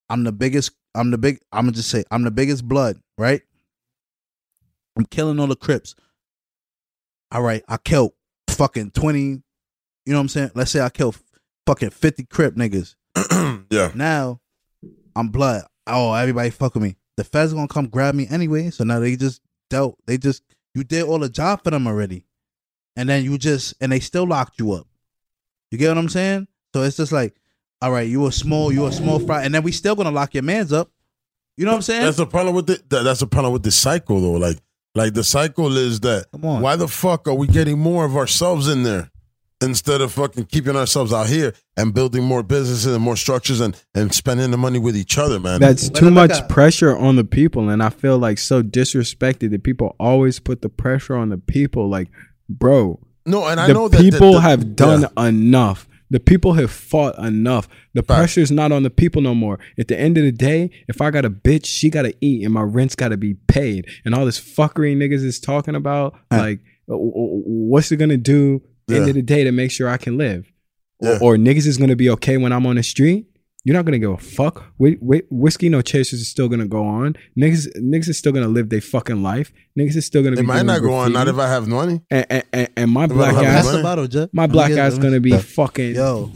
I'm 0.09 0.25
the 0.25 0.33
biggest. 0.33 0.71
I'm 0.93 1.11
the 1.11 1.17
big. 1.17 1.39
I'm 1.53 1.65
gonna 1.65 1.71
just 1.71 1.89
say 1.89 2.03
I'm 2.11 2.23
the 2.23 2.31
biggest 2.31 2.67
blood, 2.67 2.99
right? 3.17 3.41
I'm 4.97 5.05
killing 5.05 5.39
all 5.39 5.47
the 5.47 5.55
Crips. 5.55 5.95
All 7.31 7.41
right, 7.41 7.63
I 7.69 7.77
killed 7.77 8.11
fucking 8.49 8.91
twenty. 8.91 9.19
You 9.19 9.41
know 10.07 10.17
what 10.17 10.21
I'm 10.21 10.27
saying? 10.27 10.51
Let's 10.55 10.71
say 10.71 10.81
I 10.81 10.89
killed 10.89 11.17
fucking 11.65 11.91
fifty 11.91 12.25
Crip 12.25 12.55
niggas. 12.55 12.95
yeah. 13.71 13.91
Now 13.95 14.41
I'm 15.15 15.29
blood. 15.29 15.63
Oh, 15.87 16.13
everybody 16.13 16.49
fuck 16.49 16.73
with 16.73 16.83
me. 16.83 16.97
The 17.15 17.23
feds 17.23 17.53
gonna 17.53 17.69
come 17.69 17.87
grab 17.87 18.13
me 18.13 18.27
anyway. 18.29 18.71
So 18.71 18.83
now 18.83 18.99
they 18.99 19.15
just 19.15 19.41
dealt. 19.69 19.97
They 20.05 20.17
just 20.17 20.43
you 20.75 20.83
did 20.83 21.03
all 21.03 21.19
the 21.19 21.29
job 21.29 21.63
for 21.63 21.71
them 21.71 21.87
already, 21.87 22.25
and 22.97 23.07
then 23.07 23.23
you 23.23 23.37
just 23.37 23.73
and 23.79 23.93
they 23.93 24.01
still 24.01 24.27
locked 24.27 24.59
you 24.59 24.73
up. 24.73 24.87
You 25.71 25.77
get 25.77 25.87
what 25.89 25.97
I'm 25.97 26.09
saying? 26.09 26.47
So 26.73 26.83
it's 26.83 26.97
just 26.97 27.11
like, 27.11 27.35
all 27.81 27.91
right, 27.91 28.07
you 28.07 28.25
a 28.27 28.31
small, 28.31 28.71
you 28.71 28.85
a 28.85 28.91
small 28.91 29.19
fry, 29.19 29.43
and 29.43 29.53
then 29.55 29.63
we 29.63 29.71
still 29.71 29.95
gonna 29.95 30.11
lock 30.11 30.33
your 30.35 30.43
man's 30.43 30.71
up. 30.71 30.91
You 31.57 31.65
know 31.65 31.71
what 31.71 31.77
I'm 31.77 31.81
saying? 31.83 32.03
That's 32.03 32.17
the 32.17 32.25
problem 32.27 32.55
with 32.55 32.67
the 32.67 32.81
that, 32.89 33.03
that's 33.03 33.19
the 33.21 33.27
problem 33.27 33.53
with 33.53 33.63
the 33.63 33.71
cycle 33.71 34.21
though. 34.21 34.33
Like 34.33 34.57
like 34.95 35.13
the 35.13 35.23
cycle 35.23 35.75
is 35.77 36.01
that 36.01 36.25
Come 36.31 36.45
on. 36.45 36.61
why 36.61 36.75
the 36.75 36.87
fuck 36.87 37.27
are 37.27 37.33
we 37.33 37.47
getting 37.47 37.79
more 37.79 38.03
of 38.05 38.15
ourselves 38.17 38.67
in 38.67 38.83
there 38.83 39.09
instead 39.61 40.01
of 40.01 40.11
fucking 40.11 40.45
keeping 40.45 40.75
ourselves 40.75 41.13
out 41.13 41.27
here 41.27 41.53
and 41.77 41.93
building 41.93 42.23
more 42.23 42.41
businesses 42.43 42.93
and 42.93 43.01
more 43.03 43.15
structures 43.15 43.59
and 43.61 43.79
and 43.95 44.13
spending 44.13 44.51
the 44.51 44.57
money 44.57 44.79
with 44.79 44.95
each 44.97 45.17
other, 45.17 45.39
man. 45.39 45.59
That's 45.59 45.89
too 45.89 46.05
then 46.05 46.13
much 46.13 46.31
at- 46.31 46.49
pressure 46.49 46.97
on 46.97 47.15
the 47.15 47.23
people, 47.23 47.69
and 47.69 47.81
I 47.81 47.89
feel 47.89 48.17
like 48.17 48.37
so 48.37 48.61
disrespected 48.63 49.51
that 49.51 49.63
people 49.63 49.95
always 49.99 50.39
put 50.39 50.61
the 50.61 50.69
pressure 50.69 51.15
on 51.15 51.29
the 51.29 51.37
people. 51.37 51.89
Like, 51.89 52.09
bro, 52.49 52.99
no, 53.25 53.45
and 53.47 53.59
I 53.59 53.67
the 53.67 53.73
know 53.73 53.87
that 53.87 53.99
people 54.01 54.33
that- 54.33 54.41
that- 54.41 54.41
have 54.41 54.75
done 54.75 55.01
yeah. 55.17 55.27
enough. 55.27 55.87
The 56.09 56.19
people 56.19 56.53
have 56.53 56.69
fought 56.71 57.17
enough. 57.19 57.69
The 57.93 58.03
Facts. 58.03 58.17
pressure's 58.17 58.51
not 58.51 58.73
on 58.73 58.83
the 58.83 58.89
people 58.89 59.21
no 59.21 59.33
more. 59.33 59.59
At 59.79 59.87
the 59.87 59.97
end 59.97 60.17
of 60.17 60.25
the 60.25 60.31
day, 60.33 60.69
if 60.89 60.99
I 61.01 61.09
got 61.09 61.23
a 61.23 61.29
bitch, 61.29 61.65
she 61.65 61.89
gotta 61.89 62.13
eat, 62.19 62.43
and 62.43 62.53
my 62.53 62.63
rent's 62.63 62.95
gotta 62.95 63.15
be 63.15 63.35
paid. 63.47 63.85
And 64.03 64.13
all 64.13 64.25
this 64.25 64.37
fuckery 64.39 64.93
niggas 64.97 65.23
is 65.23 65.39
talking 65.39 65.73
about, 65.75 66.15
like, 66.29 66.59
what's 66.87 67.91
it 67.91 67.97
gonna 67.97 68.17
do? 68.17 68.61
End 68.89 69.07
of 69.07 69.15
the 69.15 69.21
day 69.21 69.45
to 69.45 69.51
make 69.53 69.71
sure 69.71 69.87
I 69.87 69.95
can 69.95 70.17
live, 70.17 70.51
Yeah. 71.01 71.17
or, 71.21 71.35
or 71.35 71.37
niggas 71.37 71.65
is 71.65 71.77
gonna 71.77 71.95
be 71.95 72.09
okay 72.09 72.35
when 72.35 72.51
I'm 72.51 72.65
on 72.65 72.75
the 72.75 72.83
street. 72.83 73.27
You're 73.63 73.75
not 73.75 73.85
gonna 73.85 73.99
give 73.99 74.09
a 74.09 74.17
fuck. 74.17 74.65
Wait, 74.79 74.97
wait, 75.03 75.25
whiskey 75.29 75.69
no 75.69 75.81
chasers 75.83 76.19
is 76.21 76.27
still 76.27 76.49
gonna 76.49 76.67
go 76.67 76.83
on. 76.83 77.15
Niggas, 77.37 77.67
niggas 77.77 78.07
is 78.09 78.17
still 78.17 78.31
gonna 78.31 78.47
live 78.47 78.69
their 78.69 78.81
fucking 78.81 79.21
life. 79.21 79.53
Niggas 79.77 79.95
is 79.95 80.05
still 80.07 80.23
gonna. 80.23 80.33
It 80.37 80.41
be 80.41 80.47
might 80.47 80.65
not 80.65 80.81
go 80.81 80.93
on. 80.93 81.13
Not 81.13 81.27
if 81.27 81.37
I 81.37 81.47
have 81.47 81.67
money. 81.67 82.01
and, 82.09 82.25
and, 82.29 82.43
and, 82.51 82.69
and 82.75 82.91
my 82.91 83.03
If 83.05 83.11
black 83.11 83.35
don't 83.35 83.43
have 83.43 83.53
Pass 83.53 83.59
ass, 83.59 83.65
money. 83.65 83.77
the 83.77 83.83
bottle, 83.83 84.07
Jet. 84.07 84.29
my 84.33 84.43
Let 84.43 84.49
me 84.49 84.53
black 84.53 84.71
ass 84.71 84.93
let 84.93 85.01
me- 85.01 85.07
gonna 85.07 85.19
be 85.19 85.29
Yo, 85.29 85.37
fucking 85.39 85.95
Yo, 85.95 86.31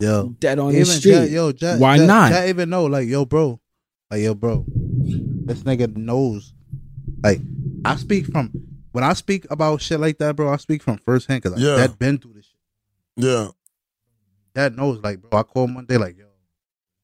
yo. 0.00 0.36
dead 0.38 0.58
on 0.58 0.72
the 0.72 0.84
street. 0.84 1.12
Jet, 1.12 1.30
yo, 1.30 1.52
Jet, 1.52 1.78
Why 1.80 1.96
Jet, 1.96 2.06
not? 2.06 2.30
Jet 2.32 2.48
even 2.50 2.68
know, 2.68 2.84
like, 2.86 3.08
yo, 3.08 3.24
bro, 3.24 3.58
like, 4.10 4.20
yo, 4.20 4.34
bro, 4.34 4.66
this 4.68 5.62
nigga 5.62 5.96
knows. 5.96 6.52
Like, 7.22 7.40
I 7.86 7.96
speak 7.96 8.26
from 8.26 8.50
when 8.92 9.02
I 9.02 9.14
speak 9.14 9.46
about 9.50 9.80
shit 9.80 9.98
like 9.98 10.18
that, 10.18 10.36
bro. 10.36 10.52
I 10.52 10.56
speak 10.58 10.82
from 10.82 10.98
first 10.98 11.26
hand 11.26 11.42
because 11.42 11.58
Yeah. 11.58 11.76
Dad 11.76 11.98
been 11.98 12.18
through 12.18 12.34
this 12.34 12.44
shit. 12.44 13.24
Yeah. 13.24 13.48
Dad 14.54 14.76
knows, 14.76 15.00
like, 15.02 15.22
bro. 15.22 15.40
I 15.40 15.42
call 15.42 15.64
him 15.64 15.74
one 15.74 15.86
day, 15.86 15.96
like, 15.96 16.16
yo, 16.18 16.26
he 16.26 16.33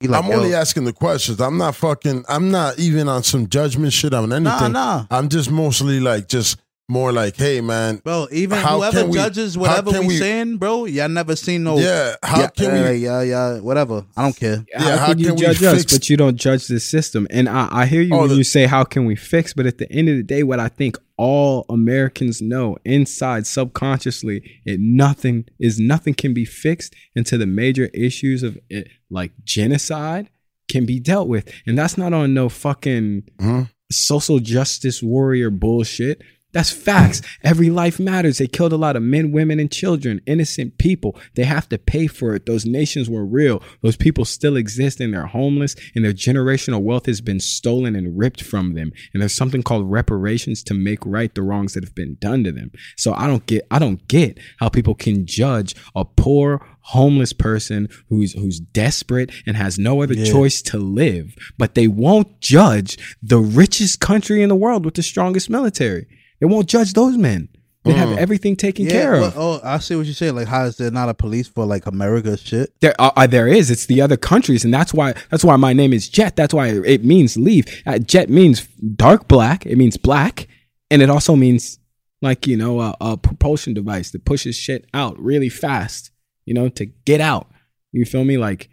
like, 0.09 0.25
I'm 0.25 0.31
only 0.31 0.55
asking 0.55 0.85
the 0.85 0.93
questions. 0.93 1.41
I'm 1.41 1.59
not 1.59 1.75
fucking. 1.77 2.25
I'm 2.29 2.51
not 2.51 2.79
even 2.79 3.09
on 3.09 3.23
some 3.23 3.49
judgment 3.49 3.93
shit 3.93 4.15
on 4.15 4.33
anything. 4.33 4.45
nah, 4.45 4.69
nah, 4.69 5.07
I'm 5.11 5.29
just 5.29 5.51
mostly 5.51 6.01
like 6.01 6.29
just 6.29 6.59
more 6.91 7.13
like, 7.13 7.37
hey 7.37 7.61
man, 7.61 7.97
bro. 7.97 8.27
Even 8.33 8.59
whoever 8.59 9.03
can 9.03 9.09
we- 9.11 9.15
judges 9.17 9.57
whatever 9.57 9.93
we, 10.01 10.09
we- 10.09 10.17
saying, 10.19 10.57
bro, 10.59 10.85
y'all 10.87 11.09
never 11.09 11.37
seen 11.37 11.63
no. 11.63 11.79
yeah. 11.79 12.17
How 12.23 12.41
yeah, 12.41 12.49
can 12.49 12.75
yeah, 12.75 12.91
we? 12.91 12.97
yeah, 12.97 13.23
yeah, 13.23 13.59
whatever. 13.61 14.05
I 14.17 14.23
don't 14.23 14.37
care. 14.37 14.65
Yeah, 14.69 14.97
how 14.99 15.07
can 15.09 15.19
you 15.21 15.27
can 15.27 15.35
we 15.37 15.41
judge 15.41 15.63
us, 15.63 15.85
but 15.85 16.11
you 16.11 16.17
don't 16.17 16.37
judge 16.37 16.67
the 16.67 16.81
system? 16.81 17.27
And 17.31 17.49
I, 17.49 17.69
I 17.71 17.87
hear 17.87 18.03
you 18.03 18.15
Oh, 18.15 18.21
when 18.21 18.29
the- 18.31 18.35
you 18.37 18.45
say, 18.45 18.67
"How 18.67 18.85
can 18.85 19.05
we 19.07 19.15
fix?" 19.17 19.55
But 19.55 19.67
at 19.67 19.79
the 19.79 19.91
end 19.93 20.09
of 20.09 20.17
the 20.17 20.23
day, 20.25 20.43
what 20.43 20.59
I 20.61 20.69
think 20.69 20.99
all 21.17 21.65
Americans 21.69 22.41
know 22.43 22.77
inside 22.85 23.47
subconsciously, 23.47 24.43
it 24.65 24.81
nothing 24.81 25.45
is 25.59 25.79
nothing 25.79 26.15
can 26.15 26.35
be 26.35 26.45
fixed 26.45 26.95
until 27.15 27.39
the 27.39 27.47
major 27.47 27.87
issues 27.95 28.43
of 28.43 28.59
it, 28.69 28.89
like 29.11 29.33
genocide 29.45 30.29
can 30.69 30.87
be 30.87 30.99
dealt 31.01 31.29
with, 31.29 31.51
and 31.67 31.77
that's 31.79 31.97
not 31.99 32.13
on 32.13 32.33
no 32.35 32.49
fucking 32.49 33.23
Mhm. 33.41 33.69
social 33.93 34.39
justice 34.39 35.03
warrior 35.03 35.51
bullshit. 35.51 36.23
That's 36.53 36.71
facts. 36.73 37.23
Every 37.45 37.71
life 37.71 38.01
matters. 38.01 38.39
They 38.39 38.49
killed 38.49 38.73
a 38.73 38.77
lot 38.77 38.97
of 38.97 39.03
men, 39.05 39.31
women, 39.31 39.61
and 39.61 39.71
children, 39.71 40.21
innocent 40.27 40.79
people. 40.79 41.17
They 41.37 41.45
have 41.45 41.69
to 41.69 41.79
pay 41.79 42.09
for 42.09 42.35
it. 42.35 42.47
Those 42.47 42.67
nations 42.67 43.09
were 43.09 43.25
real. 43.25 43.63
Those 43.83 43.97
people 43.97 44.25
still 44.25 44.57
exist 44.57 45.01
and 45.01 45.15
they're 45.15 45.27
homeless, 45.27 45.77
and 45.95 46.05
their 46.05 46.13
generational 46.13 46.83
wealth 46.83 47.07
has 47.07 47.21
been 47.21 47.39
stolen 47.39 47.95
and 47.95 48.19
ripped 48.19 48.43
from 48.43 48.75
them. 48.75 48.91
And 49.13 49.21
there's 49.23 49.33
something 49.35 49.63
called 49.63 49.91
reparations 49.91 50.65
to 50.65 50.75
make 50.75 50.99
right 51.07 51.33
the 51.35 51.43
wrongs 51.43 51.75
that 51.75 51.85
have 51.85 51.95
been 51.95 52.17
done 52.21 52.43
to 52.45 52.53
them. 52.53 52.73
So 52.97 53.15
I 53.15 53.27
don't 53.29 53.47
get 53.47 53.67
I 53.71 53.79
don't 53.79 54.07
get 54.09 54.39
how 54.59 54.69
people 54.69 54.95
can 54.97 55.27
judge 55.27 55.75
a 55.95 56.05
poor 56.05 56.67
homeless 56.81 57.33
person 57.33 57.89
who's 58.09 58.33
who's 58.33 58.59
desperate 58.59 59.31
and 59.47 59.57
has 59.57 59.79
no 59.79 60.03
other 60.03 60.15
Yeah. 60.15 60.25
choice 60.25 60.63
to 60.63 60.79
live, 60.79 61.37
but 61.59 61.75
they 61.77 61.87
won't 61.87 62.41
judge 62.41 62.99
the 63.23 63.39
richest 63.39 64.01
country 64.01 64.43
in 64.43 64.49
the 64.49 64.57
world 64.57 64.85
with 64.85 64.95
the 64.95 65.03
strongest 65.03 65.49
military. 65.49 66.07
They 66.41 66.47
won't 66.47 66.67
judge 66.69 66.93
those 66.93 67.17
men. 67.17 67.49
They 67.85 67.93
have 67.93 68.19
everything 68.19 68.57
taken 68.57 68.87
care 68.89 69.13
well, 69.13 69.25
of. 69.25 69.39
Oh, 69.39 69.61
I 69.65 69.79
see 69.79 69.97
what 69.97 70.05
you're 70.05 70.15
saying. 70.15 70.35
Like, 70.35 70.49
how 70.49 70.65
is 70.65 70.77
there 70.77 70.91
not 70.91 71.09
a 71.09 71.15
police 71.15 71.49
for 71.49 71.65
like 71.65 71.87
America 71.87 72.37
shit? 72.37 72.79
There, 72.81 72.95
uh, 72.99 73.11
uh, 73.17 73.27
there 73.27 73.49
is. 73.49 73.71
It's 73.71 73.87
the 73.87 74.03
other 74.03 74.19
countries, 74.19 74.67
and 74.67 74.75
that's 74.75 74.93
why. 74.93 75.15
That's 75.31 75.45
why 75.45 75.57
my 75.57 75.73
name 75.73 75.95
is 75.95 76.09
Jet. 76.11 76.37
That's 76.37 76.53
why 76.53 76.69
it 76.69 77.05
means 77.05 77.39
leave. 77.39 77.65
Uh, 77.87 77.99
Jet 77.99 78.29
means 78.29 78.67
dark 78.97 79.29
black. 79.29 79.65
It 79.65 79.77
means 79.77 79.97
black, 79.97 80.47
and 80.91 81.01
it 81.01 81.09
also 81.09 81.35
means 81.35 81.79
like 82.21 82.47
you 82.47 82.57
know 82.59 82.81
a, 82.81 82.95
a 83.01 83.17
propulsion 83.17 83.73
device 83.73 84.11
that 84.11 84.27
pushes 84.27 84.57
shit 84.57 84.85
out 84.93 85.19
really 85.19 85.49
fast. 85.49 86.11
You 86.45 86.53
know 86.53 86.69
to 86.69 86.85
get 86.85 87.23
out. 87.23 87.51
You 87.93 88.05
feel 88.05 88.25
me? 88.25 88.37
Like 88.37 88.69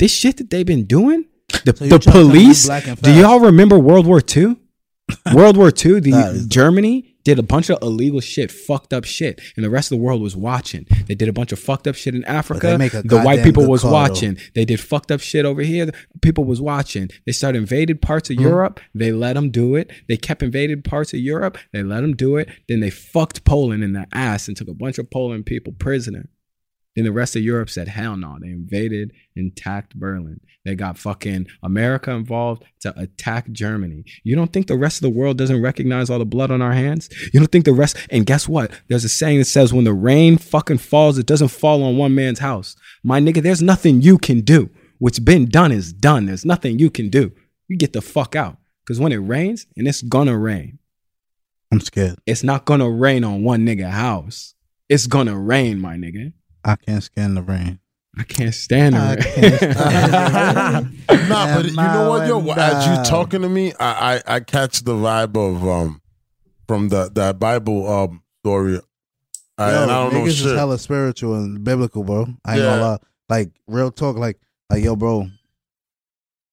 this 0.00 0.12
shit 0.12 0.38
that 0.38 0.50
they've 0.50 0.66
been 0.66 0.84
doing. 0.86 1.26
The, 1.64 1.76
So 1.76 1.84
you're 1.84 1.98
the 1.98 1.98
trying 2.00 2.00
to 2.00 2.10
tell 2.10 2.24
me 2.28 2.30
police. 2.32 2.66
black 2.66 2.88
and 2.88 2.96
Do 3.00 3.10
fast. 3.10 3.20
y'all 3.20 3.38
remember 3.38 3.78
World 3.78 4.06
War 4.06 4.20
II? 4.36 4.56
World 5.34 5.56
War 5.56 5.68
II, 5.68 6.00
the 6.00 6.46
Germany 6.48 7.08
did 7.24 7.38
a 7.38 7.42
bunch 7.42 7.70
of 7.70 7.78
illegal 7.82 8.20
shit, 8.20 8.50
fucked 8.50 8.92
up 8.92 9.04
shit, 9.04 9.40
and 9.56 9.64
the 9.64 9.70
rest 9.70 9.92
of 9.92 9.98
the 9.98 10.02
world 10.02 10.20
was 10.20 10.34
watching. 10.36 10.86
They 11.06 11.14
did 11.14 11.28
a 11.28 11.32
bunch 11.32 11.52
of 11.52 11.58
fucked 11.58 11.86
up 11.86 11.94
shit 11.94 12.14
in 12.14 12.24
Africa. 12.24 12.60
The 13.04 13.20
white 13.22 13.44
people 13.44 13.68
was 13.68 13.82
call, 13.82 13.90
though. 13.90 13.96
watching. 13.96 14.38
They 14.54 14.64
did 14.64 14.80
fucked 14.80 15.10
up 15.10 15.20
shit 15.20 15.44
over 15.44 15.62
here. 15.62 15.86
The 15.86 15.92
People 16.20 16.44
was 16.44 16.60
watching. 16.60 17.10
They 17.26 17.32
started 17.32 17.58
invaded 17.58 18.02
parts 18.02 18.30
of 18.30 18.36
Europe. 18.36 18.80
They 18.94 19.12
let 19.12 19.34
them 19.34 19.50
do 19.50 19.76
it. 19.76 19.90
They 20.08 20.16
kept 20.16 20.42
invaded 20.42 20.84
parts 20.84 21.12
of 21.12 21.20
Europe. 21.20 21.58
They 21.72 21.82
let 21.82 22.00
them 22.00 22.14
do 22.14 22.36
it. 22.36 22.48
Then 22.68 22.80
they 22.80 22.90
fucked 22.90 23.44
Poland 23.44 23.84
in 23.84 23.92
the 23.92 24.06
ass 24.12 24.48
and 24.48 24.56
took 24.56 24.68
a 24.68 24.74
bunch 24.74 24.98
of 24.98 25.10
Poland 25.10 25.46
people 25.46 25.72
prisoner. 25.72 26.28
Then 26.94 27.04
the 27.04 27.12
rest 27.12 27.36
of 27.36 27.42
Europe 27.42 27.70
said, 27.70 27.88
hell 27.88 28.16
no. 28.16 28.38
They 28.40 28.48
invaded 28.48 29.12
and 29.34 29.52
attacked 29.52 29.94
Berlin. 29.94 30.40
They 30.64 30.74
got 30.74 30.98
fucking 30.98 31.48
America 31.62 32.12
involved 32.12 32.64
to 32.80 32.98
attack 32.98 33.50
Germany. 33.50 34.04
You 34.22 34.36
don't 34.36 34.52
think 34.52 34.66
the 34.66 34.76
rest 34.76 34.98
of 34.98 35.02
the 35.02 35.18
world 35.18 35.38
doesn't 35.38 35.62
recognize 35.62 36.08
all 36.08 36.18
the 36.18 36.24
blood 36.24 36.50
on 36.50 36.62
our 36.62 36.72
hands? 36.72 37.08
You 37.32 37.40
don't 37.40 37.50
think 37.50 37.64
the 37.64 37.72
rest, 37.72 37.96
and 38.10 38.26
guess 38.26 38.48
what? 38.48 38.70
There's 38.88 39.04
a 39.04 39.08
saying 39.08 39.38
that 39.38 39.46
says 39.46 39.72
when 39.72 39.84
the 39.84 39.92
rain 39.92 40.38
fucking 40.38 40.78
falls, 40.78 41.18
it 41.18 41.26
doesn't 41.26 41.48
fall 41.48 41.82
on 41.82 41.96
one 41.96 42.14
man's 42.14 42.38
house. 42.38 42.76
My 43.02 43.20
nigga, 43.20 43.42
there's 43.42 43.62
nothing 43.62 44.02
you 44.02 44.18
can 44.18 44.42
do. 44.42 44.70
What's 44.98 45.18
been 45.18 45.46
done 45.46 45.72
is 45.72 45.92
done. 45.92 46.26
There's 46.26 46.44
nothing 46.44 46.78
you 46.78 46.90
can 46.90 47.08
do. 47.08 47.32
You 47.66 47.76
get 47.76 47.92
the 47.92 48.02
fuck 48.02 48.36
out. 48.36 48.58
Because 48.84 49.00
when 49.00 49.12
it 49.12 49.16
rains, 49.16 49.66
and 49.76 49.88
it's 49.88 50.02
gonna 50.02 50.38
rain, 50.38 50.78
I'm 51.72 51.80
scared. 51.80 52.18
it's 52.26 52.42
not 52.42 52.66
gonna 52.66 52.90
rain 52.90 53.24
on 53.24 53.42
one 53.42 53.66
nigga 53.66 53.90
house. 53.90 54.54
It's 54.88 55.06
gonna 55.06 55.38
rain, 55.38 55.80
my 55.80 55.96
nigga. 55.96 56.32
I 56.64 56.76
can't 56.76 57.02
stand 57.02 57.36
the 57.36 57.42
rain. 57.42 57.78
I 58.18 58.24
can't 58.24 58.54
stand 58.54 58.94
I 58.94 59.14
it. 59.14 59.20
can't 59.20 59.56
stand 59.56 60.92
it. 61.08 61.28
nah, 61.28 61.54
but 61.56 61.64
you 61.66 61.76
know 61.76 62.08
what, 62.10 62.26
yo? 62.28 62.50
As 62.52 62.86
you 62.86 62.94
and, 62.94 63.04
talking 63.06 63.42
to 63.42 63.48
me, 63.48 63.72
I, 63.80 64.16
I 64.26 64.34
I 64.36 64.40
catch 64.40 64.80
the 64.84 64.92
vibe 64.92 65.36
of 65.36 65.66
um 65.66 66.02
from 66.68 66.88
the 66.88 67.10
that 67.14 67.38
Bible 67.38 67.90
um 67.90 68.22
story. 68.42 68.80
I, 69.58 69.72
Yo, 69.72 69.82
and 69.82 69.90
I 69.92 70.02
don't 70.04 70.12
know 70.14 70.20
niggas 70.20 70.36
shit. 70.36 70.46
is 70.46 70.52
hella 70.52 70.78
spiritual 70.78 71.34
and 71.36 71.62
biblical, 71.64 72.04
bro. 72.04 72.26
I 72.44 72.54
ain't 72.54 72.62
Yeah. 72.62 72.70
gonna 72.70 72.80
lie. 72.82 72.98
Like 73.28 73.50
real 73.66 73.90
talk, 73.90 74.16
like 74.16 74.38
like 74.70 74.82
yo, 74.84 74.94
bro. 74.96 75.26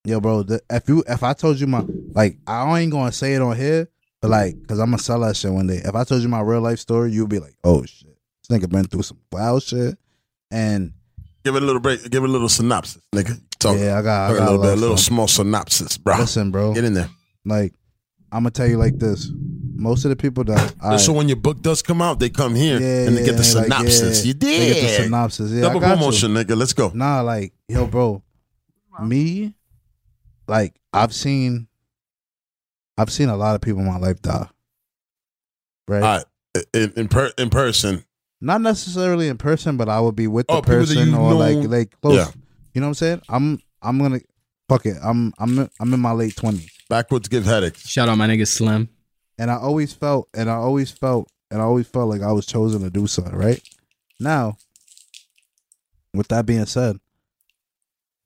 Yo, 0.06 0.20
bro. 0.22 0.44
The, 0.44 0.62
if 0.70 0.88
you 0.88 1.04
if 1.08 1.24
I 1.24 1.34
told 1.34 1.60
you 1.60 1.68
my 1.68 1.84
like 2.14 2.38
I 2.48 2.80
ain't 2.80 2.92
gonna 2.92 3.12
say 3.12 3.34
it 3.36 3.42
on 3.42 3.56
here, 3.58 3.90
but 4.22 4.32
like, 4.32 4.56
cause 4.68 4.80
I'm 4.80 4.88
gonna 4.92 4.98
sell 5.02 5.20
that 5.22 5.36
shit 5.36 5.52
one 5.52 5.68
day. 5.68 5.82
If 5.84 5.94
I 5.96 6.04
told 6.06 6.22
you 6.22 6.30
my 6.30 6.42
real 6.42 6.62
life 6.62 6.80
story, 6.80 7.12
you'd 7.12 7.30
be 7.30 7.40
like, 7.40 7.56
oh 7.64 7.84
shit, 7.86 8.09
this 8.50 8.58
nigga 8.58 8.70
been 8.70 8.86
through 8.86 9.04
some 9.04 9.20
wild 9.32 9.64
shit, 9.64 9.98
and 10.52 10.94
give 11.44 11.56
it 11.56 11.64
a 11.64 11.66
little 11.66 11.82
break. 11.82 12.10
Give 12.10 12.24
it 12.24 12.30
a 12.30 12.32
little 12.32 12.50
synopsis, 12.50 13.02
nigga. 13.14 13.40
Talk, 13.60 13.78
yeah, 13.78 13.98
I 13.98 14.02
got, 14.02 14.32
I 14.32 14.38
got 14.38 14.42
a 14.42 14.52
little 14.52 14.62
bit, 14.62 14.74
a 14.74 14.76
little 14.76 14.98
small 14.98 15.28
synopsis, 15.28 15.98
bro. 15.98 16.18
Listen, 16.18 16.52
bro. 16.52 16.74
Get 16.74 16.86
in 16.86 16.94
there. 16.94 17.10
Like, 17.46 17.74
I'm 18.32 18.44
gonna 18.44 18.52
tell 18.52 18.68
you 18.68 18.78
like 18.78 18.98
this. 19.00 19.30
Most 19.76 20.04
of 20.04 20.10
the 20.10 20.16
people 20.16 20.44
that 20.46 20.76
I 20.82 20.98
so 20.98 21.14
when 21.14 21.30
your 21.30 21.38
book 21.38 21.62
does 21.62 21.82
come 21.82 22.02
out, 22.02 22.20
they 22.20 22.30
come 22.30 22.54
here 22.54 22.80
Yeah, 22.80 23.08
and 23.08 23.18
they 23.18 23.24
get 23.26 23.38
the 23.38 23.44
yeah, 23.44 23.54
like, 23.54 23.64
synopsis. 23.66 24.26
yeah. 24.26 24.28
you 24.28 24.34
did. 24.34 24.62
they 24.62 24.74
get 24.74 24.82
the 24.98 25.04
synopsis. 25.04 25.52
Yeah, 25.52 25.62
Double 25.62 25.82
you. 25.82 25.88
promotion, 25.88 26.32
nigga. 26.32 26.58
Let's 26.58 26.74
go. 26.74 26.92
Nah, 26.94 27.22
like 27.22 27.54
yo, 27.68 27.86
bro, 27.88 28.22
me, 29.02 29.54
like 30.48 30.76
I've 30.92 31.14
seen, 31.14 31.68
I've 32.98 33.12
seen 33.12 33.30
a 33.30 33.38
lot 33.38 33.56
of 33.56 33.62
people 33.62 33.80
in 33.80 33.88
my 33.88 33.98
life 33.98 34.22
die. 34.22 34.50
Right. 35.88 36.24
In 36.74 36.94
in, 36.98 37.08
per, 37.08 37.32
in 37.38 37.50
person. 37.50 38.04
Not 38.42 38.62
necessarily 38.62 39.28
in 39.28 39.38
person, 39.38 39.76
but 39.78 39.90
I 39.90 40.00
would 40.00 40.16
be 40.16 40.28
with 40.28 40.48
the 40.48 40.54
Oh, 40.54 40.62
people 40.62 40.76
that 40.80 40.88
person 40.88 41.10
you 41.10 41.16
or 41.18 41.32
know- 41.32 41.38
like 41.38 41.58
like 41.70 42.02
close. 42.02 42.16
Yeah. 42.16 42.28
You 42.74 42.82
know 42.82 42.88
what 42.88 42.92
I'm 42.92 42.94
saying? 42.96 43.22
I'm 43.30 43.60
I'm 43.82 43.98
gonna 44.00 44.20
fuck 44.70 44.86
it. 44.86 44.98
I'm 45.04 45.34
I'm 45.40 45.70
I'm 45.80 45.94
in 45.94 46.00
my 46.00 46.12
late 46.12 46.36
twenties, 46.36 46.70
Backwards 46.90 47.28
give 47.28 47.46
headaches. 47.46 47.88
Shout 47.88 48.08
out 48.10 48.18
my 48.18 48.28
nigga 48.28 48.48
Slim. 48.48 48.90
and 49.38 49.50
I 49.52 49.56
always 49.56 49.94
felt, 49.94 50.30
and 50.34 50.50
I 50.50 50.56
always 50.56 50.92
felt, 50.92 51.30
and 51.52 51.62
I 51.62 51.66
always 51.66 51.88
felt 51.88 52.10
like 52.10 52.22
I 52.22 52.32
was 52.32 52.46
chosen 52.46 52.82
to 52.82 52.90
do 52.90 53.08
something. 53.08 53.36
Right 53.36 53.62
now, 54.20 54.58
with 56.14 56.28
that 56.30 56.46
being 56.46 56.66
said, 56.66 57.00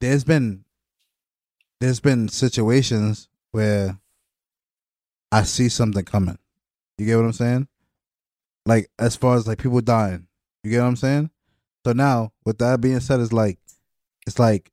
there's 0.00 0.24
been 0.24 0.64
there's 1.80 2.00
been 2.00 2.28
situations 2.28 3.28
where 3.52 3.98
I 5.32 5.42
see 5.42 5.68
something 5.68 6.04
coming. 6.04 6.38
You 6.98 7.06
get 7.06 7.16
what 7.16 7.24
I'm 7.24 7.32
saying? 7.32 7.68
Like 8.66 8.90
as 8.98 9.16
far 9.16 9.36
as 9.36 9.46
like 9.46 9.58
people 9.58 9.80
dying. 9.80 10.26
You 10.62 10.70
get 10.70 10.80
what 10.80 10.88
I'm 10.88 10.96
saying? 10.96 11.30
So 11.84 11.92
now, 11.92 12.32
with 12.46 12.58
that 12.58 12.80
being 12.80 13.00
said, 13.00 13.20
it's 13.20 13.32
like 13.32 13.58
it's 14.26 14.38
like 14.38 14.70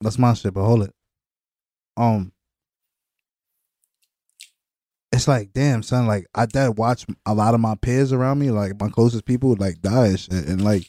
that's 0.00 0.18
my 0.18 0.34
shit, 0.34 0.54
but 0.54 0.64
hold 0.64 0.84
it. 0.84 0.94
Um 1.96 2.32
it's 5.12 5.26
like, 5.26 5.52
damn, 5.52 5.82
son, 5.82 6.06
like 6.06 6.26
I 6.34 6.46
did 6.46 6.78
watch 6.78 7.04
a 7.26 7.34
lot 7.34 7.54
of 7.54 7.60
my 7.60 7.74
peers 7.74 8.12
around 8.12 8.38
me, 8.38 8.50
like 8.50 8.80
my 8.80 8.88
closest 8.88 9.24
people, 9.24 9.56
like 9.58 9.82
die 9.82 10.06
and 10.06 10.20
shit. 10.20 10.32
And 10.32 10.62
like 10.62 10.86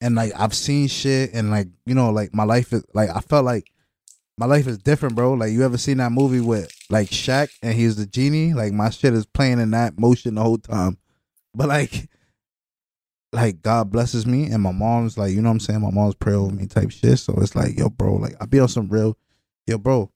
and 0.00 0.14
like 0.14 0.32
I've 0.38 0.54
seen 0.54 0.88
shit 0.88 1.30
and 1.34 1.50
like, 1.50 1.68
you 1.84 1.94
know, 1.94 2.10
like 2.10 2.34
my 2.34 2.44
life 2.44 2.72
is 2.72 2.84
like 2.94 3.10
I 3.14 3.20
felt 3.20 3.44
like 3.44 3.70
my 4.38 4.46
life 4.46 4.66
is 4.66 4.78
different, 4.78 5.16
bro. 5.16 5.34
Like 5.34 5.52
you 5.52 5.64
ever 5.64 5.76
seen 5.76 5.98
that 5.98 6.12
movie 6.12 6.40
with 6.40 6.70
like 6.88 7.10
Shaq 7.10 7.50
and 7.62 7.74
he's 7.74 7.96
the 7.96 8.06
genie? 8.06 8.54
Like 8.54 8.72
my 8.72 8.88
shit 8.88 9.12
is 9.12 9.26
playing 9.26 9.58
in 9.58 9.72
that 9.72 9.98
motion 9.98 10.36
the 10.36 10.42
whole 10.42 10.58
time. 10.58 10.96
But 11.58 11.68
like 11.68 12.08
like 13.32 13.60
God 13.62 13.90
blesses 13.90 14.24
me 14.26 14.44
and 14.46 14.62
my 14.62 14.70
mom's 14.72 15.18
like, 15.18 15.32
you 15.32 15.42
know 15.42 15.48
what 15.48 15.54
I'm 15.54 15.60
saying? 15.60 15.80
My 15.82 15.90
mom's 15.90 16.14
pray 16.14 16.32
over 16.34 16.54
me 16.54 16.66
type 16.66 16.90
shit. 16.92 17.18
So 17.18 17.34
it's 17.42 17.56
like, 17.56 17.76
yo, 17.76 17.90
bro, 17.90 18.14
like 18.14 18.36
I 18.40 18.46
be 18.46 18.60
on 18.60 18.68
some 18.68 18.88
real, 18.88 19.18
yo, 19.66 19.76
bro, 19.76 20.10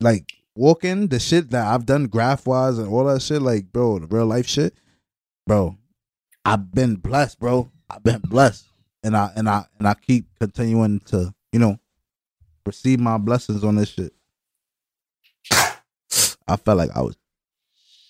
like 0.00 0.32
walking 0.56 1.06
the 1.06 1.20
shit 1.20 1.50
that 1.50 1.64
I've 1.66 1.86
done 1.86 2.06
graph 2.06 2.44
wise 2.46 2.78
and 2.78 2.88
all 2.88 3.04
that 3.04 3.22
shit, 3.22 3.40
like, 3.40 3.72
bro, 3.72 4.00
the 4.00 4.08
real 4.08 4.26
life 4.26 4.46
shit, 4.48 4.74
bro. 5.46 5.76
I've 6.44 6.72
been 6.74 6.96
blessed, 6.96 7.38
bro. 7.38 7.70
I've 7.88 8.02
been 8.02 8.20
blessed, 8.20 8.66
and 9.04 9.16
I 9.16 9.30
and 9.36 9.48
I 9.48 9.64
and 9.78 9.86
I 9.86 9.94
keep 9.94 10.26
continuing 10.40 10.98
to, 11.06 11.32
you 11.52 11.60
know, 11.60 11.78
receive 12.66 12.98
my 12.98 13.16
blessings 13.16 13.62
on 13.62 13.76
this 13.76 13.90
shit. 13.90 14.12
I 16.48 16.56
felt 16.56 16.78
like 16.78 16.90
I 16.96 17.02
was, 17.02 17.16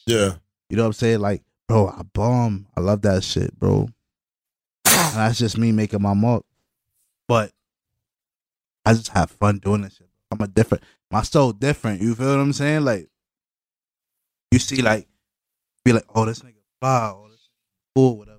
Yeah. 0.06 0.36
you 0.70 0.77
know 0.77 0.85
what 0.85 0.89
I'm 0.89 0.93
saying? 0.94 1.20
Like, 1.20 1.43
bro, 1.70 1.86
I 1.86 2.02
bomb. 2.02 2.66
I 2.76 2.80
love 2.80 3.02
that 3.02 3.22
shit, 3.22 3.56
bro. 3.56 3.88
And 4.86 5.16
that's 5.16 5.38
just 5.38 5.56
me 5.56 5.70
making 5.70 6.02
my 6.02 6.14
mark. 6.14 6.44
But 7.28 7.52
I 8.84 8.92
just 8.92 9.10
have 9.10 9.30
fun 9.30 9.59
doing 9.59 9.82
this 9.82 9.94
shit. 9.94 10.09
I'm 10.32 10.40
a 10.40 10.48
different 10.48 10.82
my 11.12 11.22
soul 11.22 11.52
different. 11.52 12.02
You 12.02 12.16
feel 12.16 12.26
what 12.26 12.40
I'm 12.40 12.52
saying? 12.52 12.84
Like 12.84 13.09
you 14.51 14.59
see 14.59 14.82
like 14.82 15.06
be 15.84 15.92
like, 15.92 16.06
oh 16.12 16.24
this 16.24 16.40
nigga 16.40 16.55
fly, 16.80 17.12
oh 17.14 17.28
this 17.30 17.48
cool, 17.94 18.18
whatever. 18.18 18.38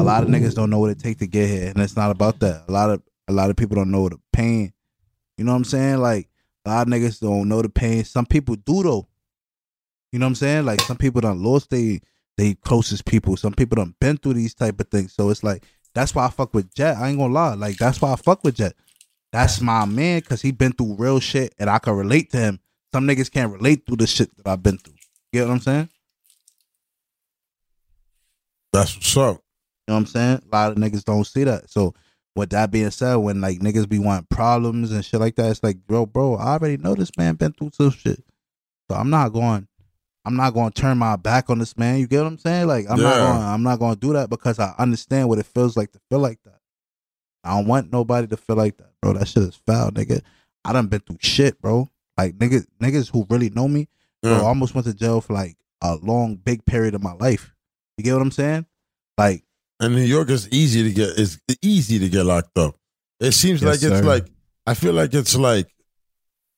A 0.00 0.02
lot 0.02 0.22
of 0.22 0.30
niggas 0.30 0.54
don't 0.54 0.70
know 0.70 0.78
what 0.78 0.90
it 0.90 0.98
takes 0.98 1.18
to 1.18 1.26
get 1.26 1.50
here, 1.50 1.68
and 1.68 1.78
it's 1.78 1.96
not 1.96 2.10
about 2.10 2.40
that. 2.40 2.64
A 2.68 2.72
lot 2.72 2.88
of 2.88 3.02
a 3.28 3.34
lot 3.34 3.50
of 3.50 3.56
people 3.56 3.76
don't 3.76 3.90
know 3.90 4.08
the 4.08 4.18
pain. 4.32 4.72
You 5.36 5.44
know 5.44 5.52
what 5.52 5.58
I'm 5.58 5.64
saying? 5.64 5.98
Like 5.98 6.30
a 6.64 6.70
lot 6.70 6.86
of 6.86 6.92
niggas 6.92 7.20
don't 7.20 7.50
know 7.50 7.60
the 7.60 7.68
pain. 7.68 8.02
Some 8.04 8.24
people 8.24 8.56
do 8.56 8.82
though. 8.82 9.08
You 10.12 10.18
know 10.18 10.26
what 10.26 10.30
I'm 10.30 10.34
saying? 10.36 10.66
Like 10.66 10.80
some 10.82 10.98
people 10.98 11.22
done 11.22 11.42
lost 11.42 11.70
they 11.70 12.00
they 12.36 12.54
closest 12.54 13.04
people. 13.06 13.36
Some 13.36 13.54
people 13.54 13.76
done 13.76 13.94
been 14.00 14.16
through 14.16 14.34
these 14.34 14.54
type 14.54 14.80
of 14.80 14.88
things. 14.88 15.14
So 15.14 15.30
it's 15.30 15.42
like 15.42 15.64
that's 15.94 16.14
why 16.14 16.26
I 16.26 16.30
fuck 16.30 16.54
with 16.54 16.72
Jet. 16.74 16.96
I 16.96 17.08
ain't 17.08 17.18
gonna 17.18 17.32
lie. 17.32 17.54
Like 17.54 17.76
that's 17.76 18.00
why 18.00 18.12
I 18.12 18.16
fuck 18.16 18.44
with 18.44 18.56
Jet. 18.56 18.74
That's 19.32 19.60
my 19.62 19.86
man 19.86 20.20
because 20.20 20.42
he 20.42 20.52
been 20.52 20.72
through 20.72 20.96
real 20.98 21.18
shit 21.18 21.54
and 21.58 21.70
I 21.70 21.78
can 21.78 21.94
relate 21.94 22.30
to 22.32 22.36
him. 22.36 22.60
Some 22.92 23.06
niggas 23.06 23.32
can't 23.32 23.52
relate 23.52 23.86
through 23.86 23.96
the 23.96 24.06
shit 24.06 24.30
that 24.36 24.46
I've 24.46 24.62
been 24.62 24.76
through. 24.76 24.94
You 25.32 25.40
get 25.40 25.48
what 25.48 25.54
I'm 25.54 25.60
saying? 25.60 25.88
That's 28.72 28.94
what's 28.94 29.16
up. 29.16 29.36
You 29.36 29.92
know 29.92 29.94
what 29.94 30.00
I'm 30.00 30.06
saying? 30.06 30.42
A 30.50 30.56
lot 30.56 30.72
of 30.72 30.78
niggas 30.78 31.04
don't 31.04 31.26
see 31.26 31.44
that. 31.44 31.70
So 31.70 31.94
with 32.36 32.50
that 32.50 32.70
being 32.70 32.90
said, 32.90 33.16
when 33.16 33.40
like 33.40 33.58
niggas 33.58 33.88
be 33.88 33.98
wanting 33.98 34.26
problems 34.30 34.92
and 34.92 35.04
shit 35.04 35.20
like 35.20 35.36
that, 35.36 35.50
it's 35.50 35.62
like, 35.62 35.78
bro, 35.86 36.04
bro, 36.04 36.36
I 36.36 36.52
already 36.52 36.76
know 36.76 36.94
this 36.94 37.16
man 37.16 37.34
been 37.34 37.52
through 37.52 37.70
some 37.72 37.90
shit. 37.90 38.22
So 38.90 38.96
I'm 38.96 39.10
not 39.10 39.30
going 39.30 39.66
I'm 40.24 40.36
not 40.36 40.54
going 40.54 40.70
to 40.70 40.80
turn 40.80 40.98
my 40.98 41.16
back 41.16 41.50
on 41.50 41.58
this 41.58 41.76
man. 41.76 41.98
You 41.98 42.06
get 42.06 42.18
what 42.22 42.28
I'm 42.28 42.38
saying? 42.38 42.66
Like 42.68 42.86
I'm 42.88 42.98
not 43.02 43.18
going 43.20 43.42
I'm 43.42 43.62
not 43.62 43.78
going 43.78 43.94
to 43.94 44.00
do 44.00 44.12
that 44.12 44.30
because 44.30 44.58
I 44.58 44.72
understand 44.78 45.28
what 45.28 45.38
it 45.38 45.46
feels 45.46 45.76
like 45.76 45.90
to 45.92 46.00
feel 46.10 46.20
like 46.20 46.38
that. 46.44 46.60
I 47.44 47.56
don't 47.56 47.66
want 47.66 47.92
nobody 47.92 48.28
to 48.28 48.36
feel 48.36 48.54
like 48.56 48.76
that, 48.78 48.90
bro. 49.00 49.14
That 49.14 49.26
shit 49.26 49.42
is 49.42 49.60
foul, 49.66 49.90
nigga. 49.90 50.22
I 50.64 50.72
done 50.72 50.86
been 50.86 51.00
through 51.00 51.18
shit, 51.20 51.60
bro. 51.60 51.90
Like 52.16 52.38
niggas 52.38 52.66
niggas 52.80 53.10
who 53.10 53.26
really 53.28 53.50
know 53.50 53.66
me, 53.66 53.88
bro, 54.22 54.32
I 54.42 54.44
almost 54.44 54.74
went 54.74 54.86
to 54.86 54.94
jail 54.94 55.20
for 55.20 55.32
like 55.32 55.56
a 55.80 55.96
long 55.96 56.36
big 56.36 56.64
period 56.64 56.94
of 56.94 57.02
my 57.02 57.14
life. 57.14 57.52
You 57.98 58.04
get 58.04 58.12
what 58.12 58.22
I'm 58.22 58.30
saying? 58.30 58.66
Like 59.18 59.42
And 59.80 59.94
New 59.96 60.02
York 60.02 60.30
is 60.30 60.48
easy 60.50 60.84
to 60.84 60.92
get. 60.92 61.18
It's 61.18 61.38
easy 61.62 61.98
to 61.98 62.08
get 62.08 62.24
locked 62.24 62.56
up. 62.56 62.76
It 63.18 63.32
seems 63.32 63.60
Yes, 63.60 63.82
like 63.82 63.90
it's 63.90 64.00
sir. 64.00 64.06
like 64.06 64.26
I 64.66 64.74
feel 64.74 64.92
like 64.92 65.12
it's 65.14 65.34
like 65.36 65.66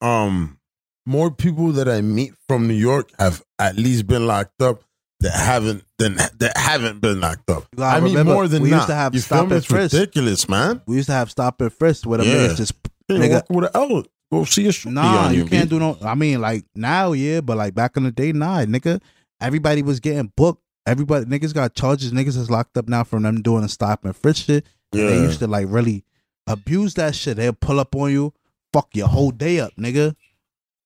um 0.02 0.58
more 1.06 1.30
people 1.30 1.72
that 1.72 1.88
I 1.88 2.00
meet 2.00 2.32
from 2.48 2.66
New 2.68 2.74
York 2.74 3.10
have 3.18 3.42
at 3.58 3.76
least 3.76 4.06
been 4.06 4.26
locked 4.26 4.60
up 4.62 4.82
that 5.20 5.32
haven't 5.34 5.84
than 5.98 6.16
that 6.16 6.52
haven't 6.56 7.00
been 7.00 7.20
locked 7.20 7.48
up. 7.50 7.66
I 7.78 8.00
mean 8.00 8.10
remember, 8.14 8.32
more 8.34 8.48
than 8.48 8.62
we 8.62 8.70
not. 8.70 8.76
used 8.76 8.88
to 8.88 8.94
have 8.94 9.14
you 9.14 9.20
stop 9.20 9.50
and 9.50 9.64
frisk. 9.64 9.92
ridiculous, 9.94 10.48
man. 10.48 10.82
we 10.86 10.96
used 10.96 11.06
to 11.08 11.12
have 11.14 11.30
stop 11.30 11.60
and 11.60 11.72
frisk 11.72 12.06
where 12.06 12.18
the 12.18 12.26
Yeah. 12.26 12.54
just 12.54 12.72
Hey, 13.08 13.16
Nigga. 13.16 13.42
with 13.50 13.64
an 13.66 13.70
L. 13.74 14.02
Go 14.32 14.44
see 14.44 14.66
a 14.66 14.70
shooty 14.70 14.92
Nah, 14.92 15.26
on 15.26 15.34
you 15.34 15.42
you, 15.42 15.46
can't 15.46 15.68
do 15.68 15.78
no. 15.78 15.96
I 16.02 16.14
mean, 16.14 16.40
like 16.40 16.64
now, 16.74 17.12
yeah, 17.12 17.40
but 17.42 17.56
like 17.58 17.74
back 17.74 17.96
in 17.98 18.04
the 18.04 18.10
day, 18.10 18.32
nah, 18.32 18.64
nigga. 18.64 19.00
Everybody 19.40 19.82
was 19.82 20.00
getting 20.00 20.32
booked. 20.36 20.62
Everybody 20.86 21.26
niggas 21.26 21.52
got 21.54 21.74
charges. 21.74 22.12
Niggas 22.12 22.36
is 22.38 22.50
locked 22.50 22.76
up 22.78 22.88
now 22.88 23.04
from 23.04 23.22
them 23.24 23.42
doing 23.42 23.62
a 23.62 23.68
stop 23.68 24.04
and 24.06 24.16
frisk 24.16 24.46
shit. 24.46 24.64
Yeah. 24.92 25.06
They 25.08 25.16
used 25.20 25.38
to 25.40 25.46
like 25.46 25.66
really 25.68 26.04
abuse 26.46 26.94
that 26.94 27.14
shit. 27.14 27.36
They'll 27.36 27.52
pull 27.52 27.78
up 27.78 27.94
on 27.94 28.10
you, 28.10 28.32
fuck 28.72 28.88
your 28.94 29.08
whole 29.08 29.30
day 29.30 29.60
up, 29.60 29.72
nigga. 29.76 30.16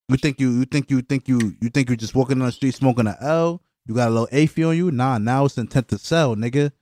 You 0.09 0.17
think 0.17 0.41
you 0.41 0.51
you 0.51 0.65
think 0.65 0.91
you 0.91 1.03
think 1.03 1.29
you 1.29 1.39
you 1.61 1.69
think 1.69 1.91
you're 1.91 1.97
just 1.97 2.15
walking 2.15 2.41
on 2.41 2.47
the 2.47 2.53
street 2.53 2.75
smoking 2.75 3.07
a 3.07 3.17
L? 3.21 3.63
You 3.87 3.95
got 3.95 4.09
a 4.09 4.11
little 4.11 4.29
AFI 4.29 4.69
on 4.69 4.77
you? 4.77 4.91
Nah, 4.91 5.19
now 5.19 5.45
it's 5.45 5.59
intent 5.59 5.89
to 5.89 5.99
sell, 5.99 6.35
nigga. 6.35 6.73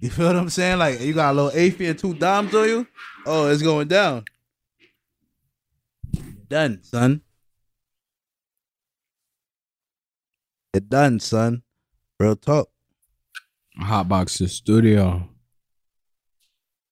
You 0.00 0.08
feel 0.08 0.28
what 0.28 0.36
I'm 0.36 0.48
saying? 0.48 0.78
Like 0.78 1.00
you 1.00 1.12
got 1.12 1.32
a 1.32 1.34
little 1.34 1.50
AFI 1.50 1.90
and 1.90 1.98
two 1.98 2.14
dimes 2.14 2.54
on 2.54 2.68
you? 2.68 2.86
Oh, 3.26 3.48
it's 3.50 3.62
going 3.62 3.88
down. 3.88 4.24
Done, 6.48 6.80
son. 6.82 7.20
It 10.72 10.88
done, 10.88 11.20
son. 11.20 11.62
Real 12.18 12.34
talk. 12.34 12.70
Hotbox 13.78 14.38
the 14.38 14.48
studio. 14.48 15.28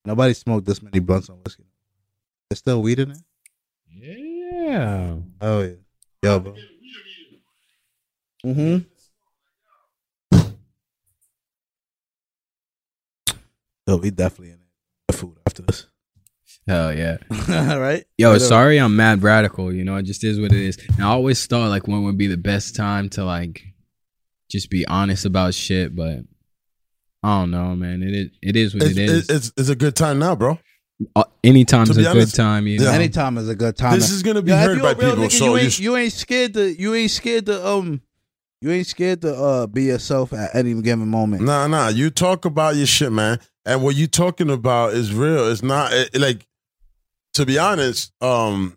Nobody 0.05 0.35
smoked 0.35 0.67
this 0.67 0.83
many 0.83 1.01
blunts 1.01 1.31
on 1.31 1.37
whiskey. 1.45 1.65
There's 2.49 2.59
still 2.59 2.83
weed 2.83 2.99
in 2.99 3.13
it? 3.13 3.19
Yeah. 4.69 5.15
Oh 5.41 5.61
yeah. 5.63 5.71
Yo, 6.23 6.41
bro. 6.41 6.55
Mm-hmm. 8.45 8.79
Yo, 13.87 13.97
we 13.97 14.11
definitely 14.11 14.51
in 14.51 14.59
it. 15.09 15.15
Food 15.15 15.39
after 15.47 15.63
this. 15.63 15.87
Hell 16.67 16.95
yeah. 16.95 17.17
All 17.31 17.39
right. 17.81 18.05
Yo, 18.19 18.29
Whatever. 18.29 18.45
sorry 18.45 18.79
I'm 18.79 18.95
mad 18.95 19.23
radical. 19.23 19.73
You 19.73 19.85
know, 19.85 19.97
it 19.97 20.03
just 20.03 20.23
is 20.23 20.39
what 20.39 20.53
it 20.53 20.61
is. 20.61 20.77
And 20.97 21.03
I 21.03 21.09
always 21.09 21.47
thought 21.47 21.71
like 21.71 21.89
when 21.89 22.05
would 22.05 22.19
be 22.19 22.27
the 22.27 22.37
best 22.37 22.77
time 22.77 23.09
to 23.11 23.25
like 23.25 23.63
just 24.51 24.69
be 24.69 24.87
honest 24.87 25.25
about 25.25 25.55
shit, 25.55 25.97
but 25.97 26.19
I 27.23 27.41
don't 27.41 27.51
know, 27.51 27.75
man. 27.75 28.03
It 28.03 28.15
is 28.15 28.31
it 28.43 28.57
is 28.57 28.75
what 28.75 28.83
it 28.83 28.99
is. 28.99 29.31
it's, 29.31 29.31
it's, 29.31 29.53
it's 29.57 29.69
a 29.71 29.77
good 29.77 29.97
time 29.97 30.19
now, 30.19 30.37
bro. 30.37 30.59
Uh, 31.15 31.23
anytime's 31.45 31.91
a 31.91 31.95
be 31.95 32.03
good 32.03 32.35
time, 32.35 32.67
you 32.67 32.79
know. 32.79 32.91
Anytime 32.91 33.39
is 33.39 33.49
a 33.49 33.55
good 33.55 33.77
time. 33.77 33.95
This 33.95 34.11
is 34.11 34.23
gonna 34.23 34.43
be 34.43 34.51
Yo, 34.51 34.57
if 34.57 34.65
heard 34.65 34.77
you 34.79 34.83
by 34.83 34.95
people. 34.95 35.11
nigga, 35.17 35.31
so 35.31 35.45
you 35.45 35.51
you, 35.53 35.59
ain't, 35.59 35.79
you 35.79 35.97
ain't 35.97 36.13
scared 36.13 36.55
to 36.55 36.81
you 36.81 36.95
ain't 36.95 37.11
scared 37.11 37.47
to 37.47 37.67
um 37.67 38.01
you 38.61 38.73
ain't 38.73 38.87
scared 38.87 39.23
to 39.23 39.35
uh 39.35 39.67
be 39.69 39.85
yourself 39.85 40.33
at 40.33 40.55
any 40.57 40.75
given 40.83 41.07
moment. 41.09 41.43
Nah, 41.43 41.69
nah. 41.69 41.89
You 41.89 42.11
talk 42.11 42.45
about 42.45 42.75
your 42.75 42.87
shit, 42.87 43.13
man. 43.13 43.39
And 43.65 43.85
what 43.85 43.95
you 43.95 44.09
talking 44.09 44.51
about 44.51 44.95
is 44.95 45.15
real. 45.15 45.49
It's 45.49 45.63
not 45.63 45.93
it, 45.93 46.19
like 46.19 46.47
to 47.35 47.47
be 47.47 47.59
honest, 47.59 48.13
um 48.21 48.77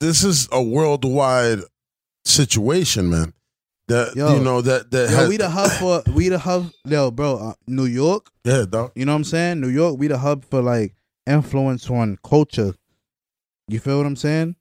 this 0.00 0.24
is 0.24 0.48
a 0.50 0.60
worldwide 0.60 1.60
situation, 2.24 3.10
man. 3.10 3.32
That 3.86 4.16
Yo. 4.16 4.34
you 4.34 4.40
know 4.42 4.60
that 4.60 4.90
that 4.90 5.10
Yo, 5.10 5.16
has, 5.16 5.28
we 5.28 5.36
the 5.36 5.50
hub 5.50 5.70
for 5.78 6.02
we 6.12 6.28
the 6.28 6.40
hub. 6.40 6.70
Yo, 6.84 7.12
bro, 7.12 7.36
uh, 7.36 7.54
New 7.68 7.84
York. 7.84 8.30
yeah, 8.42 8.64
dog. 8.68 8.90
You 8.96 9.04
know 9.04 9.12
what 9.12 9.16
I'm 9.18 9.24
saying? 9.24 9.60
New 9.60 9.68
York, 9.68 9.98
we 9.98 10.08
the 10.08 10.18
hub 10.18 10.44
for 10.46 10.60
like 10.62 10.94
influence 11.26 11.88
on 11.90 12.18
culture. 12.24 12.74
You 13.68 13.78
feel 13.80 13.98
what 13.98 14.06
I'm 14.06 14.16
saying? 14.16 14.56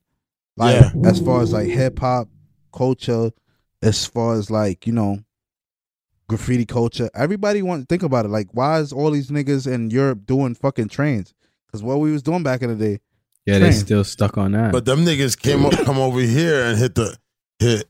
Like 0.58 0.76
Yeah. 0.82 0.92
as 1.10 1.20
far 1.20 1.42
as 1.42 1.52
like 1.54 1.68
hip 1.68 2.00
hop 2.00 2.28
culture, 2.74 3.32
as 3.82 4.06
far 4.06 4.36
as 4.36 4.50
like 4.52 4.86
you 4.88 4.94
know 4.94 5.20
graffiti 6.28 6.66
culture. 6.66 7.10
Everybody 7.14 7.62
want 7.62 7.82
to 7.82 7.86
think 7.88 8.04
about 8.04 8.26
it. 8.26 8.30
Like, 8.30 8.48
why 8.54 8.80
is 8.80 8.94
all 8.94 9.12
these 9.12 9.30
niggas 9.30 9.72
in 9.72 9.90
Europe 9.90 10.26
doing 10.26 10.56
fucking 10.56 10.88
trains? 10.88 11.34
Because 11.68 11.84
what 11.84 12.00
we 12.00 12.12
was 12.12 12.22
doing 12.24 12.44
back 12.44 12.62
in 12.62 12.70
the 12.70 12.76
day. 12.76 13.00
yeah, 13.46 13.60
they 13.60 13.72
still 13.72 14.04
stuck 14.04 14.38
on 14.38 14.52
that. 14.54 14.72
But 14.72 14.86
them 14.86 15.00
niggas 15.06 15.38
came 15.40 15.66
up 15.66 15.74
come 15.84 15.98
over 15.98 16.20
here 16.22 16.64
and 16.66 16.78
hit 16.78 16.96
the 16.96 17.18
hit 17.60 17.88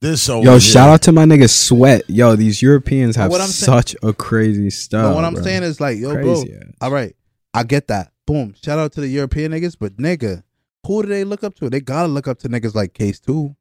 this 0.00 0.28
over 0.28 0.44
Yo, 0.44 0.50
here. 0.52 0.60
shout 0.60 0.88
out 0.88 1.02
to 1.02 1.12
my 1.12 1.24
nigga 1.24 1.50
Sweat. 1.50 2.08
Yo, 2.08 2.36
these 2.36 2.62
Europeans 2.62 3.16
have 3.16 3.30
what 3.30 3.40
I'm 3.40 3.48
saying- 3.48 3.72
such 3.82 3.96
a 4.02 4.12
crazy 4.12 4.70
style. 4.70 5.08
but 5.10 5.16
what 5.16 5.24
I'm 5.24 5.34
bro. 5.34 5.42
saying 5.42 5.62
is 5.64 5.80
like, 5.80 5.98
yo, 5.98 6.12
crazy. 6.12 6.48
bro. 6.52 6.60
All 6.82 6.90
right, 6.92 7.14
I 7.56 7.62
get 7.64 7.88
that. 7.88 8.12
Boom. 8.26 8.54
Shout 8.62 8.78
out 8.78 8.92
to 8.92 9.00
the 9.00 9.08
European 9.08 9.52
niggas, 9.52 9.76
but 9.78 9.96
nigga, 9.96 10.42
who 10.86 11.02
do 11.02 11.08
they 11.08 11.24
look 11.24 11.42
up 11.44 11.54
to? 11.56 11.70
They 11.70 11.80
gotta 11.80 12.08
look 12.08 12.28
up 12.28 12.38
to 12.40 12.48
niggas 12.48 12.74
like 12.74 12.92
Kase 12.94 13.20
2. 13.20 13.54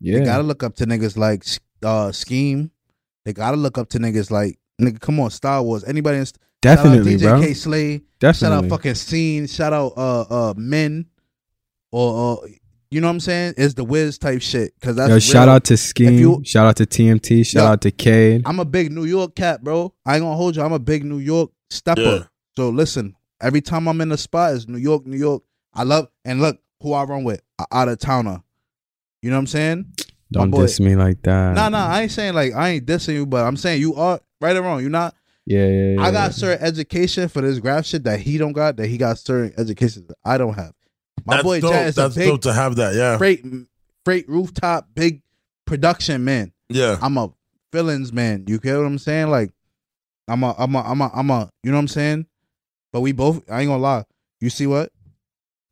yeah. 0.00 0.18
They 0.18 0.24
gotta 0.24 0.42
look 0.42 0.62
up 0.62 0.74
to 0.76 0.86
niggas 0.86 1.16
like 1.16 1.42
uh 1.82 2.08
Skeme. 2.12 2.70
They 3.24 3.32
gotta 3.32 3.56
look 3.56 3.78
up 3.78 3.88
to 3.90 3.98
niggas 3.98 4.30
like 4.30 4.58
nigga. 4.80 5.00
Come 5.00 5.20
on, 5.20 5.30
Style 5.30 5.64
Wars. 5.64 5.84
Anybody? 5.84 6.18
In, 6.18 6.26
Definitely, 6.62 7.18
shout 7.18 7.28
out 7.28 7.36
DJ 7.36 7.38
bro. 7.38 7.46
Kay 7.46 7.54
Slay. 7.54 7.92
Shout 7.98 8.02
Definitely. 8.20 8.56
out 8.66 8.70
fucking 8.70 8.94
Seen. 8.94 9.46
Shout 9.46 9.72
out 9.72 9.92
uh 9.96 10.20
uh 10.22 10.54
Men. 10.56 11.06
Or 11.92 12.42
uh, 12.44 12.46
you 12.90 13.00
know 13.00 13.08
what 13.08 13.12
I'm 13.14 13.20
saying? 13.20 13.54
It's 13.56 13.74
the 13.74 13.84
Wiz 13.84 14.18
type 14.18 14.40
shit. 14.42 14.72
Cause 14.80 14.96
that's 14.96 15.10
Yo, 15.10 15.18
shout 15.18 15.48
out 15.48 15.64
to 15.64 15.74
Skeme. 15.74 16.18
you- 16.18 16.42
shout 16.44 16.66
out 16.66 16.76
to 16.76 16.86
TMT. 16.86 17.44
Shout 17.46 17.62
Yo, 17.62 17.68
out 17.72 17.80
to 17.82 17.90
Cade. 17.90 18.42
I'm 18.46 18.60
a 18.60 18.64
big 18.64 18.92
New 18.92 19.04
York 19.04 19.34
cat, 19.34 19.62
bro. 19.62 19.92
I 20.04 20.14
ain't 20.16 20.22
gonna 20.22 20.36
hold 20.36 20.56
you. 20.56 20.62
I'm 20.62 20.72
a 20.72 20.78
big 20.78 21.04
New 21.04 21.18
York 21.18 21.50
stepper. 21.70 22.00
Yeah. 22.00 22.22
So 22.56 22.70
listen, 22.70 23.14
every 23.40 23.60
time 23.60 23.88
I'm 23.88 24.00
in 24.00 24.08
the 24.08 24.18
spot, 24.18 24.54
it's 24.54 24.68
New 24.68 24.78
York, 24.78 25.06
New 25.06 25.16
York. 25.16 25.42
I 25.74 25.82
love 25.82 26.08
and 26.24 26.40
look 26.40 26.58
who 26.80 26.92
I 26.92 27.04
run 27.04 27.24
with, 27.24 27.42
a 27.58 27.66
out 27.72 27.88
of 27.88 27.98
towner. 27.98 28.42
You 29.22 29.30
know 29.30 29.36
what 29.36 29.40
I'm 29.40 29.46
saying? 29.46 29.92
Don't 30.32 30.50
boy- 30.50 30.62
diss 30.62 30.80
me 30.80 30.96
like 30.96 31.22
that. 31.22 31.54
Nah, 31.54 31.68
nah, 31.68 31.86
I 31.86 32.02
ain't 32.02 32.12
saying 32.12 32.34
like 32.34 32.54
I 32.54 32.70
ain't 32.70 32.86
dissing 32.86 33.14
you, 33.14 33.26
but 33.26 33.44
I'm 33.44 33.56
saying 33.56 33.80
you 33.80 33.94
are 33.94 34.20
right 34.40 34.56
or 34.56 34.62
wrong. 34.62 34.80
You're 34.80 34.90
not. 34.90 35.14
Yeah, 35.44 35.66
yeah, 35.66 35.94
yeah. 35.94 36.02
I 36.02 36.10
got 36.10 36.24
yeah. 36.24 36.30
certain 36.30 36.66
education 36.66 37.28
for 37.28 37.40
this 37.40 37.60
graph 37.60 37.86
shit 37.86 38.04
that 38.04 38.18
he 38.20 38.36
don't 38.36 38.52
got. 38.52 38.76
That 38.76 38.88
he 38.88 38.98
got 38.98 39.18
certain 39.18 39.54
education 39.58 40.06
that 40.08 40.16
I 40.24 40.38
don't 40.38 40.54
have. 40.54 40.72
My 41.24 41.36
that's 41.36 41.44
boy 41.44 41.60
dope. 41.60 41.72
Jet 41.72 41.86
is 41.86 41.98
a 41.98 42.02
That's 42.02 42.16
big 42.16 42.28
dope 42.28 42.42
to 42.42 42.52
have 42.52 42.76
that. 42.76 42.94
Yeah, 42.94 43.16
freight 43.18 43.44
freight 44.04 44.28
rooftop 44.28 44.88
big 44.94 45.22
production 45.66 46.24
man. 46.24 46.52
yeah. 46.68 46.98
I'm 47.00 47.16
a 47.18 47.32
villains 47.72 48.12
man. 48.12 48.44
You 48.48 48.58
get 48.58 48.76
what 48.76 48.86
I'm 48.86 48.98
saying? 48.98 49.30
Like 49.30 49.52
I'm 50.28 50.42
a 50.42 50.54
I'm 50.58 50.74
a 50.74 50.80
I'm 50.80 51.00
a 51.00 51.10
I'm 51.14 51.30
a 51.30 51.50
you 51.62 51.70
know 51.70 51.76
what 51.76 51.82
I'm 51.82 51.88
saying? 51.88 52.26
But 52.96 53.02
we 53.02 53.12
both 53.12 53.42
I 53.50 53.60
ain't 53.60 53.68
gonna 53.68 53.82
lie. 53.82 54.04
You 54.40 54.48
see 54.48 54.66
what? 54.66 54.90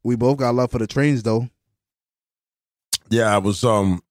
We 0.02 0.14
both 0.14 0.36
got 0.36 0.54
love 0.54 0.70
for 0.70 0.78
the 0.78 0.86
trains 0.86 1.22
though. 1.22 1.48
Yeah, 3.08 3.34
I 3.34 3.38
was 3.38 3.64
um 3.64 4.02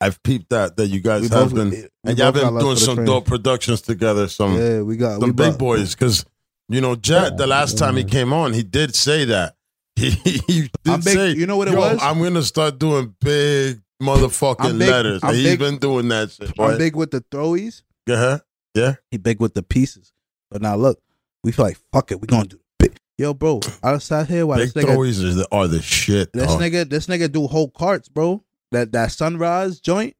I've 0.00 0.22
peeped 0.22 0.50
that 0.50 0.76
that 0.76 0.86
you 0.86 1.00
guys 1.00 1.22
We 1.22 1.28
have 1.30 1.50
both 1.50 1.54
been 1.72 1.88
and 2.04 2.16
y'all 2.16 2.30
been 2.30 2.56
doing 2.56 2.76
some 2.76 2.94
train. 2.94 3.06
dope 3.08 3.24
productions 3.26 3.80
together, 3.82 4.28
some 4.28 4.56
Yeah, 4.56 4.82
we 4.82 4.96
got 4.96 5.20
we 5.20 5.26
big 5.32 5.36
bought- 5.54 5.58
boys. 5.58 5.96
Cause 5.96 6.24
you 6.68 6.80
know, 6.80 6.94
Jet, 6.94 7.36
the 7.36 7.48
last 7.48 7.78
time 7.78 7.96
he 7.96 8.04
came 8.04 8.32
on, 8.32 8.52
he 8.52 8.62
did 8.62 8.94
say 8.94 9.24
that. 9.24 9.56
He, 9.96 10.10
he 10.10 10.60
did 10.60 10.70
I'm 10.86 11.00
big- 11.00 11.14
say 11.14 11.30
you 11.32 11.46
know 11.46 11.56
what 11.56 11.66
it 11.66 11.74
"Yo, 11.74 11.80
was? 11.80 11.98
I'm 12.00 12.22
gonna 12.22 12.42
start 12.44 12.78
doing 12.78 13.12
big 13.20 13.80
motherfucking 14.00 14.78
big- 14.78 14.88
letters. 14.88 15.18
I'm 15.24 15.34
He's 15.34 15.42
big- 15.46 15.58
been 15.58 15.78
doing 15.78 16.06
that 16.10 16.30
shit. 16.30 16.52
I'm 16.60 16.78
big 16.78 16.94
with 16.94 17.10
the 17.10 17.22
throwies. 17.22 17.82
Uh-huh. 18.08 18.38
Yeah. 18.72 18.94
He 19.10 19.16
big 19.16 19.40
with 19.40 19.54
the 19.54 19.64
pieces. 19.64 20.12
But 20.48 20.62
now 20.62 20.76
look, 20.76 21.00
we 21.44 21.52
feel 21.52 21.64
like 21.64 21.78
fuck 21.92 22.10
it, 22.12 22.20
we 22.20 22.26
gonna 22.26 22.46
do 22.46 22.58
big. 22.78 22.96
Yo, 23.18 23.32
bro, 23.32 23.60
I 23.82 23.96
sat 23.98 24.28
here 24.28 24.44
while 24.46 24.58
Big 24.58 24.72
this 24.72 24.84
nigga 24.84 24.94
throwies 24.94 25.24
are 25.24 25.34
the, 25.34 25.48
are 25.50 25.66
the 25.68 25.80
shit. 25.80 26.32
This 26.34 26.46
dog. 26.48 26.60
nigga, 26.60 26.88
this 26.88 27.06
nigga 27.06 27.30
do 27.32 27.46
whole 27.46 27.70
carts, 27.70 28.08
bro. 28.08 28.42
That 28.72 28.92
that 28.92 29.12
sunrise 29.12 29.80
joint. 29.80 30.14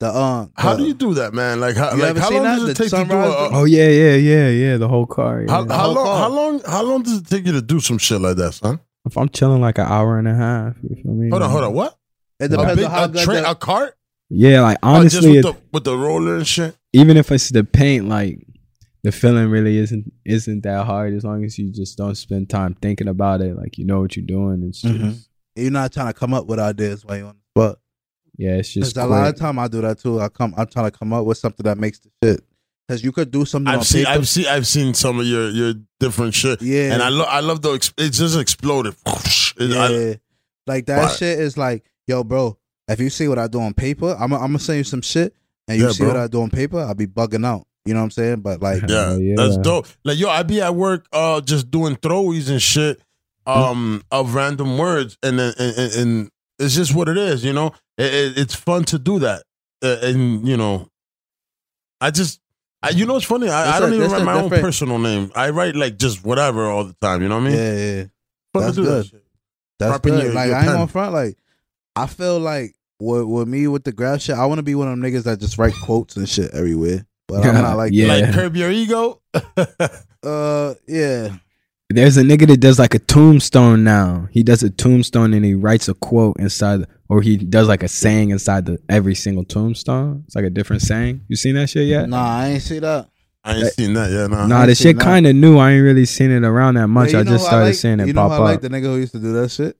The 0.00 0.08
uh, 0.08 0.46
How 0.56 0.76
do 0.76 0.84
you 0.84 0.92
do 0.94 1.14
that, 1.14 1.32
man? 1.32 1.58
Like 1.60 1.76
how 1.76 1.96
like 1.96 2.16
how 2.16 2.30
long 2.30 2.42
that? 2.42 2.56
does 2.58 2.64
it 2.64 2.66
The 2.66 2.74
take 2.74 2.90
to 2.90 2.96
do 2.96 3.08
sunrise 3.08 3.28
a, 3.34 3.48
thing? 3.48 3.56
Oh 3.56 3.64
yeah, 3.64 3.88
yeah, 3.88 4.14
yeah, 4.16 4.48
yeah. 4.48 4.76
The 4.76 4.88
whole 4.88 5.06
car. 5.06 5.42
Yeah. 5.42 5.50
how, 5.50 5.66
how 5.68 5.78
whole 5.84 5.94
long 5.94 6.04
car. 6.06 6.18
how 6.18 6.28
long 6.28 6.60
how 6.66 6.82
long 6.82 7.02
does 7.02 7.18
it 7.18 7.26
take 7.28 7.46
you 7.46 7.52
to 7.52 7.62
do 7.62 7.80
some 7.80 7.98
shit 7.98 8.20
like 8.20 8.36
that, 8.36 8.52
son? 8.54 8.80
if 9.06 9.16
I'm 9.16 9.28
chilling 9.28 9.60
like 9.60 9.78
an 9.78 9.86
hour 9.86 10.18
and 10.18 10.26
a 10.26 10.34
half, 10.34 10.74
you 10.82 10.96
feel 11.02 11.12
me? 11.12 11.30
Hold 11.30 11.42
on, 11.42 11.50
hold 11.50 11.62
on. 11.64 11.72
What? 11.72 11.96
It 12.40 12.46
A, 12.46 12.48
depends 12.48 12.74
big, 12.76 12.84
on 12.86 12.90
how 12.90 13.04
a, 13.04 13.08
good. 13.08 13.22
train, 13.24 13.42
the- 13.44 13.50
a 13.50 13.54
cart? 13.54 13.96
Yeah, 14.28 14.62
like 14.62 14.78
Oh, 14.82 15.02
just 15.04 15.16
honestly, 15.16 15.30
with 15.36 15.38
it, 15.38 15.42
the, 15.42 15.56
with 15.72 15.84
the 15.84 15.96
roller 15.96 16.36
and 16.38 16.46
shit. 16.46 16.76
even 16.92 17.16
if 17.16 17.30
it's 17.30 17.48
the 17.50 17.62
paint, 17.62 18.08
like 18.08 18.44
the 19.06 19.12
feeling 19.12 19.48
really 19.48 19.76
isn't 19.78 20.12
isn't 20.24 20.62
that 20.64 20.84
hard 20.84 21.14
as 21.14 21.22
long 21.24 21.44
as 21.44 21.56
you 21.58 21.70
just 21.70 21.96
don't 21.96 22.16
spend 22.16 22.50
time 22.50 22.74
thinking 22.82 23.08
about 23.08 23.40
it. 23.40 23.56
Like 23.56 23.78
you 23.78 23.84
know 23.84 24.00
what 24.00 24.16
you're 24.16 24.26
doing. 24.26 24.64
It's 24.68 24.82
just 24.82 24.94
Mhm. 24.94 25.26
You're 25.54 25.70
not 25.70 25.92
trying 25.92 26.08
to 26.08 26.12
come 26.12 26.34
up 26.34 26.46
with 26.46 26.58
ideas 26.58 27.04
while 27.04 27.16
you 27.16 27.26
on. 27.26 27.36
But 27.54 27.78
yeah, 28.36 28.56
it's 28.56 28.72
just 28.74 28.96
a 28.96 29.06
lot 29.06 29.28
of 29.28 29.36
time 29.38 29.58
I 29.58 29.68
do 29.68 29.80
that 29.82 29.98
too. 30.00 30.20
I 30.20 30.28
come, 30.28 30.52
I'm 30.58 30.66
trying 30.66 30.90
to 30.90 30.98
come 30.98 31.12
up 31.12 31.24
with 31.24 31.38
something 31.38 31.64
that 31.64 31.78
makes 31.78 32.00
the 32.00 32.10
shit. 32.22 32.40
Because 32.88 33.02
you 33.02 33.10
could 33.12 33.30
do 33.30 33.44
something 33.44 33.72
I've 33.72 33.86
seen, 33.86 34.04
paper. 34.04 34.18
I've 34.18 34.28
seen, 34.28 34.46
I've 34.46 34.66
seen 34.66 34.92
some 34.94 35.18
of 35.20 35.26
your 35.26 35.50
your 35.50 35.74
different 36.00 36.34
shit, 36.34 36.60
yeah, 36.62 36.92
and 36.92 37.02
I 37.02 37.08
love, 37.08 37.26
I 37.30 37.40
love 37.40 37.62
the. 37.62 37.70
ex- 37.72 37.92
It 37.98 38.10
just 38.10 38.36
exploded. 38.38 38.94
It- 39.58 39.70
yeah, 39.70 39.84
I- 39.88 40.20
like 40.66 40.86
that 40.86 40.98
Right. 41.04 41.16
shit 41.16 41.38
is 41.38 41.56
like, 41.56 41.84
yo, 42.06 42.22
bro. 42.24 42.58
If 42.88 43.00
you 43.00 43.08
see 43.10 43.26
what 43.28 43.38
I 43.38 43.46
do 43.48 43.60
on 43.60 43.72
paper, 43.74 44.14
I'm, 44.20 44.32
I'm 44.34 44.40
gonna 44.40 44.58
send 44.58 44.78
you 44.78 44.84
some 44.84 45.00
shit, 45.02 45.34
and 45.68 45.78
you 45.78 45.86
Yeah, 45.86 45.92
see 45.92 46.04
bro. 46.04 46.08
what 46.08 46.16
I 46.18 46.26
do 46.28 46.42
on 46.42 46.50
paper, 46.50 46.78
I'll 46.80 46.94
be 46.94 47.06
bugging 47.06 47.44
out. 47.46 47.66
You 47.86 47.94
know 47.94 48.00
what 48.00 48.04
I'm 48.04 48.10
saying? 48.10 48.40
But 48.40 48.60
like, 48.60 48.82
yeah, 48.88 49.10
Hell 49.10 49.20
yeah. 49.20 49.34
that's 49.36 49.56
dope. 49.58 49.86
Like 50.04 50.18
yo, 50.18 50.28
I 50.28 50.42
be 50.42 50.60
at 50.60 50.74
work, 50.74 51.06
uh, 51.12 51.40
just 51.40 51.70
doing 51.70 51.96
throwies 51.96 52.50
and 52.50 52.60
shit, 52.60 53.00
um, 53.46 54.02
of 54.10 54.34
random 54.34 54.76
words, 54.78 55.16
and 55.22 55.38
then 55.38 55.54
and, 55.58 55.76
and, 55.78 55.92
and 55.94 56.30
it's 56.58 56.74
just 56.74 56.94
what 56.94 57.08
it 57.08 57.16
is, 57.16 57.44
you 57.44 57.52
know. 57.52 57.72
It, 57.98 58.12
it, 58.12 58.38
it's 58.38 58.54
fun 58.54 58.84
to 58.86 58.98
do 58.98 59.20
that, 59.20 59.42
uh, 59.82 59.98
and 60.02 60.46
you 60.46 60.56
know, 60.56 60.88
I 62.00 62.10
just. 62.10 62.40
I, 62.82 62.90
you 62.90 63.06
know, 63.06 63.16
it's 63.16 63.24
funny. 63.24 63.48
I, 63.48 63.68
It's 63.68 63.76
I 63.76 63.80
don't 63.80 63.92
a- 63.92 63.96
even 63.96 64.10
write 64.10 64.20
a 64.22 64.24
my 64.24 64.40
own 64.40 64.50
personal 64.50 64.98
name. 64.98 65.32
I 65.34 65.50
write 65.50 65.74
like 65.74 65.96
just 65.96 66.24
whatever 66.24 66.66
all 66.66 66.84
the 66.84 66.92
time. 67.00 67.22
You 67.22 67.28
know 67.28 67.38
what 67.38 67.46
I 67.46 67.48
mean? 67.50 67.58
yeah, 67.58 67.72
yeah. 67.96 68.04
Fun 68.52 68.62
that's 68.62 68.74
to 68.76 68.82
do 68.82 68.84
that 68.84 68.90
good. 68.96 69.06
shit. 69.06 69.24
That's 69.78 69.98
good. 70.00 70.22
your- 70.24 70.32
like 70.34 70.46
your 70.48 70.56
I 70.56 70.58
ain't 70.60 70.66
pen. 70.68 70.76
gonna 70.76 70.86
front. 70.86 71.12
Like 71.14 71.38
I 71.96 72.06
feel 72.06 72.38
like 72.38 72.74
with, 73.00 73.24
with 73.24 73.48
me 73.48 73.66
with 73.66 73.84
the 73.84 73.92
graph 73.92 74.20
shit, 74.20 74.36
I 74.36 74.44
want 74.46 74.58
to 74.58 74.62
be 74.62 74.74
one 74.74 74.88
of 74.88 74.98
them 74.98 75.02
niggas 75.10 75.24
that 75.24 75.40
just 75.40 75.56
write 75.58 75.72
quotes 75.82 76.16
and 76.16 76.28
shit 76.28 76.50
everywhere. 76.52 77.05
But 77.28 77.44
I'm 77.46 77.54
not 77.54 77.76
like 77.82 77.92
Yeah. 77.92 78.08
Like 78.08 78.32
curb 78.32 78.56
your 78.56 78.70
ego. 78.70 79.20
Uh, 80.22 80.74
yeah. 80.88 81.36
There's 81.88 82.16
a 82.16 82.22
nigga 82.22 82.48
that 82.48 82.56
does 82.56 82.80
like 82.80 82.94
a 82.94 82.98
tombstone 82.98 83.84
now. 83.84 84.26
He 84.32 84.42
does 84.42 84.64
a 84.64 84.70
tombstone 84.70 85.32
and 85.34 85.44
he 85.44 85.54
writes 85.54 85.86
a 85.88 85.94
quote 85.94 86.40
inside, 86.40 86.84
or 87.08 87.22
he 87.22 87.36
does 87.36 87.68
like 87.68 87.84
a 87.84 87.88
saying 87.88 88.30
inside 88.30 88.66
the 88.66 88.78
every 88.88 89.14
single 89.14 89.44
tombstone. 89.44 90.24
It's 90.26 90.34
like 90.34 90.44
a 90.44 90.50
different 90.50 90.82
saying. 90.82 91.20
You 91.28 91.36
seen 91.36 91.54
that 91.54 91.70
shit 91.70 91.86
yet? 91.86 92.08
Nah, 92.08 92.38
I 92.38 92.46
ain't 92.48 92.62
see 92.62 92.80
that. 92.80 93.08
I 93.44 93.54
ain't 93.56 93.72
seen 93.74 93.92
that. 93.92 94.10
Yeah, 94.10 94.26
nah. 94.26 94.48
Nah, 94.48 94.66
the 94.66 94.74
shit 94.74 94.98
kind 94.98 95.28
of 95.28 95.36
new. 95.36 95.58
I 95.58 95.72
ain't 95.74 95.84
really 95.84 96.06
seen 96.06 96.32
it 96.32 96.42
around 96.42 96.74
that 96.74 96.88
much. 96.88 97.12
Yeah, 97.12 97.20
I 97.20 97.22
just 97.22 97.44
who 97.44 97.46
started 97.46 97.66
like? 97.66 97.74
seeing 97.76 98.00
it 98.00 98.08
You 98.08 98.14
know 98.14 98.22
pop 98.28 98.32
I 98.32 98.38
like 98.38 98.56
up. 98.56 98.62
the 98.62 98.68
nigga 98.70 98.82
who 98.86 98.96
used 98.96 99.12
to 99.12 99.20
do 99.20 99.32
that 99.34 99.52
shit. 99.52 99.76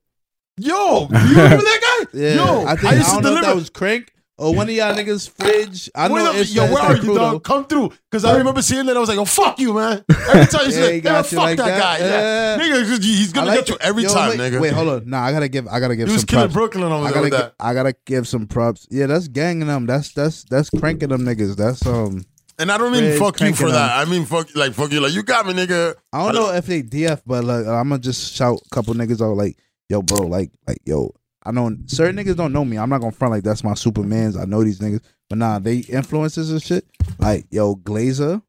Yo, 0.58 1.00
you 1.00 1.06
remember 1.10 1.56
that 1.56 2.06
guy? 2.12 2.18
Yeah, 2.20 2.34
Yo, 2.36 2.66
I 2.66 2.76
think 2.76 2.92
I, 2.92 2.96
used 2.98 3.08
to 3.08 3.14
don't 3.14 3.22
know 3.24 3.28
if 3.30 3.34
deliver. 3.34 3.46
that 3.46 3.54
was 3.56 3.70
Crank 3.70 4.12
or 4.38 4.54
one 4.54 4.68
of 4.68 4.74
y'all 4.74 4.94
niggas 4.94 5.30
fridge. 5.30 5.90
I 5.94 6.08
know 6.08 6.32
it's 6.32 6.54
yo, 6.54 6.64
where 6.64 6.74
that 6.74 6.90
are 6.90 6.96
you, 6.96 7.14
dog? 7.14 7.42
Come 7.44 7.64
through. 7.66 7.92
Because 8.10 8.24
I 8.24 8.36
remember 8.36 8.60
seeing 8.62 8.84
that. 8.86 8.96
I 8.96 9.00
was 9.00 9.08
like, 9.08 9.18
oh, 9.18 9.24
fuck 9.24 9.58
you, 9.58 9.72
man. 9.72 10.04
Every 10.10 10.46
time 10.46 10.66
you 10.70 10.72
Yeah, 10.76 10.84
say, 10.86 11.00
he 11.00 11.04
yeah, 11.04 11.22
fuck 11.22 11.32
like 11.38 11.56
that, 11.58 11.66
that. 11.66 11.78
guy. 11.80 11.98
Yeah. 12.04 12.56
Yeah. 12.56 12.82
Nigga, 12.84 13.02
he's 13.02 13.32
to 13.32 13.44
like 13.44 13.58
get 13.60 13.68
you 13.70 13.76
every 13.80 14.02
Yo, 14.02 14.12
time, 14.12 14.30
wait, 14.30 14.38
nigga. 14.40 14.60
Wait, 14.60 14.72
hold 14.72 14.88
on. 14.88 15.08
Nah, 15.08 15.22
I 15.24 15.32
gotta 15.32 15.48
give. 15.48 15.66
I 15.68 15.80
gotta 15.80 15.96
give 15.96 16.08
He 16.08 16.12
was 16.12 16.22
some 16.22 16.26
killing 16.26 16.44
props. 16.50 16.54
Brooklyn 16.54 16.92
over 16.92 17.06
I 17.06 17.10
gotta, 17.10 17.20
with 17.22 17.32
gi- 17.32 17.36
that. 17.38 17.54
I 17.60 17.74
gotta 17.74 17.94
give 18.04 18.28
some 18.28 18.46
props. 18.46 18.86
Yeah, 18.90 19.06
that's 19.06 19.28
ganging 19.28 19.68
them. 19.68 19.86
That's 19.86 20.12
that's 20.12 20.44
that's 20.44 20.68
cranking 20.70 21.08
them 21.08 21.22
niggas. 21.22 21.56
That's 21.56 21.84
um. 21.86 22.24
And 22.58 22.72
I 22.72 22.78
don't 22.78 22.90
mean 22.92 23.18
fuck 23.18 23.38
you 23.40 23.54
for 23.54 23.70
that. 23.70 24.06
I 24.06 24.10
mean 24.10 24.24
fuck 24.24 24.54
like 24.54 24.72
fuck 24.72 24.90
you. 24.92 25.00
Like 25.00 25.12
you 25.12 25.22
got 25.22 25.46
me, 25.46 25.52
nigga. 25.52 25.94
I 26.12 26.24
don't 26.24 26.34
know 26.34 26.52
if 26.54 26.66
they 26.66 26.82
DF, 26.82 27.22
but 27.26 27.44
like 27.44 27.66
I'm 27.66 27.88
gonna 27.90 27.98
just 27.98 28.34
shout 28.34 28.60
a 28.64 28.68
couple 28.74 28.94
niggas 28.94 29.20
out 29.20 29.36
like, 29.36 29.58
yo, 29.90 30.00
bro, 30.02 30.26
like, 30.26 30.50
like, 30.66 30.78
yo, 30.86 31.14
I 31.46 31.52
know 31.52 31.76
certain 31.86 32.16
niggas 32.16 32.36
don't 32.36 32.52
know 32.52 32.64
me. 32.64 32.78
I'm 32.78 32.88
not 32.90 33.00
gonna 33.00 33.12
front 33.12 33.32
like 33.32 33.44
that's 33.44 33.62
my 33.62 33.72
Supermans. 33.72 34.40
I 34.40 34.44
know 34.44 34.64
these 34.64 34.80
niggas, 34.80 35.02
but 35.28 35.38
nah, 35.38 35.58
they 35.58 35.78
influences 35.78 36.50
and 36.50 36.62
shit. 36.62 36.84
Like, 37.18 37.46
yo, 37.50 37.76
Glazer 37.76 38.42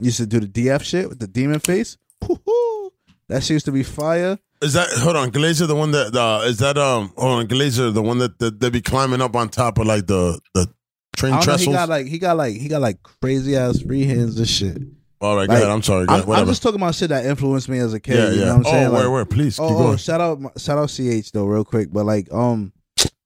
used 0.00 0.18
to 0.18 0.26
do 0.26 0.40
the 0.40 0.46
DF 0.46 0.82
shit 0.82 1.08
with 1.08 1.18
the 1.18 1.26
demon 1.26 1.60
face. 1.60 1.96
Woo-hoo. 2.26 2.92
That 3.28 3.42
shit 3.42 3.54
used 3.54 3.66
to 3.66 3.72
be 3.72 3.82
fire. 3.82 4.38
Is 4.62 4.74
that 4.74 4.88
hold 4.98 5.16
on, 5.16 5.30
Glazer 5.30 5.66
the 5.66 5.74
one 5.74 5.90
that 5.90 6.14
uh 6.14 6.42
is 6.44 6.58
that 6.58 6.78
um 6.78 7.12
hold 7.16 7.40
on, 7.40 7.48
Glazer 7.48 7.92
the 7.92 8.02
one 8.02 8.18
that, 8.18 8.38
that 8.38 8.60
they 8.60 8.70
be 8.70 8.80
climbing 8.80 9.20
up 9.20 9.34
on 9.34 9.48
top 9.48 9.78
of 9.78 9.86
like 9.86 10.06
the 10.06 10.40
the 10.54 10.72
train 11.16 11.34
I 11.34 11.38
don't 11.38 11.46
know. 11.46 11.52
He 11.56 11.64
trestles? 11.64 11.74
got 11.74 11.88
like 11.88 12.06
he 12.06 12.18
got 12.18 12.36
like 12.36 12.54
he 12.54 12.68
got 12.68 12.80
like 12.80 13.02
crazy 13.02 13.56
ass 13.56 13.80
free 13.80 14.04
hands 14.04 14.38
and 14.38 14.48
shit. 14.48 14.78
All 15.24 15.36
right, 15.36 15.46
go 15.48 15.54
like, 15.54 15.62
ahead. 15.62 15.72
I'm 15.74 15.82
sorry. 15.82 16.06
I'm. 16.08 16.30
I'm 16.30 16.46
just 16.46 16.62
talking 16.62 16.80
about 16.80 16.94
shit 16.94 17.08
that 17.08 17.24
influenced 17.24 17.68
me 17.68 17.78
as 17.78 17.94
a 17.94 18.00
kid. 18.00 18.16
yeah, 18.16 18.30
you 18.30 18.40
yeah. 18.40 18.44
know 18.46 18.56
what 18.58 18.66
I'm 18.66 18.72
saying? 18.72 18.86
oh, 18.88 18.90
Like, 18.92 19.00
where, 19.00 19.10
where? 19.10 19.24
Please 19.24 19.56
keep 19.56 19.64
Oh, 19.64 19.74
going. 19.74 19.94
oh, 19.94 19.96
shout 19.96 20.20
out, 20.20 20.38
shout 20.60 20.78
out, 20.78 20.88
ch 20.90 21.32
though, 21.32 21.46
real 21.46 21.64
quick. 21.64 21.88
But 21.92 22.04
like, 22.04 22.32
um, 22.32 22.72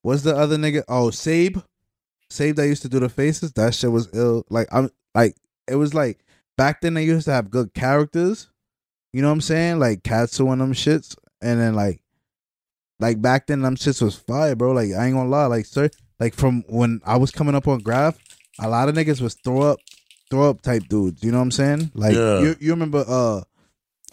what's 0.02 0.22
the 0.22 0.36
other 0.36 0.56
nigga? 0.56 0.82
Oh, 0.88 1.10
Sabe, 1.10 1.62
Sabe 2.30 2.54
that 2.56 2.66
used 2.68 2.82
to 2.82 2.88
do 2.88 3.00
the 3.00 3.08
faces. 3.08 3.52
That 3.52 3.74
shit 3.74 3.90
was 3.90 4.08
ill. 4.14 4.44
Like, 4.48 4.68
I'm 4.72 4.90
like, 5.14 5.36
it 5.66 5.74
was 5.76 5.92
like 5.94 6.20
back 6.56 6.80
then 6.80 6.94
they 6.94 7.04
used 7.04 7.26
to 7.26 7.32
have 7.32 7.50
good 7.50 7.74
characters. 7.74 8.48
You 9.12 9.22
know 9.22 9.28
what 9.28 9.34
I'm 9.34 9.40
saying? 9.40 9.78
Like 9.78 10.02
Katsu 10.04 10.48
and 10.50 10.60
them 10.60 10.74
shits, 10.74 11.16
and 11.40 11.58
then 11.60 11.74
like, 11.74 12.00
like 13.00 13.20
back 13.22 13.46
then 13.46 13.62
them 13.62 13.76
shits 13.76 14.02
was 14.02 14.14
fire, 14.14 14.54
bro. 14.54 14.72
Like 14.72 14.92
I 14.92 15.06
ain't 15.06 15.16
gonna 15.16 15.28
lie, 15.30 15.46
like 15.46 15.64
sir, 15.66 15.88
like 16.20 16.34
from 16.34 16.62
when 16.68 17.00
I 17.04 17.16
was 17.16 17.30
coming 17.30 17.54
up 17.54 17.66
on 17.66 17.78
Graph, 17.80 18.18
a 18.60 18.68
lot 18.68 18.88
of 18.88 18.94
niggas 18.94 19.20
was 19.20 19.34
throw 19.34 19.62
up, 19.62 19.78
throw 20.30 20.50
up 20.50 20.60
type 20.62 20.88
dudes. 20.88 21.22
You 21.22 21.32
know 21.32 21.38
what 21.38 21.44
I'm 21.44 21.50
saying? 21.50 21.92
Like 21.94 22.14
Yeah. 22.14 22.40
you, 22.40 22.56
you 22.60 22.70
remember? 22.72 23.04
Uh, 23.06 23.38
I 23.38 23.42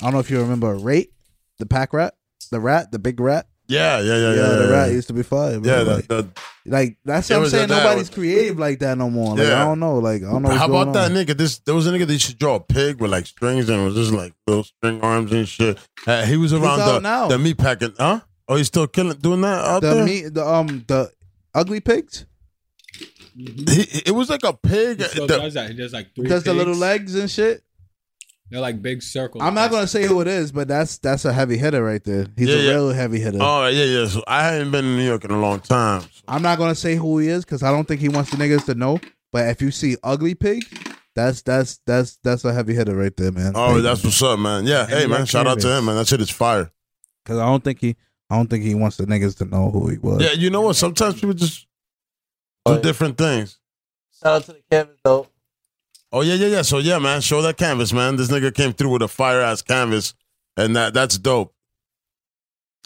don't 0.05 0.13
know 0.13 0.19
if 0.19 0.29
you 0.29 0.39
remember 0.41 0.75
Rate, 0.75 1.11
the 1.59 1.65
pack 1.65 1.93
rat, 1.93 2.15
the 2.51 2.59
rat, 2.59 2.91
the 2.91 2.99
big 2.99 3.19
rat. 3.19 3.47
yeah, 3.67 3.99
yeah, 3.99 4.03
yeah, 4.15 4.17
yeah. 4.17 4.35
Yeah, 4.35 4.47
the 4.57 4.63
yeah, 4.65 4.71
rat 4.71 4.91
used 4.91 5.07
to 5.07 5.13
be 5.13 5.23
fire. 5.23 5.59
Bro. 5.59 5.71
Yeah, 5.71 5.83
the, 5.83 5.95
like, 5.95 6.07
the, 6.07 6.27
like 6.67 6.97
that's 7.05 7.29
what 7.29 7.39
I'm 7.39 7.47
saying. 7.47 7.69
Nobody's 7.69 8.09
creative 8.09 8.59
like 8.59 8.79
that 8.79 8.97
no 8.97 9.09
more. 9.09 9.35
Like 9.35 9.47
Yeah. 9.47 9.61
I 9.61 9.65
don't 9.65 9.79
know. 9.79 9.97
Like 9.99 10.21
I 10.23 10.31
don't 10.31 10.41
know. 10.43 10.49
How 10.49 10.65
about 10.67 10.93
that 10.93 11.11
on. 11.11 11.17
nigga? 11.17 11.37
This 11.37 11.59
there 11.59 11.73
was 11.75 11.87
a 11.87 11.91
nigga 11.91 12.05
that 12.07 12.13
used 12.13 12.27
to 12.29 12.35
draw 12.35 12.55
a 12.55 12.59
pig 12.59 12.99
with 13.01 13.11
like 13.11 13.25
strings 13.25 13.69
and 13.69 13.81
it 13.81 13.85
was 13.85 13.95
just 13.95 14.11
like 14.11 14.33
little 14.47 14.63
string 14.63 15.01
arms 15.01 15.31
and 15.31 15.47
shit. 15.47 15.77
Uh, 16.05 16.25
he 16.25 16.37
was 16.37 16.53
around 16.53 16.79
the 16.79 16.99
now. 16.99 17.27
the 17.27 17.37
meat 17.39 17.57
packing, 17.57 17.93
huh? 17.97 18.19
Oh, 18.47 18.55
he's 18.57 18.67
still 18.67 18.85
killing 18.87 19.17
doing 19.17 19.41
that 19.41 19.65
out 19.65 19.81
The 19.81 19.93
there. 19.95 20.05
meat, 20.05 20.33
the 20.33 20.45
um, 20.45 20.83
the 20.87 21.11
ugly 21.55 21.79
pigs. 21.79 22.25
Mm-hmm. 23.37 23.71
He, 23.71 24.01
it 24.05 24.11
was 24.15 24.29
like 24.29 24.43
a 24.43 24.53
pig. 24.53 24.99
He 25.01 25.07
still 25.07 25.27
the- 25.27 25.37
does 25.39 25.53
that. 25.55 25.69
He 25.71 25.75
does 25.75 25.93
like 25.93 26.13
three. 26.15 26.27
Does 26.27 26.43
the 26.43 26.53
little 26.53 26.75
legs 26.75 27.15
and 27.15 27.29
shit. 27.29 27.61
They're 28.51 28.61
like 28.61 28.79
big 28.81 29.01
circles. 29.01 29.43
I'm 29.43 29.55
not 29.55 29.71
gonna 29.71 29.87
say 29.87 30.05
who 30.05 30.21
it 30.21 30.27
is, 30.27 30.51
but 30.51 30.67
that's 30.67 30.99
that's 30.99 31.25
a 31.25 31.33
heavy 31.33 31.57
hitter 31.57 31.83
right 31.83 32.03
there. 32.03 32.27
He's 32.37 32.47
Yeah, 32.47 32.55
a 32.55 32.59
yeah. 32.59 32.69
real 32.71 32.89
heavy 32.91 33.19
hitter. 33.19 33.39
oh 33.41 33.65
yeah, 33.67 33.83
yeah. 33.85 34.05
So 34.07 34.23
I 34.27 34.43
haven't 34.45 34.69
been 34.71 34.85
in 34.85 34.97
New 34.97 35.03
York 35.05 35.25
in 35.25 35.31
a 35.31 35.39
long 35.39 35.61
time. 35.61 36.01
So. 36.01 36.07
I'm 36.27 36.43
not 36.43 36.59
gonna 36.59 36.75
say 36.75 36.95
who 36.95 37.17
he 37.17 37.27
is 37.27 37.43
because 37.43 37.63
I 37.63 37.71
don't 37.71 37.87
think 37.87 38.01
he 38.01 38.07
wants 38.09 38.29
the 38.29 38.37
niggas 38.37 38.65
to 38.67 38.75
know. 38.75 38.99
But 39.31 39.47
if 39.49 39.61
you 39.63 39.71
see 39.71 39.97
ugly 40.03 40.35
pig, 40.35 40.63
that's 41.15 41.41
that's 41.41 41.79
that's 41.87 42.17
that's 42.23 42.45
a 42.45 42.53
heavy 42.53 42.75
hitter 42.75 42.95
right 42.95 43.15
there, 43.17 43.31
man. 43.31 43.53
Oh, 43.55 43.81
that's 43.81 44.03
what's 44.03 44.21
up, 44.21 44.37
man. 44.37 44.67
Yeah, 44.67 44.85
hey 44.85 44.93
Heavy 44.97 45.07
man, 45.07 45.19
like 45.21 45.29
shout 45.29 45.47
out 45.47 45.55
to 45.59 45.63
cannabis. 45.63 45.79
him, 45.79 45.85
man. 45.85 45.95
That 45.95 46.07
shit 46.07 46.21
is 46.21 46.29
fire. 46.29 46.71
because 47.23 47.39
I 47.39 47.45
don't 47.47 47.63
think 47.63 47.81
he 47.81 47.95
I 48.29 48.35
don't 48.37 48.47
think 48.49 48.63
he 48.63 48.75
wants 48.75 48.97
the 48.97 49.05
niggas 49.07 49.37
to 49.39 49.45
know 49.45 49.71
who 49.71 49.89
he 49.89 49.97
was. 49.97 50.21
Yeah, 50.21 50.33
you 50.33 50.51
know 50.51 50.61
what? 50.61 50.75
Sometimes 50.75 51.15
people 51.15 51.33
just 51.33 51.65
do 52.65 52.81
different 52.81 53.17
things. 53.17 53.59
Shout 54.21 54.33
out 54.41 54.43
to 54.45 54.53
the 54.53 54.61
canvas 54.71 54.97
though. 55.03 55.27
Oh 56.11 56.21
yeah, 56.21 56.35
yeah, 56.35 56.47
yeah. 56.47 56.61
So 56.61 56.77
yeah, 56.79 56.99
man, 56.99 57.21
show 57.21 57.41
that 57.41 57.57
canvas, 57.57 57.91
man. 57.93 58.15
This 58.15 58.29
nigga 58.29 58.53
came 58.53 58.73
through 58.73 58.91
with 58.91 59.01
a 59.01 59.07
fire 59.07 59.41
ass 59.41 59.61
canvas, 59.61 60.13
and 60.57 60.75
that 60.75 60.93
that's 60.93 61.17
dope. 61.17 61.53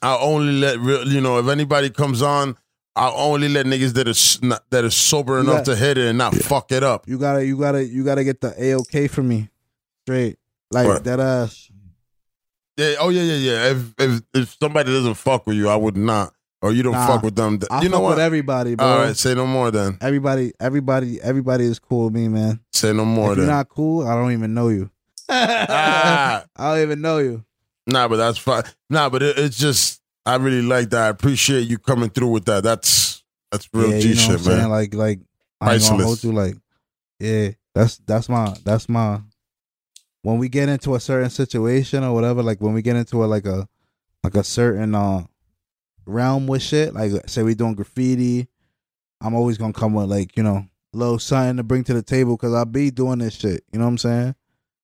I'll 0.01 0.19
only 0.21 0.53
let 0.53 0.79
real, 0.79 1.07
you 1.07 1.21
know 1.21 1.37
if 1.39 1.47
anybody 1.47 1.89
comes 1.89 2.21
on. 2.21 2.57
I'll 2.95 3.13
only 3.15 3.47
let 3.47 3.65
niggas 3.65 3.93
that 3.93 4.07
are 4.09 4.45
not, 4.47 4.63
that 4.71 4.83
are 4.83 4.89
sober 4.89 5.39
enough 5.39 5.59
Yeah. 5.59 5.63
to 5.63 5.75
hit 5.75 5.97
it 5.97 6.07
and 6.07 6.17
not 6.17 6.35
fuck 6.35 6.71
it 6.71 6.83
up. 6.83 7.07
You 7.07 7.17
gotta, 7.17 7.45
you 7.45 7.57
gotta, 7.57 7.85
you 7.85 8.03
gotta 8.03 8.23
get 8.25 8.41
the 8.41 8.53
a 8.61 8.73
okay 8.79 9.07
for 9.07 9.23
me, 9.23 9.49
straight 10.03 10.37
like 10.71 10.87
Right. 10.87 11.03
that. 11.03 11.19
Ass. 11.19 11.69
Yeah. 12.77 12.95
Oh 12.99 13.09
yeah, 13.09 13.21
yeah, 13.21 13.35
yeah. 13.35 13.71
If 13.71 13.93
if 13.99 14.21
if 14.33 14.57
somebody 14.59 14.91
doesn't 14.91 15.13
fuck 15.13 15.45
with 15.47 15.55
you, 15.55 15.69
I 15.69 15.75
would 15.75 15.95
not. 15.95 16.33
Or 16.61 16.73
you 16.73 16.83
don't 16.83 16.93
Nah, 16.93 17.07
fuck 17.07 17.23
with 17.23 17.35
them. 17.35 17.57
th- 17.59 17.71
I 17.71 17.81
you 17.83 17.89
know 17.89 17.97
fuck 17.97 18.03
what? 18.03 18.09
with 18.17 18.19
everybody, 18.19 18.75
bro. 18.75 18.85
All 18.85 18.97
right, 18.99 19.15
say 19.15 19.33
no 19.33 19.47
more 19.47 19.71
then. 19.71 19.97
Everybody, 20.01 20.51
everybody, 20.59 21.21
everybody 21.21 21.65
is 21.65 21.79
cool 21.79 22.05
with 22.05 22.13
me, 22.13 22.27
man. 22.27 22.59
Say 22.73 22.91
no 22.91 23.05
more 23.05 23.31
if 23.31 23.37
you're 23.37 23.47
not 23.47 23.69
cool, 23.69 24.05
I 24.05 24.13
don't 24.15 24.33
even 24.33 24.53
know 24.53 24.67
you. 24.67 24.89
Ah. 25.29 26.43
I 26.57 26.73
don't 26.75 26.83
even 26.83 27.01
know 27.01 27.19
you. 27.19 27.45
Nah, 27.87 28.07
but 28.07 28.17
that's 28.17 28.37
fine. 28.37 28.63
Nah, 28.89 29.09
but 29.09 29.23
it, 29.23 29.37
it's 29.37 29.57
just 29.57 30.01
I 30.25 30.35
really 30.35 30.61
like 30.61 30.89
that. 30.89 31.01
I 31.03 31.07
appreciate 31.07 31.67
you 31.67 31.77
coming 31.77 32.09
through 32.09 32.29
with 32.31 32.45
that. 32.45 32.63
That's 32.63 33.23
that's 33.51 33.69
real 33.73 33.91
yeah, 33.91 33.99
G 33.99 34.09
you 34.09 34.15
know 34.15 34.21
shit, 34.21 34.31
I'm 34.31 34.39
saying? 34.39 34.57
man. 34.59 34.69
Like, 34.69 34.93
like 34.93 35.19
I 35.61 35.73
ain't 35.73 35.83
gonna 35.83 36.03
Priceless. 36.03 36.05
hold 36.05 36.23
you. 36.23 36.31
Like, 36.33 36.55
yeah, 37.19 37.49
that's 37.73 37.97
that's 38.05 38.27
my 38.29 38.53
that's 38.65 38.89
my. 38.89 39.21
When 40.21 40.37
we 40.37 40.49
get 40.49 40.67
into 40.67 40.95
a 40.95 40.99
certain 40.99 41.29
situation 41.29 42.03
or 42.03 42.13
whatever, 42.13 42.43
like 42.43 42.59
when 42.59 42.73
we 42.73 42.81
get 42.81 42.97
into 42.97 43.23
a 43.23 43.27
like 43.27 43.45
a 43.45 43.67
like 44.23 44.35
a 44.35 44.43
certain 44.43 44.93
uh 44.93 45.23
realm 46.09 46.47
with 46.47 46.61
shit, 46.61 46.93
like 46.93 47.11
say 47.29 47.43
we 47.43 47.55
doing 47.55 47.75
graffiti, 47.75 48.47
I'm 49.21 49.35
always 49.35 49.57
gonna 49.57 49.73
come 49.73 49.93
with 49.93 50.09
like 50.09 50.35
you 50.35 50.43
know 50.43 50.65
a 50.93 50.97
little 50.97 51.19
something 51.19 51.57
to 51.57 51.63
bring 51.63 51.83
to 51.85 51.93
the 51.93 52.01
table 52.01 52.35
because 52.35 52.53
I 52.53 52.63
be 52.63 52.91
doing 52.91 53.19
this 53.19 53.35
shit. 53.35 53.63
You 53.71 53.79
know 53.79 53.85
what 53.85 53.91
I'm 53.91 53.97
saying? 53.97 54.35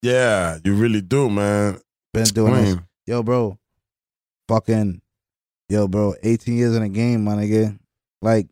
yeah, 0.06 0.60
you 0.64 0.76
really 0.76 1.02
do, 1.02 1.30
man. 1.30 1.80
Been 2.14 2.26
doing 2.26 2.54
this. 2.54 2.78
Yo, 3.08 3.24
bro, 3.24 3.58
fucking, 4.48 5.02
yo, 5.68 5.88
bro, 5.88 6.14
18 6.22 6.56
years 6.56 6.76
in 6.76 6.84
the 6.84 6.90
game, 6.90 7.24
my 7.24 7.36
nigga. 7.36 7.78
Like, 8.22 8.48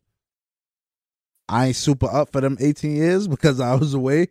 I 1.47 1.67
ain't 1.67 1.75
super 1.75 2.07
up 2.07 2.31
for 2.31 2.41
them 2.41 2.57
18 2.59 2.95
years 2.95 3.27
because 3.35 3.59
I 3.59 3.75
was 3.75 3.93
away 3.93 4.29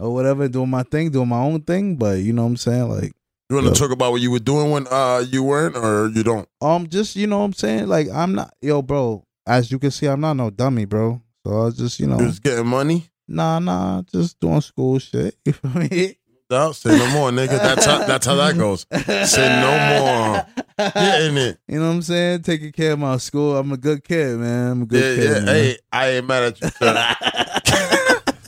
or 0.00 0.12
whatever, 0.12 0.48
doing 0.48 0.70
my 0.70 0.82
thing, 0.82 1.10
doing 1.10 1.28
my 1.28 1.38
own 1.38 1.62
thing. 1.62 1.96
But 1.96 2.18
you 2.18 2.32
know 2.32 2.42
what 2.42 2.48
I'm 2.48 2.56
saying? 2.56 2.88
Like, 2.88 3.12
You 3.50 3.56
want 3.56 3.74
to 3.74 3.80
talk 3.80 3.90
about 3.90 4.12
what 4.12 4.20
you 4.20 4.30
were 4.30 4.38
doing 4.40 4.70
when 4.70 4.86
uh 4.90 5.24
you 5.26 5.42
weren't, 5.42 5.74
or 5.76 6.08
you 6.08 6.22
don't? 6.22 6.46
um, 6.60 6.86
just 6.88 7.16
you 7.16 7.26
know 7.26 7.38
what 7.38 7.44
I'm 7.44 7.52
saying? 7.54 7.88
Like, 7.88 8.08
I'm 8.12 8.34
not, 8.34 8.52
yo, 8.60 8.82
bro. 8.82 9.24
As 9.46 9.72
you 9.72 9.78
can 9.78 9.90
see, 9.90 10.06
I'm 10.06 10.20
not 10.20 10.34
no 10.34 10.50
dummy, 10.50 10.84
bro. 10.84 11.22
So 11.46 11.52
I 11.52 11.64
was 11.64 11.76
just, 11.78 11.98
you 11.98 12.06
know, 12.06 12.18
You 12.18 12.26
was 12.26 12.38
getting 12.40 12.66
money. 12.66 13.08
nah, 13.26 13.58
nah, 13.58 14.02
just 14.02 14.38
doing 14.38 14.60
school 14.60 14.98
shit. 14.98 15.34
You 15.46 15.52
feel 15.54 15.70
me? 15.70 16.16
No, 16.50 16.72
say 16.72 16.96
no 16.96 17.06
more, 17.10 17.30
nigga. 17.30 17.58
That's 17.58 17.84
how 17.86 17.98
that's 18.04 18.26
how 18.26 18.34
that 18.36 18.56
goes. 18.58 18.86
Say 19.30 19.48
no 19.48 20.02
more. 20.02 20.46
Getting 20.92 21.36
it. 21.38 21.58
You 21.68 21.78
know 21.80 21.88
what 21.88 21.94
I'm 21.94 22.02
saying? 22.02 22.42
Taking 22.42 22.72
care 22.72 22.92
of 22.92 22.98
my 22.98 23.16
school. 23.18 23.56
I'm 23.56 23.70
a 23.72 23.76
good 23.78 24.02
kid, 24.04 24.38
man. 24.38 24.72
I'm 24.72 24.82
a 24.82 24.86
good 24.86 25.18
yeah. 25.18 25.24
kid. 25.34 25.44
man. 25.44 25.54
Hey, 25.54 25.78
I 25.92 26.08
ain't 26.08 26.26
mad 26.26 26.42
at 26.44 26.60
you. 26.60 26.68
Sir. 26.68 27.14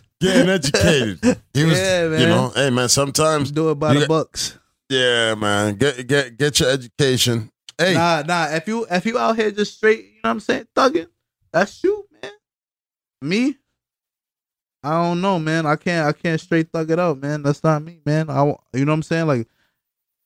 Getting 0.21 0.49
educated. 0.51 1.19
He 1.55 1.65
was, 1.65 1.79
Yeah, 1.79 2.09
man. 2.09 2.21
you 2.21 2.27
know. 2.27 2.53
Hey, 2.55 2.69
man. 2.71 2.89
Sometimes, 2.91 3.51
do 3.51 3.71
it 3.71 3.77
by 3.77 3.95
the 3.95 4.01
got- 4.01 4.09
books. 4.09 4.59
Yeah, 4.91 5.35
man. 5.37 5.77
Get 5.77 6.07
get 6.07 6.37
get 6.37 6.61
your 6.61 6.71
education. 6.71 7.51
Hey, 7.79 7.95
Nah, 7.95 8.23
nah. 8.27 8.49
If 8.51 8.69
you 8.69 8.87
if 8.91 9.07
you 9.07 9.19
out 9.19 9.37
here 9.37 9.51
just 9.51 9.77
straight, 9.77 10.01
you 10.01 10.05
know 10.05 10.21
what 10.23 10.31
I'm 10.31 10.41
saying, 10.41 10.67
thugging, 10.77 11.07
that's 11.53 11.83
you, 11.83 12.07
man. 12.23 12.33
Me, 13.23 13.57
I 14.83 14.91
don't 15.03 15.21
know, 15.21 15.39
man. 15.39 15.65
I 15.65 15.77
can't 15.77 16.09
I 16.09 16.13
can't 16.13 16.41
straight 16.41 16.71
thug 16.73 16.91
it 16.91 16.99
out, 16.99 17.19
man. 17.19 17.43
That's 17.43 17.63
not 17.63 17.83
me, 17.83 18.01
man. 18.05 18.29
I 18.29 18.45
you 18.75 18.85
know 18.85 18.93
what 18.93 18.97
I'm 18.97 19.03
saying? 19.03 19.27
Like, 19.27 19.47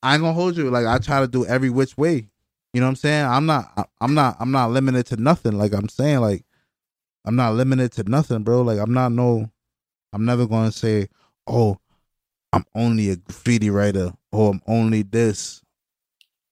I 0.03 0.15
ain't 0.15 0.23
gonna 0.23 0.33
hold 0.33 0.57
you. 0.57 0.71
Like, 0.71 0.87
I 0.87 0.99
try 0.99 1.21
to 1.21 1.29
do 1.29 1.45
every 1.47 1.71
which 1.71 1.97
way. 1.97 2.29
You 2.73 2.81
know 2.81 2.87
what 2.87 2.91
I'm 2.91 2.97
saying? 2.97 3.27
I'm 3.27 3.47
not 3.47 3.91
I'm 4.01 4.15
not 4.15 4.37
I'm 4.41 4.51
not 4.51 4.71
limited 4.71 5.07
to 5.07 5.17
nothing. 5.17 5.59
Like 5.59 5.75
I'm 5.75 5.89
saying, 5.89 6.21
like 6.21 6.45
I'm 7.25 7.37
not 7.37 7.55
limited 7.55 7.93
to 7.93 8.03
nothing, 8.05 8.43
bro. 8.43 8.63
Like 8.63 8.79
I'm 8.79 8.93
not 8.93 9.13
no. 9.13 9.51
I'm 10.13 10.25
never 10.25 10.47
gonna 10.47 10.73
say, 10.73 11.09
oh, 11.47 11.79
I'm 12.53 12.65
only 12.75 13.11
a 13.11 13.17
graffiti 13.17 13.71
writer 13.71 14.13
or 14.35 14.51
I'm 14.51 14.61
only 14.67 15.03
this 15.03 15.63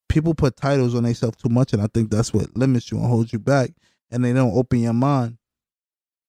people 0.09 0.35
put 0.35 0.57
titles 0.57 0.95
on 0.95 1.05
themselves 1.05 1.37
too 1.39 1.49
much, 1.49 1.73
and 1.73 1.81
I 1.83 1.87
think 1.93 2.11
that's 2.11 2.33
what 2.35 2.55
limits 2.57 2.91
you 2.91 2.99
and 2.99 3.07
holds 3.07 3.33
you 3.33 3.39
back, 3.39 3.71
and 4.11 4.25
they 4.25 4.33
don't 4.33 4.55
open 4.55 4.81
your 4.81 4.93
mind. 4.93 5.39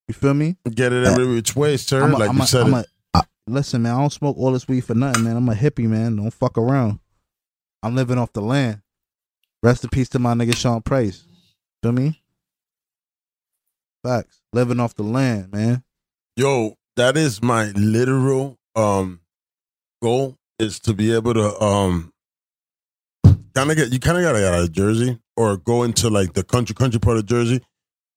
You 0.07 0.13
feel 0.13 0.33
me? 0.33 0.57
get 0.73 0.91
it 0.93 1.05
every 1.05 1.27
which 1.27 1.55
way, 1.55 1.77
sir. 1.77 2.03
I'm 2.03 2.13
a- 2.13 2.17
like 2.17 2.29
I'm 2.29 2.37
you 2.37 2.43
a- 2.43 2.47
said. 2.47 2.61
I'm 2.67 2.73
it. 2.75 2.87
a- 3.13 3.17
I- 3.19 3.23
listen, 3.47 3.81
man, 3.81 3.95
I 3.95 3.99
don't 3.99 4.11
smoke 4.11 4.37
all 4.37 4.51
this 4.53 4.67
weed 4.67 4.81
for 4.81 4.95
nothing, 4.95 5.23
man. 5.23 5.35
I'm 5.37 5.47
a 5.49 5.53
hippie, 5.53 5.87
man. 5.87 6.15
Don't 6.17 6.31
fuck 6.33 6.57
around. 6.57 6.99
I'm 7.81 7.95
living 7.95 8.17
off 8.17 8.31
the 8.33 8.41
land. 8.41 8.81
Rest 9.61 9.83
in 9.83 9.89
peace 9.89 10.09
to 10.09 10.19
my 10.19 10.33
nigga 10.33 10.55
Sean 10.55 10.81
Price. 10.81 11.25
Feel 11.81 11.91
me? 11.93 12.21
Facts. 14.03 14.41
Living 14.51 14.79
off 14.79 14.95
the 14.95 15.03
land, 15.03 15.51
man. 15.51 15.83
Yo, 16.35 16.75
that 16.95 17.15
is 17.17 17.41
my 17.41 17.67
literal 17.71 18.57
um 18.75 19.19
goal 20.01 20.37
is 20.63 20.79
to 20.81 20.93
be 20.93 21.13
able 21.13 21.33
to 21.33 21.61
um 21.61 22.11
kind 23.55 23.69
of 23.71 23.77
get 23.77 23.91
you 23.91 23.99
kind 23.99 24.17
of 24.17 24.23
gotta 24.23 24.39
get 24.39 24.53
out 24.53 24.63
of 24.63 24.71
Jersey 24.71 25.19
or 25.35 25.57
go 25.57 25.83
into 25.83 26.09
like 26.09 26.33
the 26.33 26.43
country 26.43 26.75
country 26.75 26.99
part 26.99 27.17
of 27.17 27.25
Jersey 27.25 27.61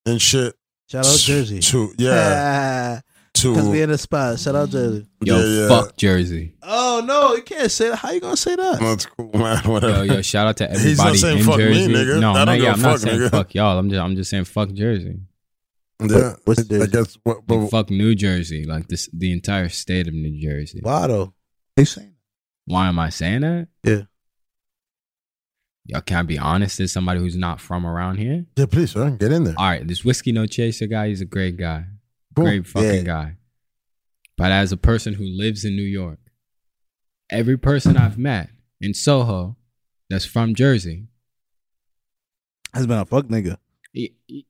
and 0.06 0.20
shit. 0.20 0.54
Shout 0.88 1.06
out 1.06 1.18
Jersey. 1.18 1.58
To 1.60 1.92
yeah, 1.98 3.00
Because 3.34 3.68
we 3.68 3.82
in 3.82 3.90
the 3.90 3.98
spot. 3.98 4.38
Shout 4.38 4.54
out 4.54 4.70
Jersey. 4.70 5.06
Yo, 5.20 5.38
yeah, 5.38 5.62
yeah. 5.62 5.68
fuck 5.68 5.96
Jersey. 5.96 6.54
Oh 6.62 7.02
no, 7.04 7.34
you 7.34 7.42
can't 7.42 7.70
say 7.70 7.90
that. 7.90 7.96
How 7.96 8.10
you 8.12 8.20
gonna 8.20 8.36
say 8.36 8.56
that? 8.56 8.78
That's 8.80 9.06
cool, 9.06 9.30
man. 9.34 9.58
Whatever. 9.64 10.04
Yo, 10.06 10.14
yo, 10.14 10.22
shout 10.22 10.46
out 10.46 10.56
to 10.58 10.68
He's 10.70 10.96
not 10.98 11.08
everybody 11.08 11.18
saying 11.18 11.38
in 11.38 11.44
fuck 11.44 11.58
me, 11.58 11.64
Jersey. 11.64 11.92
nigga. 11.92 12.20
No, 12.20 12.30
I 12.32 12.44
don't 12.44 12.46
no, 12.46 12.54
give 12.54 12.62
yeah, 12.64 12.70
a 12.70 12.72
I'm 12.74 12.82
not 12.82 13.00
saying 13.00 13.20
nigga. 13.20 13.30
fuck 13.30 13.54
y'all. 13.54 13.78
I'm 13.78 13.90
just, 13.90 14.00
I'm 14.00 14.16
just 14.16 14.30
saying 14.30 14.44
fuck 14.44 14.72
Jersey. 14.72 15.20
yeah, 16.00 16.34
what's 16.44 16.60
I 16.70 16.86
guess. 16.86 17.18
What, 17.24 17.36
Like, 17.38 17.46
but, 17.46 17.68
fuck 17.68 17.90
New 17.90 18.14
Jersey, 18.14 18.64
like 18.64 18.88
this, 18.88 19.08
the 19.12 19.32
entire 19.32 19.68
state 19.68 20.08
of 20.08 20.14
New 20.14 20.40
Jersey. 20.40 20.80
Why 20.82 21.06
though? 21.06 21.34
They 21.76 21.84
saying 21.84 22.14
Why 22.66 22.88
am 22.88 22.98
I 22.98 23.10
saying 23.10 23.40
that? 23.42 23.68
Yeah. 23.84 24.02
Y'all 25.86 26.00
can't 26.00 26.26
be 26.26 26.36
honest 26.38 26.80
as 26.80 26.90
somebody 26.92 27.20
who's 27.20 27.36
not 27.36 27.60
from 27.60 27.86
around 27.86 28.16
here. 28.18 28.44
yeah, 28.56 28.66
please, 28.66 28.90
sir, 28.90 29.10
get 29.10 29.30
in 29.30 29.44
there. 29.44 29.54
All 29.56 29.66
right, 29.68 29.86
this 29.86 30.04
whiskey 30.04 30.32
no 30.32 30.46
chaser 30.46 30.86
guy, 30.88 31.08
he's 31.08 31.20
a 31.20 31.24
great 31.24 31.56
guy, 31.56 31.84
Cool. 32.34 32.44
great 32.44 32.66
fucking 32.66 32.94
Yeah. 32.94 33.02
guy. 33.02 33.36
But 34.36 34.50
as 34.50 34.72
a 34.72 34.76
person 34.76 35.14
who 35.14 35.24
lives 35.24 35.64
in 35.64 35.76
New 35.76 35.82
York, 35.82 36.18
every 37.30 37.56
person 37.56 37.96
I've 37.96 38.18
met 38.18 38.50
in 38.80 38.94
Soho 38.94 39.56
that's 40.10 40.24
from 40.24 40.54
Jersey, 40.56 41.06
has 42.74 42.86
been 42.86 42.98
a 42.98 43.06
fuck 43.06 43.26
nigga. 43.26 43.56
he- 43.92 44.14
he- 44.26 44.46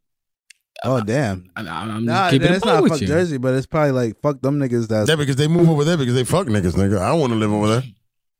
Oh 0.85 1.01
damn. 1.03 1.51
I'm, 1.57 1.69
I'm 1.69 2.05
Nah, 2.05 2.31
keeping 2.31 2.53
it's 2.53 2.65
not 2.65 2.87
fuck 2.89 3.01
you. 3.01 3.07
Jersey, 3.07 3.39
but 3.39 3.55
it's 3.55 3.67
probably 3.67 3.93
like 3.93 4.21
fuck 4.21 4.41
them 4.43 4.59
niggas. 4.59 4.89
That's 4.89 5.09
Yeah, 5.09 5.17
because 5.17 5.37
they 5.37 5.49
move 5.49 5.69
over 5.71 5.85
there 5.85 5.97
because 5.97 6.15
they 6.15 6.25
fuck 6.25 6.47
niggas, 6.49 6.73
nigga. 6.75 6.99
I 6.99 7.09
don't 7.09 7.21
want 7.21 7.33
to 7.33 7.39
live 7.39 7.53
over 7.53 7.69
there. 7.69 7.83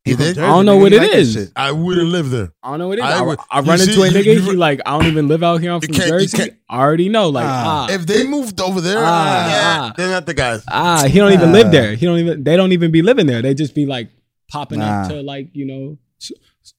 He 0.07 0.13
You 0.13 0.17
did? 0.17 0.39
I 0.39 0.47
don't 0.47 0.65
know 0.67 0.79
nigga. 0.79 0.83
what 0.83 0.93
He 0.93 0.99
it 0.99 1.01
like 1.03 1.11
that 1.11 1.19
is. 1.19 1.33
shit. 1.33 1.49
I 1.57 1.73
wouldn't 1.73 2.09
live 2.09 2.31
there. 2.31 2.53
I 2.63 2.71
don't 2.71 2.79
know 2.79 2.89
what 2.89 2.99
it 2.99 3.03
is. 3.03 3.11
I 3.11 3.19
I, 3.19 3.23
would- 3.23 3.39
I 3.51 3.59
you 3.61 3.67
run 3.67 3.79
see, 3.79 3.91
into 3.91 4.03
a 4.05 4.09
nigga. 4.09 4.25
you- 4.35 4.41
he 4.41 4.57
like, 4.57 4.81
I 4.87 4.91
don't 4.97 5.07
even 5.09 5.27
live 5.29 5.43
out 5.43 5.61
here. 5.61 5.73
I'm 5.73 5.81
from 5.81 5.95
can't- 5.95 6.09
Jersey. 6.09 6.51
I 6.71 6.79
already 6.79 7.09
know. 7.09 7.29
Like, 7.31 7.45
Ah. 7.47 7.87
ah, 7.91 7.93
If 7.93 8.07
they 8.07 8.25
moved 8.27 8.61
over 8.61 8.81
there, 8.81 8.99
Ah, 9.01 9.49
yeah, 9.51 9.63
ah. 9.91 9.95
they're 9.97 10.11
not 10.11 10.25
the 10.27 10.35
guys. 10.35 10.63
ah, 10.69 11.07
he 11.09 11.19
don't 11.19 11.33
even 11.33 11.51
live 11.53 11.67
Ah. 11.67 11.71
there. 11.71 11.95
He 11.97 12.07
don't 12.07 12.19
even. 12.21 12.45
They 12.45 12.57
don't 12.57 12.73
even 12.73 12.91
be 12.93 13.03
living 13.03 13.27
there. 13.27 13.43
They 13.43 13.53
just 13.55 13.75
be 13.75 13.85
like 13.85 14.09
popping 14.49 14.81
up 14.81 15.09
to 15.11 15.23
like 15.23 15.51
you 15.55 15.67
know, 15.67 15.99
s- 16.23 16.33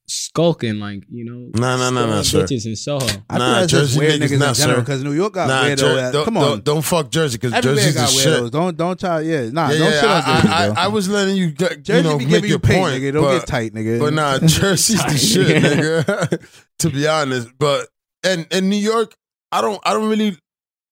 s- 0.07 0.26
skulking 0.37 0.79
like 0.79 1.03
you 1.09 1.25
know. 1.25 1.49
Nah, 1.55 1.77
nah, 1.77 1.89
nah, 1.89 2.05
nah, 2.05 2.21
stealing 2.21 2.47
sir. 2.47 2.55
bitches 2.55 2.65
in 2.67 2.75
Soho. 2.75 2.97
I 3.05 3.07
think 3.09 3.27
Nah, 3.31 3.59
that's 3.61 3.71
just 3.71 3.93
Jersey 3.95 3.99
weird 3.99 4.21
niggas 4.21 4.25
niggas 4.35 4.39
not, 4.39 4.49
in 4.49 4.55
general 4.55 4.75
sir. 4.77 4.81
because 4.81 5.03
New 5.03 5.13
York 5.13 5.33
got 5.33 5.47
Nah, 5.47 5.63
weirdo. 5.63 5.77
Jer- 5.77 5.99
ass- 5.99 6.13
don't, 6.13 6.25
Come 6.25 6.37
on, 6.37 6.43
don't, 6.43 6.63
don't 6.63 6.81
fuck 6.83 7.09
Jersey 7.09 7.37
because 7.37 7.53
everywhere 7.53 7.75
Jersey's 7.83 7.93
the 7.95 7.99
got 8.01 8.09
shit. 8.11 8.27
weirdos. 8.43 8.51
Don't 8.51 8.77
don't 8.77 8.99
try. 8.99 9.19
Yeah, 9.21 9.49
nah, 9.49 9.69
Yeah, 9.71 9.77
don't 9.79 9.91
yeah, 9.91 9.99
shit 10.01 10.09
on 10.09 10.21
I, 10.23 10.35
Jersey. 10.41 10.47
I, 10.53 10.67
bro. 10.67 10.75
I 10.77 10.87
was 10.89 11.09
letting 11.09 11.35
you, 11.37 11.51
get, 11.51 11.83
Jersey 11.83 11.97
you 11.97 12.03
know, 12.13 12.17
be 12.19 12.25
make 12.25 12.33
giving 12.33 12.49
your 12.49 12.55
you 12.55 12.59
pink, 12.59 12.79
point, 12.83 13.01
nigga. 13.01 13.13
Don't 13.13 13.23
but, 13.23 13.39
get 13.39 13.47
tight, 13.47 13.73
nigga. 13.73 13.99
but 13.99 14.13
nah, 14.13 14.39
Jersey's 14.45 15.03
the 15.03 15.17
shit, 15.17 15.63
nigga. 15.63 16.47
to 16.79 16.89
be 16.89 17.07
honest, 17.07 17.49
but 17.57 17.87
and 18.23 18.45
in 18.51 18.69
New 18.69 18.75
York, 18.77 19.15
I 19.51 19.61
don't, 19.61 19.79
I 19.83 19.93
don't 19.93 20.07
really, 20.09 20.37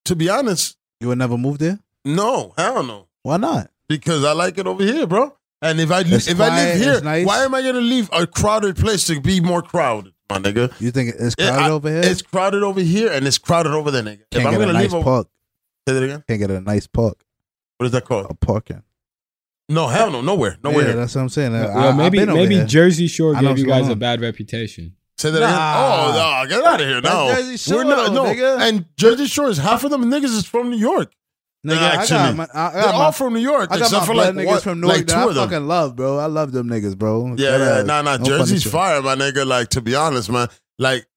to 0.06 0.16
be 0.16 0.30
honest, 0.30 0.76
you 1.00 1.10
would 1.10 1.18
never 1.20 1.38
move 1.38 1.60
there. 1.60 1.80
no, 2.04 2.54
hell 2.58 2.82
no, 2.84 3.08
Why 3.24 3.38
not? 3.38 3.70
because 3.88 4.24
I 4.24 4.32
like 4.34 4.58
it 4.58 4.66
over 4.66 4.84
here, 4.84 5.06
bro. 5.06 5.36
And 5.66 5.80
if 5.82 5.92
I 5.92 6.02
It's 6.02 6.28
if 6.28 6.40
I 6.40 6.50
live 6.56 6.78
here, 6.82 7.02
nice. 7.02 7.26
why 7.26 7.44
am 7.44 7.56
I 7.56 7.62
gonna 7.62 7.80
leave 7.82 8.10
a 8.14 8.28
crowded 8.28 8.76
place 8.78 9.06
to 9.08 9.20
be 9.20 9.40
more 9.42 9.62
crowded, 9.62 10.14
my 10.30 10.38
nigga? 10.38 10.72
You 10.80 10.92
think 10.92 11.16
it's 11.18 11.36
Yeah, 11.40 11.50
crowded 11.52 11.66
I- 11.66 11.70
over 11.72 11.90
here? 11.90 12.02
It's 12.04 12.22
crowded 12.22 12.64
over 12.64 12.82
here 12.82 13.12
and 13.12 13.26
it's 13.28 13.38
crowded 13.40 13.72
over 13.74 13.90
there, 13.92 14.04
nigga. 14.04 14.24
Can't 14.32 14.42
if 14.42 14.46
I'm 14.46 14.52
get 14.54 14.60
gonna 14.60 14.70
a 14.72 14.74
nice 14.74 14.82
leave, 14.84 14.94
over, 14.96 15.04
park. 15.04 15.28
say 15.88 15.94
that 15.96 16.04
again. 16.04 16.24
Can't 16.28 16.40
get 16.40 16.52
a 16.52 16.62
nice 16.62 16.86
park. 16.88 17.18
What 17.78 17.86
is 17.88 17.92
that 17.94 18.06
called? 18.06 18.28
A 18.30 18.36
parking. 18.36 18.84
No, 19.68 19.88
hell 19.88 20.12
no, 20.12 20.22
nowhere, 20.22 20.58
nowhere. 20.64 20.82
Yeah, 20.82 20.88
here. 20.90 20.96
that's 20.98 21.16
what 21.16 21.22
I'm 21.22 21.30
saying. 21.30 21.56
I, 21.56 21.66
Well, 21.66 21.78
I- 21.90 21.92
maybe 21.98 22.24
maybe 22.26 22.58
there. 22.58 22.66
Jersey 22.68 23.08
Shore 23.08 23.34
gave 23.34 23.58
you 23.58 23.66
guys 23.66 23.88
a 23.90 23.96
bad 23.96 24.22
reputation. 24.22 24.94
Say 25.18 25.32
that 25.32 25.40
Nah. 25.40 25.48
again. 25.48 26.22
Oh, 26.22 26.44
no, 26.44 26.50
get 26.50 26.64
out 26.66 26.82
of 26.82 26.88
here 26.88 27.02
That's 27.02 27.16
now. 27.16 27.34
Jersey 27.34 27.58
Shore, 27.58 27.78
We're 27.78 27.84
not, 27.86 28.14
no, 28.14 28.24
nigga. 28.26 28.60
and 28.60 28.86
Jersey 28.98 29.26
Shore 29.28 29.48
is 29.50 29.58
half 29.58 29.84
of 29.86 29.90
them 29.90 30.06
niggas 30.12 30.26
is 30.26 30.46
from 30.46 30.70
New 30.70 30.78
York. 30.78 31.14
Nigga, 31.66 31.78
I 31.78 31.96
actually. 31.96 32.18
got 32.18 32.36
my, 32.36 32.48
I 32.54 32.72
They're 32.74 32.82
got 32.84 32.94
all 32.94 33.02
my, 33.06 33.12
from 33.12 33.34
New 33.34 33.40
York, 33.40 33.70
I 33.72 33.80
got 33.80 33.92
my 33.92 34.06
for 34.06 34.14
like 34.14 34.34
niggas 34.36 34.46
one, 34.46 34.62
from 34.62 34.82
Newark 34.82 34.98
like 34.98 35.08
that 35.08 35.24
two 35.24 35.30
I 35.30 35.34
them. 35.34 35.50
fucking 35.50 35.68
love, 35.68 35.96
bro. 35.96 36.18
I 36.20 36.28
love 36.28 36.52
them 36.52 36.68
niggas, 36.70 36.98
bro. 36.98 37.36
Yeah, 37.38 37.58
Dead 37.58 37.78
yeah, 37.78 37.82
nah, 37.84 38.02
nah. 38.04 38.18
No 38.18 38.26
Jersey's 38.26 38.64
fire, 38.70 39.02
my 39.02 39.16
nigga. 39.16 39.46
Like 39.48 39.70
to 39.70 39.82
be 39.82 39.96
honest, 39.96 40.30
man. 40.30 40.48
Like 40.78 41.08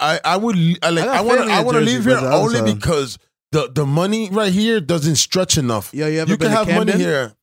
I, 0.00 0.20
I 0.24 0.36
would, 0.36 0.56
I 0.82 0.90
like, 0.90 1.06
I 1.06 1.20
want 1.20 1.44
to, 1.44 1.52
I 1.52 1.62
want 1.62 1.76
to 1.76 1.80
leave 1.82 2.04
here 2.04 2.16
only 2.18 2.60
also- 2.60 2.74
because 2.74 3.18
the 3.52 3.70
the 3.72 3.86
money 3.86 4.30
right 4.30 4.52
here 4.52 4.80
doesn't 4.80 5.16
stretch 5.16 5.58
enough. 5.58 5.92
Yo, 5.92 6.06
you 6.06 6.24
you 6.26 6.36
can 6.36 6.50
have 6.50 6.66
money 6.68 6.92
here. 6.92 7.34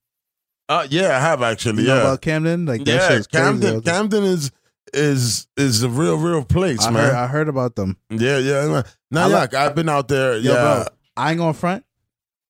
Uh, 0.68 0.88
yeah, 0.90 1.16
I 1.16 1.20
have 1.20 1.42
actually. 1.42 1.84
You 1.84 1.90
know 1.90 1.96
yeah, 1.96 2.02
about 2.02 2.22
Camden? 2.22 2.66
Like 2.66 2.88
yeah. 2.88 3.22
Camden, 3.32 3.82
Camden 3.82 4.24
is 4.24 4.52
is 4.94 5.48
is 5.58 5.84
a 5.84 5.90
real, 5.90 6.18
real 6.18 6.44
place, 6.44 6.84
I 6.86 6.92
man. 6.92 7.06
heard, 7.06 7.16
I 7.16 7.28
heard 7.28 7.50
about 7.50 7.76
them. 7.76 7.98
yeah, 8.10 8.38
yeah. 8.38 8.84
Nah, 9.12 9.26
I 9.26 9.28
yeah. 9.30 9.36
like- 9.36 9.54
I've 9.54 9.76
been 9.76 9.90
out 9.90 10.08
there. 10.08 10.38
Yo, 10.38 10.54
yeah, 10.54 10.62
bro, 10.62 10.86
I 11.18 11.32
ain't 11.32 11.40
gonna 11.40 11.54
front. 11.54 11.86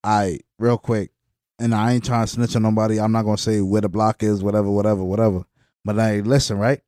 I 0.04 0.40
real 0.58 0.78
quick, 0.78 1.10
and 1.58 1.74
I 1.74 1.92
ain't 1.92 2.04
trying 2.04 2.24
to 2.26 2.32
snitch 2.32 2.56
on 2.56 2.62
nobody. 2.62 3.00
I'm 3.00 3.12
not 3.12 3.22
gonna 3.24 3.38
say 3.38 3.60
where 3.60 3.80
the 3.80 3.88
block 3.88 4.22
is, 4.22 4.42
whatever, 4.42 4.70
whatever, 4.70 5.02
whatever. 5.04 5.44
But 5.84 5.98
I 5.98 6.20
listen, 6.20 6.58
right? 6.58 6.80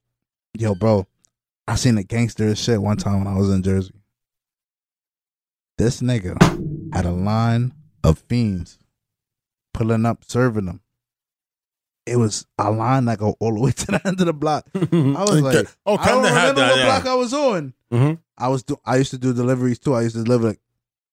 Yo, 0.57 0.75
bro, 0.75 1.07
I 1.67 1.75
seen 1.77 1.99
a 1.99 2.03
gangster 2.05 2.55
shit 2.55 2.81
one 2.81 2.97
time 2.97 3.19
when 3.25 3.27
I 3.27 3.37
was 3.39 3.51
in 3.51 3.63
Jersey. 3.63 3.95
This 5.79 6.01
nigga 6.01 6.41
had 6.95 7.05
a 7.05 7.11
line 7.11 7.73
of 8.05 8.19
fiends 8.29 8.79
pulling 9.73 10.07
up, 10.07 10.25
serving 10.27 10.67
them. 10.67 10.81
It 12.07 12.17
was 12.17 12.47
a 12.59 12.71
line 12.71 13.07
that 13.07 13.19
go 13.19 13.35
all 13.41 13.55
the 13.55 13.61
way 13.61 13.71
to 13.73 13.87
the 13.87 14.01
end 14.07 14.21
of 14.21 14.27
the 14.27 14.33
block. 14.35 14.67
I 14.75 14.79
was 15.25 15.41
like, 15.41 15.67
oh, 15.87 15.97
I 15.97 16.07
don't 16.09 16.23
remember 16.25 16.61
that. 16.61 16.71
what 16.71 16.79
Yeah. 16.79 16.85
block 17.01 17.07
I 17.07 17.15
was 17.15 17.33
on. 17.35 17.75
Mhm. 17.91 18.19
I 18.37 18.49
was 18.49 18.63
do, 18.63 18.77
I 18.85 18.97
used 18.97 19.11
to 19.13 19.19
do 19.19 19.33
deliveries 19.33 19.79
too. 19.79 19.95
I 19.95 20.03
used 20.03 20.15
to 20.17 20.23
deliver 20.23 20.55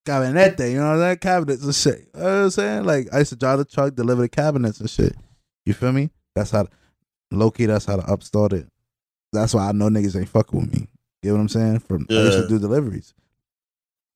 like 0.06 0.34
cabinete, 0.34 0.72
you 0.72 0.78
know 0.78 0.98
that 0.98 1.20
cabinets 1.20 1.64
and 1.64 1.74
shit. 1.74 2.08
You 2.14 2.20
know 2.20 2.24
what 2.24 2.42
I'm 2.44 2.50
saying? 2.50 2.84
Like 2.84 3.08
I 3.12 3.18
used 3.18 3.30
to 3.30 3.36
drive 3.36 3.58
the 3.58 3.64
truck, 3.64 3.94
deliver 3.94 4.22
the 4.22 4.28
cabinets 4.28 4.80
and 4.80 4.90
shit. 4.90 5.14
You 5.64 5.74
feel 5.74 5.92
me? 5.92 6.10
That's 6.34 6.50
how 6.50 6.66
low 7.30 7.50
key. 7.50 7.66
That's 7.66 7.84
how 7.84 7.96
the 7.96 8.04
up 8.10 8.22
started. 8.22 8.68
That's 9.32 9.54
why 9.54 9.68
I 9.68 9.72
know 9.72 9.88
niggas 9.88 10.18
ain't 10.18 10.28
fucking 10.28 10.60
with 10.60 10.72
me. 10.72 10.88
You 11.22 11.30
know 11.30 11.36
what 11.36 11.42
I'm 11.42 11.48
saying? 11.48 11.78
From 11.80 12.06
I 12.10 12.14
used 12.14 12.38
to 12.38 12.48
do 12.48 12.58
deliveries. 12.58 13.14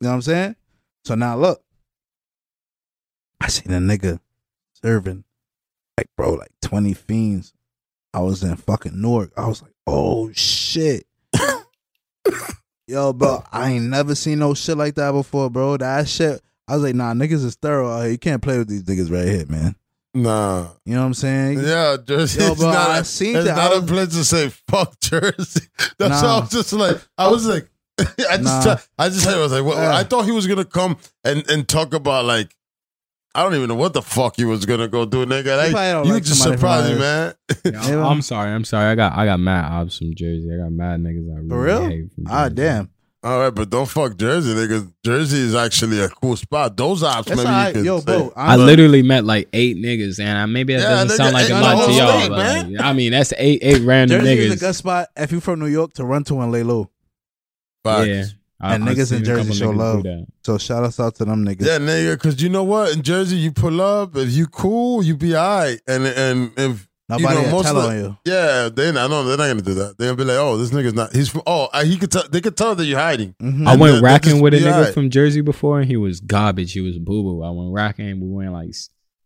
You 0.00 0.06
know 0.06 0.10
what 0.10 0.16
I'm 0.16 0.22
saying? 0.22 0.56
So 1.04 1.14
now 1.14 1.36
look, 1.36 1.62
I 3.40 3.48
seen 3.48 3.72
a 3.72 3.78
nigga 3.78 4.20
serving 4.82 5.24
like 5.96 6.08
bro, 6.16 6.34
like 6.34 6.52
20 6.62 6.94
fiends. 6.94 7.52
I 8.12 8.20
was 8.20 8.42
in 8.42 8.56
fucking 8.56 9.00
Newark. 9.00 9.32
I 9.36 9.46
was 9.46 9.62
like, 9.62 9.74
oh 9.86 10.32
shit. 10.32 11.06
Yo, 12.88 13.12
bro, 13.12 13.42
I 13.50 13.72
ain't 13.72 13.86
never 13.86 14.14
seen 14.14 14.38
no 14.38 14.54
shit 14.54 14.76
like 14.76 14.94
that 14.94 15.10
before, 15.12 15.50
bro. 15.50 15.76
That 15.76 16.08
shit, 16.08 16.40
I 16.68 16.74
was 16.74 16.84
like, 16.84 16.94
nah, 16.94 17.14
niggas 17.14 17.44
is 17.44 17.56
thorough 17.56 17.90
out 17.90 18.02
here. 18.02 18.12
You 18.12 18.18
can't 18.18 18.40
play 18.40 18.58
with 18.58 18.68
these 18.68 18.84
niggas 18.84 19.10
right 19.10 19.26
here, 19.26 19.46
man. 19.46 19.74
Nah. 20.14 20.68
You 20.84 20.94
know 20.94 21.00
what 21.00 21.06
I'm 21.08 21.14
saying? 21.14 21.58
Yeah, 21.60 21.96
Jersey. 22.06 22.40
Yo, 22.42 22.54
bro, 22.54 22.72
not, 22.72 22.90
I 22.90 23.02
seen 23.02 23.32
that. 23.34 23.40
it's 23.40 23.48
that. 23.48 23.56
not 23.56 23.72
I 23.72 23.76
a 23.76 23.80
was- 23.80 23.90
place 23.90 24.08
to 24.10 24.24
say 24.24 24.48
fuck 24.68 24.98
Jersey. 25.00 25.66
That's 25.98 26.22
why 26.22 26.28
I 26.28 26.40
was 26.40 26.50
just 26.50 26.72
like, 26.72 26.96
I 27.18 27.28
was 27.28 27.46
like, 27.46 27.68
I 27.98 28.36
just, 28.36 28.42
Nah. 28.42 28.76
I 28.98 29.08
just, 29.08 29.26
I 29.26 29.36
was 29.38 29.52
like, 29.52 29.64
well, 29.64 29.76
Yeah. 29.76 29.96
I 29.96 30.04
thought 30.04 30.24
he 30.24 30.30
was 30.30 30.46
gonna 30.46 30.64
come 30.64 30.96
and 31.24 31.48
and 31.50 31.66
talk 31.66 31.92
about 31.92 32.24
like, 32.24 32.54
I 33.36 33.42
don't 33.42 33.54
even 33.54 33.68
know 33.68 33.74
what 33.74 33.92
the 33.92 34.02
fuck 34.02 34.38
you 34.38 34.48
was 34.48 34.64
gonna 34.64 34.88
go 34.88 35.04
do, 35.04 35.26
nigga. 35.26 35.56
Like, 35.56 35.70
probably 35.72 35.90
don't 35.92 36.06
you 36.06 36.12
like 36.14 36.22
just 36.24 36.42
surprised 36.42 36.92
me, 36.92 36.98
man. 36.98 37.34
Yeah, 37.64 38.06
I'm 38.06 38.22
sorry. 38.22 38.50
I'm 38.50 38.64
sorry. 38.64 38.86
I 38.86 38.94
got 38.94 39.12
I 39.12 39.26
got 39.26 39.38
mad 39.38 39.70
ops 39.70 39.98
from 39.98 40.14
Jersey. 40.14 40.48
I 40.52 40.62
got 40.62 40.72
mad 40.72 41.00
niggas. 41.00 41.30
I 41.30 41.36
really 41.36 41.48
For 41.48 41.62
real? 41.62 41.88
hate 41.88 42.12
from 42.14 42.24
Ah, 42.28 42.48
damn. 42.48 42.90
All 43.22 43.40
right, 43.40 43.50
but 43.54 43.68
don't 43.70 43.86
fuck 43.88 44.16
Jersey, 44.16 44.54
nigga. 44.54 44.92
Jersey 45.04 45.38
is 45.38 45.54
actually 45.54 46.00
a 46.00 46.08
cool 46.08 46.36
spot. 46.36 46.76
Those 46.76 47.02
ops, 47.02 47.26
That's 47.26 47.38
maybe 47.38 47.48
all 47.48 47.54
you 47.58 47.64
right. 47.64 47.74
could 47.74 47.84
Yo, 47.84 47.98
say. 47.98 48.04
bro, 48.04 48.32
I 48.36 48.54
literally 48.56 49.02
met 49.02 49.24
like 49.24 49.48
eight 49.52 49.76
niggas, 49.78 50.20
and 50.20 50.38
I, 50.38 50.46
maybe 50.46 50.74
that 50.74 50.82
Yeah, 50.82 50.88
doesn't 51.04 51.08
nigga, 51.10 51.16
sound 51.16 51.32
like 51.34 51.48
a 51.50 51.54
lot 51.54 51.86
to 51.86 51.92
y'all, 51.92 52.18
state, 52.20 52.28
but 52.28 52.38
man. 52.38 52.72
like, 52.74 52.84
I 52.84 52.92
mean 52.92 53.10
that's 53.12 53.32
eight 53.36 53.58
eight 53.62 53.80
random 53.82 54.20
Jersey 54.20 54.38
is 54.38 54.52
a 54.52 54.56
good 54.64 54.74
spot 54.76 55.08
if 55.16 55.32
you're 55.32 55.40
from 55.40 55.58
New 55.58 55.66
York 55.66 55.92
to 55.94 56.04
run 56.04 56.22
to 56.24 56.40
and 56.40 56.52
lay 56.52 56.62
low. 56.62 56.88
Facts. 57.84 58.06
Yeah, 58.08 58.22
I- 58.22 58.24
And 58.58 58.84
I've 58.84 58.96
niggas 58.96 59.12
in 59.16 59.22
Jersey 59.24 59.40
couple 59.42 59.54
show 59.54 59.70
love. 59.70 60.04
So 60.44 60.56
shout 60.58 60.84
us 60.84 60.98
out 60.98 61.14
to 61.16 61.24
them 61.24 61.44
niggas. 61.44 61.66
Yeah, 61.66 61.78
nigga, 61.78 62.14
because 62.14 62.42
you 62.42 62.48
know 62.48 62.64
what? 62.64 62.92
In 62.94 63.02
Jersey, 63.02 63.36
you 63.36 63.52
pull 63.52 63.80
up. 63.82 64.16
If 64.16 64.32
you 64.32 64.46
cool, 64.46 65.02
you 65.02 65.16
be 65.16 65.34
all 65.34 65.58
right. 65.60 65.80
And 65.86 66.06
and 66.06 66.52
if 66.56 66.88
Nobody 67.08 67.22
you 67.28 67.34
know, 67.34 67.42
will 67.42 67.50
most 67.52 67.64
tell 67.66 67.76
of 67.78 67.84
on 67.90 67.96
you. 67.98 68.16
Yeah, 68.24 68.68
they 68.68 68.90
not. 68.90 69.08
No, 69.10 69.22
they're 69.22 69.36
not 69.36 69.46
gonna 69.46 69.62
do 69.62 69.74
that. 69.74 69.96
They're 69.96 70.08
gonna 70.08 70.16
be 70.16 70.24
like, 70.24 70.38
"Oh, 70.38 70.56
this 70.56 70.70
nigga's 70.70 70.94
not. 70.94 71.14
He's 71.14 71.28
from. 71.28 71.42
Oh, 71.46 71.68
uh, 71.72 71.84
he 71.84 71.96
could 71.98 72.10
tell. 72.10 72.24
They 72.28 72.40
could 72.40 72.56
tell 72.56 72.74
that 72.74 72.84
you're 72.84 72.98
hiding." 72.98 73.36
Mhm. 73.40 73.64
I 73.64 73.76
went 73.76 73.92
they- 73.94 73.98
they 73.98 74.02
racking 74.02 74.40
with 74.40 74.54
a 74.54 74.56
nigga 74.56 74.72
alright. 74.72 74.92
from 74.94 75.10
Jersey 75.10 75.40
before, 75.40 75.78
and 75.78 75.88
he 75.88 75.96
was 75.96 76.18
garbage. 76.18 76.72
He 76.72 76.80
was 76.80 76.98
boo 76.98 77.22
boo. 77.22 77.42
I 77.44 77.50
went 77.50 77.72
racking. 77.72 78.20
We 78.20 78.28
went 78.28 78.52
like 78.52 78.74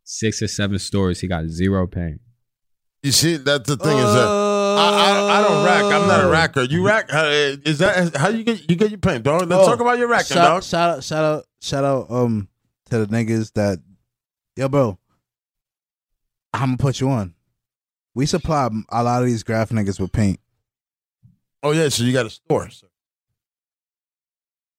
six 0.05 0.43
or 0.43 0.49
seven 0.49 0.79
stores. 0.79 1.21
He 1.21 1.27
got 1.29 1.47
zero 1.49 1.87
pain. 1.87 2.19
You 3.03 3.13
see, 3.13 3.37
that's 3.39 3.67
the 3.67 3.79
thing 3.79 3.97
is 3.97 4.13
that 4.13 4.27
I, 4.79 5.11
I 5.11 5.39
I 5.39 5.43
don't 5.43 5.65
rack. 5.65 5.83
I'm 5.85 6.07
not 6.09 6.21
a 6.21 6.29
racker. 6.29 6.71
You 6.71 6.87
rack? 6.87 7.09
Is 7.67 7.79
that 7.79 8.17
how 8.17 8.29
you 8.29 8.45
get 8.45 8.69
you 8.71 8.77
get 8.77 8.91
your 8.91 8.99
paint, 8.99 9.23
dog? 9.25 9.49
Let's 9.49 9.63
Oh, 9.63 9.67
talk 9.67 9.81
about 9.81 9.99
your 9.99 10.09
racking, 10.09 10.37
shout, 10.37 10.45
dog. 10.45 10.63
shout 10.65 10.91
out, 10.99 11.05
shout 11.05 11.25
out, 11.25 11.45
shout 11.61 11.85
out, 11.85 12.07
um, 12.11 12.49
to 12.91 13.05
the 13.05 13.07
niggas 13.07 13.53
that, 13.55 13.79
yo, 14.57 14.69
bro, 14.69 14.99
I'm 16.53 16.61
gonna 16.71 16.77
put 16.77 17.01
you 17.01 17.11
on. 17.11 17.35
We 18.15 18.27
supply 18.27 18.69
a 18.91 19.03
lot 19.03 19.23
of 19.23 19.27
these 19.29 19.43
graph 19.43 19.71
niggas 19.71 20.01
with 20.01 20.13
paint. 20.13 20.41
Oh 21.63 21.71
yeah, 21.73 21.89
so 21.89 22.03
you 22.03 22.13
got 22.13 22.27
a 22.27 22.31
store. 22.31 22.69
So 22.71 22.87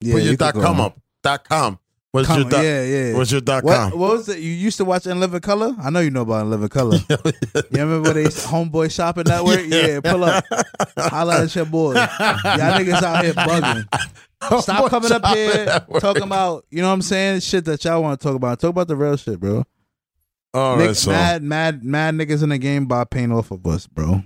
Yeah, 0.01 0.13
Put 0.15 0.23
your 0.23 0.31
you 0.31 0.37
dot 0.37 0.53
com 0.55 0.79
on. 0.79 0.85
up. 0.87 0.99
Dot 1.23 1.47
com. 1.47 1.79
What's 2.13 2.27
your 2.29 2.43
dot? 2.43 2.63
yeah, 2.63 2.83
yeah. 2.83 3.13
What's 3.17 3.31
your 3.31 3.39
dot 3.39 3.63
what, 3.63 3.75
com? 3.77 3.91
what 3.99 4.11
was 4.11 4.27
it? 4.29 4.39
You 4.39 4.51
used 4.51 4.75
to 4.77 4.85
watch 4.85 5.07
In 5.07 5.19
Living 5.21 5.39
Color? 5.39 5.75
I 5.81 5.89
know 5.89 6.01
you 6.01 6.11
know 6.11 6.23
about 6.23 6.41
In 6.41 6.49
Living 6.49 6.67
Color. 6.69 6.97
You 7.09 7.79
remember 7.79 8.11
they 8.13 8.25
Homeboy 8.25 8.91
Shopping 8.93 9.23
that 9.25 9.43
Network? 9.45 9.65
Yeah, 9.67 10.01
pull 10.01 10.23
up. 10.25 10.43
Holla 10.97 11.43
at 11.43 11.55
your 11.55 11.63
boy. 11.65 11.93
Y'all 11.93 12.07
niggas 12.45 13.01
out 13.01 13.23
here 13.23 13.33
bugging. 13.33 14.61
Stop 14.61 14.89
coming 14.89 15.11
up 15.11 15.25
here 15.27 15.65
talking 16.01 16.23
about, 16.23 16.65
you 16.69 16.81
know 16.81 16.87
what 16.89 16.95
I'm 16.95 17.01
saying? 17.01 17.39
Shit 17.39 17.63
that 17.65 17.83
y'all 17.85 18.01
want 18.01 18.19
to 18.19 18.27
talk 18.27 18.35
about. 18.35 18.59
Talk 18.59 18.71
about 18.71 18.87
the 18.89 18.95
real 18.97 19.15
shit, 19.15 19.39
bro. 19.39 19.63
All 20.53 20.75
Nick, 20.75 20.87
right, 20.87 20.95
so 20.97 21.11
mad, 21.11 21.43
mad, 21.43 21.83
mad 21.85 22.15
niggas 22.15 22.43
in 22.43 22.49
the 22.49 22.57
game 22.57 22.87
buy 22.87 23.05
paint 23.05 23.31
off 23.31 23.51
of 23.51 23.65
us, 23.65 23.87
bro. 23.87 24.21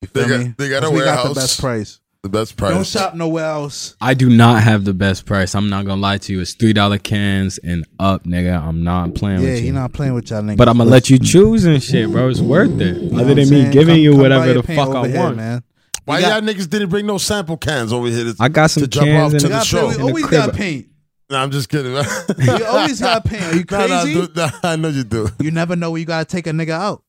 You 0.00 0.08
feel 0.08 0.22
They 0.22 0.28
got- 0.28 0.40
me? 0.40 0.54
they 0.56 0.68
got 0.70 0.84
a 0.84 0.90
we 0.90 1.00
got 1.00 1.28
the 1.28 1.34
best 1.34 1.60
price. 1.60 2.00
The 2.26 2.38
best 2.38 2.56
price. 2.56 2.72
Don't 2.74 2.86
shop 2.86 3.14
nowhere 3.14 3.44
else. 3.46 3.94
I 4.00 4.14
do 4.14 4.28
not 4.28 4.62
have 4.62 4.84
the 4.84 4.92
best 4.94 5.26
price. 5.26 5.54
I'm 5.54 5.68
not 5.68 5.86
gonna 5.86 6.00
lie 6.00 6.18
to 6.18 6.32
you. 6.32 6.40
It's 6.40 6.54
three 6.54 6.72
dollar 6.72 6.98
cans 6.98 7.58
and 7.58 7.86
up, 7.98 8.24
nigga. 8.24 8.60
I'm 8.60 8.82
not 8.84 9.14
playing 9.14 9.42
Yeah, 9.42 9.50
with 9.50 9.60
he 9.60 9.66
you. 9.66 9.72
not 9.72 9.92
playing 9.92 10.14
with 10.14 10.30
y'all 10.30 10.42
niggas. 10.42 10.56
but 10.56 10.68
I'm 10.68 10.78
gonna 10.78 10.90
let 10.90 11.08
you 11.08 11.18
choose 11.18 11.64
and 11.64 11.82
shit, 11.82 12.10
bro. 12.10 12.28
It's 12.28 12.40
worth 12.40 12.80
it. 12.80 12.96
You 13.02 13.10
know 13.10 13.20
Other 13.20 13.34
than 13.34 13.48
me 13.50 13.70
giving 13.70 13.94
Come- 13.94 13.98
you 13.98 14.12
come 14.12 14.20
whatever 14.22 14.52
the 14.54 14.62
fuck 14.62 14.88
over 14.88 14.98
I 14.98 15.08
here, 15.08 15.20
want. 15.20 15.36
man. 15.36 15.62
Why 16.04 16.20
got- 16.20 16.42
y'all 16.44 16.54
niggas 16.54 16.68
didn't 16.68 16.88
bring 16.90 17.06
no 17.06 17.18
sample 17.18 17.56
cans 17.56 17.92
over 17.92 18.08
here? 18.08 18.24
To, 18.24 18.36
I 18.40 18.48
got 18.48 18.70
some 18.70 18.82
to 18.82 18.88
jump 18.88 19.06
cans 19.06 19.22
off 19.26 19.32
in 19.34 19.38
to 19.40 19.42
the 19.44 19.48
the 19.48 19.54
Got 19.58 19.66
show. 19.66 19.86
paint. 19.88 19.94
In 20.00 20.02
always 20.02 20.26
got 20.26 20.54
paint. 20.54 20.86
Nah, 21.30 21.42
I'm 21.42 21.50
just 21.50 21.68
kidding. 21.68 21.92
You 22.38 22.64
always 22.66 23.00
got 23.00 23.24
paint. 23.24 23.42
Are 23.42 23.56
you 23.56 23.64
Nah, 23.70 23.86
nah, 23.86 24.02
crazy? 24.02 24.14
dude, 24.14 24.36
nah, 24.36 24.50
I 24.62 24.76
know 24.76 24.88
you 24.88 25.02
do. 25.04 25.28
You 25.40 25.50
never 25.50 25.74
know 25.76 25.90
where 25.90 25.98
you 26.00 26.06
gotta 26.06 26.24
take 26.24 26.46
a 26.46 26.50
nigga 26.50 26.70
out. 26.70 27.02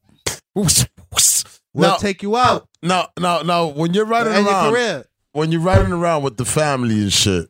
We'll 1.77 1.91
Now, 1.91 1.95
take 1.97 2.23
you 2.23 2.35
out 2.35 2.67
now, 2.81 3.07
now, 3.19 3.43
now, 3.43 3.67
when 3.67 3.93
you're 3.93 4.05
riding 4.05 4.33
and 4.33 4.45
your 4.45 4.53
around, 4.53 4.71
career. 4.73 5.05
when 5.33 5.51
you're 5.51 5.61
riding 5.61 5.91
around 5.91 6.23
with 6.23 6.37
the 6.37 6.45
family 6.45 6.95
and 7.03 7.13
shit, 7.13 7.49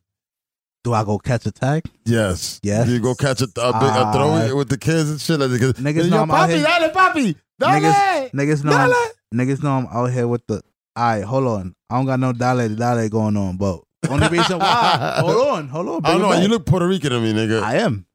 Do 0.83 0.93
I 0.93 1.03
go 1.05 1.17
catch 1.17 1.45
a 1.45 1.51
tag? 1.51 1.83
yes, 2.05 2.59
Yes. 2.61 2.87
you 2.89 2.99
go 2.99 3.15
catch 3.15 3.39
a, 3.41 3.45
a, 3.45 3.47
big, 3.47 3.61
a 3.63 3.73
Ah. 3.73 4.11
throw 4.13 4.35
it 4.37 4.55
with 4.55 4.69
the 4.69 4.77
kids 4.77 5.09
and 5.09 5.19
shit. 5.21 5.39
Like, 5.39 5.49
Niggas 5.49 6.09
know 6.09 6.21
I'm 6.23 6.31
out 6.31 6.49
papi, 6.49 6.55
here- 6.57 6.65
dale, 6.65 6.89
papi, 6.91 7.35
dale. 7.59 7.69
Niggas, 7.69 8.31
niggas 8.31 8.63
know, 8.65 8.71
I'm, 8.73 8.89
Dale. 8.89 9.11
niggas 9.45 9.63
know 9.63 9.71
I'm 9.71 9.87
out 9.87 10.11
here 10.11 10.27
with 10.27 10.45
the. 10.47 10.61
All 10.95 11.03
right, 11.03 11.23
hold 11.23 11.47
on. 11.47 11.75
I 11.89 11.95
don't 11.95 12.05
got 12.05 12.19
no 12.19 12.33
dale 12.33 12.67
dale 12.69 13.07
going 13.09 13.37
on, 13.37 13.55
but 13.57 13.81
only 14.09 14.27
reason 14.29 14.59
why. 14.59 15.17
hold 15.21 15.47
on, 15.47 15.67
hold 15.69 15.87
on. 15.89 16.05
I 16.05 16.11
don't 16.11 16.21
know. 16.21 16.29
back. 16.31 16.41
You 16.41 16.49
look 16.49 16.65
Puerto 16.65 16.87
Rican 16.87 17.11
to 17.11 17.19
me, 17.21 17.33
nigga. 17.33 17.61
I 17.61 17.75
am. 17.77 18.05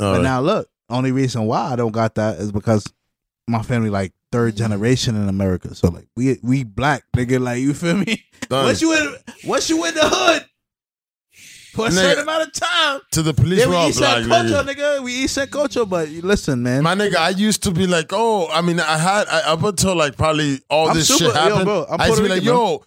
All 0.00 0.12
But 0.12 0.12
right. 0.16 0.22
now 0.22 0.40
look, 0.40 0.68
only 0.90 1.12
reason 1.12 1.44
why 1.46 1.72
I 1.72 1.76
don't 1.76 1.92
got 1.92 2.16
that 2.16 2.38
is 2.38 2.52
because 2.52 2.84
my 3.48 3.62
family 3.62 3.88
like 3.90 4.12
third 4.34 4.56
generation 4.56 5.14
in 5.14 5.28
America. 5.28 5.74
So 5.76 5.88
like 5.90 6.08
we 6.16 6.38
we 6.42 6.64
black 6.64 7.04
nigga, 7.16 7.38
like 7.40 7.60
you 7.60 7.72
feel 7.72 7.96
me? 7.96 8.24
Done. 8.48 8.64
Once 8.66 8.82
you 8.82 8.92
in 8.92 9.14
once 9.44 9.70
you 9.70 9.84
in 9.84 9.94
the 9.94 10.00
hood 10.02 10.44
for 11.74 11.86
a 11.86 11.88
Nigga. 11.88 11.92
certain 11.92 12.22
amount 12.24 12.42
of 12.48 12.52
time. 12.52 13.00
to 13.12 13.22
the 13.22 13.32
police 13.34 13.60
Yeah, 13.60 13.68
we 13.68 13.76
eat 13.90 13.96
black 13.96 14.22
that 14.24 14.28
culture, 14.28 14.62
nigga. 14.72 14.74
nigga. 14.98 15.04
We 15.04 15.12
eat 15.24 15.30
that 15.30 15.50
culture, 15.50 15.84
but 15.84 16.08
listen, 16.08 16.62
man. 16.62 16.82
My 16.82 16.94
nigga, 16.96 17.16
I 17.16 17.30
used 17.30 17.62
to 17.64 17.70
be 17.70 17.86
like, 17.86 18.10
oh, 18.12 18.48
I 18.48 18.60
mean, 18.60 18.78
I 18.80 18.98
had 18.98 19.26
I, 19.28 19.40
up 19.52 19.62
until 19.62 19.94
like 19.96 20.16
probably 20.16 20.60
all 20.68 20.88
I'm 20.90 20.96
this 20.96 21.08
super- 21.08 21.24
shit 21.26 21.34
yo, 21.34 21.40
happened. 21.40 21.64
bro, 21.64 21.86
I'm 21.88 22.00
I 22.00 22.06
used 22.06 22.16
to 22.18 22.22
be 22.24 22.28
like, 22.28 22.42
yo, 22.44 22.84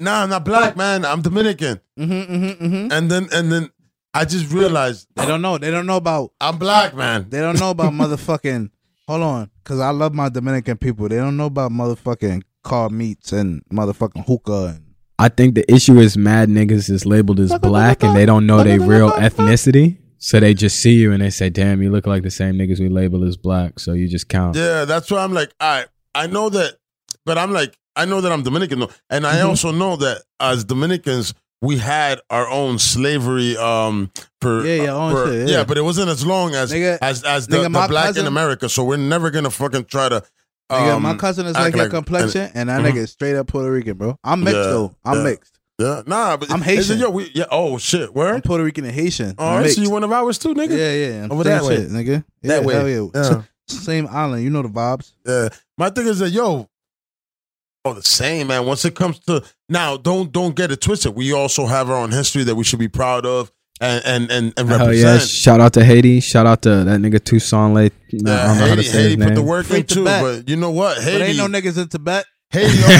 nah, 0.00 0.22
I'm 0.22 0.30
not 0.30 0.44
black, 0.44 0.76
man. 0.76 1.04
I'm 1.04 1.20
Dominican. 1.22 1.80
mm-hmm, 1.98 2.12
mm-hmm, 2.12 2.64
mm-hmm. 2.64 2.92
And 2.92 3.10
then 3.10 3.28
and 3.32 3.50
then 3.52 3.70
I 4.14 4.24
just 4.24 4.52
realized 4.52 5.06
They 5.16 5.26
don't 5.26 5.42
know. 5.42 5.58
They 5.58 5.70
don't 5.70 5.86
know 5.86 5.96
about. 5.96 6.32
I'm 6.40 6.58
black, 6.58 6.94
man. 6.94 7.28
They 7.28 7.40
don't 7.40 7.58
know 7.60 7.70
about 7.70 7.92
motherfucking. 8.02 8.70
Hold 9.10 9.22
on, 9.22 9.50
because 9.64 9.80
I 9.80 9.90
love 9.90 10.14
my 10.14 10.28
Dominican 10.28 10.78
people. 10.78 11.08
They 11.08 11.16
don't 11.16 11.36
know 11.36 11.46
about 11.46 11.72
motherfucking 11.72 12.42
car 12.62 12.88
meats 12.90 13.32
and 13.32 13.60
motherfucking 13.68 14.24
hookah 14.24 14.76
and 14.76 14.84
I 15.18 15.28
think 15.28 15.56
the 15.56 15.68
issue 15.68 15.98
is 15.98 16.16
mad 16.16 16.48
niggas 16.48 16.88
is 16.88 17.04
labeled 17.04 17.40
as 17.40 17.52
black 17.58 18.04
and 18.04 18.14
they 18.14 18.24
don't 18.24 18.46
know 18.46 18.62
their 18.62 18.78
real 18.78 19.10
ethnicity. 19.10 19.98
So 20.18 20.38
they 20.38 20.54
just 20.54 20.78
see 20.78 20.92
you 20.92 21.10
and 21.10 21.20
they 21.22 21.30
say, 21.30 21.50
"Damn, 21.50 21.82
you 21.82 21.90
look 21.90 22.06
like 22.06 22.22
the 22.22 22.30
same 22.30 22.54
niggas 22.54 22.78
we 22.78 22.88
label 22.88 23.24
as 23.26 23.36
black." 23.36 23.80
So 23.80 23.94
you 23.94 24.06
just 24.06 24.28
count. 24.28 24.54
Yeah, 24.54 24.84
that's 24.84 25.10
why 25.10 25.24
I'm 25.24 25.32
like, 25.32 25.50
I 25.58 25.86
I 26.14 26.28
know 26.28 26.48
that, 26.48 26.76
but 27.26 27.36
I'm 27.36 27.50
like, 27.50 27.76
I 27.96 28.04
know 28.04 28.20
that 28.20 28.30
I'm 28.30 28.44
Dominican, 28.44 28.86
and 29.10 29.26
I 29.26 29.38
Mhm. 29.40 29.48
also 29.48 29.72
know 29.72 29.96
that 29.96 30.22
as 30.38 30.62
Dominicans, 30.62 31.34
we 31.62 31.78
had 31.78 32.20
our 32.30 32.48
own 32.48 32.78
slavery. 32.78 33.56
Um, 33.56 34.10
for 34.40 34.64
Yeah, 34.64 34.84
yeah, 34.84 34.92
own 34.94 35.12
for- 35.12 35.26
shit, 35.30 35.48
yeah. 35.48 35.64
but 35.64 35.76
it 35.76 35.82
wasn't 35.82 36.08
as 36.08 36.24
long 36.24 36.54
as 36.54 36.72
Nigga- 36.72 36.98
as 37.02 37.22
as 37.24 37.46
the, 37.46 37.58
nigga, 37.58 37.62
the 37.64 37.88
black 37.88 38.06
cousin- 38.06 38.22
in 38.22 38.26
America. 38.26 38.68
So 38.68 38.84
we're 38.84 38.96
never 38.96 39.30
gonna 39.30 39.50
fucking 39.50 39.84
try 39.84 40.08
to. 40.08 40.22
Nigga, 40.70 40.94
Um, 40.94 41.02
my 41.02 41.14
cousin 41.16 41.46
is 41.46 41.56
act 41.56 41.74
like 41.74 41.76
your 41.76 41.88
complexion, 41.90 42.48
and 42.54 42.68
that 42.68 42.80
Mhm. 42.80 42.92
nigga 42.92 42.96
is 42.98 43.10
straight 43.10 43.34
up 43.36 43.48
Puerto 43.48 43.70
Rican, 43.70 43.96
bro. 43.98 44.16
I'm 44.24 44.42
mixed 44.44 44.56
Yeah, 44.56 44.62
though. 44.62 44.94
I'm 45.04 45.18
yeah. 45.18 45.24
mixed. 45.24 45.58
yeah, 45.80 46.02
nah, 46.06 46.36
but 46.38 46.50
I'm 46.50 46.62
Haitian. 46.62 46.98
Yo, 47.00 47.10
we, 47.10 47.30
yeah. 47.34 47.44
Oh 47.50 47.76
shit, 47.76 48.08
I'm 48.08 48.14
where? 48.14 48.40
Puerto 48.40 48.62
Rican 48.64 48.84
and 48.86 48.94
Haitian. 48.94 49.34
Oh, 49.36 49.46
I'm 49.48 49.62
mixed. 49.64 49.76
see 49.76 49.82
you 49.82 49.90
one 49.90 50.04
of 50.04 50.12
ours 50.12 50.38
too, 50.38 50.54
nigga. 50.54 50.70
Yeah, 50.78 50.92
yeah. 50.92 51.24
I'm 51.24 51.32
Over 51.32 51.44
that 51.44 51.64
way. 51.64 51.76
shit, 51.76 51.90
nigga. 51.90 52.24
Yeah, 52.42 52.48
That 52.60 52.64
way. 52.64 52.94
yeah. 52.94 53.06
Yeah. 53.14 53.42
Same 53.68 54.08
island. 54.10 54.42
You 54.44 54.48
know 54.50 54.62
the 54.62 54.68
vibes. 54.70 55.12
Yeah. 55.26 55.48
My 55.76 55.90
thing 55.90 56.06
is 56.06 56.20
that 56.20 56.30
yo, 56.30 56.68
oh 57.84 57.94
the 57.94 58.02
same 58.02 58.48
man. 58.48 58.66
Once 58.66 58.84
it 58.84 58.94
comes 58.94 59.18
to 59.20 59.42
now, 59.68 59.96
don't 59.96 60.32
don't 60.32 60.54
get 60.56 60.70
it 60.70 60.80
twisted. 60.80 61.14
We 61.14 61.32
also 61.32 61.66
have 61.66 61.90
our 61.90 61.96
own 61.96 62.10
history 62.10 62.44
that 62.44 62.54
we 62.54 62.64
should 62.64 62.78
be 62.78 62.88
proud 62.88 63.24
of 63.26 63.50
and 63.80 64.02
and 64.04 64.30
and, 64.30 64.52
and 64.56 64.68
Hell 64.68 64.78
represent. 64.80 65.20
yeah! 65.20 65.26
Shout 65.26 65.60
out 65.60 65.72
to 65.74 65.84
Haiti. 65.84 66.20
Shout 66.20 66.46
out 66.46 66.62
to 66.62 66.84
that 66.84 67.00
nigga 67.00 67.22
Tucson 67.22 67.72
Late. 67.74 67.92
I 68.12 68.16
don't 68.16 68.26
Yeah, 68.26 68.34
know 68.34 68.38
how 68.48 68.54
to 68.54 68.60
Haiti, 68.70 68.82
his 68.82 68.92
Haiti 68.92 69.16
put 69.22 69.34
the 69.34 69.42
work 69.42 69.66
Free 69.66 69.78
in 69.78 69.86
too, 69.86 70.04
but 70.04 70.48
you 70.48 70.56
know 70.56 70.70
what? 70.70 70.96
But 70.96 71.04
Haiti, 71.04 71.24
ain't 71.24 71.36
no 71.38 71.46
niggas 71.46 71.80
in 71.80 71.88
Tibet. 71.88 72.26
Haiti, 72.52 72.82
also, 72.82 72.88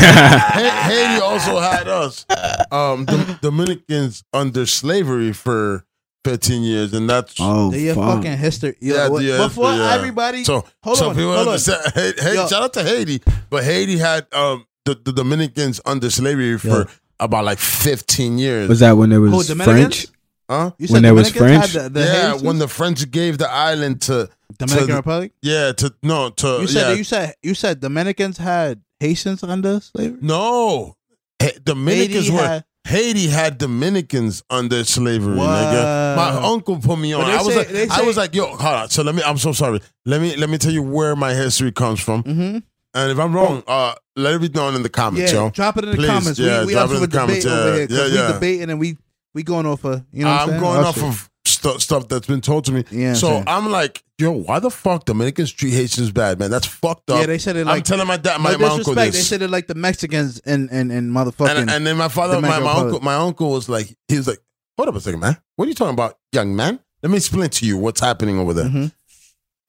Haiti 0.54 1.20
also 1.20 1.58
had 1.58 1.88
us, 1.88 2.24
um, 2.70 3.04
Dom- 3.04 3.38
Dominicans 3.42 4.22
under 4.32 4.64
slavery 4.64 5.32
for 5.32 5.84
fifteen 6.24 6.62
years, 6.62 6.92
and 6.94 7.10
that's 7.10 7.34
Oh 7.40 7.72
your 7.74 7.94
fuck! 7.96 8.18
fucking 8.22 8.38
history. 8.38 8.76
Yo, 8.80 8.94
Yeah, 8.94 9.08
what- 9.08 9.22
yeah, 9.24 9.38
before 9.38 9.72
yeah. 9.72 9.92
everybody, 9.92 10.44
so. 10.44 10.64
hold 10.84 10.98
so 10.98 11.08
on, 11.10 11.14
people 11.16 11.32
hold 11.34 11.48
on. 11.48 11.48
understand. 11.48 11.80
Haiti, 11.94 12.22
Haiti- 12.22 12.36
Yo. 12.36 12.46
shout 12.46 12.62
out 12.62 12.72
to 12.74 12.84
Haiti, 12.84 13.22
but 13.50 13.64
Haiti 13.64 13.98
had 13.98 14.26
um 14.32 14.64
the, 14.84 14.94
the 14.94 15.12
Dominicans 15.12 15.80
under 15.84 16.10
slavery 16.10 16.58
for 16.58 16.68
Yo. 16.68 16.84
about 17.18 17.44
like 17.44 17.58
fifteen 17.58 18.38
years. 18.38 18.68
Was 18.68 18.80
that 18.80 18.96
when 18.96 19.10
there 19.10 19.20
was 19.20 19.48
Who, 19.48 19.54
French? 19.54 20.06
Huh? 20.48 20.72
You 20.78 20.88
when 20.88 21.02
there 21.02 21.14
was 21.14 21.30
French? 21.30 21.74
The, 21.74 21.88
the 21.88 22.00
yeah, 22.00 22.22
Haitians? 22.24 22.42
when 22.42 22.58
the 22.58 22.66
French 22.68 23.10
gave 23.10 23.38
the 23.38 23.48
island 23.48 24.00
to 24.02 24.28
Dominican 24.58 24.88
to 24.88 24.94
Republic. 24.96 25.32
yeah 25.42 25.72
to 25.72 25.94
no 26.02 26.30
to 26.30 26.58
You 26.62 26.66
said 26.66 26.88
yeah 26.90 26.94
you 26.96 27.04
said 27.04 27.34
you 27.42 27.54
said 27.54 27.80
Dominicans 27.80 28.36
had 28.38 28.80
Haitians 28.98 29.44
under 29.44 29.78
slavery. 29.80 30.18
no 30.22 30.96
Ha- 31.40 31.50
Dominicans 31.62 32.24
Haiti 32.26 32.30
were 32.36 32.42
had- 32.46 32.64
Haiti 32.86 33.28
had 33.28 33.58
Dominicans 33.58 34.42
under 34.50 34.82
slavery, 34.84 35.36
What? 35.36 35.46
nigga. 35.48 36.16
My 36.16 36.30
uncle 36.50 36.78
put 36.80 36.98
me 36.98 37.12
on. 37.12 37.20
But 37.22 37.26
they 37.28 37.32
I 37.34 37.42
was 37.42 37.46
say- 37.52 37.58
like, 37.58 37.68
they 37.68 37.88
I 37.88 37.96
say- 37.98 38.06
was 38.06 38.16
like, 38.16 38.34
yo, 38.34 38.46
hold 38.46 38.60
on. 38.62 38.88
So 38.88 39.02
let 39.02 39.14
me. 39.14 39.22
I'm 39.22 39.36
so 39.38 39.52
sorry. 39.52 39.80
Let 40.06 40.20
me 40.20 40.34
let 40.36 40.48
me 40.50 40.56
tell 40.58 40.72
you 40.72 40.82
where 40.82 41.14
my 41.14 41.32
history 41.34 41.72
comes 41.72 42.00
from. 42.00 42.22
Mm-hmm. 42.24 42.58
And 42.94 43.10
if 43.12 43.18
I'm 43.18 43.32
wrong, 43.34 43.62
uh, 43.66 43.94
let 44.16 44.34
it 44.34 44.40
be 44.40 44.48
known 44.48 44.74
in 44.74 44.82
the 44.82 44.88
comments, 44.88 45.32
Yeah, 45.32 45.38
yo. 45.44 45.50
drop 45.50 45.76
it 45.76 45.84
in 45.84 45.90
the 45.90 45.96
Please, 45.96 46.06
comments. 46.08 46.38
yeah, 46.38 46.60
we 46.60 46.66
we 46.66 46.72
drop 46.72 46.90
it 46.90 46.94
in 46.94 47.00
the 47.02 47.08
comments, 47.08 47.44
debate 47.44 47.56
yeah, 47.58 47.64
over 47.64 47.76
here 47.76 47.86
yeah, 47.90 48.06
yeah. 48.06 48.26
we 48.26 48.32
debating 48.32 48.70
and 48.70 48.80
we 48.80 48.96
we 49.34 49.42
going 49.44 49.66
off 49.66 49.84
of 49.84 50.04
you 50.12 50.24
know. 50.24 50.30
What 50.30 50.40
I'm, 50.42 50.50
I'm 50.54 50.60
going 50.60 50.84
off 50.84 50.94
shit. 50.96 51.04
of 51.04 51.30
stu- 51.44 51.78
stuff 51.78 52.08
that's 52.08 52.26
been 52.26 52.40
told 52.40 52.64
to 52.64 52.72
me. 52.72 52.84
Yeah, 52.90 53.10
I'm 53.10 53.14
so 53.14 53.28
saying. 53.28 53.44
I'm 53.46 53.70
like, 53.70 54.02
yo, 54.18 54.32
why 54.32 54.58
the 54.58 54.70
fuck 54.70 55.04
Dominicans 55.04 55.52
treat 55.52 55.72
Haitians 55.72 56.10
bad, 56.10 56.40
man? 56.40 56.50
That's 56.50 56.66
fucked 56.66 57.10
up. 57.10 57.20
Yeah, 57.20 57.26
they 57.26 57.38
said 57.38 57.54
it 57.56 57.60
I'm 57.60 57.66
like 57.68 57.84
telling 57.84 58.08
my 58.08 58.16
dad, 58.16 58.40
my, 58.40 58.52
no 58.52 58.58
my 58.58 58.66
uncle 58.68 58.94
this. 58.94 59.14
They 59.14 59.20
said 59.20 59.42
it 59.42 59.50
like 59.50 59.68
the 59.68 59.76
Mexicans 59.76 60.40
and 60.40 60.68
and 60.72 60.90
and 60.90 61.12
motherfucking. 61.12 61.56
and, 61.56 61.70
and 61.70 61.86
then 61.86 61.96
my 61.96 62.08
father, 62.08 62.40
my, 62.40 62.58
my 62.58 62.72
uncle, 62.72 63.00
my 63.00 63.14
uncle 63.14 63.52
was 63.52 63.68
like, 63.68 63.94
he 64.08 64.16
was 64.16 64.26
like, 64.26 64.40
hold 64.76 64.88
up 64.88 64.96
a 64.96 65.00
second, 65.00 65.20
man. 65.20 65.36
What 65.54 65.66
are 65.66 65.68
you 65.68 65.74
talking 65.74 65.94
about, 65.94 66.18
young 66.32 66.56
man? 66.56 66.80
Let 67.02 67.10
me 67.10 67.16
explain 67.18 67.48
to 67.50 67.66
you 67.66 67.78
what's 67.78 68.00
happening 68.00 68.38
over 68.38 68.52
there. 68.52 68.66
Mhm. 68.66 68.92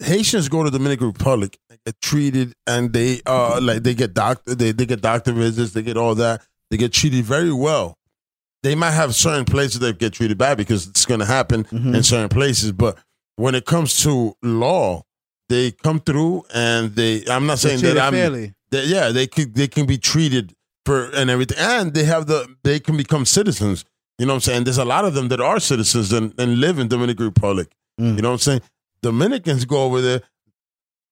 Haitians 0.01 0.49
go 0.49 0.63
to 0.63 0.69
Dominican 0.71 1.07
Republic, 1.07 1.57
they 1.69 1.77
get 1.85 2.01
treated, 2.01 2.53
and 2.67 2.91
they 2.93 3.21
uh 3.25 3.59
like 3.61 3.83
they 3.83 3.93
get 3.93 4.13
doctor, 4.13 4.55
they 4.55 4.71
they 4.71 4.85
get 4.85 5.01
doctor 5.01 5.31
visits, 5.31 5.73
they 5.73 5.81
get 5.83 5.97
all 5.97 6.15
that, 6.15 6.41
they 6.69 6.77
get 6.77 6.93
treated 6.93 7.23
very 7.25 7.51
well. 7.53 7.97
They 8.63 8.75
might 8.75 8.91
have 8.91 9.15
certain 9.15 9.45
places 9.45 9.79
that 9.79 9.97
get 9.99 10.13
treated 10.13 10.37
bad 10.37 10.57
because 10.57 10.87
it's 10.87 11.05
going 11.05 11.19
to 11.19 11.25
happen 11.25 11.63
Mhm. 11.65 11.95
in 11.95 12.03
certain 12.03 12.29
places, 12.29 12.71
but 12.71 12.97
when 13.35 13.55
it 13.55 13.65
comes 13.65 13.97
to 14.03 14.35
law, 14.43 15.03
they 15.49 15.71
come 15.71 15.99
through 15.99 16.43
and 16.53 16.95
they. 16.95 17.23
I'm 17.27 17.45
not 17.47 17.59
saying 17.59 17.81
that 17.81 17.97
I'm 17.97 18.13
fairly. 18.13 18.53
they, 18.69 18.85
yeah, 18.85 19.09
they 19.09 19.27
could 19.27 19.55
they 19.55 19.67
can 19.67 19.85
be 19.85 19.97
treated 19.97 20.53
for 20.85 21.09
and 21.15 21.29
everything, 21.29 21.57
and 21.59 21.93
they 21.93 22.03
have 22.03 22.27
the 22.27 22.47
they 22.63 22.79
can 22.79 22.97
become 22.97 23.25
citizens. 23.25 23.83
You 24.19 24.27
know 24.27 24.33
what 24.33 24.47
I'm 24.47 24.53
saying? 24.53 24.63
There's 24.65 24.77
a 24.77 24.85
lot 24.85 25.05
of 25.05 25.15
them 25.15 25.29
that 25.29 25.41
are 25.41 25.59
citizens 25.59 26.13
and, 26.13 26.33
and 26.37 26.59
live 26.59 26.77
in 26.77 26.87
Dominican 26.87 27.25
Republic. 27.25 27.69
Mm. 27.99 28.15
You 28.17 28.21
know 28.21 28.29
what 28.29 28.33
I'm 28.33 28.39
saying? 28.39 28.61
Dominicans 29.03 29.65
go 29.65 29.83
over 29.83 30.01
there. 30.01 30.21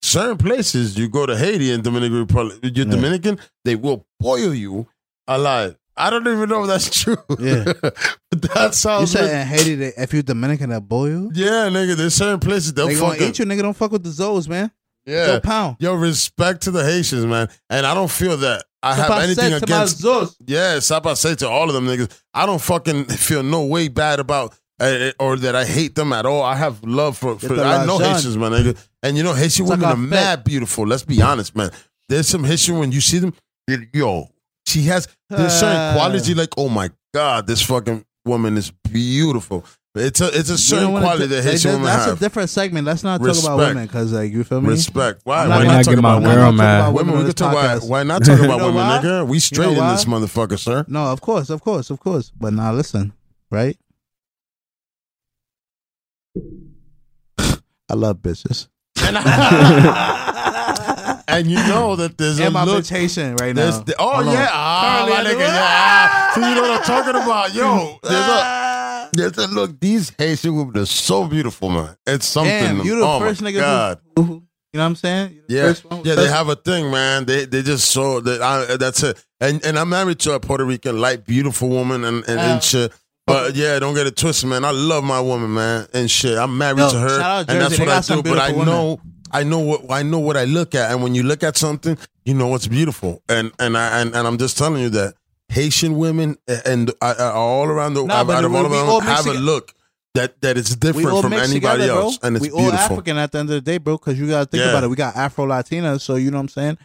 Certain 0.02 0.38
places 0.38 0.98
you 0.98 1.10
go 1.10 1.26
to 1.26 1.38
Haiti 1.38 1.74
and 1.74 1.84
Dominican 1.84 2.20
Republic. 2.20 2.60
You're 2.64 2.86
Yeah. 2.86 2.92
Dominican, 2.96 3.40
they 3.66 3.76
will 3.76 4.06
boil 4.20 4.54
you 4.54 4.88
alive. 5.28 5.76
I 5.98 6.10
don't 6.10 6.26
even 6.28 6.48
know 6.48 6.62
if 6.64 6.68
that's 6.70 6.90
true. 7.04 7.18
Yeah. 7.38 7.66
but 7.82 8.42
that 8.54 8.68
You 8.68 8.74
sounds. 8.74 9.12
said 9.12 9.24
like- 9.24 9.32
in 9.32 9.48
Haiti 9.48 9.76
that 9.76 9.94
if 9.98 10.14
you 10.14 10.22
Dominican, 10.22 10.70
that 10.70 10.88
boil 10.88 11.08
you. 11.10 11.32
yeah, 11.34 11.68
nigga. 11.70 11.96
There's 11.98 12.16
certain 12.16 12.40
places 12.40 12.74
they'll 12.74 12.88
They 12.88 12.96
gonna 12.96 13.12
fucking 13.14 13.28
eat 13.30 13.40
you, 13.40 13.46
nigga. 13.46 13.62
Don't 13.64 13.76
fuck 13.76 13.92
with 13.92 14.04
the 14.04 14.10
Zoes, 14.10 14.48
man. 14.48 14.72
yeah. 15.06 15.26
Zoe 15.26 15.40
Pound. 15.42 15.76
Yo, 15.80 15.94
respect 15.96 16.62
to 16.62 16.72
the 16.72 16.84
Haitians, 16.86 17.26
man. 17.26 17.50
And 17.70 17.86
I 17.86 17.94
don't 17.94 18.10
feel 18.10 18.38
that 18.38 18.64
I 18.82 18.96
So 18.96 19.02
have 19.02 19.12
I 19.12 19.24
anything 19.26 19.50
said 19.50 19.64
against. 19.64 20.02
Zoes, 20.02 20.36
Yeah, 20.48 20.80
Sapa 20.80 21.18
say 21.18 21.36
to 21.36 21.50
all 21.50 21.68
of 21.68 21.74
them 21.76 21.86
niggas, 21.86 22.18
I 22.34 22.46
don't 22.46 22.62
fucking 22.62 23.06
feel 23.06 23.44
no 23.44 23.66
way 23.66 23.90
bad 23.90 24.22
about 24.22 24.56
uh, 24.80 25.12
or 25.20 25.38
that 25.38 25.56
I 25.56 25.66
hate 25.66 25.96
them 25.96 26.14
at 26.14 26.26
all. 26.26 26.42
I 26.44 26.56
have 26.56 26.84
love 26.84 27.18
for. 27.18 27.38
for 27.38 27.54
I 27.54 27.86
know 27.86 27.98
Lajan. 27.98 28.14
Haitians, 28.16 28.38
man, 28.38 28.52
nigga. 28.52 28.88
And 29.04 29.18
you 29.18 29.24
know 29.24 29.34
Haitian 29.34 29.66
women 29.66 29.86
are 29.86 29.96
mad 29.98 30.44
beautiful. 30.44 30.86
Let's 30.86 31.04
be 31.04 31.22
honest, 31.22 31.56
man. 31.56 31.72
There's 32.08 32.28
some 32.28 32.44
Haitian 32.44 32.80
when 32.80 32.92
you 32.92 33.02
see 33.02 33.20
them, 33.20 33.34
yo, 33.94 34.30
she 34.66 34.84
has 34.84 35.08
there's 35.30 35.54
certain 35.54 35.96
quality 35.96 36.34
like, 36.34 36.50
oh 36.58 36.70
my 36.70 36.90
god, 37.14 37.48
this 37.48 37.62
fucking 37.62 38.06
woman 38.26 38.58
is 38.58 38.72
beautiful. 38.72 39.66
It's 39.96 40.22
a 40.22 40.28
it's 40.28 40.50
a 40.50 40.58
certain 40.58 40.92
quality 40.92 41.26
that 41.26 41.44
Haitian 41.44 41.72
women 41.72 41.86
That's 41.88 42.06
have. 42.06 42.18
a 42.18 42.20
different 42.20 42.50
segment. 42.50 42.86
Let's 42.86 43.04
not 43.04 43.22
talk 43.22 43.38
about 43.40 43.58
women 43.58 43.88
because, 43.88 44.14
like, 44.14 44.32
you 44.32 44.44
feel 44.44 44.62
me? 44.62 44.70
Respect. 44.70 45.22
Why? 45.24 45.48
Why 45.48 45.64
not 45.64 45.68
not 45.68 45.86
talk 45.86 45.98
about 45.98 46.22
women? 46.22 46.56
About 46.56 46.94
Women, 46.94 47.18
we 47.18 47.26
could 47.26 47.36
talk 47.36 47.54
about. 47.54 47.84
Why 47.84 48.04
not 48.04 48.24
talk 48.26 48.40
about 48.40 48.60
women, 48.60 48.76
nigga? 48.76 49.28
We 49.28 49.40
straight 49.40 49.70
in 49.70 49.76
this 49.76 50.06
motherfucker, 50.06 50.60
sir. 50.60 50.86
No, 50.88 51.06
of 51.06 51.22
course, 51.22 51.50
of 51.50 51.62
course, 51.62 51.90
of 51.90 52.00
course. 52.00 52.32
But 52.40 52.54
now 52.54 52.72
listen, 52.72 53.14
right? 53.52 53.78
I 57.90 57.94
love 57.96 58.18
bitches. 58.18 58.68
And, 59.02 59.18
and 61.28 61.48
you 61.50 61.56
know 61.68 61.96
that 61.96 62.18
there's 62.18 62.40
a 62.40 62.46
And 62.46 62.54
my 62.54 62.64
look. 62.64 62.84
bitch 62.84 62.90
Haitian 62.92 63.36
right 63.38 63.56
There's 63.56 63.78
now. 63.78 63.84
the, 63.84 63.96
oh 63.98 64.14
Hold 64.16 64.28
on. 64.28 64.34
yeah, 64.34 64.48
ah, 64.52 65.06
my 65.10 65.18
under- 65.18 65.30
nigga, 65.32 65.40
yeah. 65.40 65.58
ah. 65.58 66.32
See, 66.36 66.42
you 66.42 66.56
know 66.56 66.62
what 66.62 66.72
I'm 66.72 66.84
talking 66.84 67.16
about, 67.22 67.54
yo. 67.56 67.98
There's 68.04 68.28
a, 68.28 69.10
there's 69.14 69.38
a 69.40 69.48
look. 69.52 69.80
These 69.80 70.12
Haitian 70.20 70.56
women 70.56 70.78
are 70.78 70.86
so 70.86 71.26
beautiful, 71.28 71.70
man. 71.70 71.96
It's 72.06 72.28
something. 72.28 72.52
Damn, 72.52 72.82
you 72.86 73.00
the 73.00 73.06
oh 73.06 73.20
first 73.20 73.42
my 73.42 73.50
nigga 73.52 73.60
God. 73.60 74.00
who, 74.16 74.22
who, 74.22 74.34
you 74.34 74.44
know 74.78 74.82
what 74.82 74.86
I'm 74.86 74.96
saying? 74.96 75.32
You 75.34 75.42
the 75.48 75.54
Yeah, 75.56 75.62
first 75.64 75.86
one- 75.86 76.02
yeah, 76.06 76.14
they 76.16 76.22
first- 76.24 76.34
have 76.34 76.50
a 76.50 76.56
thing, 76.56 76.92
man. 76.92 77.26
They 77.26 77.46
they 77.46 77.64
just 77.64 77.90
so 77.90 78.20
that 78.20 78.42
I, 78.44 78.76
that's 78.78 79.02
it. 79.02 79.24
And 79.42 79.66
and 79.66 79.80
I'm 79.80 79.90
married 79.90 80.20
to 80.20 80.34
a 80.34 80.40
Puerto 80.40 80.64
Rican, 80.64 81.02
light, 81.02 81.26
beautiful 81.26 81.70
woman, 81.70 82.04
and 82.06 82.24
and, 82.28 82.40
and 82.40 82.64
shit. 82.64 82.94
But 83.30 83.56
yeah, 83.56 83.80
don't 83.80 83.96
get 83.96 84.08
it 84.08 84.16
twisted, 84.16 84.50
man. 84.50 84.66
I 84.66 84.72
love 84.72 85.04
my 85.04 85.20
woman, 85.20 85.54
man, 85.54 85.88
and 85.94 86.10
shit. 86.10 86.38
I'm 86.38 86.58
married 86.58 86.80
Yo, 86.80 86.92
to 86.92 87.00
her, 87.00 87.46
and 87.48 87.62
that's 87.62 87.78
Jersey. 87.78 87.86
They 87.86 87.86
what 87.86 87.90
I 87.90 88.16
do. 88.16 88.24
But 88.24 88.40
I 88.40 88.48
beautiful 88.52 88.66
know, 88.66 89.02
I 89.32 89.44
know 89.44 89.60
what 89.60 89.92
I 89.92 90.04
know 90.04 90.20
what 90.20 90.38
I 90.38 90.46
look 90.46 90.76
at, 90.76 90.92
and 90.92 91.04
when 91.04 91.16
you 91.16 91.24
look 91.24 91.44
at 91.44 91.58
something, 91.58 91.98
you 92.26 92.34
know 92.34 92.48
what's 92.48 92.68
beautiful. 92.68 93.22
And 93.30 93.52
and 93.60 93.78
I 93.78 94.02
and, 94.02 94.16
and 94.16 94.28
I'm 94.28 94.38
just 94.38 94.58
telling 94.58 94.82
you 94.82 94.90
that 94.90 95.16
Haitian 95.50 95.98
women 95.98 96.38
and 96.66 96.92
uh, 97.02 97.32
all 97.34 97.66
around 97.66 97.94
the 97.96 98.06
Nah, 98.06 98.22
out 98.22 98.44
of 98.44 98.54
all 98.54 98.66
of 98.66 98.72
them 98.72 98.90
all 98.90 99.02
have 99.02 99.28
a 99.28 99.34
look 99.34 99.74
that 100.16 100.42
that 100.42 100.58
is 100.58 100.76
different 100.76 101.22
from 101.22 101.34
anybody 101.34 101.54
together, 101.84 101.94
else, 102.02 102.20
and 102.24 102.36
it's 102.36 102.44
we 102.46 102.52
all. 102.52 102.72
African 102.72 103.18
at 103.18 103.32
the 103.32 103.40
end 103.40 103.50
of 103.50 103.56
the 103.56 103.62
day, 103.62 103.78
bro. 103.78 103.98
Because 103.98 104.20
you 104.20 104.28
gotta 104.28 104.46
think 104.46 104.64
Yeah. 104.64 104.70
about 104.70 104.84
it. 104.84 104.90
We 104.90 104.96
got 104.96 105.16
Afro 105.16 105.46
Latinas, 105.46 106.02
so 106.02 106.16
you 106.16 106.32
know 106.32 106.38
what 106.38 106.44
I'm 106.44 106.50
saying. 106.50 106.78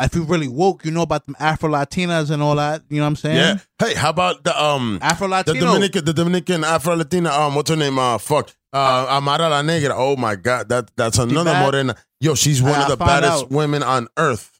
If 0.00 0.14
you 0.14 0.22
really 0.22 0.48
woke, 0.48 0.84
you 0.84 0.90
know 0.90 1.02
about 1.02 1.26
them 1.26 1.36
Afro 1.38 1.68
Latinas 1.70 2.30
and 2.30 2.42
all 2.42 2.56
that. 2.56 2.82
You 2.88 2.96
know 2.98 3.02
what 3.04 3.08
I'm 3.08 3.16
saying? 3.16 3.36
Yeah. 3.36 3.58
Hey, 3.78 3.94
how 3.94 4.10
about 4.10 4.44
the 4.44 4.58
um 4.62 4.98
Afro 5.02 5.28
the 5.28 5.42
Dominican 5.54 6.04
the 6.04 6.12
Dominican 6.14 6.64
Afro 6.64 6.96
Latina 6.96 7.30
um 7.30 7.54
what's 7.54 7.68
her 7.70 7.76
name 7.76 7.98
uh 7.98 8.18
fuck 8.18 8.50
uh 8.72 9.06
Amara 9.10 9.48
La 9.48 9.62
Negra 9.62 9.94
oh 9.96 10.16
my 10.16 10.36
god 10.36 10.68
that 10.68 10.90
that's 10.96 11.18
another 11.18 11.50
bad? 11.52 11.64
morena 11.64 11.96
yo 12.20 12.34
she's 12.34 12.62
one 12.62 12.72
I- 12.74 12.82
of 12.84 12.88
the 12.88 12.96
baddest 12.96 13.44
out. 13.44 13.50
women 13.50 13.82
on 13.82 14.08
earth 14.16 14.56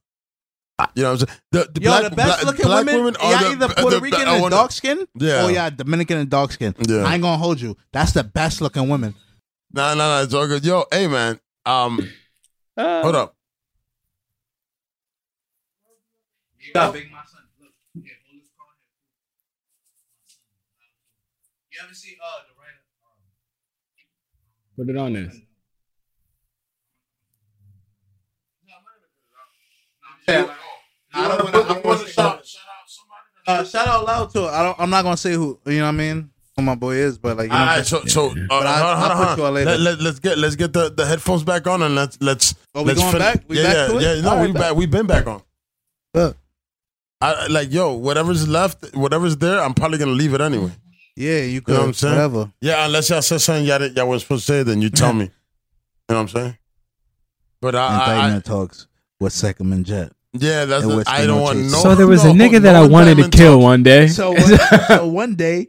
you 0.95 1.03
know 1.03 1.13
what 1.13 1.23
I'm 1.23 1.29
saying 1.29 1.39
the, 1.53 1.71
the 1.75 1.81
Yo, 1.83 1.91
black, 1.91 2.03
the 2.11 2.17
best 2.17 2.29
black, 2.43 2.45
looking 2.47 2.67
black 2.67 2.87
women, 2.87 3.17
are 3.17 3.31
y'all 3.33 3.41
the- 3.41 3.47
either 3.67 3.69
Puerto 3.75 3.97
the- 3.97 4.01
Rican 4.01 4.27
I 4.29 4.33
and 4.35 4.43
wanna- 4.43 4.57
dark 4.57 4.73
skin, 4.73 5.07
Yeah. 5.15 5.45
or 5.47 5.51
yeah, 5.51 5.69
Dominican 5.71 6.17
and 6.19 6.31
dark 6.31 6.53
skin. 6.53 6.75
Yeah. 6.89 7.05
I 7.05 7.15
ain't 7.15 7.23
gonna 7.23 7.37
hold 7.37 7.61
you. 7.61 7.77
That's 7.93 8.13
the 8.13 8.25
best 8.25 8.61
looking 8.63 8.89
women. 8.89 9.15
Nah, 9.73 9.95
nah, 9.95 10.09
nah, 10.09 10.23
it's 10.23 10.33
all 10.35 10.47
good 10.47 10.65
yo 10.65 10.85
hey 10.91 11.07
man 11.07 11.39
um 11.67 12.01
hold 12.79 13.15
up 13.15 13.37
You 16.71 16.75
got 16.75 16.93
big 16.95 17.11
my 17.11 17.19
son. 17.27 17.43
Look, 17.61 17.73
here, 18.05 18.15
hold 18.31 18.41
this 18.43 18.51
card 18.57 18.77
here. 20.79 21.75
You 21.75 21.79
ever 21.85 21.95
see 21.95 22.15
uh 22.23 22.47
the 22.47 22.55
writer? 22.55 22.79
Um, 23.03 23.19
Put 24.77 24.89
it 24.95 24.97
on 24.97 25.13
this. 25.15 25.35
I 31.13 31.29
don't 31.29 31.45
wanna- 31.45 31.59
I 31.59 31.75
don't 31.75 31.85
wanna 31.85 32.09
shout- 32.09 32.45
Uh, 33.47 33.65
shout 33.65 33.89
out 33.89 34.05
loud 34.07 34.31
to 34.33 34.45
I 34.45 34.63
don't. 34.63 34.79
I'm 34.79 34.91
not 34.91 35.03
gonna 35.03 35.17
say 35.17 35.33
who. 35.33 35.59
You 35.67 35.79
know 35.79 35.85
what 35.85 35.89
I 35.89 35.93
mean? 35.93 36.31
Who 36.57 36.63
my 36.63 36.75
boy 36.77 36.95
is, 36.97 37.19
but 37.19 37.37
like 37.37 37.47
you 37.47 37.51
know. 37.53 37.59
All 37.59 37.67
right, 37.67 37.85
so 37.87 38.05
so 38.05 38.27
uh, 38.29 38.31
I- 38.31 38.35
hold 38.35 38.51
on, 38.51 38.67
I'll 38.67 38.97
hold 38.97 39.11
put 39.11 39.17
hold 39.27 39.39
you 39.39 39.45
on 39.45 39.49
on. 39.49 39.55
later. 39.55 39.71
Let, 39.71 39.81
let, 39.81 40.01
let's 40.01 40.19
get 40.21 40.39
let's 40.39 40.57
get 40.57 40.73
the, 40.73 40.91
the 40.91 41.05
headphones 41.07 41.43
back 41.43 41.67
on 41.67 41.83
and 41.83 41.95
let's 41.97 42.17
let's 42.21 42.55
Oh, 42.75 42.83
we 42.83 42.89
let's 42.89 43.01
going 43.01 43.19
back? 43.19 43.43
We 43.49 43.57
yeah, 43.57 43.63
back 43.65 43.75
yeah, 43.75 43.87
to 43.89 43.97
it? 43.97 44.03
yeah. 44.03 44.21
No, 44.23 44.29
All 44.31 44.37
right, 44.37 44.47
we 44.47 44.53
bet. 44.53 44.61
back. 44.63 44.75
We've 44.77 44.91
been 44.91 45.07
back 45.07 45.27
on. 45.27 45.43
Look, 46.15 46.37
I 47.21 47.47
like 47.49 47.71
yo, 47.73 47.95
whatever's 47.95 48.49
left, 48.49 48.95
whatever's 48.97 49.37
there, 49.37 49.61
I'm 49.61 49.75
probably 49.75 49.99
gonna 49.99 50.13
leave 50.13 50.33
it 50.35 50.41
anyway. 50.41 50.73
yeah, 51.17 51.41
you 51.43 51.61
could. 51.61 51.75
know 51.75 51.81
what 51.81 51.87
I'm 51.89 51.95
saying? 51.95 52.15
Whatever. 52.15 52.53
Yeah, 52.61 52.87
unless 52.87 53.11
y'all 53.11 53.21
said 53.23 53.41
something 53.41 53.65
y'all, 53.67 53.79
didn't- 53.79 53.97
y'all 53.97 54.09
was 54.09 54.23
supposed 54.23 54.47
to 54.47 54.53
say, 54.53 54.63
then 54.63 54.81
you 54.83 54.91
tell 54.91 55.13
me. 55.13 55.31
You 56.09 56.17
know 56.17 56.23
what 56.23 56.35
I'm 56.35 56.41
saying? 56.43 56.59
But 57.61 57.75
I, 57.77 57.79
I, 57.79 57.89
I 57.93 58.15
Indictment 58.15 58.45
talks 58.47 58.89
with 59.21 59.33
Secm 59.33 59.73
and 59.73 59.87
Jet. 59.87 60.11
yeah, 60.33 60.65
that's 60.65 60.83
And 60.83 60.93
the, 61.01 61.05
I 61.07 61.21
the 61.21 61.27
don't 61.29 61.41
want 61.43 61.59
no. 61.59 61.69
so 61.69 61.95
there 61.95 62.09
was 62.09 62.25
no, 62.25 62.31
a 62.31 62.35
nigga 62.35 62.61
that 62.63 62.73
no 62.73 62.83
I 62.83 62.89
wanted 62.89 63.19
to 63.19 63.29
kill 63.29 63.53
talks. 63.55 63.63
one 63.63 63.83
day. 63.85 64.09
So 64.09 64.33
one, 64.33 64.59
so 64.89 65.07
one 65.07 65.35
day, 65.37 65.69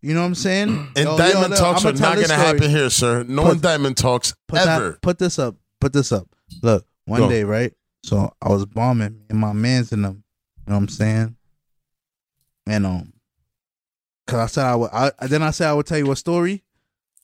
you 0.00 0.14
know 0.14 0.20
what 0.20 0.26
I'm 0.28 0.34
saying? 0.36 0.68
Yo, 0.96 1.02
yo, 1.02 1.10
Indictment 1.12 1.50
look, 1.50 1.58
talks 1.58 1.84
I'ma 1.84 1.90
are 1.90 1.92
not 2.00 2.14
gonna 2.14 2.24
story. 2.28 2.40
happen 2.40 2.70
here, 2.70 2.88
sir. 2.88 3.24
No 3.24 3.42
Put- 3.42 3.52
indictment 3.56 3.98
talks 3.98 4.34
Put 4.48 4.60
ever. 4.60 4.92
that. 4.92 5.02
Put 5.02 5.18
this 5.18 5.38
up. 5.38 5.56
Put 5.82 5.92
this 5.92 6.12
up. 6.12 6.28
Look, 6.62 6.86
one 7.04 7.20
Go. 7.20 7.28
day, 7.28 7.44
right? 7.44 7.74
So 8.04 8.32
I 8.40 8.48
was 8.48 8.64
bombing 8.64 9.20
and 9.28 9.38
my 9.38 9.52
man's 9.52 9.92
in 9.92 10.00
them. 10.00 10.23
You 10.66 10.72
know 10.72 10.76
what 10.76 10.82
I'm 10.82 10.88
saying? 10.88 11.36
And 12.66 12.86
um, 12.86 13.12
cause 14.26 14.38
I 14.38 14.46
said 14.46 14.64
I 14.64 14.74
would. 14.76 14.90
I 14.92 15.10
then 15.26 15.42
I 15.42 15.50
said 15.50 15.68
I 15.68 15.74
would 15.74 15.86
tell 15.86 15.98
you 15.98 16.10
a 16.10 16.16
story. 16.16 16.62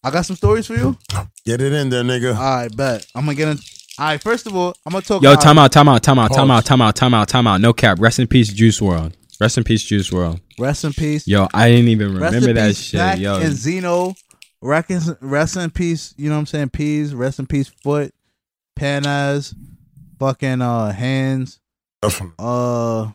I 0.03 0.11
got 0.11 0.23
some 0.23 0.37
stories 0.37 0.67
for 0.67 0.75
you. 0.75 0.97
Get 1.45 1.61
it 1.61 1.73
in 1.73 1.91
there, 1.91 2.03
nigga. 2.03 2.35
All 2.35 2.43
right, 2.43 2.75
bet. 2.75 3.07
I'm 3.15 3.25
gonna 3.25 3.35
get 3.35 3.49
in. 3.49 3.59
All 3.99 4.07
right, 4.07 4.23
first 4.23 4.47
of 4.47 4.55
all, 4.55 4.75
I'm 4.85 4.93
gonna 4.93 5.03
talk. 5.03 5.23
Yo, 5.23 5.35
time 5.37 5.59
out, 5.59 5.73
time 5.73 5.89
out, 5.89 6.03
time 6.03 6.19
out, 6.19 6.33
time 6.33 6.51
out, 6.51 6.65
time 6.65 6.81
out, 6.83 6.97
time 6.97 7.15
out, 7.15 7.29
time 7.29 7.47
out. 7.47 7.61
No 7.61 7.73
cap. 7.73 7.99
Rest 8.01 8.19
in 8.19 8.27
peace, 8.27 8.53
Juice 8.53 8.81
WRLD. 8.81 9.15
Rest 9.41 9.57
in 9.57 9.65
peace, 9.65 9.83
Juice 9.83 10.11
WRLD. 10.11 10.41
Rest 10.59 10.85
in 10.85 10.93
peace. 10.93 11.27
Yo, 11.27 11.49
I 11.55 11.71
didn't 11.71 11.89
even 11.89 12.19
Rest 12.19 12.35
remember 12.35 12.51
in 12.51 12.57
that 12.57 12.77
shit. 12.77 12.99
Jack 12.99 13.19
Yo, 13.19 13.41
and 13.41 13.55
Zeno. 13.55 14.15
Rest 14.63 14.91
in, 14.91 15.17
rest 15.23 15.57
in 15.57 15.71
peace. 15.71 16.15
You 16.19 16.29
know 16.29 16.35
what 16.35 16.41
I'm 16.41 16.47
saying? 16.47 16.69
Peas. 16.71 17.15
Rest 17.15 17.39
in 17.39 17.47
peace. 17.47 17.69
Foot. 17.83 18.15
Panaz. 18.79 19.55
Fucking 20.19 20.61
uh 20.61 20.93
hands. 20.93 21.61
Definitely. 22.03 22.35
Uh. 22.39 23.11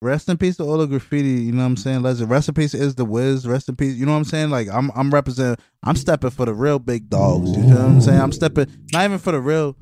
Rest 0.00 0.28
in 0.28 0.36
peace 0.38 0.56
to 0.58 0.62
all 0.62 0.78
the 0.78 0.86
graffiti. 0.86 1.28
You 1.42 1.52
know 1.52 1.58
what 1.62 1.66
I'm 1.66 1.76
saying? 1.76 2.02
Legend. 2.02 2.30
Rest 2.30 2.48
in 2.48 2.54
peace 2.54 2.72
is 2.72 2.94
the 2.94 3.04
Wiz. 3.04 3.46
Rest 3.46 3.68
in 3.68 3.74
peace. 3.76 3.96
You 3.96 4.06
know 4.06 4.12
what 4.12 4.18
I'm 4.18 4.24
saying? 4.24 4.50
Like 4.50 4.68
I'm 4.72 4.92
I'm 4.94 5.10
representing. 5.10 5.62
I'm 5.82 5.96
stepping 5.96 6.30
for 6.30 6.46
the 6.46 6.54
real 6.54 6.78
big 6.78 7.10
dogs. 7.10 7.50
You 7.50 7.64
know 7.64 7.76
what 7.76 7.84
I'm 7.84 8.00
saying? 8.00 8.20
I'm 8.20 8.32
stepping 8.32 8.66
not 8.92 9.04
even 9.04 9.18
for 9.18 9.32
the 9.32 9.40
real. 9.40 9.76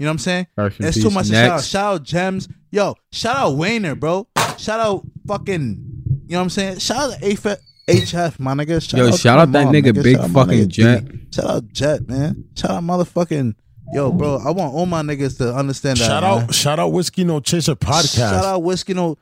You 0.00 0.04
know 0.04 0.10
what 0.10 0.12
I'm 0.12 0.18
saying? 0.18 0.46
Rest 0.56 0.80
It's 0.80 1.02
too 1.02 1.10
much 1.10 1.26
to 1.28 1.34
shout 1.34 1.50
out. 1.50 1.64
Shout 1.64 1.94
out 1.94 2.02
Gems. 2.02 2.48
Yo, 2.70 2.94
shout 3.12 3.36
out 3.36 3.52
Wayner, 3.56 3.98
bro. 3.98 4.26
Shout 4.56 4.80
out 4.80 5.02
fucking. 5.26 5.84
You 6.26 6.32
know 6.32 6.38
what 6.38 6.42
I'm 6.44 6.50
saying? 6.50 6.78
Shout 6.78 7.12
out 7.12 7.18
to 7.20 7.26
AF- 7.32 7.60
HF, 7.88 8.38
my 8.38 8.52
nigga. 8.54 8.82
Shout 8.86 8.98
Yo, 9.00 9.08
out 9.08 9.18
shout 9.18 9.38
out 9.38 9.52
that 9.52 9.64
mom, 9.64 9.72
nigga, 9.72 9.92
nigga. 9.92 10.02
big 10.02 10.16
Shout 10.16 10.30
fucking 10.30 10.58
nigga 10.58 10.68
Jet. 10.68 11.08
D. 11.08 11.18
Shout 11.34 11.44
out 11.46 11.68
Jet, 11.72 12.08
man. 12.08 12.44
Shout 12.54 12.70
out 12.70 12.82
motherfucking. 12.84 13.54
Yo, 13.94 14.12
bro, 14.12 14.36
I 14.36 14.50
want 14.50 14.74
all 14.74 14.84
my 14.84 15.00
niggas 15.02 15.38
to 15.38 15.54
understand 15.54 15.98
that. 15.98 16.04
Shout 16.04 16.22
man. 16.22 16.44
out, 16.44 16.54
shout 16.54 16.78
out, 16.78 16.92
whiskey 16.92 17.24
no 17.24 17.40
chaser 17.40 17.74
podcast. 17.74 18.16
Shout 18.16 18.44
out 18.44 18.62
Whiskey 18.62 18.92
No. 18.94 19.16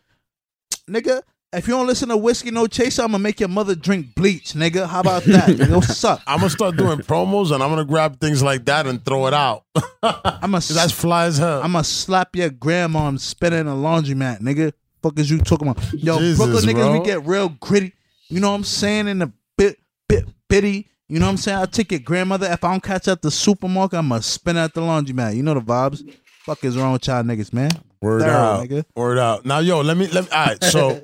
Nigga, 0.89 1.23
if 1.53 1.67
you 1.67 1.75
don't 1.75 1.87
listen 1.87 2.09
to 2.11 2.17
Whiskey 2.17 2.51
No 2.51 2.67
Chaser, 2.67 3.03
I'm 3.03 3.09
gonna 3.13 3.19
make 3.23 3.41
your 3.41 3.49
mother 3.49 3.75
drink 3.75 4.15
bleach, 4.15 4.53
nigga. 4.53 4.87
How 4.87 5.01
about 5.01 5.25
that? 5.25 5.69
What's 5.71 6.05
up? 6.05 6.21
I'm 6.27 6.39
gonna 6.39 6.51
start 6.51 6.77
doing 6.77 6.99
promos 6.99 7.53
and 7.53 7.63
I'm 7.63 7.71
gonna 7.71 7.85
grab 7.85 8.21
things 8.21 8.43
like 8.43 8.65
that 8.67 8.87
and 8.87 9.05
throw 9.05 9.27
it 9.27 9.35
out. 9.35 9.65
I'm 10.03 10.55
a 10.55 10.61
That's 10.69 10.93
fly 10.93 11.27
as 11.27 11.39
hell. 11.39 11.63
I'm 11.63 11.73
gonna 11.73 11.85
slap 11.85 12.37
your 12.37 12.51
grandma 12.51 13.09
and 13.09 13.21
spit 13.21 13.53
in 13.53 13.67
a 13.67 13.75
laundromat, 13.75 14.41
nigga. 14.41 14.73
Fuck 15.03 15.19
is 15.19 15.31
you 15.31 15.39
talking 15.39 15.69
about? 15.69 15.93
Yo, 15.93 16.19
Jesus, 16.19 16.37
Brooklyn 16.37 16.65
niggas, 16.65 16.75
bro. 16.75 16.99
we 17.01 17.05
get 17.07 17.25
real 17.27 17.49
gritty. 17.49 17.93
You 18.29 18.41
know 18.41 18.51
what 18.51 18.57
I'm 18.57 18.65
saying? 18.65 19.09
In 19.09 19.21
the 19.21 19.33
bit, 19.57 19.79
bit, 20.09 20.27
bitty. 20.49 20.89
You 21.09 21.21
know 21.21 21.27
what 21.27 21.31
I'm 21.33 21.37
saying? 21.37 21.59
I'll 21.59 21.67
take 21.69 21.93
your 21.93 22.01
grandmother. 22.01 22.51
If 22.51 22.65
I 22.65 22.73
don't 22.73 22.83
catch 22.83 23.07
at 23.07 23.23
the 23.23 23.31
supermarket, 23.31 23.99
I'm 23.99 24.09
gonna 24.09 24.23
spin 24.23 24.57
her 24.57 24.63
at 24.63 24.75
the 24.75 24.81
laundromat. 24.81 25.37
You 25.37 25.43
know 25.45 25.55
the 25.55 25.61
vibes. 25.61 26.03
Fuck 26.45 26.65
is 26.65 26.77
wrong 26.77 26.93
with 26.93 27.07
y'all 27.07 27.23
niggas, 27.23 27.53
man? 27.53 27.71
Word 28.01 28.23
Thorough, 28.23 28.33
out. 28.35 28.65
nigga. 28.69 28.85
Word 28.95 29.19
out. 29.19 29.45
Now, 29.47 29.59
yo, 29.61 29.81
let 29.81 29.97
me 29.97 30.07
let 30.09 30.25
me. 30.25 30.31
All 30.31 30.47
right, 30.47 30.63
so 30.63 31.01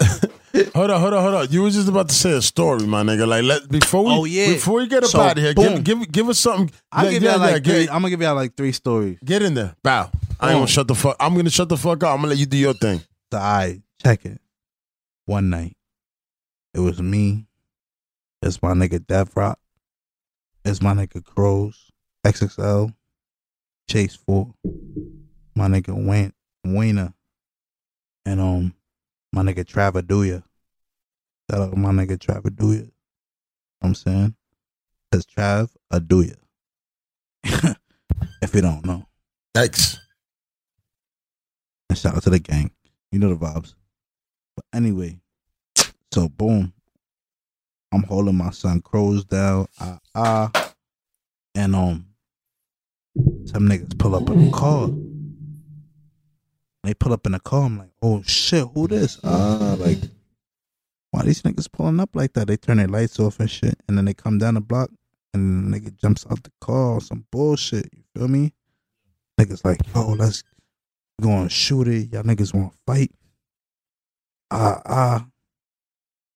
hold 0.74 0.90
on, 0.90 1.00
hold 1.00 1.14
on, 1.14 1.22
hold 1.22 1.34
on. 1.34 1.46
You 1.50 1.62
was 1.62 1.74
just 1.74 1.88
about 1.88 2.08
to 2.08 2.14
say 2.14 2.32
a 2.32 2.42
story, 2.42 2.86
my 2.86 3.02
nigga. 3.02 3.26
Like, 3.26 3.44
let 3.44 3.68
before 3.68 4.04
we 4.04 4.10
Oh, 4.12 4.24
yeah. 4.24 4.54
before 4.54 4.76
we 4.76 4.86
get 4.86 5.04
up 5.04 5.10
So, 5.10 5.20
out 5.20 5.38
of 5.38 5.42
here, 5.44 5.54
boom. 5.54 5.82
give 5.82 6.00
give 6.00 6.12
give 6.12 6.28
us 6.28 6.38
something. 6.38 6.70
I'll 6.92 7.04
Yeah, 7.04 7.10
give 7.12 7.22
yeah, 7.22 7.30
y'all 7.32 7.40
like 7.40 7.66
yeah, 7.66 7.72
three. 7.72 7.82
I'm 7.88 8.02
gonna 8.02 8.10
give 8.10 8.20
y'all 8.22 8.34
like 8.34 8.56
three 8.56 8.72
stories. 8.72 9.18
get 9.24 9.42
in 9.42 9.54
there. 9.54 9.74
Bow. 9.82 10.10
I 10.38 10.50
ain't 10.50 10.56
gonna 10.56 10.66
shut 10.66 10.86
the 10.88 10.94
fuck. 10.94 11.16
I'm 11.18 11.34
gonna 11.34 11.50
shut 11.50 11.68
the 11.68 11.76
fuck 11.76 12.02
up. 12.02 12.10
I'm 12.14 12.16
gonna 12.18 12.28
let 12.28 12.38
you 12.38 12.46
do 12.46 12.56
your 12.58 12.74
thing. 12.74 13.00
So 13.32 13.38
I 13.38 13.80
check 14.02 14.24
it. 14.26 14.40
One 15.24 15.50
night, 15.50 15.76
it 16.74 16.80
was 16.80 17.00
me. 17.02 17.46
It's 18.42 18.62
my 18.62 18.72
nigga 18.72 19.04
Dev 19.04 19.34
Rock. 19.36 19.58
It's 20.64 20.82
my 20.82 20.92
nigga 20.94 21.24
Crows, 21.24 21.90
XXL, 22.24 22.92
Chase 23.88 24.14
Four, 24.16 24.52
my 25.56 25.66
nigga 25.68 25.94
Wayne 25.94 26.32
Wayner, 26.64 27.14
and 28.24 28.40
um 28.40 28.74
my 29.32 29.42
nigga 29.42 29.64
Travaduya. 29.64 30.42
Shout 31.50 31.60
out 31.60 31.70
to 31.72 31.76
my 31.76 31.90
nigga 31.90 32.18
Travaduya. 32.18 32.80
You 32.80 32.92
know 33.82 33.88
I'm 33.88 33.94
saying? 33.94 34.34
It's 35.12 35.26
Trav 35.26 35.70
Aduya. 35.92 36.36
if 37.44 38.54
you 38.54 38.60
don't 38.60 38.84
know. 38.84 39.06
Thanks. 39.54 39.98
And 41.88 41.98
shout 41.98 42.16
out 42.16 42.22
to 42.24 42.30
the 42.30 42.38
gang. 42.38 42.70
You 43.10 43.18
know 43.18 43.30
the 43.30 43.36
vibes. 43.36 43.74
But 44.56 44.64
anyway, 44.74 45.20
so 46.12 46.28
boom. 46.28 46.72
I'm 47.92 48.02
holding 48.02 48.36
my 48.36 48.50
son 48.50 48.82
Crows 48.82 49.24
down. 49.24 49.66
Ah 49.80 49.98
ah. 50.14 50.72
And 51.54 51.74
um 51.74 52.06
some 53.46 53.68
niggas 53.68 53.98
pull 53.98 54.14
up 54.14 54.28
in 54.28 54.46
the 54.46 54.50
car. 54.50 54.88
They 56.86 56.94
pull 56.94 57.12
up 57.12 57.26
in 57.26 57.34
a 57.34 57.40
car. 57.40 57.64
I'm 57.64 57.78
like, 57.78 57.90
oh 58.00 58.22
shit, 58.22 58.64
who 58.72 58.86
this? 58.86 59.18
Ah, 59.24 59.74
like 59.76 59.98
why 61.10 61.22
these 61.22 61.42
niggas 61.42 61.70
pulling 61.72 61.98
up 61.98 62.10
like 62.14 62.34
that? 62.34 62.46
They 62.46 62.56
turn 62.56 62.76
their 62.76 62.86
lights 62.86 63.18
off 63.18 63.40
and 63.40 63.50
shit. 63.50 63.74
And 63.88 63.98
then 63.98 64.04
they 64.04 64.14
come 64.14 64.38
down 64.38 64.54
the 64.54 64.60
block 64.60 64.90
and 65.34 65.74
the 65.74 65.80
nigga 65.80 65.96
jumps 65.96 66.24
out 66.30 66.44
the 66.44 66.52
car 66.60 66.92
or 66.92 67.00
some 67.00 67.26
bullshit. 67.32 67.88
You 67.92 68.04
feel 68.14 68.28
me? 68.28 68.52
Niggas 69.40 69.64
like, 69.64 69.80
oh, 69.96 70.14
let's 70.16 70.44
we 71.18 71.26
gonna 71.26 71.48
shoot 71.48 71.88
it. 71.88 72.12
Y'all 72.12 72.22
niggas 72.22 72.54
wanna 72.54 72.70
fight. 72.86 73.10
Ah 74.52 74.80
ah. 74.86 75.26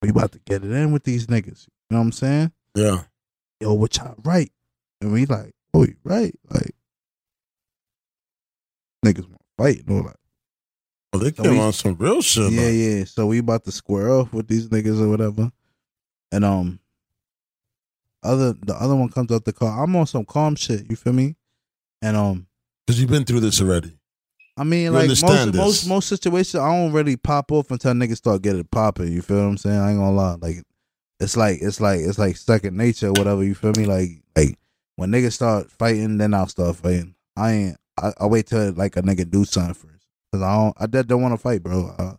We 0.03 0.09
about 0.09 0.33
to 0.33 0.41
get 0.41 0.65
it 0.65 0.73
in 0.73 0.91
with 0.91 1.05
these 1.05 1.29
niggas. 1.29 1.69
You 1.69 1.95
know 1.95 1.99
what 1.99 2.07
I'm 2.07 2.13
saying? 2.13 2.53
Yeah. 2.75 3.03
Yo, 3.61 3.75
what 3.75 3.97
y'all 3.99 4.17
right? 4.25 4.51
And 5.01 5.13
we 5.13 5.27
like, 5.27 5.55
oh, 5.75 5.85
you 5.85 5.95
right? 6.03 6.35
Like 6.51 6.75
niggas 9.07 9.27
wanna 9.27 9.39
fight. 9.57 9.87
And 9.87 9.97
all 9.97 10.09
that. 10.09 10.17
Well, 11.13 11.23
they 11.23 11.33
So 11.33 11.43
came 11.43 11.53
we- 11.53 11.59
on 11.61 11.73
some 11.73 11.97
real 11.97 12.23
shit. 12.23 12.53
Yeah, 12.53 12.63
like, 12.63 12.75
yeah. 12.75 13.05
So 13.05 13.27
we 13.27 13.39
about 13.39 13.65
to 13.65 13.73
square 13.73 14.11
off 14.11 14.33
with 14.33 14.47
these 14.49 14.69
niggas 14.69 15.01
or 15.01 15.09
whatever. 15.09 15.51
And 16.33 16.45
um 16.45 16.79
other 18.23 18.53
the 18.53 18.75
other 18.75 18.95
one 18.95 19.09
comes 19.09 19.33
out 19.33 19.45
the 19.45 19.53
car. 19.53 19.83
I'm 19.83 19.97
on 19.97 20.07
some 20.07 20.25
calm 20.25 20.55
shit, 20.55 20.89
you 20.91 20.97
feel 20.97 21.13
me? 21.13 21.37
And 22.03 22.17
um 22.17 22.47
Cause 22.87 22.99
you've 22.99 23.11
been 23.11 23.25
through 23.25 23.41
this 23.41 23.61
already. 23.61 23.97
I 24.57 24.65
mean, 24.65 24.85
You 24.85 24.91
like 24.91 25.09
most 25.09 25.21
this. 25.23 25.55
most 25.55 25.87
most 25.89 26.09
situations, 26.09 26.57
I 26.61 26.69
don't 26.77 26.93
really 26.93 27.17
pop 27.17 27.51
off 27.53 27.71
until 27.71 27.93
niggas 27.93 28.19
start 28.19 28.43
getting 28.43 28.65
popping. 28.65 29.11
You 29.13 29.23
feel 29.23 29.39
what 29.39 29.45
I'm 29.45 29.57
saying? 29.57 29.79
I 29.79 29.91
ain't 29.91 29.99
gonna 29.99 30.13
lie. 30.13 30.35
Like 30.41 30.63
it's 31.19 31.37
like 31.37 31.61
it's 31.63 31.81
like 31.81 32.01
it's 32.01 32.19
like 32.19 32.37
second 32.37 32.77
nature, 32.77 33.09
or 33.09 33.13
whatever. 33.13 33.43
You 33.43 33.55
feel 33.55 33.73
me? 33.77 33.85
Like 33.87 34.23
like 34.37 34.59
when 34.97 35.11
niggas 35.11 35.33
start 35.33 35.71
fighting, 35.71 36.19
then 36.19 36.35
I'll 36.35 36.49
start 36.49 36.77
fighting. 36.77 37.15
I 37.37 37.51
ain't. 37.53 37.77
I, 38.01 38.13
I 38.21 38.27
wait 38.27 38.47
till 38.47 38.73
like 38.73 38.97
a 38.97 39.03
nigga 39.03 39.31
do 39.31 39.45
something 39.45 39.75
first, 39.75 40.00
cause 40.33 40.43
I 40.43 40.57
don't. 40.57 40.77
I 40.79 40.87
dead 40.87 41.07
don't 41.07 41.23
want 41.23 41.33
to 41.33 41.39
fight, 41.39 41.63
bro. 41.63 41.95
I, 41.99 42.03
I 42.03 42.15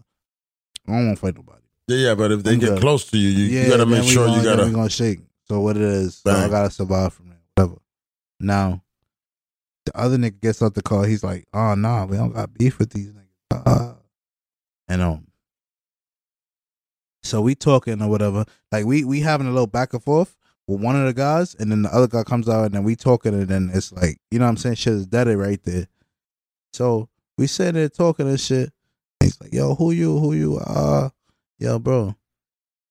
don't 0.88 1.08
want 1.08 1.18
to 1.18 1.22
fight 1.22 1.36
nobody. 1.36 1.62
Yeah, 1.88 2.10
yeah. 2.10 2.16
But 2.16 2.32
if 2.32 2.44
they 2.44 2.54
I'm 2.54 2.60
get 2.60 2.70
good. 2.70 2.82
close 2.82 3.10
to 3.12 3.18
you, 3.18 3.30
you, 3.30 3.46
yeah, 3.46 3.64
you 3.66 3.70
gotta 3.70 3.86
make 3.86 4.04
sure 4.04 4.26
gonna, 4.28 4.38
you 4.38 4.44
gotta. 4.44 4.66
we 4.66 4.72
gonna 4.72 4.90
shake. 4.90 5.20
So 5.48 5.60
what 5.60 5.76
it 5.76 5.84
is, 5.84 6.18
so 6.18 6.32
I 6.32 6.48
gotta 6.48 6.70
survive 6.70 7.14
from 7.14 7.30
that. 7.30 7.40
Whatever. 7.56 7.82
Now, 8.40 8.84
the 9.86 9.98
other 9.98 10.18
nigga 10.18 10.40
gets 10.42 10.62
out 10.62 10.74
the 10.74 10.82
car. 10.82 11.06
He's 11.06 11.24
like, 11.24 11.46
"Oh 11.54 11.76
nah, 11.76 12.06
we 12.06 12.18
don't 12.18 12.34
got 12.34 12.54
beef 12.54 12.80
with 12.80 12.92
these 12.92 13.12
niggas." 13.12 13.66
Uh, 13.66 13.94
and 14.88 15.02
um, 15.02 15.28
so 17.24 17.42
we 17.42 17.56
talking 17.56 18.02
or 18.02 18.10
whatever. 18.10 18.46
Like 18.72 18.86
we 18.86 19.04
we 19.04 19.22
having 19.22 19.48
a 19.48 19.52
little 19.52 19.68
back 19.68 19.94
and 19.94 20.04
forth 20.04 20.36
with 20.68 20.82
one 20.82 20.96
of 20.96 21.06
the 21.06 21.14
guys, 21.14 21.56
and 21.56 21.72
then 21.72 21.82
the 21.82 21.94
other 21.94 22.08
guy 22.08 22.24
comes 22.24 22.48
out, 22.48 22.66
and 22.66 22.74
then 22.74 22.84
we 22.84 22.96
talking, 22.96 23.34
and 23.34 23.48
then 23.48 23.72
it's 23.74 23.92
like, 23.92 24.18
you 24.30 24.40
know 24.40 24.46
what 24.46 24.52
I'm 24.52 24.58
saying? 24.58 24.76
Shit 24.76 24.94
is 24.94 25.08
dead 25.08 25.28
right 25.28 25.62
there. 25.64 25.88
So 26.74 27.10
we 27.42 27.48
sitting 27.48 27.74
there 27.74 27.90
talking 27.90 28.28
and 28.30 28.40
shit. 28.40 28.72
He's 29.20 29.42
like, 29.42 29.52
"Yo, 29.52 29.74
who 29.76 29.92
you? 29.92 30.18
Who 30.20 30.34
you? 30.34 30.58
Uh, 30.58 31.10
yo, 31.60 31.80
bro." 31.80 32.16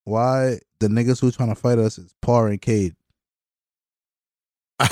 why 0.04 0.58
the 0.80 0.88
niggas 0.88 1.20
who 1.20 1.30
trying 1.30 1.50
to 1.50 1.54
fight 1.54 1.78
us 1.78 1.96
is 1.98 2.12
Par 2.20 2.48
and 2.48 2.60
Cade. 2.60 2.96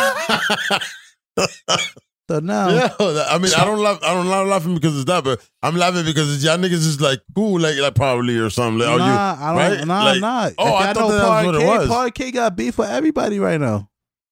So 2.30 2.40
now, 2.40 2.68
Yeah, 2.68 2.90
I 3.01 3.39
mean, 3.39 3.52
I 3.56 3.64
don't 3.64 3.78
laugh. 3.78 4.01
I 4.02 4.12
don't 4.12 4.28
laugh 4.28 4.47
laughing 4.47 4.74
because 4.74 4.94
it's 4.94 5.06
that, 5.06 5.24
but 5.24 5.40
I'm 5.62 5.74
laughing 5.76 6.05
because 6.05 6.35
it's 6.35 6.44
y'all 6.44 6.59
niggas 6.59 6.72
is 6.74 7.01
like 7.01 7.22
cool, 7.35 7.59
like 7.59 7.78
like 7.78 7.94
probably 7.94 8.36
or 8.36 8.51
something. 8.51 8.86
Like, 8.86 8.98
nah, 8.98 9.06
you? 9.06 9.12
I 9.44 9.48
don't. 9.48 9.56
right? 9.78 9.86
Nah, 9.86 10.05
Like- 10.05 10.20
nah. 10.20 10.51
Oh, 10.59 10.74
I 10.74 10.93
thought 10.93 11.09
that 11.09 11.26
was 11.26 11.47
what 11.47 11.55
it 11.55 11.66
was. 11.66 11.89
Park 11.89 12.14
K 12.14 12.30
got 12.30 12.55
beef 12.55 12.74
for 12.74 12.85
everybody 12.85 13.39
right 13.39 13.59
now. 13.59 13.89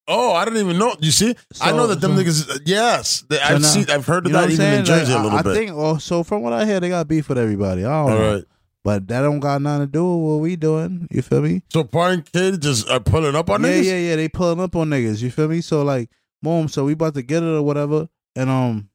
Oh, 0.09 0.33
I 0.33 0.45
didn't 0.45 0.61
even 0.61 0.77
know. 0.77 0.95
You 1.01 1.11
see, 1.11 1.35
I 1.59 1.71
know 1.73 1.87
that 1.87 1.99
them 1.99 2.15
so- 2.15 2.23
niggas. 2.23 2.61
Yes, 2.65 3.25
they, 3.29 3.39
I've 3.41 3.61
now- 3.61 3.67
seen. 3.67 3.89
I've 3.89 4.05
heard 4.05 4.25
of 4.25 4.31
that 4.31 4.49
even 4.49 4.65
in? 4.73 4.85
Jersey 4.85 5.11
Like, 5.13 5.19
a 5.21 5.23
little 5.23 5.39
I, 5.39 5.41
bit. 5.41 5.51
I 5.51 5.55
think. 5.55 5.71
Oh, 5.73 5.97
so 5.97 6.23
from 6.23 6.41
what 6.43 6.53
I 6.53 6.65
hear, 6.65 6.79
they 6.79 6.89
got 6.89 7.07
beef 7.07 7.27
with 7.29 7.37
everybody. 7.37 7.83
I 7.83 7.89
don't 7.89 8.11
All 8.11 8.17
know. 8.19 8.33
right. 8.35 8.43
But 8.83 9.05
that 9.09 9.19
don't 9.21 9.41
got 9.41 9.61
nothing 9.61 9.87
to 9.87 9.91
do 9.91 10.05
with 10.15 10.31
what 10.31 10.41
we 10.41 10.55
doing. 10.55 11.09
You 11.11 11.21
feel 11.21 11.41
me? 11.41 11.61
So 11.73 11.83
Park 11.83 12.31
Kid 12.31 12.61
just 12.61 12.89
are 12.89 13.01
pulling 13.01 13.35
up 13.35 13.49
on 13.49 13.61
yeah, 13.63 13.69
niggas. 13.69 13.83
yeah, 13.83 13.91
yeah. 13.91 14.09
Yeah. 14.11 14.15
They 14.15 14.29
pulling 14.29 14.61
up 14.61 14.75
on 14.77 14.89
niggas. 14.89 15.21
You 15.21 15.29
feel 15.29 15.49
me? 15.49 15.59
So 15.59 15.83
like, 15.83 16.09
boom. 16.41 16.69
So 16.69 16.85
we 16.85 16.93
about 16.93 17.13
to 17.15 17.21
get 17.21 17.43
it 17.43 17.47
or 17.47 17.61
whatever, 17.63 18.07
and 18.37 18.49
um, 18.49 18.89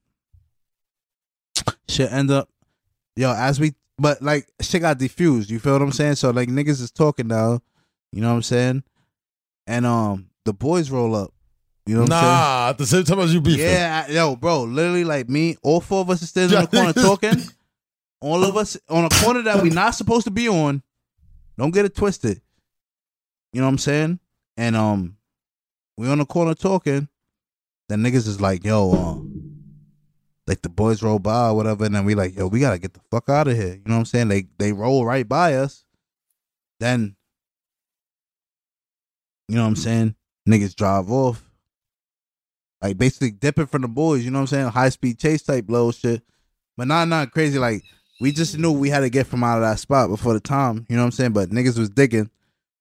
shit 1.88 2.10
end 2.10 2.30
up, 2.30 2.48
yo. 3.16 3.32
As 3.34 3.60
we, 3.60 3.74
but 3.98 4.22
like, 4.22 4.48
shit 4.62 4.80
got 4.80 4.96
diffused. 4.98 5.50
You 5.50 5.58
feel 5.58 5.74
what 5.74 5.82
I'm 5.82 5.92
saying? 5.92 6.14
So 6.14 6.30
like, 6.30 6.48
niggas 6.48 6.80
is 6.80 6.90
talking 6.90 7.26
now. 7.28 7.60
You 8.12 8.22
know 8.22 8.28
what 8.30 8.36
I'm 8.36 8.42
saying? 8.42 8.82
And 9.66 9.84
um, 9.86 10.28
the 10.44 10.52
boys 10.52 10.90
roll 10.90 11.14
up. 11.14 11.32
You 11.86 11.94
know 11.96 12.02
what 12.02 12.12
I'm 12.12 12.20
saying? 12.20 12.32
Nah, 12.32 12.68
at 12.70 12.78
the 12.78 12.86
same 12.86 13.04
time 13.04 13.18
as 13.20 13.34
you 13.34 13.40
beefing. 13.40 13.64
Yeah, 13.66 14.04
I- 14.08 14.12
yo, 14.12 14.36
bro, 14.36 14.62
literally 14.62 15.04
like 15.04 15.28
me, 15.28 15.56
all 15.62 15.80
four 15.80 16.00
of 16.00 16.10
us 16.10 16.22
are 16.22 16.26
standing 16.26 16.56
in 16.58 16.62
the 16.64 16.68
corner 16.68 16.92
talking. 17.00 17.48
All 18.20 18.44
of 18.44 18.56
us 18.56 18.76
on 18.88 19.04
a 19.04 19.08
corner 19.10 19.42
that 19.42 19.60
we're 19.62 19.72
not 19.72 19.96
supposed 19.96 20.24
to 20.26 20.30
be 20.30 20.48
on. 20.48 20.82
Don't 21.58 21.72
get 21.72 21.84
it 21.84 21.94
twisted. 21.96 22.40
You 23.52 23.60
know 23.60 23.66
what 23.66 23.72
I'm 23.72 23.78
saying? 23.78 24.20
And 24.56 24.76
um, 24.76 25.16
we 25.96 26.08
on 26.08 26.18
the 26.18 26.24
corner 26.24 26.54
talking. 26.54 27.08
Then 27.88 28.00
niggas 28.02 28.28
is 28.28 28.40
like, 28.40 28.64
yo, 28.64 28.92
um, 28.92 29.28
like 30.46 30.62
the 30.62 30.68
boys 30.68 31.02
roll 31.02 31.18
by 31.18 31.48
or 31.48 31.54
whatever, 31.54 31.84
and 31.84 31.94
then 31.94 32.04
we 32.04 32.14
like, 32.14 32.36
yo, 32.36 32.46
we 32.46 32.60
gotta 32.60 32.78
get 32.78 32.94
the 32.94 33.00
fuck 33.10 33.28
out 33.28 33.48
of 33.48 33.56
here. 33.56 33.74
You 33.74 33.82
know 33.86 33.94
what 33.94 33.98
I'm 34.00 34.04
saying? 34.04 34.28
They 34.28 34.46
they 34.58 34.72
roll 34.72 35.04
right 35.04 35.28
by 35.28 35.54
us. 35.54 35.84
Then, 36.78 37.16
you 39.48 39.56
know 39.56 39.62
what 39.62 39.68
I'm 39.68 39.76
saying? 39.76 40.14
Niggas 40.48 40.74
drive 40.74 41.10
off 41.10 41.42
like 42.82 42.98
basically 42.98 43.30
dipping 43.30 43.66
from 43.66 43.82
the 43.82 43.88
boys, 43.88 44.24
you 44.24 44.30
know 44.32 44.38
what 44.40 44.42
I'm 44.42 44.46
saying? 44.48 44.68
High 44.68 44.88
speed 44.88 45.18
chase 45.18 45.42
type 45.42 45.66
low 45.68 45.92
shit. 45.92 46.22
But 46.76 46.88
not 46.88 47.06
not 47.06 47.30
crazy. 47.30 47.58
Like 47.58 47.84
we 48.20 48.32
just 48.32 48.58
knew 48.58 48.72
we 48.72 48.90
had 48.90 49.00
to 49.00 49.10
get 49.10 49.28
from 49.28 49.44
out 49.44 49.58
of 49.58 49.62
that 49.62 49.78
spot 49.78 50.10
before 50.10 50.34
the 50.34 50.40
time, 50.40 50.84
you 50.88 50.96
know 50.96 51.02
what 51.02 51.06
I'm 51.06 51.12
saying? 51.12 51.32
But 51.32 51.50
niggas 51.50 51.78
was 51.78 51.90
digging. 51.90 52.28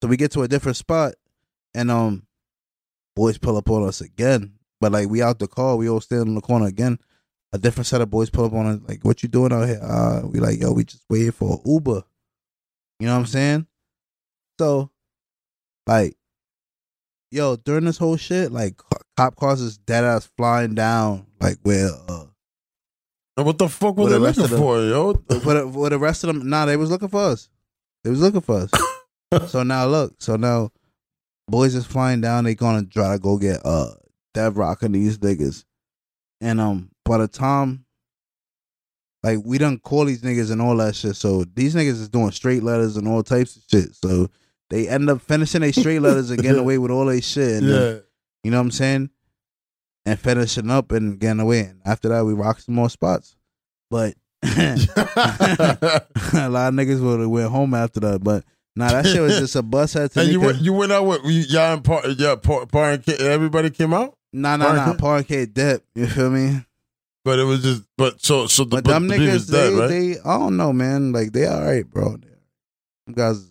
So 0.02 0.08
we 0.08 0.18
get 0.18 0.32
to 0.32 0.42
a 0.42 0.48
different 0.48 0.78
spot 0.78 1.14
and 1.76 1.92
um 1.92 2.26
boys 3.16 3.38
pull 3.38 3.58
up 3.58 3.70
on 3.70 3.88
us 3.88 4.02
again. 4.02 4.54
But 4.80 4.92
like 4.92 5.08
we 5.08 5.22
out 5.22 5.38
the 5.38 5.48
car, 5.48 5.76
we 5.76 5.88
all 5.88 6.02
stand 6.02 6.28
in 6.28 6.36
the 6.36 6.42
corner 6.42 6.66
again. 6.66 6.98
A 7.54 7.60
different 7.60 7.86
set 7.86 8.02
of 8.02 8.10
boys 8.10 8.30
pull 8.30 8.46
up 8.46 8.54
on 8.54 8.66
us, 8.66 8.80
like, 8.88 9.04
what 9.04 9.22
you 9.22 9.30
doing 9.30 9.54
out 9.54 9.68
here? 9.68 9.82
Uh 9.84 10.22
we 10.26 10.40
like, 10.40 10.60
yo, 10.60 10.72
we 10.72 10.84
just 10.84 11.04
waiting 11.10 11.32
for 11.32 11.62
Uber. 11.64 12.04
You 13.00 13.08
know 13.08 13.14
what 13.14 13.20
I'm 13.20 13.26
saying? 13.28 13.68
So 14.58 14.90
like 15.86 16.16
yo, 17.32 17.56
during 17.56 17.86
this 17.86 17.98
whole 17.98 18.18
shit, 18.18 18.52
like 18.52 18.80
cop 19.18 19.36
cars 19.36 19.62
is 19.62 19.78
dead 19.78 20.03
ass 20.03 20.30
flying 20.38 20.76
down, 20.76 21.26
like 21.40 21.58
where 21.64 21.90
uh 22.08 22.26
And 23.38 23.45
What 23.45 23.58
the 23.58 23.70
fuck 23.70 23.98
were 23.98 24.10
they 24.10 24.18
looking 24.18 24.48
for, 24.48 24.80
yo? 24.82 25.14
for 25.14 25.53
the, 25.53 25.90
the 25.90 25.99
rest 25.99 26.24
of 26.24 26.28
them, 26.28 26.48
nah, 26.49 26.66
they 26.66 26.78
was 26.78 26.91
looking 26.91 27.08
for 27.08 27.22
us. 27.24 27.49
They 28.03 28.10
was 28.10 28.22
looking 28.22 28.41
for 28.41 28.68
us. 28.68 28.72
so 29.49 29.64
now 29.64 29.86
look, 29.88 30.16
so 30.20 30.36
now 30.36 30.72
boys 31.48 31.74
is 31.76 31.86
flying 31.86 32.22
down. 32.22 32.44
They 32.44 32.56
gonna 32.56 32.86
try 32.86 33.14
to 33.14 33.20
go 33.20 33.38
get 33.38 33.62
uh 33.66 33.94
Dev 34.34 34.58
Rock 34.58 34.84
and 34.84 34.94
these 34.94 35.18
niggas, 35.18 35.64
and 36.41 36.60
um 36.60 36.90
by 37.06 37.18
the 37.18 37.28
time 37.28 37.86
like 39.24 39.40
we 39.45 39.58
done 39.60 39.78
call 39.78 40.06
these 40.06 40.22
niggas 40.22 40.52
and 40.52 40.62
all 40.62 40.76
that 40.78 40.95
shit, 40.95 41.16
so 41.16 41.44
these 41.53 41.76
niggas 41.76 41.99
is 42.02 42.10
doing 42.10 42.32
straight 42.32 42.64
letters 42.64 42.98
and 42.98 43.08
all 43.08 43.22
types 43.22 43.56
of 43.56 43.64
shit. 43.70 43.94
So 43.95 44.30
they 44.72 44.88
end 44.88 45.10
up 45.10 45.22
finishing 45.22 45.61
their 45.61 45.73
straight 45.73 45.99
letters 45.99 46.31
and 46.31 46.41
getting 46.41 46.60
away 46.60 46.77
with 46.77 46.91
all 46.91 47.06
their 47.06 47.22
shit. 47.22 47.61
And 47.61 47.69
then, 47.69 47.95
yeah. 47.95 47.99
you 48.43 48.52
know 48.52 48.57
what 48.57 48.64
I'm 48.64 48.72
saying? 48.72 49.10
And 50.06 50.18
finishing 50.18 50.72
up 50.72 50.93
and 50.93 51.19
getting 51.19 51.41
away. 51.41 51.60
And 51.60 51.81
after 51.85 52.07
that, 52.10 52.26
we 52.26 52.34
rocked 52.34 52.64
some 52.64 52.76
more 52.76 52.89
spots. 52.89 53.35
But 53.89 54.15
a 54.43 54.48
lot 56.49 56.69
of 56.69 56.73
niggas 56.73 57.02
would 57.02 57.19
have 57.19 57.30
went 57.30 57.52
home 57.52 57.73
after 57.73 57.99
that. 57.99 58.23
But 58.23 58.45
nah, 58.77 58.88
that 58.89 59.06
shit 59.06 59.22
was 59.22 59.38
just 59.38 59.57
a 59.57 59.61
bus 59.61 59.93
head 59.93 60.11
to 60.11 60.22
and 60.22 60.30
you 60.30 60.39
went, 60.39 60.61
you 60.61 60.72
went 60.72 60.93
out 60.93 61.06
with 61.06 61.22
y'all 61.26 61.73
and 61.73 61.84
Par, 61.84 62.07
yeah, 62.18 62.35
Par, 62.35 62.65
Par 62.65 62.91
and 62.91 63.03
Kid, 63.03 63.22
everybody 63.22 63.69
came 63.69 63.93
out, 63.93 64.18
nah, 64.31 64.56
nah, 64.56 64.72
nah. 64.73 64.93
Park- 64.93 65.27
Parkade 65.27 65.53
dip. 65.53 65.84
You 65.93 66.07
feel 66.07 66.30
me? 66.31 66.65
but 67.26 67.39
it 67.39 67.43
was 67.43 67.61
just, 67.61 67.84
but 67.98 68.23
so 68.23 68.48
so 68.48 68.64
the, 68.64 68.77
But, 68.77 68.85
but 68.85 68.89
them 68.93 69.10
the 69.10 69.15
niggas, 69.15 69.27
is 69.27 69.48
dead, 69.48 69.73
they, 69.73 69.76
right? 69.76 69.88
they, 69.88 70.19
I 70.22 70.38
don't 70.39 70.56
know, 70.56 70.72
man. 70.73 71.11
Like 71.11 71.34
they 71.34 71.45
all 71.45 71.61
right, 71.61 71.88
bro. 71.88 72.18
Them 72.18 73.14
guys, 73.14 73.38
is 73.38 73.51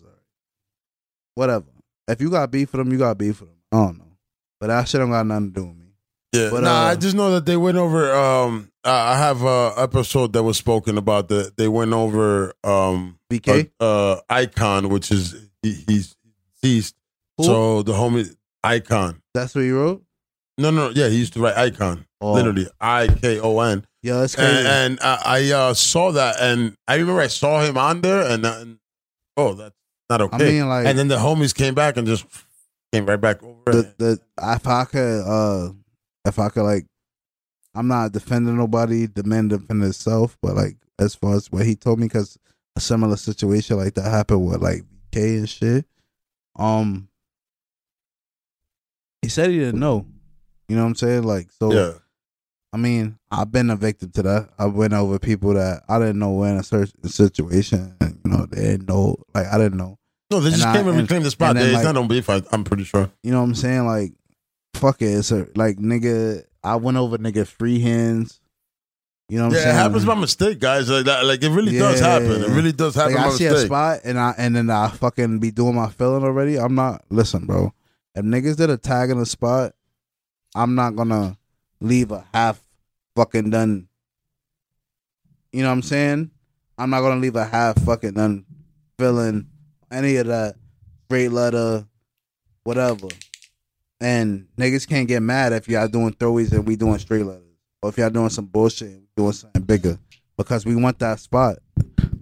Whatever. 1.35 1.65
If 2.07 2.21
you 2.21 2.29
got 2.29 2.51
beef 2.51 2.69
for 2.69 2.77
them, 2.77 2.91
you 2.91 2.97
got 2.97 3.17
beef 3.17 3.37
for 3.37 3.45
them. 3.45 3.55
I 3.71 3.77
don't 3.77 3.97
know, 3.99 4.17
but 4.59 4.67
that 4.67 4.87
shit 4.87 4.99
don't 4.99 5.11
got 5.11 5.25
nothing 5.25 5.53
to 5.53 5.59
do 5.61 5.65
with 5.67 5.77
me. 5.77 5.85
Yeah, 6.33 6.49
But, 6.49 6.63
nah, 6.63 6.83
uh, 6.87 6.91
I 6.91 6.95
just 6.95 7.15
know 7.15 7.31
that 7.31 7.45
they 7.45 7.57
went 7.57 7.77
over. 7.77 8.13
Um, 8.13 8.71
I 8.85 9.17
have 9.17 9.43
a 9.43 9.73
episode 9.77 10.33
that 10.33 10.43
was 10.43 10.57
spoken 10.57 10.97
about 10.97 11.27
that 11.27 11.57
they 11.57 11.67
went 11.67 11.91
over. 11.93 12.53
Um, 12.63 13.19
BK, 13.29 13.69
uh, 13.79 13.83
uh, 14.13 14.21
Icon, 14.29 14.89
which 14.89 15.11
is 15.11 15.35
he, 15.61 15.73
he's 15.87 16.15
deceased. 16.61 16.95
Who? 17.37 17.43
So 17.43 17.83
the 17.83 17.93
homie 17.93 18.33
Icon. 18.63 19.21
that's 19.33 19.55
what 19.55 19.61
you 19.61 19.77
wrote. 19.77 20.03
No, 20.57 20.69
no, 20.71 20.89
yeah, 20.89 21.09
he 21.09 21.17
used 21.17 21.33
to 21.33 21.39
write 21.41 21.57
Icon, 21.57 22.05
Oh. 22.21 22.33
literally 22.33 22.67
I 22.79 23.07
K 23.07 23.39
O 23.39 23.59
N. 23.59 23.85
Yeah, 24.03 24.19
that's 24.19 24.35
crazy. 24.35 24.57
And, 24.59 24.67
and 24.67 24.99
I, 25.01 25.21
I 25.25 25.51
uh, 25.51 25.73
saw 25.73 26.11
that, 26.13 26.35
and 26.39 26.75
I 26.87 26.95
remember 26.95 27.21
I 27.21 27.27
saw 27.27 27.61
him 27.61 27.77
on 27.77 28.01
there, 28.01 28.21
and, 28.21 28.45
uh, 28.45 28.57
and 28.61 28.79
oh, 29.37 29.53
that's 29.53 29.75
not 30.11 30.21
okay. 30.21 30.35
I 30.35 30.51
mean, 30.51 30.67
like 30.67 30.85
and 30.85 30.97
then 30.97 31.07
the 31.07 31.15
homies 31.15 31.55
came 31.55 31.73
back 31.73 31.97
and 31.97 32.05
just 32.05 32.25
came 32.91 33.05
right 33.05 33.19
back 33.19 33.41
over. 33.41 33.55
the 33.65 33.93
the 33.97 34.19
if 34.41 34.67
I 34.67 34.85
could 34.85 35.23
uh 35.25 35.71
if 36.25 36.37
I 36.37 36.49
could 36.49 36.63
like 36.63 36.85
I'm 37.73 37.87
not 37.87 38.11
defending 38.11 38.57
nobody, 38.57 39.05
the 39.05 39.23
man 39.23 39.47
defend 39.47 39.81
himself, 39.81 40.37
but 40.41 40.55
like 40.55 40.75
as 40.99 41.15
far 41.15 41.35
as 41.35 41.51
what 41.51 41.65
he 41.65 41.75
told 41.75 41.99
me, 41.99 42.07
because 42.07 42.37
a 42.75 42.81
similar 42.81 43.15
situation 43.15 43.77
like 43.77 43.93
that 43.93 44.09
happened 44.09 44.45
with 44.45 44.61
like 44.61 44.83
K 45.11 45.37
and 45.37 45.49
shit. 45.49 45.85
Um, 46.57 47.07
he 49.21 49.29
said 49.29 49.49
he 49.49 49.59
didn't 49.59 49.79
know. 49.79 50.05
You 50.67 50.75
know 50.75 50.83
what 50.83 50.89
I'm 50.89 50.95
saying? 50.95 51.23
Like 51.23 51.49
so. 51.51 51.71
yeah, 51.71 51.93
I 52.73 52.77
mean, 52.77 53.17
I've 53.29 53.51
been 53.51 53.69
a 53.69 53.75
victim 53.75 54.11
to 54.11 54.23
that. 54.23 54.49
I 54.57 54.65
went 54.65 54.93
over 54.93 55.19
people 55.19 55.53
that 55.53 55.83
I 55.87 55.99
didn't 55.99 56.19
know 56.19 56.31
were 56.31 56.47
in 56.47 56.57
a 56.57 56.63
certain 56.63 57.09
situation. 57.09 57.95
And, 57.99 58.19
you 58.23 58.31
know, 58.31 58.45
they 58.45 58.61
didn't 58.61 58.87
know. 58.87 59.17
Like 59.33 59.47
I 59.47 59.57
didn't 59.57 59.77
know. 59.77 59.97
No, 60.31 60.39
they 60.39 60.49
just 60.51 60.65
I- 60.65 60.73
came 60.77 60.87
and 60.87 60.97
and- 60.97 61.01
reclaimed 61.01 61.25
the 61.25 61.31
spot. 61.31 61.49
and 61.51 61.59
then, 61.59 61.65
There, 61.65 61.73
like- 61.73 61.81
it's 61.85 61.93
not 61.93 61.97
on 62.01 62.07
beef. 62.07 62.29
I, 62.29 62.41
I'm 62.51 62.63
pretty 62.63 62.83
sure. 62.85 63.11
You 63.23 63.31
know 63.31 63.39
what 63.41 63.47
I'm 63.47 63.55
saying? 63.55 63.85
Like, 63.85 64.13
fuck 64.73 65.01
it. 65.01 65.05
It's 65.07 65.31
a 65.31 65.47
like 65.55 65.77
nigga. 65.77 66.43
I 66.63 66.75
went 66.77 66.97
over 66.97 67.17
nigga 67.17 67.45
free 67.47 67.79
hands. 67.79 68.39
You 69.29 69.37
know 69.37 69.45
what 69.45 69.51
I'm 69.51 69.55
Yeah, 69.55 69.63
saying? 69.63 69.75
it 69.75 69.79
happens 69.79 70.05
by 70.05 70.15
mistake, 70.15 70.59
guys. 70.59 70.89
Like 70.89 71.05
like 71.05 71.41
it 71.43 71.49
really 71.49 71.77
does 71.77 72.01
Yeah. 72.01 72.07
happen. 72.07 72.43
It 72.43 72.49
really 72.49 72.71
does 72.73 72.95
happen 72.95 73.15
like 73.15 73.25
I 73.27 73.31
see 73.31 73.45
a 73.45 73.57
spot 73.59 74.01
and 74.03 74.19
I 74.19 74.33
and 74.37 74.55
then 74.55 74.69
I 74.69 74.89
fucking 74.89 75.39
be 75.39 75.51
doing 75.51 75.75
my 75.75 75.89
filling 75.89 76.23
already. 76.23 76.59
I'm 76.59 76.75
not 76.75 77.03
listen, 77.09 77.45
bro. 77.45 77.73
If 78.13 78.25
niggas 78.25 78.57
did 78.57 78.69
a 78.69 78.77
tag 78.77 79.09
in 79.09 79.17
a 79.19 79.25
spot, 79.25 79.73
I'm 80.53 80.75
not 80.75 80.95
gonna 80.97 81.37
leave 81.79 82.11
a 82.11 82.25
half 82.33 82.61
fucking 83.15 83.49
done. 83.51 83.87
You 85.53 85.61
know 85.63 85.69
what 85.69 85.73
I'm 85.75 85.81
saying? 85.81 86.31
I'm 86.77 86.89
not 86.89 87.01
gonna 87.01 87.19
leave 87.21 87.35
a 87.37 87.45
half 87.45 87.77
fucking 87.83 88.13
done 88.13 88.45
filling 88.99 89.47
any 89.91 90.15
of 90.17 90.27
that 90.27 90.55
straight 91.05 91.29
letter, 91.29 91.85
whatever. 92.63 93.07
And 93.99 94.47
niggas 94.57 94.87
can't 94.87 95.07
get 95.07 95.21
mad 95.21 95.53
if 95.53 95.67
y'all 95.67 95.87
doing 95.87 96.13
throwies 96.13 96.51
and 96.51 96.65
we 96.65 96.75
doing 96.75 96.97
straight 96.99 97.25
letters. 97.25 97.43
Or 97.83 97.89
if 97.89 97.97
y'all 97.97 98.09
doing 98.09 98.29
some 98.29 98.45
bullshit 98.45 98.89
and 98.89 99.01
we 99.01 99.07
doing 99.15 99.33
something 99.33 99.61
bigger. 99.61 99.97
Because 100.37 100.65
we 100.65 100.75
want 100.75 100.99
that 100.99 101.19
spot. 101.19 101.57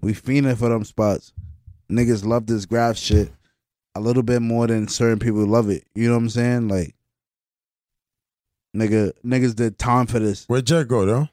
We 0.02 0.14
fiending 0.14 0.58
for 0.58 0.70
them 0.70 0.84
spots. 0.84 1.34
Niggas 1.90 2.26
love 2.26 2.48
this 2.48 2.66
graph 2.66 2.98
shit 2.98 3.32
a 3.96 4.00
little 4.00 4.24
bit 4.24 4.42
more 4.42 4.68
than 4.68 4.88
certain 4.88 5.20
people 5.20 5.46
love 5.46 5.70
it. 5.70 5.86
You 5.96 6.08
know 6.10 6.16
what 6.16 6.24
I'm 6.24 6.30
saying? 6.30 6.68
Like, 6.68 6.96
nigga, 8.76 9.14
niggas 9.26 9.56
did 9.56 9.80
time 9.80 10.08
for 10.08 10.20
this. 10.20 10.46
Where'd 10.46 10.66
Jack 10.66 10.88
go, 10.88 11.06
though? 11.06 11.30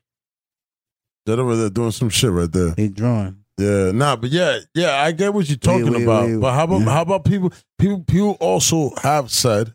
Jet 1.26 1.40
over 1.40 1.56
there 1.56 1.70
doing 1.70 1.90
some 1.90 2.08
shit 2.08 2.30
right 2.30 2.50
there. 2.50 2.70
They 2.70 2.88
drawing. 2.88 3.44
Yeah, 3.58 3.90
nah, 3.92 4.16
but 4.16 4.30
yeah, 4.30 4.58
yeah, 4.74 5.00
I 5.02 5.12
get 5.12 5.32
what 5.32 5.48
you're 5.48 5.56
talking 5.56 5.90
wait, 5.90 6.02
about. 6.02 6.26
wait. 6.26 6.36
But 6.40 6.52
how 6.52 6.64
about 6.64 6.80
Yeah. 6.82 6.90
how 6.90 7.02
about 7.02 7.24
people? 7.24 7.52
People 7.78 8.00
people 8.00 8.32
also 8.40 8.92
have 9.02 9.30
said 9.30 9.74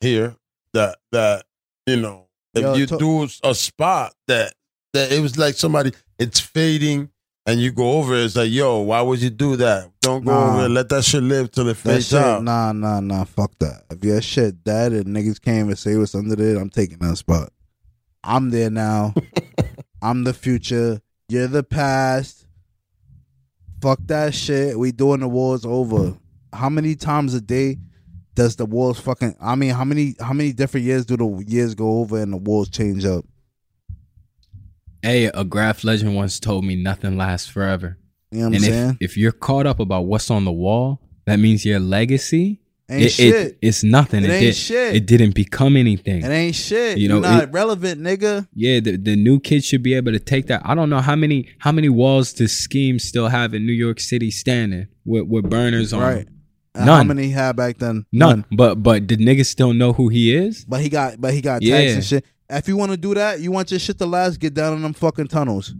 here 0.00 0.34
that 0.72 0.98
that 1.12 1.44
you 1.86 1.96
know 1.96 2.28
if 2.54 2.62
Yo, 2.62 2.74
you 2.74 2.86
to- 2.86 2.96
do 2.98 3.28
a 3.44 3.54
spot 3.54 4.14
that 4.28 4.54
that 4.94 5.12
it 5.12 5.20
was 5.20 5.36
like 5.36 5.54
somebody 5.56 5.92
it's 6.18 6.40
fading 6.40 7.10
and 7.44 7.60
you 7.60 7.70
go 7.72 7.92
over 7.98 8.14
it, 8.14 8.24
it's 8.24 8.36
like, 8.36 8.50
yo, 8.52 8.78
why 8.80 9.00
would 9.02 9.20
you 9.20 9.28
do 9.30 9.56
that? 9.56 9.90
Don't 10.00 10.24
go 10.24 10.30
Nah. 10.30 10.54
over 10.54 10.66
it. 10.66 10.68
Let 10.68 10.88
that 10.90 11.04
shit 11.04 11.22
live 11.24 11.50
till 11.50 11.68
it 11.68 11.76
fades 11.76 12.08
shit, 12.08 12.18
out. 12.20 12.42
nah, 12.44 12.72
nah, 12.72 13.00
nah. 13.00 13.24
Fuck 13.24 13.58
that. 13.58 13.82
If 13.90 14.02
your 14.04 14.22
shit 14.22 14.62
dead 14.64 14.92
and 14.92 15.06
niggas 15.06 15.40
came 15.40 15.68
and 15.68 15.76
say 15.78 15.96
what's 15.96 16.14
under 16.14 16.40
it, 16.40 16.56
I'm 16.56 16.70
taking 16.70 16.98
that 16.98 17.16
spot. 17.16 17.50
I'm 18.22 18.50
there 18.50 18.70
now. 18.70 19.12
I'm 20.02 20.22
the 20.24 20.32
future. 20.32 21.00
You're 21.28 21.48
the 21.48 21.62
past. 21.64 22.41
Fuck 23.82 23.98
that 24.06 24.32
shit. 24.32 24.78
We 24.78 24.92
doing 24.92 25.20
the 25.20 25.28
wars 25.28 25.64
over. 25.66 26.16
How 26.52 26.68
many 26.68 26.94
times 26.94 27.34
a 27.34 27.40
day 27.40 27.78
does 28.34 28.54
the 28.54 28.64
wars 28.64 29.00
fucking? 29.00 29.34
I 29.40 29.56
mean, 29.56 29.70
how 29.70 29.84
many 29.84 30.14
how 30.20 30.32
many 30.32 30.52
different 30.52 30.86
years 30.86 31.04
do 31.04 31.16
the 31.16 31.44
years 31.48 31.74
go 31.74 31.98
over 31.98 32.22
and 32.22 32.32
the 32.32 32.36
wars 32.36 32.68
change 32.68 33.04
up? 33.04 33.24
Hey, 35.02 35.24
a 35.34 35.44
graph 35.44 35.82
legend 35.82 36.14
once 36.14 36.38
told 36.38 36.64
me 36.64 36.76
nothing 36.76 37.16
lasts 37.16 37.48
forever. 37.48 37.98
You 38.30 38.38
know 38.38 38.44
what 38.44 38.48
I'm 38.48 38.54
and 38.54 38.64
saying? 38.64 38.98
if 39.00 39.16
you're 39.16 39.32
caught 39.32 39.66
up 39.66 39.80
about 39.80 40.02
what's 40.02 40.30
on 40.30 40.44
the 40.44 40.52
wall, 40.52 41.00
that 41.26 41.40
means 41.40 41.64
your 41.64 41.80
legacy 41.80 42.61
ain't 42.92 43.02
it, 43.04 43.08
shit. 43.10 43.34
It, 43.34 43.58
it's 43.62 43.82
nothing. 43.82 44.24
It 44.24 44.30
It, 44.30 44.32
ain't 44.34 44.40
did, 44.42 44.54
shit. 44.56 44.96
It 44.96 45.06
didn't 45.06 45.34
become 45.34 45.76
anything. 45.76 46.22
it 46.24 46.28
ain't 46.30 46.54
shit. 46.54 46.98
You 46.98 47.02
You 47.04 47.08
know, 47.08 47.20
know, 47.20 47.30
not 47.30 47.42
it- 47.44 47.52
relevant, 47.52 48.00
nigga. 48.00 48.46
yeah, 48.54 48.80
the, 48.80 48.96
the 48.96 49.16
new 49.16 49.40
kids 49.40 49.66
should 49.66 49.82
be 49.82 49.94
able 49.94 50.12
to 50.12 50.20
take 50.20 50.46
that. 50.48 50.62
I 50.64 50.74
don't 50.74 50.90
know 50.90 51.00
how 51.00 51.16
many 51.16 51.48
how 51.58 51.72
many 51.72 51.88
walls 51.88 52.32
does 52.32 52.52
Skeme 52.52 53.00
still 53.00 53.28
have 53.28 53.54
in 53.54 53.66
New 53.66 53.72
York 53.72 54.00
City 54.00 54.30
standing 54.30 54.86
with, 55.04 55.26
with 55.26 55.48
burners 55.50 55.92
on. 55.92 56.00
Right. 56.02 56.24
them? 56.26 56.38
And 56.74 56.84
How 56.88 56.96
None. 56.98 57.08
many 57.08 57.24
he 57.24 57.30
had 57.30 57.54
back 57.56 57.76
then? 57.78 58.06
None. 58.12 58.46
But 58.50 58.82
but 58.82 59.06
did 59.06 59.18
niggas 59.20 59.46
still 59.46 59.74
know 59.74 59.92
who 59.92 60.08
he 60.08 60.34
is? 60.34 60.64
But 60.64 60.80
he 60.80 60.88
got, 60.88 61.20
but 61.20 61.34
he 61.34 61.40
got 61.42 61.60
tax 61.60 61.64
Yeah. 61.64 61.78
and 61.78 62.04
shit. 62.04 62.24
If 62.48 62.66
you 62.68 62.76
want 62.78 62.92
to 62.92 62.96
do 62.96 63.12
that, 63.14 63.40
you 63.40 63.50
want 63.52 63.70
your 63.70 63.80
shit 63.80 63.98
to 63.98 64.06
last, 64.06 64.38
get 64.40 64.54
down 64.54 64.74
in 64.76 64.82
them 64.82 64.92
fucking 64.94 65.28
tunnels. 65.28 65.74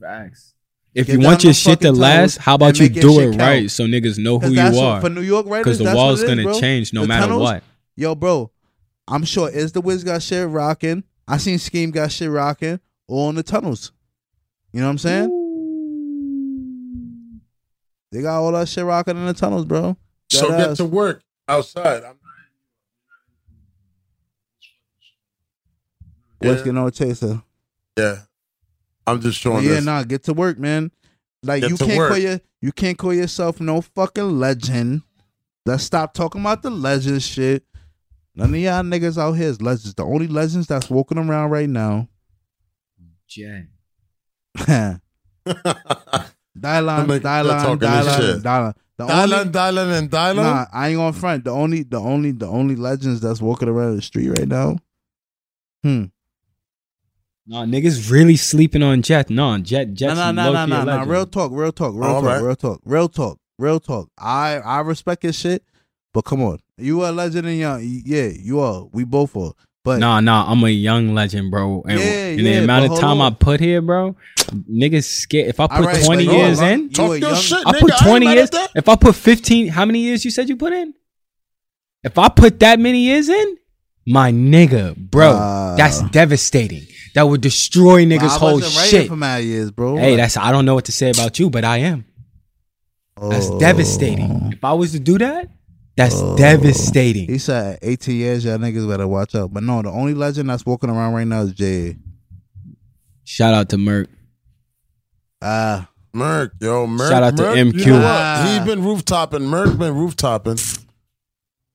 Facts. 0.00 0.53
If 0.94 1.08
Get 1.08 1.18
you 1.18 1.26
want 1.26 1.42
your 1.42 1.52
shit 1.52 1.80
to 1.80 1.90
last, 1.92 2.36
how 2.38 2.54
about 2.54 2.78
you 2.78 2.88
do 2.88 3.00
shit 3.14 3.22
it 3.22 3.30
count. 3.32 3.40
right 3.40 3.70
so 3.70 3.84
niggas 3.84 4.16
know 4.16 4.38
who 4.38 4.50
you 4.50 4.54
that's 4.54 4.76
what- 4.76 4.84
are? 4.84 5.00
for 5.00 5.08
New 5.10 5.22
York 5.22 5.46
writers. 5.46 5.64
Because 5.64 5.78
the 5.78 5.84
that's 5.84 5.96
wall's 5.96 6.20
what 6.20 6.28
gonna 6.28 6.42
bro. 6.44 6.60
change 6.60 6.92
no 6.92 7.00
The 7.02 7.08
matter 7.08 7.22
tunnels- 7.26 7.42
what. 7.42 7.62
Yo, 7.96 8.14
bro, 8.14 8.50
I'm 9.08 9.24
sure 9.24 9.48
is 9.50 9.72
the 9.72 9.80
Wiz 9.80 10.04
got 10.04 10.22
shit 10.22 10.48
rocking. 10.48 11.02
I 11.26 11.38
seen 11.38 11.58
Skeme 11.58 11.90
got 11.92 12.12
shit 12.12 12.30
rocking 12.30 12.78
all 13.08 13.28
in 13.30 13.34
the 13.34 13.42
tunnels. 13.42 13.90
You 14.72 14.80
know 14.80 14.86
what 14.86 14.90
I'm 14.92 14.98
saying? 14.98 15.30
They 18.12 18.22
got 18.22 18.40
all 18.40 18.52
that 18.52 18.68
shit 18.68 18.84
rocking 18.84 19.16
in 19.16 19.26
the 19.26 19.34
tunnels, 19.34 19.64
bro. 19.64 19.96
So 20.30 20.48
Dead 20.48 20.58
get 20.58 20.70
ass. 20.70 20.76
to 20.78 20.84
work 20.84 21.22
outside. 21.48 22.04
I'm 22.04 22.14
Whiskey 26.40 26.68
yeah, 26.68 26.72
no 26.72 26.90
chaser. 26.90 27.42
yeah. 27.98 28.18
I'm 29.06 29.20
just 29.20 29.38
showing 29.38 29.64
you. 29.64 29.70
yeah, 29.70 29.76
this. 29.76 29.84
nah, 29.84 30.02
get 30.04 30.24
to 30.24 30.32
work, 30.34 30.58
man. 30.58 30.90
Like 31.42 31.62
Get 31.62 31.70
you 31.70 31.76
can't 31.76 31.98
work. 31.98 32.08
call 32.10 32.18
your 32.18 32.40
you 32.62 32.72
can't 32.72 32.96
call 32.96 33.12
yourself 33.12 33.60
no 33.60 33.80
fucking 33.82 34.38
legend. 34.38 35.02
Let's 35.66 35.84
stop 35.84 36.14
talking 36.14 36.40
about 36.40 36.62
the 36.62 36.70
legend 36.70 37.22
shit. 37.22 37.64
None 38.34 38.52
of 38.52 38.60
y'all 38.60 38.82
niggas 38.82 39.16
out 39.18 39.32
here 39.32 39.48
is 39.48 39.62
legends. 39.62 39.94
The 39.94 40.04
only 40.04 40.26
legends 40.26 40.66
that's 40.66 40.90
walking 40.90 41.18
around 41.18 41.50
right 41.50 41.68
now. 41.68 42.08
Jen. 43.28 43.68
Dylan, 44.58 45.00
Them 46.56 47.08
niggas 47.08 47.20
Dylan, 47.20 47.62
talking 47.62 47.78
this 47.78 47.88
Dylan, 47.90 48.16
shit. 48.16 48.42
Dylan. 48.42 48.74
The 48.96 49.04
Dylan, 49.06 49.32
only, 49.40 49.50
Dylan, 49.50 49.98
and 49.98 50.10
Dylan. 50.10 50.36
nah, 50.36 50.66
I 50.72 50.88
ain't 50.90 51.00
on 51.00 51.12
front. 51.12 51.44
The 51.44 51.50
only, 51.50 51.82
the 51.82 51.98
only, 51.98 52.30
the 52.30 52.46
only 52.46 52.76
legends 52.76 53.20
that's 53.20 53.40
walking 53.42 53.68
around 53.68 53.96
the 53.96 54.02
street 54.02 54.28
right 54.28 54.46
now. 54.48 54.76
Hmm. 55.82 56.04
Nah, 57.46 57.64
niggas 57.66 58.10
really 58.10 58.36
sleeping 58.36 58.82
on 58.82 59.02
Jet. 59.02 59.28
No, 59.28 59.58
Jet 59.58 59.92
Jet's 59.94 60.16
No, 60.16 60.32
no, 60.32 60.52
no, 60.52 60.52
no, 60.52 60.60
low-key 60.66 60.72
a 60.72 60.84
no, 60.84 61.04
no. 61.04 61.10
Real 61.10 61.26
talk, 61.26 61.50
real 61.52 61.72
talk, 61.72 61.92
real 61.94 62.04
All 62.04 62.22
talk, 62.22 62.30
right. 62.30 62.42
real 62.42 62.56
talk, 62.56 62.80
real 62.84 63.08
talk, 63.08 63.38
real 63.58 63.80
talk. 63.80 64.08
I 64.18 64.56
I 64.58 64.80
respect 64.80 65.22
his 65.22 65.36
shit, 65.36 65.62
but 66.14 66.22
come 66.24 66.42
on, 66.42 66.58
you 66.78 67.02
are 67.02 67.10
a 67.10 67.12
legend 67.12 67.46
and 67.46 67.58
young. 67.58 67.82
Yeah, 68.06 68.28
you 68.28 68.60
are. 68.60 68.84
We 68.92 69.04
both 69.04 69.36
are. 69.36 69.52
But 69.84 69.98
Nah, 69.98 70.20
nah, 70.20 70.50
I'm 70.50 70.64
a 70.64 70.70
young 70.70 71.12
legend, 71.12 71.50
bro. 71.50 71.82
And, 71.86 72.00
Yeah, 72.00 72.06
and 72.06 72.40
yeah, 72.40 72.52
the 72.60 72.64
amount 72.64 72.90
of 72.90 72.98
time 72.98 73.18
hold 73.18 73.32
I 73.34 73.36
put 73.36 73.60
here, 73.60 73.82
bro, 73.82 74.16
niggas 74.50 75.04
scared. 75.04 75.48
If 75.48 75.60
I 75.60 75.66
put 75.66 75.76
All 75.76 75.82
right, 75.82 76.02
20 76.02 76.24
years 76.24 76.60
on. 76.62 76.68
in, 76.70 76.88
Talk 76.88 77.08
your 77.08 77.16
young- 77.18 77.34
shit, 77.36 77.58
I 77.66 77.72
put 77.78 77.92
ain't 77.92 78.00
20 78.00 78.24
mad 78.26 78.34
years. 78.36 78.50
If 78.74 78.88
I 78.88 78.96
put 78.96 79.14
15, 79.14 79.68
how 79.68 79.84
many 79.84 79.98
years 79.98 80.24
you 80.24 80.30
said 80.30 80.48
you 80.48 80.56
put 80.56 80.72
in? 80.72 80.94
If 82.02 82.16
I 82.16 82.30
put 82.30 82.60
that 82.60 82.80
many 82.80 83.00
years 83.00 83.28
in, 83.28 83.56
my 84.06 84.32
nigga, 84.32 84.96
bro, 84.96 85.32
Uh, 85.32 85.76
that's 85.76 86.00
devastating. 86.10 86.86
That 87.14 87.22
would 87.28 87.40
destroy 87.40 88.04
but 88.06 88.14
niggas' 88.14 88.28
I 88.28 88.38
whole 88.38 88.54
wasn't 88.54 88.76
writing 88.76 89.00
shit. 89.00 89.08
for 89.08 89.16
mad 89.16 89.44
years, 89.44 89.70
bro. 89.70 89.96
Hey, 89.96 90.16
that's 90.16 90.36
I 90.36 90.50
don't 90.52 90.64
know 90.64 90.74
what 90.74 90.86
to 90.86 90.92
say 90.92 91.10
about 91.10 91.38
you, 91.38 91.48
but 91.48 91.64
I 91.64 91.78
am. 91.78 92.04
That's 93.20 93.46
Oh. 93.46 93.58
devastating. 93.60 94.50
If 94.52 94.64
I 94.64 94.72
was 94.72 94.90
to 94.92 94.98
do 94.98 95.18
that, 95.18 95.48
that's 95.96 96.16
Oh. 96.16 96.36
devastating. 96.36 97.28
He 97.28 97.38
said 97.38 97.78
18 97.82 98.16
years, 98.16 98.44
y'all 98.44 98.58
niggas 98.58 98.88
better 98.88 99.06
watch 99.06 99.34
out. 99.36 99.52
But 99.54 99.62
no, 99.62 99.80
the 99.82 99.90
only 99.90 100.14
legend 100.14 100.50
that's 100.50 100.66
walking 100.66 100.90
around 100.90 101.14
right 101.14 101.26
now 101.26 101.42
is 101.42 101.52
Jay. 101.52 101.96
Shout 103.22 103.54
out 103.54 103.68
to 103.68 103.78
Merc. 103.78 104.08
Ah, 105.40 105.88
Merc, 106.12 106.52
yo, 106.60 106.86
Merc. 106.88 107.10
Shout 107.10 107.22
out 107.22 107.36
to 107.36 107.42
Merc, 107.44 107.56
MQ. 107.58 107.78
You 107.86 107.92
know? 107.92 108.02
Ah. 108.04 108.46
He's 108.58 108.66
been 108.66 108.84
rooftopping. 108.84 109.42
Merc 109.42 109.78
been 109.78 109.94
rooftopping. 109.94 110.58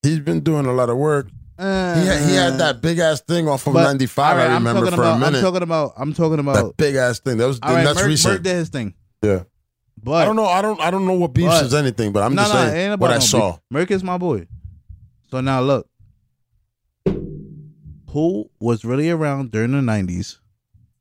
He's 0.04 0.20
been 0.20 0.42
doing 0.42 0.66
a 0.66 0.74
lot 0.74 0.90
of 0.90 0.98
work. 0.98 1.28
He 1.60 1.66
had, 1.66 2.30
he 2.30 2.36
had 2.36 2.58
that 2.60 2.82
big 2.82 3.00
ass 3.00 3.20
thing 3.20 3.50
off 3.50 3.68
of 3.68 3.74
95. 3.74 4.18
all 4.32 4.38
right, 4.38 4.50
I 4.50 4.54
remember 4.54 4.88
for 4.88 4.94
about, 4.94 5.18
a 5.18 5.20
minute. 5.20 5.40
I'm 5.40 5.44
talking 5.44 5.62
about. 5.62 5.94
I'm 5.98 6.14
talking 6.14 6.40
about. 6.40 6.56
that 6.56 6.78
big 6.78 6.96
ass 6.96 7.20
thing. 7.20 7.38
That 7.38 7.48
was 7.48 7.60
right, 7.62 7.84
that's 7.84 8.00
Merc, 8.00 8.08
recent. 8.08 8.34
Merc 8.36 8.44
did 8.44 8.56
his 8.56 8.70
thing, 8.70 8.94
yeah. 9.22 9.44
but 10.02 10.14
I 10.14 10.26
don't 10.26 10.38
know. 10.38 10.46
I 10.46 10.62
don't. 10.62 10.80
I 10.80 10.90
don't 10.90 11.06
know 11.06 11.14
what 11.14 11.34
beefs 11.34 11.48
But- 11.50 11.66
is 11.66 11.74
anything, 11.74 12.14
but 12.14 12.24
I'm 12.24 12.34
no, 12.34 12.44
just 12.44 12.54
no, 12.54 12.60
saying 12.70 13.00
what 13.00 13.12
I 13.12 13.16
no 13.16 13.20
saw. 13.20 13.52
beef. 13.52 13.62
Merc 13.72 13.92
is 13.92 14.04
my 14.06 14.18
boy. 14.18 14.48
So 15.32 15.42
now 15.42 15.60
look, 15.60 15.90
who 17.06 18.50
was 18.62 18.86
really 18.86 19.10
around 19.10 19.52
during 19.52 19.72
the 19.72 19.80
'90s? 19.80 20.38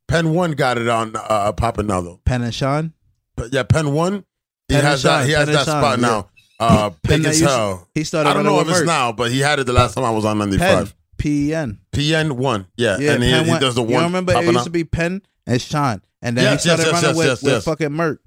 Pen 0.08 0.34
one 0.34 0.52
got 0.52 0.76
it 0.76 0.88
on 0.88 1.14
uh, 1.14 1.52
now 1.84 2.00
though. 2.00 2.20
Penn 2.24 2.42
and 2.42 2.54
Sean. 2.54 2.94
But 3.36 3.52
yeah, 3.52 3.62
Pen 3.62 3.92
one. 3.92 4.24
He 4.66 4.74
has 4.74 5.04
that. 5.04 5.24
He 5.26 5.32
has 5.32 5.46
that 5.46 5.66
Sean, 5.66 5.82
spot 5.82 5.98
yeah. 6.00 6.06
now. 6.06 6.30
Uh, 6.60 6.90
big 7.02 7.24
as 7.24 7.40
hell. 7.40 7.86
He 7.94 8.04
started. 8.04 8.30
I 8.30 8.32
don't 8.34 8.44
know 8.44 8.60
if 8.60 8.68
it's 8.68 8.82
now, 8.82 9.12
but 9.12 9.30
he 9.30 9.38
had 9.40 9.58
it 9.58 9.64
the 9.64 9.72
last 9.72 9.94
time 9.94 10.04
I 10.04 10.10
was 10.10 10.24
on 10.24 10.38
95. 10.38 10.58
Penn. 10.60 10.92
P-E-N. 11.18 11.78
PN 11.92 12.32
one. 12.32 12.66
Yeah, 12.76 12.96
Yeah, 12.98 13.14
and 13.14 13.22
he, 13.24 13.30
he 13.30 13.58
does 13.58 13.74
the 13.74 13.82
You 13.84 13.94
one. 13.94 14.04
remember 14.04 14.32
it 14.36 14.44
used 14.44 14.58
out. 14.58 14.64
to 14.64 14.70
be 14.70 14.84
Penn 14.84 15.20
and 15.46 15.60
Sean, 15.60 16.00
and 16.22 16.36
then 16.36 16.44
Yes, 16.44 16.62
he 16.62 16.68
started 16.70 16.82
yes, 16.84 16.92
running 16.92 17.08
yes, 17.08 17.16
with, 17.16 17.26
yes, 17.26 17.42
with 17.42 17.64
fucking 17.64 17.92
Merc. 17.92 18.20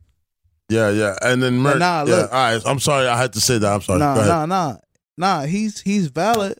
Yeah, 0.67 0.89
yeah, 0.89 1.15
and 1.21 1.41
then 1.41 1.57
Merc. 1.57 1.79
nah, 1.79 2.03
yeah, 2.05 2.15
look. 2.15 2.33
all 2.33 2.37
right. 2.53 2.61
I'm 2.65 2.79
sorry, 2.79 3.07
I 3.07 3.17
had 3.17 3.31
to 3.33 3.41
say 3.41 3.57
that. 3.57 3.71
I'm 3.73 3.81
sorry. 3.81 3.99
Nah, 3.99 4.15
nah, 4.25 4.45
nah, 4.45 4.77
nah. 5.17 5.41
He's 5.43 5.79
he's 5.81 6.07
valid, 6.07 6.57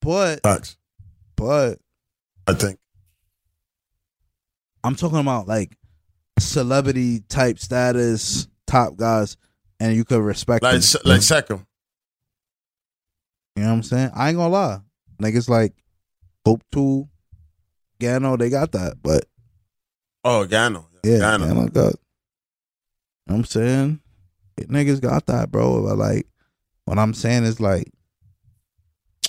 but 0.00 0.42
Facts. 0.42 0.76
but 1.36 1.78
I 2.46 2.54
think. 2.54 2.78
I'm 4.84 4.96
talking 4.96 5.18
about 5.18 5.46
like 5.46 5.76
celebrity 6.38 7.20
type 7.28 7.58
status, 7.58 8.48
top 8.66 8.96
guys, 8.96 9.36
and 9.82 9.96
you 9.96 10.04
could 10.04 10.20
respect 10.22 10.62
Like, 10.62 10.80
them. 10.80 11.00
like 11.04 11.22
second. 11.22 11.66
You 13.56 13.62
know 13.64 13.68
what 13.68 13.74
I'm 13.74 13.82
saying? 13.82 14.10
I 14.14 14.28
ain't 14.28 14.36
gonna 14.38 14.48
lie. 14.52 14.80
Niggas 15.20 15.48
like 15.48 15.74
Hope 16.46 16.62
Two, 16.72 17.08
Gano, 18.00 18.36
they 18.36 18.48
got 18.48 18.72
that. 18.72 18.94
But 19.02 19.24
Oh, 20.24 20.44
Gano. 20.46 20.86
yeah, 21.04 21.18
Gano. 21.18 21.46
Gano 21.48 21.66
got. 21.68 21.76
You 21.76 21.80
know 21.82 21.92
what 23.24 23.34
I'm 23.36 23.44
saying? 23.44 24.00
Niggas 24.60 25.00
got 25.00 25.26
that, 25.26 25.50
bro. 25.50 25.82
But 25.82 25.98
like, 25.98 26.26
what 26.84 26.98
I'm 26.98 27.12
saying 27.14 27.44
is 27.44 27.60
like, 27.60 27.90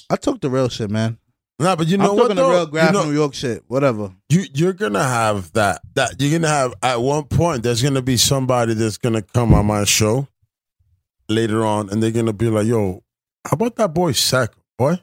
I 0.10 0.16
took 0.16 0.40
the 0.42 0.50
real 0.50 0.70
shit, 0.70 0.90
man. 0.92 1.18
Nah, 1.60 1.76
but 1.76 1.88
you 1.88 1.98
know 1.98 2.12
I'm 2.12 2.16
what 2.16 2.22
talking 2.24 2.36
though? 2.38 2.50
the 2.50 2.56
real 2.56 2.66
graph 2.68 2.94
you 2.94 3.00
know, 3.00 3.06
New 3.06 3.14
York 3.14 3.34
shit. 3.34 3.64
Whatever. 3.68 4.12
you 4.30 4.44
you're 4.54 4.74
gonna 4.74 5.04
have 5.04 5.52
that 5.54 5.82
that 5.96 6.20
you're 6.20 6.32
gonna 6.40 6.52
have 6.52 6.74
at 6.82 7.02
one 7.02 7.24
point 7.26 7.64
there's 7.64 7.82
gonna 7.82 8.02
be 8.02 8.18
somebody 8.18 8.74
that's 8.74 8.98
gonna 8.98 9.22
come 9.22 9.54
on 9.54 9.66
my 9.68 9.84
show 9.86 10.28
later 11.34 11.66
on 11.66 11.90
and 11.90 12.02
they're 12.02 12.12
gonna 12.12 12.34
be 12.34 12.50
like, 12.50 12.66
yo, 12.68 13.04
how 13.46 13.56
about 13.56 13.76
that 13.78 13.94
boy 13.94 14.12
Sack, 14.14 14.52
boy? 14.78 15.00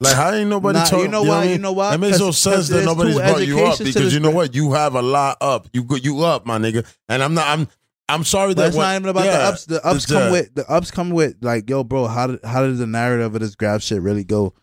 Like 0.00 0.16
how 0.16 0.32
ain't 0.32 0.50
nobody 0.50 0.78
Nah, 0.80 0.84
talking? 0.84 1.04
you 1.04 1.08
know 1.10 1.22
what 1.22 1.28
why? 1.28 1.40
mean? 1.42 1.50
You 1.52 1.58
know 1.58 1.72
why? 1.72 1.94
It 1.94 1.98
makes 1.98 2.18
no 2.18 2.32
sense 2.32 2.68
that 2.68 2.84
nobody's 2.84 3.16
brought 3.16 3.46
you 3.46 3.64
up 3.64 3.78
because 3.78 4.12
you 4.12 4.18
know 4.20 4.30
what? 4.32 4.54
You 4.54 4.72
have 4.72 4.94
a 4.96 5.02
lot 5.02 5.36
up. 5.40 5.68
You 5.72 5.86
you 6.02 6.22
up, 6.22 6.44
my 6.44 6.58
nigga. 6.58 6.84
And 7.08 7.22
I'm 7.22 7.34
not 7.34 7.46
I'm 7.46 7.68
I'm 8.08 8.24
sorry 8.24 8.52
that 8.54 8.74
what- 8.74 8.82
not 8.82 8.96
even 8.96 9.08
about 9.10 9.22
the 9.24 9.30
ups. 9.42 9.66
The 9.66 9.86
ups 9.86 10.06
the- 10.06 10.16
uh, 10.16 10.20
come 10.22 10.32
with 10.32 10.54
the 10.54 10.68
ups 10.70 10.90
come 10.90 11.10
with 11.10 11.36
like, 11.40 11.70
yo, 11.70 11.84
bro, 11.84 12.06
how 12.08 12.26
did 12.26 12.40
how 12.44 12.66
did 12.66 12.78
the 12.78 12.86
narrative 12.86 13.34
of 13.34 13.40
this 13.40 13.54
grab 13.54 13.80
shit 13.80 14.02
really 14.02 14.24
go? 14.24 14.54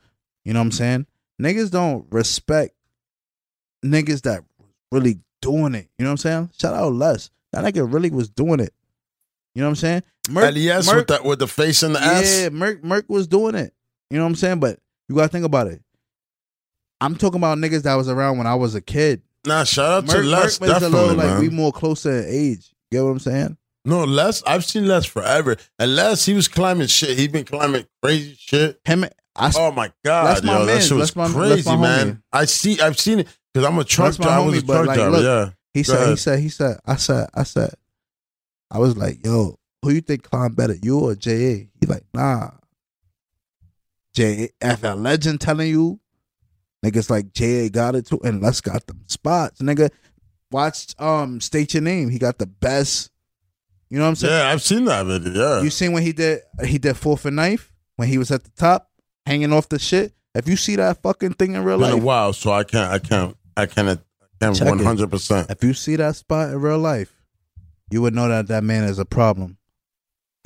You 0.44 0.54
know 0.54 0.60
what 0.60 0.66
I'm 0.66 0.72
saying? 0.72 1.06
Niggas 1.42 1.72
don't 1.72 2.06
respect 2.12 2.76
niggas 3.86 4.24
that 4.24 4.44
really 4.92 5.20
doing 5.42 5.74
it. 5.76 5.88
You 5.98 6.04
know 6.04 6.10
what 6.10 6.14
I'm 6.14 6.18
saying? 6.18 6.50
Shout 6.60 6.74
out 6.74 6.94
Les. 6.94 7.30
That 7.54 7.64
nigga 7.64 7.92
really 7.92 8.10
was 8.10 8.30
doing 8.30 8.60
it. 8.60 8.74
You 9.56 9.62
know 9.62 9.68
what 9.68 9.72
I'm 9.72 9.76
saying? 9.76 10.04
Merc, 10.30 10.54
LES 10.56 10.86
Merc- 10.88 10.96
with 10.96 11.08
that 11.08 11.26
with 11.26 11.40
the 11.40 11.48
face 11.48 11.84
and 11.84 11.96
the 11.96 12.02
ass. 12.02 12.40
yeah, 12.42 12.50
Merc 12.50 12.84
Merc 12.84 13.06
was 13.10 13.28
doing 13.28 13.56
it. 13.56 13.74
You 14.10 14.18
know 14.18 14.24
what 14.24 14.30
I'm 14.30 14.36
saying? 14.36 14.60
But 14.60 14.80
you 15.08 15.16
gotta 15.16 15.28
think 15.30 15.46
about 15.46 15.68
it. 15.68 15.82
I'm 17.02 17.16
talking 17.16 17.40
about 17.40 17.58
niggas 17.58 17.84
that 17.84 17.96
was 17.96 18.10
around 18.10 18.38
when 18.38 18.48
I 18.48 18.56
was 18.56 18.76
a 18.76 18.82
kid. 18.82 19.22
Nah, 19.46 19.64
shout 19.64 19.92
out 19.92 20.06
Merc, 20.06 20.18
to 20.18 20.24
Les, 20.24 20.60
Merc 20.62 20.70
was 20.74 20.84
a 20.84 20.90
little 20.90 21.16
like 21.16 21.28
man. 21.28 21.40
we 21.40 21.50
more 21.50 21.72
closer 21.72 22.12
in 22.20 22.26
age. 22.28 22.74
Get 22.92 23.02
what 23.04 23.10
I'm 23.12 23.20
saying? 23.20 23.58
No, 23.86 24.04
Les. 24.04 24.44
I've 24.46 24.66
seen 24.66 24.88
Les 24.88 25.06
forever, 25.06 25.56
and 25.80 25.96
Les 25.96 26.26
he 26.26 26.34
was 26.34 26.48
climbing 26.48 26.88
shit. 26.88 27.18
He 27.18 27.28
been 27.28 27.46
climbing 27.46 27.86
crazy 28.04 28.36
shit. 28.38 28.80
Him, 28.86 29.06
I, 29.36 29.52
Oh 29.56 29.72
my 29.72 29.92
god, 30.04 30.28
That's 30.28 30.44
my 30.44 30.60
yo, 30.60 30.66
that 30.66 30.84
shit 30.84 30.98
was 30.98 31.16
my- 31.16 31.30
crazy, 31.30 31.76
man. 31.78 32.16
homie. 32.16 32.22
I 32.34 32.46
see, 32.46 32.80
I've 32.82 33.00
seen 33.00 33.20
it 33.20 33.28
because 33.54 33.68
I'm 33.68 33.80
a 33.80 33.84
truck 33.86 34.16
driver. 34.16 34.32
I 34.32 34.46
was 34.46 34.58
a 34.58 34.66
truck 34.66 34.86
like, 34.88 34.98
driver. 34.98 35.12
look, 35.12 35.24
yeah, 35.24 35.50
he 35.74 35.84
Go 35.84 35.94
said, 35.94 36.10
he 36.10 36.16
said, 36.18 36.40
he 36.40 36.50
said, 36.50 36.78
I 36.86 36.96
said, 36.98 37.30
I 37.34 37.44
said, 37.44 37.74
I 38.72 38.80
was 38.80 38.98
like, 38.98 39.26
yo, 39.26 39.58
who 39.82 39.92
you 39.92 40.02
think 40.02 40.24
climb 40.24 40.54
better, 40.54 40.76
you 40.82 41.00
or 41.00 41.16
JA? 41.16 41.32
He 41.32 41.70
like, 41.88 42.04
nah. 42.14 42.52
JA, 44.14 44.48
if 44.62 44.84
a 44.84 44.96
legend 44.96 45.42
telling 45.42 45.70
you, 45.70 46.00
niggas 46.86 47.10
like 47.10 47.32
JA 47.34 47.70
got 47.70 47.96
it 47.96 48.08
too, 48.08 48.20
and 48.24 48.42
Les 48.42 48.62
got 48.62 48.86
them 48.88 49.02
spots, 49.08 49.62
nigga. 49.62 49.90
Watch, 50.52 50.96
um, 51.00 51.40
state 51.42 51.74
your 51.76 51.84
name. 51.84 52.10
He 52.10 52.18
got 52.18 52.40
the 52.40 52.48
best. 52.48 53.12
You 53.90 53.98
know 54.00 54.06
what 54.06 54.10
I'm 54.10 54.16
saying? 54.16 54.34
yeah, 54.34 54.50
I've 54.50 54.62
seen 54.64 54.86
that 54.86 55.06
video. 55.06 55.58
Yeah, 55.58 55.62
You 55.64 55.70
seen 55.70 55.92
when 55.94 56.04
he 56.04 56.12
did 56.12 56.42
he 56.66 56.78
did 56.78 56.96
fourth 56.98 57.26
and 57.26 57.36
knife 57.36 57.72
when 57.98 58.08
he 58.08 58.18
was 58.18 58.32
at 58.32 58.44
the 58.44 58.52
top 58.52 58.90
hanging 59.26 59.54
off 59.54 59.70
the 59.70 59.80
shit. 59.80 60.14
If 60.36 60.48
you 60.48 60.56
see 60.56 60.76
that 60.76 61.02
fucking 61.02 61.34
thing 61.34 61.54
in 61.54 61.64
real 61.64 61.80
been 61.80 61.92
a 61.92 61.96
life, 61.96 62.04
while, 62.04 62.34
so 62.34 62.52
I 62.52 62.64
can't, 62.64 62.92
I 62.92 63.00
can't, 63.00 63.36
I 63.58 63.66
can't, 63.66 64.00
I 64.42 64.46
can't 64.54 64.60
one 64.62 64.80
hundred 64.80 65.10
percent. 65.10 65.50
if 65.50 65.64
you 65.64 65.74
see 65.74 65.96
that 65.98 66.16
spot 66.16 66.50
in 66.50 66.62
real 66.62 66.78
life, 66.80 67.14
you 67.92 68.02
would 68.02 68.14
know 68.14 68.28
that 68.28 68.48
that 68.48 68.64
man 68.64 68.84
is 68.84 69.00
a 69.00 69.06
problem. 69.06 69.58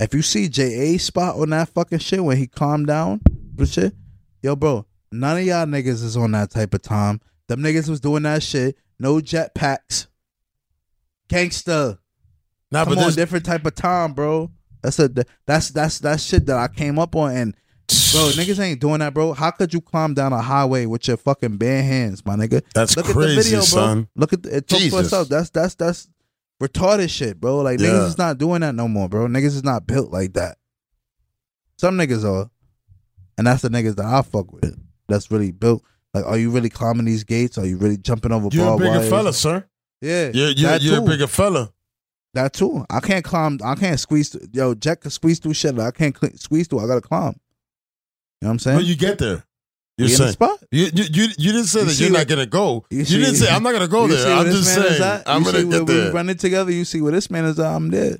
If 0.00 0.14
you 0.14 0.22
see 0.22 0.48
JA 0.48 0.98
spot 0.98 1.36
on 1.36 1.50
that 1.50 1.68
fucking 1.68 2.00
shit 2.00 2.24
when 2.24 2.36
he 2.36 2.46
calmed 2.46 2.86
down 2.86 3.20
for 3.56 3.66
shit, 3.66 3.94
yo, 4.42 4.56
bro, 4.56 4.86
none 5.12 5.38
of 5.38 5.44
y'all 5.44 5.66
niggas 5.66 6.02
is 6.02 6.16
on 6.16 6.32
that 6.32 6.50
type 6.50 6.74
of 6.74 6.82
time. 6.82 7.20
Them 7.48 7.60
niggas 7.60 7.88
was 7.88 8.00
doing 8.00 8.24
that 8.24 8.42
shit. 8.42 8.76
No 8.98 9.16
jetpacks. 9.16 10.06
Gangsta. 11.28 11.98
Nah, 12.70 12.84
Come 12.84 12.94
but 12.94 13.00
on, 13.00 13.06
this, 13.06 13.16
different 13.16 13.44
type 13.44 13.64
of 13.66 13.74
time, 13.74 14.14
bro. 14.14 14.50
That's 14.82 14.98
a 14.98 15.10
that's 15.46 15.70
that's 15.70 16.00
that 16.00 16.20
shit 16.20 16.46
that 16.46 16.56
I 16.56 16.68
came 16.68 16.98
up 16.98 17.14
on 17.16 17.34
and 17.36 17.54
Bro, 18.12 18.30
niggas 18.30 18.60
ain't 18.60 18.80
doing 18.80 19.00
that, 19.00 19.12
bro. 19.12 19.32
How 19.34 19.50
could 19.50 19.74
you 19.74 19.80
climb 19.80 20.14
down 20.14 20.32
a 20.32 20.40
highway 20.40 20.86
with 20.86 21.06
your 21.06 21.16
fucking 21.16 21.58
bare 21.58 21.82
hands, 21.82 22.24
my 22.24 22.34
nigga? 22.34 22.62
That's 22.72 22.96
Look 22.96 23.06
crazy, 23.06 23.18
at 23.18 23.36
the 23.36 23.42
video, 23.42 23.58
bro. 23.58 23.64
son. 23.64 24.08
Look 24.16 24.32
at 24.32 24.42
the, 24.42 24.56
it. 24.56 24.68
Talk 24.68 24.78
for 24.78 24.82
Jesus. 24.84 25.00
itself. 25.00 25.28
That's 25.28 25.50
that's 25.50 25.74
that's 25.74 26.08
retarded 26.68 27.10
shit, 27.10 27.40
bro. 27.40 27.58
Like 27.58 27.80
Yeah. 27.80 27.88
niggas 27.88 28.08
is 28.08 28.18
not 28.18 28.38
doing 28.38 28.60
that 28.62 28.74
no 28.74 28.88
more, 28.88 29.08
bro. 29.08 29.26
Niggas 29.26 29.46
is 29.56 29.64
not 29.64 29.86
built 29.86 30.10
like 30.10 30.34
that. 30.34 30.58
Some 31.78 31.96
niggas 31.96 32.24
are, 32.24 32.50
and 33.36 33.46
that's 33.46 33.62
the 33.62 33.68
niggas 33.68 33.96
that 33.96 34.06
I 34.06 34.22
fuck 34.22 34.52
with. 34.52 34.78
That's 35.08 35.30
really 35.30 35.50
built. 35.50 35.82
Like, 36.14 36.24
are 36.24 36.38
you 36.38 36.50
really 36.50 36.70
climbing 36.70 37.06
these 37.06 37.24
gates? 37.24 37.58
Are 37.58 37.66
you 37.66 37.76
really 37.76 37.96
jumping 37.96 38.30
over 38.32 38.48
You're 38.52 38.74
a 38.74 38.76
bigger 38.76 38.90
wires? 38.90 39.08
fella, 39.10 39.32
sir. 39.32 39.64
Yeah, 40.00 40.30
You're 40.32 40.50
you're, 40.50 40.70
that 40.70 40.82
you're 40.82 40.98
a 40.98 41.02
bigger 41.02 41.26
fella. 41.26 41.72
That 42.34 42.52
too. 42.52 42.84
I 42.90 43.00
can't 43.00 43.24
climb. 43.24 43.58
I 43.64 43.74
can't 43.74 43.98
squeeze. 43.98 44.28
Through, 44.30 44.48
yo, 44.52 44.74
Jack 44.74 45.00
can 45.02 45.10
squeeze 45.10 45.38
through 45.38 45.54
shit. 45.54 45.74
that 45.76 45.86
I 45.86 45.90
can't 45.90 46.16
cl- 46.16 46.32
squeeze 46.36 46.66
through. 46.68 46.80
I 46.80 46.86
gotta 46.86 47.00
climb. 47.00 47.34
You 48.40 48.46
know 48.46 48.48
what 48.48 48.50
I'm 48.50 48.58
saying? 48.58 48.78
But 48.78 48.84
you 48.86 48.96
get 48.96 49.18
there. 49.18 49.44
You're 49.96 50.06
We 50.08 50.12
in 50.12 50.18
the 50.18 50.24
saying 50.24 50.32
spot. 50.32 50.58
you, 50.72 50.84
you 50.92 51.04
you 51.12 51.22
you 51.38 51.52
didn't 51.52 51.66
say 51.66 51.80
You 51.80 51.84
that 51.86 52.00
you're 52.00 52.10
what- 52.10 52.18
not 52.18 52.26
gonna 52.28 52.46
go. 52.46 52.84
you 52.90 52.98
You, 52.98 53.04
see- 53.04 53.18
didn't 53.18 53.36
say 53.36 53.48
I'm 53.48 53.62
not 53.62 53.72
gonna 53.72 53.86
go 53.88 54.06
there. 54.08 54.34
I'm 54.34 54.44
this 54.46 54.56
just 54.66 54.76
man 54.78 54.86
is 54.88 54.98
saying? 54.98 55.22
I'm 55.26 55.42
you 55.44 55.52
gonna 55.52 55.64
get 55.64 55.86
we 55.86 55.94
there. 55.94 56.12
running 56.12 56.36
together. 56.36 56.72
You 56.72 56.84
see 56.84 57.00
where 57.00 57.12
this 57.12 57.30
man 57.30 57.44
is 57.44 57.58
at. 57.60 57.66
I'm 57.66 57.90
there. 57.90 58.16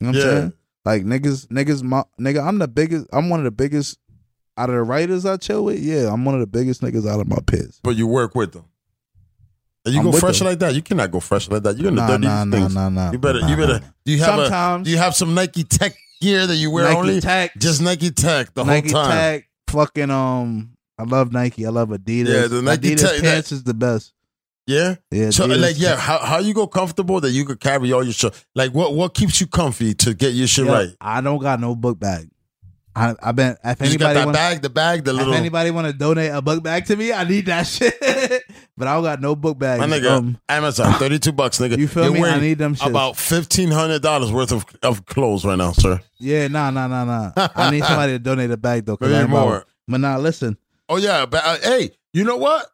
You 0.00 0.06
know 0.06 0.06
what 0.08 0.16
I'm 0.16 0.22
saying? 0.22 0.52
Like 0.86 1.02
niggas, 1.04 1.46
niggas, 1.48 1.82
my, 1.82 2.04
nigga. 2.20 2.46
I'm 2.46 2.58
the 2.58 2.68
biggest. 2.68 3.06
I'm 3.12 3.28
one 3.30 3.40
of 3.40 3.44
the 3.44 3.50
biggest 3.50 3.98
out 4.56 4.68
of 4.70 4.74
the 4.76 4.82
writers 4.82 5.24
I 5.26 5.36
chill 5.36 5.64
with. 5.64 5.78
Yeah, 5.80 6.12
I'm 6.12 6.24
one 6.24 6.34
of 6.34 6.40
the 6.40 6.46
biggest 6.46 6.80
niggas 6.82 7.06
out 7.08 7.20
of 7.20 7.26
my 7.28 7.38
peers. 7.46 7.80
But 7.82 7.96
you 7.96 8.06
work 8.06 8.34
with 8.34 8.52
them. 8.52 8.64
And 9.86 9.94
you 9.94 10.00
I'm 10.00 10.10
go 10.10 10.18
fresh 10.18 10.38
them. 10.38 10.48
like 10.48 10.58
that. 10.60 10.74
You 10.74 10.80
cannot 10.82 11.10
go 11.10 11.20
fresh 11.20 11.48
like 11.50 11.62
that. 11.64 11.76
You're 11.76 11.90
gonna 11.90 12.00
Nah, 12.06 12.16
do 12.16 12.26
nah, 12.26 12.44
nah, 12.44 12.56
things. 12.58 12.74
nah, 12.74 12.88
nah. 12.88 13.12
You 13.12 13.18
better 13.18 13.40
nah, 13.40 13.48
you 13.48 13.56
better 13.56 13.72
nah. 13.80 13.86
do 14.06 14.12
you 14.12 14.18
have 14.20 14.38
a 14.38 14.42
Sometimes 14.44 14.84
do 14.86 14.90
you 14.90 14.96
have 14.98 15.14
some 15.14 15.34
Nike 15.34 15.64
Tech 15.64 15.94
gear 16.20 16.46
that 16.46 16.56
you 16.56 16.70
wear 16.70 16.84
Nike 16.84 16.96
only? 16.96 17.20
Tech, 17.20 17.52
Just 17.58 17.82
Nike 17.82 18.10
Tech 18.10 18.52
the 18.54 18.64
Nike 18.64 18.90
whole 18.92 19.02
time. 19.04 19.10
Tech, 19.10 19.48
fucking 19.74 20.10
um. 20.10 20.70
I 20.96 21.02
love 21.02 21.32
Nike. 21.32 21.66
I 21.66 21.70
love 21.70 21.88
Adidas. 21.88 22.28
Yeah, 22.28 22.46
the 22.46 22.62
Nike 22.62 22.94
Adidas 22.94 23.20
pants 23.20 23.52
is 23.52 23.64
the 23.64 23.74
best. 23.74 24.12
Yeah. 24.66 24.94
Yeah, 25.10 25.30
So 25.30 25.46
like 25.46 25.78
yeah, 25.78 25.96
how 25.96 26.18
how 26.18 26.38
you 26.38 26.54
go 26.54 26.66
comfortable 26.66 27.20
that 27.20 27.30
you 27.32 27.44
could 27.44 27.60
carry 27.60 27.92
all 27.92 28.02
your 28.02 28.12
shit? 28.12 28.32
Like 28.54 28.72
what 28.72 28.94
what 28.94 29.12
keeps 29.14 29.40
you 29.40 29.46
comfy 29.46 29.94
to 29.94 30.14
get 30.14 30.32
your 30.32 30.46
shit 30.46 30.66
Yo, 30.66 30.72
right? 30.72 30.88
I 31.00 31.20
don't 31.20 31.38
got 31.40 31.60
no 31.60 31.74
book 31.74 31.98
bag. 31.98 32.30
I 32.96 33.14
I've 33.22 33.34
been 33.36 33.56
if 33.64 33.80
You 33.80 33.86
just 33.86 33.98
got 33.98 34.10
anybody 34.10 34.14
that 34.20 34.24
want, 34.26 34.34
bag, 34.34 34.62
the 34.62 34.70
bag, 34.70 35.04
the 35.04 35.12
little. 35.12 35.32
if 35.32 35.38
anybody 35.38 35.70
want 35.70 35.86
to 35.88 35.92
donate 35.92 36.30
a 36.32 36.40
book 36.40 36.62
bag 36.62 36.86
to 36.86 36.96
me, 36.96 37.12
I 37.12 37.24
need 37.24 37.46
that 37.46 37.66
shit. 37.66 37.94
but 38.76 38.86
I 38.88 38.94
don't 38.94 39.02
got 39.02 39.20
no 39.20 39.34
book 39.34 39.58
bag. 39.58 39.80
my 39.80 39.86
nigga. 39.86 40.10
Um, 40.10 40.38
Amazon, 40.48 40.92
thirty 40.98 41.18
two 41.18 41.32
bucks, 41.32 41.58
nigga. 41.58 41.76
you 41.78 41.88
feel 41.88 42.04
You're 42.04 42.12
me? 42.12 42.24
I 42.24 42.38
need 42.40 42.58
them 42.58 42.74
shit. 42.74 42.88
about 42.88 43.16
fifteen 43.16 43.70
hundred 43.70 44.02
dollars 44.02 44.30
worth 44.32 44.52
of, 44.52 44.64
of 44.82 45.06
clothes 45.06 45.44
right 45.44 45.58
now, 45.58 45.72
sir. 45.72 46.00
yeah, 46.18 46.48
nah, 46.48 46.70
nah, 46.70 46.86
nah, 46.86 47.04
nah. 47.04 47.48
I 47.56 47.70
need 47.70 47.84
somebody 47.84 48.12
to 48.12 48.18
donate 48.18 48.50
a 48.50 48.56
bag 48.56 48.84
though. 48.86 48.96
'cause 48.98 49.08
Maybe 49.08 49.18
I 49.20 49.22
about- 49.22 49.30
more. 49.46 49.66
But 49.88 49.98
nah, 50.00 50.16
listen. 50.18 50.56
Oh 50.88 50.96
yeah, 50.96 51.26
but 51.26 51.42
uh, 51.44 51.56
hey, 51.62 51.90
you 52.12 52.24
know 52.24 52.36
what? 52.36 52.66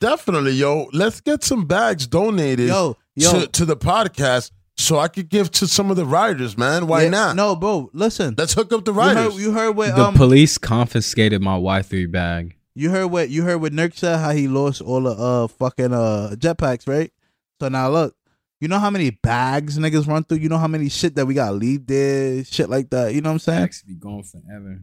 Definitely, 0.00 0.52
yo. 0.52 0.88
Let's 0.92 1.20
get 1.20 1.44
some 1.44 1.66
bags 1.66 2.06
donated 2.06 2.68
Yo, 2.68 2.96
yo, 3.14 3.40
to, 3.40 3.46
to 3.48 3.64
the 3.66 3.76
podcast 3.76 4.50
so 4.80 4.98
I 4.98 5.08
could 5.08 5.28
give 5.28 5.50
to 5.52 5.66
some 5.66 5.90
of 5.90 5.96
the 5.96 6.04
riders, 6.06 6.56
man. 6.58 6.86
Why 6.86 7.04
yeah, 7.04 7.08
not? 7.10 7.36
No, 7.36 7.54
bro, 7.56 7.90
listen. 7.92 8.34
Let's 8.36 8.54
hook 8.54 8.72
up 8.72 8.84
the 8.84 8.92
You 8.92 9.00
heard, 9.00 9.16
riders. 9.16 9.40
you 9.40 9.52
heard 9.52 9.72
what 9.76 9.94
The 9.94 10.04
um 10.06 10.14
police 10.14 10.58
confiscated 10.58 11.40
my 11.42 11.56
Y3 11.58 12.10
bag. 12.10 12.56
you 12.74 12.90
heard 12.90 13.06
what 13.08 13.28
you 13.30 13.42
heard 13.42 13.58
what 13.60 13.72
Nurk 13.72 13.96
said 13.96 14.18
how 14.18 14.30
he 14.32 14.48
lost 14.48 14.80
all 14.80 15.02
the 15.02 15.10
uh 15.10 15.46
fucking 15.48 15.92
uh 15.92 16.34
jetpacks, 16.36 16.88
right? 16.88 17.12
So 17.60 17.68
now 17.68 17.90
look, 17.90 18.14
you 18.60 18.68
know 18.68 18.78
how 18.78 18.90
many 18.90 19.10
bags 19.10 19.78
niggas 19.78 20.06
run 20.06 20.24
through? 20.24 20.38
You 20.38 20.48
know 20.48 20.58
how 20.58 20.68
many 20.68 20.88
shit 20.88 21.14
that 21.16 21.26
we 21.26 21.34
gotta 21.34 21.52
leave 21.56 21.86
there, 21.86 22.44
shit 22.44 22.68
like 22.70 22.90
that. 22.90 23.14
You 23.14 23.20
know 23.20 23.30
what 23.30 23.34
I'm 23.34 23.38
saying? 23.40 23.60
Bags 23.62 23.82
be 23.82 23.94
gone 23.94 24.22
forever. 24.22 24.80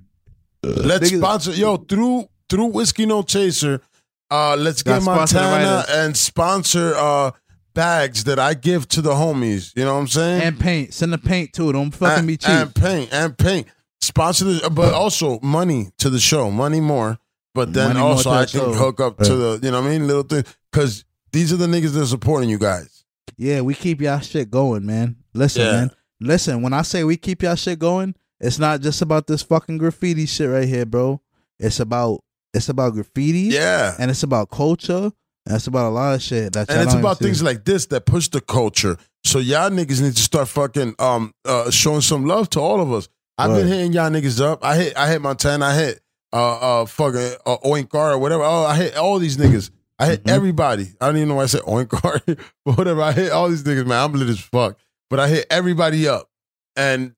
let's 0.64 1.11
Niggas- 1.11 1.17
sponsor 1.19 1.51
yo 1.51 1.77
through 1.77 2.27
through 2.50 2.66
Whiskey 2.67 3.06
No 3.06 3.24
Chaser. 3.24 3.82
Uh, 4.30 4.56
let's 4.58 4.84
Gotta 4.84 5.00
get 5.00 5.03
sponsor 5.03 5.35
Montana 5.38 5.85
and 5.90 6.17
sponsor 6.17 6.93
uh 6.95 7.32
bags 7.78 8.24
that 8.24 8.40
I 8.40 8.56
give 8.56 8.88
to 8.90 9.02
the 9.02 9.12
homies. 9.12 9.72
You 9.76 9.86
know 9.86 9.94
what 9.94 10.02
I'm 10.02 10.08
saying? 10.08 10.42
And 10.42 10.60
paint. 10.60 10.94
Send 10.94 11.14
the 11.14 11.18
paint 11.18 11.54
too. 11.54 11.72
Don't 11.72 11.92
fucking 11.92 12.20
and, 12.20 12.28
be 12.28 12.38
cheap. 12.38 12.50
and 12.50 12.74
paint 12.76 13.10
and 13.14 13.38
paint. 13.38 13.68
Sponsor 14.02 14.46
the, 14.46 14.70
but 14.70 14.94
also 14.94 15.40
money 15.42 15.90
to 16.00 16.10
the 16.10 16.20
show, 16.20 16.50
money 16.52 16.82
more. 16.82 17.18
But 17.54 17.74
then 17.74 17.90
Money 17.90 18.00
also 18.00 18.30
I 18.30 18.46
can 18.46 18.60
show. 18.60 18.74
hook 18.74 19.00
up 19.00 19.18
to 19.18 19.36
the, 19.36 19.60
you 19.64 19.72
know 19.72 19.82
what 19.82 19.88
I 19.88 19.92
mean, 19.92 20.06
little 20.08 20.24
thing, 20.24 20.44
because 20.72 21.04
these 21.32 21.52
are 21.52 21.56
the 21.56 21.66
niggas 21.66 21.94
that 21.94 22.02
are 22.04 22.06
supporting 22.06 22.50
you 22.50 22.60
guys. 22.60 23.04
Yeah, 23.36 23.62
we 23.62 23.74
keep 23.74 24.00
y'all 24.02 24.20
shit 24.20 24.52
going, 24.52 24.86
man. 24.86 25.16
Listen, 25.34 25.62
Yeah. 25.64 25.72
man. 25.72 25.92
Listen, 26.20 26.62
when 26.62 26.74
I 26.74 26.82
say 26.84 27.04
we 27.04 27.18
keep 27.18 27.42
y'all 27.44 27.56
shit 27.56 27.80
going, 27.80 28.16
it's 28.40 28.60
not 28.60 28.82
just 28.82 29.02
about 29.02 29.26
this 29.28 29.42
fucking 29.44 29.78
graffiti 29.80 30.26
shit 30.28 30.50
right 30.50 30.68
here, 30.68 30.86
bro. 30.86 31.22
It's 31.60 31.80
about 31.80 32.24
it's 32.54 32.70
about 32.70 32.94
graffiti 32.94 33.54
Yeah, 33.56 33.96
and 34.00 34.10
it's 34.12 34.24
about 34.24 34.50
culture 34.50 35.12
it's 35.56 35.67
about 35.67 35.88
a 35.88 35.90
lot 35.90 36.16
of 36.16 36.22
shit 36.22 36.53
that 36.53 36.69
and 36.69 36.82
it's 36.82 36.93
about 36.93 37.19
things 37.19 37.40
see. 37.40 37.45
like 37.45 37.64
this 37.66 37.85
that 37.88 38.06
push 38.06 38.27
the 38.30 38.42
culture. 38.42 38.98
So 39.24 39.40
y'all 39.40 39.69
niggas 39.69 40.01
need 40.01 40.16
to 40.16 40.22
start 40.22 40.48
fucking 40.48 40.95
um 41.00 41.34
uh 41.45 41.69
showing 41.72 42.01
some 42.01 42.26
love 42.26 42.50
to 42.51 42.59
all 42.59 42.82
of 42.82 42.92
us. 42.93 43.09
I've 43.38 43.51
been 43.56 43.67
hitting 43.67 43.93
y'all 43.93 44.09
niggas 44.09 44.42
up. 44.42 44.64
I 44.64 44.76
hit 44.76 44.98
I 44.98 45.09
hit 45.09 45.22
Montana. 45.22 45.66
I 45.66 45.76
hit 45.76 46.01
uh 46.34 46.82
uh 46.82 46.85
fucking 46.85 47.35
uh, 47.45 47.58
Oinkar 47.66 48.14
or 48.14 48.17
whatever. 48.17 48.43
Oh, 48.43 48.64
I 48.66 48.76
hit 48.76 48.95
all 48.98 49.19
these 49.19 49.38
niggas. 49.38 49.69
I 50.00 50.06
hit 50.08 50.24
Mhm. 50.24 50.32
everybody. 50.32 50.88
I 51.01 51.08
don't 51.08 51.17
even 51.17 51.30
know 51.30 51.35
why 51.35 51.43
I 51.43 51.48
said 51.48 51.61
Oinkar, 51.61 52.22
but 52.66 52.77
whatever. 52.77 53.01
I 53.01 53.11
hit 53.11 53.32
all 53.32 53.50
these 53.50 53.64
niggas, 53.64 53.85
man. 53.85 54.03
I'm 54.03 54.14
lit 54.14 54.30
as 54.30 54.40
fuck. 54.40 54.77
But 55.09 55.19
I 55.19 55.27
hit 55.27 55.48
everybody 55.50 56.08
up, 56.08 56.30
and 56.76 57.14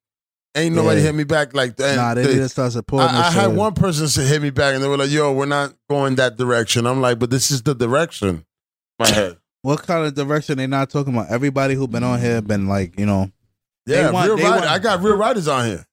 ain't 0.55 0.75
nobody 0.75 0.99
Yeah. 1.01 1.07
hit 1.07 1.15
me 1.15 1.23
back 1.23 1.53
like 1.53 1.75
that. 1.77 1.95
Nah, 1.95 2.13
they 2.13 2.23
They- 2.25 2.35
to 2.35 2.49
start 2.49 2.71
supporting 2.71 3.09
I, 3.09 3.27
I 3.27 3.31
had 3.31 3.55
one 3.55 3.73
person 3.73 4.07
say, 4.07 4.25
hit 4.25 4.41
me 4.41 4.49
back, 4.49 4.75
and 4.75 4.83
they 4.83 4.87
were 4.87 4.97
like, 4.97 5.09
"Yo, 5.11 5.31
we're 5.33 5.45
not 5.45 5.73
going 5.89 6.15
that 6.15 6.37
direction." 6.37 6.85
I'm 6.85 7.01
like, 7.01 7.19
"But 7.19 7.29
this 7.29 7.51
is 7.51 7.61
the 7.63 7.73
direction." 7.75 8.45
My 8.99 9.07
head. 9.13 9.37
What 9.61 9.85
kind 9.85 10.05
of 10.05 10.13
direction 10.15 10.57
they 10.57 10.67
not 10.67 10.89
talking 10.89 11.13
about? 11.13 11.29
Everybody 11.29 11.73
who 11.75 11.87
been 11.87 12.03
on 12.03 12.19
here 12.21 12.41
been 12.41 12.67
like, 12.67 12.97
you 12.99 13.05
know, 13.05 13.29
Yeah, 13.85 14.09
want- 14.11 14.27
real 14.27 14.37
rider. 14.37 14.49
want- 14.51 14.65
I 14.65 14.79
got 14.79 15.01
real 15.03 15.15
riders 15.17 15.47
on 15.47 15.65
here 15.65 15.85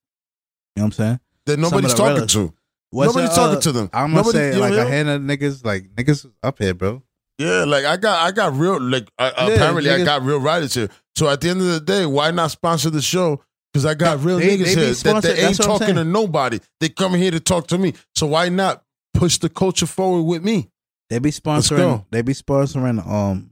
you 0.75 0.81
know 0.81 0.83
what 0.83 0.85
I'm 0.85 0.91
saying? 0.91 1.19
that 1.47 1.57
nobody's 1.59 1.93
talking 1.93 2.27
to. 2.27 2.53
What's 2.91 3.09
Nobody's 3.15 3.31
the, 3.31 3.35
talking 3.35 3.57
uh, 3.57 3.61
to 3.61 3.71
them. 3.73 3.89
I'm 3.93 4.11
gonna 4.13 4.17
Nobody- 4.17 4.37
say 4.37 4.55
like 4.55 4.71
know? 4.73 4.85
a 4.85 4.89
hand 4.89 5.09
of 5.09 5.21
niggas, 5.21 5.65
like 5.65 5.89
niggas 5.95 6.25
up 6.43 6.59
here, 6.59 6.73
bro. 6.73 7.03
Yeah, 7.37 7.65
like 7.65 7.83
I 7.85 7.97
got, 7.97 8.25
I 8.25 8.31
got 8.31 8.55
real. 8.55 8.79
Like 8.81 9.09
uh, 9.19 9.31
apparently, 9.35 9.89
I 9.91 10.03
got 10.05 10.21
real 10.23 10.39
riders 10.39 10.73
here. 10.73 10.89
So 11.15 11.27
at 11.29 11.41
the 11.41 11.49
end 11.49 11.59
of 11.61 11.67
the 11.67 11.79
day, 11.81 12.05
why 12.05 12.31
not 12.31 12.51
sponsor 12.51 12.89
the 12.89 13.01
show? 13.01 13.41
Because 13.77 13.85
I 13.85 13.93
got 13.93 14.23
real 14.23 14.39
They- 14.39 14.57
niggas 14.57 14.63
they 14.63 14.73
here 14.73 14.93
that 15.13 15.21
they 15.21 15.45
ain't 15.45 15.57
talking 15.57 15.93
to 15.93 16.03
nobody. 16.03 16.59
They 16.79 16.89
come 16.89 17.13
here 17.13 17.29
to 17.29 17.39
talk 17.39 17.67
to 17.67 17.77
me. 17.77 17.93
So 18.15 18.25
why 18.25 18.49
not 18.49 18.83
push 19.13 19.37
the 19.37 19.49
culture 19.49 19.85
forward 19.85 20.23
with 20.23 20.43
me? 20.43 20.71
They 21.11 21.19
be 21.19 21.29
sponsoring. 21.29 22.03
They 22.09 22.23
be 22.23 22.33
sponsoring. 22.33 23.05
Um, 23.07 23.51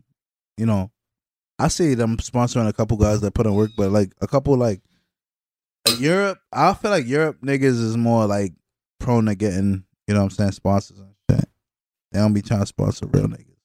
you 0.57 0.65
know, 0.65 0.89
I 1.59 1.67
see 1.67 1.93
them 1.93 2.17
sponsoring 2.17 2.67
a 2.67 2.73
couple 2.73 2.97
guys 2.97 3.21
that 3.21 3.35
put 3.35 3.45
in 3.45 3.53
work, 3.53 3.69
but 3.77 3.91
like 3.91 4.13
a 4.19 4.25
couple 4.25 4.57
like, 4.57 4.81
Europe. 5.99 6.39
I 6.51 6.73
feel 6.73 6.89
like 6.89 7.05
Europe 7.05 7.37
niggas 7.43 7.79
is 7.79 7.95
more 7.95 8.25
like 8.25 8.53
prone 8.99 9.25
to 9.27 9.35
getting, 9.35 9.83
you 10.07 10.15
know, 10.15 10.21
what 10.21 10.23
I'm 10.23 10.29
saying 10.31 10.51
sponsors 10.53 10.97
and 10.97 11.13
shit. 11.29 11.47
They 12.11 12.17
don't 12.19 12.33
be 12.33 12.41
trying 12.41 12.61
to 12.61 12.65
sponsor 12.65 13.05
real 13.05 13.27
niggas 13.27 13.59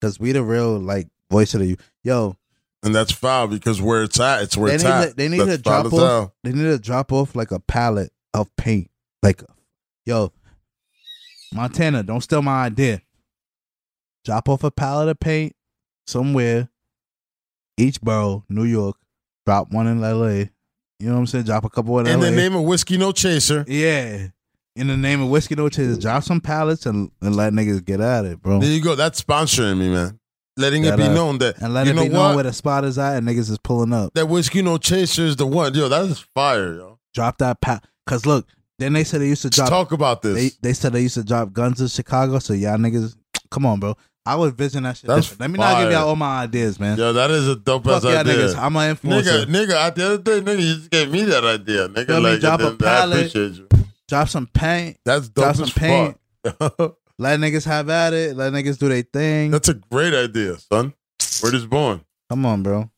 because 0.00 0.18
we 0.18 0.32
the 0.32 0.42
real 0.42 0.78
like 0.78 1.08
voice 1.30 1.52
of 1.52 1.60
the. 1.60 1.76
Yo, 2.02 2.38
and 2.82 2.94
that's 2.94 3.12
foul 3.12 3.46
because 3.48 3.80
where 3.82 4.02
it's 4.02 4.18
at, 4.20 4.42
it's 4.42 4.56
where 4.56 4.68
They 4.68 4.74
it's 4.76 4.84
need 4.84 4.90
at. 4.90 5.16
they 5.16 5.28
need 5.28 5.40
That's 5.40 5.56
to 5.56 5.62
drop 5.62 5.92
off-. 5.92 6.30
They 6.44 6.52
need 6.52 6.62
to 6.62 6.78
drop 6.78 7.12
off 7.12 7.34
like 7.36 7.50
a 7.50 7.60
pallet 7.60 8.10
of 8.34 8.54
paint. 8.56 8.90
Like, 9.22 9.42
yo, 10.06 10.32
Montana, 11.52 12.02
don't 12.02 12.20
steal 12.20 12.42
my 12.42 12.64
idea. 12.64 13.02
Drop 14.24 14.48
off 14.48 14.64
a 14.64 14.70
pallet 14.70 15.08
of 15.08 15.18
paint 15.18 15.54
somewhere, 16.06 16.68
each 17.76 18.00
borough, 18.00 18.44
New 18.48 18.64
York. 18.64 18.96
Drop 19.46 19.72
one 19.72 19.86
in 19.86 20.00
LA. 20.00 20.28
You 20.98 21.08
know 21.08 21.14
what 21.14 21.18
I'm 21.20 21.26
saying? 21.26 21.44
Drop 21.44 21.64
a 21.64 21.70
couple 21.70 21.98
in, 22.00 22.06
In 22.06 22.20
LA. 22.20 22.26
the 22.26 22.30
name 22.36 22.54
of 22.54 22.62
whiskey 22.64 22.98
no 22.98 23.10
chaser, 23.12 23.64
yeah. 23.66 24.28
In 24.76 24.86
the 24.86 24.96
name 24.96 25.20
of 25.22 25.28
whiskey 25.30 25.54
no 25.56 25.68
chaser. 25.68 25.98
drop 26.00 26.22
some 26.22 26.40
pallets 26.40 26.86
and, 26.86 27.10
and 27.20 27.34
let 27.34 27.52
niggas 27.52 27.84
get 27.84 28.00
at 28.00 28.24
it, 28.24 28.40
bro. 28.40 28.60
there 28.60 28.70
you 28.70 28.80
go. 28.82 28.94
That's 28.94 29.20
sponsoring 29.22 29.78
me, 29.78 29.88
man. 29.90 30.19
Letting 30.60 30.84
it 30.84 30.96
be 30.96 31.02
uh, 31.04 31.14
known 31.14 31.38
that 31.38 31.58
And 31.60 31.72
let 31.74 31.86
you 31.86 31.92
it 31.92 31.94
know 31.96 32.02
be 32.02 32.08
what 32.10 32.14
known 32.14 32.34
where 32.36 32.44
the 32.44 32.52
spot 32.52 32.84
is 32.84 32.98
at 32.98 33.16
and 33.16 33.26
niggas 33.26 33.50
is 33.50 33.58
pulling 33.58 33.92
up. 33.92 34.12
that 34.14 34.26
whiskey 34.26 34.62
no 34.62 34.78
chaser 34.78 35.22
is 35.22 35.36
the 35.36 35.46
one. 35.46 35.74
Yo, 35.74 35.88
that 35.88 36.04
is 36.04 36.20
fire, 36.34 36.74
yo. 36.74 36.98
Drop 37.14 37.38
that 37.38 37.60
pack. 37.60 37.84
Cause 38.06 38.26
look, 38.26 38.46
then 38.78 38.92
they 38.92 39.04
said 39.04 39.20
they 39.20 39.28
used 39.28 39.42
to 39.42 39.48
Let's 39.48 39.70
talk 39.70 39.92
about 39.92 40.22
this. 40.22 40.34
They 40.34 40.68
they 40.68 40.72
said 40.74 40.92
they 40.92 41.02
used 41.02 41.14
to 41.14 41.24
drop 41.24 41.52
guns 41.52 41.80
in 41.80 41.88
Chicago, 41.88 42.38
so 42.38 42.52
y'all 42.54 42.76
niggas, 42.78 43.16
come 43.50 43.66
on, 43.66 43.80
bro. 43.80 43.96
I 44.26 44.36
was 44.36 44.52
vision 44.52 44.82
that 44.82 44.96
shit. 44.98 45.08
That's 45.08 45.28
different. 45.28 45.40
Let 45.40 45.50
me 45.50 45.58
not 45.58 45.82
give 45.82 45.92
y'all 45.92 46.08
all 46.08 46.16
my 46.16 46.42
ideas, 46.42 46.78
man. 46.78 46.98
yo, 46.98 47.12
that 47.14 47.30
is 47.30 47.48
a 47.48 47.56
dope 47.56 47.84
Fuck 47.84 47.96
ass 47.96 48.02
y'all 48.04 48.16
idea. 48.18 48.34
niggas. 48.34 48.56
I'm 48.56 48.76
an 48.76 48.94
influencer. 48.96 49.44
Nigga, 49.44 49.66
nigga, 49.66 49.72
at 49.74 49.94
the 49.94 50.06
other 50.06 50.18
day, 50.18 50.40
nigga, 50.40 50.60
you 50.62 50.74
just 50.76 50.90
gave 50.90 51.10
me 51.10 51.22
that 51.24 51.44
idea. 51.44 51.88
Nigga, 51.88 52.08
me? 52.08 52.20
like, 52.30 52.40
Drop 52.40 52.60
a 52.60 52.70
then 52.70 52.88
I 52.88 53.04
appreciate 53.06 53.52
you. 53.54 53.68
Drop 54.08 54.28
some 54.28 54.46
paint. 54.46 54.98
That's 55.04 55.28
Drop 55.30 55.56
dope 55.56 55.56
some 55.56 55.64
as 55.64 55.72
paint. 55.72 56.16
fuck. 57.20 57.22
Let 57.22 57.40
niggas 57.40 57.64
have 57.66 57.88
at 57.90 58.12
it. 58.12 58.36
Let 58.36 58.52
niggas 58.52 58.78
do 58.78 58.88
their 58.88 59.02
thing. 59.02 59.50
That's 59.50 59.68
a 59.68 59.74
great 59.74 60.14
idea, 60.14 60.56
son. 60.58 60.94
Word 61.42 61.54
is 61.54 61.66
born. 61.66 62.00
Come 62.28 62.46
on, 62.46 62.62
bro. 62.62 62.90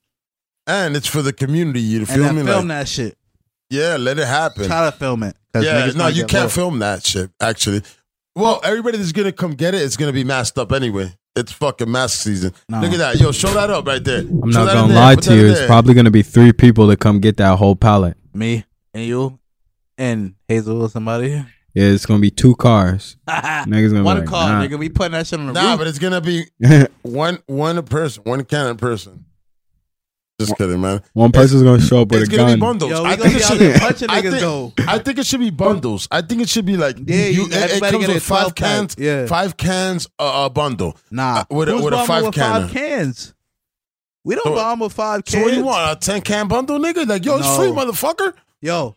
And 0.67 0.97
it's 0.97 1.07
for 1.09 1.23
the 1.23 1.33
community. 1.33 1.81
You 1.81 1.99
And 2.01 2.09
feel 2.09 2.23
then 2.25 2.37
me? 2.37 2.43
film 2.45 2.69
Like, 2.69 2.79
that 2.79 2.89
shit. 2.89 3.17
yeah, 3.71 3.97
let 3.99 4.19
it 4.19 4.27
happen. 4.27 4.67
Try 4.67 4.91
to 4.91 4.97
film 4.97 5.23
it. 5.25 5.37
Yeah, 5.55 5.91
no, 5.95 6.07
you 6.07 6.25
can't 6.25 6.45
low. 6.45 6.49
film 6.49 6.79
that 6.79 7.05
shit. 7.05 7.31
Actually, 7.41 7.83
well, 8.35 8.61
everybody 8.65 8.97
that's 8.97 9.13
gonna 9.13 9.33
come 9.33 9.53
get 9.53 9.75
it, 9.75 9.83
it's 9.83 9.97
gonna 9.97 10.13
be 10.13 10.25
masked 10.25 10.57
up 10.59 10.73
anyway. 10.73 11.13
It's 11.35 11.51
fucking 11.53 11.91
mask 11.91 12.23
season. 12.23 12.53
No. 12.69 12.81
Look 12.81 12.93
at 12.93 12.99
that, 12.99 13.17
yo, 13.21 13.33
show 13.33 13.53
that 13.55 13.71
up 13.71 13.87
right 13.87 14.03
there. 14.05 14.21
I'm 14.21 14.53
Show 14.53 14.65
not 14.65 14.73
gonna 14.75 14.95
lie 14.95 15.15
Put 15.15 15.25
to 15.25 15.35
you. 15.37 15.47
It's 15.49 15.59
there. 15.61 15.67
probably 15.67 15.95
gonna 15.95 16.11
be 16.11 16.23
three 16.23 16.53
people 16.53 16.89
to 16.89 16.97
come 16.97 17.21
get 17.21 17.37
that 17.39 17.57
whole 17.59 17.75
pallet. 17.77 18.17
Me 18.33 18.65
and 18.95 19.05
you 19.05 19.39
and 19.99 20.35
Hazel 20.49 20.81
or 20.83 20.89
somebody. 20.89 21.45
Yeah, 21.75 21.85
it's 21.87 22.05
gonna 22.07 22.21
be 22.21 22.31
two 22.31 22.55
cars. 22.57 23.17
Niggas 23.29 23.67
gonna 23.93 24.03
be 24.03 24.21
like, 24.21 24.25
car, 24.27 24.49
nah. 24.51 24.63
nigga. 24.67 24.79
We 24.79 24.89
putting 24.91 25.13
that 25.13 25.27
shit 25.27 25.39
on 25.41 25.47
the 25.47 25.53
Nah, 25.55 25.71
roof. 25.71 25.79
but 25.79 25.87
it's 25.87 25.99
gonna 25.99 26.21
be 26.21 26.45
one 27.03 27.39
one 27.47 27.83
person, 27.85 28.23
one 28.25 28.45
cannon 28.45 28.77
person. 28.77 29.25
Just 30.41 30.57
kidding, 30.57 30.81
man. 30.81 31.03
One 31.13 31.31
person's 31.31 31.63
gonna 31.63 31.81
show 31.81 32.03
up 32.03 32.11
with 32.11 32.23
It's 32.23 32.33
a 32.33 32.37
gonna 32.37 32.55
be 32.55 32.61
bundles. 32.61 32.91
Yo, 32.91 33.03
we 33.05 33.09
I 33.11 33.17
gonna 33.17 33.31
think 33.31 33.35
be 33.35 33.39
it 33.39 33.45
out 33.45 33.49
should. 33.53 33.61
there 33.61 33.79
punching 33.79 34.11
I 34.11 34.21
niggas 34.21 34.31
think, 34.31 34.41
though. 34.41 34.73
I 34.89 34.99
think 34.99 35.19
it 35.19 35.27
should 35.27 35.41
be 35.41 35.51
bundles. 35.51 36.09
I 36.11 36.21
think 36.23 36.41
it 36.43 36.49
should 36.49 36.65
be 36.67 36.77
like 36.77 36.97
Yeah, 36.99 37.27
you- 37.27 37.47
it- 37.47 37.53
it, 37.53 37.81
comes 37.83 38.09
with 38.09 38.23
five 38.23 38.55
cans. 38.55 38.97
Yeah. 38.99 39.27
five 39.27 39.57
cans 39.57 40.09
a, 40.19 40.25
a 40.47 40.51
bundle. 40.51 40.97
Nah, 41.11 41.41
Uh, 41.41 41.45
with 41.55 41.69
a- 41.69 41.73
Who's 41.73 41.85
with 41.85 41.95
a 41.95 42.05
five 42.05 42.25
with 42.25 42.35
five 42.35 42.71
cans. 42.71 43.35
We 44.25 44.35
don't 44.35 44.45
So- 44.45 44.55
bomb 44.55 44.81
with 44.81 44.93
five 44.93 45.23
So 45.27 45.33
cans. 45.37 45.45
what 45.45 45.51
do 45.53 45.57
you 45.57 45.65
want? 45.65 45.93
A 45.93 46.05
ten 46.05 46.21
can 46.23 46.49
bundle, 46.49 46.79
nigga? 46.79 47.07
Like 47.07 47.25
yo, 47.25 47.37
it's 47.39 47.47
No. 47.47 47.57
free, 47.57 47.69
motherfucker. 47.69 48.35
Yo, 48.61 48.97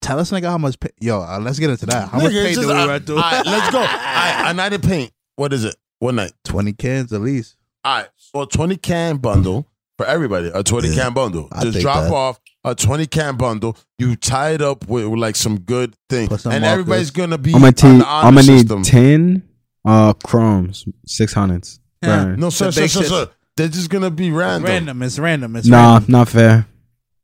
tell 0.00 0.18
us, 0.18 0.30
nigga, 0.30 0.44
how 0.44 0.58
much. 0.58 0.78
Pay- 0.80 0.90
Yo, 1.00 1.20
uh, 1.22 1.38
let's 1.40 1.58
get 1.58 1.70
into 1.70 1.86
that. 1.86 2.08
How 2.08 2.18
much 2.18 2.32
Nigga, 2.32 2.42
pay 2.42 2.48
it's 2.50 2.58
do 2.58 2.62
just- 2.64 2.74
we 2.74 2.80
I- 2.80 2.86
run 2.86 3.00
through? 3.02 3.16
all 3.16 3.22
right, 3.22 3.46
let's 3.46 3.70
go. 3.70 3.78
All 3.78 3.84
right, 3.86 4.44
a 4.46 4.54
night 4.54 4.72
of 4.72 4.82
paint. 4.82 5.12
What 5.36 5.52
is 5.52 5.64
it? 5.64 5.76
One 6.00 6.16
night. 6.16 6.32
Twenty 6.44 6.72
cans 6.72 7.12
at 7.12 7.20
least. 7.20 7.56
All 7.84 7.98
right, 7.98 8.08
so 8.16 8.42
a 8.42 8.46
twenty 8.46 8.76
can 8.76 9.16
bundle 9.18 9.66
for 9.96 10.06
everybody. 10.06 10.50
A 10.54 10.62
twenty 10.62 10.88
Yeah, 10.88 11.04
can 11.04 11.14
bundle. 11.14 11.48
I 11.52 11.62
Just 11.62 11.74
think 11.74 11.82
drop 11.82 12.04
that. 12.04 12.12
off 12.12 12.40
a 12.64 12.74
twenty 12.74 13.06
can 13.06 13.36
bundle. 13.36 13.76
You 13.98 14.14
tie 14.16 14.50
it 14.50 14.62
up 14.62 14.88
with, 14.88 15.06
with 15.06 15.18
like 15.20 15.36
some 15.36 15.60
good 15.60 15.94
thing, 16.10 16.28
Put 16.28 16.40
some 16.40 16.52
and 16.52 16.62
markers. 16.62 16.80
everybody's 16.80 17.10
gonna 17.10 17.38
be 17.38 17.54
I'm 17.54 17.60
gonna 17.60 17.66
on 17.82 17.92
need. 17.94 18.00
the 18.02 18.06
honor 18.06 18.26
I'm 18.28 18.34
gonna 18.34 18.46
need 18.46 18.58
system. 18.60 18.82
ten 18.82 19.42
uh 19.84 20.12
chromes, 20.14 20.84
six 21.06 21.32
hundreds. 21.32 21.80
Yeah. 22.02 22.24
Burn. 22.24 22.40
No, 22.40 22.50
sir, 22.50 22.66
The 22.66 22.72
sir, 22.72 22.80
big 22.82 22.90
sir, 22.90 23.00
shits. 23.00 23.08
sir. 23.08 23.28
They're 23.56 23.68
just 23.68 23.90
gonna 23.90 24.10
be 24.10 24.30
random. 24.30 24.70
Random. 24.70 25.02
It's 25.02 25.18
random. 25.18 25.56
It's 25.56 25.66
Nah, 25.66 25.94
random. 25.94 26.12
not 26.12 26.28
fair. 26.28 26.66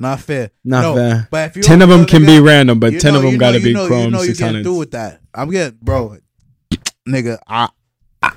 Not 0.01 0.21
fair. 0.21 0.51
Not 0.65 0.83
no, 0.83 0.95
fair. 0.97 1.29
But 1.31 1.51
if 1.51 1.57
you 1.57 1.63
Ten 1.63 1.83
of 1.83 1.89
them 1.89 2.05
can 2.05 2.23
nigga, 2.23 2.27
be 2.27 2.41
random, 2.41 2.81
but 2.81 2.99
ten 3.01 3.13
know- 3.13 3.19
of 3.21 3.25
them 3.25 3.39
gotta 3.39 3.61
be 3.61 3.69
you 3.69 3.75
know, 3.75 3.87
chrome 3.87 4.05
You 4.07 4.11
know 4.11 4.21
you 4.21 4.27
six 4.27 4.39
getting 4.39 4.55
hundreds. 4.57 4.67
through 4.67 4.79
with 4.79 4.91
that. 4.93 5.21
I'm 5.35 5.51
getting, 5.51 5.79
bro. 5.83 6.17
Nigga, 7.09 7.39
I, 7.47 7.69
I 8.23 8.33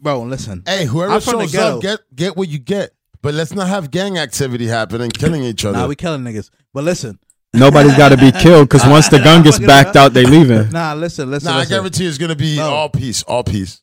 bro, 0.00 0.22
listen. 0.22 0.62
Hey, 0.66 0.84
whoever 0.86 1.12
I'm 1.14 1.20
from 1.20 1.38
the 1.40 1.48
shows 1.48 1.76
up, 1.76 1.82
get 1.82 2.00
get 2.14 2.36
what 2.36 2.48
you 2.48 2.58
get. 2.58 2.92
But 3.20 3.34
let's 3.34 3.52
not 3.52 3.68
have 3.68 3.90
gang 3.90 4.18
activity 4.18 4.66
happening, 4.66 5.10
killing 5.10 5.42
each 5.44 5.64
other. 5.64 5.78
Nah, 5.78 5.86
we 5.86 5.94
killing 5.96 6.22
niggas. 6.22 6.50
But 6.74 6.84
listen, 6.84 7.18
Nobody's 7.54 7.96
got 7.96 8.08
to 8.08 8.16
be 8.16 8.32
killed 8.40 8.68
because 8.68 8.84
once 8.88 9.08
the 9.08 9.18
gun 9.18 9.42
gets 9.42 9.58
backed 9.58 9.94
out, 9.94 10.12
they 10.14 10.24
leaving. 10.24 10.70
nah, 10.70 10.94
listen, 10.94 11.30
listen, 11.30 11.50
nah, 11.50 11.56
I 11.56 11.60
listen. 11.60 11.76
guarantee 11.76 12.06
it's 12.06 12.18
gonna 12.18 12.34
be 12.34 12.56
No. 12.56 12.70
all 12.70 12.88
peace, 12.88 13.22
all 13.24 13.44
peace. 13.44 13.82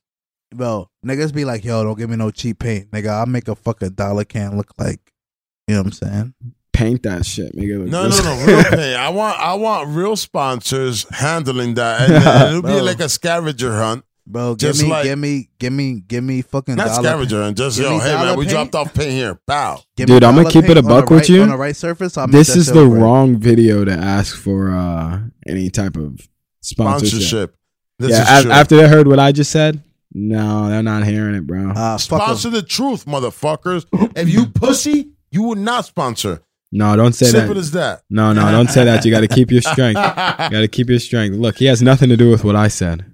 bro, 0.54 0.90
niggas 1.06 1.34
be 1.34 1.46
like, 1.46 1.64
yo, 1.64 1.84
don't 1.84 1.98
give 1.98 2.10
me 2.10 2.16
no 2.18 2.32
cheap 2.32 2.60
paint, 2.60 2.90
nigga. 2.92 3.10
I'll 3.10 3.26
make 3.28 3.48
a 3.48 3.56
fucking 3.56 3.92
dollar 3.92 4.24
can 4.26 4.58
look 4.58 4.72
like, 4.78 5.00
you 5.68 5.76
know 5.76 5.82
what 5.84 5.88
I'm 5.88 5.92
saying? 5.94 6.34
Paint 6.80 7.04
that 7.04 7.26
shit, 7.26 7.54
make 7.56 7.68
it 7.68 7.78
look 7.78 7.90
No, 7.90 8.10
good. 8.10 8.24
no, 8.24 8.36
no, 8.38 8.46
real 8.46 8.64
pay. 8.64 8.96
I 8.96 9.10
want, 9.10 9.38
I 9.40 9.54
want 9.56 9.90
real 9.90 10.16
sponsors 10.16 11.06
handling 11.10 11.74
that, 11.74 12.02
and 12.10 12.14
then 12.24 12.48
it'll 12.48 12.62
be 12.62 12.68
Bro. 12.70 12.84
like 12.84 13.00
a 13.02 13.10
scavenger 13.10 13.74
hunt, 13.74 14.06
Bro, 14.26 14.56
give 14.56 14.70
Just 14.70 14.84
me, 14.84 14.90
like- 14.90 15.04
give 15.04 15.20
me, 15.20 15.50
give 15.60 15.74
me, 15.74 16.00
give 16.08 16.24
me 16.24 16.42
fucking 16.42 16.76
not 16.76 16.88
dollar. 16.88 17.04
scavenger 17.04 17.42
hunt. 17.44 17.58
Just 17.58 17.80
yo, 17.80 18.00
hey 18.00 18.14
man, 18.14 18.26
dollar 18.28 18.38
we 18.38 18.46
dropped 18.46 18.76
off 18.76 18.94
paint 18.94 19.12
here, 19.12 19.40
bow. 19.46 19.82
Give 19.98 20.08
me 20.08 20.16
Dude, 20.16 20.24
I'ma 20.24 20.44
keep 20.50 20.64
it 20.64 20.68
paint 20.68 20.78
a 20.78 20.82
on 20.84 20.88
buck 20.88 21.08
the 21.10 21.14
with 21.16 21.24
right- 21.24 21.30
you. 21.30 21.42
On 21.42 21.50
the 21.50 21.58
right 21.58 21.76
surface, 21.76 22.18
I'll 22.18 22.28
This 22.28 22.56
is 22.56 22.68
the 22.68 22.76
look 22.84 22.94
right. 22.94 23.02
wrong 23.02 23.38
video 23.38 23.84
to 23.84 23.92
ask 23.92 24.38
for 24.38 24.72
uh 24.72 25.20
any 25.48 25.70
type 25.70 25.98
of 25.98 26.20
sponsorship. 26.62 27.10
Sponsorship. 27.10 27.56
This 27.98 28.12
yeah, 28.12 28.22
is 28.22 28.40
a- 28.40 28.44
true. 28.44 28.52
after 28.54 28.76
they 28.78 28.88
heard 28.88 29.08
what 29.08 29.20
I 29.20 29.32
just 29.34 29.52
said, 29.52 29.84
no, 30.14 30.70
they're 30.70 30.82
not 30.84 31.04
hearing 31.04 31.36
it, 31.36 31.46
bro. 31.46 31.74
Fuck 31.74 31.78
'em. 31.78 31.98
sponsor 32.00 32.50
the 32.52 32.62
truth, 32.62 33.06
motherfuckers. 33.06 33.86
if 34.16 34.30
you 34.30 34.46
pussy, 34.46 35.10
you 35.32 35.44
will 35.44 35.56
not 35.56 35.86
sponsor. 35.86 36.42
No, 36.72 36.96
don't 36.96 37.14
say 37.14 37.28
Simple 37.28 37.56
that. 37.56 37.60
as 37.60 37.72
that. 37.72 38.04
No, 38.10 38.34
no, 38.34 38.52
don't 38.52 38.70
say 38.70 38.84
that. 38.86 39.04
You 39.06 39.12
got 39.12 39.22
to 39.22 39.28
keep 39.28 39.52
your 39.52 39.62
strength. 39.62 39.98
You 39.98 40.04
got 40.04 40.50
to 40.52 40.68
keep 40.68 40.90
your 40.90 41.00
strength. 41.00 41.36
Look, 41.38 41.58
he 41.58 41.66
has 41.66 41.82
nothing 41.82 42.10
to 42.10 42.18
do 42.18 42.30
with 42.30 42.44
what 42.44 42.56
I 42.56 42.68
said. 42.68 43.06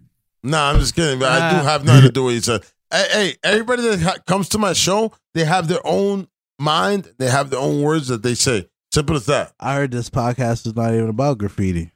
Nah, 0.44 0.70
I'm 0.72 0.80
just 0.80 0.96
kidding. 0.96 1.20
But 1.20 1.32
I 1.32 1.52
do 1.52 1.66
have 1.66 1.86
nothing 1.86 2.04
to 2.04 2.12
do 2.12 2.24
with 2.26 2.32
what 2.32 2.36
you 2.36 2.42
said. 2.42 2.64
Hey, 2.92 3.08
hey, 3.12 3.36
everybody 3.44 3.82
that 3.84 4.00
ha- 4.02 4.18
comes 4.28 4.50
to 4.50 4.58
my 4.60 4.74
show, 4.74 5.12
they 5.34 5.44
have 5.46 5.68
their 5.68 5.86
own 5.86 6.28
mind. 6.60 7.12
They 7.18 7.30
have 7.30 7.50
their 7.50 7.60
own 7.60 7.82
words 7.82 8.10
that 8.10 8.22
they 8.24 8.36
say. 8.36 8.70
Simple 8.94 9.16
as 9.16 9.26
that. 9.26 9.54
I 9.60 9.76
heard 9.76 9.92
this 9.92 10.10
podcast 10.10 10.68
is 10.68 10.76
not 10.76 10.94
even 10.94 11.10
about 11.10 11.38
graffiti. 11.40 11.92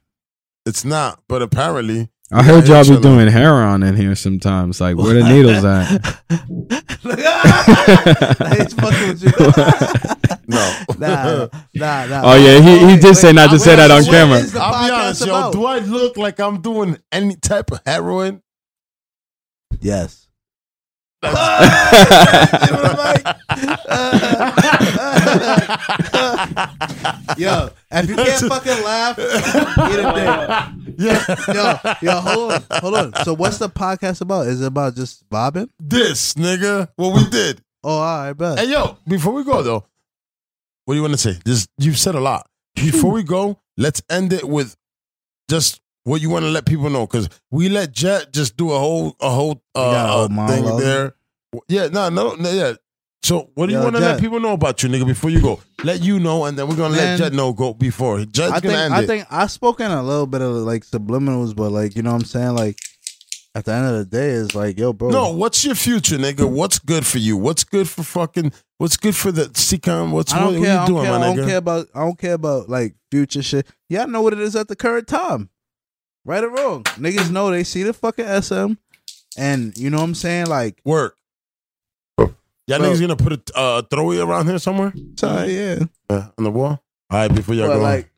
It's 0.66 0.84
not, 0.84 1.22
but 1.28 1.42
apparently, 1.42 2.10
I 2.32 2.42
heard 2.44 2.68
y'all 2.68 2.82
be 2.82 2.86
chilling. 2.88 3.02
doing 3.02 3.26
heroin 3.28 3.82
in 3.82 3.96
here 3.96 4.14
sometimes. 4.14 4.80
Like, 4.80 4.96
where 4.96 5.14
the 5.14 5.24
needles 5.24 5.64
at? 5.64 5.88
He's 8.56 8.72
fucking 8.74 9.08
with 9.08 9.22
you. 9.24 9.32
no. 10.46 10.74
nah, 10.98 11.48
nah, 11.74 12.06
nah. 12.06 12.22
Oh, 12.24 12.36
yeah, 12.36 12.60
he- 12.60 12.78
he 12.90 12.94
did 12.96 13.04
wait, 13.04 13.16
say 13.16 13.32
not 13.32 13.46
to 13.48 13.54
wait, 13.54 13.60
say 13.62 13.74
that 13.76 13.90
on 13.90 14.04
camera. 14.04 14.38
I'll 14.38 14.44
be 14.44 14.50
podcast 14.54 14.92
honest, 14.92 15.26
yo. 15.26 15.50
Do 15.52 15.64
I 15.64 15.78
look 15.80 16.16
like 16.16 16.38
I'm 16.38 16.60
doing 16.60 16.98
any 17.10 17.34
type 17.34 17.72
of 17.72 17.80
heroin? 17.84 18.42
Yes. 19.80 20.28
Yo, 27.36 27.68
if 27.90 28.08
you 28.08 28.16
can't 28.16 28.48
fucking 28.48 28.82
laugh, 28.84 29.18
eat 29.18 29.98
a 29.98 30.72
dick. 30.86 30.89
Yeah. 31.00 31.24
Yo, 32.02 32.12
yo, 32.12 32.20
hold 32.20 32.52
on, 32.52 32.64
hold 32.70 32.94
on. 32.94 33.14
So, 33.24 33.34
what's 33.34 33.58
the 33.58 33.68
podcast 33.68 34.20
about? 34.20 34.46
Is 34.46 34.60
it 34.60 34.66
about 34.66 34.94
just 34.94 35.28
bobbing? 35.28 35.70
This, 35.78 36.34
nigga. 36.34 36.88
What 36.96 37.14
we 37.14 37.28
did. 37.30 37.62
Oh, 37.82 37.98
all 37.98 38.18
right, 38.26 38.32
bet. 38.34 38.58
Hey, 38.58 38.70
yo, 38.70 38.98
before 39.08 39.32
we 39.32 39.42
go, 39.44 39.62
though, 39.62 39.84
what 40.84 40.94
do 40.94 40.96
you 40.96 41.02
want 41.02 41.14
to 41.14 41.18
say? 41.18 41.38
This, 41.44 41.66
you've 41.78 41.98
said 41.98 42.14
a 42.14 42.20
lot. 42.20 42.48
Before 42.74 43.12
we 43.12 43.22
go, 43.22 43.58
let's 43.76 44.02
end 44.10 44.32
it 44.32 44.44
with 44.44 44.76
just 45.48 45.80
what 46.04 46.20
you 46.20 46.30
want 46.30 46.44
to 46.44 46.50
let 46.50 46.66
people 46.66 46.90
know. 46.90 47.06
Because 47.06 47.28
we 47.50 47.68
let 47.68 47.92
Jet 47.92 48.32
just 48.32 48.56
do 48.56 48.70
a 48.72 48.78
whole, 48.78 49.16
a 49.20 49.30
whole, 49.30 49.62
uh, 49.74 49.92
got 49.92 50.08
a 50.08 50.34
whole 50.34 50.46
thing 50.48 50.76
there. 50.76 51.14
Yeah, 51.68 51.88
no, 51.88 52.08
no, 52.10 52.34
no, 52.34 52.50
yeah. 52.50 52.74
So, 53.22 53.50
what 53.54 53.66
do 53.66 53.72
you 53.72 53.78
Yo, 53.78 53.84
want 53.84 53.96
to 53.96 54.00
let 54.02 54.18
people 54.20 54.40
know 54.40 54.54
about 54.54 54.82
you, 54.82 54.88
nigga, 54.88 55.06
before 55.06 55.28
you 55.30 55.42
go? 55.42 55.60
Let 55.84 56.00
you 56.02 56.18
know, 56.18 56.46
and 56.46 56.58
then 56.58 56.66
we're 56.68 56.76
going 56.76 56.92
to 56.92 56.96
let 56.98 57.04
Man. 57.04 57.18
Jet 57.18 57.32
know 57.34 57.52
go 57.52 57.74
before. 57.74 58.24
Jet's 58.24 58.50
I 58.52 58.60
going 58.60 58.74
think 58.74 58.78
end 58.78 58.94
I 58.94 59.02
it. 59.02 59.06
think 59.06 59.26
I've 59.30 59.50
spoken 59.50 59.90
a 59.90 60.02
little 60.02 60.26
bit 60.26 60.40
of 60.40 60.52
like 60.54 60.84
subliminals, 60.86 61.54
but 61.54 61.70
like 61.70 61.96
you 61.96 62.02
know 62.02 62.12
what 62.12 62.22
I'm 62.22 62.24
saying. 62.24 62.54
Like 62.54 62.78
at 63.54 63.66
the 63.66 63.72
end 63.74 63.86
of 63.86 63.98
the 63.98 64.04
day, 64.06 64.30
it's 64.30 64.54
like 64.54 64.78
yo, 64.78 64.92
bro. 64.94 65.10
No, 65.10 65.32
what's 65.32 65.64
your 65.64 65.74
future, 65.74 66.16
nigga? 66.16 66.48
What's 66.50 66.78
good 66.78 67.04
for 67.06 67.18
you? 67.18 67.36
What's 67.36 67.62
good 67.62 67.88
for 67.88 68.02
fucking? 68.02 68.52
What's 68.78 68.96
good 68.96 69.14
for 69.14 69.30
the 69.30 69.44
Secm? 69.50 70.12
What's 70.12 70.32
I 70.32 70.38
what, 70.44 70.52
don't 70.52 70.60
what 70.60 70.66
care. 70.66 70.74
you 70.76 70.80
I 70.80 70.86
doing, 70.86 71.04
don't 71.04 71.04
care. 71.04 71.18
my 71.18 71.26
I 71.26 71.30
nigga? 71.32 71.36
don't 71.36 71.46
care 71.48 71.56
about. 71.58 71.86
I 71.94 72.00
don't 72.00 72.18
care 72.18 72.34
about 72.34 72.68
like 72.70 72.94
future 73.10 73.42
shit. 73.42 73.66
Y'all 73.90 74.06
know 74.08 74.22
what 74.22 74.32
it 74.32 74.40
is 74.40 74.56
at 74.56 74.68
the 74.68 74.76
current 74.76 75.06
time, 75.06 75.50
right 76.24 76.42
or 76.42 76.48
wrong. 76.48 76.84
Niggas 76.84 77.30
know 77.30 77.50
they 77.50 77.64
see 77.64 77.82
the 77.82 77.92
fucking 77.92 78.24
SM, 78.42 78.72
and 79.36 79.76
you 79.76 79.90
know 79.90 79.98
what 79.98 80.04
I'm 80.04 80.14
saying. 80.14 80.46
Like 80.46 80.80
Work. 80.86 81.16
Y'all 82.70 82.78
Bro. 82.78 82.92
niggas 82.92 83.00
gonna 83.00 83.16
put 83.16 83.32
a 83.32 83.58
uh, 83.58 83.82
throwaway 83.82 84.18
around 84.18 84.46
here 84.46 84.60
somewhere? 84.60 84.92
So, 85.16 85.42
yeah. 85.42 85.80
Yeah, 86.08 86.28
on 86.38 86.44
the 86.44 86.52
wall. 86.52 86.80
All 87.10 87.18
right, 87.18 87.34
before 87.34 87.56
y'all 87.56 87.66
But 87.66 87.78
go. 87.78 87.82
like 87.82 88.12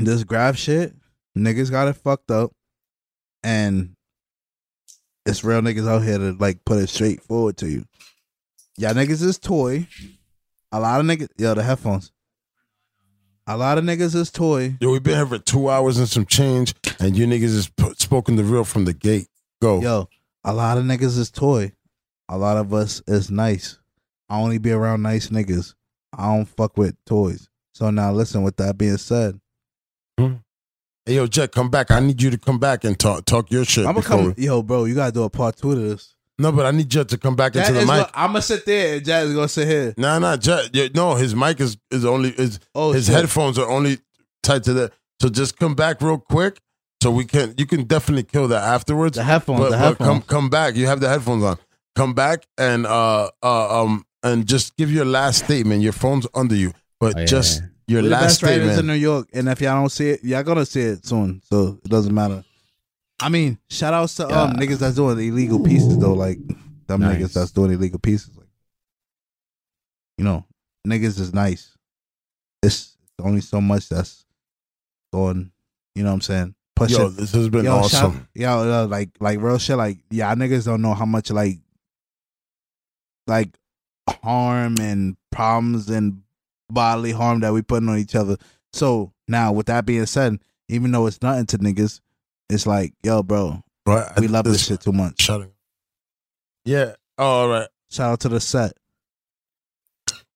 this 0.00 0.24
graph 0.24 0.56
shit, 0.56 0.92
niggas 1.38 1.70
got 1.70 1.86
it 1.86 1.92
fucked 1.92 2.32
up, 2.32 2.50
and 3.44 3.94
it's 5.24 5.44
real 5.44 5.60
niggas 5.60 5.88
out 5.88 6.02
here 6.02 6.18
to 6.18 6.32
like 6.32 6.64
put 6.64 6.78
it 6.82 6.88
straight 6.88 7.22
forward 7.22 7.58
to 7.58 7.68
you. 7.68 7.84
Y'all 8.76 8.92
niggas 8.94 9.22
is 9.22 9.38
toy. 9.38 9.86
A 10.72 10.80
lot 10.80 10.98
of 10.98 11.06
niggas, 11.06 11.28
yo, 11.38 11.54
the 11.54 11.62
headphones. 11.62 12.10
A 13.46 13.56
lot 13.56 13.78
of 13.78 13.84
niggas 13.84 14.16
is 14.16 14.32
toy. 14.32 14.76
Yo, 14.80 14.90
we 14.90 14.98
been 14.98 15.14
here 15.14 15.26
for 15.26 15.38
two 15.38 15.70
hours 15.70 15.98
and 15.98 16.08
some 16.08 16.26
change, 16.26 16.74
and 16.98 17.16
you 17.16 17.24
niggas 17.28 17.44
is 17.54 17.68
p- 17.68 17.94
spoken 17.98 18.34
the 18.34 18.42
real 18.42 18.64
from 18.64 18.84
the 18.84 18.92
gate. 18.94 19.28
Go. 19.62 19.80
Yo, 19.80 20.08
a 20.42 20.52
lot 20.52 20.76
of 20.76 20.82
niggas 20.84 21.16
is 21.16 21.30
toy. 21.30 21.70
A 22.28 22.38
lot 22.38 22.56
of 22.56 22.72
us 22.72 23.02
is 23.06 23.30
nice. 23.30 23.78
I 24.28 24.40
only 24.40 24.58
be 24.58 24.72
around 24.72 25.02
nice 25.02 25.28
niggas. 25.28 25.74
I 26.16 26.34
don't 26.34 26.46
fuck 26.46 26.76
with 26.76 26.96
toys. 27.04 27.48
So 27.74 27.90
now 27.90 28.12
listen, 28.12 28.42
with 28.42 28.56
that 28.56 28.78
being 28.78 28.96
said, 28.96 29.38
hmm. 30.18 30.34
Hey, 31.06 31.16
yo, 31.16 31.26
Jet, 31.26 31.52
come 31.52 31.68
back. 31.68 31.90
I 31.90 32.00
need 32.00 32.22
you 32.22 32.30
to 32.30 32.38
come 32.38 32.58
back 32.58 32.84
and 32.84 32.98
talk 32.98 33.26
talk 33.26 33.50
your 33.50 33.64
shit. 33.66 33.84
I'm 33.86 33.94
gonna 33.94 34.06
come 34.06 34.34
yo, 34.38 34.62
bro, 34.62 34.84
you 34.84 34.94
gotta 34.94 35.12
do 35.12 35.24
a 35.24 35.30
part 35.30 35.56
two 35.56 35.74
to 35.74 35.80
this. 35.80 36.14
No, 36.38 36.50
but 36.50 36.64
I 36.66 36.70
need 36.70 36.88
Jet 36.88 37.08
to 37.10 37.18
come 37.18 37.36
back 37.36 37.54
into 37.54 37.72
the 37.72 37.80
mic. 37.84 38.08
I'm 38.14 38.28
gonna 38.30 38.42
sit 38.42 38.64
there 38.64 38.96
and 38.96 39.04
Jazz 39.04 39.28
is 39.28 39.34
gonna 39.34 39.48
sit 39.48 39.68
here. 39.68 39.94
Nah, 39.98 40.18
nah, 40.18 40.36
Jet. 40.36 40.70
yeah, 40.72 40.88
No, 40.94 41.14
his 41.14 41.34
mic 41.34 41.60
is 41.60 41.76
is 41.90 42.04
only 42.06 42.30
is 42.30 42.58
Oh, 42.74 42.92
his 42.92 43.06
shit. 43.06 43.14
headphones 43.14 43.58
are 43.58 43.68
only 43.68 43.98
tied 44.42 44.64
to 44.64 44.72
that. 44.74 44.92
So 45.20 45.28
just 45.28 45.58
come 45.58 45.74
back 45.74 46.00
real 46.00 46.18
quick, 46.18 46.58
so 47.02 47.10
we 47.10 47.24
can 47.26 47.54
you 47.58 47.66
can 47.66 47.84
definitely 47.84 48.24
kill 48.24 48.48
that 48.48 48.62
afterwards. 48.64 49.16
The 49.16 49.24
headphones, 49.24 49.60
but, 49.60 49.64
the 49.70 49.76
but 49.76 49.78
headphones. 49.78 50.08
come 50.08 50.22
come 50.22 50.48
back. 50.50 50.74
You 50.74 50.86
have 50.86 51.00
the 51.00 51.08
headphones 51.08 51.44
on. 51.44 51.58
Come 51.96 52.12
back 52.14 52.46
and 52.58 52.86
uh 52.86 53.30
uh 53.42 53.82
um 53.82 54.04
and 54.22 54.46
just 54.46 54.76
give 54.76 54.90
your 54.90 55.04
last 55.04 55.44
statement. 55.44 55.82
Your 55.82 55.92
phone's 55.92 56.26
under 56.34 56.54
you, 56.54 56.72
but 56.98 57.16
Oh, 57.16 57.20
yeah. 57.20 57.26
just 57.26 57.62
your 57.86 58.02
We're 58.02 58.08
the 58.08 58.14
last 58.14 58.22
best 58.22 58.42
writers 58.42 58.78
in. 58.78 58.86
New 58.86 58.94
York, 58.94 59.28
and 59.32 59.48
if 59.48 59.60
y'all 59.60 59.74
don't 59.80 59.90
see 59.90 60.10
it, 60.10 60.24
y'all 60.24 60.42
gonna 60.42 60.66
see 60.66 60.80
it 60.80 61.06
soon. 61.06 61.40
So 61.44 61.78
it 61.84 61.88
doesn't 61.88 62.14
matter. 62.14 62.44
I 63.20 63.28
mean, 63.28 63.58
shout 63.70 63.94
outs 63.94 64.16
to 64.16 64.26
um 64.26 64.52
Yeah. 64.52 64.66
niggas 64.66 64.78
that's 64.78 64.96
doing 64.96 65.18
illegal 65.18 65.60
pieces 65.60 65.98
though, 65.98 66.14
like 66.14 66.38
them 66.88 67.00
Nice. 67.00 67.20
niggas 67.22 67.32
that's 67.34 67.52
doing 67.52 67.70
illegal 67.72 67.98
pieces. 68.00 68.36
Like, 68.36 68.48
you 70.18 70.24
know, 70.24 70.44
niggas 70.86 71.18
is 71.20 71.32
nice. 71.32 71.70
It's 72.62 72.96
only 73.22 73.40
so 73.40 73.60
much 73.60 73.88
that's 73.88 74.24
going. 75.12 75.52
You 75.94 76.02
know 76.02 76.08
what 76.10 76.14
I'm 76.14 76.20
saying? 76.22 76.54
Push 76.74 76.90
Yo, 76.90 77.06
it. 77.06 77.10
this 77.10 77.32
has 77.32 77.48
been 77.50 77.64
Yo, 77.66 77.76
awesome. 77.76 78.12
shout, 78.14 78.22
yo, 78.34 78.82
uh, 78.82 78.86
like 78.88 79.10
like 79.20 79.40
real 79.40 79.58
shit. 79.58 79.76
Like 79.76 79.98
y'all 80.10 80.34
niggas 80.34 80.64
don't 80.64 80.82
know 80.82 80.94
how 80.94 81.04
much 81.06 81.30
like 81.30 81.58
like 83.26 83.50
harm 84.22 84.76
and 84.80 85.16
problems 85.30 85.88
and 85.88 86.22
bodily 86.70 87.12
harm 87.12 87.40
that 87.40 87.52
we 87.52 87.62
putting 87.62 87.88
on 87.88 87.98
each 87.98 88.14
other. 88.14 88.36
So 88.72 89.12
now, 89.28 89.52
with 89.52 89.66
that 89.66 89.86
being 89.86 90.06
said, 90.06 90.38
even 90.68 90.90
though 90.92 91.06
it's 91.06 91.22
nothing 91.22 91.46
to 91.46 91.58
niggas, 91.58 92.00
it's 92.50 92.66
like, 92.66 92.92
yo, 93.02 93.22
bro, 93.22 93.62
Right, 93.86 94.18
we 94.18 94.28
love 94.28 94.44
this 94.44 94.66
shit 94.66 94.80
too 94.80 94.92
much. 94.92 95.20
Shutting. 95.20 95.50
Yeah. 96.64 96.94
all 97.18 97.48
right. 97.48 97.68
Shout 97.90 98.12
out 98.12 98.20
to 98.20 98.28
the 98.30 98.40
set. 98.40 98.72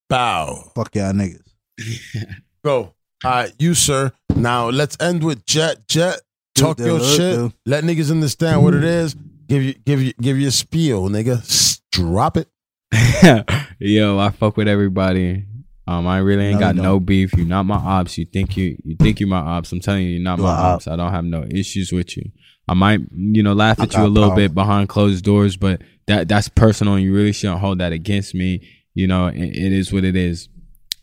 Bow. 0.08 0.70
Fuck 0.74 0.94
y'all 0.94 1.12
niggas. 1.12 1.48
Go. 2.64 2.94
All 3.24 3.30
right, 3.30 3.52
you 3.58 3.74
sir. 3.74 4.12
Now 4.36 4.68
let's 4.68 4.96
end 5.00 5.24
with 5.24 5.44
Jet. 5.44 5.88
Jet, 5.88 6.20
talk 6.54 6.76
Dude, 6.76 6.86
your 6.86 6.98
dude, 7.00 7.08
shit. 7.16 7.36
dude. 7.36 7.52
Let 7.66 7.84
niggas 7.84 8.10
understand 8.10 8.62
what 8.62 8.74
it 8.74 8.84
is. 8.84 9.16
Give 9.48 9.62
you, 9.62 9.74
give 9.74 10.02
you, 10.02 10.12
give 10.20 10.38
you 10.38 10.48
a 10.48 10.52
spiel, 10.52 11.08
nigga. 11.08 11.80
Drop 11.90 12.36
it. 12.36 12.48
Yo, 13.78 14.18
I 14.18 14.30
fuck 14.30 14.56
with 14.56 14.68
everybody. 14.68 15.44
Um, 15.86 16.06
I 16.06 16.18
really 16.18 16.44
ain't 16.46 16.60
No, 16.60 16.66
got 16.66 16.76
no 16.76 17.00
beef. 17.00 17.32
You're 17.36 17.46
not 17.46 17.64
my 17.64 17.76
ops. 17.76 18.18
You 18.18 18.24
think 18.26 18.56
you 18.56 18.76
you 18.84 18.96
think 18.96 19.20
you're 19.20 19.28
my 19.28 19.38
ops. 19.38 19.72
I'm 19.72 19.80
telling 19.80 20.04
you, 20.04 20.10
you're 20.10 20.22
not 20.22 20.38
You 20.38 20.44
my 20.44 20.50
a 20.50 20.52
op. 20.54 20.74
ops. 20.76 20.88
I 20.88 20.96
don't 20.96 21.12
have 21.12 21.24
no 21.24 21.44
issues 21.50 21.92
with 21.92 22.16
you. 22.16 22.30
I 22.66 22.74
might, 22.74 23.00
you 23.14 23.42
know, 23.42 23.54
laugh 23.54 23.80
at 23.80 23.94
you 23.94 24.04
a 24.04 24.06
little 24.06 24.30
power. 24.30 24.36
bit 24.36 24.54
behind 24.54 24.88
closed 24.90 25.24
doors, 25.24 25.56
but 25.56 25.80
that 26.06 26.28
that's 26.28 26.48
personal. 26.48 26.94
and 26.94 27.02
You 27.04 27.14
really 27.14 27.32
shouldn't 27.32 27.60
hold 27.60 27.78
that 27.78 27.92
against 27.92 28.34
me. 28.34 28.68
You 28.94 29.06
know, 29.06 29.28
it, 29.28 29.36
it 29.38 29.72
is 29.72 29.92
what 29.92 30.04
it 30.04 30.16
is. 30.16 30.48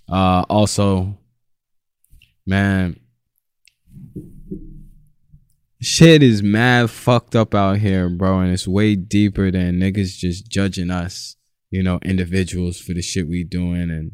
Uh, 0.07 0.43
also, 0.49 1.17
man, 2.45 2.99
shit 5.81 6.22
is 6.22 6.43
mad 6.43 6.91
fucked 6.91 7.35
up 7.35 7.55
out 7.55 7.77
here, 7.80 8.07
bro, 8.09 8.39
and 8.41 8.51
it's 8.53 8.67
way 8.67 8.95
deeper 8.95 9.49
than 9.49 9.80
niggas 9.80 10.15
just 10.17 10.47
judging 10.47 10.91
us, 10.91 11.34
you 11.75 11.83
know, 11.83 11.99
individuals 12.05 12.79
for 12.79 12.93
the 12.93 13.01
shit 13.01 13.27
we 13.27 13.43
doing. 13.43 13.91
And, 13.91 14.13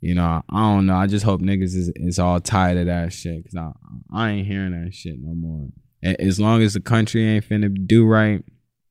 you 0.00 0.14
know, 0.14 0.42
I 0.48 0.60
don't 0.60 0.86
know. 0.86 0.96
I 0.96 1.06
just 1.06 1.26
hope 1.26 1.42
niggas 1.42 1.74
is, 1.76 1.92
is 1.94 2.18
all 2.18 2.40
tired 2.40 2.78
of 2.78 2.86
that 2.86 3.12
shit 3.12 3.44
because 3.44 3.54
I, 3.54 3.70
I 4.10 4.30
ain't 4.30 4.46
hearing 4.46 4.72
that 4.72 4.94
shit 4.94 5.16
no 5.20 5.34
more. 5.34 5.68
And 6.02 6.18
as 6.18 6.40
long 6.40 6.62
as 6.62 6.72
the 6.72 6.80
country 6.80 7.22
ain't 7.28 7.46
finna 7.46 7.86
do 7.86 8.06
right, 8.06 8.42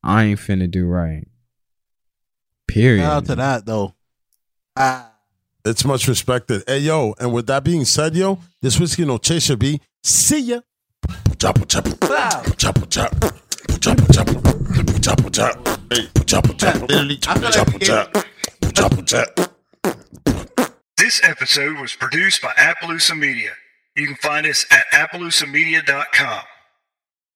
I 0.04 0.26
ain't 0.26 0.40
finna 0.40 0.70
do 0.70 0.86
right. 0.86 1.28
Period. 2.68 3.02
Shout 3.02 3.12
out 3.12 3.26
to 3.26 3.36
that, 3.38 3.66
though. 3.66 3.96
Ah. 4.78 5.12
It's 5.66 5.84
much 5.84 6.08
respected. 6.08 6.62
Hey, 6.68 6.78
yo, 6.80 7.16
and 7.20 7.34
with 7.34 7.48
that 7.48 7.64
being 7.64 7.86
said, 7.86 8.16
yo, 8.16 8.38
this 8.62 8.80
whiskey 8.80 9.04
no 9.04 9.18
chase 9.18 9.46
should 9.46 9.58
be. 9.58 9.82
See 10.04 10.42
ya. 10.42 10.60
Chop, 11.40 11.68
chop, 11.68 11.88
chop, 12.56 12.88
chop. 12.88 13.36
This 20.98 21.22
episode 21.24 21.80
was 21.80 21.94
produced 21.94 22.42
by 22.42 22.52
Appaloosa 22.58 23.18
Media. 23.18 23.52
You 23.96 24.08
can 24.08 24.16
find 24.16 24.46
us 24.48 24.66
at 24.72 24.86
appaloosamedia.com. 24.92 26.44